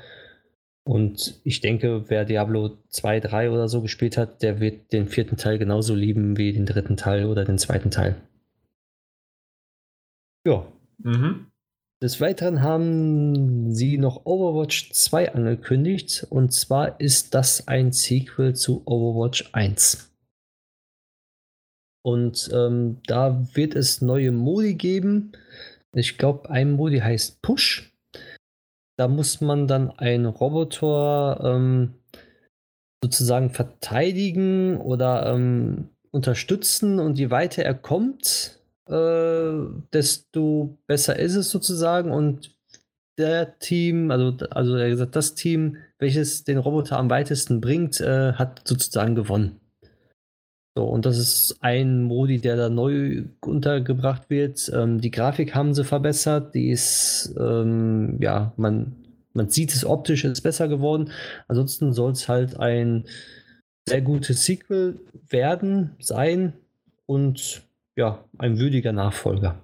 Und 0.84 1.40
ich 1.42 1.60
denke, 1.60 2.04
wer 2.08 2.24
Diablo 2.24 2.78
2, 2.90 3.18
3 3.20 3.50
oder 3.50 3.68
so 3.68 3.82
gespielt 3.82 4.16
hat, 4.16 4.42
der 4.42 4.60
wird 4.60 4.92
den 4.92 5.08
vierten 5.08 5.36
Teil 5.36 5.58
genauso 5.58 5.94
lieben 5.94 6.36
wie 6.36 6.52
den 6.52 6.64
dritten 6.64 6.96
Teil 6.96 7.26
oder 7.26 7.44
den 7.44 7.58
zweiten 7.58 7.90
Teil. 7.90 8.14
Ja. 10.46 10.64
Mhm. 10.98 11.46
Des 12.02 12.20
Weiteren 12.20 12.62
haben 12.62 13.72
sie 13.72 13.98
noch 13.98 14.26
Overwatch 14.26 14.92
2 14.92 15.34
angekündigt. 15.34 16.26
Und 16.30 16.52
zwar 16.52 17.00
ist 17.00 17.34
das 17.34 17.66
ein 17.66 17.90
Sequel 17.90 18.54
zu 18.54 18.82
Overwatch 18.84 19.50
1. 19.52 20.15
Und 22.06 22.50
ähm, 22.52 22.98
da 23.08 23.44
wird 23.54 23.74
es 23.74 24.00
neue 24.00 24.30
Modi 24.30 24.74
geben. 24.74 25.32
Ich 25.92 26.18
glaube, 26.18 26.48
ein 26.50 26.70
Modi 26.70 27.00
heißt 27.00 27.42
Push. 27.42 27.92
Da 28.96 29.08
muss 29.08 29.40
man 29.40 29.66
dann 29.66 29.90
einen 29.90 30.26
Roboter 30.26 31.40
ähm, 31.42 31.94
sozusagen 33.02 33.50
verteidigen 33.50 34.76
oder 34.76 35.34
ähm, 35.34 35.88
unterstützen 36.12 37.00
und 37.00 37.18
je 37.18 37.30
weiter 37.30 37.64
er 37.64 37.74
kommt, 37.74 38.60
äh, 38.88 39.52
desto 39.92 40.78
besser 40.86 41.18
ist 41.18 41.34
es 41.34 41.50
sozusagen 41.50 42.12
und 42.12 42.54
der 43.18 43.58
Team, 43.58 44.12
also, 44.12 44.46
also 44.50 44.76
er 44.76 44.90
gesagt, 44.90 45.16
das 45.16 45.34
Team, 45.34 45.78
welches 45.98 46.44
den 46.44 46.58
Roboter 46.58 47.00
am 47.00 47.10
weitesten 47.10 47.60
bringt, 47.60 48.00
äh, 48.00 48.34
hat 48.34 48.62
sozusagen 48.64 49.16
gewonnen. 49.16 49.58
So, 50.76 50.84
und 50.84 51.06
das 51.06 51.16
ist 51.16 51.56
ein 51.62 52.02
Modi, 52.02 52.38
der 52.38 52.56
da 52.56 52.68
neu 52.68 53.24
untergebracht 53.40 54.28
wird. 54.28 54.70
Ähm, 54.74 55.00
die 55.00 55.10
Grafik 55.10 55.54
haben 55.54 55.72
sie 55.72 55.84
verbessert. 55.84 56.54
Die 56.54 56.68
ist, 56.68 57.34
ähm, 57.40 58.18
ja, 58.20 58.52
man, 58.58 58.94
man 59.32 59.48
sieht 59.48 59.72
es 59.72 59.86
optisch, 59.86 60.24
ist 60.24 60.42
besser 60.42 60.68
geworden. 60.68 61.10
Ansonsten 61.48 61.94
soll 61.94 62.12
es 62.12 62.28
halt 62.28 62.60
ein 62.60 63.06
sehr 63.88 64.02
gutes 64.02 64.44
Sequel 64.44 65.00
werden, 65.30 65.92
sein 65.98 66.52
und 67.06 67.62
ja, 67.96 68.22
ein 68.36 68.58
würdiger 68.58 68.92
Nachfolger. 68.92 69.58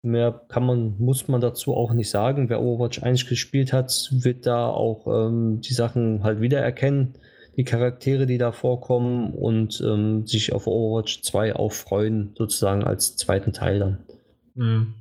Mehr 0.00 0.40
kann 0.48 0.64
man, 0.64 0.96
muss 0.98 1.28
man 1.28 1.42
dazu 1.42 1.74
auch 1.74 1.92
nicht 1.92 2.08
sagen. 2.08 2.48
Wer 2.48 2.62
Overwatch 2.62 3.02
1 3.02 3.28
gespielt 3.28 3.74
hat, 3.74 4.08
wird 4.10 4.46
da 4.46 4.68
auch 4.68 5.06
ähm, 5.06 5.60
die 5.60 5.74
Sachen 5.74 6.24
halt 6.24 6.40
wiedererkennen, 6.40 7.14
die 7.56 7.64
Charaktere, 7.64 8.26
die 8.26 8.38
da 8.38 8.52
vorkommen 8.52 9.34
und 9.34 9.80
ähm, 9.80 10.26
sich 10.26 10.52
auf 10.52 10.66
Overwatch 10.66 11.22
2 11.22 11.56
auch 11.56 11.72
freuen, 11.72 12.34
sozusagen 12.36 12.84
als 12.84 13.16
zweiten 13.16 13.52
Teil 13.52 13.78
dann. 13.78 13.98
Mhm. 14.54 14.94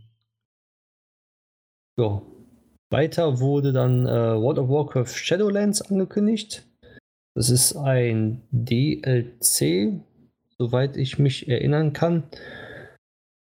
Ja. 1.97 2.21
Weiter 2.89 3.39
wurde 3.39 3.71
dann 3.71 4.05
äh, 4.05 4.09
World 4.11 4.59
of 4.59 4.69
Warcraft 4.69 5.15
Shadowlands 5.15 5.81
angekündigt. 5.81 6.67
Das 7.35 7.49
ist 7.49 7.77
ein 7.77 8.41
DLC, 8.51 10.01
soweit 10.57 10.97
ich 10.97 11.17
mich 11.17 11.47
erinnern 11.47 11.93
kann 11.93 12.23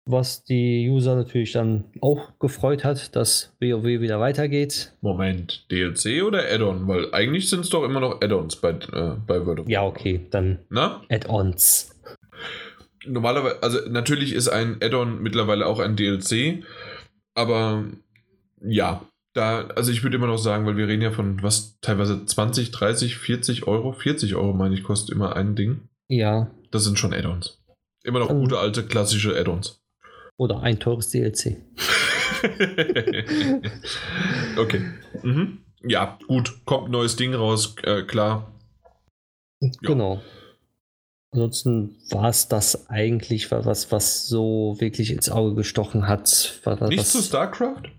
was 0.06 0.44
die 0.44 0.88
User 0.90 1.16
natürlich 1.16 1.52
dann 1.52 1.84
auch 2.00 2.38
gefreut 2.38 2.84
hat, 2.84 3.14
dass 3.14 3.54
WoW 3.60 3.84
wieder 3.84 4.20
weitergeht. 4.20 4.92
Moment, 5.00 5.66
DLC 5.70 6.22
oder 6.22 6.44
Add-on? 6.50 6.88
Weil 6.88 7.12
eigentlich 7.12 7.48
sind 7.48 7.60
es 7.60 7.70
doch 7.70 7.84
immer 7.84 8.00
noch 8.00 8.20
Add-ons 8.20 8.56
bei, 8.56 8.70
äh, 8.70 9.16
bei 9.26 9.44
World 9.44 9.60
of 9.60 9.68
Ja, 9.68 9.84
okay, 9.84 10.26
dann 10.30 10.60
Add-ons. 10.70 11.94
Normalerweise, 13.06 13.62
also 13.62 13.78
natürlich 13.88 14.34
ist 14.34 14.48
ein 14.48 14.76
Add-on 14.82 15.22
mittlerweile 15.22 15.66
auch 15.66 15.78
ein 15.78 15.96
DLC, 15.96 16.64
aber 17.34 17.84
ja, 18.62 19.02
da, 19.32 19.68
also 19.68 19.92
ich 19.92 20.02
würde 20.02 20.16
immer 20.16 20.26
noch 20.26 20.38
sagen, 20.38 20.66
weil 20.66 20.76
wir 20.76 20.88
reden 20.88 21.02
ja 21.02 21.10
von 21.10 21.42
was 21.42 21.78
teilweise 21.80 22.24
20, 22.24 22.72
30, 22.72 23.16
40 23.16 23.66
Euro, 23.66 23.92
40 23.92 24.34
Euro 24.34 24.52
meine 24.52 24.74
ich, 24.74 24.82
kostet 24.82 25.14
immer 25.14 25.36
ein 25.36 25.54
Ding. 25.54 25.88
Ja. 26.08 26.50
Das 26.70 26.84
sind 26.84 26.98
schon 26.98 27.14
Add-ons. 27.14 27.62
Immer 28.02 28.20
noch 28.20 28.28
gute 28.28 28.58
alte 28.58 28.82
klassische 28.82 29.36
Add-ons. 29.38 29.79
Oder 30.40 30.62
ein 30.62 30.80
teures 30.80 31.10
DLC. 31.10 31.58
okay. 34.56 34.80
Mhm. 35.22 35.58
Ja, 35.82 36.18
gut. 36.26 36.64
Kommt 36.64 36.88
ein 36.88 36.92
neues 36.92 37.16
Ding 37.16 37.34
raus, 37.34 37.74
äh, 37.82 38.04
klar. 38.04 38.50
Genau. 39.82 40.14
Ja. 40.14 40.22
Ansonsten 41.32 41.98
war 42.08 42.30
es 42.30 42.48
das 42.48 42.88
eigentlich, 42.88 43.50
was, 43.50 43.92
was 43.92 44.28
so 44.28 44.76
wirklich 44.78 45.10
ins 45.10 45.28
Auge 45.28 45.56
gestochen 45.56 46.08
hat. 46.08 46.58
Was, 46.64 46.80
Nichts 46.88 47.12
zu 47.12 47.20
StarCraft? 47.20 47.92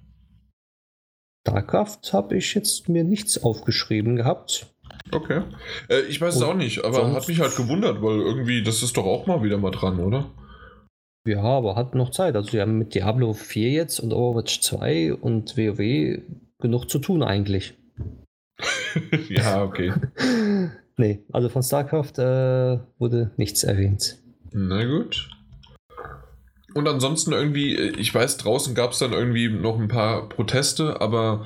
StarCraft 1.47 2.11
habe 2.11 2.37
ich 2.37 2.55
jetzt 2.55 2.89
mir 2.89 3.03
nichts 3.03 3.43
aufgeschrieben 3.43 4.15
gehabt. 4.15 4.65
Okay. 5.11 5.43
Äh, 5.89 6.01
ich 6.09 6.19
weiß 6.19 6.37
es 6.37 6.41
auch 6.41 6.55
nicht, 6.55 6.83
aber 6.83 7.13
hat 7.13 7.27
mich 7.27 7.39
halt 7.39 7.55
gewundert, 7.55 8.01
weil 8.01 8.19
irgendwie, 8.19 8.63
das 8.63 8.81
ist 8.81 8.97
doch 8.97 9.05
auch 9.05 9.27
mal 9.27 9.43
wieder 9.43 9.59
mal 9.59 9.69
dran, 9.69 9.99
oder? 9.99 10.31
Ja, 11.25 11.43
aber 11.43 11.75
hat 11.75 11.93
noch 11.93 12.09
Zeit. 12.11 12.35
Also 12.35 12.53
wir 12.53 12.61
haben 12.61 12.77
mit 12.77 12.95
Diablo 12.95 13.33
4 13.33 13.69
jetzt 13.69 13.99
und 13.99 14.11
Overwatch 14.11 14.61
2 14.61 15.13
und 15.13 15.55
WoW 15.55 16.21
genug 16.59 16.89
zu 16.89 16.99
tun 16.99 17.21
eigentlich. 17.23 17.75
ja, 19.29 19.63
okay. 19.63 19.93
nee, 20.97 21.23
also 21.31 21.49
von 21.49 21.63
StarCraft 21.63 22.17
äh, 22.17 22.79
wurde 22.97 23.31
nichts 23.37 23.63
erwähnt. 23.63 24.17
Na 24.51 24.83
gut. 24.85 25.29
Und 26.73 26.87
ansonsten 26.87 27.33
irgendwie, 27.33 27.75
ich 27.75 28.13
weiß, 28.13 28.37
draußen 28.37 28.75
gab 28.75 28.91
es 28.91 28.99
dann 28.99 29.11
irgendwie 29.11 29.49
noch 29.49 29.79
ein 29.79 29.89
paar 29.89 30.29
Proteste, 30.29 31.01
aber 31.01 31.45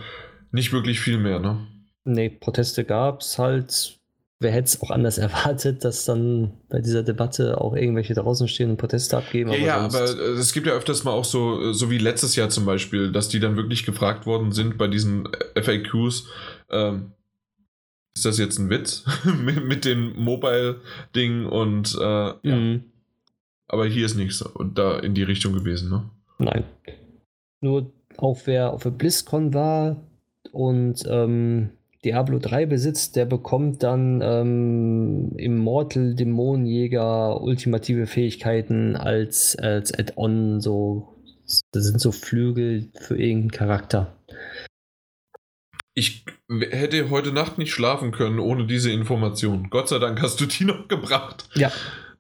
nicht 0.52 0.72
wirklich 0.72 1.00
viel 1.00 1.18
mehr, 1.18 1.40
ne? 1.40 1.68
Nee, 2.04 2.30
Proteste 2.30 2.86
gab 2.86 3.22
es 3.22 3.40
halt 3.40 4.00
wer 4.46 4.52
hätte 4.52 4.66
es 4.66 4.82
auch 4.82 4.92
anders 4.92 5.18
erwartet, 5.28 5.84
dass 5.84 6.06
dann 6.06 6.54
bei 6.70 6.80
dieser 6.80 7.02
Debatte 7.04 7.60
auch 7.60 7.76
irgendwelche 7.76 8.14
draußen 8.14 8.48
stehen 8.48 8.70
und 8.70 8.78
Proteste 8.78 9.18
abgeben. 9.18 9.52
Ja, 9.52 9.58
aber 9.58 9.66
ja, 9.66 9.78
aber 9.78 10.20
äh, 10.20 10.40
es 10.40 10.54
gibt 10.54 10.68
ja 10.68 10.74
öfters 10.74 11.04
mal 11.04 11.12
auch 11.12 11.26
so, 11.26 11.72
äh, 11.72 11.74
so 11.74 11.90
wie 11.90 11.98
letztes 11.98 12.36
Jahr 12.36 12.50
zum 12.50 12.66
Beispiel, 12.66 13.12
dass 13.12 13.28
die 13.28 13.40
dann 13.40 13.58
wirklich 13.58 13.86
gefragt 13.86 14.28
worden 14.28 14.52
sind 14.52 14.78
bei 14.78 14.88
diesen 14.88 15.28
FAQs, 15.60 16.28
ähm, 16.70 17.12
ist 18.16 18.26
das 18.26 18.38
jetzt 18.38 18.60
ein 18.60 18.70
Witz 18.70 19.04
mit, 19.44 19.66
mit 19.66 19.84
dem 19.84 20.16
Mobile-Ding 20.16 21.48
und 21.48 21.96
äh, 22.00 22.04
ja. 22.04 22.38
Mhm. 22.44 22.84
Aber 23.68 23.88
hier 23.88 24.06
ist 24.06 24.16
nichts 24.16 24.44
und 24.44 24.78
da 24.78 25.00
in 25.00 25.16
die 25.16 25.24
Richtung 25.24 25.54
gewesen, 25.54 25.90
ne? 25.90 26.08
Nein. 26.38 26.66
Nur 27.62 27.92
auch 28.18 28.42
wer 28.46 28.72
auf 28.72 28.84
der 28.84 28.92
BlizzCon 28.92 29.56
war 29.56 29.98
und 30.52 31.04
ähm, 31.08 31.72
Diablo 32.06 32.38
3 32.40 32.68
besitzt, 32.68 33.16
der 33.16 33.26
bekommt 33.26 33.82
dann 33.82 34.22
ähm, 34.24 35.34
Immortal 35.38 36.14
Dämonenjäger 36.14 37.42
ultimative 37.42 38.06
Fähigkeiten 38.06 38.96
als, 38.96 39.56
als 39.56 39.92
Add-on. 39.92 40.62
So, 40.62 41.16
das 41.72 41.86
sind 41.86 42.00
so 42.00 42.12
Flügel 42.12 42.90
für 42.94 43.18
irgendeinen 43.18 43.52
Charakter. 43.52 44.18
Ich 45.96 46.26
hätte 46.70 47.10
heute 47.10 47.32
Nacht 47.32 47.58
nicht 47.58 47.72
schlafen 47.72 48.12
können 48.12 48.40
ohne 48.40 48.68
diese 48.68 48.92
Information. 48.92 49.70
Gott 49.72 49.90
sei 49.90 49.98
Dank 49.98 50.22
hast 50.22 50.40
du 50.40 50.46
die 50.46 50.64
noch 50.66 50.88
gebracht. 50.88 51.50
Ja. 51.56 51.72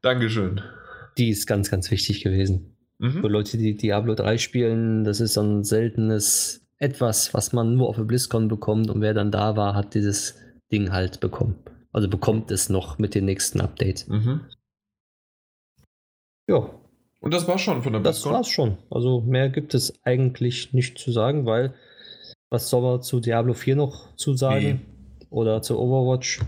Dankeschön. 0.02 0.62
Die 1.18 1.30
ist 1.30 1.46
ganz, 1.46 1.70
ganz 1.70 1.92
wichtig 1.92 2.24
gewesen. 2.24 2.76
Mhm. 2.98 3.22
Für 3.22 3.28
Leute, 3.28 3.58
die 3.58 3.78
Diablo 3.78 4.16
3 4.16 4.38
spielen, 4.40 5.04
das 5.04 5.20
ist 5.20 5.34
so 5.34 5.42
ein 5.42 5.64
seltenes 5.64 6.65
etwas, 6.80 7.34
was 7.34 7.54
man 7.54 7.76
nur 7.76 7.90
auf 7.90 7.96
der 7.96 8.04
BlizzCon 8.04 8.48
bekommt 8.48 8.90
und 8.90 9.02
wer 9.02 9.14
dann 9.14 9.32
da 9.32 9.56
war, 9.56 9.76
hat 9.76 9.94
dieses 9.94 10.36
Ding 10.72 10.92
halt 10.92 11.20
bekommen. 11.20 11.56
Also 11.92 12.10
bekommt 12.10 12.52
es 12.52 12.70
noch 12.70 12.98
mit 12.98 13.16
dem 13.16 13.26
nächsten 13.26 13.62
Update. 13.62 14.08
Mhm. 14.10 14.42
Ja. 16.50 16.70
Und 17.22 17.34
das 17.34 17.48
war 17.48 17.58
schon 17.58 17.82
von 17.82 17.94
der 17.94 18.00
BlizzCon? 18.02 18.34
Das 18.34 18.40
war's 18.40 18.50
schon. 18.50 18.78
Also 18.92 19.22
mehr 19.22 19.50
gibt 19.50 19.74
es 19.74 19.94
eigentlich 20.04 20.74
nicht 20.74 21.00
zu 21.00 21.12
sagen, 21.12 21.46
weil 21.46 21.74
was 22.52 22.70
soll 22.70 22.82
man 22.82 23.02
zu 23.02 23.20
Diablo 23.20 23.54
4 23.54 23.76
noch 23.76 24.16
zu 24.16 24.36
sagen? 24.36 24.66
Nee. 24.66 24.80
Oder 25.30 25.62
zu 25.62 25.80
Overwatch? 25.80 26.42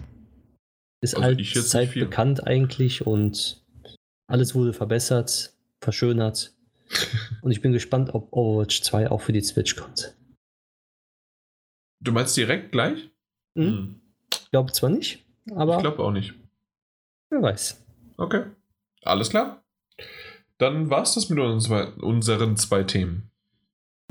Ist 1.02 1.16
also 1.16 1.28
allzeit 1.30 1.94
bekannt 1.94 2.46
eigentlich 2.46 3.06
und 3.06 3.64
alles 4.28 4.56
wurde 4.56 4.74
verbessert, 4.74 5.54
verschönert. 5.82 6.54
und 7.42 7.52
ich 7.52 7.62
bin 7.62 7.72
gespannt, 7.72 8.14
ob 8.14 8.32
Overwatch 8.32 8.82
2 8.82 9.10
auch 9.12 9.22
für 9.22 9.34
die 9.34 9.42
Switch 9.42 9.76
kommt. 9.76 10.17
Du 12.00 12.12
meinst 12.12 12.38
direkt 12.38 12.72
gleich? 12.72 13.10
Mhm. 13.56 13.64
Hm. 13.64 14.02
Ich 14.32 14.52
glaube 14.52 14.72
zwar 14.72 14.90
nicht, 14.90 15.26
aber. 15.56 15.76
Ich 15.76 15.82
glaube 15.82 16.04
auch 16.04 16.12
nicht. 16.12 16.34
Wer 17.30 17.42
weiß. 17.42 17.84
Okay. 18.18 18.44
Alles 19.04 19.30
klar. 19.30 19.64
Dann 20.58 20.90
war 20.90 21.04
es 21.04 21.14
das 21.14 21.30
mit 21.30 21.40
unseren 21.40 22.58
zwei 22.58 22.84
Themen. 22.84 23.30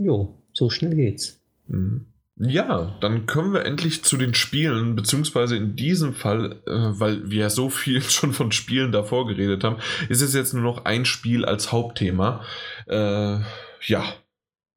Jo, 0.00 0.34
so 0.52 0.70
schnell 0.70 0.94
geht's. 0.94 1.40
Hm. 1.68 2.06
Ja, 2.38 2.98
dann 3.00 3.24
kommen 3.24 3.54
wir 3.54 3.64
endlich 3.64 4.04
zu 4.04 4.18
den 4.18 4.34
Spielen, 4.34 4.94
beziehungsweise 4.94 5.56
in 5.56 5.74
diesem 5.74 6.12
Fall, 6.12 6.60
äh, 6.66 7.00
weil 7.00 7.30
wir 7.30 7.48
so 7.48 7.70
viel 7.70 8.02
schon 8.02 8.34
von 8.34 8.52
Spielen 8.52 8.92
davor 8.92 9.26
geredet 9.26 9.64
haben, 9.64 9.78
ist 10.08 10.20
es 10.20 10.34
jetzt 10.34 10.52
nur 10.52 10.62
noch 10.62 10.84
ein 10.84 11.06
Spiel 11.06 11.44
als 11.46 11.72
Hauptthema. 11.72 12.44
Äh, 12.86 13.38
ja, 13.86 14.04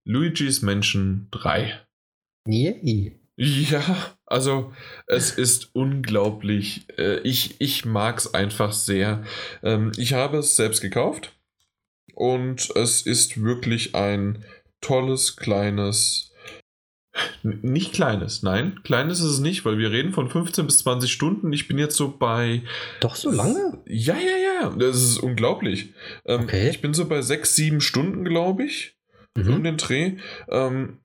Luigi's 0.06 0.62
Mansion 0.62 1.28
3. 1.32 1.80
Yay. 2.48 3.16
Ja, 3.42 4.14
also 4.26 4.74
es 5.08 5.32
ist 5.32 5.74
unglaublich. 5.74 6.86
Äh, 6.98 7.20
ich, 7.22 7.56
ich 7.60 7.86
mag 7.86 8.18
es 8.18 8.34
einfach 8.34 8.74
sehr. 8.74 9.24
Ähm, 9.64 9.94
ich 9.98 10.14
habe 10.14 10.40
es 10.40 10.58
selbst 10.58 10.82
gekauft 10.82 11.32
und 12.16 12.70
es 12.76 13.02
ist 13.02 13.42
wirklich 13.42 13.96
ein 13.96 14.44
tolles, 14.82 15.38
kleines 15.38 16.34
Nicht 17.44 17.94
kleines, 17.94 18.44
nein. 18.44 18.82
Kleines 18.84 19.20
ist 19.20 19.26
es 19.26 19.40
nicht, 19.40 19.66
weil 19.66 19.78
wir 19.78 19.92
reden 19.92 20.12
von 20.12 20.30
15 20.30 20.66
bis 20.66 20.80
20 20.80 21.12
Stunden. 21.12 21.54
Ich 21.54 21.68
bin 21.68 21.78
jetzt 21.78 21.96
so 21.96 22.16
bei. 22.18 22.64
Doch 23.00 23.16
so 23.16 23.32
lange? 23.32 23.82
Ja, 23.86 24.16
ja, 24.16 24.38
ja. 24.62 24.70
Das 24.78 24.98
ist 24.98 25.18
unglaublich. 25.18 25.94
Ähm, 26.26 26.42
okay. 26.42 26.70
Ich 26.70 26.82
bin 26.82 26.94
so 26.94 27.08
bei 27.08 27.22
6, 27.22 27.56
7 27.56 27.82
Stunden, 27.82 28.26
glaube 28.26 28.66
ich. 28.66 28.98
Mhm. 29.38 29.54
Um 29.54 29.64
den 29.64 29.78
Dreh. 29.78 30.18
Ähm, 30.50 31.00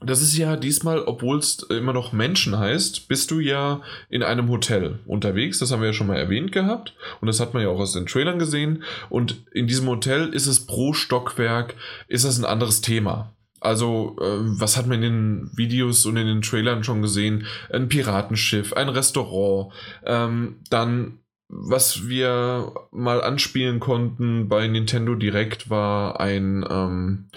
das 0.00 0.20
ist 0.20 0.36
ja 0.36 0.56
diesmal, 0.56 1.00
obwohl 1.02 1.38
es 1.38 1.62
immer 1.64 1.92
noch 1.92 2.12
Menschen 2.12 2.58
heißt, 2.58 3.08
bist 3.08 3.30
du 3.30 3.40
ja 3.40 3.82
in 4.08 4.22
einem 4.22 4.48
Hotel 4.48 4.98
unterwegs. 5.06 5.58
Das 5.58 5.70
haben 5.70 5.80
wir 5.80 5.88
ja 5.88 5.92
schon 5.92 6.06
mal 6.06 6.16
erwähnt 6.16 6.52
gehabt. 6.52 6.94
Und 7.20 7.26
das 7.26 7.40
hat 7.40 7.54
man 7.54 7.62
ja 7.62 7.68
auch 7.68 7.78
aus 7.78 7.92
den 7.92 8.06
Trailern 8.06 8.38
gesehen. 8.38 8.82
Und 9.10 9.44
in 9.52 9.66
diesem 9.66 9.86
Hotel 9.86 10.28
ist 10.28 10.46
es 10.46 10.66
pro 10.66 10.92
Stockwerk, 10.92 11.74
ist 12.08 12.24
das 12.24 12.38
ein 12.38 12.44
anderes 12.44 12.80
Thema. 12.80 13.32
Also, 13.60 14.16
äh, 14.20 14.24
was 14.58 14.76
hat 14.76 14.88
man 14.88 15.02
in 15.02 15.02
den 15.02 15.50
Videos 15.56 16.04
und 16.04 16.16
in 16.16 16.26
den 16.26 16.42
Trailern 16.42 16.82
schon 16.82 17.00
gesehen? 17.00 17.46
Ein 17.72 17.88
Piratenschiff, 17.88 18.72
ein 18.72 18.88
Restaurant, 18.88 19.72
ähm, 20.04 20.56
dann 20.68 21.18
was 21.54 22.08
wir 22.08 22.72
mal 22.92 23.22
anspielen 23.22 23.78
konnten 23.78 24.48
bei 24.48 24.66
Nintendo 24.66 25.14
Direct 25.14 25.68
war 25.68 26.18
ein, 26.18 26.64
ähm, 26.68 27.28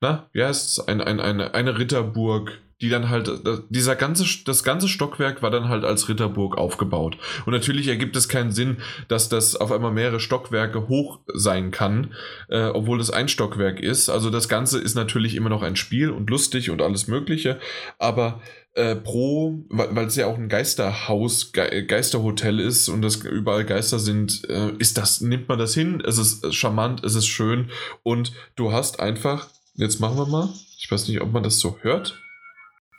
na, 0.00 0.28
wie 0.32 0.44
heißt 0.44 0.78
es, 0.78 0.88
ein, 0.88 1.00
ein, 1.00 1.20
eine, 1.20 1.54
eine 1.54 1.78
Ritterburg 1.78 2.58
die 2.80 2.90
dann 2.90 3.08
halt, 3.08 3.28
dieser 3.70 3.96
ganze, 3.96 4.24
das 4.44 4.62
ganze 4.62 4.86
Stockwerk 4.86 5.42
war 5.42 5.50
dann 5.50 5.68
halt 5.68 5.84
als 5.84 6.08
Ritterburg 6.08 6.56
aufgebaut. 6.56 7.18
Und 7.44 7.52
natürlich 7.52 7.88
ergibt 7.88 8.14
es 8.14 8.28
keinen 8.28 8.52
Sinn, 8.52 8.76
dass 9.08 9.28
das 9.28 9.56
auf 9.56 9.72
einmal 9.72 9.90
mehrere 9.90 10.20
Stockwerke 10.20 10.86
hoch 10.86 11.18
sein 11.26 11.72
kann, 11.72 12.14
äh, 12.48 12.66
obwohl 12.66 13.00
es 13.00 13.10
ein 13.10 13.28
Stockwerk 13.28 13.80
ist. 13.80 14.08
Also 14.08 14.30
das 14.30 14.48
Ganze 14.48 14.78
ist 14.78 14.94
natürlich 14.94 15.34
immer 15.34 15.48
noch 15.48 15.62
ein 15.62 15.74
Spiel 15.74 16.10
und 16.10 16.30
lustig 16.30 16.70
und 16.70 16.80
alles 16.80 17.08
Mögliche, 17.08 17.58
aber 17.98 18.40
äh, 18.74 18.94
pro, 18.94 19.64
weil 19.70 20.06
es 20.06 20.14
ja 20.14 20.26
auch 20.26 20.38
ein 20.38 20.48
Geisterhaus, 20.48 21.50
Ge 21.52 21.82
Geisterhotel 21.84 22.60
ist 22.60 22.88
und 22.88 23.02
das 23.02 23.16
überall 23.16 23.64
Geister 23.64 23.98
sind, 23.98 24.48
äh, 24.48 24.70
ist 24.78 24.98
das, 24.98 25.20
nimmt 25.20 25.48
man 25.48 25.58
das 25.58 25.74
hin, 25.74 26.00
es 26.06 26.16
ist 26.16 26.54
charmant, 26.54 27.02
es 27.02 27.16
ist 27.16 27.26
schön 27.26 27.70
und 28.04 28.32
du 28.54 28.70
hast 28.70 29.00
einfach, 29.00 29.48
jetzt 29.78 30.00
machen 30.00 30.18
wir 30.18 30.26
mal, 30.26 30.48
ich 30.76 30.90
weiß 30.90 31.08
nicht, 31.08 31.20
ob 31.22 31.32
man 31.32 31.42
das 31.42 31.60
so 31.60 31.78
hört. 31.80 32.20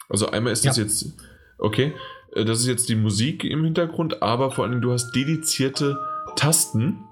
Also 0.07 0.31
einmal 0.31 0.53
ist 0.53 0.65
das 0.65 0.77
ja. 0.77 0.83
jetzt, 0.83 1.13
okay, 1.57 1.93
äh, 2.33 2.45
das 2.45 2.61
ist 2.61 2.67
jetzt 2.67 2.89
die 2.89 2.95
Musik 2.95 3.43
im 3.43 3.63
Hintergrund, 3.63 4.21
aber 4.23 4.51
vor 4.51 4.63
allem 4.63 4.81
du 4.81 4.91
hast 4.91 5.11
dedizierte 5.11 5.99
Tasten, 6.35 7.05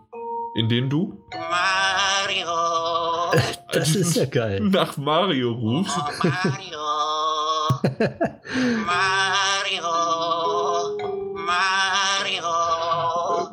in 0.55 0.69
denen 0.69 0.89
du 0.89 1.21
Mario. 1.31 2.47
Das 3.73 3.93
ist 3.93 4.15
ja 4.15 4.25
geil. 4.25 4.61
Nach 4.61 4.95
Mario 4.95 5.51
rufst. 5.51 5.97
Oh, 5.97 6.01
Mario. 6.23 6.79
Mario. 8.85 9.83
Mario. 11.35 12.45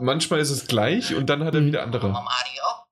Manchmal 0.01 0.39
ist 0.39 0.51
es 0.51 0.67
gleich 0.69 1.15
und 1.17 1.29
dann 1.29 1.45
hat 1.45 1.55
er 1.55 1.61
mhm. 1.61 1.67
wieder 1.67 1.83
andere. 1.83 2.09
Mario 2.11 2.84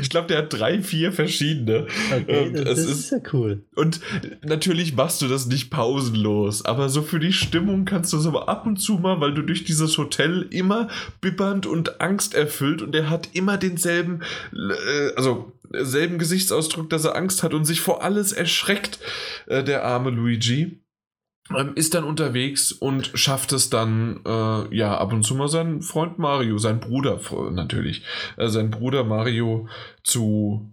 ich 0.00 0.10
glaube, 0.10 0.28
der 0.28 0.38
hat 0.38 0.52
drei, 0.52 0.82
vier 0.82 1.12
verschiedene. 1.12 1.86
Okay, 2.12 2.52
das, 2.52 2.64
das 2.64 2.78
ist, 2.78 2.88
ist 2.88 3.10
ja 3.10 3.18
cool. 3.32 3.64
Und 3.74 4.00
natürlich 4.42 4.94
machst 4.94 5.22
du 5.22 5.28
das 5.28 5.46
nicht 5.46 5.70
pausenlos, 5.70 6.64
aber 6.64 6.88
so 6.88 7.02
für 7.02 7.20
die 7.20 7.32
Stimmung 7.32 7.84
kannst 7.84 8.12
du 8.12 8.18
es 8.18 8.26
aber 8.26 8.48
ab 8.48 8.66
und 8.66 8.78
zu 8.78 8.94
mal, 8.94 9.20
weil 9.20 9.34
du 9.34 9.42
durch 9.42 9.64
dieses 9.64 9.96
Hotel 9.98 10.46
immer 10.50 10.88
bibbernd 11.20 11.66
und 11.66 12.00
angsterfüllt 12.00 12.82
und 12.82 12.94
er 12.94 13.10
hat 13.10 13.30
immer 13.32 13.58
denselben, 13.58 14.20
äh, 14.52 15.14
also 15.16 15.52
selben 15.72 16.18
Gesichtsausdruck, 16.18 16.90
dass 16.90 17.04
er 17.04 17.16
Angst 17.16 17.42
hat 17.42 17.54
und 17.54 17.64
sich 17.64 17.80
vor 17.80 18.02
alles 18.02 18.32
erschreckt, 18.32 18.98
äh, 19.46 19.64
der 19.64 19.84
arme 19.84 20.10
Luigi. 20.10 20.78
Ähm, 21.50 21.72
ist 21.74 21.94
dann 21.94 22.04
unterwegs 22.04 22.72
und 22.72 23.10
schafft 23.14 23.52
es 23.52 23.68
dann, 23.68 24.20
äh, 24.24 24.74
ja, 24.74 24.96
ab 24.96 25.12
und 25.12 25.24
zu 25.24 25.34
mal 25.34 25.48
seinen 25.48 25.82
Freund 25.82 26.18
Mario, 26.18 26.58
sein 26.58 26.80
Bruder 26.80 27.20
natürlich, 27.50 28.04
äh, 28.36 28.48
sein 28.48 28.70
Bruder 28.70 29.04
Mario 29.04 29.68
zu, 30.04 30.72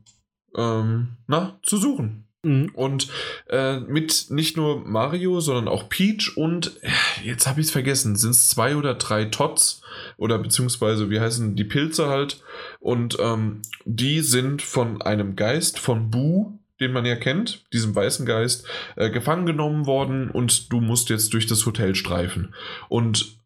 ähm, 0.56 1.18
na, 1.28 1.60
zu 1.64 1.78
suchen. 1.78 2.30
Mhm. 2.44 2.72
Und 2.74 3.10
äh, 3.50 3.80
mit 3.80 4.28
nicht 4.30 4.56
nur 4.56 4.86
Mario, 4.86 5.42
sondern 5.42 5.68
auch 5.68 5.90
Peach 5.90 6.38
und 6.38 6.82
äh, 6.84 6.90
jetzt 7.24 7.48
habe 7.48 7.60
ich 7.60 7.68
es 7.68 7.72
vergessen, 7.72 8.16
sind 8.16 8.32
es 8.32 8.48
zwei 8.48 8.78
oder 8.78 8.94
drei 8.94 9.26
Tots 9.26 9.82
oder 10.16 10.38
beziehungsweise 10.38 11.10
wie 11.10 11.20
heißen 11.20 11.56
die 11.58 11.66
Pilze 11.66 12.08
halt 12.08 12.42
und 12.80 13.18
ähm, 13.20 13.62
die 13.84 14.22
sind 14.22 14.62
von 14.62 15.02
einem 15.02 15.36
Geist 15.36 15.80
von 15.80 16.12
Boo 16.12 16.59
den 16.80 16.92
man 16.92 17.06
ja 17.06 17.16
kennt, 17.16 17.66
diesem 17.74 17.96
weißen 17.96 18.26
Geist, 18.26 18.68
äh, 18.96 19.10
gefangen 19.10 19.46
genommen 19.46 19.86
worden 19.86 20.30
und 20.30 20.72
du 20.72 20.82
musst 20.82 21.10
jetzt 21.10 21.34
durch 21.34 21.48
das 21.48 21.66
Hotel 21.66 21.96
streifen. 21.96 22.54
Und 22.88 23.40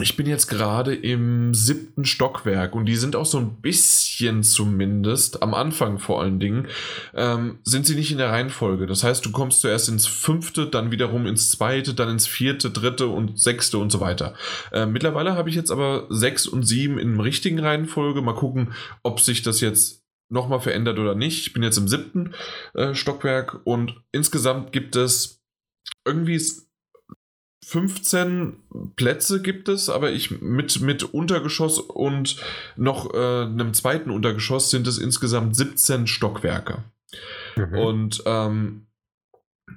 ich 0.00 0.16
bin 0.16 0.26
jetzt 0.26 0.46
gerade 0.46 0.94
im 0.94 1.52
siebten 1.52 2.06
Stockwerk 2.06 2.74
und 2.74 2.86
die 2.86 2.96
sind 2.96 3.14
auch 3.14 3.26
so 3.26 3.36
ein 3.36 3.60
bisschen 3.60 4.42
zumindest, 4.42 5.42
am 5.42 5.52
Anfang 5.52 5.98
vor 5.98 6.22
allen 6.22 6.40
Dingen, 6.40 6.68
ähm, 7.14 7.58
sind 7.62 7.84
sie 7.84 7.94
nicht 7.94 8.10
in 8.10 8.16
der 8.16 8.30
Reihenfolge. 8.30 8.86
Das 8.86 9.04
heißt, 9.04 9.22
du 9.26 9.32
kommst 9.32 9.60
zuerst 9.60 9.90
ins 9.90 10.06
fünfte, 10.06 10.66
dann 10.66 10.92
wiederum 10.92 11.26
ins 11.26 11.50
zweite, 11.50 11.92
dann 11.92 12.08
ins 12.08 12.26
vierte, 12.26 12.70
dritte 12.70 13.08
und 13.08 13.38
sechste 13.38 13.76
und 13.76 13.92
so 13.92 14.00
weiter. 14.00 14.34
Äh, 14.72 14.86
mittlerweile 14.86 15.34
habe 15.34 15.50
ich 15.50 15.56
jetzt 15.56 15.70
aber 15.70 16.06
sechs 16.08 16.46
und 16.46 16.62
sieben 16.62 16.98
in 16.98 17.20
richtigen 17.20 17.58
Reihenfolge. 17.58 18.22
Mal 18.22 18.34
gucken, 18.34 18.72
ob 19.02 19.20
sich 19.20 19.42
das 19.42 19.60
jetzt 19.60 20.01
nochmal 20.32 20.60
verändert 20.60 20.98
oder 20.98 21.14
nicht. 21.14 21.46
Ich 21.46 21.52
bin 21.52 21.62
jetzt 21.62 21.76
im 21.76 21.88
siebten 21.88 22.34
äh, 22.74 22.94
Stockwerk 22.94 23.60
und 23.64 24.02
insgesamt 24.12 24.72
gibt 24.72 24.96
es 24.96 25.40
irgendwie 26.06 26.40
15 27.64 28.56
Plätze 28.96 29.40
gibt 29.40 29.68
es, 29.68 29.88
aber 29.88 30.10
ich 30.10 30.40
mit, 30.40 30.80
mit 30.80 31.04
Untergeschoss 31.04 31.78
und 31.78 32.36
noch 32.76 33.14
äh, 33.14 33.42
einem 33.44 33.72
zweiten 33.72 34.10
Untergeschoss 34.10 34.70
sind 34.70 34.86
es 34.88 34.98
insgesamt 34.98 35.54
17 35.54 36.06
Stockwerke. 36.08 36.82
Mhm. 37.56 37.78
Und 37.78 38.22
ähm, 38.26 38.86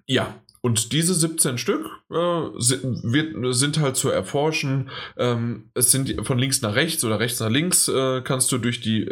ja, 0.08 0.34
und 0.62 0.94
diese 0.94 1.14
17 1.14 1.60
Stück 1.60 1.86
äh, 2.10 2.42
sind, 2.58 3.04
wird, 3.04 3.56
sind, 3.56 3.80
halt 3.80 3.98
zu 3.98 4.10
erforschen. 4.10 4.90
Ähm, 5.16 5.70
es 5.76 5.92
sind 5.92 6.26
von 6.26 6.40
links 6.40 6.64
nach 6.64 6.74
rechts 6.74 7.06
oder 7.06 7.20
rechts 7.20 7.40
nach 7.40 7.52
links 7.52 7.88
äh, 7.88 8.22
kannst 8.22 8.52
du 8.52 8.58
durch 8.58 8.82
die 8.82 9.04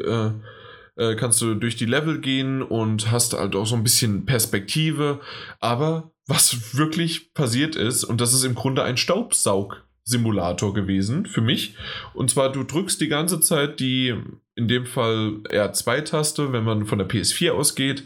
äh, 0.95 1.15
kannst 1.15 1.41
du 1.41 1.55
durch 1.55 1.75
die 1.75 1.85
Level 1.85 2.19
gehen 2.19 2.61
und 2.61 3.11
hast 3.11 3.33
halt 3.33 3.55
auch 3.55 3.65
so 3.65 3.75
ein 3.75 3.83
bisschen 3.83 4.25
Perspektive. 4.25 5.19
Aber 5.59 6.11
was 6.27 6.75
wirklich 6.77 7.33
passiert 7.33 7.75
ist, 7.75 8.03
und 8.03 8.21
das 8.21 8.33
ist 8.33 8.43
im 8.43 8.55
Grunde 8.55 8.83
ein 8.83 8.97
Staubsaug. 8.97 9.83
Simulator 10.05 10.73
gewesen 10.73 11.25
für 11.25 11.41
mich. 11.41 11.75
Und 12.13 12.29
zwar, 12.29 12.51
du 12.51 12.63
drückst 12.63 12.99
die 12.99 13.07
ganze 13.07 13.39
Zeit 13.39 13.79
die, 13.79 14.13
in 14.55 14.67
dem 14.67 14.85
Fall 14.85 15.39
R2-Taste, 15.49 16.51
wenn 16.51 16.65
man 16.65 16.85
von 16.85 16.97
der 16.97 17.07
PS4 17.07 17.51
ausgeht, 17.51 18.03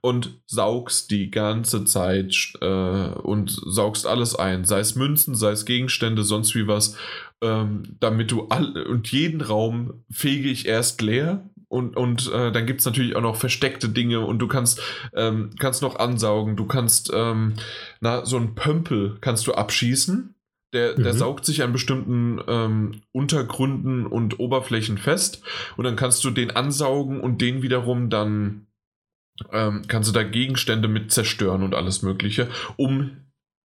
und 0.00 0.40
saugst 0.46 1.10
die 1.12 1.30
ganze 1.30 1.84
Zeit 1.84 2.34
äh, 2.60 2.66
und 2.66 3.50
saugst 3.64 4.06
alles 4.06 4.34
ein, 4.34 4.64
sei 4.64 4.80
es 4.80 4.96
Münzen, 4.96 5.36
sei 5.36 5.52
es 5.52 5.64
Gegenstände, 5.64 6.24
sonst 6.24 6.56
wie 6.56 6.66
was, 6.66 6.96
ähm, 7.40 7.96
damit 8.00 8.32
du 8.32 8.48
all 8.48 8.82
und 8.84 9.12
jeden 9.12 9.40
Raum 9.40 10.04
fege 10.10 10.48
ich 10.48 10.66
erst 10.66 11.00
leer, 11.00 11.48
und, 11.68 11.96
und 11.96 12.30
äh, 12.32 12.52
dann 12.52 12.66
gibt 12.66 12.80
es 12.80 12.86
natürlich 12.86 13.16
auch 13.16 13.22
noch 13.22 13.36
versteckte 13.36 13.88
Dinge 13.88 14.20
und 14.20 14.38
du 14.38 14.46
kannst, 14.46 14.80
ähm, 15.14 15.50
kannst 15.58 15.82
noch 15.82 15.98
ansaugen, 15.98 16.56
du 16.56 16.66
kannst 16.66 17.10
ähm, 17.12 17.54
na, 18.00 18.24
so 18.24 18.36
einen 18.36 18.54
Pömpel 18.54 19.18
kannst 19.20 19.46
du 19.46 19.54
abschießen. 19.54 20.34
Der, 20.72 20.98
mhm. 20.98 21.04
der 21.04 21.14
saugt 21.14 21.44
sich 21.44 21.62
an 21.62 21.72
bestimmten 21.72 22.40
ähm, 22.48 23.00
Untergründen 23.12 24.04
und 24.06 24.40
Oberflächen 24.40 24.98
fest 24.98 25.42
und 25.76 25.84
dann 25.84 25.96
kannst 25.96 26.24
du 26.24 26.30
den 26.30 26.50
ansaugen 26.50 27.20
und 27.20 27.40
den 27.40 27.62
wiederum 27.62 28.10
dann 28.10 28.66
ähm, 29.52 29.82
kannst 29.88 30.08
du 30.08 30.12
da 30.12 30.22
Gegenstände 30.22 30.88
mit 30.88 31.12
zerstören 31.12 31.62
und 31.62 31.74
alles 31.74 32.02
Mögliche, 32.02 32.48
um 32.76 33.16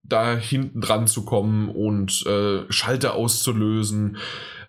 da 0.04 0.36
hinten 0.36 0.80
dran 0.80 1.06
zu 1.06 1.24
kommen 1.24 1.68
und 1.68 2.24
äh, 2.26 2.70
Schalter 2.70 3.14
auszulösen. 3.14 4.16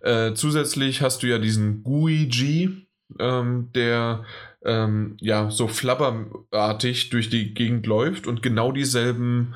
Äh, 0.02 0.34
zusätzlich 0.34 1.02
hast 1.02 1.24
du 1.24 1.28
ja 1.28 1.40
diesen 1.40 1.84
GUI-G, 1.84 2.84
ähm, 3.20 3.70
der 3.74 4.24
ähm, 4.64 5.18
ja 5.20 5.50
so 5.50 5.68
flabberartig 5.68 7.10
durch 7.10 7.30
die 7.30 7.54
Gegend 7.54 7.86
läuft 7.86 8.28
und 8.28 8.42
genau 8.42 8.72
dieselben, 8.72 9.56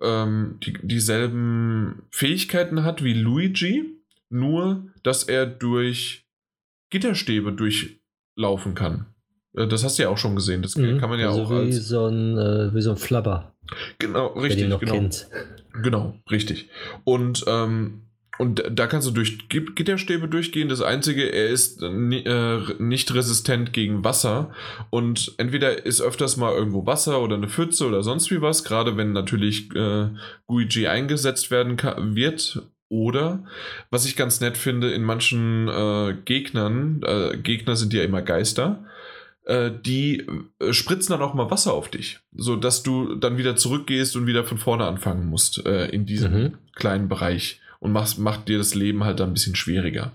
ähm, 0.00 0.58
die, 0.64 0.74
dieselben 0.82 2.02
Fähigkeiten 2.10 2.84
hat 2.84 3.04
wie 3.04 3.14
Luigi, 3.14 3.84
nur 4.30 4.84
dass 5.02 5.24
er 5.24 5.46
durch 5.46 6.26
Gitterstäbe 6.90 7.52
durchlaufen 7.52 8.74
kann. 8.74 9.06
Äh, 9.56 9.66
das 9.66 9.84
hast 9.84 9.98
du 9.98 10.04
ja 10.04 10.08
auch 10.08 10.18
schon 10.18 10.36
gesehen. 10.36 10.62
Das 10.62 10.76
mhm, 10.76 10.98
kann 10.98 11.10
man 11.10 11.18
ja 11.18 11.28
also 11.28 11.42
auch 11.42 11.50
wie 11.50 11.54
als. 11.54 11.88
So 11.88 12.06
ein, 12.06 12.38
äh, 12.38 12.74
wie 12.74 12.82
so 12.82 12.90
ein 12.90 12.96
Flabber. 12.96 13.52
Genau, 13.98 14.28
richtig. 14.28 14.64
genau. 14.64 14.78
Kennt. 14.78 15.28
Genau, 15.82 16.18
richtig. 16.30 16.70
Und 17.04 17.44
ähm, 17.46 18.05
und 18.38 18.62
da 18.70 18.86
kannst 18.86 19.08
du 19.08 19.12
durch 19.12 19.48
Gitterstäbe 19.48 20.28
durchgehen. 20.28 20.68
Das 20.68 20.82
Einzige, 20.82 21.32
er 21.32 21.48
ist 21.48 21.82
äh, 21.82 22.60
nicht 22.78 23.14
resistent 23.14 23.72
gegen 23.72 24.04
Wasser. 24.04 24.50
Und 24.90 25.34
entweder 25.38 25.84
ist 25.86 26.00
öfters 26.00 26.36
mal 26.36 26.54
irgendwo 26.54 26.86
Wasser 26.86 27.22
oder 27.22 27.36
eine 27.36 27.48
Pfütze 27.48 27.86
oder 27.86 28.02
sonst 28.02 28.30
wie 28.30 28.42
was, 28.42 28.64
gerade 28.64 28.96
wenn 28.96 29.12
natürlich 29.12 29.74
äh, 29.74 30.08
GUI 30.46 30.86
eingesetzt 30.88 31.50
werden 31.50 31.76
kann, 31.76 32.14
wird. 32.14 32.62
Oder, 32.88 33.44
was 33.90 34.06
ich 34.06 34.14
ganz 34.14 34.40
nett 34.40 34.56
finde, 34.56 34.92
in 34.92 35.02
manchen 35.02 35.66
äh, 35.66 36.14
Gegnern, 36.24 37.02
äh, 37.04 37.36
Gegner 37.36 37.74
sind 37.74 37.92
ja 37.92 38.04
immer 38.04 38.22
Geister, 38.22 38.84
äh, 39.44 39.72
die 39.84 40.24
äh, 40.60 40.72
spritzen 40.72 41.12
dann 41.12 41.22
auch 41.22 41.34
mal 41.34 41.50
Wasser 41.50 41.72
auf 41.72 41.88
dich, 41.88 42.20
sodass 42.32 42.84
du 42.84 43.16
dann 43.16 43.38
wieder 43.38 43.56
zurückgehst 43.56 44.14
und 44.14 44.28
wieder 44.28 44.44
von 44.44 44.58
vorne 44.58 44.86
anfangen 44.86 45.26
musst 45.26 45.66
äh, 45.66 45.86
in 45.86 46.06
diesem 46.06 46.32
mhm. 46.32 46.58
kleinen 46.76 47.08
Bereich 47.08 47.60
und 47.80 47.92
macht, 47.92 48.18
macht 48.18 48.48
dir 48.48 48.58
das 48.58 48.74
Leben 48.74 49.04
halt 49.04 49.20
dann 49.20 49.30
ein 49.30 49.34
bisschen 49.34 49.56
schwieriger. 49.56 50.12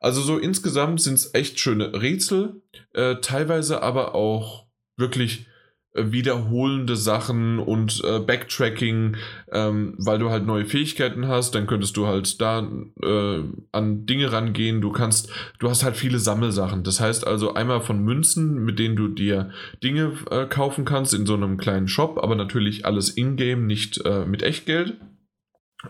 Also 0.00 0.20
so 0.20 0.38
insgesamt 0.38 1.00
sind 1.00 1.14
es 1.14 1.34
echt 1.34 1.58
schöne 1.58 2.00
Rätsel, 2.00 2.60
äh, 2.92 3.16
teilweise 3.22 3.82
aber 3.82 4.14
auch 4.14 4.66
wirklich 4.96 5.46
äh, 5.94 6.12
wiederholende 6.12 6.96
Sachen 6.96 7.58
und 7.58 8.02
äh, 8.04 8.18
Backtracking, 8.18 9.16
ähm, 9.52 9.94
weil 9.96 10.18
du 10.18 10.28
halt 10.28 10.44
neue 10.44 10.66
Fähigkeiten 10.66 11.28
hast, 11.28 11.54
dann 11.54 11.66
könntest 11.66 11.96
du 11.96 12.06
halt 12.06 12.40
da 12.40 12.68
äh, 13.02 13.42
an 13.72 14.04
Dinge 14.04 14.32
rangehen. 14.32 14.80
Du 14.80 14.90
kannst, 14.90 15.30
du 15.60 15.70
hast 15.70 15.84
halt 15.84 15.96
viele 15.96 16.18
Sammelsachen. 16.18 16.82
Das 16.82 17.00
heißt 17.00 17.26
also 17.26 17.54
einmal 17.54 17.80
von 17.80 18.02
Münzen, 18.02 18.64
mit 18.64 18.78
denen 18.78 18.96
du 18.96 19.08
dir 19.08 19.50
Dinge 19.82 20.12
äh, 20.30 20.46
kaufen 20.46 20.84
kannst 20.84 21.14
in 21.14 21.26
so 21.26 21.34
einem 21.34 21.56
kleinen 21.56 21.88
Shop, 21.88 22.18
aber 22.22 22.34
natürlich 22.34 22.84
alles 22.84 23.10
in-game, 23.10 23.66
nicht 23.66 24.02
mit 24.26 24.42
Echtgeld. 24.42 24.98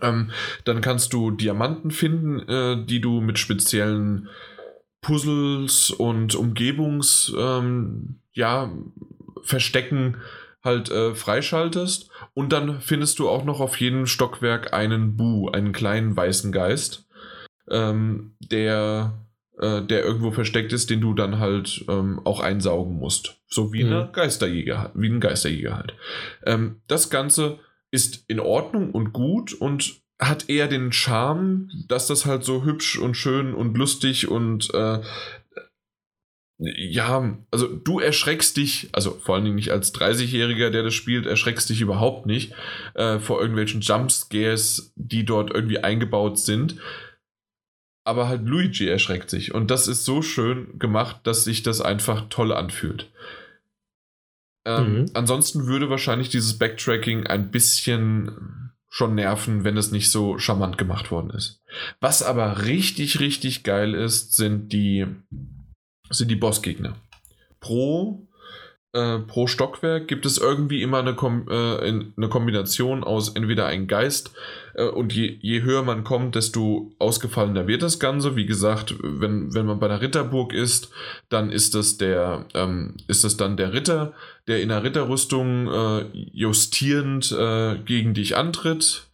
Ähm, 0.02 0.31
dann 0.64 0.81
kannst 0.81 1.12
du 1.12 1.31
Diamanten 1.31 1.90
finden, 1.90 2.40
äh, 2.48 2.84
die 2.84 3.00
du 3.00 3.20
mit 3.20 3.39
speziellen 3.39 4.28
Puzzles 5.00 5.90
und 5.90 6.34
Umgebungs, 6.34 7.32
ähm, 7.39 8.20
ja, 8.32 8.73
Verstecken 9.42 10.16
halt 10.64 10.90
äh, 10.90 11.14
freischaltest. 11.14 12.08
Und 12.32 12.52
dann 12.52 12.81
findest 12.81 13.18
du 13.18 13.28
auch 13.28 13.44
noch 13.44 13.60
auf 13.60 13.78
jedem 13.78 14.06
Stockwerk 14.06 14.73
einen 14.73 15.16
Bu, 15.16 15.50
einen 15.50 15.73
kleinen 15.73 16.16
weißen 16.16 16.50
Geist, 16.50 17.06
ähm, 17.70 18.34
der, 18.40 19.12
äh, 19.58 19.82
der 19.82 20.05
irgendwo 20.05 20.31
versteckt 20.31 20.73
ist, 20.73 20.89
den 20.89 21.02
du 21.02 21.12
dann 21.12 21.39
halt 21.39 21.84
ähm, 21.89 22.20
auch 22.24 22.40
einsaugen 22.40 22.98
musst. 22.98 23.36
So 23.47 23.73
wie, 23.73 23.84
mhm. 23.84 23.92
eine 23.92 24.10
Geisterjäger, 24.10 24.90
wie 24.94 25.08
ein 25.10 25.20
Geisterjäger 25.20 25.76
halt. 25.76 25.94
Ähm, 26.47 26.81
das 26.89 27.10
Ganze 27.10 27.58
ist 27.94 28.24
in 28.26 28.40
Ordnung 28.40 28.90
und 28.90 29.12
gut 29.12 29.52
und 29.52 30.02
hat 30.20 30.50
eher 30.50 30.66
den 30.66 30.92
Charme, 30.92 31.70
dass 31.86 32.08
das 32.08 32.26
halt 32.26 32.44
so 32.44 32.64
hübsch 32.64 32.98
und 32.98 33.16
schön 33.16 33.55
und 33.55 33.78
lustig 33.78 34.28
und 34.28 34.74
äh, 34.74 35.00
ja, 36.58 37.36
also 37.52 37.68
du 37.68 38.00
erschreckst 38.00 38.56
dich, 38.56 38.89
also 38.92 39.12
vor 39.12 39.36
allen 39.36 39.44
Dingen 39.44 39.56
nicht 39.56 39.70
als 39.70 39.94
30-Jähriger, 39.94 40.70
der 40.70 40.82
das 40.82 40.94
spielt, 40.94 41.26
erschreckst 41.26 41.70
dich 41.70 41.81
überhaupt 41.81 42.26
nicht 42.26 42.52
äh, 42.94 43.20
vor 43.20 43.40
irgendwelchen 43.40 43.81
Jumpscares, 43.81 44.92
die 44.97 45.24
dort 45.24 45.52
irgendwie 45.52 45.78
eingebaut 45.78 46.39
sind. 46.39 46.76
Aber 48.05 48.28
halt 48.28 48.42
Luigi 48.42 48.89
erschreckt 48.89 49.31
sich. 49.31 49.55
Und 49.55 49.70
das 49.70 49.89
ist 49.89 50.05
so 50.05 50.20
schön 50.20 50.78
gemacht, 50.78 51.20
dass 51.24 51.44
sich 51.44 51.62
das 51.62 51.81
einfach 51.81 52.26
toll 52.28 52.52
anfühlt. 52.52 53.10
Ähm, 54.64 54.92
mhm. 54.92 55.06
Ansonsten 55.14 55.66
würde 55.66 55.90
wahrscheinlich 55.90 56.28
dieses 56.28 56.58
Backtracking 56.58 57.26
ein 57.26 57.50
bisschen 57.50 58.72
schon 58.88 59.16
nerven, 59.16 59.64
wenn 59.64 59.76
es 59.76 59.90
nicht 59.90 60.10
so 60.10 60.38
charmant 60.38 60.78
gemacht 60.78 61.10
worden 61.10 61.30
ist. 61.30 61.60
Was 62.00 62.22
aber 62.22 62.64
richtig, 62.64 63.18
richtig 63.18 63.64
geil 63.64 63.92
ist, 63.92 64.36
sind 64.36 64.72
die 64.72 65.06
sind 66.10 66.30
die 66.30 66.36
Bossgegner. 66.36 66.94
Pro, 67.60 68.28
äh, 68.94 69.18
pro 69.18 69.47
Stockwerk 69.47 70.08
gibt 70.08 70.24
es 70.24 70.39
irgendwie 70.39 70.82
immer 70.82 70.98
eine, 70.98 71.14
Kom 71.14 71.47
äh, 71.50 71.78
eine 71.89 72.28
Kombination 72.28 73.05
aus 73.05 73.31
entweder 73.31 73.66
ein 73.66 73.86
Geist 73.86 74.32
äh, 74.74 74.84
und 74.84 75.12
je, 75.12 75.36
je 75.40 75.62
höher 75.62 75.82
man 75.82 76.05
kommt, 76.05 76.36
desto 76.36 76.92
ausgefallener 76.98 77.66
wird 77.66 77.82
das 77.82 77.98
Ganze. 77.98 78.36
Wie 78.36 78.47
gesagt, 78.47 78.94
wenn, 79.02 79.52
wenn 79.52 79.66
man 79.66 79.81
bei 79.81 79.86
einer 79.86 80.00
Ritterburg 80.00 80.52
ist, 80.52 80.90
dann 81.28 81.50
ist 81.50 81.74
das 81.74 81.98
der, 81.98 82.47
ähm, 82.55 82.97
ist 83.08 83.24
das 83.24 83.36
dann 83.36 83.56
der 83.56 83.73
Ritter, 83.73 84.12
der 84.47 84.62
in 84.62 84.68
der 84.68 84.84
Ritterrüstung 84.84 85.68
äh, 85.68 86.05
justierend 86.32 87.32
äh, 87.32 87.76
gegen 87.84 88.14
dich 88.14 88.36
antritt 88.36 89.08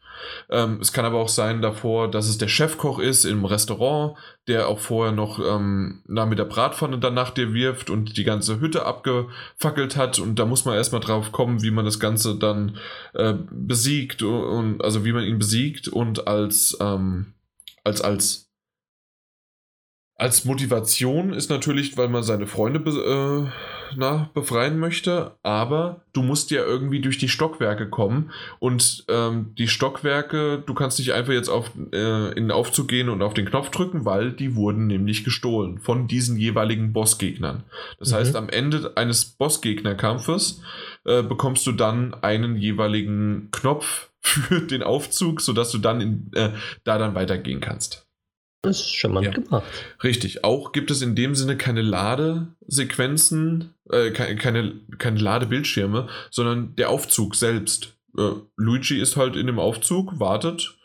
ähm, 0.51 0.79
es 0.81 0.93
kann 0.93 1.05
aber 1.05 1.19
auch 1.19 1.29
sein 1.29 1.63
davor, 1.63 2.11
dass 2.11 2.29
es 2.29 2.39
der 2.39 2.49
Chefkoch 2.49 2.99
ist 2.99 3.25
im 3.25 3.45
Restaurant, 3.45 4.17
der 4.49 4.69
auch 4.69 4.79
vorher 4.79 5.13
noch 5.13 5.39
ähm, 5.39 6.03
na, 6.07 6.27
mit 6.27 6.39
der 6.39 6.45
Bratpfanne 6.45 6.99
dann 6.99 7.15
nach 7.15 7.31
dir 7.31 7.53
wirft 7.55 7.91
und 7.91 8.17
die 8.17 8.25
ganze 8.25 8.61
Hütte 8.61 8.85
abgefackelt 8.85 9.97
hat. 9.97 10.19
Und 10.19 10.39
da 10.39 10.47
muss 10.47 10.65
man 10.65 10.75
erstmal 10.75 11.01
drauf 11.01 11.33
kommen, 11.33 11.63
wie 11.63 11.71
man 11.71 11.85
das 11.85 12.01
Ganze 12.01 12.37
dann 12.37 12.77
äh, 13.15 13.35
besiegt 13.51 14.23
und 14.23 14.83
also 14.83 15.05
wie 15.05 15.13
man 15.13 15.25
ihn 15.25 15.39
besiegt 15.39 15.89
und 15.89 16.27
als, 16.27 16.77
ähm, 16.81 17.35
als, 17.85 18.01
als 18.01 18.50
als 20.21 20.45
Motivation 20.45 21.33
ist 21.33 21.49
natürlich, 21.49 21.97
weil 21.97 22.09
man 22.09 22.23
seine 22.23 22.47
Freunde 22.47 22.81
äh, 22.91 23.51
na, 23.97 24.31
befreien 24.35 24.79
möchte, 24.79 25.33
aber 25.43 26.05
du 26.13 26.23
musst 26.23 26.51
ja 26.51 26.63
irgendwie 26.63 27.01
durch 27.01 27.17
die 27.17 27.31
Stockwerke 27.31 27.89
kommen 27.89 28.31
und 28.59 29.07
ähm, 29.09 29.55
die 29.57 29.67
Stockwerke, 29.67 30.63
du 30.65 30.75
kannst 30.75 30.99
nicht 30.99 31.15
einfach 31.15 31.33
jetzt 31.33 31.49
auf, 31.49 31.71
äh, 31.95 32.29
in 32.33 32.45
den 32.45 32.51
Aufzug 32.51 32.89
gehen 32.89 33.09
und 33.09 33.23
auf 33.23 33.33
den 33.33 33.47
Knopf 33.47 33.71
drücken, 33.71 34.05
weil 34.05 34.33
die 34.33 34.57
wurden 34.57 34.89
nämlich 34.89 35.25
gestohlen 35.25 35.79
von 35.79 36.07
diesen 36.07 36.37
jeweiligen 36.37 36.93
Bossgegnern. 36.93 37.65
Das 37.99 38.11
mhm. 38.11 38.17
heißt, 38.17 38.37
am 38.37 38.51
Ende 38.51 38.93
eines 38.97 39.25
Bossgegnerkampfes 39.25 40.61
äh, 41.07 41.23
bekommst 41.23 41.67
du 41.67 41.73
dann 41.73 42.13
einen 42.13 42.57
jeweiligen 42.57 43.49
Knopf 43.53 44.11
für 44.21 44.61
den 44.61 44.83
Aufzug, 44.83 45.41
sodass 45.41 45.71
du 45.71 45.79
dann 45.79 46.03
in, 46.03 46.31
äh, 46.35 46.51
da 46.85 46.99
dann 46.99 47.15
weitergehen 47.15 47.61
kannst. 47.61 48.10
Das 48.63 48.81
ist 48.81 48.95
charmant 48.95 49.27
ja. 49.27 49.33
gemacht. 49.33 49.65
Richtig. 50.05 50.45
Auch 50.45 50.73
gibt 50.73 50.91
es 50.91 51.01
in 51.01 51.15
dem 51.15 51.35
Sinne 51.35 51.57
keine 51.57 51.81
Ladesequenzen, 51.81 53.75
äh, 53.91 54.11
keine, 54.11 54.37
keine, 54.99 55.19
Ladebildschirme, 55.19 56.09
sondern 56.31 56.77
der 56.77 56.91
Aufzug 56.91 57.37
selbst. 57.37 57.97
Äh, 58.19 58.33
Luigi 58.57 59.01
ist 59.01 59.17
halt 59.17 59.37
in 59.37 59.47
dem 59.47 59.59
Aufzug, 59.59 60.21
wartet. 60.21 60.77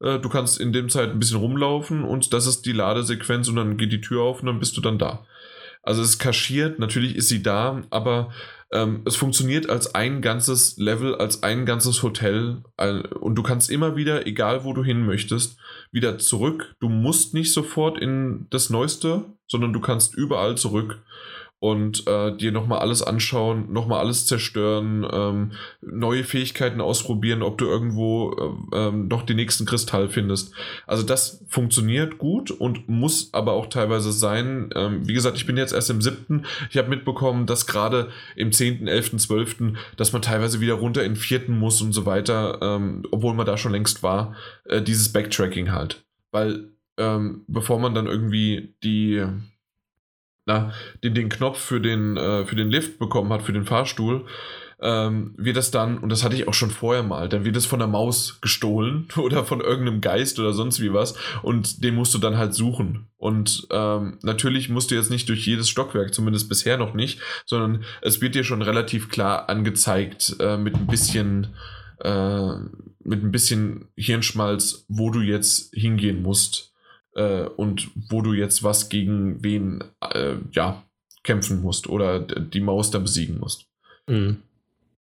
Äh, 0.00 0.20
du 0.20 0.28
kannst 0.28 0.60
in 0.60 0.72
dem 0.72 0.88
Zeit 0.88 1.10
ein 1.10 1.18
bisschen 1.18 1.38
rumlaufen 1.38 2.04
und 2.04 2.32
das 2.32 2.46
ist 2.46 2.66
die 2.66 2.72
Ladesequenz 2.72 3.48
und 3.48 3.56
dann 3.56 3.76
geht 3.78 3.90
die 3.90 4.00
Tür 4.00 4.22
auf 4.22 4.40
und 4.40 4.46
dann 4.46 4.60
bist 4.60 4.76
du 4.76 4.80
dann 4.80 4.98
da. 4.98 5.26
Also 5.84 6.02
es 6.02 6.10
ist 6.10 6.18
kaschiert, 6.18 6.78
natürlich 6.78 7.16
ist 7.16 7.28
sie 7.28 7.42
da, 7.42 7.82
aber 7.90 8.32
ähm, 8.72 9.02
es 9.04 9.16
funktioniert 9.16 9.68
als 9.68 9.94
ein 9.94 10.20
ganzes 10.20 10.76
Level, 10.78 11.14
als 11.14 11.42
ein 11.42 11.66
ganzes 11.66 12.02
Hotel 12.02 12.62
und 13.20 13.36
du 13.36 13.42
kannst 13.42 13.70
immer 13.70 13.94
wieder, 13.94 14.26
egal 14.26 14.64
wo 14.64 14.72
du 14.72 14.82
hin 14.82 15.04
möchtest, 15.06 15.58
wieder 15.92 16.18
zurück. 16.18 16.74
Du 16.80 16.88
musst 16.88 17.34
nicht 17.34 17.52
sofort 17.52 17.98
in 17.98 18.46
das 18.50 18.70
Neueste, 18.70 19.26
sondern 19.46 19.72
du 19.72 19.80
kannst 19.80 20.14
überall 20.14 20.56
zurück 20.56 21.02
und 21.64 22.06
äh, 22.06 22.36
dir 22.36 22.52
nochmal 22.52 22.80
alles 22.80 23.00
anschauen, 23.00 23.72
nochmal 23.72 24.00
alles 24.00 24.26
zerstören, 24.26 25.08
ähm, 25.10 25.52
neue 25.80 26.22
Fähigkeiten 26.22 26.82
ausprobieren, 26.82 27.42
ob 27.42 27.56
du 27.56 27.64
irgendwo 27.64 28.66
äh, 28.70 28.76
ähm, 28.76 29.08
noch 29.08 29.22
den 29.22 29.36
nächsten 29.36 29.64
Kristall 29.64 30.10
findest. 30.10 30.52
Also 30.86 31.04
das 31.04 31.42
funktioniert 31.48 32.18
gut 32.18 32.50
und 32.50 32.90
muss 32.90 33.32
aber 33.32 33.54
auch 33.54 33.68
teilweise 33.68 34.12
sein. 34.12 34.68
Ähm, 34.76 35.08
wie 35.08 35.14
gesagt, 35.14 35.38
ich 35.38 35.46
bin 35.46 35.56
jetzt 35.56 35.72
erst 35.72 35.88
im 35.88 36.02
siebten. 36.02 36.44
Ich 36.68 36.76
habe 36.76 36.90
mitbekommen, 36.90 37.46
dass 37.46 37.66
gerade 37.66 38.10
im 38.36 38.52
zehnten, 38.52 38.86
elften, 38.86 39.18
zwölften, 39.18 39.78
dass 39.96 40.12
man 40.12 40.20
teilweise 40.20 40.60
wieder 40.60 40.74
runter 40.74 41.02
in 41.02 41.16
vierten 41.16 41.58
muss 41.58 41.80
und 41.80 41.94
so 41.94 42.04
weiter, 42.04 42.58
ähm, 42.60 43.04
obwohl 43.10 43.32
man 43.32 43.46
da 43.46 43.56
schon 43.56 43.72
längst 43.72 44.02
war, 44.02 44.36
äh, 44.66 44.82
dieses 44.82 45.14
Backtracking 45.14 45.72
halt. 45.72 46.04
Weil 46.30 46.74
ähm, 46.98 47.46
bevor 47.48 47.78
man 47.78 47.94
dann 47.94 48.06
irgendwie 48.06 48.76
die 48.84 49.24
na, 50.46 50.72
den, 51.02 51.14
den 51.14 51.28
Knopf 51.28 51.58
für 51.58 51.80
den, 51.80 52.16
äh, 52.16 52.44
für 52.44 52.56
den 52.56 52.70
Lift 52.70 52.98
bekommen 52.98 53.32
hat, 53.32 53.42
für 53.42 53.52
den 53.52 53.64
Fahrstuhl, 53.64 54.26
ähm, 54.80 55.34
wird 55.38 55.56
das 55.56 55.70
dann, 55.70 55.98
und 55.98 56.10
das 56.10 56.24
hatte 56.24 56.36
ich 56.36 56.46
auch 56.46 56.54
schon 56.54 56.70
vorher 56.70 57.02
mal, 57.02 57.28
dann 57.28 57.44
wird 57.44 57.56
es 57.56 57.64
von 57.64 57.78
der 57.78 57.88
Maus 57.88 58.40
gestohlen 58.40 59.08
oder 59.16 59.44
von 59.44 59.60
irgendeinem 59.60 60.00
Geist 60.00 60.38
oder 60.38 60.52
sonst 60.52 60.80
wie 60.80 60.92
was 60.92 61.16
und 61.42 61.82
den 61.82 61.94
musst 61.94 62.12
du 62.14 62.18
dann 62.18 62.36
halt 62.36 62.54
suchen. 62.54 63.06
Und 63.16 63.66
ähm, 63.70 64.18
natürlich 64.22 64.68
musst 64.68 64.90
du 64.90 64.94
jetzt 64.94 65.10
nicht 65.10 65.28
durch 65.28 65.46
jedes 65.46 65.70
Stockwerk, 65.70 66.12
zumindest 66.12 66.48
bisher 66.48 66.76
noch 66.76 66.92
nicht, 66.92 67.20
sondern 67.46 67.84
es 68.02 68.20
wird 68.20 68.34
dir 68.34 68.44
schon 68.44 68.60
relativ 68.60 69.08
klar 69.08 69.48
angezeigt 69.48 70.36
äh, 70.40 70.58
mit 70.58 70.74
ein 70.74 70.86
bisschen 70.86 71.54
äh, 72.00 72.52
mit 73.06 73.22
ein 73.22 73.32
bisschen 73.32 73.88
Hirnschmalz, 73.96 74.84
wo 74.88 75.10
du 75.10 75.20
jetzt 75.20 75.74
hingehen 75.74 76.22
musst 76.22 76.73
äh, 77.14 77.44
und 77.44 77.90
wo 78.08 78.22
du 78.22 78.32
jetzt 78.32 78.62
was 78.62 78.88
gegen 78.88 79.42
wen 79.42 79.84
äh, 80.00 80.36
ja, 80.52 80.82
kämpfen 81.22 81.60
musst 81.62 81.88
oder 81.88 82.20
die 82.20 82.60
Maus 82.60 82.90
dann 82.90 83.02
besiegen 83.02 83.38
musst. 83.38 83.66
Mhm. 84.08 84.42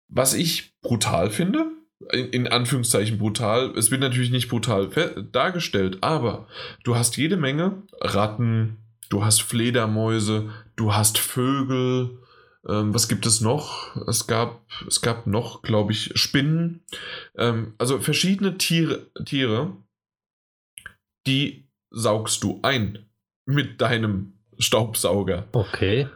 Was 0.07 0.33
ich 0.33 0.73
brutal 0.81 1.29
finde, 1.29 1.71
in, 2.11 2.29
in 2.29 2.47
Anführungszeichen 2.47 3.17
brutal. 3.17 3.71
Es 3.77 3.91
wird 3.91 4.01
natürlich 4.01 4.31
nicht 4.31 4.49
brutal 4.49 4.89
dargestellt, 5.31 5.97
aber 6.01 6.47
du 6.83 6.95
hast 6.95 7.17
jede 7.17 7.37
Menge 7.37 7.83
Ratten, 8.01 8.77
du 9.09 9.23
hast 9.23 9.41
Fledermäuse, 9.41 10.49
du 10.75 10.93
hast 10.93 11.17
Vögel. 11.17 12.19
Ähm, 12.67 12.93
was 12.93 13.07
gibt 13.07 13.25
es 13.25 13.41
noch? 13.41 13.95
Es 14.07 14.27
gab, 14.27 14.61
es 14.87 15.01
gab 15.01 15.27
noch, 15.27 15.61
glaube 15.63 15.91
ich, 15.91 16.11
Spinnen. 16.15 16.81
Ähm, 17.37 17.73
also 17.77 17.99
verschiedene 17.99 18.57
Tiere, 18.57 19.07
Tiere, 19.25 19.75
die 21.27 21.62
saugst 21.93 22.43
du 22.43 22.59
ein 22.63 23.05
mit 23.45 23.79
deinem 23.79 24.33
Staubsauger. 24.59 25.45
Okay. 25.53 26.07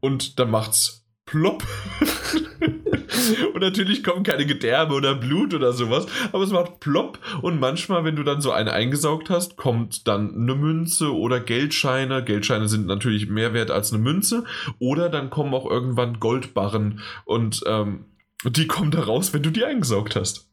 Und 0.00 0.38
dann 0.38 0.50
macht's 0.50 1.04
plopp. 1.26 1.64
und 3.54 3.60
natürlich 3.60 4.04
kommen 4.04 4.22
keine 4.22 4.46
Gedärme 4.46 4.94
oder 4.94 5.14
Blut 5.14 5.54
oder 5.54 5.72
sowas, 5.72 6.06
aber 6.32 6.44
es 6.44 6.50
macht 6.50 6.80
plopp 6.80 7.18
und 7.42 7.58
manchmal, 7.58 8.04
wenn 8.04 8.16
du 8.16 8.22
dann 8.22 8.40
so 8.40 8.52
eine 8.52 8.72
eingesaugt 8.72 9.30
hast, 9.30 9.56
kommt 9.56 10.06
dann 10.06 10.34
eine 10.34 10.54
Münze 10.54 11.14
oder 11.14 11.40
Geldscheine. 11.40 12.22
Geldscheine 12.22 12.68
sind 12.68 12.86
natürlich 12.86 13.28
mehr 13.28 13.54
wert 13.54 13.70
als 13.70 13.92
eine 13.92 14.02
Münze 14.02 14.44
oder 14.78 15.08
dann 15.08 15.30
kommen 15.30 15.54
auch 15.54 15.68
irgendwann 15.68 16.20
Goldbarren 16.20 17.00
und 17.24 17.62
ähm, 17.66 18.06
die 18.44 18.66
kommen 18.66 18.90
da 18.90 19.00
raus, 19.00 19.32
wenn 19.32 19.42
du 19.42 19.50
die 19.50 19.64
eingesaugt 19.64 20.16
hast. 20.16 20.50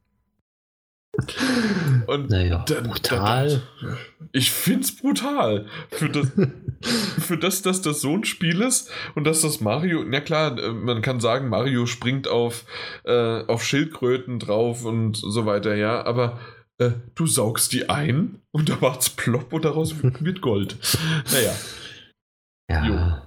Und 2.08 2.30
naja, 2.30 2.64
dann, 2.68 2.84
brutal. 2.84 3.62
Dann, 3.82 3.98
ich 4.32 4.52
find's 4.52 4.96
brutal. 4.96 5.66
Für 5.90 6.10
das, 6.10 6.32
für 7.20 7.38
das, 7.38 7.62
dass 7.62 7.82
das 7.82 8.02
so 8.02 8.16
ein 8.16 8.24
Spiel 8.24 8.62
ist 8.62 8.92
und 9.16 9.26
dass 9.26 9.42
das 9.42 9.62
Mario, 9.62 10.04
na 10.06 10.22
klar, 10.22 10.58
äh, 10.58 10.72
man 10.72 11.02
kann 11.02 11.20
sagen, 11.20 11.50
Mario 11.50 11.86
springt 11.86 12.28
auf, 12.28 12.66
äh, 13.04 13.44
auf 13.46 13.64
Schildkröten 13.64 14.40
drauf 14.40 14.86
und 14.86 15.18
so 15.18 15.46
weiter, 15.46 15.76
ja, 15.76 16.06
aber 16.06 16.40
äh, 16.78 16.92
du 17.16 17.28
saugst 17.28 17.74
die 17.74 17.90
ein 17.90 18.42
und 18.52 18.70
da 18.70 18.78
macht's 18.80 19.10
plopp 19.10 19.54
und 19.54 19.66
daraus 19.66 19.96
wird 20.02 20.42
Gold. 20.42 20.78
Naja. 21.32 21.54
Ja. 22.70 22.86
Jo. 22.86 23.22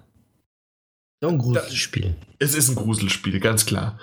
So 1.20 1.28
ein 1.28 1.38
Gruselspiel. 1.38 2.14
Es 2.38 2.54
ist 2.54 2.68
ein 2.68 2.74
Gruselspiel, 2.74 3.40
ganz 3.40 3.66
klar 3.66 3.98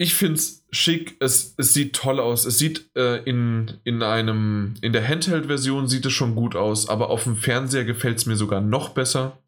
ich 0.00 0.14
finde 0.14 0.34
es 0.34 0.64
schick, 0.70 1.16
es, 1.18 1.56
sieht 1.58 1.94
toll 1.94 2.20
aus. 2.20 2.46
Es 2.46 2.56
sieht 2.56 2.88
äh, 2.96 3.20
in, 3.24 3.78
in 3.82 4.04
einem, 4.04 4.74
in 4.80 4.92
der 4.92 5.06
Handheld-Version 5.06 5.88
sieht 5.88 6.06
es 6.06 6.12
schon 6.12 6.36
gut 6.36 6.54
aus, 6.54 6.88
aber 6.88 7.10
auf 7.10 7.24
dem 7.24 7.36
Fernseher 7.36 7.84
gefällt 7.84 8.18
es 8.18 8.26
mir 8.26 8.36
sogar 8.36 8.60
noch 8.60 8.90
besser. 8.90 9.38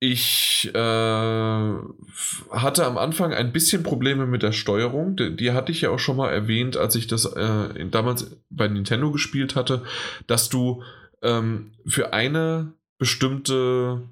Ich 0.00 0.70
äh, 0.74 0.78
hatte 0.78 2.86
am 2.86 2.96
Anfang 2.96 3.34
ein 3.34 3.52
bisschen 3.52 3.82
Probleme 3.82 4.26
mit 4.26 4.42
der 4.42 4.52
Steuerung. 4.52 5.14
Die, 5.16 5.36
die 5.36 5.52
hatte 5.52 5.72
ich 5.72 5.82
ja 5.82 5.90
auch 5.90 5.98
schon 5.98 6.16
mal 6.16 6.30
erwähnt, 6.30 6.78
als 6.78 6.94
ich 6.94 7.06
das 7.06 7.26
äh, 7.26 7.86
damals 7.90 8.38
bei 8.48 8.66
Nintendo 8.66 9.12
gespielt 9.12 9.56
hatte, 9.56 9.82
dass 10.26 10.48
du 10.48 10.82
ähm, 11.22 11.72
für 11.86 12.14
eine 12.14 12.72
bestimmte, 12.96 14.08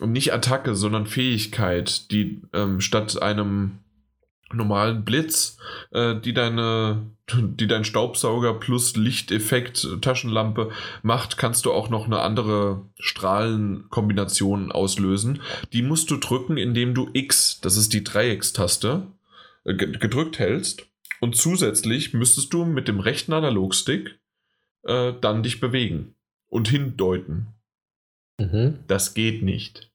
nicht 0.00 0.32
Attacke, 0.32 0.74
sondern 0.74 1.06
Fähigkeit, 1.06 2.10
die 2.10 2.42
ähm, 2.52 2.80
statt 2.80 3.22
einem 3.22 3.78
normalen 4.52 5.04
Blitz, 5.04 5.58
äh, 5.90 6.18
die 6.20 6.32
deine, 6.32 7.06
die 7.32 7.66
dein 7.66 7.84
Staubsauger 7.84 8.54
plus 8.54 8.96
Lichteffekt 8.96 9.86
Taschenlampe 10.00 10.70
macht, 11.02 11.36
kannst 11.36 11.66
du 11.66 11.72
auch 11.72 11.88
noch 11.88 12.06
eine 12.06 12.20
andere 12.20 12.82
Strahlenkombination 12.98 14.72
auslösen. 14.72 15.42
Die 15.72 15.82
musst 15.82 16.10
du 16.10 16.16
drücken, 16.16 16.56
indem 16.56 16.94
du 16.94 17.10
X, 17.12 17.60
das 17.60 17.76
ist 17.76 17.92
die 17.92 18.04
Dreieckstaste, 18.04 19.06
äh, 19.64 19.74
gedrückt 19.74 20.38
hältst. 20.38 20.86
Und 21.20 21.36
zusätzlich 21.36 22.14
müsstest 22.14 22.52
du 22.52 22.64
mit 22.64 22.88
dem 22.88 23.00
rechten 23.00 23.32
Analogstick 23.32 24.18
äh, 24.84 25.12
dann 25.20 25.42
dich 25.42 25.60
bewegen 25.60 26.14
und 26.46 26.68
hindeuten. 26.68 27.48
Mhm. 28.38 28.78
Das 28.86 29.14
geht 29.14 29.42
nicht. 29.42 29.90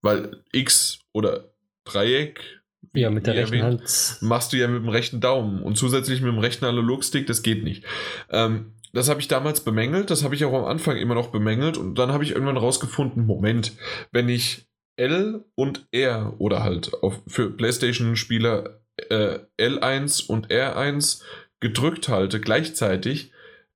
Weil 0.00 0.42
X 0.52 1.00
oder 1.12 1.52
Dreieck 1.84 2.59
ja, 2.92 3.10
mit 3.10 3.26
der 3.26 3.34
rechten 3.34 3.54
erwähnt, 3.54 3.80
Hand. 3.80 4.18
Machst 4.20 4.52
du 4.52 4.56
ja 4.56 4.68
mit 4.68 4.82
dem 4.82 4.88
rechten 4.88 5.20
Daumen 5.20 5.62
und 5.62 5.76
zusätzlich 5.76 6.20
mit 6.20 6.32
dem 6.32 6.38
rechten 6.38 6.64
Analogstick, 6.64 7.26
das 7.26 7.42
geht 7.42 7.64
nicht. 7.64 7.84
Ähm, 8.30 8.72
das 8.92 9.08
habe 9.08 9.20
ich 9.20 9.28
damals 9.28 9.60
bemängelt, 9.60 10.10
das 10.10 10.24
habe 10.24 10.34
ich 10.34 10.44
auch 10.44 10.52
am 10.52 10.64
Anfang 10.64 10.96
immer 10.96 11.14
noch 11.14 11.28
bemängelt 11.28 11.76
und 11.76 11.96
dann 11.96 12.12
habe 12.12 12.24
ich 12.24 12.32
irgendwann 12.32 12.56
rausgefunden, 12.56 13.24
Moment, 13.24 13.72
wenn 14.10 14.28
ich 14.28 14.66
L 14.96 15.44
und 15.54 15.86
R 15.92 16.34
oder 16.38 16.62
halt 16.62 16.90
für 17.26 17.50
PlayStation-Spieler 17.50 18.80
äh, 19.08 19.38
L1 19.58 20.26
und 20.26 20.48
R1 20.48 21.22
gedrückt 21.60 22.08
halte 22.08 22.40
gleichzeitig, 22.40 23.32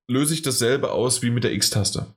löse 0.07 0.33
ich 0.33 0.41
dasselbe 0.41 0.91
aus 0.91 1.21
wie 1.21 1.29
mit 1.29 1.43
der 1.43 1.53
X-Taste. 1.53 2.07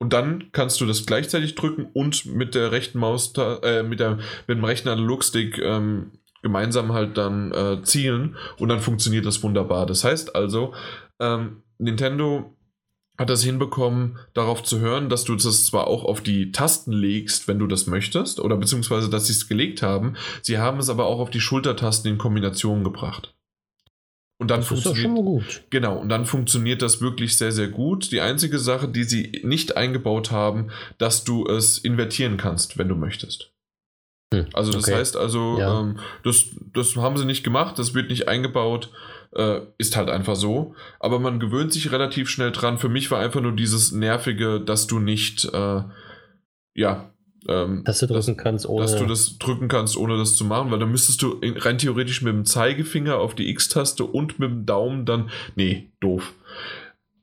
Und 0.00 0.14
dann 0.14 0.50
kannst 0.52 0.80
du 0.80 0.86
das 0.86 1.04
gleichzeitig 1.04 1.54
drücken 1.54 1.86
und 1.92 2.24
mit 2.24 2.54
der 2.54 2.72
rechten 2.72 2.98
Maus, 2.98 3.34
äh, 3.36 3.82
mit, 3.82 4.00
der, 4.00 4.16
mit 4.46 4.56
dem 4.56 4.64
rechten 4.64 4.88
Analogstick 4.88 5.58
ähm, 5.58 6.12
gemeinsam 6.42 6.94
halt 6.94 7.18
dann 7.18 7.52
äh, 7.52 7.82
zielen 7.82 8.36
und 8.58 8.70
dann 8.70 8.80
funktioniert 8.80 9.26
das 9.26 9.42
wunderbar. 9.42 9.84
Das 9.84 10.02
heißt 10.02 10.34
also, 10.34 10.72
ähm, 11.20 11.62
Nintendo 11.78 12.56
hat 13.18 13.28
das 13.28 13.44
hinbekommen, 13.44 14.18
darauf 14.32 14.62
zu 14.62 14.80
hören, 14.80 15.10
dass 15.10 15.24
du 15.24 15.36
das 15.36 15.66
zwar 15.66 15.86
auch 15.86 16.04
auf 16.04 16.22
die 16.22 16.52
Tasten 16.52 16.92
legst, 16.92 17.46
wenn 17.48 17.58
du 17.58 17.66
das 17.66 17.86
möchtest, 17.86 18.40
oder 18.40 18.56
beziehungsweise, 18.56 19.10
dass 19.10 19.26
sie 19.26 19.34
es 19.34 19.48
gelegt 19.48 19.82
haben, 19.82 20.14
sie 20.40 20.56
haben 20.56 20.78
es 20.78 20.88
aber 20.88 21.04
auch 21.04 21.18
auf 21.18 21.28
die 21.28 21.42
Schultertasten 21.42 22.10
in 22.10 22.16
Kombination 22.16 22.82
gebracht. 22.82 23.34
Und 24.40 24.50
dann 24.50 24.60
das 24.60 24.68
funktioniert, 24.68 25.14
gut. 25.14 25.62
Genau, 25.68 25.98
und 25.98 26.08
dann 26.08 26.24
funktioniert 26.24 26.80
das 26.80 27.02
wirklich 27.02 27.36
sehr, 27.36 27.52
sehr 27.52 27.68
gut. 27.68 28.10
Die 28.10 28.22
einzige 28.22 28.58
Sache, 28.58 28.88
die 28.88 29.04
sie 29.04 29.42
nicht 29.44 29.76
eingebaut 29.76 30.30
haben, 30.30 30.70
dass 30.96 31.24
du 31.24 31.46
es 31.46 31.76
invertieren 31.76 32.38
kannst, 32.38 32.78
wenn 32.78 32.88
du 32.88 32.94
möchtest. 32.94 33.52
Hm, 34.32 34.46
also 34.54 34.72
das 34.72 34.84
okay. 34.84 34.94
heißt 34.94 35.18
also, 35.18 35.58
ja. 35.58 35.80
ähm, 35.80 35.98
das, 36.24 36.46
das 36.72 36.96
haben 36.96 37.18
sie 37.18 37.26
nicht 37.26 37.44
gemacht, 37.44 37.78
das 37.78 37.92
wird 37.92 38.08
nicht 38.08 38.28
eingebaut, 38.28 38.90
äh, 39.36 39.60
ist 39.76 39.94
halt 39.94 40.08
einfach 40.08 40.36
so. 40.36 40.74
Aber 41.00 41.18
man 41.18 41.38
gewöhnt 41.38 41.74
sich 41.74 41.92
relativ 41.92 42.30
schnell 42.30 42.50
dran. 42.50 42.78
Für 42.78 42.88
mich 42.88 43.10
war 43.10 43.20
einfach 43.20 43.42
nur 43.42 43.52
dieses 43.52 43.92
Nervige, 43.92 44.58
dass 44.58 44.86
du 44.86 45.00
nicht, 45.00 45.44
äh, 45.52 45.82
ja, 46.74 47.12
ähm, 47.48 47.82
dass 47.84 48.00
du 48.00 48.06
drücken 48.06 48.36
kannst, 48.36 48.66
ohne. 48.66 48.82
Dass 48.82 48.96
du 48.96 49.06
das 49.06 49.38
drücken 49.38 49.68
kannst, 49.68 49.96
ohne 49.96 50.18
das 50.18 50.36
zu 50.36 50.44
machen, 50.44 50.70
weil 50.70 50.78
dann 50.78 50.90
müsstest 50.90 51.22
du 51.22 51.40
rein 51.42 51.78
theoretisch 51.78 52.22
mit 52.22 52.32
dem 52.32 52.44
Zeigefinger 52.44 53.16
auf 53.16 53.34
die 53.34 53.48
X-Taste 53.50 54.04
und 54.04 54.38
mit 54.38 54.50
dem 54.50 54.66
Daumen 54.66 55.06
dann. 55.06 55.30
Nee, 55.56 55.90
doof. 56.00 56.34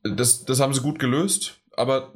Das, 0.04 0.46
das 0.46 0.60
haben 0.60 0.74
sie 0.74 0.82
gut 0.82 1.00
gelöst, 1.00 1.60
aber 1.76 2.14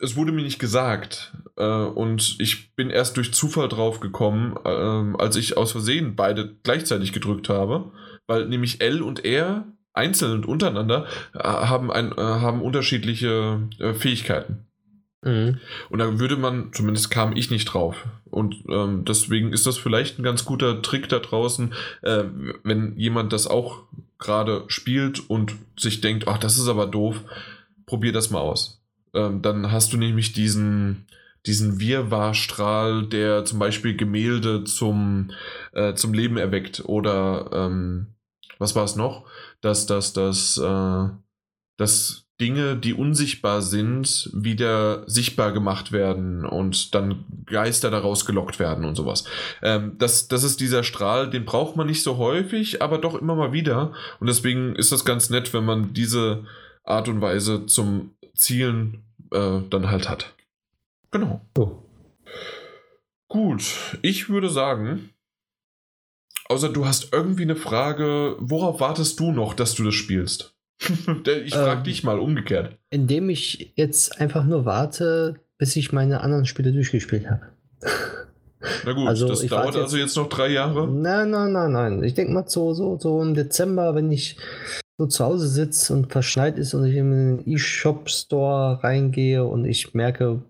es 0.00 0.16
wurde 0.16 0.32
mir 0.32 0.42
nicht 0.42 0.58
gesagt. 0.58 1.32
Äh, 1.56 1.64
und 1.64 2.36
ich 2.38 2.74
bin 2.74 2.90
erst 2.90 3.16
durch 3.16 3.32
Zufall 3.32 3.68
drauf 3.68 4.00
gekommen, 4.00 4.56
äh, 4.64 5.22
als 5.22 5.36
ich 5.36 5.56
aus 5.56 5.72
Versehen 5.72 6.16
beide 6.16 6.56
gleichzeitig 6.62 7.12
gedrückt 7.12 7.48
habe, 7.48 7.92
weil 8.26 8.46
nämlich 8.46 8.80
L 8.80 9.02
und 9.02 9.24
R 9.24 9.66
einzeln 9.94 10.32
und 10.32 10.46
untereinander 10.46 11.06
äh, 11.34 11.38
haben, 11.40 11.90
ein, 11.90 12.12
äh, 12.12 12.20
haben 12.20 12.62
unterschiedliche 12.62 13.68
äh, 13.78 13.94
Fähigkeiten. 13.94 14.66
Mhm. 15.22 15.58
Und 15.88 15.98
da 15.98 16.18
würde 16.18 16.36
man, 16.36 16.72
zumindest 16.72 17.10
kam 17.10 17.36
ich 17.36 17.50
nicht 17.50 17.66
drauf. 17.66 17.96
Und 18.30 18.56
ähm, 18.68 19.04
deswegen 19.04 19.52
ist 19.52 19.66
das 19.66 19.78
vielleicht 19.78 20.18
ein 20.18 20.22
ganz 20.24 20.44
guter 20.44 20.82
Trick 20.82 21.08
da 21.08 21.20
draußen, 21.20 21.74
äh, 22.02 22.24
wenn 22.64 22.96
jemand 22.96 23.32
das 23.32 23.46
auch 23.46 23.84
gerade 24.18 24.64
spielt 24.68 25.28
und 25.30 25.54
sich 25.78 26.00
denkt, 26.00 26.28
ach, 26.28 26.38
das 26.38 26.58
ist 26.58 26.68
aber 26.68 26.86
doof, 26.86 27.22
probier 27.86 28.12
das 28.12 28.30
mal 28.30 28.40
aus. 28.40 28.80
Ähm, 29.14 29.42
dann 29.42 29.70
hast 29.70 29.92
du 29.92 29.96
nämlich 29.96 30.32
diesen, 30.32 31.06
diesen 31.46 31.78
Wirrwarrstrahl, 31.78 33.06
der 33.06 33.44
zum 33.44 33.58
Beispiel 33.58 33.96
Gemälde 33.96 34.64
zum, 34.64 35.30
äh, 35.72 35.94
zum 35.94 36.14
Leben 36.14 36.36
erweckt. 36.36 36.82
Oder 36.86 37.50
ähm, 37.52 38.14
was 38.58 38.74
war 38.74 38.84
es 38.84 38.96
noch? 38.96 39.26
Dass 39.60 39.86
das, 39.86 40.12
das, 40.12 40.56
äh, 40.56 41.08
das 41.76 42.21
Dinge, 42.42 42.76
die 42.76 42.92
unsichtbar 42.92 43.62
sind, 43.62 44.28
wieder 44.32 45.08
sichtbar 45.08 45.52
gemacht 45.52 45.92
werden 45.92 46.44
und 46.44 46.92
dann 46.92 47.24
Geister 47.46 47.88
daraus 47.88 48.26
gelockt 48.26 48.58
werden 48.58 48.84
und 48.84 48.96
sowas. 48.96 49.22
Ähm, 49.62 49.92
das, 49.98 50.26
das 50.26 50.42
ist 50.42 50.60
dieser 50.60 50.82
Strahl, 50.82 51.30
den 51.30 51.44
braucht 51.44 51.76
man 51.76 51.86
nicht 51.86 52.02
so 52.02 52.16
häufig, 52.16 52.82
aber 52.82 52.98
doch 52.98 53.14
immer 53.14 53.36
mal 53.36 53.52
wieder. 53.52 53.92
Und 54.18 54.26
deswegen 54.26 54.74
ist 54.74 54.90
das 54.90 55.04
ganz 55.04 55.30
nett, 55.30 55.54
wenn 55.54 55.64
man 55.64 55.94
diese 55.94 56.44
Art 56.82 57.08
und 57.08 57.20
Weise 57.20 57.66
zum 57.66 58.16
Zielen 58.34 59.04
äh, 59.30 59.60
dann 59.70 59.88
halt 59.88 60.08
hat. 60.08 60.34
Genau. 61.12 61.42
Oh. 61.56 61.78
Gut, 63.28 63.62
ich 64.02 64.28
würde 64.28 64.50
sagen, 64.50 65.10
außer 66.48 66.70
du 66.70 66.86
hast 66.86 67.12
irgendwie 67.12 67.42
eine 67.42 67.56
Frage, 67.56 68.34
worauf 68.40 68.80
wartest 68.80 69.20
du 69.20 69.30
noch, 69.30 69.54
dass 69.54 69.76
du 69.76 69.84
das 69.84 69.94
spielst? 69.94 70.56
ich 71.44 71.54
frage 71.54 71.78
ähm, 71.78 71.84
dich 71.84 72.02
mal 72.04 72.18
umgekehrt. 72.18 72.76
Indem 72.90 73.30
ich 73.30 73.72
jetzt 73.76 74.20
einfach 74.20 74.44
nur 74.44 74.64
warte, 74.64 75.36
bis 75.58 75.76
ich 75.76 75.92
meine 75.92 76.20
anderen 76.22 76.44
Spiele 76.46 76.72
durchgespielt 76.72 77.28
habe. 77.30 77.42
Na 78.84 78.92
gut, 78.92 79.08
Also, 79.08 79.28
das 79.28 79.40
dauert 79.46 79.64
warte 79.66 79.78
jetzt- 79.78 79.84
also 79.84 79.96
jetzt 79.96 80.16
noch 80.16 80.28
drei 80.28 80.48
Jahre. 80.48 80.88
Nein, 80.88 81.30
nein, 81.30 81.52
nein, 81.52 81.72
nein. 81.72 82.02
Ich 82.04 82.14
denke 82.14 82.32
mal 82.32 82.44
so, 82.48 82.74
so, 82.74 82.98
so 82.98 83.20
im 83.22 83.34
Dezember, 83.34 83.94
wenn 83.94 84.10
ich 84.10 84.36
so 84.98 85.06
zu 85.06 85.24
Hause 85.24 85.48
sitze 85.48 85.92
und 85.94 86.12
verschneit 86.12 86.58
ist 86.58 86.74
und 86.74 86.84
ich 86.84 86.94
in 86.96 87.10
den 87.38 87.46
eShop-Store 87.54 88.82
reingehe 88.84 89.44
und 89.44 89.64
ich 89.64 89.94
merke, 89.94 90.42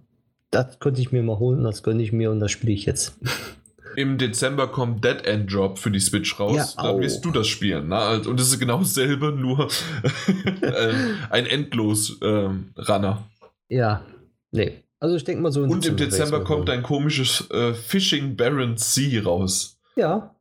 das 0.50 0.78
könnte 0.78 1.00
ich 1.00 1.12
mir 1.12 1.22
mal 1.22 1.38
holen, 1.38 1.64
das 1.64 1.82
gönne 1.82 2.02
ich 2.02 2.12
mir 2.12 2.30
und 2.30 2.40
das 2.40 2.50
spiele 2.50 2.72
ich 2.72 2.84
jetzt. 2.86 3.14
Im 3.96 4.18
Dezember 4.18 4.68
kommt 4.68 5.04
Dead 5.04 5.24
End 5.26 5.52
Drop 5.52 5.78
für 5.78 5.90
die 5.90 6.00
Switch 6.00 6.38
raus. 6.40 6.74
Ja, 6.76 6.82
Dann 6.82 7.00
wirst 7.00 7.24
du 7.24 7.30
das 7.30 7.46
spielen. 7.46 7.88
Na? 7.88 7.98
Also- 8.08 8.30
Und 8.30 8.40
es 8.40 8.48
ist 8.48 8.58
genau 8.58 8.78
dasselbe, 8.78 9.32
nur 9.32 9.68
äh, 10.62 10.92
ein 11.30 11.46
Endlos-Runner. 11.46 13.22
Ja, 13.68 14.04
nee. 14.50 14.82
Also 15.00 15.16
ich 15.16 15.24
denke 15.24 15.42
mal 15.42 15.50
so 15.50 15.62
Und 15.62 15.84
im 15.84 15.96
Dezember 15.96 16.44
kommt 16.44 16.70
ein 16.70 16.82
komisches 16.84 17.50
äh, 17.50 17.74
Fishing 17.74 18.36
Baron 18.36 18.76
Sea 18.76 19.22
raus. 19.24 19.78
Ja, 19.96 20.34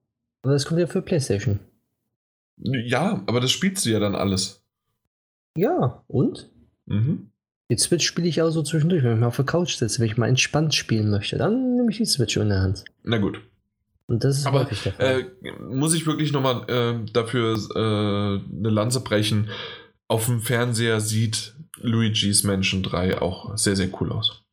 aber 0.44 0.54
das 0.54 0.66
kommt 0.66 0.80
ja 0.80 0.88
für 0.88 1.02
PlayStation. 1.02 1.60
Ja, 2.58 3.24
aber 3.26 3.40
das 3.40 3.52
spielst 3.52 3.86
du 3.86 3.90
ja 3.90 4.00
dann 4.00 4.14
alles. 4.16 4.62
Ja, 5.58 6.04
und? 6.08 6.50
Mhm. 6.86 7.31
Die 7.72 7.78
Switch 7.78 8.06
spiele 8.06 8.28
ich 8.28 8.42
auch 8.42 8.50
so 8.50 8.64
zwischendurch, 8.64 9.02
wenn 9.02 9.14
ich 9.14 9.20
mal 9.22 9.28
auf 9.28 9.38
der 9.38 9.46
Couch 9.46 9.76
sitze, 9.76 10.00
wenn 10.00 10.08
ich 10.08 10.18
mal 10.18 10.28
entspannt 10.28 10.76
spielen 10.76 11.10
möchte. 11.10 11.38
Dann 11.38 11.78
nehme 11.78 11.90
ich 11.90 11.98
die 11.98 12.06
Switch 12.06 12.36
in 12.36 12.50
der 12.50 12.60
Hand. 12.60 12.84
Na 13.04 13.18
gut. 13.18 13.40
Und 14.08 14.26
das 14.26 14.40
ist 14.40 14.46
Aber, 14.46 14.66
häufig 14.66 14.84
der 14.84 14.92
Fall. 14.92 15.32
Äh, 15.42 15.52
muss 15.70 15.94
ich 15.94 16.06
wirklich 16.06 16.34
nochmal 16.34 16.70
äh, 16.70 17.12
dafür 17.14 17.56
äh, 17.74 17.80
eine 17.80 18.70
Lanze 18.70 19.00
brechen. 19.00 19.50
Auf 20.10 20.26
dem 20.26 20.42
Fernseher 20.42 21.00
sieht 21.00 21.54
Luigi's 21.78 22.44
Mansion 22.44 22.84
3 22.84 23.22
auch 23.22 23.58
sehr, 23.58 23.78
sehr 23.78 23.88
cool 24.02 24.12
aus. 24.12 24.44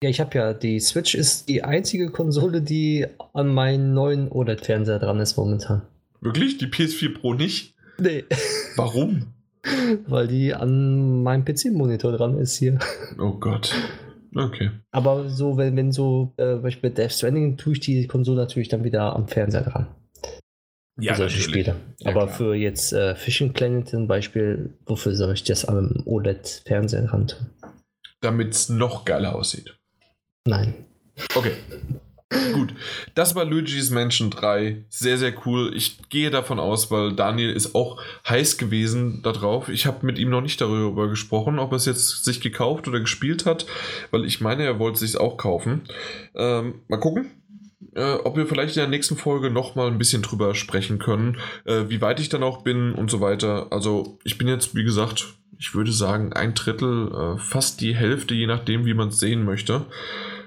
Ja, 0.00 0.08
ich 0.08 0.20
habe 0.20 0.38
ja, 0.38 0.54
die 0.54 0.78
Switch 0.78 1.16
ist 1.16 1.48
die 1.48 1.64
einzige 1.64 2.08
Konsole, 2.12 2.62
die 2.62 3.04
an 3.32 3.52
meinen 3.52 3.94
neuen 3.94 4.30
OLED-Fernseher 4.30 5.00
dran 5.00 5.18
ist 5.18 5.36
momentan. 5.36 5.82
Wirklich? 6.20 6.56
Die 6.58 6.66
PS4 6.66 7.18
Pro 7.18 7.34
nicht? 7.34 7.74
Nee. 7.98 8.26
Warum? 8.76 9.34
Weil 10.06 10.28
die 10.28 10.54
an 10.54 11.22
meinem 11.22 11.44
PC-Monitor 11.44 12.12
dran 12.12 12.38
ist 12.38 12.56
hier. 12.56 12.78
Oh 13.18 13.32
Gott. 13.32 13.74
Okay. 14.34 14.70
Aber 14.90 15.28
so, 15.28 15.56
wenn, 15.56 15.76
wenn 15.76 15.92
so, 15.92 16.34
äh, 16.36 16.54
zum 16.54 16.62
Beispiel 16.62 16.90
Death 16.90 17.12
Stranding, 17.12 17.56
tue 17.56 17.72
ich 17.72 17.80
die 17.80 18.06
Konsole 18.06 18.38
natürlich 18.38 18.68
dann 18.68 18.84
wieder 18.84 19.16
am 19.16 19.26
Fernseher 19.26 19.62
dran. 19.62 19.88
Ja, 21.00 21.14
für 21.14 21.18
solche 21.18 21.38
natürlich. 21.38 21.66
Spiele. 21.66 21.76
Ja, 22.00 22.10
Aber 22.10 22.24
klar. 22.26 22.36
für 22.36 22.54
jetzt 22.54 22.92
äh, 22.92 23.14
Fishing 23.14 23.52
Planet 23.52 23.88
zum 23.88 24.06
Beispiel, 24.06 24.74
wofür 24.86 25.14
soll 25.14 25.32
ich 25.32 25.44
das 25.44 25.64
am 25.64 26.02
OLED-Fernseher 26.04 27.02
dran 27.02 27.28
tun? 27.28 27.46
Damit 28.20 28.52
es 28.52 28.68
noch 28.68 29.04
geiler 29.04 29.34
aussieht. 29.36 29.76
Nein. 30.44 30.74
Okay. 31.34 31.52
Gut, 32.52 32.74
das 33.14 33.34
war 33.34 33.46
Luigi's 33.46 33.90
Mansion 33.90 34.30
3. 34.30 34.84
Sehr, 34.90 35.16
sehr 35.16 35.32
cool. 35.46 35.72
Ich 35.74 36.10
gehe 36.10 36.30
davon 36.30 36.60
aus, 36.60 36.90
weil 36.90 37.14
Daniel 37.14 37.50
ist 37.50 37.74
auch 37.74 37.98
heiß 38.28 38.58
gewesen 38.58 39.22
darauf. 39.22 39.70
Ich 39.70 39.86
habe 39.86 40.04
mit 40.04 40.18
ihm 40.18 40.28
noch 40.28 40.42
nicht 40.42 40.60
darüber 40.60 41.08
gesprochen, 41.08 41.58
ob 41.58 41.72
er 41.72 41.76
es 41.76 41.86
jetzt 41.86 42.24
sich 42.24 42.42
gekauft 42.42 42.86
oder 42.86 43.00
gespielt 43.00 43.46
hat, 43.46 43.64
weil 44.10 44.26
ich 44.26 44.42
meine, 44.42 44.64
er 44.64 44.78
wollte 44.78 44.94
es 44.94 45.10
sich 45.10 45.18
auch 45.18 45.38
kaufen. 45.38 45.82
Ähm, 46.34 46.82
mal 46.88 47.00
gucken. 47.00 47.30
Äh, 47.94 48.14
ob 48.24 48.36
wir 48.36 48.46
vielleicht 48.46 48.76
in 48.76 48.82
der 48.82 48.90
nächsten 48.90 49.16
Folge 49.16 49.50
noch 49.50 49.74
mal 49.74 49.86
ein 49.86 49.98
bisschen 49.98 50.20
drüber 50.20 50.54
sprechen 50.54 50.98
können, 50.98 51.38
äh, 51.64 51.84
wie 51.88 52.02
weit 52.02 52.20
ich 52.20 52.28
dann 52.28 52.42
auch 52.42 52.62
bin 52.62 52.92
und 52.92 53.10
so 53.10 53.20
weiter. 53.20 53.68
Also 53.70 54.18
ich 54.24 54.36
bin 54.36 54.48
jetzt, 54.48 54.74
wie 54.74 54.84
gesagt, 54.84 55.34
ich 55.58 55.74
würde 55.74 55.92
sagen, 55.92 56.34
ein 56.34 56.54
Drittel, 56.54 57.10
äh, 57.10 57.38
fast 57.38 57.80
die 57.80 57.94
Hälfte, 57.94 58.34
je 58.34 58.46
nachdem, 58.46 58.84
wie 58.84 58.94
man 58.94 59.08
es 59.08 59.18
sehen 59.18 59.44
möchte. 59.44 59.86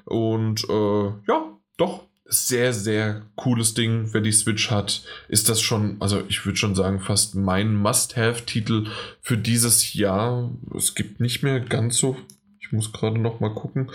Und 0.06 0.64
äh, 0.70 1.06
ja, 1.28 1.51
doch, 1.82 2.08
sehr, 2.26 2.74
sehr 2.74 3.24
cooles 3.36 3.74
Ding. 3.74 4.14
Wer 4.14 4.22
die 4.22 4.32
Switch 4.32 4.72
hat, 4.72 5.04
ist 5.28 5.50
das 5.50 5.62
schon, 5.62 5.98
also 6.00 6.24
ich 6.30 6.46
würde 6.46 6.58
schon 6.58 6.76
sagen, 6.76 7.02
fast 7.02 7.36
mein 7.36 7.76
Must-Have-Titel 7.76 8.88
für 9.22 9.38
dieses 9.38 9.94
Jahr. 9.94 10.52
Es 10.76 10.96
gibt 10.96 11.20
nicht 11.20 11.44
mehr 11.44 11.60
ganz 11.60 11.98
so. 11.98 12.16
Ich 12.60 12.72
muss 12.72 12.94
gerade 12.94 13.20
noch 13.20 13.42
mal 13.42 13.54
gucken, 13.54 13.92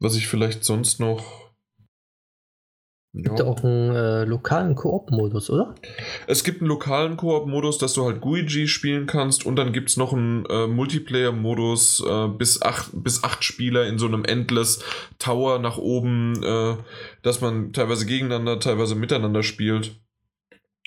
was 0.00 0.16
ich 0.16 0.26
vielleicht 0.26 0.64
sonst 0.64 0.98
noch. 0.98 1.45
Gibt 3.22 3.40
auch 3.40 3.64
einen 3.64 3.94
äh, 3.94 4.24
lokalen 4.24 4.74
Koop-Modus, 4.74 5.48
oder? 5.50 5.74
Es 6.26 6.44
gibt 6.44 6.60
einen 6.60 6.68
lokalen 6.68 7.16
Koop-Modus, 7.16 7.78
dass 7.78 7.94
du 7.94 8.04
halt 8.04 8.20
Guigi 8.20 8.68
spielen 8.68 9.06
kannst 9.06 9.46
und 9.46 9.56
dann 9.56 9.72
gibt 9.72 9.88
es 9.88 9.96
noch 9.96 10.12
einen 10.12 10.44
äh, 10.46 10.66
Multiplayer-Modus 10.66 12.04
äh, 12.06 12.28
bis, 12.28 12.60
acht, 12.62 12.90
bis 12.92 13.24
acht 13.24 13.42
Spieler 13.42 13.86
in 13.86 13.98
so 13.98 14.06
einem 14.06 14.24
Endless 14.24 14.82
Tower 15.18 15.58
nach 15.58 15.78
oben, 15.78 16.42
äh, 16.42 16.76
dass 17.22 17.40
man 17.40 17.72
teilweise 17.72 18.06
gegeneinander, 18.06 18.60
teilweise 18.60 18.94
miteinander 18.94 19.42
spielt. 19.42 19.92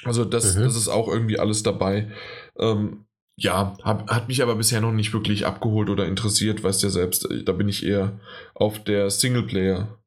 Also 0.05 0.23
das, 0.23 0.55
Mhm. 0.55 0.63
das 0.63 0.75
ist 0.75 0.87
auch 0.87 1.07
irgendwie 1.07 1.39
alles 1.39 1.63
dabei. 1.63 2.11
Ähm, 2.57 3.05
ja, 3.37 3.75
hab, 3.83 4.09
hat 4.09 4.27
mich 4.27 4.43
aber 4.43 4.55
bisher 4.55 4.81
noch 4.81 4.91
nicht 4.91 5.13
wirklich 5.13 5.45
abgeholt 5.45 5.89
oder 5.89 6.05
interessiert, 6.05 6.63
weißt 6.63 6.83
ja 6.83 6.89
selbst, 6.89 7.29
äh, 7.31 7.43
da 7.43 7.53
bin 7.53 7.69
ich 7.69 7.85
eher 7.85 8.19
auf 8.53 8.83
der 8.83 9.09
Singleplayer. 9.09 9.98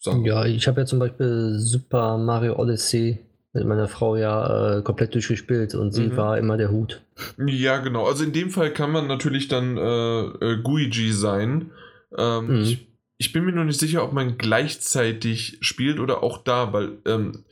Sache. 0.00 0.20
Ja, 0.24 0.44
ich 0.46 0.66
habe 0.66 0.80
ja 0.80 0.86
zum 0.86 0.98
Beispiel 0.98 1.54
Super 1.58 2.18
Mario 2.18 2.58
Odyssey 2.58 3.18
mit 3.52 3.66
meiner 3.66 3.88
Frau 3.88 4.16
ja 4.16 4.78
äh, 4.78 4.82
komplett 4.82 5.14
durchgespielt 5.14 5.74
und 5.74 5.92
sie 5.92 6.08
Mhm. 6.08 6.16
war 6.16 6.38
immer 6.38 6.56
der 6.56 6.70
Hut. 6.70 7.02
Ja, 7.46 7.78
genau. 7.78 8.06
Also 8.06 8.24
in 8.24 8.32
dem 8.32 8.50
Fall 8.50 8.72
kann 8.72 8.92
man 8.92 9.06
natürlich 9.08 9.48
dann 9.48 9.76
äh, 9.76 10.20
äh, 10.22 10.62
Guigi 10.62 11.12
sein. 11.12 11.70
Ähm, 12.16 12.46
Mhm. 12.46 12.62
ich, 12.62 12.86
ich 13.18 13.32
bin 13.32 13.44
mir 13.44 13.52
noch 13.52 13.64
nicht 13.64 13.80
sicher, 13.80 14.02
ob 14.04 14.12
man 14.12 14.38
gleichzeitig 14.38 15.58
spielt 15.60 16.00
oder 16.00 16.22
auch 16.22 16.38
da, 16.38 16.72
weil 16.72 16.98
ähm, 17.06 17.44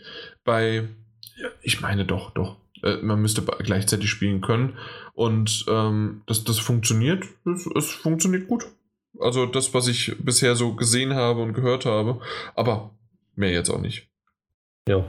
bei, 0.44 0.88
ja, 1.36 1.48
ich 1.62 1.80
meine 1.80 2.04
doch, 2.06 2.30
doch, 2.30 2.56
äh, 2.82 2.96
man 3.02 3.20
müsste 3.20 3.42
gleichzeitig 3.42 4.08
spielen 4.08 4.40
können 4.40 4.78
und 5.14 5.66
ähm, 5.68 6.22
das, 6.26 6.44
das 6.44 6.58
funktioniert, 6.58 7.24
es, 7.44 7.66
es 7.76 7.90
funktioniert 7.90 8.48
gut. 8.48 8.66
Also 9.18 9.46
das, 9.46 9.74
was 9.74 9.88
ich 9.88 10.16
bisher 10.18 10.54
so 10.54 10.74
gesehen 10.74 11.14
habe 11.14 11.42
und 11.42 11.52
gehört 11.52 11.86
habe, 11.86 12.20
aber 12.54 12.90
mehr 13.34 13.50
jetzt 13.50 13.70
auch 13.70 13.80
nicht. 13.80 14.08
Ja, 14.88 15.04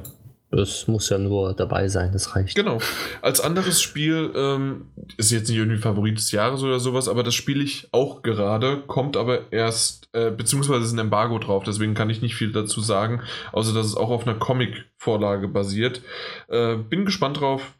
das 0.51 0.87
muss 0.87 1.09
ja 1.09 1.19
nur 1.19 1.53
dabei 1.53 1.87
sein, 1.89 2.11
das 2.11 2.35
reicht. 2.35 2.55
Genau. 2.55 2.79
Als 3.21 3.39
anderes 3.39 3.81
Spiel 3.81 4.31
ähm, 4.35 4.87
ist 5.17 5.31
jetzt 5.31 5.47
nicht 5.47 5.57
irgendwie 5.57 5.77
Favorit 5.77 6.17
des 6.17 6.31
Jahres 6.31 6.63
oder 6.63 6.79
sowas, 6.79 7.07
aber 7.07 7.21
das 7.21 7.35
spiele 7.35 7.63
ich 7.63 7.87
auch 7.91 8.23
gerade, 8.23 8.81
kommt 8.87 9.15
aber 9.15 9.51
erst, 9.51 10.09
äh, 10.13 10.31
beziehungsweise 10.31 10.85
ist 10.85 10.93
ein 10.93 10.99
Embargo 10.99 11.37
drauf, 11.37 11.63
deswegen 11.63 11.93
kann 11.93 12.09
ich 12.09 12.23
nicht 12.23 12.35
viel 12.35 12.51
dazu 12.51 12.81
sagen, 12.81 13.21
außer 13.51 13.73
dass 13.73 13.85
es 13.85 13.95
auch 13.95 14.09
auf 14.09 14.25
einer 14.25 14.39
Comic-Vorlage 14.39 15.47
basiert. 15.47 16.01
Äh, 16.47 16.77
bin 16.77 17.05
gespannt 17.05 17.39
drauf, 17.39 17.75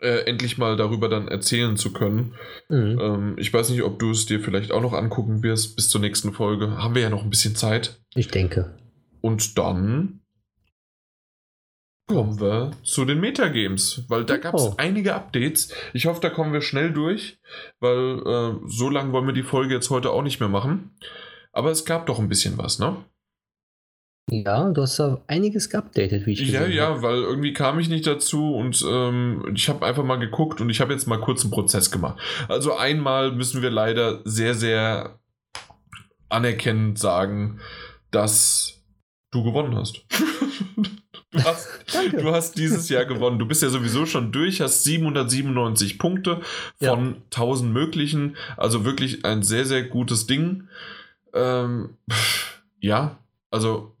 äh, 0.00 0.24
endlich 0.26 0.58
mal 0.58 0.76
darüber 0.76 1.08
dann 1.08 1.28
erzählen 1.28 1.76
zu 1.76 1.92
können. 1.92 2.34
Mhm. 2.68 2.98
Ähm, 3.00 3.34
ich 3.38 3.52
weiß 3.52 3.70
nicht, 3.70 3.82
ob 3.82 3.98
du 3.98 4.10
es 4.10 4.26
dir 4.26 4.40
vielleicht 4.40 4.72
auch 4.72 4.80
noch 4.82 4.92
angucken 4.92 5.42
wirst 5.42 5.76
bis 5.76 5.88
zur 5.88 6.00
nächsten 6.00 6.32
Folge. 6.32 6.78
Haben 6.78 6.94
wir 6.94 7.02
ja 7.02 7.10
noch 7.10 7.22
ein 7.22 7.30
bisschen 7.30 7.54
Zeit. 7.56 8.00
Ich 8.14 8.28
denke. 8.28 8.76
Und 9.20 9.56
dann 9.58 10.20
kommen 12.06 12.38
wir 12.38 12.72
zu 12.82 13.04
den 13.06 13.20
Metagames, 13.20 14.04
weil 14.08 14.24
da 14.24 14.36
gab 14.36 14.54
es 14.54 14.62
Oh. 14.62 14.74
einige 14.76 15.14
Updates. 15.14 15.72
Ich 15.94 16.06
hoffe, 16.06 16.20
da 16.20 16.28
kommen 16.28 16.52
wir 16.52 16.60
schnell 16.60 16.92
durch, 16.92 17.38
weil 17.80 18.18
äh, 18.26 18.60
so 18.68 18.90
lange 18.90 19.12
wollen 19.12 19.26
wir 19.26 19.32
die 19.32 19.42
Folge 19.42 19.74
jetzt 19.74 19.88
heute 19.90 20.10
auch 20.10 20.22
nicht 20.22 20.38
mehr 20.40 20.50
machen. 20.50 20.90
Aber 21.52 21.70
es 21.70 21.84
gab 21.84 22.06
doch 22.06 22.18
ein 22.18 22.28
bisschen 22.28 22.58
was, 22.58 22.78
ne? 22.78 22.96
Ja, 24.30 24.70
du 24.70 24.82
hast 24.82 24.98
da 24.98 25.22
einiges 25.26 25.68
geupdatet, 25.68 26.24
wie 26.26 26.32
ich 26.32 26.40
Ja, 26.50 26.60
gesehen 26.60 26.76
ja, 26.76 26.86
habe. 26.88 27.02
weil 27.02 27.16
irgendwie 27.16 27.52
kam 27.52 27.78
ich 27.78 27.88
nicht 27.90 28.06
dazu 28.06 28.54
und 28.54 28.82
ähm, 28.88 29.52
ich 29.54 29.68
habe 29.68 29.84
einfach 29.84 30.02
mal 30.02 30.16
geguckt 30.16 30.60
und 30.62 30.70
ich 30.70 30.80
habe 30.80 30.92
jetzt 30.94 31.06
mal 31.06 31.20
kurz 31.20 31.42
einen 31.42 31.50
Prozess 31.50 31.90
gemacht. 31.90 32.18
Also 32.48 32.74
einmal 32.76 33.32
müssen 33.32 33.60
wir 33.60 33.70
leider 33.70 34.22
sehr, 34.24 34.54
sehr 34.54 35.18
anerkennend 36.30 36.98
sagen, 36.98 37.60
dass 38.10 38.82
du 39.30 39.44
gewonnen 39.44 39.76
hast. 39.76 40.04
du 40.76 41.42
hast. 41.44 41.68
Du 42.12 42.32
hast 42.32 42.56
dieses 42.56 42.88
Jahr 42.88 43.04
gewonnen. 43.04 43.38
Du 43.38 43.46
bist 43.46 43.62
ja 43.62 43.68
sowieso 43.68 44.06
schon 44.06 44.32
durch, 44.32 44.60
hast 44.60 44.84
797 44.84 45.98
Punkte 45.98 46.40
von 46.82 47.16
1000 47.26 47.72
möglichen. 47.72 48.36
Also 48.56 48.84
wirklich 48.84 49.24
ein 49.24 49.42
sehr, 49.42 49.64
sehr 49.64 49.82
gutes 49.84 50.26
Ding. 50.26 50.68
Ähm, 51.34 51.96
ja, 52.80 53.18
also 53.50 53.93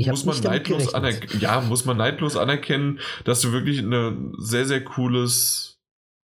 Ich 0.00 0.06
muss 0.06 0.24
man 0.24 0.40
neidlos 0.40 0.94
anerkennen. 0.94 1.40
Ja, 1.40 1.60
muss 1.60 1.84
man 1.84 1.96
neidlos 1.96 2.36
anerkennen, 2.36 3.00
dass 3.24 3.40
du 3.40 3.52
wirklich 3.52 3.80
eine 3.80 4.16
sehr, 4.38 4.64
sehr 4.64 4.82
cooles, 4.82 5.78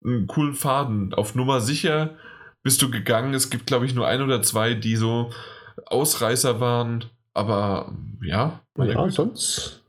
einen 0.04 0.26
coolen 0.26 0.54
Faden 0.54 1.12
auf 1.14 1.34
Nummer 1.34 1.60
sicher 1.60 2.16
bist 2.62 2.82
du 2.82 2.90
gegangen. 2.90 3.32
Es 3.34 3.50
gibt, 3.50 3.66
glaube 3.66 3.86
ich, 3.86 3.94
nur 3.94 4.08
ein 4.08 4.22
oder 4.22 4.42
zwei, 4.42 4.74
die 4.74 4.96
so 4.96 5.30
Ausreißer 5.86 6.58
waren. 6.58 7.04
Aber 7.34 7.92
ja, 8.22 8.60
Ja, 8.78 8.84
Güte. 8.86 9.10
sonst. 9.10 9.82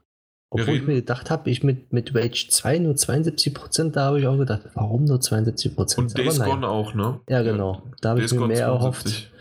Obwohl 0.49 0.75
ich 0.75 0.87
mir 0.87 0.95
gedacht 0.95 1.29
habe, 1.29 1.49
ich 1.49 1.63
mit, 1.63 1.91
mit 1.91 2.13
Rage 2.15 2.47
2 2.49 2.79
nur 2.79 2.93
72%, 2.93 3.91
da 3.91 4.05
habe 4.05 4.19
ich 4.19 4.27
auch 4.27 4.37
gedacht, 4.37 4.61
warum 4.75 5.03
nur 5.05 5.17
72%? 5.17 5.97
Und 5.97 6.17
Days. 6.17 6.39
Gone 6.39 6.67
auch, 6.67 6.93
ne? 6.93 7.19
Ja, 7.27 7.41
genau. 7.41 7.83
Da 8.01 8.09
habe 8.11 8.21
ich 8.23 8.31
mir 8.31 8.47
mehr 8.47 8.67
72. 8.67 8.71
erhofft. 8.81 9.31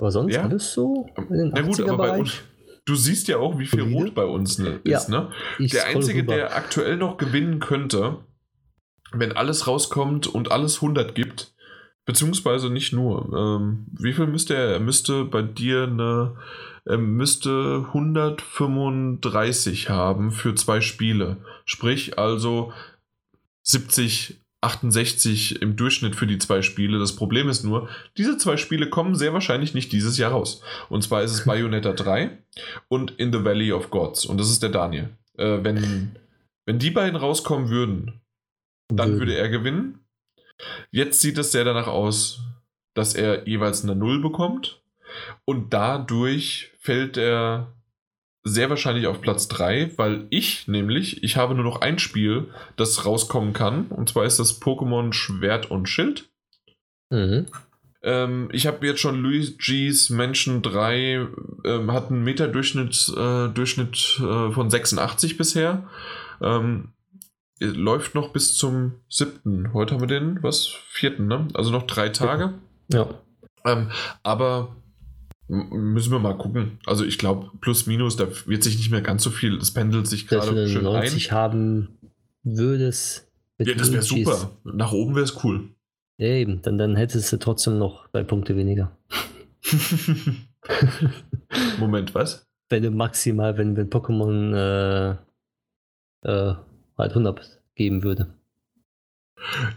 Aber 0.00 0.10
sonst 0.10 0.34
Ja. 0.34 0.42
alles 0.44 0.72
so 0.72 1.06
in 1.28 1.36
den 1.38 1.48
Na 1.54 1.60
gut, 1.62 1.80
aber 1.80 1.96
bei, 1.96 2.08
80er-Bereich. 2.20 2.42
Du 2.84 2.94
siehst 2.96 3.28
ja 3.28 3.38
auch, 3.38 3.58
wie 3.58 3.66
viel. 3.66 3.82
Rot 3.82 4.14
bei 4.14 4.24
uns 4.24 4.58
ne, 4.58 4.80
Ja. 4.84 4.98
ist, 4.98 5.08
ne? 5.08 5.30
Ich 5.58 5.70
Der 5.72 5.86
Einzige, 5.86 6.22
rüber. 6.22 6.34
der 6.34 6.56
aktuell 6.56 6.96
noch 6.96 7.16
gewinnen 7.16 7.60
könnte, 7.60 8.18
wenn 9.12 9.32
alles 9.32 9.66
rauskommt 9.66 10.26
und 10.26 10.50
alles 10.50 10.76
100 10.76 11.14
gibt, 11.14 11.54
beziehungsweise 12.04 12.70
nicht 12.70 12.92
nur. 12.92 13.32
Ähm, 13.32 13.86
wie 13.92 14.12
viel 14.12 14.26
müsste 14.26 14.54
er? 14.56 14.72
Er 14.72 14.80
müsste 14.80 15.24
bei 15.24 15.42
dir 15.42 15.84
eine. 15.84 16.36
Er 16.84 16.98
müsste 16.98 17.84
135 17.92 19.88
haben 19.88 20.32
für 20.32 20.54
zwei 20.56 20.80
Spiele. 20.80 21.36
Sprich 21.64 22.18
also 22.18 22.72
70, 23.62 24.41
68 24.62 25.60
im 25.60 25.76
Durchschnitt 25.76 26.14
für 26.16 26.26
die 26.26 26.38
zwei 26.38 26.62
Spiele. 26.62 26.98
Das 26.98 27.16
Problem 27.16 27.48
ist 27.48 27.64
nur, 27.64 27.88
diese 28.16 28.38
zwei 28.38 28.56
Spiele 28.56 28.88
kommen 28.88 29.14
sehr 29.14 29.32
wahrscheinlich 29.32 29.74
nicht 29.74 29.92
dieses 29.92 30.18
Jahr 30.18 30.30
raus. 30.30 30.62
Und 30.88 31.02
zwar 31.02 31.22
ist 31.22 31.32
es 31.32 31.44
Bayonetta 31.44 31.92
3 31.92 32.38
und 32.88 33.10
In 33.12 33.32
the 33.32 33.44
Valley 33.44 33.72
of 33.72 33.90
Gods. 33.90 34.24
Und 34.24 34.38
das 34.38 34.50
ist 34.50 34.62
der 34.62 34.70
Daniel. 34.70 35.10
Äh, 35.36 35.58
wenn, 35.62 36.16
wenn 36.64 36.78
die 36.78 36.90
beiden 36.90 37.16
rauskommen 37.16 37.70
würden, 37.70 38.20
dann 38.88 39.18
würde 39.18 39.36
er 39.36 39.48
gewinnen. 39.48 40.04
Jetzt 40.90 41.20
sieht 41.20 41.38
es 41.38 41.50
sehr 41.50 41.64
danach 41.64 41.88
aus, 41.88 42.40
dass 42.94 43.14
er 43.14 43.48
jeweils 43.48 43.82
eine 43.82 43.96
Null 43.96 44.20
bekommt. 44.20 44.80
Und 45.44 45.72
dadurch 45.72 46.70
fällt 46.78 47.16
er 47.16 47.72
sehr 48.44 48.70
wahrscheinlich 48.70 49.06
auf 49.06 49.20
Platz 49.20 49.48
3, 49.48 49.92
weil 49.96 50.26
ich 50.30 50.66
nämlich, 50.66 51.22
ich 51.22 51.36
habe 51.36 51.54
nur 51.54 51.64
noch 51.64 51.80
ein 51.80 51.98
Spiel, 51.98 52.48
das 52.76 53.06
rauskommen 53.06 53.52
kann. 53.52 53.86
Und 53.86 54.08
zwar 54.08 54.24
ist 54.24 54.38
das 54.38 54.60
Pokémon 54.60 55.12
Schwert 55.12 55.70
und 55.70 55.88
Schild. 55.88 56.28
Mhm. 57.10 57.46
Ähm, 58.02 58.48
ich 58.52 58.66
habe 58.66 58.84
jetzt 58.86 59.00
schon 59.00 59.22
Luigi's 59.22 60.10
Mansion 60.10 60.60
3, 60.62 61.26
ähm, 61.64 61.92
hat 61.92 62.10
einen 62.10 62.24
Meterdurchschnitt 62.24 63.12
äh, 63.16 63.48
Durchschnitt, 63.48 64.20
äh, 64.20 64.50
von 64.50 64.70
86 64.70 65.36
bisher. 65.36 65.88
Ähm, 66.40 66.88
läuft 67.60 68.16
noch 68.16 68.30
bis 68.32 68.54
zum 68.54 68.94
7. 69.08 69.72
Heute 69.72 69.94
haben 69.94 70.00
wir 70.00 70.08
den, 70.08 70.42
was? 70.42 70.66
4. 70.66 71.20
Ne? 71.20 71.46
Also 71.54 71.70
noch 71.70 71.84
drei 71.84 72.08
Tage. 72.08 72.54
Ja. 72.92 73.08
Ähm, 73.64 73.90
aber 74.24 74.74
müssen 75.48 76.12
wir 76.12 76.18
mal 76.18 76.36
gucken. 76.36 76.78
Also 76.86 77.04
ich 77.04 77.18
glaube, 77.18 77.50
plus 77.60 77.86
minus, 77.86 78.16
da 78.16 78.26
wird 78.46 78.62
sich 78.62 78.76
nicht 78.78 78.90
mehr 78.90 79.02
ganz 79.02 79.22
so 79.22 79.30
viel, 79.30 79.56
es 79.56 79.72
pendelt 79.72 80.06
sich 80.06 80.26
gerade 80.26 80.68
schön 80.68 80.84
90 80.84 81.30
ein. 81.30 81.36
haben 81.36 81.88
würdest. 82.42 83.30
Ja, 83.58 83.74
das 83.74 83.92
wäre 83.92 84.02
super. 84.02 84.50
Nach 84.64 84.92
oben 84.92 85.14
wäre 85.14 85.24
es 85.24 85.44
cool. 85.44 85.68
Ja, 86.18 86.28
eben, 86.28 86.62
dann, 86.62 86.78
dann 86.78 86.96
hättest 86.96 87.32
du 87.32 87.38
trotzdem 87.38 87.78
noch 87.78 88.08
drei 88.08 88.22
Punkte 88.24 88.56
weniger. 88.56 88.96
Moment, 91.78 92.14
was? 92.14 92.46
Wenn 92.68 92.82
du 92.82 92.90
maximal, 92.90 93.58
wenn, 93.58 93.76
wenn 93.76 93.90
Pokémon 93.90 94.54
äh, 94.54 95.16
äh, 96.28 96.54
halt 96.96 97.10
100 97.10 97.60
geben 97.74 98.02
würde. 98.02 98.34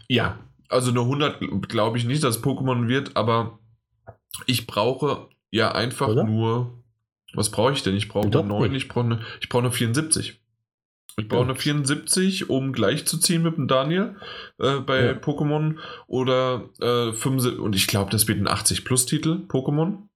Ja, 0.07 0.39
also 0.69 0.91
eine 0.91 1.01
100 1.01 1.69
glaube 1.69 1.97
ich 1.97 2.05
nicht, 2.05 2.23
dass 2.23 2.43
Pokémon 2.43 2.87
wird, 2.87 3.15
aber 3.15 3.59
ich 4.45 4.67
brauche 4.67 5.29
ja 5.55 5.71
einfach 5.71 6.07
Oder? 6.09 6.23
nur. 6.23 6.83
Was 7.33 7.49
brauche 7.51 7.73
ich 7.73 7.83
denn? 7.83 7.95
Ich 7.95 8.07
brauche 8.07 8.27
eine 8.27 8.43
9, 8.47 8.71
nicht. 8.71 8.83
ich 8.83 8.87
brauche 8.89 9.05
eine, 9.05 9.19
ich 9.41 9.49
brauche 9.49 9.63
eine 9.63 9.71
74. 9.71 10.39
Ich 11.17 11.27
brauche 11.27 11.41
Ja. 11.43 11.45
eine 11.49 11.55
74, 11.55 12.49
um 12.49 12.73
gleich 12.73 13.05
zu 13.05 13.17
ziehen 13.17 13.41
mit 13.43 13.57
dem 13.57 13.67
Daniel 13.67 14.15
äh, 14.59 14.79
bei 14.79 15.05
Ja. 15.05 15.11
Pokémon 15.13 15.75
oder 16.07 16.69
äh, 16.81 17.13
75, 17.13 17.59
und 17.59 17.75
ich 17.75 17.87
glaube, 17.87 18.11
das 18.11 18.27
wird 18.27 18.39
ein 18.39 18.47
80-Plus-Titel, 18.47 19.43
Pokémon. 19.47 20.07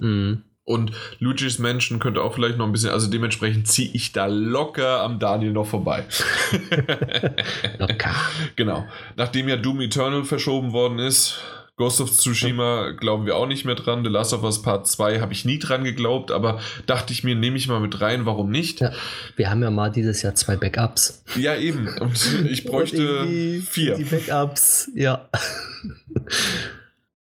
Mhm. 0.00 0.42
Und 0.64 0.92
Luigi's 1.18 1.58
Mansion 1.58 1.98
könnte 1.98 2.20
auch 2.22 2.34
vielleicht 2.34 2.58
noch 2.58 2.66
ein 2.66 2.72
bisschen, 2.72 2.90
also 2.90 3.10
dementsprechend 3.10 3.66
ziehe 3.68 3.90
ich 3.94 4.12
da 4.12 4.26
locker 4.26 5.00
am 5.00 5.18
Daniel 5.18 5.52
noch 5.52 5.66
vorbei. 5.66 6.04
Locker. 7.78 8.14
Genau. 8.56 8.86
Nachdem 9.16 9.48
ja 9.48 9.56
Doom 9.56 9.80
Eternal 9.80 10.24
verschoben 10.24 10.72
worden 10.72 10.98
ist, 10.98 11.40
Ghost 11.78 12.00
of 12.00 12.10
Tsushima 12.10 12.90
glauben 12.90 13.24
wir 13.24 13.36
auch 13.36 13.46
nicht 13.46 13.64
mehr 13.64 13.76
dran. 13.76 14.04
The 14.04 14.10
Last 14.10 14.34
of 14.34 14.42
Us 14.42 14.60
Part 14.60 14.86
2 14.86 15.20
habe 15.20 15.32
ich 15.32 15.44
nie 15.44 15.58
dran 15.58 15.84
geglaubt, 15.84 16.32
aber 16.32 16.60
dachte 16.86 17.12
ich 17.12 17.24
mir, 17.24 17.36
nehme 17.36 17.56
ich 17.56 17.68
mal 17.68 17.80
mit 17.80 18.00
rein, 18.00 18.26
warum 18.26 18.50
nicht? 18.50 18.80
Ja. 18.80 18.92
Wir 19.36 19.48
haben 19.48 19.62
ja 19.62 19.70
mal 19.70 19.90
dieses 19.90 20.22
Jahr 20.22 20.34
zwei 20.34 20.56
Backups. 20.56 21.22
Ja, 21.36 21.56
eben. 21.56 21.88
Und 22.00 22.44
ich 22.50 22.64
bräuchte 22.64 23.20
Und 23.20 23.62
vier. 23.62 23.94
Die 23.94 24.04
Backups, 24.04 24.90
ja. 24.94 25.28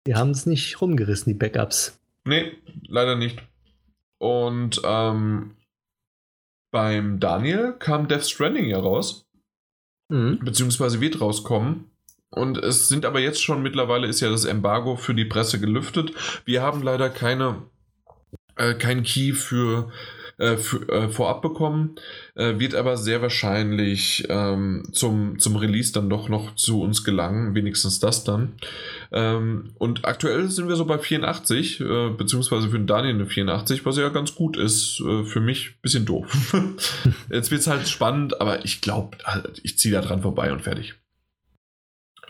Wir 0.04 0.18
haben 0.18 0.32
es 0.32 0.46
nicht 0.46 0.82
rumgerissen, 0.82 1.32
die 1.32 1.38
Backups. 1.38 2.00
Nee, 2.26 2.52
leider 2.88 3.16
nicht. 3.16 3.38
Und 4.18 4.82
ähm, 4.84 5.52
beim 6.72 7.20
Daniel 7.20 7.74
kam 7.78 8.08
Death 8.08 8.26
Stranding 8.28 8.66
ja 8.66 8.80
raus. 8.80 9.30
Mhm. 10.12 10.40
beziehungsweise 10.40 11.02
wird 11.02 11.22
rauskommen. 11.22 11.86
Und 12.32 12.58
es 12.58 12.90
sind 12.90 13.06
aber 13.06 13.20
jetzt 13.20 13.44
schon 13.44 13.64
mittlerweile 13.64 14.08
ist 14.08 14.20
ja 14.20 14.30
das 14.30 14.46
Embargo 14.46 14.96
für 14.96 15.16
die 15.16 15.26
Presse 15.26 15.60
gelüftet. 15.60 16.12
Wir 16.46 16.62
haben 16.62 16.84
leider 16.84 17.10
keine 17.10 17.64
äh, 18.60 18.74
kein 18.76 19.04
Key 19.04 19.34
für, 19.34 19.90
äh, 20.38 20.58
für 20.58 20.88
äh, 20.90 21.10
vorab 21.10 21.42
bekommen, 21.42 21.96
äh, 22.36 22.60
wird 22.60 22.76
aber 22.76 22.98
sehr 22.98 23.22
wahrscheinlich 23.22 24.28
ähm, 24.30 24.84
zum, 24.92 25.40
zum 25.40 25.56
Release 25.56 25.94
dann 25.94 26.10
doch 26.10 26.30
noch 26.30 26.56
zu 26.56 26.82
uns 26.82 27.04
gelangen, 27.04 27.56
wenigstens 27.56 28.00
das 28.00 28.26
dann. 28.26 28.54
Ähm, 29.12 29.72
und 29.80 30.06
aktuell 30.06 30.50
sind 30.50 30.68
wir 30.68 30.76
so 30.76 30.86
bei 30.86 31.00
84, 31.00 31.80
äh, 31.80 32.10
beziehungsweise 32.10 32.70
für 32.70 32.78
den 32.78 32.88
Daniel 32.88 33.16
eine 33.16 33.26
84, 33.26 33.86
was 33.86 33.98
ja 33.98 34.10
ganz 34.10 34.36
gut 34.36 34.58
ist. 34.58 35.02
Äh, 35.02 35.24
für 35.24 35.40
mich 35.40 35.82
bisschen 35.82 36.06
doof. 36.06 36.28
Jetzt 37.32 37.52
wird 37.52 37.62
es 37.62 37.68
halt 37.68 37.88
spannend, 37.88 38.42
aber 38.42 38.66
ich 38.66 38.82
glaube, 38.82 39.18
ich 39.64 39.78
ziehe 39.78 39.94
da 39.94 40.02
dran 40.02 40.22
vorbei 40.22 40.52
und 40.52 40.62
fertig. 40.62 40.96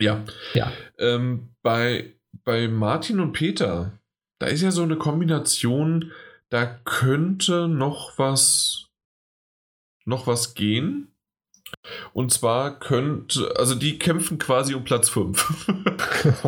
Ja. 0.00 0.24
Ja. 0.54 0.72
Ähm, 0.98 1.50
bei, 1.62 2.14
bei 2.44 2.68
Martin 2.68 3.20
und 3.20 3.32
Peter, 3.32 3.92
da 4.38 4.46
ist 4.46 4.62
ja 4.62 4.70
so 4.70 4.82
eine 4.82 4.96
Kombination, 4.96 6.12
da 6.48 6.66
könnte 6.66 7.68
noch 7.68 8.18
was 8.18 8.90
noch 10.04 10.26
was 10.26 10.54
gehen. 10.54 11.08
Und 12.12 12.32
zwar 12.32 12.78
könnte, 12.78 13.54
also 13.56 13.74
die 13.74 13.98
kämpfen 13.98 14.38
quasi 14.38 14.74
um 14.74 14.84
Platz 14.84 15.08
5. 15.08 15.72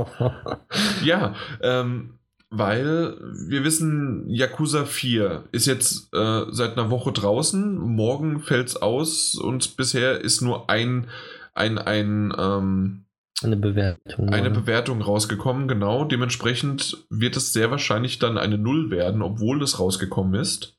ja, 1.05 1.35
ähm, 1.61 2.19
weil 2.51 3.17
wir 3.49 3.65
wissen, 3.65 4.29
Yakuza 4.29 4.85
4 4.85 5.45
ist 5.53 5.67
jetzt 5.67 6.13
äh, 6.13 6.45
seit 6.51 6.73
einer 6.73 6.91
Woche 6.91 7.13
draußen, 7.13 7.79
morgen 7.79 8.41
fällt 8.41 8.69
es 8.69 8.77
aus 8.77 9.37
und 9.37 9.77
bisher 9.77 10.21
ist 10.21 10.43
nur 10.43 10.69
ein, 10.69 11.09
ein, 11.55 11.79
ein, 11.79 12.35
ähm, 12.37 13.05
Eine 13.43 13.57
Bewertung. 13.57 14.29
eine 14.29 14.51
oder? 14.51 14.61
Bewertung 14.61 15.03
rausgekommen, 15.03 15.67
genau. 15.67 16.05
Dementsprechend 16.05 17.05
wird 17.11 17.37
es 17.37 17.53
sehr 17.53 17.71
wahrscheinlich 17.71 18.19
dann 18.19 18.39
eine 18.39 18.59
Null 18.59 18.91
werden, 18.91 19.23
obwohl 19.23 19.63
es 19.63 19.81
rausgekommen 19.81 20.41
ist. 20.41 20.79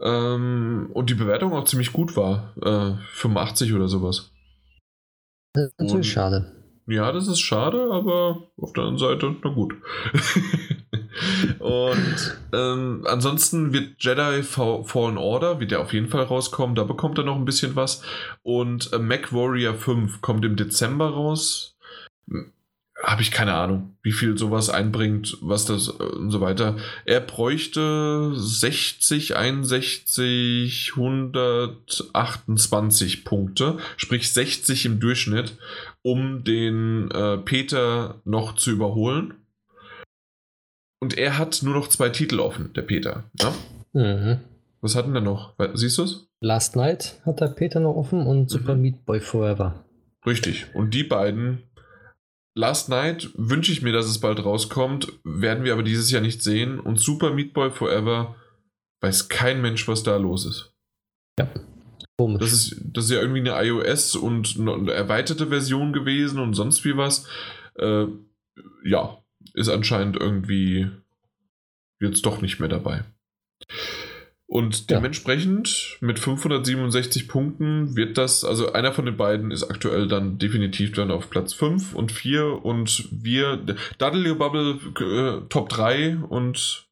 Ähm, 0.00 0.90
und 0.92 1.10
die 1.10 1.14
Bewertung 1.14 1.52
auch 1.52 1.64
ziemlich 1.64 1.92
gut 1.92 2.16
war. 2.16 2.54
Äh, 2.62 3.02
85 3.14 3.72
oder 3.72 3.88
sowas. 3.88 4.30
Das 5.54 5.66
ist 5.66 5.80
natürlich 5.80 6.12
schade. 6.12 6.57
Ja, 6.90 7.12
das 7.12 7.28
ist 7.28 7.40
schade, 7.40 7.90
aber 7.92 8.44
auf 8.56 8.72
der 8.72 8.84
anderen 8.84 8.98
Seite, 8.98 9.36
na 9.44 9.50
gut. 9.50 9.74
und 11.58 12.38
ähm, 12.54 13.04
ansonsten 13.06 13.74
wird 13.74 14.02
Jedi 14.02 14.42
Fa- 14.42 14.82
Fallen 14.84 15.18
Order, 15.18 15.60
wird 15.60 15.70
ja 15.70 15.80
auf 15.80 15.92
jeden 15.92 16.08
Fall 16.08 16.22
rauskommen, 16.22 16.74
da 16.74 16.84
bekommt 16.84 17.18
er 17.18 17.24
noch 17.24 17.36
ein 17.36 17.44
bisschen 17.44 17.76
was. 17.76 18.00
Und 18.42 18.90
äh, 18.94 18.98
Mac 18.98 19.34
Warrior 19.34 19.74
5 19.74 20.22
kommt 20.22 20.46
im 20.46 20.56
Dezember 20.56 21.10
raus. 21.10 21.76
Habe 23.04 23.22
ich 23.22 23.30
keine 23.30 23.54
Ahnung, 23.54 23.96
wie 24.02 24.10
viel 24.10 24.36
sowas 24.36 24.70
einbringt, 24.70 25.38
was 25.40 25.64
das 25.66 25.86
äh, 25.88 26.02
und 26.02 26.32
so 26.32 26.40
weiter. 26.40 26.76
Er 27.04 27.20
bräuchte 27.20 28.32
60, 28.34 29.36
61, 29.36 30.94
128 30.96 33.24
Punkte, 33.24 33.78
sprich 33.96 34.32
60 34.32 34.86
im 34.86 34.98
Durchschnitt, 34.98 35.56
um 36.02 36.44
den 36.44 37.10
äh, 37.10 37.38
Peter 37.38 38.20
noch 38.24 38.54
zu 38.54 38.70
überholen. 38.70 39.34
Und 41.00 41.16
er 41.16 41.38
hat 41.38 41.62
nur 41.62 41.74
noch 41.74 41.88
zwei 41.88 42.08
Titel 42.08 42.40
offen, 42.40 42.72
der 42.72 42.82
Peter. 42.82 43.30
Ja? 43.40 43.54
Mhm. 43.92 44.40
Was 44.80 44.94
hat 44.94 45.06
denn 45.06 45.12
der 45.12 45.22
noch? 45.22 45.54
Siehst 45.74 45.98
du 45.98 46.02
es? 46.04 46.28
Last 46.40 46.76
Night 46.76 47.20
hat 47.24 47.40
der 47.40 47.48
Peter 47.48 47.80
noch 47.80 47.94
offen 47.94 48.26
und 48.26 48.48
Super 48.48 48.74
Mhm. 48.74 48.82
Meat 48.82 49.06
Boy 49.06 49.20
Forever. 49.20 49.84
Richtig. 50.26 50.66
Und 50.74 50.94
die 50.94 51.04
beiden, 51.04 51.62
Last 52.54 52.88
Night 52.88 53.30
wünsche 53.34 53.72
ich 53.72 53.82
mir, 53.82 53.92
dass 53.92 54.06
es 54.06 54.20
bald 54.20 54.44
rauskommt, 54.44 55.12
werden 55.24 55.64
wir 55.64 55.72
aber 55.72 55.82
dieses 55.82 56.10
Jahr 56.10 56.22
nicht 56.22 56.42
sehen. 56.42 56.78
Und 56.80 57.00
Super 57.00 57.32
Meat 57.32 57.52
Boy 57.54 57.70
Forever 57.70 58.36
weiß 59.00 59.28
kein 59.28 59.60
Mensch, 59.62 59.86
was 59.86 60.02
da 60.02 60.16
los 60.16 60.44
ist. 60.46 60.74
Komisch. 62.18 62.40
Das 62.40 62.52
ist, 62.52 62.76
das 62.82 63.04
ist 63.04 63.10
ja 63.12 63.20
irgendwie 63.20 63.48
eine 63.48 63.64
iOS 63.64 64.16
und 64.16 64.56
eine 64.58 64.92
erweiterte 64.92 65.46
Version 65.46 65.92
gewesen 65.92 66.40
und 66.40 66.54
sonst 66.54 66.84
wie 66.84 66.96
was. 66.96 67.26
Äh, 67.76 68.06
ja, 68.84 69.18
ist 69.54 69.68
anscheinend 69.68 70.16
irgendwie 70.16 70.90
jetzt 72.00 72.26
doch 72.26 72.42
nicht 72.42 72.58
mehr 72.58 72.68
dabei. 72.68 73.04
Und 74.46 74.90
dementsprechend 74.90 75.98
mit 76.00 76.18
567 76.18 77.28
Punkten 77.28 77.96
wird 77.96 78.18
das, 78.18 78.44
also 78.44 78.72
einer 78.72 78.92
von 78.92 79.04
den 79.04 79.16
beiden 79.16 79.50
ist 79.50 79.64
aktuell 79.64 80.08
dann 80.08 80.38
definitiv 80.38 80.92
dann 80.92 81.10
auf 81.10 81.28
Platz 81.30 81.52
5 81.52 81.94
und 81.94 82.10
4 82.10 82.64
und 82.64 83.08
wir, 83.12 83.58
Dudley 83.98 84.34
Bubble 84.34 84.80
äh, 85.00 85.46
Top 85.50 85.68
3 85.68 86.16
und 86.16 86.88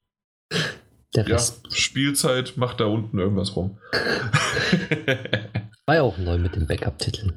Der 1.16 1.26
ja, 1.26 1.34
Rest 1.36 1.74
Spielzeit 1.74 2.56
macht 2.56 2.80
da 2.80 2.84
unten 2.86 3.18
irgendwas 3.18 3.56
rum. 3.56 3.78
war 5.86 5.94
ja 5.94 6.02
auch 6.02 6.18
neu 6.18 6.38
mit 6.38 6.54
den 6.56 6.66
Backup-Titeln. 6.66 7.32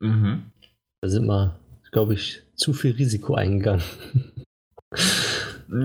mhm. 0.00 0.52
Da 1.02 1.08
sind 1.08 1.26
wir, 1.26 1.58
glaube 1.90 2.14
ich, 2.14 2.42
zu 2.54 2.72
viel 2.72 2.92
Risiko 2.92 3.34
eingegangen. 3.34 3.82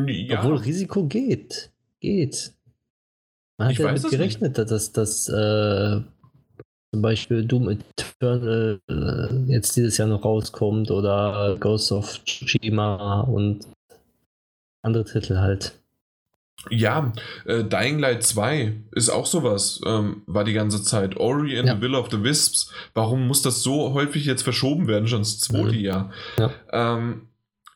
Ja, 0.07 0.39
Obwohl 0.39 0.57
Risiko 0.57 1.05
geht. 1.05 1.71
Geht. 1.99 2.53
Man 3.57 3.67
hat 3.67 3.73
Ich 3.73 3.80
ja 3.80 3.88
damit 3.88 4.09
gerechnet, 4.09 4.57
dass 4.57 4.91
das 4.91 5.27
äh, 5.27 6.01
zum 6.93 7.01
Beispiel 7.01 7.45
Doom 7.45 7.69
Eternal 7.69 8.80
äh, 8.89 9.51
jetzt 9.51 9.75
dieses 9.75 9.97
Jahr 9.97 10.07
noch 10.07 10.23
rauskommt 10.23 10.91
oder 10.91 11.57
Ghost 11.59 11.91
of 11.91 12.23
Tsushima 12.25 13.21
und 13.21 13.65
andere 14.83 15.05
Titel 15.05 15.38
halt. 15.38 15.81
Ja, 16.69 17.11
äh, 17.45 17.64
Dying 17.64 17.98
Light 17.99 18.23
2 18.23 18.73
ist 18.91 19.09
auch 19.09 19.25
sowas, 19.25 19.81
ähm, 19.85 20.22
war 20.27 20.43
die 20.43 20.53
ganze 20.53 20.83
Zeit. 20.83 21.17
Ori 21.17 21.57
and 21.57 21.67
Ja. 21.67 21.75
the 21.75 21.81
Will 21.81 21.95
of 21.95 22.09
the 22.11 22.23
Wisps. 22.23 22.72
Warum 22.93 23.25
muss 23.27 23.41
das 23.41 23.64
so 23.64 23.93
häufig 23.93 24.25
jetzt 24.25 24.43
verschoben 24.43 24.88
werden? 24.88 25.07
Schon 25.07 25.19
das 25.22 25.40
zweite 25.40 25.73
Mhm. 25.75 25.80
Jahr. 25.81 26.11
Ja. 26.38 26.51
Ähm, 26.72 27.27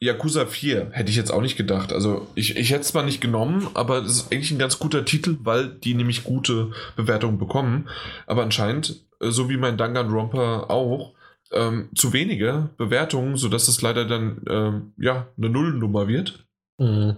Yakuza 0.01 0.45
4 0.45 0.89
hätte 0.91 1.09
ich 1.09 1.15
jetzt 1.15 1.31
auch 1.31 1.41
nicht 1.41 1.55
gedacht. 1.57 1.91
Also 1.93 2.27
ich, 2.35 2.57
ich 2.57 2.69
hätte 2.71 2.81
es 2.81 2.89
zwar 2.89 3.03
nicht 3.03 3.21
genommen, 3.21 3.67
aber 3.73 3.99
es 4.03 4.17
ist 4.17 4.31
eigentlich 4.31 4.51
ein 4.51 4.59
ganz 4.59 4.77
guter 4.77 5.03
Titel, 5.03 5.37
weil 5.41 5.69
die 5.69 5.95
nämlich 5.95 6.23
gute 6.23 6.71
Bewertungen 6.95 7.39
bekommen. 7.39 7.89
Aber 8.27 8.43
anscheinend, 8.43 9.03
äh, 9.19 9.31
so 9.31 9.49
wie 9.49 9.57
mein 9.57 9.77
Danganronpa 9.77 10.65
auch, 10.67 11.13
ähm, 11.51 11.89
zu 11.95 12.13
wenige 12.13 12.69
Bewertungen, 12.77 13.35
sodass 13.37 13.67
es 13.67 13.81
leider 13.81 14.05
dann 14.05 14.41
ähm, 14.47 14.93
ja 14.97 15.27
eine 15.37 15.49
Nullnummer 15.49 16.07
wird. 16.07 16.45
Mhm. 16.77 17.15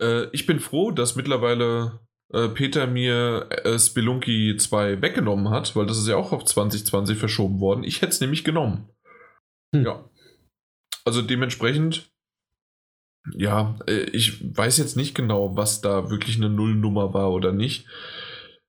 Äh, 0.00 0.26
ich 0.32 0.46
bin 0.46 0.60
froh, 0.60 0.90
dass 0.90 1.16
mittlerweile 1.16 2.00
äh, 2.32 2.48
Peter 2.48 2.86
mir 2.86 3.48
äh, 3.50 3.78
Spelunky 3.78 4.56
2 4.56 5.02
weggenommen 5.02 5.50
hat, 5.50 5.76
weil 5.76 5.86
das 5.86 5.98
ist 5.98 6.08
ja 6.08 6.16
auch 6.16 6.32
auf 6.32 6.44
2020 6.44 7.18
verschoben 7.18 7.60
worden. 7.60 7.84
Ich 7.84 8.02
hätte 8.02 8.12
es 8.12 8.20
nämlich 8.20 8.44
genommen. 8.44 8.88
Hm. 9.74 9.84
Ja. 9.84 10.04
Also 11.04 11.22
dementsprechend, 11.22 12.10
ja, 13.32 13.78
äh, 13.86 14.04
ich 14.10 14.56
weiß 14.56 14.78
jetzt 14.78 14.96
nicht 14.96 15.14
genau, 15.14 15.56
was 15.56 15.80
da 15.80 16.10
wirklich 16.10 16.36
eine 16.36 16.48
Nullnummer 16.48 17.14
war 17.14 17.32
oder 17.32 17.52
nicht. 17.52 17.86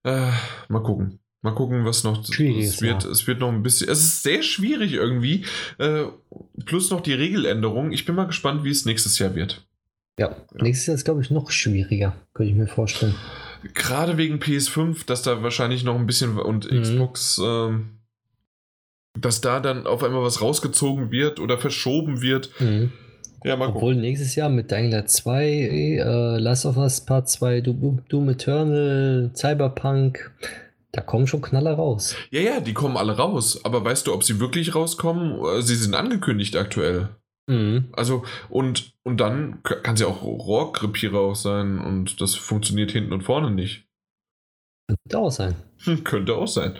Äh, 0.03 0.31
mal 0.67 0.83
gucken. 0.83 1.19
Mal 1.41 1.53
gucken, 1.53 1.85
was 1.85 2.03
noch. 2.03 2.25
Schwieriges 2.25 2.75
es, 2.75 2.81
wird, 2.81 3.03
Jahr. 3.03 3.11
es 3.11 3.27
wird 3.27 3.39
noch 3.39 3.49
ein 3.49 3.61
bisschen. 3.61 3.87
Es 3.89 3.99
ist 3.99 4.23
sehr 4.23 4.41
schwierig 4.41 4.93
irgendwie. 4.93 5.45
Äh, 5.77 6.05
plus 6.65 6.89
noch 6.89 7.01
die 7.01 7.13
Regeländerung. 7.13 7.91
Ich 7.91 8.05
bin 8.05 8.15
mal 8.15 8.25
gespannt, 8.25 8.63
wie 8.63 8.71
es 8.71 8.85
nächstes 8.85 9.19
Jahr 9.19 9.35
wird. 9.35 9.65
Ja, 10.17 10.35
nächstes 10.53 10.87
Jahr 10.87 10.95
ist, 10.95 11.03
glaube 11.05 11.21
ich, 11.21 11.29
noch 11.29 11.51
schwieriger, 11.51 12.15
könnte 12.33 12.51
ich 12.51 12.57
mir 12.57 12.67
vorstellen. 12.67 13.15
Gerade 13.73 14.17
wegen 14.17 14.39
PS5, 14.39 15.05
dass 15.05 15.23
da 15.23 15.43
wahrscheinlich 15.43 15.83
noch 15.83 15.95
ein 15.95 16.05
bisschen 16.05 16.37
und 16.37 16.71
Mhm. 16.71 16.81
Xbox, 16.83 17.41
ähm, 17.43 17.99
dass 19.19 19.41
da 19.41 19.59
dann 19.59 19.87
auf 19.87 20.03
einmal 20.03 20.23
was 20.23 20.41
rausgezogen 20.41 21.11
wird 21.11 21.39
oder 21.39 21.57
verschoben 21.57 22.21
wird. 22.21 22.49
Mhm. 22.59 22.91
Ja, 23.43 23.55
mal 23.57 23.65
gucken. 23.67 23.77
Obwohl 23.77 23.95
nächstes 23.95 24.35
Jahr 24.35 24.49
mit 24.49 24.71
Dying 24.71 24.89
Light 24.91 25.09
2, 25.09 25.45
äh, 25.45 26.37
Last 26.39 26.65
of 26.65 26.77
Us 26.77 27.01
Part 27.01 27.29
2, 27.29 27.61
Doom, 27.61 28.01
Doom 28.09 28.29
Eternal, 28.29 29.31
Cyberpunk, 29.35 30.31
da 30.91 31.01
kommen 31.01 31.27
schon 31.27 31.41
Knaller 31.41 31.73
raus. 31.73 32.15
Ja, 32.31 32.39
ja, 32.41 32.59
die 32.61 32.73
kommen 32.73 32.97
alle 32.97 33.17
raus. 33.17 33.59
Aber 33.65 33.83
weißt 33.83 34.07
du, 34.07 34.13
ob 34.13 34.23
sie 34.23 34.39
wirklich 34.39 34.73
rauskommen? 34.75 35.39
Äh, 35.45 35.61
Sie 35.61 35.75
sind 35.75 35.93
angekündigt 35.93 36.55
aktuell. 36.55 37.09
Mhm. 37.47 37.89
Also, 37.93 38.23
und, 38.49 38.93
und 39.03 39.19
dann 39.19 39.61
kann 39.63 39.97
sie 39.97 40.05
auch 40.05 40.23
Rohrkrepierer 40.23 41.19
auch 41.19 41.35
sein 41.35 41.79
und 41.79 42.21
das 42.21 42.35
funktioniert 42.35 42.91
hinten 42.91 43.13
und 43.13 43.21
vorne 43.21 43.51
nicht. 43.51 43.85
Könnte 44.87 45.17
auch 45.17 45.31
sein. 45.31 45.55
Hm, 45.83 46.03
Könnte 46.03 46.35
auch 46.35 46.47
sein. 46.47 46.75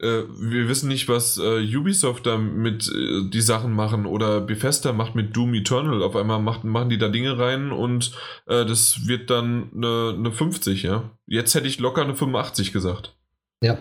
Äh, 0.00 0.22
wir 0.38 0.68
wissen 0.68 0.88
nicht, 0.88 1.08
was 1.08 1.38
äh, 1.38 1.76
Ubisoft 1.76 2.26
da 2.26 2.38
mit 2.38 2.88
äh, 2.88 3.28
die 3.28 3.40
Sachen 3.40 3.72
machen 3.72 4.06
oder 4.06 4.40
Bethesda 4.40 4.92
macht 4.92 5.16
mit 5.16 5.36
Doom 5.36 5.54
Eternal. 5.54 6.02
Auf 6.02 6.14
einmal 6.14 6.40
macht, 6.40 6.62
machen 6.62 6.90
die 6.90 6.98
da 6.98 7.08
Dinge 7.08 7.38
rein 7.38 7.72
und 7.72 8.12
äh, 8.46 8.64
das 8.64 9.08
wird 9.08 9.30
dann 9.30 9.70
eine, 9.74 10.14
eine 10.16 10.32
50, 10.32 10.84
ja. 10.84 11.10
Jetzt 11.26 11.54
hätte 11.54 11.66
ich 11.66 11.80
locker 11.80 12.02
eine 12.02 12.14
85 12.14 12.72
gesagt. 12.72 13.16
Ja. 13.60 13.78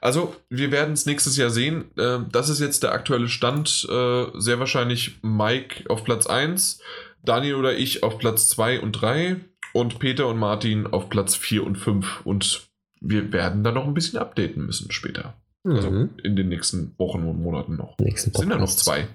Also, 0.00 0.36
wir 0.48 0.70
werden 0.70 0.92
es 0.94 1.06
nächstes 1.06 1.36
Jahr 1.36 1.50
sehen. 1.50 1.86
Äh, 1.98 2.18
das 2.30 2.48
ist 2.48 2.60
jetzt 2.60 2.82
der 2.82 2.92
aktuelle 2.92 3.28
Stand. 3.28 3.86
Äh, 3.90 4.24
sehr 4.34 4.58
wahrscheinlich 4.58 5.18
Mike 5.22 5.90
auf 5.90 6.04
Platz 6.04 6.26
1, 6.26 6.80
Daniel 7.24 7.56
oder 7.56 7.76
ich 7.76 8.02
auf 8.02 8.18
Platz 8.18 8.48
2 8.48 8.80
und 8.80 8.92
3 8.92 9.36
und 9.72 9.98
Peter 9.98 10.28
und 10.28 10.38
Martin 10.38 10.86
auf 10.86 11.08
Platz 11.08 11.34
4 11.34 11.64
und 11.66 11.76
5. 11.76 12.20
Und 12.24 12.68
wir 13.00 13.32
werden 13.32 13.64
da 13.64 13.72
noch 13.72 13.86
ein 13.86 13.94
bisschen 13.94 14.18
updaten 14.18 14.64
müssen 14.64 14.90
später. 14.92 15.34
Also 15.64 15.90
Mhm. 15.90 16.10
in 16.22 16.36
den 16.36 16.48
nächsten 16.48 16.94
Wochen 16.98 17.24
und 17.24 17.42
Monaten 17.42 17.74
noch. 17.76 17.96
Nächsten 17.98 18.30
Es 18.30 18.38
sind 18.38 18.50
ja 18.50 18.56
noch 18.56 18.68
zwei. 18.68 19.08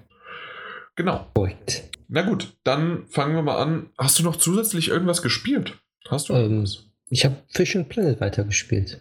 Genau. 0.96 1.26
Korrekt. 1.34 1.84
Na 2.08 2.20
gut, 2.22 2.52
dann 2.64 3.06
fangen 3.08 3.34
wir 3.34 3.42
mal 3.42 3.56
an. 3.56 3.88
Hast 3.96 4.18
du 4.18 4.22
noch 4.22 4.36
zusätzlich 4.36 4.88
irgendwas 4.88 5.22
gespielt? 5.22 5.78
Hast 6.08 6.28
du? 6.28 6.34
Ähm? 6.34 6.66
Ich 7.08 7.24
habe 7.24 7.36
Fishing 7.48 7.88
Planet 7.88 8.20
weitergespielt. 8.20 9.00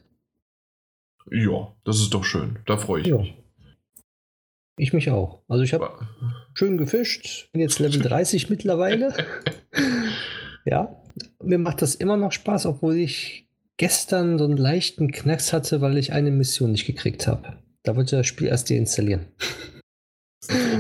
Ja, 1.30 1.74
das 1.84 1.98
ist 2.00 2.14
doch 2.14 2.24
schön. 2.24 2.60
Da 2.66 2.78
freue 2.78 3.02
ich 3.02 3.08
Ja. 3.08 3.18
mich. 3.18 3.34
Ich 4.78 4.94
mich 4.94 5.12
auch. 5.12 5.42
Also 5.48 5.64
ich 5.64 5.74
habe 5.74 5.92
schön 6.54 6.78
gefischt, 6.78 7.50
bin 7.52 7.62
jetzt 7.62 7.80
Level 7.80 8.00
30 8.02 8.50
mittlerweile. 8.50 9.14
ja, 10.66 10.96
mir 11.44 11.58
macht 11.60 11.82
das 11.82 11.96
immer 11.96 12.18
noch 12.18 12.32
Spaß, 12.32 12.66
obwohl 12.66 12.96
ich 12.96 13.48
gestern 13.78 14.38
so 14.40 14.46
einen 14.46 14.58
leichten 14.58 15.12
Knacks 15.12 15.54
hatte, 15.54 15.82
weil 15.82 15.98
ich 15.98 16.14
eine 16.14 16.32
Mission 16.32 16.72
nicht 16.72 16.86
gekriegt 16.88 17.28
habe. 17.28 17.58
Da 17.84 17.96
wollte 17.96 18.16
ich 18.16 18.20
das 18.22 18.28
Spiel 18.28 18.48
erst 18.48 18.70
deinstallieren. 18.70 19.26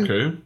Okay. 0.02 0.34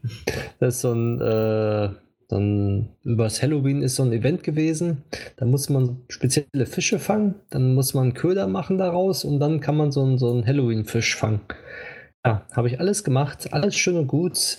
Das 0.59 0.75
ist 0.75 0.81
so 0.81 0.93
ein, 0.93 1.19
äh, 1.21 1.89
so 2.35 2.41
ein, 2.41 2.89
übers 3.03 3.41
Halloween 3.41 3.81
ist 3.81 3.95
so 3.95 4.03
ein 4.03 4.11
Event 4.11 4.43
gewesen. 4.43 5.03
Da 5.37 5.45
muss 5.45 5.69
man 5.69 6.01
spezielle 6.09 6.65
Fische 6.65 6.99
fangen, 6.99 7.35
dann 7.49 7.73
muss 7.75 7.93
man 7.93 8.13
Köder 8.13 8.47
machen 8.47 8.77
daraus 8.77 9.23
und 9.23 9.39
dann 9.39 9.61
kann 9.61 9.77
man 9.77 9.91
so 9.91 10.03
einen, 10.03 10.17
so 10.17 10.31
einen 10.31 10.45
Halloween-Fisch 10.45 11.15
fangen. 11.15 11.41
Ja, 12.25 12.45
habe 12.51 12.67
ich 12.67 12.79
alles 12.79 13.03
gemacht, 13.03 13.53
alles 13.53 13.75
schön 13.75 13.95
und 13.95 14.07
gut. 14.07 14.57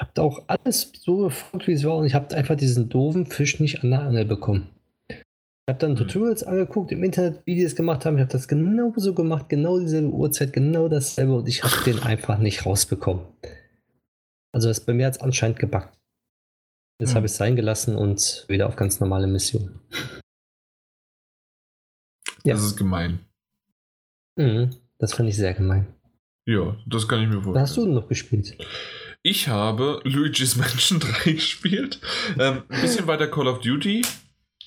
Habt 0.00 0.18
auch 0.18 0.44
alles 0.46 0.92
so 0.98 1.18
gefolgt, 1.18 1.66
wie 1.66 1.72
es 1.72 1.84
war 1.84 1.98
und 1.98 2.06
ich 2.06 2.14
habe 2.14 2.34
einfach 2.34 2.56
diesen 2.56 2.88
doofen 2.88 3.26
Fisch 3.26 3.60
nicht 3.60 3.82
an 3.82 3.90
der 3.90 4.00
Angel 4.00 4.24
bekommen. 4.24 4.68
Ich 5.08 5.70
habe 5.70 5.78
dann 5.78 5.96
Tutorials 5.96 6.42
angeguckt, 6.42 6.92
im 6.92 7.04
Internet 7.04 7.46
Videos 7.46 7.74
gemacht 7.74 8.04
haben. 8.04 8.16
Ich 8.16 8.22
habe 8.22 8.32
das 8.32 8.48
genauso 8.48 9.14
gemacht, 9.14 9.48
genau 9.48 9.78
dieselbe 9.78 10.08
Uhrzeit, 10.08 10.52
genau 10.52 10.88
dasselbe 10.88 11.34
und 11.34 11.48
ich 11.48 11.62
habe 11.62 11.84
den 11.84 12.02
einfach 12.02 12.38
nicht 12.38 12.64
rausbekommen. 12.64 13.24
Also 14.52 14.68
das 14.68 14.80
bei 14.80 14.94
mir 14.94 15.06
hat 15.06 15.16
es 15.16 15.20
anscheinend 15.20 15.58
gebackt. 15.58 15.98
Jetzt 17.00 17.10
Hm. 17.10 17.16
habe 17.16 17.26
ich 17.26 17.32
es 17.32 17.38
sein 17.38 17.56
gelassen 17.56 17.96
und 17.96 18.44
wieder 18.48 18.66
auf 18.68 18.76
ganz 18.76 19.00
normale 19.00 19.26
Mission. 19.26 19.80
Ja. 22.44 22.54
Das 22.54 22.64
ist 22.64 22.76
gemein. 22.76 23.20
Mhm, 24.36 24.76
das 24.98 25.14
fand 25.14 25.28
ich 25.28 25.36
sehr 25.36 25.54
gemein. 25.54 25.86
Ja, 26.46 26.76
das 26.86 27.08
kann 27.08 27.20
ich 27.22 27.28
mir 27.28 27.34
vorstellen. 27.42 27.54
Was 27.54 27.70
hast 27.70 27.76
du 27.78 27.84
denn 27.86 27.94
noch 27.94 28.08
gespielt? 28.08 28.56
Ich 29.22 29.48
habe 29.48 30.00
Luigi's 30.04 30.56
Mansion 30.56 31.00
3 31.24 31.32
gespielt. 31.32 32.00
Ähm, 32.38 32.62
ein 32.68 32.80
bisschen 32.82 33.06
weiter 33.06 33.28
Call 33.28 33.48
of 33.48 33.60
Duty, 33.60 34.02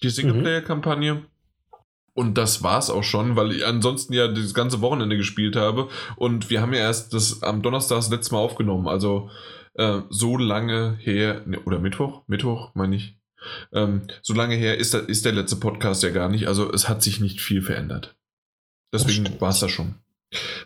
die 0.02 0.10
Singleplayer-Kampagne. 0.10 1.24
Und 2.16 2.36
das 2.36 2.64
war's 2.64 2.90
auch 2.90 3.04
schon, 3.04 3.36
weil 3.36 3.52
ich 3.52 3.64
ansonsten 3.64 4.14
ja 4.14 4.28
das 4.28 4.56
ganze 4.56 4.82
Wochenende 4.82 5.18
gespielt 5.18 5.56
habe. 5.56 5.88
Und 6.16 6.50
wir 6.50 6.62
haben 6.62 6.74
ja 6.74 6.80
erst 6.80 7.14
das 7.14 7.44
am 7.44 7.62
Donnerstag 7.62 7.98
das 7.98 8.10
letzte 8.10 8.34
Mal 8.34 8.40
aufgenommen. 8.40 8.88
Also 8.88 9.30
äh, 9.78 10.02
so 10.10 10.38
lange 10.38 10.98
her, 11.00 11.42
ne, 11.46 11.60
oder 11.62 11.80
Mittwoch? 11.80 12.24
Mittwoch, 12.28 12.72
meine 12.76 12.96
ich. 12.96 13.18
Ähm, 13.72 14.02
so 14.22 14.34
lange 14.34 14.56
her 14.56 14.78
ist, 14.78 14.94
der- 14.94 15.08
ist 15.08 15.24
der 15.26 15.32
letzte 15.32 15.56
Podcast 15.56 16.04
ja 16.04 16.10
gar 16.10 16.28
nicht. 16.30 16.48
Also 16.48 16.72
es 16.74 16.90
hat 16.90 17.02
sich 17.04 17.20
nicht 17.22 17.40
viel 17.42 17.62
verändert. 17.62 18.16
Deswegen 18.94 19.40
war 19.40 19.50
es 19.52 19.60
das 19.60 19.72
schon. 19.72 19.96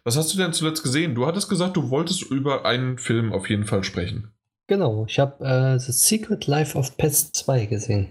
Was 0.03 0.17
hast 0.17 0.33
du 0.33 0.37
denn 0.37 0.53
zuletzt 0.53 0.81
gesehen? 0.83 1.13
Du 1.15 1.25
hattest 1.27 1.49
gesagt, 1.49 1.75
du 1.77 1.89
wolltest 1.89 2.23
über 2.23 2.65
einen 2.65 2.97
Film 2.97 3.31
auf 3.33 3.49
jeden 3.49 3.65
Fall 3.65 3.83
sprechen. 3.83 4.31
Genau, 4.67 5.05
ich 5.07 5.19
habe 5.19 5.43
äh, 5.45 5.77
The 5.79 5.91
Secret 5.91 6.47
Life 6.47 6.77
of 6.77 6.97
Pets 6.97 7.31
2 7.33 7.65
gesehen. 7.65 8.07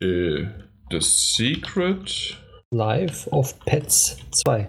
Äh, 0.00 0.46
The 0.90 1.00
Secret. 1.00 2.36
Life 2.70 3.28
of 3.30 3.58
Pets 3.60 4.16
2. 4.30 4.68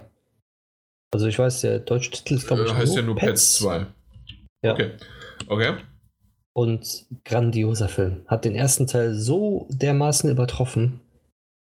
Also 1.14 1.28
ich 1.28 1.38
weiß, 1.40 1.62
der 1.62 1.80
deutsche 1.80 2.12
Titel 2.12 2.36
ist 2.36 2.48
glaube 2.48 2.64
ich 2.66 2.72
Äh, 2.72 2.76
heißt 2.76 2.96
ja 2.96 3.02
nur 3.02 3.16
Pets 3.16 3.56
2. 3.60 3.86
Ja. 4.66 4.74
Okay. 4.74 4.92
Okay. 5.48 5.74
Und 6.54 7.06
grandioser 7.26 7.90
Film. 7.90 8.22
Hat 8.28 8.46
den 8.46 8.56
ersten 8.56 8.88
Teil 8.88 9.14
so 9.14 9.68
dermaßen 9.70 10.30
übertroffen. 10.30 11.02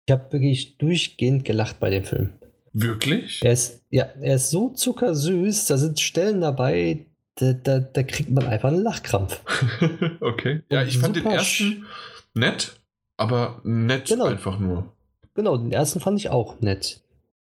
Ich 0.07 0.11
habe 0.11 0.31
wirklich 0.31 0.77
durchgehend 0.77 1.45
gelacht 1.45 1.79
bei 1.79 1.89
dem 1.91 2.03
Film. 2.03 2.31
Wirklich? 2.73 3.41
Er 3.43 3.51
ist, 3.53 3.83
ja, 3.91 4.05
er 4.21 4.35
ist 4.35 4.49
so 4.49 4.69
zuckersüß, 4.69 5.65
da 5.67 5.77
sind 5.77 5.99
Stellen 5.99 6.41
dabei, 6.41 7.05
da, 7.35 7.53
da, 7.53 7.79
da 7.79 8.03
kriegt 8.03 8.29
man 8.31 8.47
einfach 8.47 8.69
einen 8.69 8.81
Lachkrampf. 8.83 9.41
okay. 10.21 10.61
Ja, 10.71 10.83
ich 10.83 10.97
fand 10.97 11.15
den 11.15 11.25
ersten 11.25 11.85
nett, 12.33 12.79
aber 13.17 13.61
nett 13.63 14.07
Genau. 14.07 14.25
einfach 14.25 14.59
nur. 14.59 14.91
Genau, 15.35 15.57
den 15.57 15.71
ersten 15.71 15.99
fand 15.99 16.19
ich 16.19 16.29
auch 16.29 16.59
nett. 16.61 17.01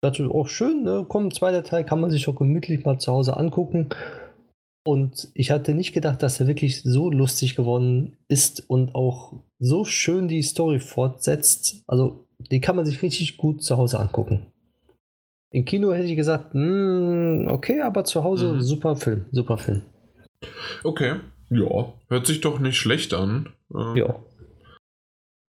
dachte, 0.02 0.30
auch 0.30 0.48
schön, 0.48 0.84
ne? 0.84 1.06
Komm, 1.08 1.34
zweiter 1.34 1.64
Teil 1.64 1.86
kann 1.86 2.00
man 2.02 2.11
sich 2.11 2.28
auch 2.28 2.36
gemütlich 2.36 2.86
mal 2.86 3.00
zu 3.00 3.11
Hause 3.11 3.36
angucken. 3.38 3.90
Und 4.85 5.30
ich 5.33 5.51
hatte 5.51 5.74
nicht 5.74 5.93
gedacht, 5.93 6.24
dass 6.24 6.40
er 6.40 6.48
wirklich 6.48 6.82
so 6.83 7.11
lustig 7.11 7.56
geworden 7.56 8.17
ist 8.27 8.69
und 8.69 8.95
auch 8.95 9.33
so 9.59 9.83
schön 9.85 10.27
die 10.27 10.41
Story 10.41 10.80
fortsetzt. 10.80 11.83
Also, 11.88 12.25
die 12.51 12.61
kann 12.61 12.75
man 12.75 12.85
sich 12.85 13.01
richtig 13.01 13.38
gut 13.38 13.61
zu 13.61 13.77
Hause 13.77 13.99
angucken. 13.99 14.48
Im 15.51 15.66
Kino 15.66 15.91
hätte 15.93 16.08
ich 16.08 16.16
gesagt, 16.16 16.53
"Hm, 16.53 17.48
okay, 17.49 17.82
aber 17.82 18.03
zu 18.06 18.24
Hause 18.24 18.53
Mhm. 18.53 18.61
super 18.61 18.95
Film, 18.95 19.25
super 19.32 19.58
Film. 19.58 19.82
Okay. 20.83 21.16
Ja, 21.49 21.93
hört 22.08 22.27
sich 22.27 22.41
doch 22.41 22.59
nicht 22.59 22.77
schlecht 22.77 23.14
an. 23.14 23.49
Ähm, 23.75 23.95
Ja. 23.95 24.06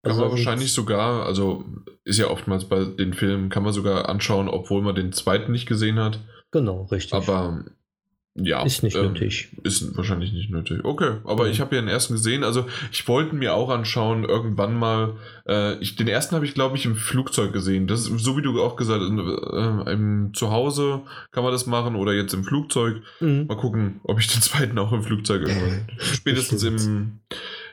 Kann 0.03 0.13
Also, 0.13 0.21
man 0.23 0.31
wahrscheinlich 0.31 0.73
sogar, 0.73 1.27
also 1.27 1.63
ist 2.05 2.17
ja 2.17 2.27
oftmals 2.31 2.65
bei 2.65 2.83
den 2.85 3.13
Filmen, 3.13 3.49
kann 3.49 3.61
man 3.61 3.71
sogar 3.71 4.09
anschauen, 4.09 4.49
obwohl 4.49 4.81
man 4.81 4.95
den 4.95 5.13
zweiten 5.13 5.51
nicht 5.51 5.67
gesehen 5.67 5.99
hat. 5.99 6.19
Genau, 6.49 6.85
richtig. 6.91 7.13
Aber 7.13 7.63
ja. 8.35 8.63
ist 8.63 8.83
nicht 8.83 8.95
ähm, 8.95 9.13
nötig. 9.13 9.49
Ist 9.63 9.95
wahrscheinlich 9.97 10.31
nicht 10.33 10.49
nötig. 10.49 10.83
Okay, 10.83 11.17
aber 11.25 11.45
Ja. 11.45 11.51
ich 11.51 11.59
habe 11.61 11.75
ja 11.75 11.81
den 11.81 11.87
ersten 11.89 12.13
gesehen. 12.13 12.43
Also 12.43 12.65
ich 12.91 13.07
wollte 13.07 13.35
mir 13.35 13.53
auch 13.53 13.69
anschauen, 13.69 14.23
irgendwann 14.23 14.77
mal. 14.77 15.15
Äh, 15.47 15.75
ich, 15.79 15.95
den 15.95 16.07
ersten 16.07 16.35
habe 16.35 16.45
ich, 16.45 16.53
glaube 16.53 16.77
ich, 16.77 16.85
im 16.85 16.95
Flugzeug 16.95 17.51
gesehen. 17.53 17.87
Das 17.87 18.01
ist, 18.07 18.19
so 18.23 18.37
wie 18.37 18.41
du 18.41 18.61
auch 18.61 18.75
gesagt 18.75 19.01
hast, 19.01 19.09
äh, 19.87 19.91
im 19.93 20.31
Zuhause 20.33 21.01
kann 21.31 21.43
man 21.43 21.51
das 21.51 21.65
machen 21.67 21.95
oder 21.95 22.13
jetzt 22.13 22.33
im 22.33 22.43
Flugzeug. 22.43 23.01
Mhm. 23.19 23.47
Mal 23.47 23.57
gucken, 23.57 23.99
ob 24.03 24.19
ich 24.19 24.27
den 24.27 24.41
zweiten 24.41 24.77
auch 24.79 24.91
im 24.93 25.03
Flugzeug 25.03 25.41
irgendwann. 25.41 25.87
Spätestens 25.99 26.63
im, 26.63 27.19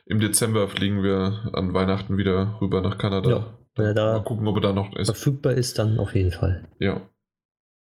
im 0.06 0.20
Dezember 0.20 0.68
fliegen 0.68 1.02
wir 1.02 1.50
an 1.52 1.72
Weihnachten 1.74 2.16
wieder 2.18 2.58
rüber 2.60 2.80
nach 2.80 2.98
Kanada. 2.98 3.30
Ja, 3.30 3.58
wenn 3.76 3.84
er 3.86 3.94
Mal 3.94 4.14
da 4.14 4.18
gucken, 4.20 4.46
ob 4.48 4.56
er 4.56 4.62
da 4.62 4.72
noch 4.72 4.96
ist. 4.96 5.06
verfügbar 5.06 5.52
ist, 5.52 5.78
dann 5.78 5.98
auf 5.98 6.14
jeden 6.14 6.32
Fall. 6.32 6.66
Ja. 6.80 7.00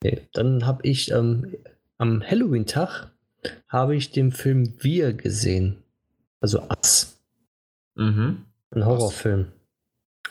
Okay. 0.03 0.27
Dann 0.33 0.67
habe 0.67 0.81
ich 0.87 1.09
ähm, 1.11 1.55
am 1.97 2.21
Halloween-Tag 2.23 3.11
habe 3.67 3.95
ich 3.95 4.11
den 4.11 4.31
Film 4.31 4.73
Wir 4.79 5.13
gesehen. 5.13 5.77
Also 6.39 6.61
Us, 6.61 7.19
Mhm. 7.95 8.43
ein 8.71 8.85
Horrorfilm. 8.85 9.47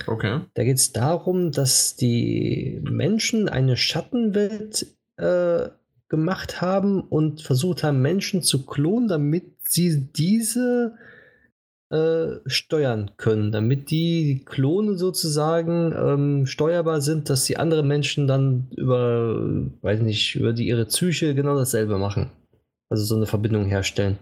Okay. 0.07 0.41
Da 0.55 0.65
geht 0.65 0.77
es 0.77 0.93
darum, 0.93 1.53
dass 1.53 1.97
die 1.97 2.81
Menschen 2.85 3.49
eine 3.49 3.77
Schattenwelt 3.77 4.86
äh, 5.17 5.69
gemacht 6.09 6.61
haben 6.61 7.01
und 7.01 7.41
versucht 7.43 7.83
haben, 7.83 8.03
Menschen 8.03 8.43
zu 8.43 8.67
klonen, 8.67 9.09
damit 9.09 9.45
sie 9.62 10.03
diese 10.15 10.97
äh, 11.91 12.41
steuern 12.47 13.13
können, 13.17 13.53
damit 13.53 13.91
die 13.91 14.43
Klone 14.45 14.97
sozusagen 14.97 15.93
ähm, 15.97 16.47
steuerbar 16.47 17.01
sind, 17.01 17.31
dass 17.31 17.45
die 17.45 17.57
anderen 17.57 17.87
Menschen 17.87 18.27
dann 18.27 18.69
über, 18.77 19.41
weiß 19.83 20.01
nicht, 20.01 20.35
über 20.35 20.53
die, 20.53 20.67
ihre 20.67 20.87
Psyche 20.87 21.35
genau 21.35 21.57
dasselbe 21.57 21.99
machen. 21.99 22.31
Also 22.89 23.05
so 23.05 23.17
eine 23.17 23.27
Verbindung 23.27 23.67
herstellen. 23.67 24.19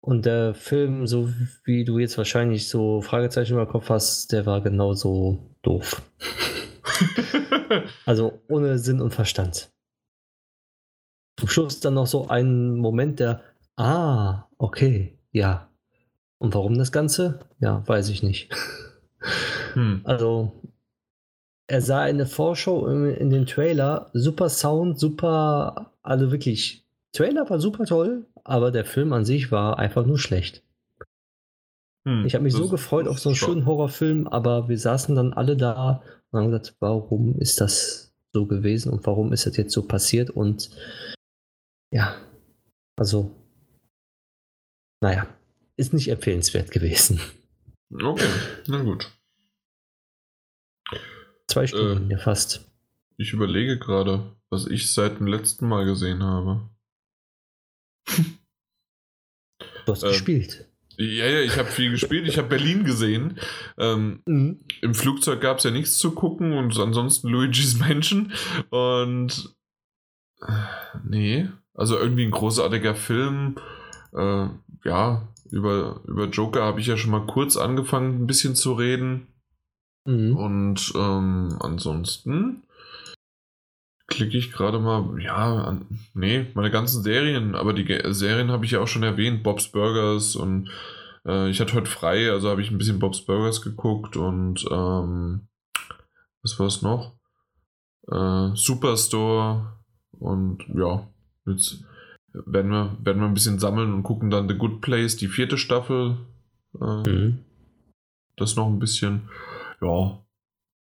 Und 0.00 0.24
der 0.24 0.54
Film, 0.54 1.06
so 1.06 1.30
wie 1.64 1.84
du 1.84 1.98
jetzt 1.98 2.16
wahrscheinlich 2.16 2.68
so 2.68 3.00
Fragezeichen 3.00 3.54
über 3.54 3.66
Kopf 3.66 3.88
hast, 3.88 4.32
der 4.32 4.46
war 4.46 4.60
genauso 4.60 5.38
doof. 5.62 6.02
Also 8.06 8.40
ohne 8.48 8.78
Sinn 8.78 9.00
und 9.00 9.12
Verstand. 9.12 9.70
Zum 11.38 11.48
Schluss 11.48 11.80
dann 11.80 11.94
noch 11.94 12.06
so 12.06 12.28
ein 12.28 12.76
Moment 12.76 13.20
der, 13.20 13.42
ah, 13.76 14.44
okay, 14.56 15.18
ja. 15.32 15.68
Und 16.38 16.54
warum 16.54 16.76
das 16.78 16.92
Ganze? 16.92 17.40
Ja, 17.60 17.82
weiß 17.86 18.08
ich 18.10 18.22
nicht. 18.22 18.52
hm. 19.72 20.00
Also, 20.04 20.52
er 21.66 21.80
sah 21.80 22.02
eine 22.02 22.26
Vorschau 22.26 22.86
in, 22.86 23.10
in 23.10 23.30
den 23.30 23.46
Trailer, 23.46 24.10
super 24.12 24.48
Sound, 24.48 24.98
super, 24.98 25.92
also 26.02 26.30
wirklich, 26.30 26.84
Trailer 27.12 27.48
war 27.48 27.58
super 27.58 27.84
toll, 27.84 28.26
aber 28.44 28.70
der 28.70 28.84
Film 28.84 29.12
an 29.12 29.24
sich 29.24 29.50
war 29.50 29.78
einfach 29.78 30.06
nur 30.06 30.18
schlecht. 30.18 30.62
Hm. 32.06 32.24
Ich 32.24 32.34
habe 32.34 32.44
mich 32.44 32.52
so 32.52 32.68
gefreut 32.68 33.08
auf 33.08 33.18
so 33.18 33.30
einen 33.30 33.36
schönen 33.36 33.66
Horrorfilm, 33.66 34.28
aber 34.28 34.68
wir 34.68 34.78
saßen 34.78 35.16
dann 35.16 35.32
alle 35.32 35.56
da 35.56 36.02
und 36.30 36.38
haben 36.38 36.50
gesagt, 36.50 36.76
warum 36.78 37.38
ist 37.40 37.60
das 37.60 38.14
so 38.32 38.46
gewesen 38.46 38.92
und 38.92 39.06
warum 39.06 39.32
ist 39.32 39.46
das 39.46 39.56
jetzt 39.56 39.72
so 39.72 39.82
passiert? 39.82 40.30
Und 40.30 40.70
ja, 41.92 42.14
also, 42.96 43.30
naja, 45.02 45.26
ist 45.76 45.92
nicht 45.92 46.08
empfehlenswert 46.08 46.70
gewesen. 46.70 47.20
Okay, 47.92 48.28
na 48.66 48.82
gut. 48.82 49.10
Zwei 51.48 51.66
Stunden, 51.66 52.10
Äh. 52.10 52.14
ja 52.14 52.18
fast. 52.18 52.64
Ich 53.18 53.32
überlege 53.32 53.78
gerade, 53.78 54.36
was 54.50 54.66
ich 54.66 54.92
seit 54.92 55.18
dem 55.20 55.26
letzten 55.26 55.68
Mal 55.68 55.84
gesehen 55.84 56.22
habe. 56.22 56.68
Du 59.86 59.92
hast 59.92 60.02
äh, 60.02 60.08
gespielt. 60.08 60.68
Ja, 60.96 61.26
ja, 61.26 61.40
ich 61.42 61.56
habe 61.58 61.68
viel 61.68 61.90
gespielt. 61.92 62.26
Ich 62.26 62.38
habe 62.38 62.48
Berlin 62.48 62.82
gesehen. 62.84 63.38
Ähm, 63.78 64.20
Mhm. 64.26 64.64
Im 64.82 64.94
Flugzeug 64.94 65.40
gab 65.40 65.58
es 65.58 65.64
ja 65.64 65.70
nichts 65.70 65.96
zu 65.98 66.10
gucken 66.12 66.52
und 66.54 66.76
ansonsten 66.76 67.28
Luigi's 67.28 67.78
Mansion. 67.78 68.32
Und 68.70 69.54
äh, 70.42 70.52
nee, 71.04 71.48
also 71.74 71.96
irgendwie 71.98 72.24
ein 72.24 72.32
großartiger 72.32 72.96
Film. 72.96 73.56
Äh, 74.12 74.48
ja, 74.86 75.28
über, 75.50 76.00
über 76.06 76.26
Joker 76.26 76.62
habe 76.62 76.80
ich 76.80 76.86
ja 76.86 76.96
schon 76.96 77.10
mal 77.10 77.26
kurz 77.26 77.56
angefangen, 77.56 78.22
ein 78.22 78.26
bisschen 78.26 78.54
zu 78.54 78.72
reden. 78.72 79.26
Mhm. 80.04 80.36
Und 80.36 80.92
ähm, 80.96 81.56
ansonsten 81.60 82.62
klicke 84.06 84.38
ich 84.38 84.52
gerade 84.52 84.78
mal, 84.78 85.20
ja, 85.20 85.64
an, 85.64 86.00
nee, 86.14 86.46
meine 86.54 86.70
ganzen 86.70 87.02
Serien, 87.02 87.56
aber 87.56 87.72
die 87.72 87.84
Ge 87.84 88.12
Serien 88.12 88.50
habe 88.50 88.64
ich 88.64 88.70
ja 88.70 88.80
auch 88.80 88.86
schon 88.86 89.02
erwähnt, 89.02 89.42
Bob's 89.42 89.68
Burgers 89.68 90.36
und 90.36 90.70
äh, 91.26 91.50
ich 91.50 91.60
hatte 91.60 91.74
heute 91.74 91.90
frei, 91.90 92.30
also 92.30 92.48
habe 92.48 92.62
ich 92.62 92.70
ein 92.70 92.78
bisschen 92.78 93.00
Bob's 93.00 93.22
Burgers 93.22 93.62
geguckt 93.62 94.16
und 94.16 94.64
ähm, 94.70 95.48
was 96.42 96.58
war 96.60 96.68
es 96.68 96.82
noch? 96.82 97.16
Äh, 98.08 98.54
Superstore 98.54 99.72
und 100.12 100.64
ja, 100.72 101.08
jetzt 101.46 101.84
werden 102.44 102.70
wir, 102.70 102.96
werden 103.02 103.20
wir 103.20 103.26
ein 103.28 103.34
bisschen 103.34 103.58
sammeln 103.58 103.92
und 103.94 104.02
gucken 104.02 104.30
dann 104.30 104.48
The 104.48 104.54
Good 104.56 104.80
Place, 104.80 105.16
die 105.16 105.28
vierte 105.28 105.58
Staffel. 105.58 106.16
Äh, 106.80 107.08
Mhm. 107.08 107.38
das 108.36 108.56
noch 108.56 108.66
ein 108.66 108.78
bisschen. 108.78 109.28
Ja, 109.80 110.22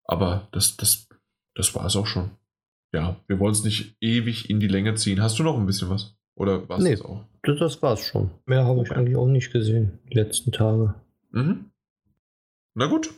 aber 0.05 0.47
das, 0.51 0.77
das, 0.77 1.09
das 1.55 1.75
war 1.75 1.85
es 1.85 1.95
auch 1.95 2.07
schon. 2.07 2.31
Ja, 2.93 3.17
wir 3.27 3.39
wollen 3.39 3.53
es 3.53 3.63
nicht 3.63 3.95
ewig 4.01 4.49
in 4.49 4.59
die 4.59 4.67
Länge 4.67 4.95
ziehen. 4.95 5.21
Hast 5.21 5.39
du 5.39 5.43
noch 5.43 5.57
ein 5.57 5.65
bisschen 5.65 5.89
was? 5.89 6.15
Oder 6.35 6.67
war 6.69 6.77
es 6.77 6.83
Nee. 6.83 6.91
das 6.91 7.01
auch? 7.05 7.25
Das, 7.43 7.59
das 7.59 7.81
war's 7.81 8.05
schon. 8.05 8.31
Mehr 8.45 8.65
habe 8.65 8.83
ich 8.83 8.91
eigentlich 8.91 9.15
auch 9.17 9.27
nicht 9.27 9.51
gesehen, 9.51 9.99
die 10.09 10.15
letzten 10.17 10.51
Tage. 10.51 10.93
Mhm. 11.31 11.71
Na 12.75 12.85
gut. 12.87 13.09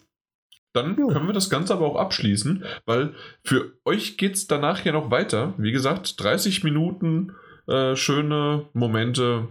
Dann 0.73 0.97
Jo. 0.97 1.07
können 1.09 1.27
wir 1.27 1.33
das 1.33 1.51
Ganze 1.51 1.73
aber 1.73 1.85
auch 1.85 1.95
abschließen, 1.97 2.63
weil 2.85 3.13
für 3.43 3.73
euch 3.85 4.17
geht 4.17 4.33
es 4.33 4.47
danach 4.47 4.83
ja 4.83 4.91
noch 4.91 5.11
weiter. 5.11 5.53
Wie 5.59 5.71
gesagt, 5.71 6.19
30 6.23 6.63
Minuten 6.63 7.33
äh, 7.67 7.95
schöne 7.95 8.65
Momente 8.73 9.47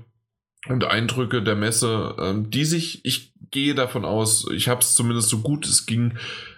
und 0.69 0.85
Eindrücke 0.85 1.43
der 1.43 1.57
Messe, 1.57 2.15
ähm, 2.19 2.51
die 2.51 2.65
sich, 2.65 3.05
ich 3.05 3.33
gehe 3.51 3.75
davon 3.75 4.05
aus, 4.05 4.49
ich 4.51 4.69
habe 4.69 4.81
es 4.81 4.95
zumindest 4.95 5.29
so 5.29 5.39
gut 5.39 5.67
es 5.67 5.87
ging 5.87 6.15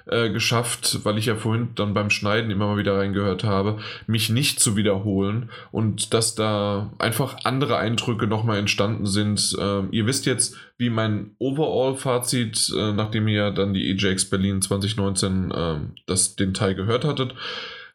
äh, 0.07 0.31
geschafft, 0.31 1.00
weil 1.05 1.18
ich 1.18 1.26
ja 1.26 1.34
vorhin 1.34 1.70
dann 1.74 1.94
beim 1.94 2.10
Schneiden 2.10 2.50
immer 2.50 2.66
mal 2.66 2.76
wieder 2.76 2.97
reingehört 2.97 3.42
habe, 3.42 3.78
mich 4.07 4.28
nicht 4.28 4.60
zu 4.60 4.76
wiederholen 4.76 5.50
und 5.73 6.12
dass 6.12 6.34
da 6.34 6.92
einfach 6.99 7.39
andere 7.44 7.78
Eindrücke 7.78 8.26
nochmal 8.26 8.58
entstanden 8.58 9.07
sind. 9.07 9.57
Ähm, 9.58 9.89
ihr 9.92 10.07
wisst 10.07 10.26
jetzt, 10.26 10.57
wie 10.76 10.91
mein 10.91 11.34
Overall-Fazit, 11.39 12.73
äh, 12.76 12.92
nachdem 12.92 13.28
ihr 13.28 13.50
dann 13.50 13.74
die 13.74 13.91
EJX 13.91 14.28
Berlin 14.28 14.60
2019 14.60 15.52
ähm, 15.57 15.94
das, 16.07 16.36
den 16.36 16.52
Teil 16.52 16.74
gehört 16.74 17.05
hattet, 17.05 17.34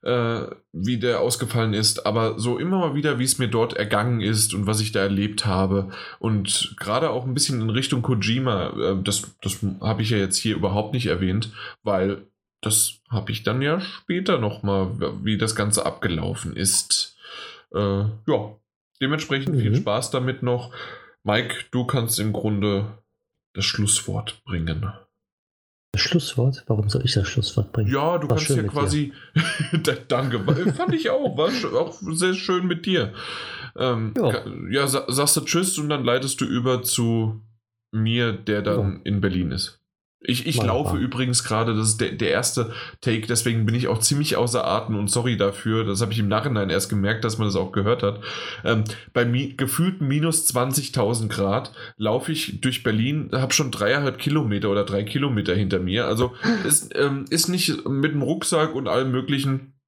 äh, 0.03 0.41
wie 0.71 0.97
der 0.97 1.19
ausgefallen 1.19 1.73
ist, 1.73 2.05
aber 2.05 2.39
so 2.39 2.57
immer 2.57 2.79
mal 2.79 2.95
wieder, 2.95 3.19
wie 3.19 3.25
es 3.25 3.37
mir 3.37 3.47
dort 3.49 3.73
ergangen 3.73 4.21
ist 4.21 4.53
und 4.53 4.65
was 4.65 4.79
ich 4.79 4.91
da 4.91 5.01
erlebt 5.01 5.45
habe. 5.45 5.89
Und 6.19 6.75
gerade 6.79 7.09
auch 7.09 7.25
ein 7.25 7.33
bisschen 7.33 7.61
in 7.61 7.69
Richtung 7.69 8.01
Kojima, 8.01 8.69
äh, 8.69 9.03
das, 9.03 9.35
das 9.41 9.59
habe 9.81 10.01
ich 10.01 10.09
ja 10.11 10.17
jetzt 10.17 10.37
hier 10.37 10.55
überhaupt 10.55 10.93
nicht 10.93 11.07
erwähnt, 11.07 11.51
weil 11.83 12.27
das 12.61 12.99
habe 13.09 13.31
ich 13.31 13.43
dann 13.43 13.61
ja 13.61 13.79
später 13.79 14.37
nochmal, 14.37 14.91
wie 15.23 15.37
das 15.37 15.55
Ganze 15.55 15.85
abgelaufen 15.85 16.55
ist. 16.55 17.17
Äh, 17.73 17.79
ja, 18.27 18.55
dementsprechend 19.01 19.55
viel 19.55 19.71
Mhm. 19.71 19.75
Spaß 19.75 20.11
damit 20.11 20.43
noch. 20.43 20.73
Mike, 21.23 21.65
du 21.71 21.85
kannst 21.85 22.19
im 22.19 22.33
Grunde 22.33 22.97
das 23.53 23.65
Schlusswort 23.65 24.41
bringen. 24.45 24.91
Das 25.91 26.01
Schlusswort? 26.01 26.63
Warum 26.67 26.89
soll 26.89 27.03
ich 27.03 27.13
das 27.13 27.27
Schlusswort 27.27 27.71
bringen? 27.71 27.91
Ja, 27.91 28.17
du 28.17 28.29
War 28.29 28.37
kannst 28.37 28.49
ja 28.49 28.63
quasi. 28.63 29.13
Danke, 30.07 30.39
fand 30.73 30.93
ich 30.93 31.09
auch. 31.09 31.35
War 31.37 31.49
auch 31.79 31.97
sehr 32.11 32.35
schön 32.35 32.67
mit 32.67 32.85
dir. 32.85 33.13
Ähm, 33.75 34.13
ja, 34.69 34.87
sagst 34.87 35.37
du 35.37 35.41
Tschüss 35.41 35.77
und 35.79 35.89
dann 35.89 36.03
leitest 36.03 36.41
du 36.41 36.45
über 36.45 36.83
zu 36.83 37.41
mir, 37.91 38.33
der 38.33 38.61
dann 38.61 38.93
ja. 38.97 38.99
in 39.03 39.21
Berlin 39.21 39.51
ist. 39.51 39.78
Ich, 40.21 40.45
ich 40.45 40.61
laufe 40.61 40.97
übrigens 40.97 41.45
gerade, 41.45 41.73
das 41.73 41.89
ist 41.89 42.01
der, 42.01 42.11
der 42.11 42.31
erste 42.31 42.73
Take, 42.99 43.25
deswegen 43.25 43.65
bin 43.65 43.73
ich 43.73 43.87
auch 43.87 43.99
ziemlich 43.99 44.35
außer 44.35 44.67
Atem 44.67 44.97
und 44.97 45.09
sorry 45.09 45.37
dafür. 45.37 45.85
Das 45.85 46.01
habe 46.01 46.11
ich 46.11 46.19
im 46.19 46.27
Nachhinein 46.27 46.69
erst 46.69 46.89
gemerkt, 46.89 47.23
dass 47.23 47.37
man 47.37 47.47
das 47.47 47.55
auch 47.55 47.71
gehört 47.71 48.03
hat. 48.03 48.19
Ähm, 48.65 48.83
bei 49.13 49.23
mi 49.23 49.53
gefühlten 49.55 50.09
minus 50.09 50.45
20.000 50.53 51.29
Grad 51.29 51.71
laufe 51.95 52.33
ich 52.33 52.59
durch 52.59 52.83
Berlin, 52.83 53.29
habe 53.31 53.53
schon 53.53 53.71
dreieinhalb 53.71 54.17
Kilometer 54.17 54.69
oder 54.69 54.83
drei 54.83 55.03
Kilometer 55.03 55.55
hinter 55.55 55.79
mir. 55.79 56.05
Also 56.05 56.33
es 56.67 56.89
ähm, 56.95 57.23
ist 57.29 57.47
nicht 57.47 57.87
mit 57.87 58.11
dem 58.11 58.21
Rucksack 58.21 58.75
und 58.75 58.89
allem 58.89 59.11
möglichen 59.11 59.78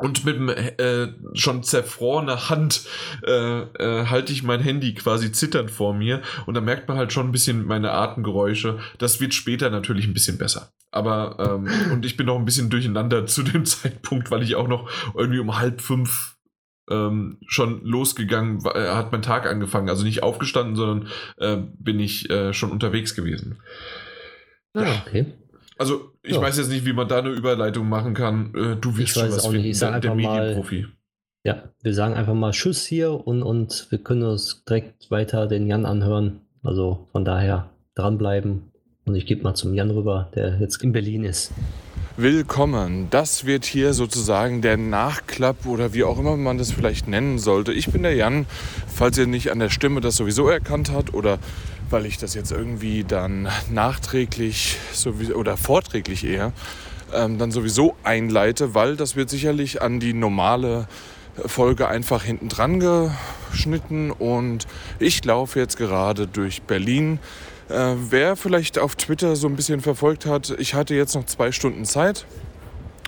und 0.00 0.24
mit 0.24 0.36
dem 0.36 0.48
äh, 0.48 1.08
schon 1.34 1.62
zerfrorene 1.62 2.48
Hand 2.48 2.82
äh, 3.26 3.60
äh, 3.60 4.06
halte 4.06 4.32
ich 4.32 4.42
mein 4.42 4.60
Handy 4.60 4.94
quasi 4.94 5.32
zitternd 5.32 5.70
vor 5.70 5.94
mir 5.94 6.22
und 6.46 6.54
da 6.54 6.60
merkt 6.60 6.88
man 6.88 6.96
halt 6.96 7.12
schon 7.12 7.28
ein 7.28 7.32
bisschen 7.32 7.66
meine 7.66 7.92
Atemgeräusche. 7.92 8.78
Das 8.98 9.20
wird 9.20 9.34
später 9.34 9.70
natürlich 9.70 10.06
ein 10.06 10.14
bisschen 10.14 10.38
besser. 10.38 10.72
Aber 10.90 11.36
ähm, 11.38 11.68
und 11.92 12.04
ich 12.04 12.16
bin 12.16 12.26
noch 12.26 12.38
ein 12.38 12.44
bisschen 12.44 12.70
durcheinander 12.70 13.26
zu 13.26 13.42
dem 13.42 13.64
Zeitpunkt, 13.66 14.30
weil 14.30 14.42
ich 14.42 14.56
auch 14.56 14.68
noch 14.68 14.90
irgendwie 15.14 15.40
um 15.40 15.58
halb 15.58 15.80
fünf 15.80 16.36
ähm, 16.90 17.38
schon 17.46 17.84
losgegangen, 17.84 18.64
äh, 18.64 18.88
hat 18.88 19.12
mein 19.12 19.22
Tag 19.22 19.46
angefangen. 19.46 19.88
Also 19.88 20.04
nicht 20.04 20.22
aufgestanden, 20.22 20.76
sondern 20.76 21.08
äh, 21.38 21.58
bin 21.78 22.00
ich 22.00 22.28
äh, 22.30 22.52
schon 22.52 22.72
unterwegs 22.72 23.14
gewesen. 23.14 23.60
Ah, 24.74 24.86
okay. 25.06 25.26
Also, 25.80 26.12
ich 26.22 26.34
ja. 26.34 26.42
weiß 26.42 26.58
jetzt 26.58 26.68
nicht, 26.68 26.84
wie 26.84 26.92
man 26.92 27.08
da 27.08 27.20
eine 27.20 27.30
Überleitung 27.30 27.88
machen 27.88 28.12
kann. 28.12 28.52
Äh, 28.54 28.76
du 28.76 28.98
wirst 28.98 29.14
schon 29.14 29.30
was 29.30 29.46
auch 29.46 29.50
nicht. 29.50 29.64
Ich 29.64 29.78
der, 29.78 29.98
der 29.98 30.14
Medienprofi. 30.14 30.86
Ja, 31.42 31.70
wir 31.82 31.94
sagen 31.94 32.12
einfach 32.12 32.34
mal 32.34 32.50
Tschüss 32.50 32.84
hier 32.84 33.26
und, 33.26 33.42
und 33.42 33.86
wir 33.88 33.96
können 33.96 34.24
uns 34.24 34.62
direkt 34.66 35.10
weiter 35.10 35.46
den 35.46 35.66
Jan 35.66 35.86
anhören. 35.86 36.42
Also 36.62 37.08
von 37.12 37.24
daher 37.24 37.70
dranbleiben. 37.94 38.72
Und 39.06 39.14
ich 39.14 39.24
gebe 39.24 39.42
mal 39.42 39.54
zum 39.54 39.72
Jan 39.72 39.90
rüber, 39.90 40.30
der 40.34 40.60
jetzt 40.60 40.82
in 40.82 40.92
Berlin 40.92 41.24
ist. 41.24 41.50
Willkommen. 42.18 43.06
Das 43.08 43.46
wird 43.46 43.64
hier 43.64 43.94
sozusagen 43.94 44.60
der 44.60 44.76
Nachklapp 44.76 45.64
oder 45.64 45.94
wie 45.94 46.04
auch 46.04 46.18
immer 46.18 46.36
man 46.36 46.58
das 46.58 46.72
vielleicht 46.72 47.08
nennen 47.08 47.38
sollte. 47.38 47.72
Ich 47.72 47.90
bin 47.90 48.02
der 48.02 48.14
Jan, 48.14 48.44
falls 48.86 49.16
ihr 49.16 49.26
nicht 49.26 49.50
an 49.50 49.60
der 49.60 49.70
Stimme 49.70 50.02
das 50.02 50.16
sowieso 50.16 50.46
erkannt 50.46 50.92
habt 50.92 51.14
oder 51.14 51.38
weil 51.90 52.06
ich 52.06 52.18
das 52.18 52.34
jetzt 52.34 52.52
irgendwie 52.52 53.04
dann 53.04 53.48
nachträglich 53.70 54.76
sowieso, 54.92 55.34
oder 55.34 55.56
vorträglich 55.56 56.24
eher 56.24 56.52
ähm, 57.12 57.38
dann 57.38 57.50
sowieso 57.50 57.96
einleite, 58.04 58.74
weil 58.74 58.96
das 58.96 59.16
wird 59.16 59.30
sicherlich 59.30 59.82
an 59.82 60.00
die 60.00 60.12
normale 60.12 60.86
Folge 61.46 61.88
einfach 61.88 62.24
hinten 62.24 62.48
dran 62.48 62.80
geschnitten 63.50 64.10
und 64.10 64.66
ich 64.98 65.24
laufe 65.24 65.58
jetzt 65.58 65.76
gerade 65.76 66.26
durch 66.26 66.62
Berlin. 66.62 67.18
Äh, 67.68 67.94
wer 68.10 68.36
vielleicht 68.36 68.78
auf 68.78 68.96
Twitter 68.96 69.36
so 69.36 69.46
ein 69.46 69.56
bisschen 69.56 69.80
verfolgt 69.80 70.26
hat, 70.26 70.54
ich 70.58 70.74
hatte 70.74 70.94
jetzt 70.94 71.14
noch 71.14 71.26
zwei 71.26 71.52
Stunden 71.52 71.84
Zeit, 71.84 72.26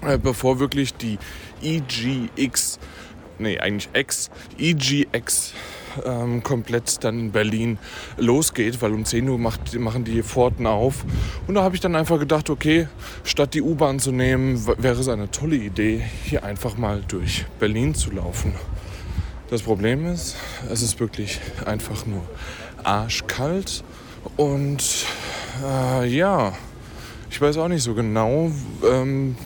äh, 0.02 0.18
bevor 0.18 0.60
wirklich 0.60 0.94
die 0.94 1.18
EGX, 1.62 2.78
nee, 3.38 3.58
eigentlich 3.58 3.88
X, 3.92 4.30
EGX 4.58 5.52
ähm, 6.04 6.42
komplett 6.42 7.02
dann 7.04 7.18
in 7.18 7.32
Berlin 7.32 7.78
losgeht, 8.16 8.80
weil 8.82 8.92
um 8.92 9.04
10 9.04 9.28
Uhr 9.28 9.38
macht, 9.38 9.78
machen 9.78 10.04
die 10.04 10.22
Pforten 10.22 10.66
auf. 10.66 11.04
Und 11.46 11.54
da 11.54 11.62
habe 11.62 11.74
ich 11.74 11.80
dann 11.80 11.96
einfach 11.96 12.18
gedacht, 12.18 12.50
okay, 12.50 12.88
statt 13.24 13.54
die 13.54 13.62
U-Bahn 13.62 13.98
zu 13.98 14.12
nehmen, 14.12 14.66
wäre 14.78 15.00
es 15.00 15.08
eine 15.08 15.30
tolle 15.30 15.56
Idee, 15.56 16.02
hier 16.24 16.44
einfach 16.44 16.76
mal 16.76 17.02
durch 17.06 17.44
Berlin 17.58 17.94
zu 17.94 18.10
laufen. 18.10 18.54
Das 19.50 19.62
Problem 19.62 20.06
ist, 20.06 20.36
es 20.70 20.80
ist 20.80 20.98
wirklich 20.98 21.40
einfach 21.66 22.06
nur 22.06 22.22
arschkalt 22.84 23.84
und 24.36 25.06
äh, 25.62 26.06
ja, 26.06 26.54
ich 27.30 27.40
weiß 27.40 27.58
auch 27.58 27.68
nicht 27.68 27.82
so 27.82 27.94
genau, 27.94 28.50
ähm, 28.90 29.36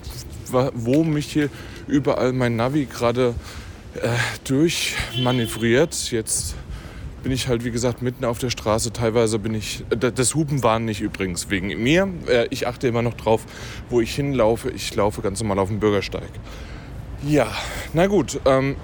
wo 0.75 1.03
mich 1.03 1.33
hier 1.33 1.49
überall 1.89 2.33
mein 2.33 2.57
Navi 2.57 2.87
gerade 2.87 3.35
äh, 4.03 4.09
durchmanövriert. 4.45 6.11
Jetzt 6.11 6.55
bin 7.23 7.33
ich 7.33 7.49
halt, 7.49 7.65
wie 7.65 7.71
gesagt, 7.71 8.03
mitten 8.03 8.25
auf 8.25 8.39
der 8.39 8.51
Straße. 8.51 8.93
Teilweise 8.93 9.39
bin 9.39 9.55
ich. 9.55 9.85
Äh, 9.91 10.13
das 10.13 10.35
Hupen 10.35 10.63
war 10.63 10.79
nicht 10.79 11.01
übrigens 11.01 11.51
wegen 11.51 11.69
mir. 11.83 12.09
Äh, 12.29 12.47
ich 12.51 12.67
achte 12.67 12.89
immer 12.89 13.03
noch 13.03 13.15
drauf, 13.15 13.45
wo 13.91 14.01
ich 14.01 14.15
hinlaufe. 14.15 14.71
Ich 14.71 14.95
laufe 14.95 15.23
ganz 15.23 15.41
normal 15.41 15.59
auf 15.59 15.69
dem 15.69 15.81
Bürgersteig. 15.81 16.31
Ja, 17.27 17.49
na 17.93 18.07
gut. 18.07 18.41
Ähm, 18.45 18.77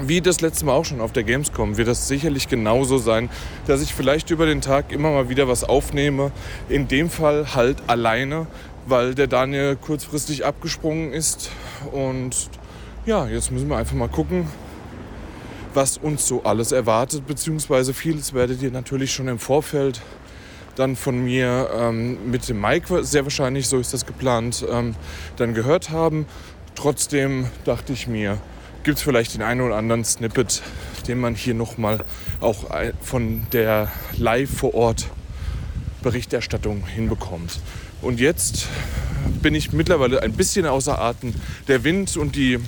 wie 0.00 0.20
das 0.20 0.40
letzte 0.40 0.66
Mal 0.66 0.72
auch 0.72 0.84
schon 0.84 1.00
auf 1.00 1.12
der 1.12 1.22
Gamescom 1.22 1.76
wird 1.76 1.86
das 1.86 2.08
sicherlich 2.08 2.48
genauso 2.48 2.98
sein, 2.98 3.30
dass 3.66 3.80
ich 3.80 3.94
vielleicht 3.94 4.30
über 4.30 4.44
den 4.44 4.60
Tag 4.60 4.90
immer 4.90 5.10
mal 5.10 5.28
wieder 5.28 5.46
was 5.48 5.64
aufnehme. 5.64 6.32
In 6.68 6.88
dem 6.88 7.10
Fall 7.10 7.54
halt 7.54 7.78
alleine, 7.86 8.46
weil 8.86 9.14
der 9.14 9.28
Daniel 9.28 9.76
kurzfristig 9.76 10.44
abgesprungen 10.44 11.12
ist 11.12 11.50
und 11.92 12.50
ja, 13.06 13.26
jetzt 13.26 13.50
müssen 13.50 13.68
wir 13.68 13.76
einfach 13.76 13.94
mal 13.94 14.08
gucken, 14.08 14.46
was 15.74 15.98
uns 15.98 16.26
so 16.26 16.42
alles 16.44 16.72
erwartet, 16.72 17.26
beziehungsweise 17.26 17.92
vieles 17.92 18.32
werdet 18.32 18.62
ihr 18.62 18.70
natürlich 18.70 19.12
schon 19.12 19.28
im 19.28 19.38
Vorfeld 19.38 20.00
dann 20.76 20.96
von 20.96 21.24
mir 21.24 21.70
ähm, 21.76 22.30
mit 22.30 22.48
dem 22.48 22.60
Mike, 22.60 23.04
sehr 23.04 23.24
wahrscheinlich, 23.24 23.68
so 23.68 23.78
ist 23.78 23.92
das 23.92 24.06
geplant, 24.06 24.64
ähm, 24.68 24.94
dann 25.36 25.54
gehört 25.54 25.90
haben. 25.90 26.26
Trotzdem 26.74 27.46
dachte 27.64 27.92
ich 27.92 28.08
mir, 28.08 28.38
gibt 28.82 28.98
es 28.98 29.04
vielleicht 29.04 29.34
den 29.34 29.42
einen 29.42 29.60
oder 29.60 29.76
anderen 29.76 30.04
Snippet, 30.04 30.62
den 31.06 31.20
man 31.20 31.34
hier 31.34 31.54
nochmal 31.54 32.04
auch 32.40 32.64
von 33.00 33.46
der 33.52 33.90
Live 34.16 34.50
vor 34.50 34.74
Ort 34.74 35.06
Berichterstattung 36.02 36.84
hinbekommt. 36.86 37.60
Und 38.02 38.18
jetzt 38.18 38.66
bin 39.40 39.54
ich 39.54 39.72
mittlerweile 39.72 40.22
ein 40.22 40.32
bisschen 40.32 40.66
außer 40.66 40.98
Atem. 40.98 41.34
Der 41.68 41.84
Wind 41.84 42.16
und 42.16 42.36
die 42.36 42.58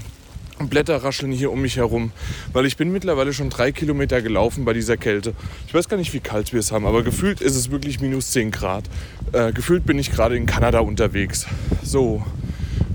Blätter 0.58 0.96
rascheln 0.96 1.32
hier 1.32 1.52
um 1.52 1.60
mich 1.60 1.76
herum, 1.76 2.12
weil 2.52 2.64
ich 2.64 2.76
bin 2.76 2.90
mittlerweile 2.90 3.32
schon 3.32 3.50
drei 3.50 3.72
Kilometer 3.72 4.22
gelaufen 4.22 4.64
bei 4.64 4.72
dieser 4.72 4.96
Kälte. 4.96 5.34
Ich 5.66 5.74
weiß 5.74 5.88
gar 5.88 5.96
nicht, 5.96 6.14
wie 6.14 6.20
kalt 6.20 6.52
wir 6.52 6.60
es 6.60 6.72
haben, 6.72 6.86
aber 6.86 7.02
gefühlt 7.02 7.40
ist 7.40 7.56
es 7.56 7.70
wirklich 7.70 8.00
minus 8.00 8.30
10 8.30 8.50
Grad. 8.50 8.84
Äh, 9.32 9.52
gefühlt 9.52 9.84
bin 9.84 9.98
ich 9.98 10.10
gerade 10.10 10.36
in 10.36 10.46
Kanada 10.46 10.80
unterwegs. 10.80 11.46
So, 11.82 12.24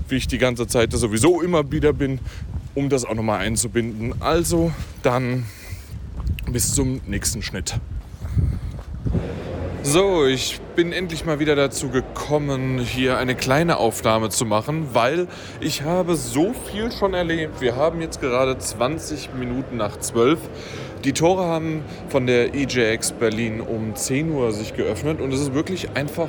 wie 0.08 0.16
ich 0.16 0.26
die 0.26 0.38
ganze 0.38 0.66
Zeit 0.66 0.92
sowieso 0.92 1.40
immer 1.40 1.70
wieder 1.70 1.92
bin, 1.92 2.18
um 2.74 2.88
das 2.88 3.04
auch 3.04 3.14
nochmal 3.14 3.40
einzubinden. 3.40 4.14
Also, 4.20 4.72
dann 5.02 5.44
bis 6.50 6.74
zum 6.74 7.00
nächsten 7.06 7.42
Schnitt. 7.42 7.76
So, 9.84 10.26
ich 10.26 10.60
bin 10.76 10.92
endlich 10.92 11.24
mal 11.24 11.40
wieder 11.40 11.56
dazu 11.56 11.88
gekommen, 11.88 12.78
hier 12.78 13.18
eine 13.18 13.34
kleine 13.34 13.78
Aufnahme 13.78 14.28
zu 14.28 14.46
machen, 14.46 14.90
weil 14.92 15.26
ich 15.60 15.82
habe 15.82 16.14
so 16.14 16.54
viel 16.70 16.92
schon 16.92 17.14
erlebt. 17.14 17.60
Wir 17.60 17.74
haben 17.74 18.00
jetzt 18.00 18.20
gerade 18.20 18.56
20 18.56 19.34
Minuten 19.34 19.76
nach 19.76 19.98
12. 19.98 20.38
Die 21.02 21.12
Tore 21.12 21.46
haben 21.46 21.82
von 22.10 22.28
der 22.28 22.54
EJX 22.54 23.10
Berlin 23.12 23.60
um 23.60 23.96
10 23.96 24.30
Uhr 24.30 24.52
sich 24.52 24.74
geöffnet 24.74 25.20
und 25.20 25.32
es 25.32 25.40
ist 25.40 25.52
wirklich 25.52 25.88
einfach 25.96 26.28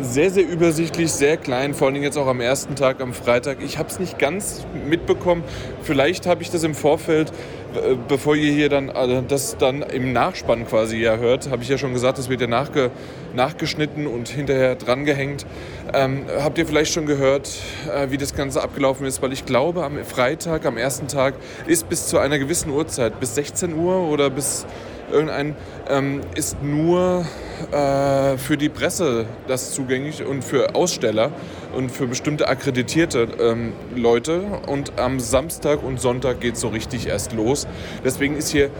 sehr, 0.00 0.30
sehr 0.30 0.48
übersichtlich, 0.48 1.12
sehr 1.12 1.36
klein, 1.36 1.74
vor 1.74 1.88
allem 1.88 2.02
jetzt 2.02 2.16
auch 2.16 2.26
am 2.26 2.40
ersten 2.40 2.74
Tag, 2.74 3.00
am 3.00 3.12
Freitag. 3.12 3.58
Ich 3.62 3.78
habe 3.78 3.88
es 3.88 3.98
nicht 3.98 4.18
ganz 4.18 4.64
mitbekommen. 4.88 5.44
Vielleicht 5.82 6.26
habe 6.26 6.42
ich 6.42 6.50
das 6.50 6.64
im 6.64 6.74
Vorfeld, 6.74 7.30
äh, 7.74 7.96
bevor 8.08 8.34
ihr 8.34 8.52
hier 8.52 8.68
dann 8.68 8.90
also 8.90 9.20
das 9.20 9.56
dann 9.58 9.82
im 9.82 10.12
Nachspann 10.12 10.66
quasi 10.66 10.96
ja 10.96 11.16
hört, 11.16 11.50
habe 11.50 11.62
ich 11.62 11.68
ja 11.68 11.78
schon 11.78 11.92
gesagt, 11.92 12.18
das 12.18 12.28
wird 12.28 12.40
ja 12.40 12.46
nachge, 12.46 12.90
nachgeschnitten 13.34 14.06
und 14.06 14.28
hinterher 14.28 14.74
drangehängt. 14.74 15.46
Ähm, 15.92 16.24
habt 16.40 16.58
ihr 16.58 16.66
vielleicht 16.66 16.92
schon 16.92 17.06
gehört, 17.06 17.50
äh, 17.94 18.10
wie 18.10 18.16
das 18.16 18.34
Ganze 18.34 18.62
abgelaufen 18.62 19.06
ist? 19.06 19.22
Weil 19.22 19.32
ich 19.32 19.44
glaube, 19.44 19.84
am 19.84 20.02
Freitag, 20.04 20.66
am 20.66 20.76
ersten 20.76 21.08
Tag, 21.08 21.34
ist 21.66 21.88
bis 21.88 22.08
zu 22.08 22.18
einer 22.18 22.38
gewissen 22.38 22.70
Uhrzeit, 22.70 23.20
bis 23.20 23.34
16 23.34 23.74
Uhr 23.74 24.08
oder 24.08 24.30
bis 24.30 24.66
irgendein, 25.12 25.54
ähm, 25.88 26.20
ist 26.34 26.62
nur 26.62 27.24
äh, 27.70 28.36
für 28.38 28.56
die 28.56 28.68
Presse 28.68 29.26
das 29.46 29.72
zugänglich 29.72 30.24
und 30.24 30.42
für 30.42 30.74
Aussteller 30.74 31.30
und 31.76 31.90
für 31.90 32.06
bestimmte 32.06 32.48
akkreditierte 32.48 33.28
ähm, 33.40 33.72
Leute. 33.94 34.42
Und 34.66 34.98
am 34.98 35.20
Samstag 35.20 35.82
und 35.82 36.00
Sonntag 36.00 36.40
geht 36.40 36.54
es 36.54 36.60
so 36.60 36.68
richtig 36.68 37.06
erst 37.06 37.32
los. 37.32 37.66
Deswegen 38.04 38.36
ist 38.36 38.50
hier, 38.50 38.70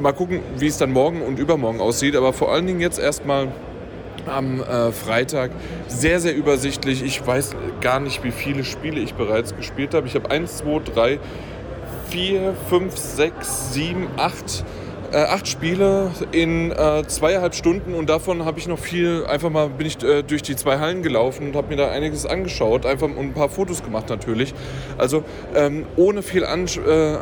mal 0.00 0.12
gucken, 0.12 0.40
wie 0.58 0.66
es 0.66 0.78
dann 0.78 0.92
morgen 0.92 1.22
und 1.22 1.38
übermorgen 1.38 1.80
aussieht, 1.80 2.16
aber 2.16 2.32
vor 2.32 2.52
allen 2.52 2.66
Dingen 2.66 2.80
jetzt 2.80 2.98
erstmal 2.98 3.48
am 4.26 4.60
äh, 4.60 4.90
Freitag. 4.92 5.50
Sehr, 5.86 6.20
sehr 6.20 6.34
übersichtlich. 6.34 7.02
Ich 7.02 7.24
weiß 7.26 7.54
gar 7.80 8.00
nicht, 8.00 8.24
wie 8.24 8.30
viele 8.30 8.64
Spiele 8.64 9.00
ich 9.00 9.14
bereits 9.14 9.54
gespielt 9.54 9.94
habe. 9.94 10.06
Ich 10.06 10.14
habe 10.14 10.30
1, 10.30 10.58
2, 10.58 10.80
3, 10.94 11.18
4, 12.10 12.54
5, 12.68 12.96
6, 12.96 13.74
7, 13.74 14.06
8 14.16 14.64
Äh, 15.14 15.18
acht 15.18 15.46
Spiele 15.46 16.10
in 16.32 16.72
äh, 16.72 17.06
zweieinhalb 17.06 17.54
Stunden 17.54 17.94
und 17.94 18.10
davon 18.10 18.44
habe 18.44 18.58
ich 18.58 18.66
noch 18.66 18.80
viel, 18.80 19.24
einfach 19.26 19.48
mal 19.48 19.68
bin 19.68 19.86
ich 19.86 20.02
äh, 20.02 20.24
durch 20.24 20.42
die 20.42 20.56
zwei 20.56 20.80
Hallen 20.80 21.04
gelaufen 21.04 21.46
und 21.46 21.54
habe 21.54 21.68
mir 21.68 21.76
da 21.76 21.88
einiges 21.88 22.26
angeschaut, 22.26 22.84
einfach 22.84 23.06
und 23.06 23.18
ein 23.18 23.32
paar 23.32 23.48
Fotos 23.48 23.84
gemacht 23.84 24.08
natürlich. 24.08 24.54
Also 24.98 25.22
ähm, 25.54 25.86
ohne 25.94 26.24
viel 26.24 26.44
an, 26.44 26.66
äh, 26.66 27.18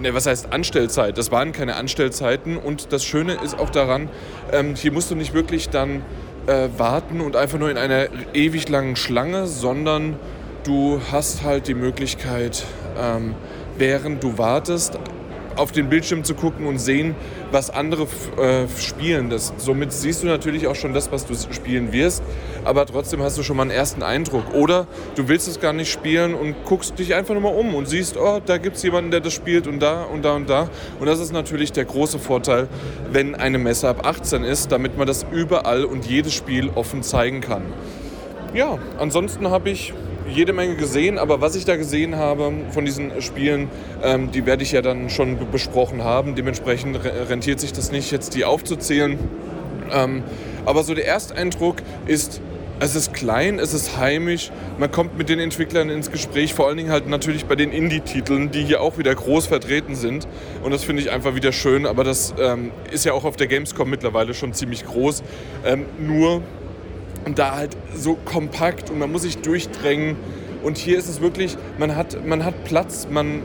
ne, 0.00 0.14
was 0.14 0.26
heißt 0.26 0.50
Anstellzeit? 0.50 1.18
Das 1.18 1.30
waren 1.30 1.52
keine 1.52 1.76
Anstellzeiten 1.76 2.56
und 2.56 2.90
das 2.94 3.04
Schöne 3.04 3.34
ist 3.44 3.58
auch 3.58 3.68
daran, 3.68 4.08
ähm, 4.50 4.74
hier 4.74 4.92
musst 4.92 5.10
du 5.10 5.14
nicht 5.14 5.34
wirklich 5.34 5.68
dann 5.68 6.04
äh, 6.46 6.68
warten 6.78 7.20
und 7.20 7.36
einfach 7.36 7.58
nur 7.58 7.70
in 7.70 7.76
einer 7.76 8.06
ewig 8.32 8.70
langen 8.70 8.96
Schlange, 8.96 9.46
sondern 9.46 10.16
du 10.64 11.02
hast 11.12 11.44
halt 11.44 11.68
die 11.68 11.74
Möglichkeit, 11.74 12.64
ähm, 12.98 13.34
während 13.76 14.24
du 14.24 14.38
wartest, 14.38 14.98
auf 15.56 15.72
den 15.72 15.88
Bildschirm 15.88 16.24
zu 16.24 16.34
gucken 16.34 16.66
und 16.66 16.78
sehen, 16.78 17.14
was 17.50 17.70
andere 17.70 18.06
äh, 18.38 18.66
spielen. 18.78 19.30
Das, 19.30 19.52
somit 19.56 19.92
siehst 19.92 20.22
du 20.22 20.26
natürlich 20.26 20.66
auch 20.66 20.74
schon 20.74 20.92
das, 20.92 21.10
was 21.12 21.26
du 21.26 21.34
spielen 21.52 21.92
wirst, 21.92 22.22
aber 22.64 22.86
trotzdem 22.86 23.22
hast 23.22 23.38
du 23.38 23.42
schon 23.42 23.56
mal 23.56 23.62
einen 23.62 23.70
ersten 23.70 24.02
Eindruck. 24.02 24.54
Oder 24.54 24.86
du 25.14 25.28
willst 25.28 25.48
es 25.48 25.60
gar 25.60 25.72
nicht 25.72 25.90
spielen 25.90 26.34
und 26.34 26.54
guckst 26.64 26.98
dich 26.98 27.14
einfach 27.14 27.34
nur 27.34 27.42
mal 27.42 27.54
um 27.54 27.74
und 27.74 27.86
siehst, 27.88 28.16
oh, 28.16 28.40
da 28.44 28.58
gibt 28.58 28.76
es 28.76 28.82
jemanden, 28.82 29.10
der 29.10 29.20
das 29.20 29.32
spielt 29.32 29.66
und 29.66 29.80
da 29.80 30.02
und 30.02 30.24
da 30.24 30.34
und 30.34 30.48
da. 30.48 30.68
Und 31.00 31.06
das 31.06 31.20
ist 31.20 31.32
natürlich 31.32 31.72
der 31.72 31.84
große 31.84 32.18
Vorteil, 32.18 32.68
wenn 33.10 33.34
eine 33.34 33.58
Messe 33.58 33.88
ab 33.88 34.06
18 34.06 34.44
ist, 34.44 34.72
damit 34.72 34.96
man 34.96 35.06
das 35.06 35.26
überall 35.32 35.84
und 35.84 36.06
jedes 36.06 36.34
Spiel 36.34 36.70
offen 36.74 37.02
zeigen 37.02 37.40
kann. 37.40 37.62
Ja, 38.54 38.78
ansonsten 38.98 39.50
habe 39.50 39.70
ich 39.70 39.92
jede 40.28 40.52
Menge 40.52 40.76
gesehen, 40.76 41.18
aber 41.18 41.40
was 41.40 41.56
ich 41.56 41.64
da 41.64 41.76
gesehen 41.76 42.16
habe 42.16 42.52
von 42.70 42.84
diesen 42.84 43.22
Spielen, 43.22 43.68
ähm, 44.02 44.30
die 44.30 44.46
werde 44.46 44.62
ich 44.62 44.72
ja 44.72 44.82
dann 44.82 45.10
schon 45.10 45.38
besprochen 45.50 46.04
haben. 46.04 46.34
Dementsprechend 46.34 46.98
rentiert 47.04 47.60
sich 47.60 47.72
das 47.72 47.92
nicht, 47.92 48.10
jetzt 48.10 48.34
die 48.34 48.44
aufzuzählen. 48.44 49.18
Ähm, 49.92 50.22
aber 50.64 50.82
so 50.82 50.94
der 50.94 51.06
Ersteindruck 51.06 51.76
ist, 52.06 52.40
es 52.78 52.94
ist 52.94 53.14
klein, 53.14 53.58
es 53.58 53.72
ist 53.72 53.96
heimisch, 53.96 54.50
man 54.78 54.90
kommt 54.90 55.16
mit 55.16 55.30
den 55.30 55.38
Entwicklern 55.38 55.88
ins 55.88 56.10
Gespräch, 56.10 56.52
vor 56.52 56.66
allen 56.66 56.76
Dingen 56.76 56.90
halt 56.90 57.08
natürlich 57.08 57.46
bei 57.46 57.54
den 57.54 57.72
Indie-Titeln, 57.72 58.50
die 58.50 58.64
hier 58.64 58.82
auch 58.82 58.98
wieder 58.98 59.14
groß 59.14 59.46
vertreten 59.46 59.94
sind. 59.94 60.28
Und 60.62 60.72
das 60.72 60.84
finde 60.84 61.00
ich 61.00 61.10
einfach 61.10 61.34
wieder 61.34 61.52
schön, 61.52 61.86
aber 61.86 62.04
das 62.04 62.34
ähm, 62.38 62.72
ist 62.90 63.06
ja 63.06 63.14
auch 63.14 63.24
auf 63.24 63.36
der 63.36 63.46
Gamescom 63.46 63.88
mittlerweile 63.88 64.34
schon 64.34 64.52
ziemlich 64.52 64.84
groß. 64.84 65.22
Ähm, 65.64 65.86
nur 65.98 66.42
und 67.26 67.38
da 67.38 67.56
halt 67.56 67.76
so 67.94 68.14
kompakt 68.24 68.88
und 68.88 68.98
man 68.98 69.12
muss 69.12 69.22
sich 69.22 69.38
durchdrängen. 69.38 70.16
Und 70.62 70.78
hier 70.78 70.96
ist 70.96 71.08
es 71.08 71.20
wirklich, 71.20 71.58
man 71.76 71.94
hat, 71.94 72.24
man 72.24 72.44
hat 72.44 72.64
Platz, 72.64 73.06
man. 73.10 73.42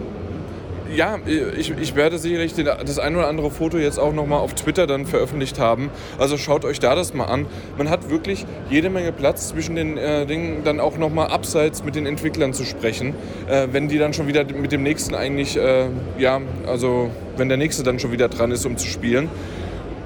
Ja, 0.93 1.19
ich, 1.25 1.71
ich 1.71 1.95
werde 1.95 2.17
sicherlich 2.17 2.53
das 2.53 2.99
ein 2.99 3.15
oder 3.15 3.29
andere 3.29 3.49
Foto 3.49 3.77
jetzt 3.77 3.97
auch 3.97 4.11
nochmal 4.11 4.39
auf 4.39 4.55
Twitter 4.55 4.87
dann 4.87 5.05
veröffentlicht 5.05 5.57
haben. 5.57 5.89
Also 6.19 6.37
schaut 6.37 6.65
euch 6.65 6.79
da 6.79 6.95
das 6.95 7.13
mal 7.13 7.25
an. 7.25 7.45
Man 7.77 7.89
hat 7.89 8.09
wirklich 8.09 8.45
jede 8.69 8.89
Menge 8.89 9.13
Platz 9.13 9.47
zwischen 9.47 9.77
den 9.77 9.97
äh, 9.97 10.25
Dingen, 10.25 10.65
dann 10.65 10.81
auch 10.81 10.97
nochmal 10.97 11.27
abseits 11.27 11.85
mit 11.85 11.95
den 11.95 12.05
Entwicklern 12.05 12.53
zu 12.53 12.65
sprechen. 12.65 13.15
Äh, 13.47 13.69
wenn 13.71 13.87
die 13.87 13.99
dann 13.99 14.13
schon 14.13 14.27
wieder 14.27 14.43
mit 14.43 14.73
dem 14.73 14.83
nächsten 14.83 15.15
eigentlich, 15.15 15.55
äh, 15.55 15.85
ja, 16.17 16.41
also 16.67 17.09
wenn 17.37 17.47
der 17.47 17.57
nächste 17.57 17.83
dann 17.83 17.97
schon 17.97 18.11
wieder 18.11 18.27
dran 18.27 18.51
ist, 18.51 18.65
um 18.65 18.75
zu 18.75 18.87
spielen. 18.87 19.29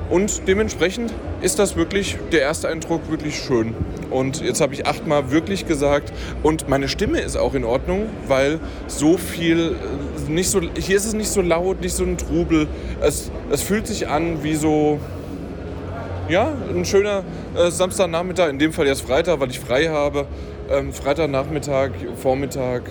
Und 0.09 0.47
dementsprechend 0.47 1.13
ist 1.41 1.57
das 1.57 1.75
wirklich, 1.75 2.17
der 2.31 2.41
erste 2.41 2.67
Eindruck 2.67 3.09
wirklich 3.09 3.37
schön. 3.37 3.73
Und 4.11 4.41
jetzt 4.41 4.61
habe 4.61 4.73
ich 4.73 4.85
achtmal 4.85 5.31
wirklich 5.31 5.65
gesagt 5.67 6.13
und 6.43 6.69
meine 6.69 6.87
Stimme 6.87 7.19
ist 7.19 7.35
auch 7.35 7.55
in 7.55 7.63
Ordnung, 7.63 8.07
weil 8.27 8.59
so 8.87 9.17
viel, 9.17 9.75
äh, 10.27 10.31
nicht 10.31 10.49
so, 10.49 10.61
hier 10.61 10.95
ist 10.95 11.05
es 11.05 11.13
nicht 11.13 11.29
so 11.29 11.41
laut, 11.41 11.81
nicht 11.81 11.95
so 11.95 12.03
ein 12.03 12.17
Trubel. 12.17 12.67
Es, 13.01 13.31
es 13.51 13.63
fühlt 13.63 13.87
sich 13.87 14.07
an 14.07 14.43
wie 14.43 14.55
so, 14.55 14.99
ja, 16.29 16.53
ein 16.69 16.85
schöner 16.85 17.23
äh, 17.55 17.71
Samstagnachmittag, 17.71 18.49
in 18.49 18.59
dem 18.59 18.73
Fall 18.73 18.87
jetzt 18.87 19.01
Freitag, 19.01 19.39
weil 19.39 19.49
ich 19.49 19.59
frei 19.59 19.87
habe. 19.87 20.27
Ähm, 20.69 20.93
Freitagnachmittag, 20.93 21.91
Vormittag, 22.15 22.83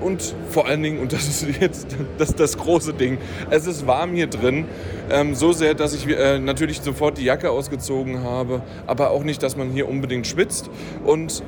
und 0.00 0.34
vor 0.50 0.66
allen 0.66 0.82
Dingen, 0.82 0.98
und 1.00 1.12
das 1.12 1.28
ist 1.28 1.46
jetzt 1.60 1.86
das, 2.18 2.34
das 2.34 2.58
große 2.58 2.94
Ding, 2.94 3.18
es 3.50 3.66
ist 3.66 3.86
warm 3.86 4.14
hier 4.14 4.26
drin. 4.26 4.66
Ähm, 5.10 5.34
so 5.34 5.52
sehr, 5.52 5.74
dass 5.74 5.94
ich 5.94 6.08
äh, 6.08 6.38
natürlich 6.38 6.80
sofort 6.80 7.18
die 7.18 7.24
Jacke 7.24 7.50
ausgezogen 7.50 8.22
habe, 8.24 8.62
aber 8.86 9.10
auch 9.10 9.22
nicht, 9.22 9.42
dass 9.42 9.56
man 9.56 9.70
hier 9.70 9.88
unbedingt 9.88 10.26
schwitzt. 10.26 10.70
Und 11.04 11.42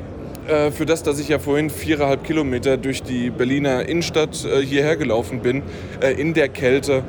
äh, 0.49 0.70
für 0.70 0.86
das, 0.86 1.02
dass 1.02 1.18
ich 1.18 1.28
ja 1.28 1.39
vorhin 1.39 1.70
viereinhalb 1.70 2.25
Kilometer 2.25 2.76
durch 2.76 3.02
die 3.02 3.31
Berliner 3.31 3.89
Innenstadt 3.89 4.44
äh, 4.44 4.65
hierher 4.65 4.97
gelaufen 4.97 5.41
bin, 5.41 5.62
äh, 6.01 6.12
in 6.12 6.35
der 6.35 6.49
Kälte, 6.49 7.02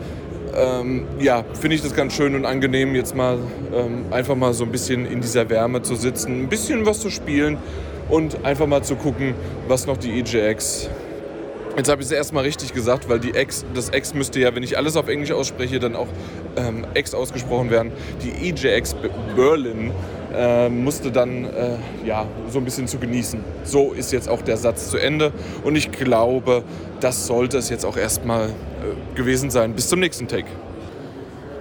ähm, 0.56 1.06
ja, 1.20 1.46
finde 1.60 1.76
ich 1.76 1.84
das 1.84 1.94
ganz 1.94 2.14
schön 2.14 2.34
und 2.34 2.46
angenehm, 2.46 2.96
jetzt 2.96 3.16
mal 3.16 3.38
ähm, 3.76 4.06
einfach 4.10 4.36
mal 4.36 4.54
so 4.54 4.64
ein 4.64 4.72
bisschen 4.72 5.06
in 5.06 5.22
dieser 5.22 5.50
Wärme 5.50 5.84
zu 5.84 5.96
sitzen, 5.96 6.42
ein 6.42 6.50
bisschen 6.50 6.86
was 6.86 7.00
zu 7.00 7.12
spielen 7.12 7.58
und 8.10 8.46
einfach 8.46 8.68
mal 8.68 8.84
zu 8.84 8.96
gucken, 8.96 9.34
was 9.68 9.86
noch 9.88 9.98
die 9.98 10.20
EJX. 10.20 10.90
Jetzt 11.78 11.90
habe 11.90 12.02
ich 12.02 12.08
es 12.08 12.12
erstmal 12.12 12.44
richtig 12.44 12.74
gesagt, 12.74 13.08
weil 13.08 13.20
die 13.20 13.38
X, 13.38 13.64
das 13.76 13.90
X 13.94 14.16
müsste 14.16 14.40
ja, 14.40 14.56
wenn 14.56 14.64
ich 14.64 14.78
alles 14.78 14.96
auf 14.96 15.08
Englisch 15.08 15.32
ausspreche, 15.32 15.80
dann 15.80 15.96
auch 15.96 16.08
ähm, 16.56 16.88
X 16.96 17.14
ausgesprochen 17.14 17.70
werden. 17.70 17.92
Die 18.24 18.50
EJX 18.50 18.96
Berlin 19.36 19.92
äh, 20.36 20.70
musste 20.70 21.12
dann 21.12 21.46
äh, 21.46 21.78
ja, 22.04 22.26
so 22.50 22.58
ein 22.58 22.66
bisschen 22.66 22.88
zu 22.88 22.98
genießen. 22.98 23.42
So 23.64 23.94
ist 23.94 24.12
jetzt 24.12 24.28
auch 24.28 24.42
der 24.42 24.58
Satz 24.58 24.90
zu 24.90 24.98
Ende 24.98 25.32
und 25.64 25.76
ich 25.76 25.92
glaube, 25.92 26.64
das 27.00 27.28
sollte 27.28 27.60
es 27.60 27.70
jetzt 27.70 27.86
auch 27.86 27.96
erstmal 27.96 28.48
äh, 28.48 29.16
gewesen 29.16 29.52
sein. 29.52 29.74
Bis 29.74 29.88
zum 29.88 30.00
nächsten 30.00 30.28
Take. 30.28 30.48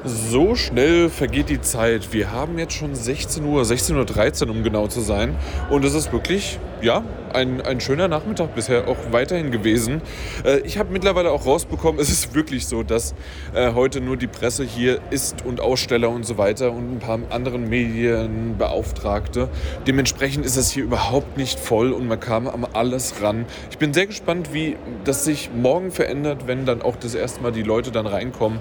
So 0.08 0.54
schnell 0.54 1.10
vergeht 1.10 1.48
die 1.48 1.60
Zeit. 1.60 2.12
Wir 2.12 2.30
haben 2.30 2.60
jetzt 2.60 2.74
schon 2.74 2.94
16 2.94 3.44
Uhr, 3.44 3.62
16.13 3.62 4.44
Uhr, 4.44 4.50
um 4.52 4.62
genau 4.62 4.86
zu 4.86 5.00
sein. 5.00 5.34
Und 5.68 5.84
es 5.84 5.94
ist 5.94 6.12
wirklich, 6.12 6.60
ja, 6.80 7.02
ein, 7.34 7.60
ein 7.60 7.80
schöner 7.80 8.06
Nachmittag 8.06 8.54
bisher 8.54 8.86
auch 8.86 8.96
weiterhin 9.10 9.50
gewesen. 9.50 10.00
Äh, 10.44 10.58
ich 10.60 10.78
habe 10.78 10.92
mittlerweile 10.92 11.32
auch 11.32 11.44
rausbekommen, 11.44 12.00
es 12.00 12.08
ist 12.08 12.36
wirklich 12.36 12.68
so, 12.68 12.84
dass 12.84 13.16
äh, 13.52 13.72
heute 13.74 14.00
nur 14.00 14.16
die 14.16 14.28
Presse 14.28 14.62
hier 14.62 15.00
ist 15.10 15.44
und 15.44 15.60
Aussteller 15.60 16.08
und 16.08 16.24
so 16.24 16.38
weiter 16.38 16.70
und 16.70 16.92
ein 16.94 16.98
paar 17.00 17.18
anderen 17.30 17.68
Medienbeauftragte. 17.68 19.48
Dementsprechend 19.88 20.46
ist 20.46 20.56
es 20.56 20.70
hier 20.70 20.84
überhaupt 20.84 21.36
nicht 21.36 21.58
voll 21.58 21.92
und 21.92 22.06
man 22.06 22.20
kam 22.20 22.46
an 22.46 22.64
alles 22.74 23.22
ran. 23.22 23.44
Ich 23.72 23.78
bin 23.78 23.92
sehr 23.92 24.06
gespannt, 24.06 24.50
wie 24.52 24.76
das 25.04 25.24
sich 25.24 25.50
morgen 25.52 25.90
verändert, 25.90 26.46
wenn 26.46 26.64
dann 26.64 26.80
auch 26.80 26.94
das 26.94 27.16
erste 27.16 27.42
Mal 27.42 27.50
die 27.50 27.64
Leute 27.64 27.90
dann 27.90 28.06
reinkommen. 28.06 28.60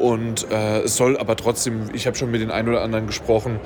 Und 0.00 0.50
äh, 0.50 0.80
es 0.80 0.96
soll 0.96 1.18
aber 1.18 1.36
trotzdem, 1.36 1.90
ich 1.92 2.06
habe 2.06 2.16
schon 2.16 2.30
mit 2.30 2.40
den 2.40 2.50
einen 2.50 2.68
oder 2.68 2.80
anderen 2.80 3.06
gesprochen, 3.06 3.60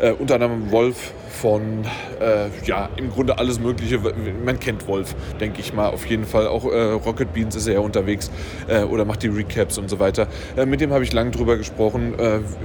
äh, 0.00 0.12
unter 0.12 0.34
anderem 0.36 0.70
Wolf 0.70 1.12
von, 1.30 1.84
äh, 2.20 2.46
ja, 2.64 2.88
im 2.96 3.10
Grunde 3.10 3.38
alles 3.38 3.58
Mögliche. 3.58 3.98
Man 4.44 4.60
kennt 4.60 4.86
Wolf, 4.86 5.16
denke 5.40 5.60
ich 5.60 5.72
mal, 5.72 5.88
auf 5.88 6.06
jeden 6.06 6.26
Fall. 6.26 6.46
Auch 6.46 6.64
äh, 6.64 6.92
Rocket 6.92 7.32
Beans 7.32 7.56
ist 7.56 7.66
er 7.66 7.74
ja 7.74 7.80
unterwegs 7.80 8.30
äh, 8.68 8.84
oder 8.84 9.04
macht 9.04 9.24
die 9.24 9.28
Recaps 9.28 9.78
und 9.78 9.90
so 9.90 9.98
weiter. 9.98 10.28
Äh, 10.56 10.64
mit 10.64 10.80
dem 10.80 10.92
habe 10.92 11.02
ich 11.02 11.12
lange 11.12 11.32
drüber 11.32 11.56
gesprochen, 11.56 12.14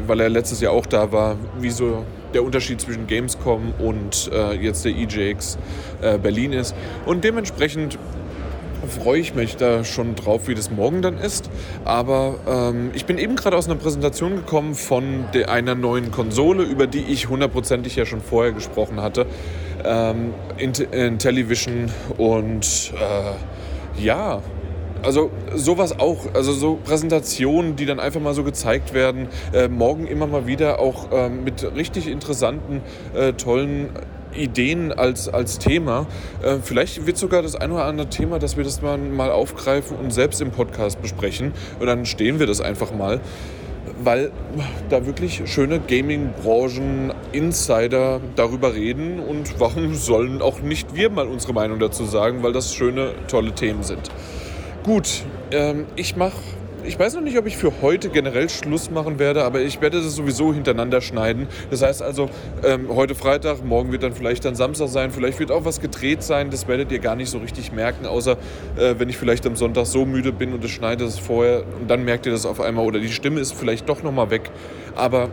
weil 0.05 0.19
er 0.19 0.29
letztes 0.29 0.61
Jahr 0.61 0.73
auch 0.73 0.85
da 0.85 1.11
war, 1.11 1.35
wie 1.59 1.71
so 1.71 2.05
der 2.33 2.43
Unterschied 2.43 2.79
zwischen 2.79 3.07
Gamescom 3.07 3.73
und 3.79 4.29
jetzt 4.59 4.85
der 4.85 4.91
EJX 4.91 5.57
Berlin 6.21 6.53
ist. 6.53 6.75
Und 7.05 7.23
dementsprechend 7.23 7.97
freue 8.88 9.19
ich 9.19 9.35
mich 9.35 9.57
da 9.57 9.83
schon 9.83 10.15
drauf, 10.15 10.47
wie 10.47 10.55
das 10.55 10.72
morgen 10.72 11.01
dann 11.01 11.17
ist. 11.17 11.49
Aber 11.83 12.35
ähm, 12.47 12.91
ich 12.93 13.05
bin 13.05 13.17
eben 13.17 13.35
gerade 13.35 13.57
aus 13.57 13.65
einer 13.65 13.75
Präsentation 13.75 14.35
gekommen 14.35 14.75
von 14.75 15.25
der, 15.33 15.49
einer 15.49 15.75
neuen 15.75 16.11
Konsole, 16.11 16.64
über 16.64 16.88
die 16.88 17.01
ich 17.01 17.30
hundertprozentig 17.30 17.95
ja 17.95 18.05
schon 18.05 18.22
vorher 18.22 18.51
gesprochen 18.51 19.01
hatte. 19.01 19.25
Ähm, 19.83 20.33
in, 20.57 20.73
in 20.73 21.19
Television 21.19 21.91
und 22.17 22.93
äh, 22.99 24.01
ja, 24.03 24.41
also 25.03 25.30
sowas 25.53 25.99
auch, 25.99 26.33
also 26.33 26.51
so 26.51 26.80
Präsentationen, 26.83 27.75
die 27.75 27.85
dann 27.85 27.99
einfach 27.99 28.19
mal 28.19 28.33
so 28.33 28.43
gezeigt 28.43 28.93
werden, 28.93 29.27
äh, 29.53 29.67
morgen 29.67 30.07
immer 30.07 30.25
mal 30.25 30.47
wieder 30.47 30.80
auch 30.80 31.11
äh, 31.11 31.30
mit 31.30 31.75
richtig 31.75 32.07
interessanten, 32.07 32.81
äh, 33.14 33.33
tollen 33.33 33.89
Ideen 34.35 34.91
als, 34.91 35.30
als 35.30 35.59
Thema. 35.59 36.07
Äh, 36.43 36.57
vielleicht 36.61 37.05
wird 37.05 37.17
sogar 37.17 37.41
das 37.41 37.55
ein 37.55 37.72
oder 37.72 37.85
andere 37.85 38.09
Thema, 38.09 38.39
dass 38.39 38.57
wir 38.57 38.64
das 38.64 38.81
mal, 38.81 38.97
mal 38.97 39.31
aufgreifen 39.31 39.97
und 39.97 40.11
selbst 40.11 40.41
im 40.41 40.51
Podcast 40.51 41.01
besprechen. 41.01 41.53
Und 41.80 41.88
dann 41.88 42.05
stehen 42.05 42.39
wir 42.39 42.47
das 42.47 42.61
einfach 42.61 42.91
mal 42.91 43.22
weil 44.03 44.31
da 44.89 45.05
wirklich 45.05 45.43
schöne 45.45 45.80
Gaming-Branchen-Insider 45.80 48.19
darüber 48.35 48.73
reden 48.73 49.19
und 49.19 49.59
warum 49.59 49.93
sollen 49.95 50.41
auch 50.41 50.61
nicht 50.61 50.95
wir 50.95 51.09
mal 51.09 51.27
unsere 51.27 51.53
Meinung 51.53 51.80
dazu 51.80 52.05
sagen, 52.05 52.43
weil 52.43 52.53
das 52.53 52.75
schöne, 52.75 53.14
tolle 53.27 53.53
Themen 53.53 53.83
sind. 53.83 54.09
Gut, 54.83 55.23
ähm, 55.51 55.85
ich 55.95 56.15
mache 56.15 56.38
ich 56.88 56.99
weiß 56.99 57.15
noch 57.15 57.22
nicht, 57.22 57.38
ob 57.38 57.47
ich 57.47 57.57
für 57.57 57.72
heute 57.81 58.09
generell 58.09 58.49
Schluss 58.49 58.89
machen 58.89 59.19
werde, 59.19 59.43
aber 59.43 59.61
ich 59.61 59.81
werde 59.81 60.01
das 60.01 60.15
sowieso 60.15 60.53
hintereinander 60.53 61.01
schneiden. 61.01 61.47
Das 61.72 61.81
heißt 61.81 62.01
also, 62.01 62.30
ähm, 62.64 62.88
heute 62.89 63.15
Freitag, 63.15 63.64
morgen 63.65 63.91
wird 63.91 64.03
dann 64.03 64.14
vielleicht 64.14 64.45
dann 64.45 64.55
Samstag 64.55 64.89
sein, 64.89 65.11
vielleicht 65.11 65.39
wird 65.39 65.51
auch 65.51 65.65
was 65.65 65.81
gedreht 65.81 66.23
sein. 66.23 66.49
Das 66.51 66.67
werdet 66.67 66.91
ihr 66.91 66.99
gar 66.99 67.15
nicht 67.15 67.30
so 67.30 67.39
richtig 67.39 67.72
merken, 67.72 68.05
außer 68.05 68.38
äh, 68.77 68.95
wenn 68.97 69.09
ich 69.09 69.17
vielleicht 69.17 69.45
am 69.47 69.55
Sonntag 69.55 69.85
so 69.85 70.05
müde 70.05 70.31
bin 70.31 70.53
und 70.53 70.64
es 70.64 70.72
schneide 70.72 71.05
es 71.05 71.17
vorher 71.17 71.64
und 71.80 71.89
dann 71.89 72.05
merkt 72.05 72.25
ihr 72.25 72.31
das 72.31 72.45
auf 72.45 72.61
einmal 72.61 72.85
oder 72.85 72.99
die 72.99 73.11
Stimme 73.11 73.39
ist 73.39 73.53
vielleicht 73.53 73.89
doch 73.89 74.03
nochmal 74.03 74.30
weg. 74.30 74.51
Aber 74.95 75.30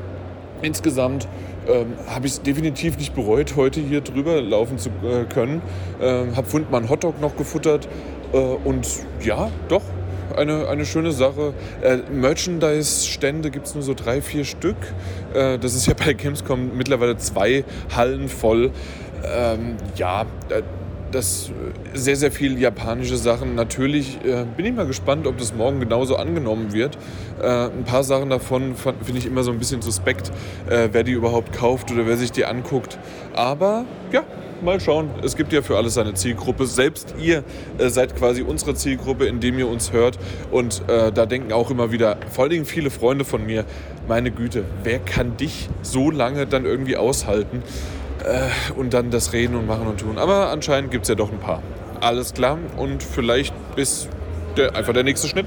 insgesamt 0.63 1.29
ähm, 1.69 1.95
habe 2.09 2.27
ich 2.27 2.33
es 2.33 2.43
definitiv 2.43 2.99
nicht 2.99 3.15
bereut, 3.15 3.55
heute 3.57 3.81
hier 3.81 4.01
drüber 4.01 4.41
laufen 4.41 4.79
zu 4.79 4.89
äh, 4.89 5.25
können. 5.33 5.63
Ähm, 6.01 6.35
habe 6.37 6.47
einen 6.73 6.89
Hotdog 6.89 7.21
noch 7.21 7.37
gefuttert 7.37 7.89
äh, 8.33 8.37
und 8.37 8.89
ja, 9.23 9.51
doch, 9.69 9.83
eine, 10.37 10.69
eine 10.69 10.85
schöne 10.87 11.13
Sache. 11.13 11.55
Äh, 11.83 11.99
Merchandise-Stände 12.13 13.51
gibt 13.51 13.67
es 13.67 13.75
nur 13.75 13.83
so 13.83 13.95
drei, 13.95 14.21
vier 14.21 14.45
Stück. 14.45 14.77
Äh, 15.35 15.59
das 15.59 15.75
ist 15.75 15.87
ja 15.87 15.95
bei 15.95 16.13
Gamescom 16.13 16.77
mittlerweile 16.77 17.17
zwei 17.17 17.65
Hallen 17.95 18.29
voll. 18.29 18.71
Ähm, 19.25 19.77
ja, 19.97 20.23
äh, 20.49 20.63
das 21.13 21.51
sehr, 21.95 22.17
sehr 22.17 22.33
viel 22.33 22.59
japanische 22.59 23.17
Sachen. 23.17 23.55
Natürlich 23.55 24.19
äh, 24.25 24.45
bin 24.57 24.67
ich 24.67 24.73
mal 24.73 24.87
gespannt, 24.87 25.27
ob 25.27 25.39
das 25.39 25.55
morgen 25.55 25.81
genauso 25.81 26.17
angenommen 26.17 26.73
wird. 26.73 26.97
Äh, 27.41 27.67
ein 27.67 27.85
paar 27.85 28.03
Sachen 28.03 28.31
davon 28.31 28.75
finde 28.77 29.19
ich 29.19 29.27
immer 29.27 29.43
so 29.43 29.53
ein 29.53 29.59
bisschen 29.59 29.83
suspekt, 29.83 30.33
äh, 30.69 30.89
wer 30.93 31.05
die 31.05 31.13
überhaupt 31.13 31.53
kauft 31.53 31.91
oder 31.93 32.07
wer 32.07 32.17
sich 32.17 32.33
die 32.33 32.45
anguckt. 32.45 32.99
Aber 33.35 33.85
ja, 34.11 34.25
mal 34.63 34.81
schauen. 34.81 35.11
Es 35.23 35.37
gibt 35.37 35.53
ja 35.53 35.63
für 35.63 35.77
alles 35.77 35.99
eine 35.99 36.15
Zielgruppe. 36.15 36.67
Selbst 36.67 37.15
ihr 37.21 37.45
äh, 37.79 37.89
seid 37.89 38.17
quasi 38.17 38.43
unsere 38.43 38.75
Zielgruppe, 38.75 39.27
indem 39.27 39.59
ihr 39.59 39.69
uns 39.69 39.93
hört. 39.93 40.19
Und 40.51 40.83
äh, 40.89 41.13
da 41.13 41.27
denken 41.27 41.53
auch 41.53 41.71
immer 41.71 41.93
wieder, 41.93 42.17
vor 42.31 42.45
allen 42.45 42.51
Dingen 42.51 42.65
viele 42.65 42.91
Freunde 42.91 43.25
von 43.25 43.45
mir, 43.45 43.65
meine 44.09 44.31
Güte, 44.31 44.65
wer 44.83 44.99
kann 44.99 45.37
dich 45.37 45.69
so 45.83 46.11
lange 46.11 46.47
dann 46.47 46.65
irgendwie 46.65 46.97
aushalten? 46.97 47.63
Äh, 48.25 48.49
und 48.75 48.95
dann 48.95 49.11
das 49.11 49.33
Reden 49.33 49.57
und 49.57 49.67
Machen 49.67 49.87
und 49.87 50.01
Tun. 50.01 50.19
Aber 50.19 50.51
anscheinend 50.51 50.91
gibt 50.91 51.05
es 51.05 51.09
ja 51.09 51.15
doch 51.15 51.33
ein 51.33 51.39
paar. 51.39 51.63
Alles 52.01 52.35
klar 52.35 52.59
und 52.77 53.03
vielleicht 53.03 53.55
bis 53.77 54.09
der, 54.57 54.77
einfach 54.77 54.93
der 54.93 55.05
nächste 55.05 55.29
Schnitt. 55.29 55.47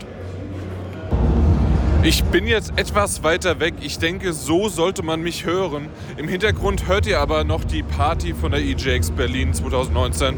Ich 2.07 2.23
bin 2.23 2.45
jetzt 2.45 2.73
etwas 2.75 3.23
weiter 3.23 3.59
weg. 3.59 3.73
Ich 3.81 3.97
denke, 3.97 4.31
so 4.31 4.69
sollte 4.69 5.01
man 5.01 5.23
mich 5.23 5.47
hören. 5.47 5.87
Im 6.17 6.27
Hintergrund 6.27 6.87
hört 6.87 7.07
ihr 7.07 7.19
aber 7.19 7.43
noch 7.43 7.63
die 7.63 7.81
Party 7.81 8.35
von 8.35 8.51
der 8.51 8.61
EJX 8.61 9.09
Berlin 9.09 9.55
2019. 9.55 10.35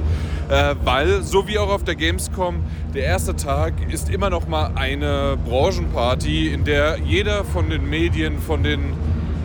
Äh, 0.47 0.75
weil, 0.85 1.23
so 1.23 1.45
wie 1.45 1.59
auch 1.59 1.67
auf 1.67 1.83
der 1.83 1.95
Gamescom, 1.95 2.63
der 2.93 3.03
erste 3.03 3.35
Tag 3.35 3.73
ist 3.91 4.09
immer 4.09 4.29
noch 4.29 4.47
mal 4.47 4.71
eine 4.75 5.37
Branchenparty, 5.45 6.53
in 6.53 6.63
der 6.63 6.99
jeder 7.05 7.43
von 7.43 7.69
den 7.69 7.89
Medien, 7.89 8.39
von, 8.39 8.63
den, 8.63 8.93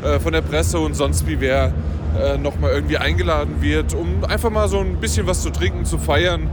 äh, 0.04 0.20
von 0.20 0.32
der 0.32 0.42
Presse 0.42 0.78
und 0.78 0.94
sonst 0.94 1.26
wie 1.26 1.40
wer 1.40 1.74
äh, 2.16 2.38
noch 2.38 2.56
mal 2.60 2.70
irgendwie 2.70 2.98
eingeladen 2.98 3.56
wird, 3.62 3.94
um 3.94 4.22
einfach 4.22 4.50
mal 4.50 4.68
so 4.68 4.78
ein 4.78 5.00
bisschen 5.00 5.26
was 5.26 5.42
zu 5.42 5.50
trinken, 5.50 5.84
zu 5.84 5.98
feiern. 5.98 6.48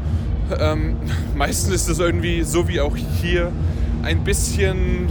Ähm, 0.60 0.96
meistens 1.36 1.76
ist 1.76 1.90
es 1.90 2.00
irgendwie, 2.00 2.42
so 2.42 2.68
wie 2.68 2.82
auch 2.82 2.98
hier, 2.98 3.52
ein 4.02 4.24
bisschen 4.24 5.10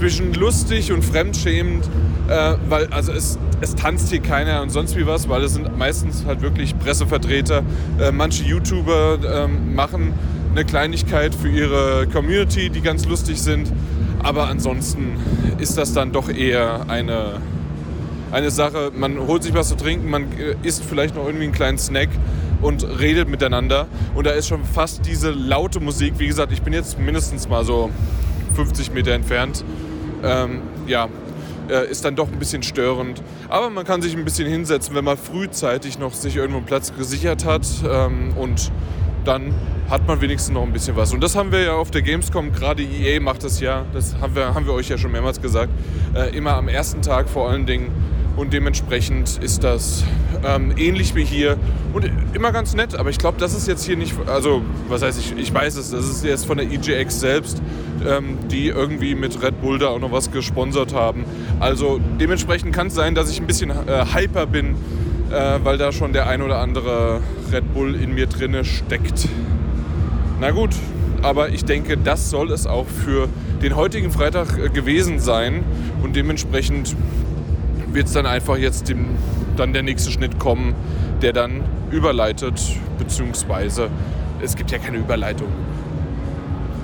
zwischen 0.00 0.32
lustig 0.32 0.92
und 0.92 1.04
fremdschämend, 1.04 1.84
äh, 2.26 2.54
weil 2.70 2.86
also 2.86 3.12
es, 3.12 3.38
es 3.60 3.74
tanzt 3.74 4.08
hier 4.08 4.20
keiner 4.20 4.62
und 4.62 4.70
sonst 4.70 4.96
wie 4.96 5.06
was, 5.06 5.28
weil 5.28 5.44
es 5.44 5.52
sind 5.52 5.76
meistens 5.76 6.24
halt 6.24 6.40
wirklich 6.40 6.78
Pressevertreter. 6.78 7.62
Äh, 8.00 8.10
manche 8.10 8.42
YouTuber 8.44 9.18
äh, 9.22 9.46
machen 9.46 10.14
eine 10.52 10.64
Kleinigkeit 10.64 11.34
für 11.34 11.50
ihre 11.50 12.06
Community, 12.06 12.70
die 12.70 12.80
ganz 12.80 13.04
lustig 13.04 13.42
sind, 13.42 13.70
aber 14.22 14.46
ansonsten 14.46 15.18
ist 15.58 15.76
das 15.76 15.92
dann 15.92 16.12
doch 16.12 16.30
eher 16.30 16.88
eine, 16.88 17.34
eine 18.32 18.50
Sache, 18.50 18.92
man 18.96 19.18
holt 19.18 19.42
sich 19.42 19.52
was 19.52 19.68
zu 19.68 19.76
trinken, 19.76 20.08
man 20.08 20.32
äh, 20.38 20.56
isst 20.66 20.82
vielleicht 20.82 21.14
noch 21.14 21.26
irgendwie 21.26 21.44
einen 21.44 21.52
kleinen 21.52 21.78
Snack 21.78 22.08
und 22.62 22.86
redet 23.00 23.28
miteinander. 23.28 23.86
Und 24.14 24.26
da 24.26 24.30
ist 24.30 24.48
schon 24.48 24.64
fast 24.64 25.04
diese 25.04 25.30
laute 25.30 25.78
Musik, 25.78 26.14
wie 26.16 26.26
gesagt, 26.26 26.52
ich 26.52 26.62
bin 26.62 26.72
jetzt 26.72 26.98
mindestens 26.98 27.50
mal 27.50 27.66
so 27.66 27.90
50 28.54 28.94
Meter 28.94 29.12
entfernt 29.12 29.62
ähm, 30.24 30.62
ja, 30.86 31.08
äh, 31.68 31.90
ist 31.90 32.04
dann 32.04 32.16
doch 32.16 32.28
ein 32.28 32.38
bisschen 32.38 32.62
störend. 32.62 33.22
Aber 33.48 33.70
man 33.70 33.84
kann 33.84 34.02
sich 34.02 34.16
ein 34.16 34.24
bisschen 34.24 34.48
hinsetzen, 34.48 34.94
wenn 34.94 35.04
man 35.04 35.16
frühzeitig 35.16 35.98
noch 35.98 36.12
sich 36.12 36.36
irgendwo 36.36 36.58
einen 36.58 36.66
Platz 36.66 36.92
gesichert 36.96 37.44
hat 37.44 37.66
ähm, 37.88 38.34
und 38.36 38.72
dann 39.24 39.54
hat 39.88 40.06
man 40.06 40.20
wenigstens 40.20 40.54
noch 40.54 40.62
ein 40.62 40.72
bisschen 40.72 40.96
was. 40.96 41.12
Und 41.12 41.22
das 41.22 41.36
haben 41.36 41.52
wir 41.52 41.62
ja 41.62 41.72
auf 41.72 41.90
der 41.90 42.02
Gamescom, 42.02 42.52
gerade 42.52 42.82
EA 42.82 43.20
macht 43.20 43.44
das 43.44 43.60
ja, 43.60 43.84
das 43.92 44.16
haben 44.20 44.34
wir, 44.34 44.54
haben 44.54 44.66
wir 44.66 44.72
euch 44.72 44.88
ja 44.88 44.96
schon 44.96 45.12
mehrmals 45.12 45.40
gesagt, 45.40 45.70
äh, 46.14 46.34
immer 46.36 46.54
am 46.54 46.68
ersten 46.68 47.02
Tag 47.02 47.28
vor 47.28 47.50
allen 47.50 47.66
Dingen 47.66 47.90
und 48.36 48.52
dementsprechend 48.52 49.38
ist 49.42 49.64
das 49.64 50.04
ähm, 50.44 50.72
ähnlich 50.76 51.14
wie 51.14 51.24
hier 51.24 51.58
und 51.92 52.10
immer 52.32 52.52
ganz 52.52 52.74
nett. 52.74 52.94
Aber 52.94 53.10
ich 53.10 53.18
glaube, 53.18 53.38
das 53.38 53.54
ist 53.54 53.68
jetzt 53.68 53.84
hier 53.84 53.96
nicht, 53.96 54.14
also 54.26 54.62
was 54.88 55.02
heißt 55.02 55.18
ich, 55.18 55.36
ich 55.36 55.52
weiß 55.52 55.76
es, 55.76 55.90
das 55.90 56.08
ist 56.08 56.24
jetzt 56.24 56.46
von 56.46 56.56
der 56.58 56.70
EGX 56.70 57.20
selbst, 57.20 57.62
ähm, 58.06 58.38
die 58.50 58.68
irgendwie 58.68 59.14
mit 59.14 59.42
Red 59.42 59.60
Bull 59.60 59.78
da 59.78 59.88
auch 59.88 60.00
noch 60.00 60.12
was 60.12 60.30
gesponsert 60.30 60.94
haben. 60.94 61.24
Also 61.58 62.00
dementsprechend 62.20 62.74
kann 62.74 62.86
es 62.88 62.94
sein, 62.94 63.14
dass 63.14 63.30
ich 63.30 63.40
ein 63.40 63.46
bisschen 63.46 63.70
äh, 63.70 64.04
hyper 64.14 64.46
bin, 64.46 64.76
äh, 65.30 65.58
weil 65.62 65.78
da 65.78 65.92
schon 65.92 66.12
der 66.12 66.28
ein 66.28 66.42
oder 66.42 66.58
andere 66.58 67.20
Red 67.52 67.74
Bull 67.74 67.94
in 67.94 68.14
mir 68.14 68.26
drinne 68.26 68.64
steckt. 68.64 69.28
Na 70.40 70.50
gut, 70.52 70.70
aber 71.22 71.50
ich 71.50 71.64
denke, 71.64 71.98
das 71.98 72.30
soll 72.30 72.50
es 72.50 72.66
auch 72.66 72.86
für 72.86 73.28
den 73.62 73.76
heutigen 73.76 74.10
Freitag 74.10 74.58
äh, 74.58 74.68
gewesen 74.70 75.18
sein 75.18 75.64
und 76.02 76.16
dementsprechend 76.16 76.96
wird 77.92 78.06
es 78.06 78.12
dann 78.12 78.26
einfach 78.26 78.56
jetzt 78.56 78.88
dem, 78.88 79.16
dann 79.56 79.72
der 79.72 79.82
nächste 79.82 80.10
Schnitt 80.10 80.38
kommen, 80.38 80.74
der 81.22 81.32
dann 81.32 81.64
überleitet, 81.90 82.60
beziehungsweise 82.98 83.90
es 84.40 84.56
gibt 84.56 84.70
ja 84.70 84.78
keine 84.78 84.98
Überleitung. 84.98 85.48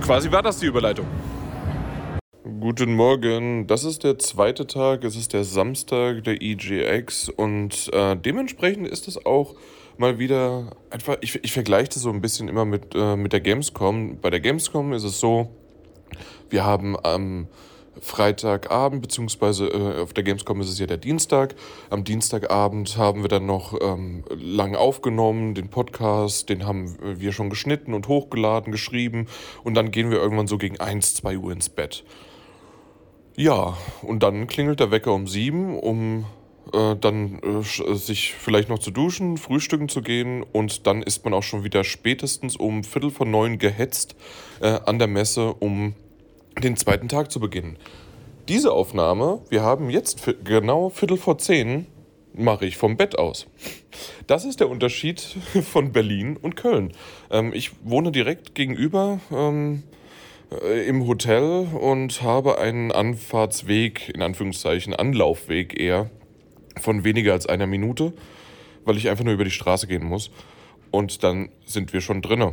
Quasi 0.03 0.31
war 0.31 0.43
das 0.43 0.59
die 0.59 0.67
Überleitung. 0.67 1.07
Guten 2.61 2.95
Morgen, 2.95 3.67
das 3.67 3.85
ist 3.85 4.05
der 4.05 4.19
zweite 4.19 4.67
Tag, 4.67 5.05
es 5.05 5.17
ist 5.17 5.33
der 5.33 5.45
Samstag 5.45 6.25
der 6.25 6.43
EGX 6.43 7.29
und 7.29 7.91
äh, 7.93 8.17
dementsprechend 8.17 8.89
ist 8.89 9.09
es 9.09 9.25
auch 9.25 9.55
mal 9.99 10.19
wieder 10.19 10.71
einfach, 10.91 11.17
ich, 11.21 11.43
ich 11.45 11.53
vergleiche 11.53 11.91
das 11.91 12.03
so 12.03 12.11
ein 12.11 12.21
bisschen 12.21 12.49
immer 12.49 12.65
mit, 12.65 12.95
äh, 12.95 13.17
mit 13.17 13.33
der 13.33 13.41
Gamescom. 13.41 14.19
Bei 14.21 14.31
der 14.31 14.41
Gamescom 14.41 14.93
ist 14.93 15.05
es 15.05 15.21
so, 15.21 15.51
wir 16.51 16.65
haben 16.65 16.97
am 17.03 17.23
ähm, 17.23 17.49
Freitagabend, 18.01 19.03
beziehungsweise 19.03 19.67
äh, 19.69 20.01
auf 20.03 20.13
der 20.13 20.25
Gamescom 20.25 20.61
ist 20.61 20.71
es 20.71 20.79
ja 20.79 20.87
der 20.87 20.97
Dienstag. 20.97 21.55
Am 21.91 22.05
Dienstagabend 22.05 22.97
haben 22.97 23.23
wir 23.23 23.29
dann 23.29 23.47
noch 23.47 23.79
ähm, 23.81 24.25
lang 24.31 24.75
aufgenommen, 24.75 25.55
den 25.55 25.69
Podcast, 25.69 26.49
den 26.49 26.67
haben 26.67 26.97
wir 27.01 27.33
schon 27.33 27.51
geschnitten 27.51 27.95
und 27.95 28.09
hochgeladen, 28.09 28.73
geschrieben 28.73 29.27
und 29.65 29.75
dann 29.75 29.91
gehen 29.91 30.11
wir 30.11 30.19
irgendwann 30.19 30.47
so 30.47 30.59
gegen 30.59 30.81
1, 30.81 31.15
2 31.15 31.39
Uhr 31.39 31.53
ins 31.53 31.69
Bett. 31.69 32.05
Ja, 33.37 33.77
und 34.03 34.23
dann 34.23 34.47
klingelt 34.47 34.81
der 34.81 34.91
Wecker 34.91 35.13
um 35.13 35.27
7, 35.27 35.79
um 35.79 36.25
äh, 36.73 36.97
dann 36.97 37.39
äh, 37.41 37.95
sich 37.95 38.35
vielleicht 38.35 38.69
noch 38.69 38.79
zu 38.79 38.91
duschen, 38.91 39.37
frühstücken 39.37 39.89
zu 39.89 40.03
gehen 40.03 40.43
und 40.43 40.87
dann 40.87 41.03
ist 41.03 41.25
man 41.25 41.35
auch 41.35 41.43
schon 41.43 41.63
wieder 41.63 41.85
spätestens 41.85 42.57
um 42.57 42.83
Viertel 42.83 43.11
vor 43.11 43.27
neun 43.27 43.59
gehetzt 43.59 44.17
äh, 44.61 44.81
an 44.85 44.99
der 44.99 45.09
Messe, 45.09 45.55
um 45.55 45.95
den 46.63 46.77
zweiten 46.77 47.09
Tag 47.09 47.31
zu 47.31 47.41
beginnen. 47.41 47.77
Diese 48.49 48.73
Aufnahme, 48.73 49.41
wir 49.49 49.63
haben 49.63 49.91
jetzt 49.91 50.23
genau 50.45 50.89
Viertel 50.89 51.17
vor 51.17 51.39
zehn, 51.39 51.87
mache 52.33 52.67
ich 52.67 52.77
vom 52.77 52.97
Bett 52.97 53.19
aus. 53.19 53.47
Das 54.27 54.45
ist 54.45 54.61
der 54.61 54.69
Unterschied 54.69 55.21
von 55.73 55.93
Berlin 55.93 56.37
und 56.37 56.57
Köln. 56.57 56.93
Ähm, 57.31 57.53
ich 57.53 57.73
wohne 57.83 58.13
direkt 58.13 58.55
gegenüber 58.55 59.21
ähm, 59.33 59.83
äh, 60.63 60.87
im 60.87 61.07
Hotel 61.07 61.67
und 61.81 62.23
habe 62.23 62.59
einen 62.59 62.93
Anfahrtsweg, 62.93 64.11
in 64.15 64.23
Anführungszeichen 64.23 64.95
Anlaufweg 64.95 65.79
eher, 65.79 66.11
von 66.81 67.05
weniger 67.05 67.33
als 67.33 67.47
einer 67.47 67.67
Minute, 67.67 68.13
weil 68.85 68.97
ich 68.97 69.09
einfach 69.09 69.25
nur 69.25 69.35
über 69.35 69.45
die 69.45 69.51
Straße 69.51 69.87
gehen 69.87 70.05
muss. 70.05 70.31
Und 70.91 71.25
dann 71.25 71.49
sind 71.65 71.93
wir 71.93 72.01
schon 72.01 72.23
drinnen. 72.23 72.53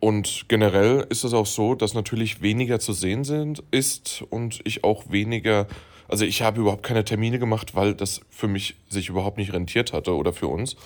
Und 0.00 0.44
generell 0.48 1.06
ist 1.08 1.24
es 1.24 1.34
auch 1.34 1.46
so, 1.46 1.74
dass 1.74 1.94
natürlich 1.94 2.40
weniger 2.40 2.78
zu 2.78 2.92
sehen 2.92 3.24
sind, 3.24 3.62
ist 3.70 4.24
und 4.30 4.60
ich 4.64 4.84
auch 4.84 5.10
weniger, 5.10 5.66
also 6.06 6.24
ich 6.24 6.42
habe 6.42 6.60
überhaupt 6.60 6.84
keine 6.84 7.04
Termine 7.04 7.38
gemacht, 7.38 7.74
weil 7.74 7.94
das 7.94 8.20
für 8.30 8.46
mich 8.46 8.76
sich 8.88 9.08
überhaupt 9.08 9.38
nicht 9.38 9.52
rentiert 9.52 9.92
hatte 9.92 10.14
oder 10.14 10.32
für 10.32 10.46
uns. 10.46 10.76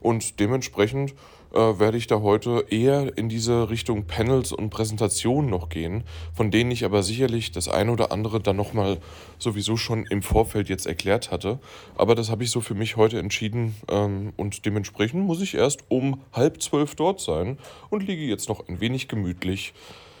Und 0.00 0.40
dementsprechend 0.40 1.14
äh, 1.54 1.78
werde 1.78 1.96
ich 1.96 2.06
da 2.06 2.20
heute 2.20 2.64
eher 2.70 3.16
in 3.16 3.28
diese 3.28 3.70
Richtung 3.70 4.06
Panels 4.06 4.52
und 4.52 4.70
Präsentationen 4.70 5.50
noch 5.50 5.68
gehen, 5.68 6.04
von 6.32 6.50
denen 6.50 6.70
ich 6.70 6.84
aber 6.84 7.02
sicherlich 7.02 7.52
das 7.52 7.68
eine 7.68 7.92
oder 7.92 8.12
andere 8.12 8.40
dann 8.40 8.56
nochmal 8.56 8.98
sowieso 9.38 9.76
schon 9.76 10.06
im 10.06 10.22
Vorfeld 10.22 10.68
jetzt 10.68 10.86
erklärt 10.86 11.30
hatte. 11.30 11.58
Aber 11.96 12.14
das 12.14 12.30
habe 12.30 12.44
ich 12.44 12.50
so 12.50 12.60
für 12.60 12.74
mich 12.74 12.96
heute 12.96 13.18
entschieden 13.18 13.74
ähm, 13.90 14.32
und 14.36 14.64
dementsprechend 14.66 15.24
muss 15.24 15.40
ich 15.40 15.54
erst 15.54 15.84
um 15.88 16.20
halb 16.32 16.62
zwölf 16.62 16.94
dort 16.94 17.20
sein 17.20 17.58
und 17.90 18.06
liege 18.06 18.22
jetzt 18.22 18.48
noch 18.48 18.68
ein 18.68 18.80
wenig 18.80 19.08
gemütlich 19.08 19.74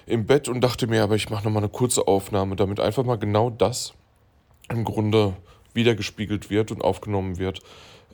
im 0.06 0.26
Bett 0.26 0.48
und 0.48 0.60
dachte 0.60 0.86
mir, 0.86 1.02
aber 1.02 1.16
ich 1.16 1.30
mache 1.30 1.44
nochmal 1.44 1.62
eine 1.62 1.72
kurze 1.72 2.06
Aufnahme, 2.08 2.56
damit 2.56 2.80
einfach 2.80 3.04
mal 3.04 3.16
genau 3.16 3.50
das 3.50 3.94
im 4.68 4.84
Grunde 4.84 5.34
wiedergespiegelt 5.74 6.50
wird 6.50 6.70
und 6.70 6.82
aufgenommen 6.82 7.38
wird, 7.38 7.60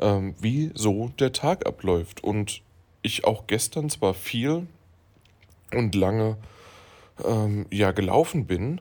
ähm, 0.00 0.34
wie 0.40 0.70
so 0.74 1.10
der 1.18 1.32
Tag 1.32 1.66
abläuft. 1.66 2.22
Und 2.22 2.62
ich 3.02 3.24
auch 3.24 3.46
gestern 3.46 3.90
zwar 3.90 4.14
viel 4.14 4.66
und 5.72 5.94
lange 5.94 6.36
ähm, 7.24 7.66
ja 7.70 7.92
gelaufen 7.92 8.46
bin, 8.46 8.80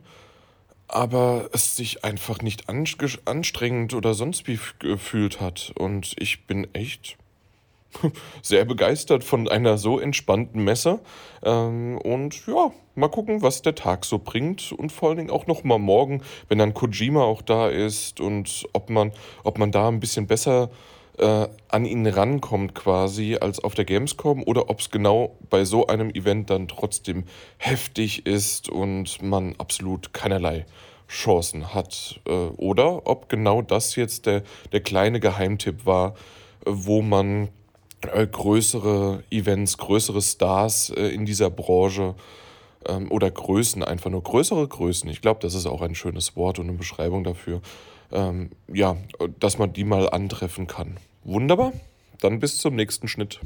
aber 0.88 1.50
es 1.54 1.76
sich 1.76 2.04
einfach 2.04 2.42
nicht 2.42 2.70
anstrengend 2.70 3.94
oder 3.94 4.14
sonst 4.14 4.48
wie 4.48 4.60
gefühlt 4.80 5.42
hat. 5.42 5.74
Und 5.78 6.16
ich 6.18 6.46
bin 6.46 6.68
echt 6.74 7.18
sehr 8.42 8.66
begeistert 8.66 9.24
von 9.24 9.48
einer 9.48 9.78
so 9.78 10.00
entspannten 10.00 10.64
Messe. 10.64 11.00
Ähm, 11.44 11.98
und 11.98 12.48
ja, 12.48 12.72
mal 12.96 13.10
gucken, 13.10 13.42
was 13.42 13.62
der 13.62 13.76
Tag 13.76 14.06
so 14.06 14.20
bringt. 14.20 14.72
Und 14.72 14.92
vor 14.92 15.10
allen 15.10 15.18
Dingen 15.18 15.30
auch 15.30 15.48
noch 15.48 15.64
mal 15.64 15.80
morgen, 15.80 16.22
wenn 16.48 16.58
dann 16.58 16.74
Kojima 16.74 17.24
auch 17.24 17.42
da 17.42 17.70
ist 17.70 18.20
und 18.20 18.68
ob 18.74 18.90
man, 18.90 19.12
ob 19.44 19.58
man 19.58 19.72
da 19.72 19.88
ein 19.90 20.00
bisschen 20.00 20.28
besser 20.28 20.70
äh, 21.18 21.48
an 21.70 21.86
ihn 21.86 22.06
rankommt 22.08 22.76
quasi 22.76 23.38
als 23.40 23.60
auf 23.64 23.74
der 23.74 23.86
Gamescom 23.86 24.44
oder 24.44 24.70
ob 24.70 24.80
es 24.80 24.92
genau 24.92 25.36
bei 25.50 25.66
so 25.66 25.88
einem 25.88 26.10
Event 26.12 26.50
dann 26.50 26.68
trotzdem 26.68 27.24
heftig 27.58 28.26
ist 28.26 28.70
und 28.70 29.22
man 29.22 29.56
absolut 29.58 30.14
keinerlei 30.14 30.66
Chancen 31.08 31.74
hat. 31.74 32.20
Äh, 32.26 32.32
oder 32.32 33.08
ob 33.08 33.30
genau 33.30 33.62
das 33.62 33.96
jetzt 33.96 34.26
der, 34.26 34.44
der 34.72 34.82
kleine 34.82 35.20
Geheimtipp 35.20 35.86
war, 35.86 36.16
wo 36.66 37.02
man 37.02 37.50
äh, 38.14 38.28
größere 38.28 39.24
Events, 39.32 39.78
größere 39.78 40.22
Stars 40.22 40.90
äh, 40.90 41.08
in 41.08 41.26
dieser 41.26 41.50
Branche 41.50 42.16
ähm, 42.88 43.12
oder 43.12 43.32
Größen, 43.32 43.84
einfach 43.84 44.12
nur 44.12 44.22
größere 44.22 44.68
Größen, 44.68 45.10
ich 45.10 45.22
glaube, 45.22 45.40
das 45.42 45.54
ist 45.56 45.66
auch 45.66 45.82
ein 45.82 45.96
schönes 45.96 46.36
Wort 46.36 46.60
und 46.60 46.68
eine 46.68 46.78
Beschreibung 46.78 47.24
dafür, 47.24 47.62
ähm, 48.12 48.52
ja, 48.72 48.98
dass 49.40 49.58
man 49.58 49.74
die 49.74 49.84
mal 49.84 50.10
antreffen 50.10 50.68
kann. 50.68 50.98
Wunderbar, 51.28 51.74
dann 52.22 52.40
bis 52.40 52.58
zum 52.58 52.76
nächsten 52.78 53.10
Schnitt. 53.10 53.42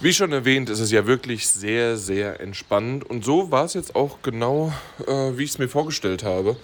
Wie 0.00 0.12
schon 0.12 0.32
erwähnt, 0.32 0.68
ist 0.68 0.80
es 0.80 0.90
ja 0.90 1.06
wirklich 1.06 1.46
sehr, 1.46 1.96
sehr 1.96 2.40
entspannend 2.40 3.08
und 3.08 3.24
so 3.24 3.52
war 3.52 3.64
es 3.64 3.74
jetzt 3.74 3.94
auch 3.94 4.22
genau, 4.22 4.72
äh, 5.06 5.38
wie 5.38 5.44
ich 5.44 5.50
es 5.50 5.58
mir 5.58 5.68
vorgestellt 5.68 6.24
habe. 6.24 6.56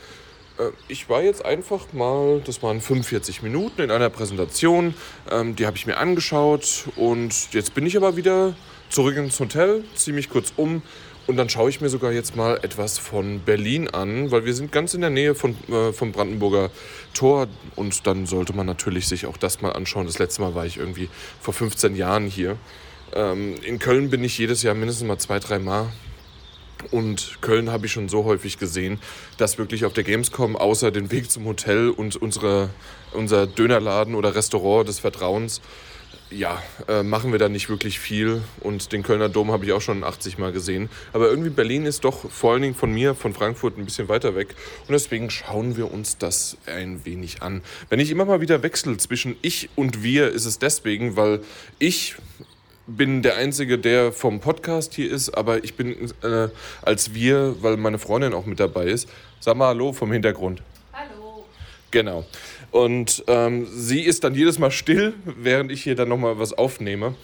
Äh, 0.58 0.70
ich 0.88 1.08
war 1.08 1.22
jetzt 1.22 1.44
einfach 1.44 1.92
mal, 1.92 2.42
das 2.44 2.60
waren 2.60 2.80
45 2.80 3.40
Minuten 3.44 3.82
in 3.82 3.92
einer 3.92 4.10
Präsentation, 4.10 4.94
ähm, 5.30 5.54
die 5.54 5.64
habe 5.64 5.76
ich 5.76 5.86
mir 5.86 5.96
angeschaut 5.96 6.88
und 6.96 7.52
jetzt 7.52 7.74
bin 7.74 7.86
ich 7.86 7.96
aber 7.96 8.16
wieder 8.16 8.56
zurück 8.90 9.16
ins 9.16 9.38
Hotel, 9.38 9.84
ziehe 9.94 10.12
mich 10.12 10.28
kurz 10.28 10.52
um 10.56 10.82
und 11.28 11.36
dann 11.36 11.50
schaue 11.50 11.68
ich 11.68 11.82
mir 11.82 11.90
sogar 11.90 12.10
jetzt 12.10 12.36
mal 12.36 12.58
etwas 12.62 12.96
von 12.96 13.40
Berlin 13.40 13.88
an, 13.88 14.30
weil 14.30 14.46
wir 14.46 14.54
sind 14.54 14.72
ganz 14.72 14.94
in 14.94 15.02
der 15.02 15.10
Nähe 15.10 15.34
von, 15.34 15.54
äh, 15.68 15.92
vom 15.92 16.10
Brandenburger 16.10 16.70
Tor 17.12 17.48
und 17.76 18.06
dann 18.06 18.24
sollte 18.24 18.54
man 18.54 18.64
natürlich 18.64 19.06
sich 19.06 19.26
auch 19.26 19.36
das 19.36 19.60
mal 19.60 19.72
anschauen. 19.72 20.06
Das 20.06 20.18
letzte 20.18 20.40
Mal 20.40 20.54
war 20.54 20.64
ich 20.64 20.78
irgendwie 20.78 21.10
vor 21.38 21.52
15 21.52 21.96
Jahren 21.96 22.28
hier. 22.28 22.56
Ähm, 23.14 23.56
in 23.62 23.78
Köln 23.78 24.08
bin 24.08 24.24
ich 24.24 24.38
jedes 24.38 24.62
Jahr 24.62 24.74
mindestens 24.74 25.06
mal 25.06 25.18
zwei, 25.18 25.38
drei 25.38 25.58
Mal 25.58 25.92
und 26.90 27.42
Köln 27.42 27.70
habe 27.70 27.84
ich 27.84 27.92
schon 27.92 28.08
so 28.08 28.24
häufig 28.24 28.58
gesehen, 28.58 28.98
dass 29.36 29.58
wirklich 29.58 29.84
auf 29.84 29.92
der 29.92 30.04
Gamescom 30.04 30.56
außer 30.56 30.90
den 30.90 31.10
Weg 31.10 31.30
zum 31.30 31.44
Hotel 31.44 31.90
und 31.90 32.16
unsere, 32.16 32.70
unser 33.12 33.46
Dönerladen 33.46 34.14
oder 34.14 34.34
Restaurant 34.34 34.88
des 34.88 35.00
Vertrauens, 35.00 35.60
ja, 36.30 36.62
äh, 36.88 37.02
machen 37.02 37.32
wir 37.32 37.38
da 37.38 37.48
nicht 37.48 37.68
wirklich 37.68 37.98
viel. 37.98 38.42
Und 38.60 38.92
den 38.92 39.02
Kölner 39.02 39.28
Dom 39.28 39.50
habe 39.50 39.64
ich 39.64 39.72
auch 39.72 39.80
schon 39.80 40.04
80 40.04 40.38
Mal 40.38 40.52
gesehen. 40.52 40.88
Aber 41.12 41.28
irgendwie 41.28 41.50
Berlin 41.50 41.86
ist 41.86 42.04
doch 42.04 42.30
vor 42.30 42.52
allen 42.52 42.62
Dingen 42.62 42.74
von 42.74 42.92
mir, 42.92 43.14
von 43.14 43.32
Frankfurt, 43.32 43.78
ein 43.78 43.84
bisschen 43.84 44.08
weiter 44.08 44.34
weg. 44.34 44.54
Und 44.86 44.92
deswegen 44.92 45.30
schauen 45.30 45.76
wir 45.76 45.92
uns 45.92 46.18
das 46.18 46.56
ein 46.66 47.04
wenig 47.04 47.42
an. 47.42 47.62
Wenn 47.88 48.00
ich 48.00 48.10
immer 48.10 48.24
mal 48.24 48.40
wieder 48.40 48.62
wechsle 48.62 48.96
zwischen 48.98 49.36
ich 49.42 49.70
und 49.74 50.02
wir, 50.02 50.30
ist 50.30 50.44
es 50.44 50.58
deswegen, 50.58 51.16
weil 51.16 51.40
ich 51.78 52.16
bin 52.86 53.22
der 53.22 53.36
Einzige, 53.36 53.78
der 53.78 54.12
vom 54.12 54.40
Podcast 54.40 54.94
hier 54.94 55.10
ist, 55.10 55.30
aber 55.30 55.62
ich 55.62 55.74
bin 55.74 56.10
äh, 56.22 56.48
als 56.82 57.14
wir, 57.14 57.56
weil 57.60 57.76
meine 57.76 57.98
Freundin 57.98 58.32
auch 58.32 58.46
mit 58.46 58.60
dabei 58.60 58.86
ist. 58.86 59.08
Sag 59.40 59.56
mal 59.56 59.68
Hallo 59.68 59.92
vom 59.92 60.10
Hintergrund. 60.10 60.62
Hallo. 60.92 61.44
Genau. 61.90 62.24
Und 62.70 63.24
ähm, 63.26 63.66
sie 63.70 64.02
ist 64.02 64.24
dann 64.24 64.34
jedes 64.34 64.58
Mal 64.58 64.70
still, 64.70 65.14
während 65.24 65.72
ich 65.72 65.82
hier 65.82 65.94
dann 65.94 66.08
nochmal 66.08 66.38
was 66.38 66.52
aufnehme. 66.52 67.14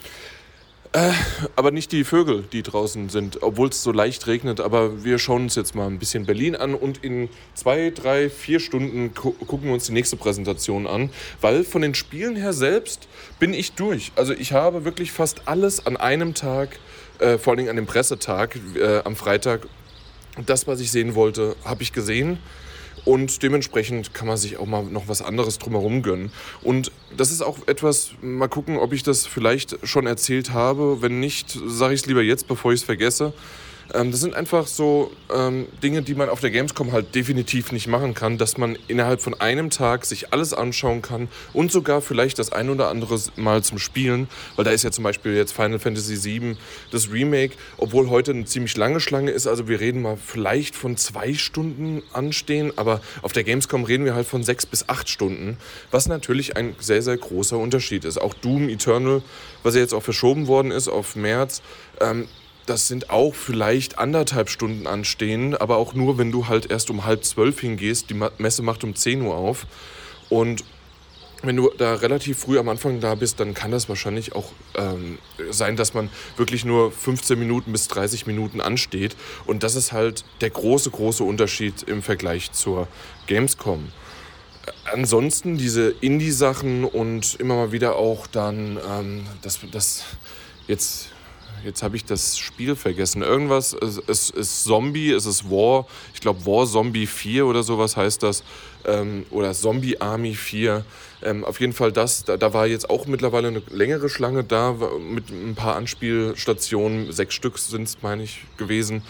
Äh, 0.95 1.11
aber 1.57 1.71
nicht 1.71 1.91
die 1.91 2.05
Vögel, 2.05 2.45
die 2.53 2.63
draußen 2.63 3.09
sind, 3.09 3.43
obwohl 3.43 3.67
es 3.67 3.83
so 3.83 3.91
leicht 3.91 4.27
regnet. 4.27 4.61
Aber 4.61 5.03
wir 5.03 5.19
schauen 5.19 5.43
uns 5.43 5.55
jetzt 5.55 5.75
mal 5.75 5.87
ein 5.87 5.99
bisschen 5.99 6.25
Berlin 6.25 6.55
an 6.55 6.73
und 6.73 7.03
in 7.03 7.27
zwei, 7.53 7.91
drei, 7.93 8.29
vier 8.29 8.61
Stunden 8.61 9.13
gu 9.13 9.31
gucken 9.31 9.67
wir 9.67 9.73
uns 9.73 9.87
die 9.87 9.91
nächste 9.91 10.15
Präsentation 10.15 10.87
an. 10.87 11.09
Weil 11.41 11.65
von 11.65 11.81
den 11.81 11.95
Spielen 11.95 12.37
her 12.37 12.53
selbst 12.53 13.09
bin 13.39 13.53
ich 13.53 13.73
durch. 13.73 14.13
Also 14.15 14.31
ich 14.31 14.53
habe 14.53 14.85
wirklich 14.85 15.11
fast 15.11 15.49
alles 15.49 15.85
an 15.85 15.97
einem 15.97 16.33
Tag, 16.33 16.79
äh, 17.19 17.37
vor 17.37 17.51
allen 17.51 17.57
Dingen 17.57 17.69
an 17.71 17.75
dem 17.75 17.87
Pressetag 17.87 18.57
äh, 18.75 18.99
am 19.03 19.17
Freitag, 19.17 19.67
das, 20.45 20.65
was 20.65 20.79
ich 20.79 20.91
sehen 20.91 21.13
wollte, 21.13 21.57
habe 21.65 21.83
ich 21.83 21.91
gesehen. 21.91 22.37
Und 23.05 23.43
dementsprechend 23.43 24.13
kann 24.15 24.27
man 24.27 24.35
sich 24.35 24.57
auch 24.57 24.65
mal 24.65 24.83
noch 24.83 25.07
was 25.07 25.21
anderes 25.21 25.59
drumherum 25.59 26.01
gönnen. 26.01 26.31
Und 26.63 26.91
das 27.15 27.31
ist 27.31 27.43
auch 27.43 27.59
etwas, 27.67 28.11
mal 28.21 28.47
gucken, 28.47 28.77
ob 28.77 28.93
ich 28.93 29.03
das 29.03 29.27
vielleicht 29.27 29.77
schon 29.87 30.07
erzählt 30.07 30.51
habe. 30.51 31.01
Wenn 31.01 31.19
nicht, 31.19 31.57
sage 31.67 31.93
ich 31.93 32.01
es 32.01 32.05
lieber 32.07 32.23
jetzt, 32.23 32.47
bevor 32.47 32.73
ich 32.73 32.81
es 32.81 32.85
vergesse. 32.85 33.33
Ähm, 33.93 34.11
das 34.11 34.19
sind 34.19 34.33
einfach 34.35 34.67
so 34.67 35.11
ähm, 35.33 35.67
Dinge, 35.83 36.01
die 36.01 36.15
man 36.15 36.29
auf 36.29 36.39
der 36.39 36.51
Gamescom 36.51 36.91
halt 36.91 37.13
definitiv 37.15 37.71
nicht 37.71 37.87
machen 37.87 38.13
kann, 38.13 38.37
dass 38.37 38.57
man 38.57 38.77
innerhalb 38.87 39.21
von 39.21 39.39
einem 39.39 39.69
Tag 39.69 40.05
sich 40.05 40.33
alles 40.33 40.53
anschauen 40.53 41.01
kann 41.01 41.27
und 41.53 41.71
sogar 41.71 42.01
vielleicht 42.01 42.39
das 42.39 42.51
ein 42.51 42.69
oder 42.69 42.89
andere 42.89 43.19
Mal 43.35 43.63
zum 43.63 43.79
Spielen, 43.79 44.27
weil 44.55 44.65
da 44.65 44.71
ist 44.71 44.83
ja 44.83 44.91
zum 44.91 45.03
Beispiel 45.03 45.35
jetzt 45.35 45.53
Final 45.53 45.79
Fantasy 45.79 46.23
VII, 46.23 46.57
das 46.91 47.11
Remake, 47.11 47.55
obwohl 47.77 48.09
heute 48.09 48.31
eine 48.31 48.45
ziemlich 48.45 48.75
lange 48.77 48.99
Schlange 48.99 49.31
ist, 49.31 49.47
also 49.47 49.67
wir 49.67 49.79
reden 49.79 50.01
mal 50.01 50.17
vielleicht 50.17 50.75
von 50.75 50.97
zwei 50.97 51.33
Stunden 51.33 52.01
anstehen, 52.13 52.73
aber 52.75 53.01
auf 53.21 53.33
der 53.33 53.43
Gamescom 53.43 53.83
reden 53.83 54.05
wir 54.05 54.15
halt 54.15 54.27
von 54.27 54.43
sechs 54.43 54.65
bis 54.65 54.89
acht 54.89 55.09
Stunden, 55.09 55.57
was 55.91 56.07
natürlich 56.07 56.57
ein 56.57 56.75
sehr, 56.79 57.01
sehr 57.01 57.17
großer 57.17 57.57
Unterschied 57.57 58.05
ist. 58.05 58.19
Auch 58.19 58.33
Doom 58.33 58.69
Eternal, 58.69 59.21
was 59.63 59.75
ja 59.75 59.81
jetzt 59.81 59.93
auch 59.93 60.03
verschoben 60.03 60.47
worden 60.47 60.71
ist 60.71 60.87
auf 60.87 61.15
März, 61.15 61.61
ähm, 62.01 62.27
das 62.65 62.87
sind 62.87 63.09
auch 63.09 63.33
vielleicht 63.35 63.99
anderthalb 63.99 64.49
Stunden 64.49 64.87
anstehen, 64.87 65.55
aber 65.55 65.77
auch 65.77 65.93
nur, 65.93 66.17
wenn 66.17 66.31
du 66.31 66.47
halt 66.47 66.69
erst 66.69 66.89
um 66.89 67.05
halb 67.05 67.23
zwölf 67.23 67.59
hingehst. 67.59 68.09
Die 68.09 68.21
Messe 68.37 68.61
macht 68.61 68.83
um 68.83 68.95
10 68.95 69.21
Uhr 69.21 69.35
auf. 69.35 69.67
Und 70.29 70.63
wenn 71.43 71.55
du 71.55 71.71
da 71.77 71.95
relativ 71.95 72.39
früh 72.39 72.57
am 72.57 72.69
Anfang 72.69 72.99
da 72.99 73.15
bist, 73.15 73.39
dann 73.39 73.53
kann 73.53 73.71
das 73.71 73.87
wahrscheinlich 73.87 74.33
auch 74.33 74.51
ähm, 74.75 75.19
sein, 75.51 75.75
dass 75.75 75.93
man 75.93 76.09
wirklich 76.37 76.65
nur 76.65 76.91
15 76.91 77.37
Minuten 77.37 77.71
bis 77.71 77.87
30 77.87 78.25
Minuten 78.25 78.61
ansteht. 78.61 79.15
Und 79.45 79.63
das 79.63 79.75
ist 79.75 79.91
halt 79.91 80.25
der 80.41 80.49
große, 80.49 80.89
große 80.89 81.23
Unterschied 81.23 81.83
im 81.83 82.01
Vergleich 82.01 82.51
zur 82.51 82.87
Gamescom. 83.27 83.89
Ansonsten 84.91 85.57
diese 85.57 85.89
Indie-Sachen 86.01 86.83
und 86.85 87.35
immer 87.35 87.55
mal 87.55 87.71
wieder 87.71 87.97
auch 87.97 88.25
dann 88.25 88.79
ähm, 88.89 89.27
das, 89.43 89.59
das 89.71 90.03
jetzt 90.67 91.09
jetzt 91.65 91.83
habe 91.83 91.95
ich 91.95 92.05
das 92.05 92.37
Spiel 92.37 92.75
vergessen. 92.75 93.21
Irgendwas, 93.21 93.73
es, 93.73 94.01
es 94.07 94.29
ist 94.29 94.63
Zombie, 94.63 95.11
es 95.11 95.25
ist 95.25 95.49
War, 95.49 95.87
ich 96.13 96.21
glaube 96.21 96.45
War 96.45 96.65
Zombie 96.65 97.07
4 97.07 97.45
oder 97.45 97.63
sowas 97.63 97.97
heißt 97.97 98.23
das. 98.23 98.43
Ähm, 98.85 99.25
oder 99.31 99.53
Zombie 99.53 99.99
Army 99.99 100.35
4. 100.35 100.85
Ähm, 101.23 101.43
auf 101.43 101.59
jeden 101.59 101.73
Fall 101.73 101.91
das, 101.91 102.23
da, 102.23 102.37
da, 102.37 102.53
war 102.53 102.67
jetzt 102.67 102.89
auch 102.89 103.07
mittlerweile 103.07 103.47
eine 103.47 103.63
längere 103.71 104.09
Schlange 104.09 104.43
da 104.43 104.75
mit 104.99 105.29
ein 105.29 105.55
paar 105.55 105.75
Anspielstationen. 105.75 107.11
Sechs 107.11 107.33
Stück 107.33 107.57
sind 107.57 107.83
es, 107.83 108.01
meine 108.01 108.23
ich, 108.23 108.41
gewesen. 108.57 109.01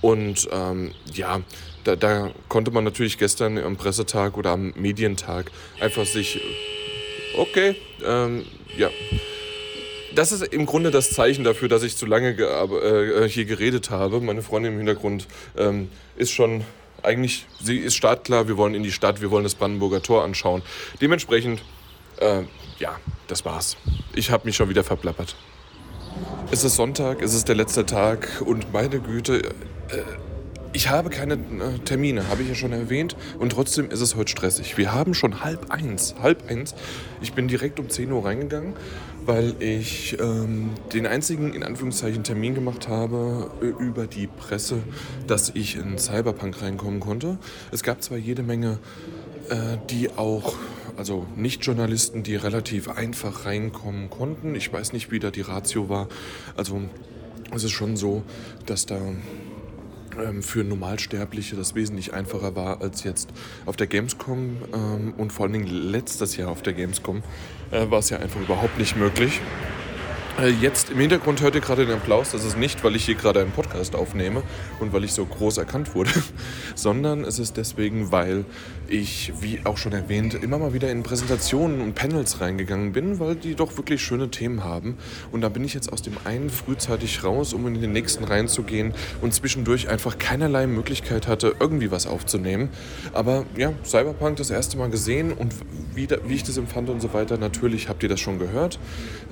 Und 0.00 0.48
ähm, 0.52 0.92
ja, 1.12 1.40
da, 1.82 1.96
da, 1.96 2.30
konnte 2.48 2.70
man 2.70 2.84
natürlich 2.84 3.18
gestern 3.18 3.58
am 3.58 3.76
Pressetag 3.76 4.36
oder 4.36 4.50
am 4.50 4.72
Medientag 4.76 5.50
einfach 5.80 6.06
sich. 6.06 6.40
Okay, 7.36 7.74
ähm, 8.04 8.44
ja 8.76 8.90
das 10.14 10.32
ist 10.32 10.42
im 10.42 10.66
Grunde 10.66 10.90
das 10.90 11.10
Zeichen 11.10 11.44
dafür, 11.44 11.68
dass 11.68 11.82
ich 11.82 11.96
zu 11.96 12.06
lange 12.06 12.30
äh, 12.30 13.28
hier 13.28 13.44
geredet 13.44 13.90
habe. 13.90 14.20
Meine 14.20 14.42
Freundin 14.42 14.72
im 14.72 14.78
Hintergrund 14.78 15.26
ähm, 15.56 15.90
ist 16.16 16.32
schon 16.32 16.64
eigentlich, 17.02 17.46
sie 17.60 17.78
ist 17.78 17.96
startklar, 17.96 18.48
wir 18.48 18.56
wollen 18.56 18.74
in 18.74 18.82
die 18.82 18.92
Stadt, 18.92 19.20
wir 19.20 19.30
wollen 19.30 19.44
das 19.44 19.54
Brandenburger 19.54 20.02
Tor 20.02 20.24
anschauen. 20.24 20.62
Dementsprechend, 21.00 21.62
äh, 22.18 22.42
ja, 22.78 22.98
das 23.28 23.44
war's. 23.44 23.76
Ich 24.14 24.30
habe 24.30 24.46
mich 24.46 24.56
schon 24.56 24.68
wieder 24.68 24.84
verplappert. 24.84 25.36
Es 26.50 26.64
ist 26.64 26.76
Sonntag, 26.76 27.20
es 27.20 27.34
ist 27.34 27.48
der 27.48 27.56
letzte 27.56 27.84
Tag 27.84 28.42
und 28.44 28.72
meine 28.72 29.00
Güte, 29.00 29.42
äh, 29.88 30.02
ich 30.74 30.90
habe 30.90 31.08
keine 31.08 31.34
äh, 31.34 31.78
Termine, 31.84 32.28
habe 32.28 32.42
ich 32.42 32.48
ja 32.48 32.54
schon 32.54 32.72
erwähnt. 32.72 33.16
Und 33.38 33.52
trotzdem 33.52 33.90
ist 33.90 34.00
es 34.00 34.16
heute 34.16 34.30
stressig. 34.30 34.76
Wir 34.76 34.92
haben 34.92 35.14
schon 35.14 35.42
halb 35.42 35.70
eins. 35.70 36.16
Halb 36.20 36.50
eins. 36.50 36.74
Ich 37.22 37.32
bin 37.32 37.48
direkt 37.48 37.78
um 37.80 37.88
10 37.88 38.10
Uhr 38.10 38.24
reingegangen, 38.24 38.74
weil 39.24 39.54
ich 39.60 40.18
ähm, 40.20 40.70
den 40.92 41.06
einzigen, 41.06 41.54
in 41.54 41.62
Anführungszeichen, 41.62 42.24
Termin 42.24 42.54
gemacht 42.54 42.88
habe 42.88 43.50
äh, 43.62 43.66
über 43.66 44.06
die 44.06 44.26
Presse, 44.26 44.82
dass 45.28 45.50
ich 45.54 45.76
in 45.76 45.96
Cyberpunk 45.96 46.60
reinkommen 46.60 46.98
konnte. 47.00 47.38
Es 47.70 47.84
gab 47.84 48.02
zwar 48.02 48.18
jede 48.18 48.42
Menge, 48.42 48.78
äh, 49.50 49.78
die 49.90 50.10
auch 50.10 50.54
also 50.96 51.26
Nicht-Journalisten, 51.36 52.24
die 52.24 52.36
relativ 52.36 52.88
einfach 52.88 53.46
reinkommen 53.46 54.10
konnten. 54.10 54.56
Ich 54.56 54.72
weiß 54.72 54.92
nicht, 54.92 55.10
wie 55.12 55.20
da 55.20 55.30
die 55.30 55.40
Ratio 55.40 55.88
war. 55.88 56.08
Also 56.56 56.82
es 57.54 57.62
ist 57.62 57.72
schon 57.72 57.96
so, 57.96 58.22
dass 58.66 58.86
da 58.86 58.98
für 60.40 60.64
Normalsterbliche 60.64 61.56
das 61.56 61.74
wesentlich 61.74 62.14
einfacher 62.14 62.56
war 62.56 62.80
als 62.80 63.04
jetzt 63.04 63.30
auf 63.66 63.76
der 63.76 63.86
Gamescom 63.86 64.56
ähm, 64.72 65.14
und 65.16 65.32
vor 65.32 65.44
allen 65.44 65.52
Dingen 65.52 65.66
letztes 65.66 66.36
Jahr 66.36 66.50
auf 66.50 66.62
der 66.62 66.72
Gamescom 66.72 67.22
äh, 67.70 67.90
war 67.90 67.98
es 67.98 68.10
ja 68.10 68.18
einfach 68.18 68.40
überhaupt 68.40 68.78
nicht 68.78 68.96
möglich. 68.96 69.40
Äh, 70.40 70.48
jetzt 70.48 70.90
im 70.90 70.98
Hintergrund 70.98 71.42
hört 71.42 71.54
ihr 71.54 71.60
gerade 71.60 71.86
den 71.86 71.94
Applaus. 71.94 72.32
Das 72.32 72.44
ist 72.44 72.58
nicht, 72.58 72.82
weil 72.82 72.96
ich 72.96 73.04
hier 73.04 73.14
gerade 73.14 73.40
einen 73.40 73.52
Podcast 73.52 73.94
aufnehme 73.94 74.42
und 74.80 74.92
weil 74.92 75.04
ich 75.04 75.12
so 75.12 75.24
groß 75.24 75.58
erkannt 75.58 75.94
wurde, 75.94 76.10
sondern 76.74 77.24
es 77.24 77.38
ist 77.38 77.56
deswegen, 77.56 78.10
weil 78.10 78.44
ich, 78.88 79.32
wie 79.40 79.60
auch 79.64 79.76
schon 79.76 79.92
erwähnt, 79.92 80.34
immer 80.34 80.58
mal 80.58 80.72
wieder 80.72 80.90
in 80.90 81.02
Präsentationen 81.02 81.80
und 81.80 81.94
Panels 81.94 82.40
reingegangen 82.40 82.92
bin, 82.92 83.18
weil 83.18 83.36
die 83.36 83.54
doch 83.54 83.76
wirklich 83.76 84.02
schöne 84.02 84.30
Themen 84.30 84.64
haben. 84.64 84.96
Und 85.32 85.40
da 85.40 85.48
bin 85.48 85.64
ich 85.64 85.74
jetzt 85.74 85.92
aus 85.92 86.02
dem 86.02 86.14
einen 86.24 86.50
frühzeitig 86.50 87.24
raus, 87.24 87.52
um 87.52 87.66
in 87.66 87.80
den 87.80 87.92
nächsten 87.92 88.24
reinzugehen 88.24 88.94
und 89.20 89.34
zwischendurch 89.34 89.88
einfach 89.88 90.18
keinerlei 90.18 90.66
Möglichkeit 90.66 91.26
hatte, 91.26 91.54
irgendwie 91.58 91.90
was 91.90 92.06
aufzunehmen. 92.06 92.68
Aber 93.12 93.44
ja, 93.56 93.72
Cyberpunk 93.84 94.36
das 94.36 94.50
erste 94.50 94.76
Mal 94.76 94.90
gesehen 94.90 95.32
und 95.32 95.54
wie, 95.94 96.08
wie 96.26 96.34
ich 96.34 96.42
das 96.42 96.56
empfand 96.56 96.90
und 96.90 97.00
so 97.00 97.12
weiter, 97.12 97.38
natürlich 97.38 97.88
habt 97.88 98.02
ihr 98.02 98.08
das 98.08 98.20
schon 98.20 98.38
gehört. 98.38 98.78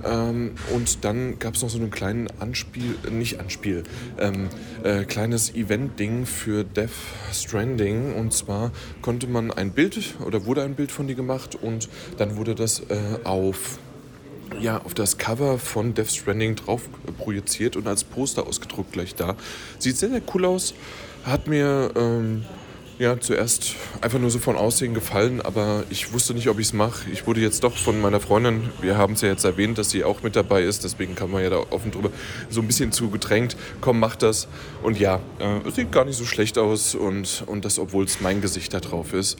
Ähm, 0.05 0.52
und 0.74 1.05
dann 1.05 1.39
gab 1.39 1.55
es 1.55 1.62
noch 1.62 1.70
so 1.70 1.78
einen 1.78 1.90
kleinen 1.90 2.28
Anspiel, 2.40 2.97
nicht 3.10 3.40
Anspiel, 3.40 3.84
ähm, 4.18 4.48
äh, 4.82 5.05
kleines 5.05 5.55
Event-Ding 5.55 6.26
für 6.26 6.64
Death 6.64 6.90
Stranding. 7.32 8.14
Und 8.14 8.32
zwar 8.32 8.72
konnte 9.00 9.26
man 9.26 9.41
ein 9.50 9.72
Bild 9.72 10.14
oder 10.24 10.46
wurde 10.46 10.62
ein 10.62 10.74
Bild 10.74 10.92
von 10.92 11.06
dir 11.06 11.14
gemacht 11.14 11.56
und 11.60 11.88
dann 12.18 12.36
wurde 12.36 12.54
das 12.54 12.80
äh, 12.80 13.18
auf 13.24 13.78
ja, 14.60 14.82
auf 14.84 14.92
das 14.92 15.16
Cover 15.16 15.58
von 15.58 15.94
Death 15.94 16.10
Stranding 16.10 16.56
drauf 16.56 16.82
projiziert 17.18 17.74
und 17.76 17.86
als 17.86 18.04
Poster 18.04 18.46
ausgedruckt 18.46 18.92
gleich 18.92 19.14
da. 19.14 19.34
Sieht 19.78 19.96
sehr, 19.96 20.10
sehr 20.10 20.22
cool 20.34 20.44
aus. 20.44 20.74
Hat 21.24 21.46
mir 21.46 21.90
ähm, 21.96 22.44
ja, 23.02 23.18
zuerst 23.18 23.74
einfach 24.00 24.20
nur 24.20 24.31
so 24.31 24.39
von 24.39 24.55
Aussehen 24.55 24.94
gefallen, 24.94 25.40
aber 25.40 25.82
ich 25.90 26.12
wusste 26.12 26.34
nicht, 26.34 26.48
ob 26.48 26.60
ich 26.60 26.68
es 26.68 26.72
mache. 26.72 27.10
Ich 27.10 27.26
wurde 27.26 27.40
jetzt 27.40 27.64
doch 27.64 27.76
von 27.76 28.00
meiner 28.00 28.20
Freundin, 28.20 28.70
wir 28.81 28.97
haben 28.97 29.14
es 29.14 29.22
ja 29.22 29.28
jetzt 29.28 29.42
erwähnt, 29.44 29.76
dass 29.76 29.90
sie 29.90 30.05
auch 30.05 30.22
mit 30.22 30.36
dabei 30.36 30.62
ist, 30.62 30.84
deswegen 30.84 31.16
kann 31.16 31.28
man 31.28 31.42
ja 31.42 31.50
da 31.50 31.56
offen 31.70 31.90
drüber, 31.90 32.10
so 32.48 32.60
ein 32.60 32.68
bisschen 32.68 32.92
zu 32.92 33.10
gedrängt, 33.10 33.56
komm, 33.81 33.98
mach 33.98 34.14
das. 34.14 34.47
Und 34.84 35.00
ja, 35.00 35.16
äh, 35.40 35.66
es 35.66 35.74
sieht 35.74 35.90
gar 35.90 36.05
nicht 36.05 36.16
so 36.16 36.24
schlecht 36.24 36.58
aus 36.58 36.94
und, 36.94 37.42
und 37.47 37.64
das, 37.64 37.81
obwohl 37.81 38.05
es 38.05 38.20
mein 38.20 38.40
Gesicht 38.40 38.72
da 38.72 38.78
drauf 38.78 39.14
ist. 39.14 39.36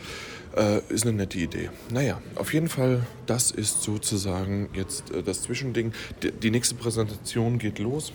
Äh, 0.57 0.81
ist 0.89 1.07
eine 1.07 1.12
nette 1.12 1.39
Idee. 1.39 1.70
Naja, 1.92 2.20
auf 2.34 2.52
jeden 2.52 2.68
Fall, 2.68 3.07
das 3.26 3.52
ist 3.52 3.84
sozusagen 3.84 4.70
jetzt 4.74 5.12
äh, 5.12 5.23
das 5.23 5.42
Zwischending. 5.42 5.92
Die, 6.24 6.32
die 6.32 6.50
nächste 6.50 6.74
Präsentation 6.74 7.58
geht 7.58 7.78
los 7.78 8.12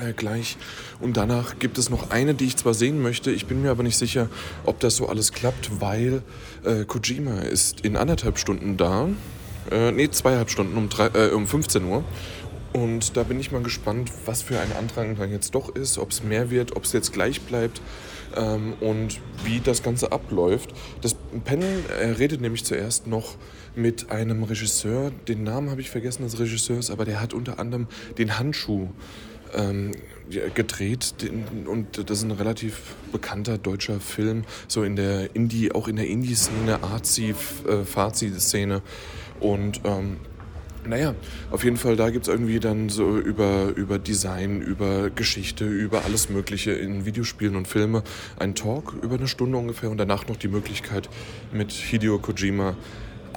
äh, 0.00 0.12
gleich. 0.12 0.56
Und 1.00 1.16
danach 1.16 1.58
gibt 1.58 1.78
es 1.78 1.90
noch 1.90 2.10
eine, 2.10 2.34
die 2.34 2.46
ich 2.46 2.56
zwar 2.56 2.74
sehen 2.74 3.00
möchte, 3.00 3.30
ich 3.30 3.46
bin 3.46 3.62
mir 3.62 3.70
aber 3.70 3.82
nicht 3.82 3.98
sicher, 3.98 4.28
ob 4.64 4.80
das 4.80 4.96
so 4.96 5.08
alles 5.08 5.32
klappt, 5.32 5.80
weil 5.80 6.22
äh, 6.64 6.84
Kojima 6.84 7.40
ist 7.40 7.80
in 7.80 7.96
anderthalb 7.96 8.38
Stunden 8.38 8.76
da. 8.76 9.08
Äh, 9.70 9.92
nee, 9.92 10.10
zweieinhalb 10.10 10.50
Stunden 10.50 10.76
um, 10.76 10.88
drei, 10.88 11.06
äh, 11.08 11.30
um 11.30 11.46
15 11.46 11.84
Uhr. 11.84 12.04
Und 12.72 13.16
da 13.18 13.22
bin 13.22 13.38
ich 13.38 13.52
mal 13.52 13.62
gespannt, 13.62 14.10
was 14.24 14.40
für 14.40 14.58
ein 14.58 14.72
Andrang 14.72 15.16
dann 15.16 15.30
jetzt 15.30 15.54
doch 15.54 15.74
ist, 15.74 15.98
ob 15.98 16.10
es 16.10 16.22
mehr 16.22 16.50
wird, 16.50 16.74
ob 16.74 16.84
es 16.84 16.92
jetzt 16.92 17.12
gleich 17.12 17.42
bleibt 17.42 17.82
ähm, 18.34 18.74
und 18.80 19.20
wie 19.44 19.60
das 19.60 19.82
Ganze 19.82 20.10
abläuft. 20.10 20.72
Das 21.02 21.14
Panel 21.44 21.84
äh, 22.00 22.06
redet 22.12 22.40
nämlich 22.40 22.64
zuerst 22.64 23.06
noch 23.06 23.36
mit 23.74 24.10
einem 24.10 24.42
Regisseur, 24.42 25.10
den 25.28 25.44
Namen 25.44 25.70
habe 25.70 25.80
ich 25.80 25.90
vergessen 25.90 26.22
des 26.22 26.38
Regisseurs, 26.38 26.90
aber 26.90 27.04
der 27.04 27.20
hat 27.20 27.34
unter 27.34 27.58
anderem 27.58 27.86
den 28.18 28.38
Handschuh 28.38 28.88
ähm, 29.54 29.92
gedreht. 30.54 31.14
Und 31.66 32.08
das 32.08 32.18
ist 32.18 32.24
ein 32.24 32.30
relativ 32.30 32.94
bekannter 33.10 33.58
deutscher 33.58 34.00
Film, 34.00 34.44
so 34.68 34.82
in 34.82 34.96
der 34.96 35.34
Indie, 35.34 35.72
auch 35.72 35.88
in 35.88 35.96
der 35.96 36.06
Indie-Szene, 36.06 36.82
Arzi, 36.82 37.34
äh, 37.66 38.80
und 39.40 39.80
ähm, 39.84 40.18
naja, 40.84 41.14
auf 41.50 41.62
jeden 41.62 41.76
Fall, 41.76 41.96
da 41.96 42.10
gibt 42.10 42.26
es 42.26 42.28
irgendwie 42.28 42.58
dann 42.58 42.88
so 42.88 43.18
über, 43.18 43.72
über 43.76 43.98
Design, 43.98 44.60
über 44.62 45.10
Geschichte, 45.10 45.64
über 45.64 46.04
alles 46.04 46.28
Mögliche 46.28 46.72
in 46.72 47.04
Videospielen 47.04 47.54
und 47.54 47.68
Filme. 47.68 48.02
Ein 48.38 48.54
Talk 48.54 48.94
über 49.00 49.14
eine 49.14 49.28
Stunde 49.28 49.58
ungefähr 49.58 49.90
und 49.90 49.98
danach 49.98 50.26
noch 50.26 50.36
die 50.36 50.48
Möglichkeit 50.48 51.08
mit 51.52 51.70
Hideo 51.70 52.18
Kojima 52.18 52.76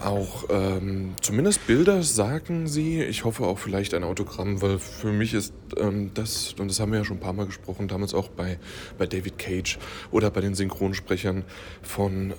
auch 0.06 0.46
ähm, 0.50 1.14
zumindest 1.22 1.66
Bilder 1.68 2.04
sagen 2.04 2.68
sie. 2.68 3.02
Ich 3.02 3.26
hoffe 3.26 3.44
auch 3.44 3.60
vielleicht 3.60 3.94
ein 3.94 4.04
Autogramm, 4.04 4.62
weil 4.62 4.80
für 4.80 5.12
mich 5.12 5.34
ist 5.34 5.54
ähm, 5.78 6.12
das, 6.14 6.54
und 6.60 6.70
das 6.70 6.80
haben 6.80 6.92
wir 6.92 7.00
ja 7.00 7.06
schon 7.06 7.18
ein 7.18 7.22
paar 7.22 7.34
Mal 7.34 7.46
gesprochen, 7.46 7.88
damals 7.88 8.14
auch 8.14 8.30
bei, 8.30 8.60
bei 8.98 9.08
David 9.08 9.38
Cage 9.38 9.80
oder 10.12 10.30
bei 10.32 10.42
den 10.42 10.56
Synchronsprechern 10.56 11.44
von 11.82 12.32
äh, 12.32 12.36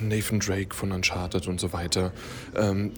Nathan 0.00 0.40
Drake 0.40 0.74
von 0.74 0.92
Uncharted 0.92 1.46
und 1.48 1.60
so 1.60 1.72
weiter. 1.72 2.12
Ähm, 2.54 2.92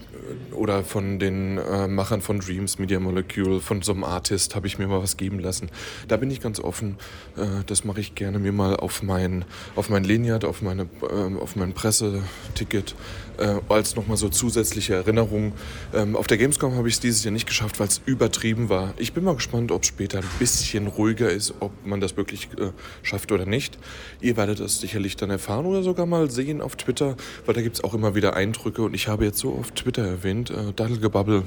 oder 0.52 0.84
von 0.84 1.18
den 1.18 1.58
äh, 1.58 1.88
Machern 1.88 2.20
von 2.20 2.38
Dreams, 2.40 2.78
Media 2.78 3.00
Molecule, 3.00 3.60
von 3.60 3.82
so 3.82 3.92
einem 3.92 4.04
Artist 4.04 4.54
habe 4.54 4.66
ich 4.66 4.78
mir 4.78 4.86
mal 4.86 5.02
was 5.02 5.16
geben 5.16 5.38
lassen. 5.40 5.70
Da 6.06 6.16
bin 6.16 6.30
ich 6.30 6.40
ganz 6.40 6.60
offen. 6.60 6.96
Äh, 7.36 7.64
das 7.66 7.84
mache 7.84 8.00
ich 8.00 8.14
gerne 8.14 8.38
mir 8.38 8.52
mal 8.52 8.76
auf 8.76 9.02
mein, 9.02 9.44
auf 9.76 9.90
mein 9.90 10.04
Lanyard, 10.04 10.44
auf, 10.44 10.62
meine, 10.62 10.88
äh, 11.02 11.36
auf 11.40 11.56
mein 11.56 11.72
Presseticket 11.72 12.94
äh, 13.38 13.60
als 13.68 13.96
nochmal 13.96 14.16
so 14.16 14.28
zusätzliche 14.28 14.94
Erinnerung. 14.94 15.52
Ähm, 15.94 16.16
auf 16.16 16.26
der 16.26 16.38
Gamescom 16.38 16.74
habe 16.74 16.88
ich 16.88 16.94
es 16.94 17.00
dieses 17.00 17.24
Jahr 17.24 17.32
nicht 17.32 17.46
geschafft, 17.46 17.80
weil 17.80 17.88
es 17.88 18.00
übertrieben 18.04 18.68
war. 18.68 18.94
Ich 18.96 19.12
bin 19.12 19.24
mal 19.24 19.34
gespannt, 19.34 19.72
ob 19.72 19.82
es 19.82 19.88
später 19.88 20.18
ein 20.18 20.28
bisschen 20.38 20.86
ruhiger 20.86 21.30
ist, 21.30 21.54
ob 21.60 21.72
man 21.86 22.00
das 22.00 22.16
wirklich 22.16 22.48
äh, 22.58 22.70
schafft 23.02 23.32
oder 23.32 23.46
nicht. 23.46 23.78
Ihr 24.20 24.36
werdet 24.36 24.60
das 24.60 24.80
sicherlich 24.80 25.16
dann 25.16 25.30
erfahren 25.30 25.66
oder 25.66 25.82
sogar 25.82 26.06
mal 26.06 26.30
sehen 26.30 26.60
auf 26.60 26.76
Twitter, 26.76 27.16
weil 27.46 27.54
da 27.54 27.62
gibt 27.62 27.76
es 27.76 27.84
auch 27.84 27.94
immer 27.94 28.14
wieder 28.14 28.34
Eindrücke 28.34 28.82
und 28.82 28.94
ich 28.94 29.08
habe 29.08 29.24
jetzt 29.24 29.38
so 29.38 29.52
auf 29.52 29.70
Twitter 29.72 30.06
erwähnt, 30.06 30.50
äh, 30.50 30.72
Daddelgebabbel, 30.74 31.44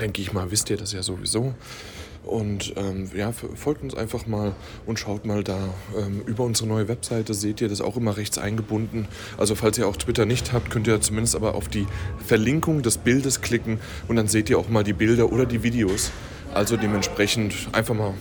denke 0.00 0.22
ich 0.22 0.32
mal, 0.32 0.50
wisst 0.50 0.70
ihr 0.70 0.76
das 0.76 0.92
ja 0.92 1.02
sowieso. 1.02 1.54
Und 2.24 2.72
ähm, 2.76 3.10
ja, 3.14 3.32
folgt 3.32 3.82
uns 3.82 3.94
einfach 3.94 4.26
mal 4.26 4.54
und 4.86 4.98
schaut 4.98 5.26
mal 5.26 5.44
da. 5.44 5.58
Ähm, 5.98 6.22
über 6.26 6.44
unsere 6.44 6.68
neue 6.68 6.88
Webseite 6.88 7.34
seht 7.34 7.60
ihr 7.60 7.68
das 7.68 7.80
auch 7.80 7.96
immer 7.96 8.16
rechts 8.16 8.38
eingebunden. 8.38 9.08
Also 9.36 9.54
falls 9.54 9.76
ihr 9.78 9.86
auch 9.86 9.96
Twitter 9.96 10.24
nicht 10.24 10.52
habt, 10.52 10.70
könnt 10.70 10.86
ihr 10.86 11.00
zumindest 11.00 11.36
aber 11.36 11.54
auf 11.54 11.68
die 11.68 11.86
Verlinkung 12.24 12.82
des 12.82 12.98
Bildes 12.98 13.42
klicken 13.42 13.78
und 14.08 14.16
dann 14.16 14.28
seht 14.28 14.48
ihr 14.48 14.58
auch 14.58 14.68
mal 14.68 14.84
die 14.84 14.94
Bilder 14.94 15.32
oder 15.32 15.44
die 15.44 15.62
Videos. 15.62 16.10
Also 16.54 16.76
dementsprechend 16.76 17.54
einfach 17.72 17.94
mal 17.94 18.14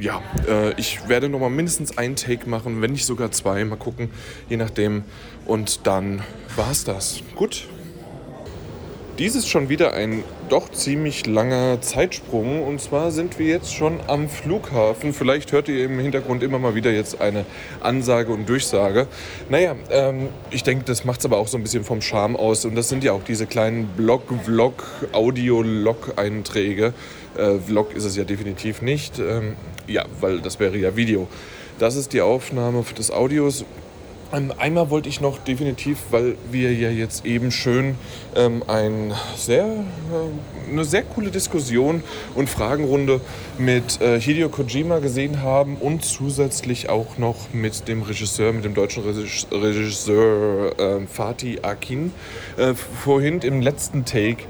ja, 0.00 0.22
äh, 0.46 0.78
ich 0.78 1.08
werde 1.08 1.28
noch 1.28 1.40
mal 1.40 1.50
mindestens 1.50 1.98
einen 1.98 2.16
Take 2.16 2.48
machen, 2.48 2.80
wenn 2.82 2.92
nicht 2.92 3.04
sogar 3.04 3.32
zwei. 3.32 3.64
Mal 3.64 3.76
gucken, 3.76 4.10
je 4.48 4.56
nachdem. 4.56 5.04
Und 5.44 5.86
dann 5.86 6.22
war 6.56 6.70
es 6.70 6.84
das. 6.84 7.20
Gut, 7.34 7.66
dies 9.18 9.34
ist 9.34 9.48
schon 9.48 9.68
wieder 9.68 9.94
ein 9.94 10.22
doch 10.48 10.70
ziemlich 10.70 11.26
langer 11.26 11.80
Zeitsprung 11.80 12.62
und 12.62 12.80
zwar 12.80 13.10
sind 13.10 13.38
wir 13.38 13.46
jetzt 13.46 13.74
schon 13.74 13.98
am 14.06 14.28
Flughafen. 14.28 15.12
Vielleicht 15.12 15.50
hört 15.50 15.68
ihr 15.68 15.84
im 15.84 15.98
Hintergrund 15.98 16.44
immer 16.44 16.60
mal 16.60 16.76
wieder 16.76 16.92
jetzt 16.92 17.20
eine 17.20 17.44
Ansage 17.80 18.32
und 18.32 18.48
Durchsage. 18.48 19.08
Naja, 19.48 19.74
ähm, 19.90 20.28
ich 20.50 20.62
denke, 20.62 20.84
das 20.84 21.04
macht 21.04 21.18
es 21.18 21.26
aber 21.26 21.38
auch 21.38 21.48
so 21.48 21.56
ein 21.56 21.64
bisschen 21.64 21.82
vom 21.82 22.00
Charme 22.00 22.36
aus 22.36 22.64
und 22.64 22.76
das 22.76 22.88
sind 22.88 23.02
ja 23.02 23.12
auch 23.12 23.24
diese 23.24 23.46
kleinen 23.46 23.88
Blog, 23.88 24.22
Vlog, 24.44 24.84
Audio-Log-Einträge. 25.12 26.94
Äh, 27.36 27.58
Vlog 27.58 27.94
ist 27.94 28.04
es 28.04 28.16
ja 28.16 28.22
definitiv 28.22 28.82
nicht, 28.82 29.18
ähm, 29.18 29.56
ja, 29.88 30.04
weil 30.20 30.40
das 30.40 30.60
wäre 30.60 30.76
ja 30.76 30.94
Video. 30.94 31.26
Das 31.80 31.96
ist 31.96 32.12
die 32.12 32.20
Aufnahme 32.20 32.84
des 32.96 33.10
Audios 33.10 33.64
einmal 34.30 34.90
wollte 34.90 35.08
ich 35.08 35.20
noch 35.20 35.38
definitiv, 35.38 35.98
weil 36.10 36.36
wir 36.50 36.72
ja 36.72 36.90
jetzt 36.90 37.24
eben 37.24 37.50
schön 37.50 37.94
ähm, 38.36 38.62
ein 38.66 39.14
sehr, 39.36 39.64
äh, 39.64 40.70
eine 40.70 40.84
sehr 40.84 41.02
coole 41.02 41.30
Diskussion 41.30 42.02
und 42.34 42.48
Fragenrunde 42.48 43.20
mit 43.58 44.00
äh, 44.00 44.20
Hideo 44.20 44.48
Kojima 44.48 44.98
gesehen 44.98 45.42
haben 45.42 45.76
und 45.76 46.04
zusätzlich 46.04 46.88
auch 46.88 47.18
noch 47.18 47.52
mit 47.52 47.88
dem 47.88 48.02
Regisseur, 48.02 48.52
mit 48.52 48.64
dem 48.64 48.74
deutschen 48.74 49.02
Regisseur 49.50 50.78
äh, 50.78 51.06
Fatih 51.06 51.60
Akin. 51.62 52.12
Äh, 52.56 52.74
vorhin 52.74 53.40
im 53.40 53.62
letzten 53.62 54.04
Take 54.04 54.44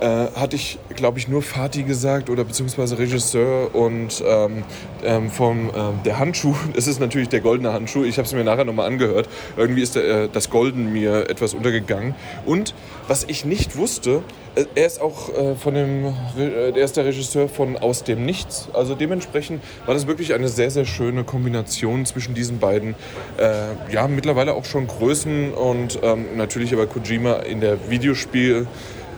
äh, 0.00 0.26
hatte 0.34 0.56
ich, 0.56 0.78
glaube 0.94 1.18
ich, 1.18 1.28
nur 1.28 1.42
Fatih 1.42 1.84
gesagt 1.84 2.30
oder 2.30 2.44
beziehungsweise 2.44 2.98
Regisseur 2.98 3.74
und 3.74 4.22
ähm, 4.26 4.64
ähm, 5.04 5.30
vom 5.30 5.70
ähm, 5.74 6.00
der 6.04 6.18
Handschuh. 6.18 6.54
Es 6.76 6.86
ist 6.86 7.00
natürlich 7.00 7.28
der 7.28 7.40
goldene 7.40 7.72
Handschuh. 7.72 8.04
Ich 8.04 8.18
habe 8.18 8.26
es 8.26 8.32
mir 8.32 8.44
nachher 8.44 8.64
nochmal 8.64 8.86
angehört. 8.86 9.28
Irgendwie 9.56 9.82
ist 9.82 9.94
der, 9.94 10.24
äh, 10.24 10.28
das 10.32 10.50
Golden 10.50 10.92
mir 10.92 11.30
etwas 11.30 11.54
untergegangen. 11.54 12.14
Und 12.44 12.74
was 13.06 13.24
ich 13.24 13.44
nicht 13.44 13.76
wusste, 13.76 14.22
äh, 14.54 14.64
er 14.74 14.86
ist 14.86 15.00
auch 15.00 15.28
äh, 15.28 15.54
von 15.54 15.74
dem, 15.74 16.06
äh, 16.36 16.70
er 16.70 16.76
ist 16.76 16.96
der 16.96 17.04
Regisseur 17.04 17.48
von 17.48 17.76
Aus 17.76 18.04
dem 18.04 18.24
Nichts. 18.24 18.68
Also 18.72 18.94
dementsprechend 18.94 19.62
war 19.86 19.94
das 19.94 20.06
wirklich 20.06 20.34
eine 20.34 20.48
sehr, 20.48 20.70
sehr 20.70 20.84
schöne 20.84 21.24
Kombination 21.24 22.06
zwischen 22.06 22.34
diesen 22.34 22.58
beiden. 22.58 22.94
Äh, 23.36 23.92
ja, 23.92 24.08
mittlerweile 24.08 24.54
auch 24.54 24.64
schon 24.64 24.86
Größen 24.86 25.52
und 25.52 25.98
ähm, 26.02 26.36
natürlich 26.36 26.72
aber 26.72 26.86
Kojima 26.86 27.34
in 27.34 27.60
der 27.60 27.90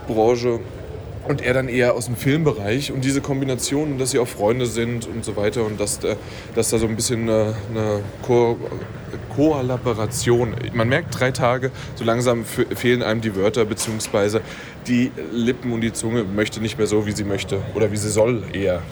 Videospielbranche 0.09 0.61
und 1.29 1.43
er 1.43 1.55
dann 1.55 1.69
eher 1.69 1.95
aus 1.95 2.07
dem 2.07 2.15
Filmbereich 2.15 2.93
und 2.93 3.05
diese 3.05 3.21
Kombination, 3.21 3.99
dass 3.99 4.13
sie 4.13 4.21
auch 4.21 4.29
Freunde 4.29 4.67
sind 4.67 5.09
und 5.09 5.25
so 5.25 5.35
weiter 5.37 5.65
und 5.65 5.81
dass, 5.81 5.99
dass 6.55 6.71
da 6.71 6.79
so 6.79 6.87
ein 6.87 6.95
bisschen 6.95 7.23
eine, 7.23 7.55
eine 7.71 8.01
Ko 8.23 8.57
Kollaboration. 9.35 10.55
Man 10.73 10.89
merkt 10.89 11.19
drei 11.19 11.31
Tage, 11.31 11.71
so 11.97 12.05
langsam 12.05 12.45
fehlen 12.45 13.03
einem 13.03 13.21
die 13.21 13.37
Wörter 13.37 13.67
beziehungsweise 13.67 14.41
die 14.87 15.11
Lippen 15.31 15.73
und 15.73 15.83
die 15.83 15.93
Zunge 15.93 16.25
möchte 16.25 16.61
nicht 16.61 16.79
mehr 16.79 16.87
so, 16.87 17.07
wie 17.07 17.13
sie 17.13 17.25
möchte 17.25 17.59
oder 17.75 17.93
wie 17.93 17.97
sie 17.97 18.09
soll 18.09 18.45
eher. 18.53 18.83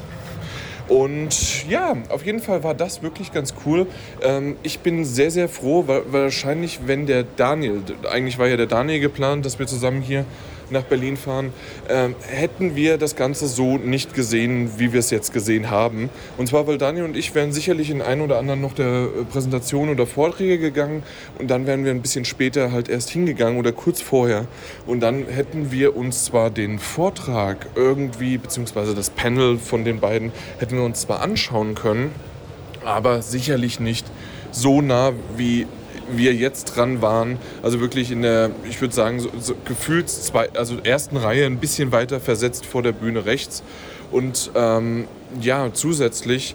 Und 0.87 1.67
ja, 1.67 1.97
auf 2.11 2.27
jeden 2.27 2.41
Fall 2.41 2.63
war 2.63 2.75
das 2.75 3.03
wirklich 3.03 3.33
ganz 3.33 3.55
cool. 3.65 3.87
Ähm, 4.23 4.57
ich 4.63 4.81
bin 4.81 5.07
sehr, 5.07 5.31
sehr 5.31 5.49
froh, 5.49 5.85
weil 5.87 6.03
wahrscheinlich, 6.11 6.81
wenn 6.85 7.07
der 7.07 7.23
Daniel, 7.23 7.81
eigentlich 8.11 8.39
war 8.39 8.49
ja 8.49 8.59
der 8.59 8.67
Daniel 8.67 9.01
geplant, 9.01 9.47
dass 9.47 9.59
wir 9.59 9.67
zusammen 9.67 10.03
hier 10.03 10.27
nach 10.75 10.83
Berlin 10.83 11.17
fahren, 11.17 11.55
ähm, 11.89 12.15
hätten 12.29 12.77
wir 12.77 12.99
das 12.99 13.17
Ganze 13.17 13.49
so 13.49 13.79
nicht 13.79 14.13
gesehen, 14.13 14.73
wie 14.77 14.93
wir 14.93 15.01
es 15.01 15.11
jetzt 15.11 15.33
gesehen 15.33 15.71
haben. 15.71 16.11
Und 16.37 16.49
zwar, 16.49 16.67
weil 16.67 16.77
Daniel 16.77 17.05
und 17.05 17.17
ich 17.17 17.35
wären 17.35 17.53
sicherlich 17.53 17.89
in 17.89 18.03
ein 18.03 18.21
oder 18.21 18.39
anderen 18.39 18.61
noch 18.61 18.75
der 18.75 19.05
äh, 19.05 19.25
Präsentation 19.25 19.89
oder 19.89 20.07
Vorträge 20.07 20.59
gegangen 20.59 21.03
und 21.39 21.49
dann 21.51 21.67
wären 21.67 21.85
wir 21.85 21.91
ein 21.91 22.03
bisschen 22.03 22.27
später 22.27 22.73
halt 22.73 22.91
erst 22.91 23.09
hingegangen 23.11 23.59
oder 23.59 23.73
kurz 23.73 24.03
vorher. 24.03 24.47
Und 24.87 25.01
dann 25.01 25.27
hätten 25.27 25.73
wir 25.73 25.97
uns 25.97 26.25
zwar 26.25 26.51
den 26.51 26.79
Vortrag 26.79 27.67
irgendwie, 27.75 28.37
beziehungsweise 28.37 28.95
das 28.95 29.09
Panel 29.09 29.59
von 29.59 29.85
den 29.85 30.01
beiden, 30.01 30.33
hätten 30.59 30.77
wir 30.77 30.85
uns 30.85 31.01
zwar 31.01 31.23
anschauen 31.23 31.75
können, 31.75 32.11
aber 32.85 33.23
sicherlich 33.23 33.81
nicht 33.81 34.07
so 34.51 34.83
nah 34.83 35.13
wie 35.37 35.67
wir 36.11 36.35
jetzt 36.35 36.77
dran 36.77 37.03
waren. 37.03 37.39
Also 37.63 37.81
wirklich 37.81 38.11
in 38.11 38.23
der, 38.23 38.51
ich 38.69 38.81
würde 38.81 38.95
sagen, 38.95 39.21
so, 39.21 39.31
so 39.39 39.55
gefühlt 39.65 40.09
zwei, 40.09 40.51
also 40.55 40.77
ersten 40.83 41.17
Reihe 41.17 41.47
ein 41.47 41.59
bisschen 41.59 41.93
weiter 41.93 42.21
versetzt 42.21 42.67
vor 42.67 42.83
der 42.83 42.93
Bühne 42.93 43.27
rechts. 43.27 43.63
Und 44.11 44.51
ähm, 44.55 45.07
ja, 45.41 45.71
zusätzlich 45.73 46.55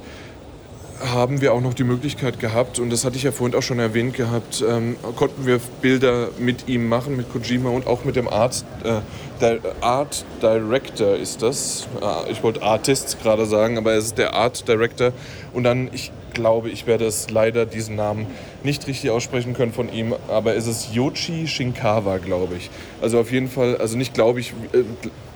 haben 1.00 1.42
wir 1.42 1.54
auch 1.54 1.62
noch 1.62 1.74
die 1.74 1.84
Möglichkeit 1.84 2.40
gehabt, 2.40 2.80
und 2.80 2.90
das 2.90 3.06
hatte 3.06 3.16
ich 3.16 3.24
ja 3.24 3.32
vorhin 3.32 3.58
auch 3.58 3.62
schon 3.62 3.80
erwähnt 3.80 4.16
gehabt, 4.16 4.64
ähm, 4.68 4.98
konnten 5.16 5.46
wir 5.46 5.60
Bilder 5.82 6.30
mit 6.38 6.68
ihm 6.68 6.90
machen, 6.90 7.16
mit 7.16 7.32
Kojima 7.32 7.70
und 7.70 7.88
auch 7.88 8.04
mit 8.04 8.16
dem 8.16 8.28
Art, 8.28 8.66
äh, 8.84 9.58
Art 9.80 10.26
Director 10.42 11.16
ist 11.16 11.42
das. 11.42 11.88
Äh, 12.02 12.32
ich 12.32 12.44
wollte 12.44 12.62
Artist 12.62 13.22
gerade 13.22 13.46
sagen, 13.46 13.78
aber 13.78 13.94
es 13.94 14.08
ist 14.08 14.18
der 14.18 14.34
Art 14.34 14.68
Director. 14.68 15.14
Und 15.54 15.64
dann, 15.64 15.90
ich 15.94 16.12
glaube, 16.34 16.70
ich 16.70 16.88
werde 16.88 17.06
es 17.06 17.30
leider 17.30 17.66
diesen 17.66 17.96
Namen 17.96 18.28
nicht 18.64 18.88
richtig 18.88 19.10
aussprechen 19.10 19.54
können 19.54 19.74
von 19.74 19.92
ihm, 19.92 20.14
aber 20.28 20.56
es 20.56 20.68
ist 20.68 20.94
Yoshi 20.94 21.48
Shinkawa, 21.48 22.18
glaube 22.18 22.56
ich. 22.56 22.70
Also 23.02 23.20
auf 23.20 23.32
jeden 23.32 23.50
Fall, 23.50 23.78
also 23.78 23.98
nicht 23.98 24.14
glaube 24.14 24.40
ich, 24.40 24.54
äh, 24.74 24.84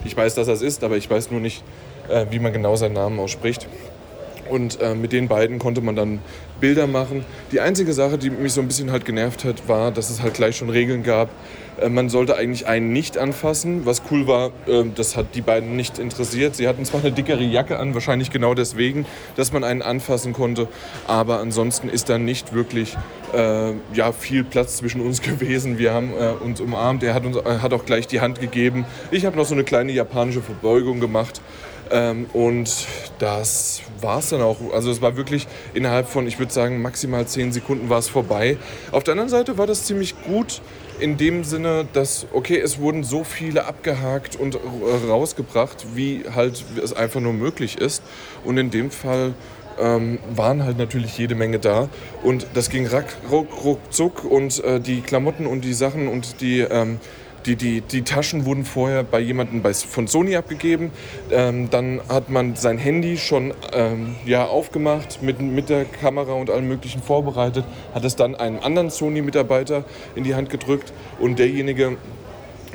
ich 0.06 0.16
weiß, 0.16 0.36
dass 0.36 0.48
er 0.48 0.54
es 0.54 0.62
ist, 0.62 0.84
aber 0.84 0.98
ich 0.98 1.10
weiß 1.10 1.32
nur 1.32 1.40
nicht, 1.40 1.64
äh, 2.10 2.26
wie 2.30 2.40
man 2.40 2.54
genau 2.54 2.76
seinen 2.76 2.94
Namen 2.94 3.20
ausspricht. 3.20 3.68
Und 4.50 4.82
äh, 4.82 4.94
mit 4.94 5.14
den 5.14 5.28
beiden 5.28 5.58
konnte 5.58 5.82
man 5.82 5.96
dann 5.96 6.20
Bilder 6.60 6.86
machen. 6.86 7.26
Die 7.52 7.60
einzige 7.60 7.94
Sache, 7.94 8.18
die 8.18 8.30
mich 8.30 8.54
so 8.54 8.62
ein 8.62 8.68
bisschen 8.68 8.92
halt 8.92 9.06
genervt 9.06 9.46
hat, 9.46 9.68
war, 9.68 9.92
dass 9.92 10.10
es 10.10 10.22
halt 10.22 10.34
gleich 10.34 10.58
schon 10.58 10.70
Regeln 10.70 11.04
gab. 11.04 11.30
Äh, 11.80 11.90
man 11.90 12.10
sollte 12.10 12.36
eigentlich 12.36 12.68
einen 12.68 12.94
nicht 12.94 13.18
anfassen. 13.18 13.86
Was 13.86 14.02
cool 14.12 14.28
war, 14.28 14.52
äh, 14.68 14.84
das 14.96 15.16
hat 15.18 15.36
die 15.36 15.42
beiden 15.42 15.76
nicht 15.76 16.00
interessiert. 16.00 16.56
Sie 16.56 16.68
hatten 16.68 16.86
zwar 16.86 17.02
eine 17.02 17.12
dickere 17.12 17.44
Jacke 17.44 17.80
an, 17.80 17.94
wahrscheinlich 17.94 18.32
genau 18.32 18.54
deswegen, 18.54 19.06
dass 19.36 19.52
man 19.52 19.64
einen 19.64 19.82
anfassen 19.82 20.34
konnte. 20.34 20.68
Aber 21.08 21.40
ansonsten 21.40 21.90
ist 21.90 22.10
da 22.10 22.18
nicht 22.18 22.54
wirklich 22.54 22.98
äh, 23.34 23.72
ja, 23.94 24.12
viel 24.12 24.44
Platz 24.44 24.78
zwischen 24.78 25.02
uns 25.02 25.22
gewesen. 25.24 25.78
Wir 25.78 25.94
haben 25.94 26.12
äh, 26.14 26.44
uns 26.44 26.62
umarmt. 26.62 27.04
Er 27.04 27.14
hat, 27.14 27.26
uns, 27.26 27.38
äh, 27.38 27.60
hat 27.62 27.74
auch 27.74 27.86
gleich 27.86 28.08
die 28.08 28.22
Hand 28.22 28.40
gegeben. 28.40 28.86
Ich 29.12 29.26
habe 29.26 29.38
noch 29.38 29.46
so 29.46 29.54
eine 29.54 29.64
kleine 29.64 29.92
japanische 29.92 30.42
Verbeugung 30.42 31.00
gemacht. 31.00 31.42
Ähm, 31.92 32.28
und 32.34 32.88
das 33.20 33.82
war 34.02 34.20
es 34.20 34.30
dann 34.30 34.42
auch. 34.42 34.58
Also 34.74 34.90
es 34.90 35.02
war 35.02 35.18
wirklich 35.18 35.48
innerhalb 35.74 36.08
von, 36.08 36.28
ich 36.28 36.40
würde 36.40 36.52
sagen, 36.52 36.82
maximal 36.82 37.28
zehn 37.28 37.52
Sekunden 37.52 37.90
war 37.90 38.00
es 38.00 38.08
vorbei. 38.08 38.58
Auf 38.92 39.04
der 39.04 39.14
anderen 39.14 39.30
Seite 39.30 39.58
war 39.58 39.68
das 39.68 39.86
ziemlich 39.86 40.16
gut 40.24 40.62
in 41.04 41.18
dem 41.18 41.44
Sinne, 41.44 41.86
dass, 41.92 42.28
okay, 42.32 42.58
es 42.58 42.80
wurden 42.80 43.04
so 43.04 43.26
viele 43.26 43.66
abgehakt 43.66 44.38
und 44.38 44.58
rausgebracht, 45.10 45.86
wie 45.96 46.24
halt 46.34 46.64
es 46.82 46.94
einfach 46.94 47.20
nur 47.20 47.34
möglich 47.34 47.78
ist. 47.78 48.02
Und 48.46 48.58
in 48.58 48.72
dem 48.72 48.90
Fall 48.90 49.34
ähm, 49.78 50.20
waren 50.34 50.64
halt 50.64 50.78
natürlich 50.78 51.18
jede 51.18 51.36
Menge 51.36 51.60
da. 51.60 51.90
Und 52.24 52.48
das 52.54 52.70
ging 52.70 52.88
rack, 52.88 53.18
ruck, 53.30 53.66
ruckzuck 53.66 54.24
und 54.24 54.64
äh, 54.64 54.80
die 54.80 55.02
Klamotten 55.02 55.46
und 55.46 55.66
die 55.66 55.74
Sachen 55.74 56.08
und 56.08 56.40
die... 56.40 56.62
Ähm, 56.62 57.00
die, 57.46 57.56
die, 57.56 57.82
die 57.82 58.04
Taschen 58.04 58.46
wurden 58.46 58.66
vorher 58.66 59.04
bei 59.04 59.20
jemandem 59.20 59.62
bei, 59.62 59.74
von 59.74 60.08
Sony 60.08 60.36
abgegeben. 60.36 60.92
Ähm, 61.32 61.70
dann 61.70 62.02
hat 62.10 62.30
man 62.30 62.56
sein 62.56 62.78
Handy 62.78 63.18
schon 63.18 63.54
ähm, 63.74 64.16
ja, 64.26 64.46
aufgemacht, 64.46 65.22
mit, 65.22 65.42
mit 65.42 65.70
der 65.70 65.86
Kamera 65.86 66.34
und 66.34 66.50
allem 66.50 66.68
Möglichen 66.68 67.02
vorbereitet, 67.02 67.66
hat 67.94 68.06
es 68.06 68.16
dann 68.16 68.36
einem 68.36 68.60
anderen 68.60 68.90
Sony-Mitarbeiter 68.90 69.86
in 70.16 70.24
die 70.24 70.36
Hand 70.36 70.50
gedrückt 70.50 70.94
und 71.20 71.40
derjenige 71.40 71.98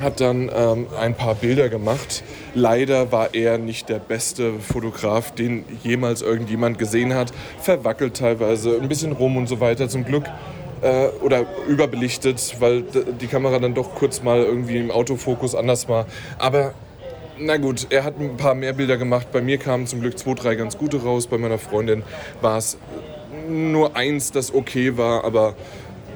hat 0.01 0.21
dann 0.21 0.49
ähm, 0.53 0.87
ein 0.97 1.13
paar 1.13 1.35
Bilder 1.35 1.69
gemacht. 1.69 2.23
Leider 2.53 3.11
war 3.11 3.33
er 3.33 3.57
nicht 3.57 3.89
der 3.89 3.99
beste 3.99 4.53
Fotograf, 4.59 5.31
den 5.31 5.65
jemals 5.83 6.21
irgendjemand 6.21 6.77
gesehen 6.77 7.13
hat. 7.13 7.33
Verwackelt 7.59 8.15
teilweise, 8.15 8.79
ein 8.79 8.87
bisschen 8.87 9.11
rum 9.11 9.37
und 9.37 9.47
so 9.47 9.59
weiter. 9.59 9.89
Zum 9.89 10.05
Glück 10.05 10.23
äh, 10.81 11.07
oder 11.21 11.45
überbelichtet, 11.67 12.55
weil 12.59 12.83
die 13.21 13.27
Kamera 13.27 13.59
dann 13.59 13.73
doch 13.73 13.95
kurz 13.95 14.23
mal 14.23 14.39
irgendwie 14.39 14.77
im 14.77 14.91
Autofokus 14.91 15.55
anders 15.55 15.89
war. 15.89 16.05
Aber 16.37 16.73
na 17.37 17.57
gut, 17.57 17.87
er 17.89 18.03
hat 18.03 18.19
ein 18.19 18.37
paar 18.37 18.55
mehr 18.55 18.73
Bilder 18.73 18.97
gemacht. 18.97 19.27
Bei 19.31 19.41
mir 19.41 19.57
kamen 19.57 19.87
zum 19.87 20.01
Glück 20.01 20.17
zwei, 20.17 20.33
drei 20.33 20.55
ganz 20.55 20.77
gute 20.77 21.01
raus. 21.01 21.27
Bei 21.27 21.37
meiner 21.37 21.57
Freundin 21.57 22.03
war 22.41 22.57
es 22.57 22.77
nur 23.47 23.95
eins, 23.95 24.31
das 24.31 24.53
okay 24.53 24.97
war. 24.97 25.23
Aber 25.23 25.55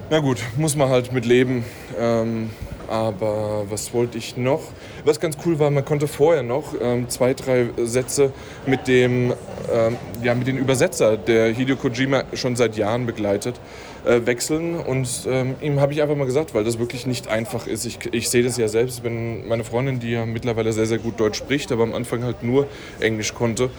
na 0.10 0.20
gut, 0.20 0.40
muss 0.58 0.76
man 0.76 0.90
halt 0.90 1.14
mit 1.14 1.26
leben. 1.26 1.64
Ähm, 1.98 2.50
aber 2.90 3.66
was 3.70 3.94
wollte 3.94 4.18
ich 4.18 4.38
noch? 4.38 4.62
Was 5.06 5.20
ganz 5.20 5.38
cool 5.46 5.60
war, 5.60 5.72
man 5.72 5.86
konnte 5.86 6.08
vorher 6.08 6.44
noch 6.44 6.74
ähm, 6.80 7.10
zwei, 7.10 7.34
drei 7.34 7.70
Sätze 7.78 8.32
mit 8.66 8.88
dem, 8.88 9.34
ähm, 9.74 9.98
ja, 10.22 10.36
mit 10.36 10.48
dem 10.48 10.58
Übersetzer, 10.58 11.18
der 11.18 11.54
Hideo 11.54 11.76
Kojima 11.76 12.24
schon 12.34 12.56
seit 12.56 12.76
Jahren 12.78 13.06
begleitet, 13.06 13.60
äh, 14.06 14.26
wechseln. 14.26 14.76
Und 14.76 15.28
ähm, 15.28 15.56
ihm 15.62 15.80
habe 15.80 15.94
ich 15.94 16.02
einfach 16.02 16.16
mal 16.16 16.26
gesagt, 16.26 16.54
weil 16.54 16.64
das 16.64 16.80
wirklich 16.80 17.06
nicht 17.06 17.28
einfach 17.28 17.68
ist. 17.68 17.86
Ich, 17.86 18.00
ich 18.12 18.30
sehe 18.30 18.44
das 18.44 18.58
ja 18.58 18.68
selbst, 18.68 19.04
wenn 19.04 19.48
meine 19.48 19.64
Freundin, 19.64 20.00
die 20.00 20.12
ja 20.12 20.26
mittlerweile 20.26 20.74
sehr, 20.74 20.86
sehr 20.86 20.98
gut 20.98 21.20
Deutsch 21.20 21.38
spricht, 21.38 21.72
aber 21.72 21.84
am 21.84 21.94
Anfang 21.94 22.24
halt 22.24 22.44
nur 22.44 22.68
Englisch 23.00 23.34
konnte, 23.34 23.70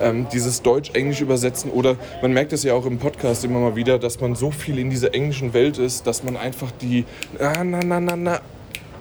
ähm, 0.00 0.26
dieses 0.32 0.62
Deutsch-Englisch 0.62 1.20
übersetzen 1.20 1.70
oder 1.70 1.96
man 2.22 2.32
merkt 2.32 2.52
es 2.52 2.62
ja 2.62 2.74
auch 2.74 2.86
im 2.86 2.98
Podcast 2.98 3.44
immer 3.44 3.60
mal 3.60 3.76
wieder, 3.76 3.98
dass 3.98 4.20
man 4.20 4.34
so 4.34 4.50
viel 4.50 4.78
in 4.78 4.90
dieser 4.90 5.14
englischen 5.14 5.54
Welt 5.54 5.78
ist, 5.78 6.06
dass 6.06 6.24
man 6.24 6.36
einfach 6.36 6.70
die 6.72 7.04
na, 7.38 7.62
na, 7.62 7.80
na, 7.84 8.00
na, 8.00 8.16
na, 8.16 8.40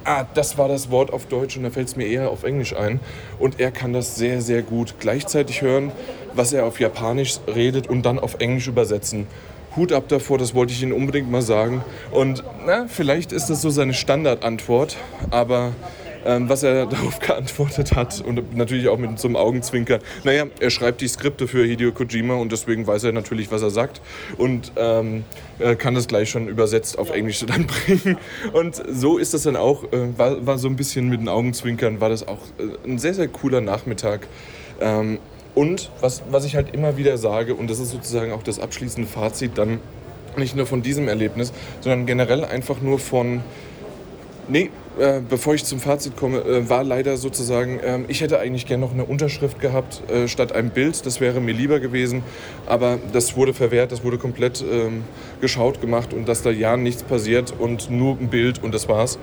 ah, 0.06 0.26
das 0.34 0.58
war 0.58 0.68
das 0.68 0.92
Wort 0.92 1.12
auf 1.12 1.26
Deutsch 1.26 1.58
und 1.58 1.64
da 1.64 1.70
fällt 1.70 1.88
es 1.88 1.96
mir 1.96 2.08
eher 2.08 2.30
auf 2.30 2.44
Englisch 2.44 2.76
ein. 2.76 3.00
Und 3.40 3.60
er 3.60 3.72
kann 3.72 3.94
das 3.94 4.16
sehr, 4.16 4.42
sehr 4.42 4.62
gut 4.62 4.96
gleichzeitig 5.00 5.62
hören, 5.62 5.92
was 6.36 6.54
er 6.54 6.66
auf 6.66 6.80
Japanisch 6.80 7.40
redet 7.48 7.88
und 7.88 8.06
dann 8.06 8.20
auf 8.20 8.36
Englisch 8.40 8.68
übersetzen. 8.68 9.28
Hut 9.76 9.92
ab 9.92 10.08
davor, 10.08 10.38
das 10.38 10.54
wollte 10.54 10.74
ich 10.74 10.82
Ihnen 10.84 10.94
unbedingt 10.94 11.32
mal 11.32 11.42
sagen. 11.42 11.84
Und 12.12 12.44
na, 12.66 12.86
vielleicht 12.88 13.32
ist 13.32 13.48
das 13.48 13.62
so 13.62 13.70
seine 13.70 13.94
Standardantwort, 13.94 14.98
aber 15.32 15.74
ähm, 16.26 16.50
was 16.50 16.64
er 16.64 16.86
darauf 16.88 17.20
geantwortet 17.20 17.96
hat 17.96 18.22
und 18.22 18.56
natürlich 18.56 18.88
auch 18.88 18.98
mit 18.98 19.20
so 19.20 19.28
einem 19.28 19.36
Augenzwinkern. 19.36 20.02
Naja, 20.24 20.46
er 20.60 20.70
schreibt 20.70 21.02
die 21.02 21.08
Skripte 21.08 21.48
für 21.48 21.66
Hideo 21.66 21.92
Kojima 21.92 22.36
und 22.36 22.52
deswegen 22.52 22.88
weiß 22.88 23.04
er 23.06 23.12
natürlich, 23.12 23.52
was 23.52 23.62
er 23.62 23.70
sagt 23.70 24.02
und 24.38 24.72
ähm, 24.76 25.24
kann 25.78 25.96
das 25.96 26.08
gleich 26.08 26.30
schon 26.30 26.48
übersetzt 26.48 26.98
auf 26.98 27.12
Englisch 27.12 27.40
dann 27.46 27.68
bringen. 27.68 28.18
Und 28.54 28.82
so 28.90 29.18
ist 29.18 29.34
das 29.34 29.44
dann 29.44 29.56
auch, 29.56 29.84
äh, 29.92 30.18
war, 30.18 30.46
war, 30.46 30.58
so 30.58 30.68
ein 30.68 30.76
bisschen 30.76 31.10
mit 31.10 31.20
den 31.20 31.30
Augenzwinkern, 31.30 32.00
war 32.00 32.10
das 32.10 32.28
auch 32.28 32.40
äh, 32.58 32.88
ein 32.88 33.00
sehr, 33.00 33.14
sehr 33.14 33.28
cooler 33.28 33.62
Nachmittag. 33.62 34.28
Ähm, 34.80 35.20
und 35.56 35.92
was, 36.02 36.24
was 36.30 36.46
ich 36.46 36.56
halt 36.56 36.74
immer 36.74 36.98
wieder 36.98 37.18
sage, 37.18 37.56
und 37.56 37.70
das 37.70 37.80
ist 37.80 37.92
sozusagen 37.92 38.32
auch 38.32 38.44
das 38.44 38.60
abschließende 38.60 39.10
Fazit, 39.10 39.58
dann 39.58 39.80
nicht 40.38 40.56
nur 40.56 40.66
von 40.66 40.82
diesem 40.82 41.08
Erlebnis, 41.08 41.54
sondern 41.82 42.06
generell 42.06 42.44
einfach 42.44 42.82
nur 42.82 42.98
von, 42.98 43.42
nee, 44.48 44.72
äh, 45.00 45.22
bevor 45.28 45.56
ich 45.56 45.66
zum 45.66 45.80
Fazit 45.80 46.16
komme, 46.16 46.40
äh, 46.40 46.70
war 46.70 46.84
leider 46.84 47.18
sozusagen, 47.18 47.80
äh, 47.80 48.00
ich 48.08 48.22
hätte 48.22 48.40
eigentlich 48.40 48.66
gerne 48.66 48.86
noch 48.86 48.94
eine 48.94 49.06
Unterschrift 49.06 49.60
gehabt 49.60 50.04
äh, 50.10 50.28
statt 50.28 50.52
einem 50.52 50.70
Bild. 50.70 51.06
Das 51.06 51.20
wäre 51.20 51.42
mir 51.42 51.54
lieber 51.54 51.80
gewesen. 51.80 52.24
Aber 52.68 53.00
das 53.12 53.36
wurde 53.36 53.54
verwehrt, 53.54 53.92
das 53.92 54.04
wurde 54.04 54.18
komplett 54.18 54.64
ähm, 54.64 55.04
geschaut 55.42 55.82
gemacht 55.82 56.14
und 56.14 56.28
dass 56.28 56.44
da 56.44 56.52
ja 56.52 56.78
nichts 56.78 57.04
passiert 57.04 57.54
und 57.58 57.90
nur 57.90 58.18
ein 58.20 58.30
Bild 58.30 58.64
und 58.64 58.74
das 58.74 58.88
war's. 58.88 59.18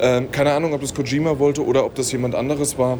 Ähm, 0.00 0.30
keine 0.30 0.52
Ahnung, 0.52 0.72
ob 0.72 0.80
das 0.80 0.94
Kojima 0.94 1.38
wollte 1.38 1.64
oder 1.64 1.84
ob 1.84 1.94
das 1.94 2.10
jemand 2.12 2.34
anderes 2.34 2.78
war. 2.78 2.98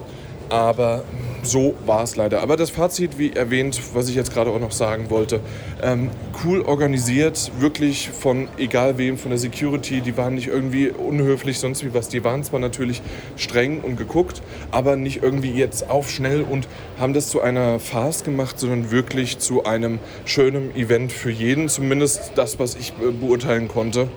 Aber 0.50 1.04
so 1.42 1.74
war 1.86 2.02
es 2.02 2.16
leider. 2.16 2.42
Aber 2.42 2.56
das 2.56 2.70
Fazit, 2.70 3.18
wie 3.18 3.32
erwähnt, 3.32 3.80
was 3.94 4.08
ich 4.08 4.14
jetzt 4.14 4.32
gerade 4.32 4.50
auch 4.50 4.60
noch 4.60 4.72
sagen 4.72 5.10
wollte, 5.10 5.40
ähm, 5.82 6.10
cool 6.44 6.60
organisiert, 6.62 7.50
wirklich 7.58 8.10
von 8.10 8.48
egal 8.58 8.98
wem, 8.98 9.16
von 9.16 9.30
der 9.30 9.38
Security, 9.38 10.00
die 10.00 10.16
waren 10.16 10.34
nicht 10.34 10.48
irgendwie 10.48 10.88
unhöflich, 10.88 11.58
sonst 11.58 11.84
wie 11.84 11.94
was. 11.94 12.08
Die 12.08 12.24
waren 12.24 12.44
zwar 12.44 12.60
natürlich 12.60 13.00
streng 13.36 13.80
und 13.80 13.96
geguckt, 13.96 14.42
aber 14.70 14.96
nicht 14.96 15.22
irgendwie 15.22 15.52
jetzt 15.52 15.88
auf 15.88 16.10
schnell 16.10 16.42
und 16.42 16.68
haben 16.98 17.14
das 17.14 17.28
zu 17.28 17.40
einer 17.40 17.78
Farce 17.78 18.24
gemacht, 18.24 18.58
sondern 18.58 18.90
wirklich 18.90 19.38
zu 19.38 19.64
einem 19.64 19.98
schönen 20.24 20.74
Event 20.76 21.12
für 21.12 21.30
jeden, 21.30 21.68
zumindest 21.68 22.32
das, 22.34 22.58
was 22.58 22.74
ich 22.74 22.92
äh, 23.00 23.10
beurteilen 23.12 23.68
konnte. 23.68 24.08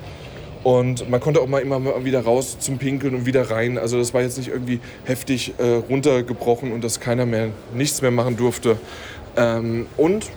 Und 0.63 1.09
man 1.09 1.19
konnte 1.19 1.41
auch 1.41 1.47
mal 1.47 1.61
immer 1.61 2.05
wieder 2.05 2.21
raus 2.23 2.57
zum 2.59 2.77
Pinkeln 2.77 3.15
und 3.15 3.25
wieder 3.25 3.51
rein. 3.51 3.77
Also 3.77 3.97
das 3.97 4.13
war 4.13 4.21
jetzt 4.21 4.37
nicht 4.37 4.47
irgendwie 4.47 4.79
heftig 5.03 5.53
äh, 5.57 5.63
runtergebrochen 5.89 6.71
und 6.71 6.83
dass 6.83 6.99
keiner 6.99 7.25
mehr 7.25 7.49
nichts 7.73 8.01
mehr 8.01 8.11
machen 8.11 8.37
durfte. 8.37 8.77
Ähm, 9.35 9.87
und 9.97 10.29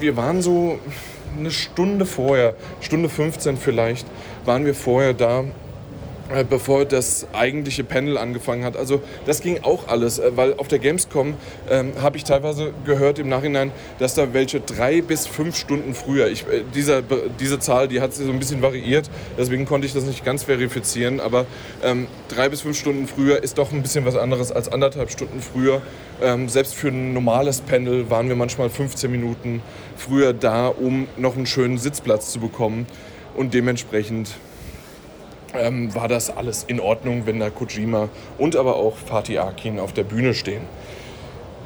wir 0.00 0.16
waren 0.16 0.42
so 0.42 0.78
eine 1.38 1.50
Stunde 1.50 2.04
vorher, 2.04 2.54
Stunde 2.80 3.08
15 3.08 3.56
vielleicht, 3.56 4.06
waren 4.44 4.64
wir 4.64 4.74
vorher 4.74 5.14
da 5.14 5.44
bevor 6.48 6.84
das 6.84 7.26
eigentliche 7.32 7.84
Panel 7.84 8.16
angefangen 8.16 8.64
hat. 8.64 8.76
Also 8.76 9.02
das 9.26 9.40
ging 9.40 9.60
auch 9.62 9.88
alles, 9.88 10.18
äh, 10.18 10.36
weil 10.36 10.54
auf 10.54 10.68
der 10.68 10.78
Gamescom 10.78 11.34
ähm, 11.68 11.92
habe 12.00 12.16
ich 12.16 12.24
teilweise 12.24 12.72
gehört 12.84 13.18
im 13.18 13.28
Nachhinein, 13.28 13.72
dass 13.98 14.14
da 14.14 14.32
welche 14.32 14.60
drei 14.60 15.02
bis 15.02 15.26
fünf 15.26 15.56
Stunden 15.56 15.94
früher, 15.94 16.28
ich, 16.28 16.42
äh, 16.42 16.62
dieser, 16.74 17.02
diese 17.40 17.58
Zahl, 17.58 17.88
die 17.88 18.00
hat 18.00 18.14
sich 18.14 18.26
so 18.26 18.32
ein 18.32 18.38
bisschen 18.38 18.62
variiert, 18.62 19.10
deswegen 19.36 19.66
konnte 19.66 19.86
ich 19.86 19.92
das 19.92 20.04
nicht 20.04 20.24
ganz 20.24 20.44
verifizieren, 20.44 21.20
aber 21.20 21.46
ähm, 21.82 22.06
drei 22.28 22.48
bis 22.48 22.62
fünf 22.62 22.78
Stunden 22.78 23.08
früher 23.08 23.42
ist 23.42 23.58
doch 23.58 23.72
ein 23.72 23.82
bisschen 23.82 24.04
was 24.04 24.16
anderes 24.16 24.52
als 24.52 24.70
anderthalb 24.70 25.10
Stunden 25.10 25.40
früher. 25.40 25.82
Ähm, 26.22 26.48
selbst 26.48 26.74
für 26.74 26.88
ein 26.88 27.12
normales 27.12 27.60
Panel 27.60 28.10
waren 28.10 28.28
wir 28.28 28.36
manchmal 28.36 28.70
15 28.70 29.10
Minuten 29.10 29.62
früher 29.96 30.32
da, 30.32 30.68
um 30.68 31.08
noch 31.16 31.36
einen 31.36 31.46
schönen 31.46 31.78
Sitzplatz 31.78 32.30
zu 32.30 32.40
bekommen 32.40 32.86
und 33.34 33.54
dementsprechend 33.54 34.30
ähm, 35.54 35.94
war 35.94 36.08
das 36.08 36.34
alles 36.36 36.64
in 36.64 36.80
Ordnung, 36.80 37.26
wenn 37.26 37.40
da 37.40 37.50
Kojima 37.50 38.08
und 38.38 38.56
aber 38.56 38.76
auch 38.76 38.96
Fatih 38.96 39.38
Akin 39.38 39.78
auf 39.78 39.92
der 39.92 40.04
Bühne 40.04 40.34
stehen. 40.34 40.62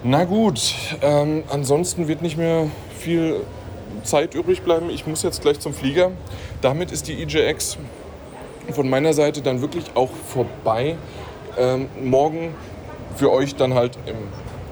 Na 0.03 0.25
gut, 0.25 0.75
ähm, 1.03 1.45
ansonsten 1.51 2.09
wird 2.09 2.21
nicht 2.23 2.37
mehr 2.37 2.69
viel 2.99 3.41
Zeit 4.03 4.35
übrig 4.35 4.63
bleiben. 4.63 4.91
Ich 4.91 5.07
muss 5.07 5.23
jetzt 5.23 5.43
gleich 5.43 5.61
zum 5.61 5.73
Flieger. 5.73 6.11
Damit 6.61 6.93
ist 6.93 7.09
die 7.09 7.23
EJX 7.23 7.79
von 8.73 8.89
meiner 8.89 9.13
Seite 9.13 9.41
dann 9.41 9.61
wirklich 9.61 9.85
auch 9.95 10.11
vorbei. 10.11 10.97
Ähm, 11.59 11.89
morgen 12.03 12.55
für 13.17 13.31
euch 13.33 13.55
dann 13.55 13.75
halt 13.75 13.97
im, 14.07 14.17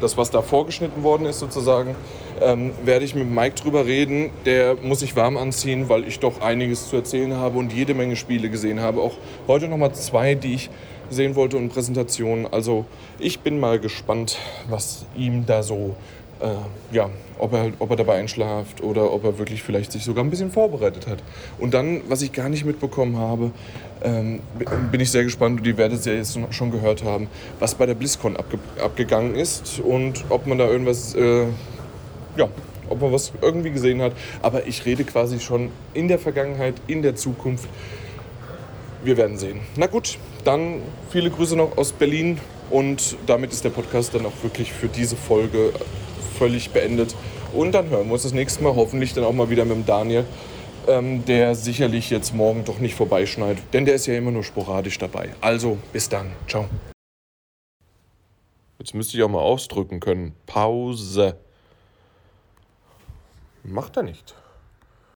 das, 0.00 0.16
was 0.16 0.30
da 0.30 0.42
vorgeschnitten 0.42 1.02
worden 1.02 1.26
ist 1.26 1.38
sozusagen, 1.38 1.94
ähm, 2.40 2.72
werde 2.84 3.04
ich 3.04 3.14
mit 3.14 3.30
Mike 3.30 3.56
drüber 3.56 3.86
reden. 3.86 4.30
Der 4.44 4.76
muss 4.82 5.00
sich 5.00 5.14
warm 5.16 5.36
anziehen, 5.36 5.88
weil 5.88 6.06
ich 6.06 6.18
doch 6.18 6.40
einiges 6.40 6.88
zu 6.88 6.96
erzählen 6.96 7.34
habe 7.34 7.58
und 7.58 7.72
jede 7.72 7.94
Menge 7.94 8.16
Spiele 8.16 8.48
gesehen 8.48 8.80
habe. 8.80 9.00
Auch 9.00 9.14
heute 9.46 9.68
nochmal 9.68 9.94
zwei, 9.94 10.34
die 10.34 10.54
ich 10.54 10.70
sehen 11.10 11.34
wollte 11.34 11.56
und 11.56 11.68
Präsentationen. 11.68 12.46
Also 12.52 12.86
ich 13.18 13.40
bin 13.40 13.60
mal 13.60 13.78
gespannt, 13.78 14.38
was 14.68 15.04
ihm 15.16 15.46
da 15.46 15.62
so, 15.62 15.94
äh, 16.40 16.46
ja, 16.94 17.10
ob 17.38 17.52
er, 17.52 17.72
ob 17.78 17.90
er 17.90 17.96
dabei 17.96 18.14
einschlaft 18.18 18.82
oder 18.82 19.12
ob 19.12 19.24
er 19.24 19.38
wirklich 19.38 19.62
vielleicht 19.62 19.92
sich 19.92 20.04
sogar 20.04 20.24
ein 20.24 20.30
bisschen 20.30 20.50
vorbereitet 20.50 21.06
hat. 21.06 21.22
Und 21.58 21.74
dann, 21.74 22.02
was 22.08 22.22
ich 22.22 22.32
gar 22.32 22.48
nicht 22.48 22.64
mitbekommen 22.64 23.16
habe, 23.18 23.50
ähm, 24.02 24.40
bin 24.90 25.00
ich 25.00 25.10
sehr 25.10 25.24
gespannt 25.24 25.60
und 25.60 25.66
ihr 25.66 25.76
werdet 25.76 26.04
ja 26.04 26.12
jetzt 26.12 26.38
schon 26.50 26.70
gehört 26.70 27.04
haben, 27.04 27.28
was 27.58 27.74
bei 27.74 27.86
der 27.86 27.94
BlizzCon 27.94 28.36
abge 28.36 28.58
abgegangen 28.82 29.34
ist 29.34 29.80
und 29.80 30.24
ob 30.28 30.46
man 30.46 30.58
da 30.58 30.66
irgendwas 30.66 31.14
äh, 31.14 31.46
ja, 32.36 32.48
ob 32.88 33.00
man 33.00 33.12
was 33.12 33.32
irgendwie 33.40 33.70
gesehen 33.70 34.02
hat. 34.02 34.12
Aber 34.42 34.66
ich 34.66 34.84
rede 34.84 35.04
quasi 35.04 35.40
schon 35.40 35.70
in 35.94 36.08
der 36.08 36.18
Vergangenheit, 36.18 36.74
in 36.86 37.02
der 37.02 37.16
Zukunft. 37.16 37.68
Wir 39.04 39.16
werden 39.16 39.36
sehen. 39.36 39.60
Na 39.76 39.86
gut, 39.86 40.18
dann 40.44 40.80
viele 41.10 41.30
Grüße 41.30 41.56
noch 41.56 41.76
aus 41.76 41.92
Berlin 41.92 42.38
und 42.70 43.16
damit 43.26 43.52
ist 43.52 43.64
der 43.64 43.70
Podcast 43.70 44.14
dann 44.14 44.24
auch 44.26 44.42
wirklich 44.42 44.72
für 44.72 44.88
diese 44.88 45.16
Folge 45.16 45.72
völlig 46.38 46.70
beendet. 46.70 47.14
Und 47.52 47.72
dann 47.72 47.90
hören 47.90 48.06
wir 48.06 48.14
uns 48.14 48.22
das 48.22 48.32
nächste 48.32 48.62
Mal 48.62 48.74
hoffentlich 48.74 49.12
dann 49.12 49.24
auch 49.24 49.32
mal 49.32 49.50
wieder 49.50 49.64
mit 49.64 49.76
dem 49.76 49.86
Daniel, 49.86 50.24
ähm, 50.88 51.24
der 51.24 51.54
sicherlich 51.54 52.10
jetzt 52.10 52.34
morgen 52.34 52.64
doch 52.64 52.78
nicht 52.78 52.94
vorbeischneit, 52.94 53.58
denn 53.72 53.84
der 53.84 53.94
ist 53.94 54.06
ja 54.06 54.14
immer 54.14 54.30
nur 54.30 54.44
sporadisch 54.44 54.98
dabei. 54.98 55.30
Also 55.40 55.78
bis 55.92 56.08
dann. 56.08 56.32
Ciao. 56.48 56.66
Jetzt 58.78 58.94
müsste 58.94 59.16
ich 59.16 59.22
auch 59.22 59.28
mal 59.28 59.40
ausdrücken 59.40 60.00
können. 60.00 60.34
Pause. 60.46 61.36
Macht 63.64 63.96
er 63.96 64.02
nicht. 64.02 64.34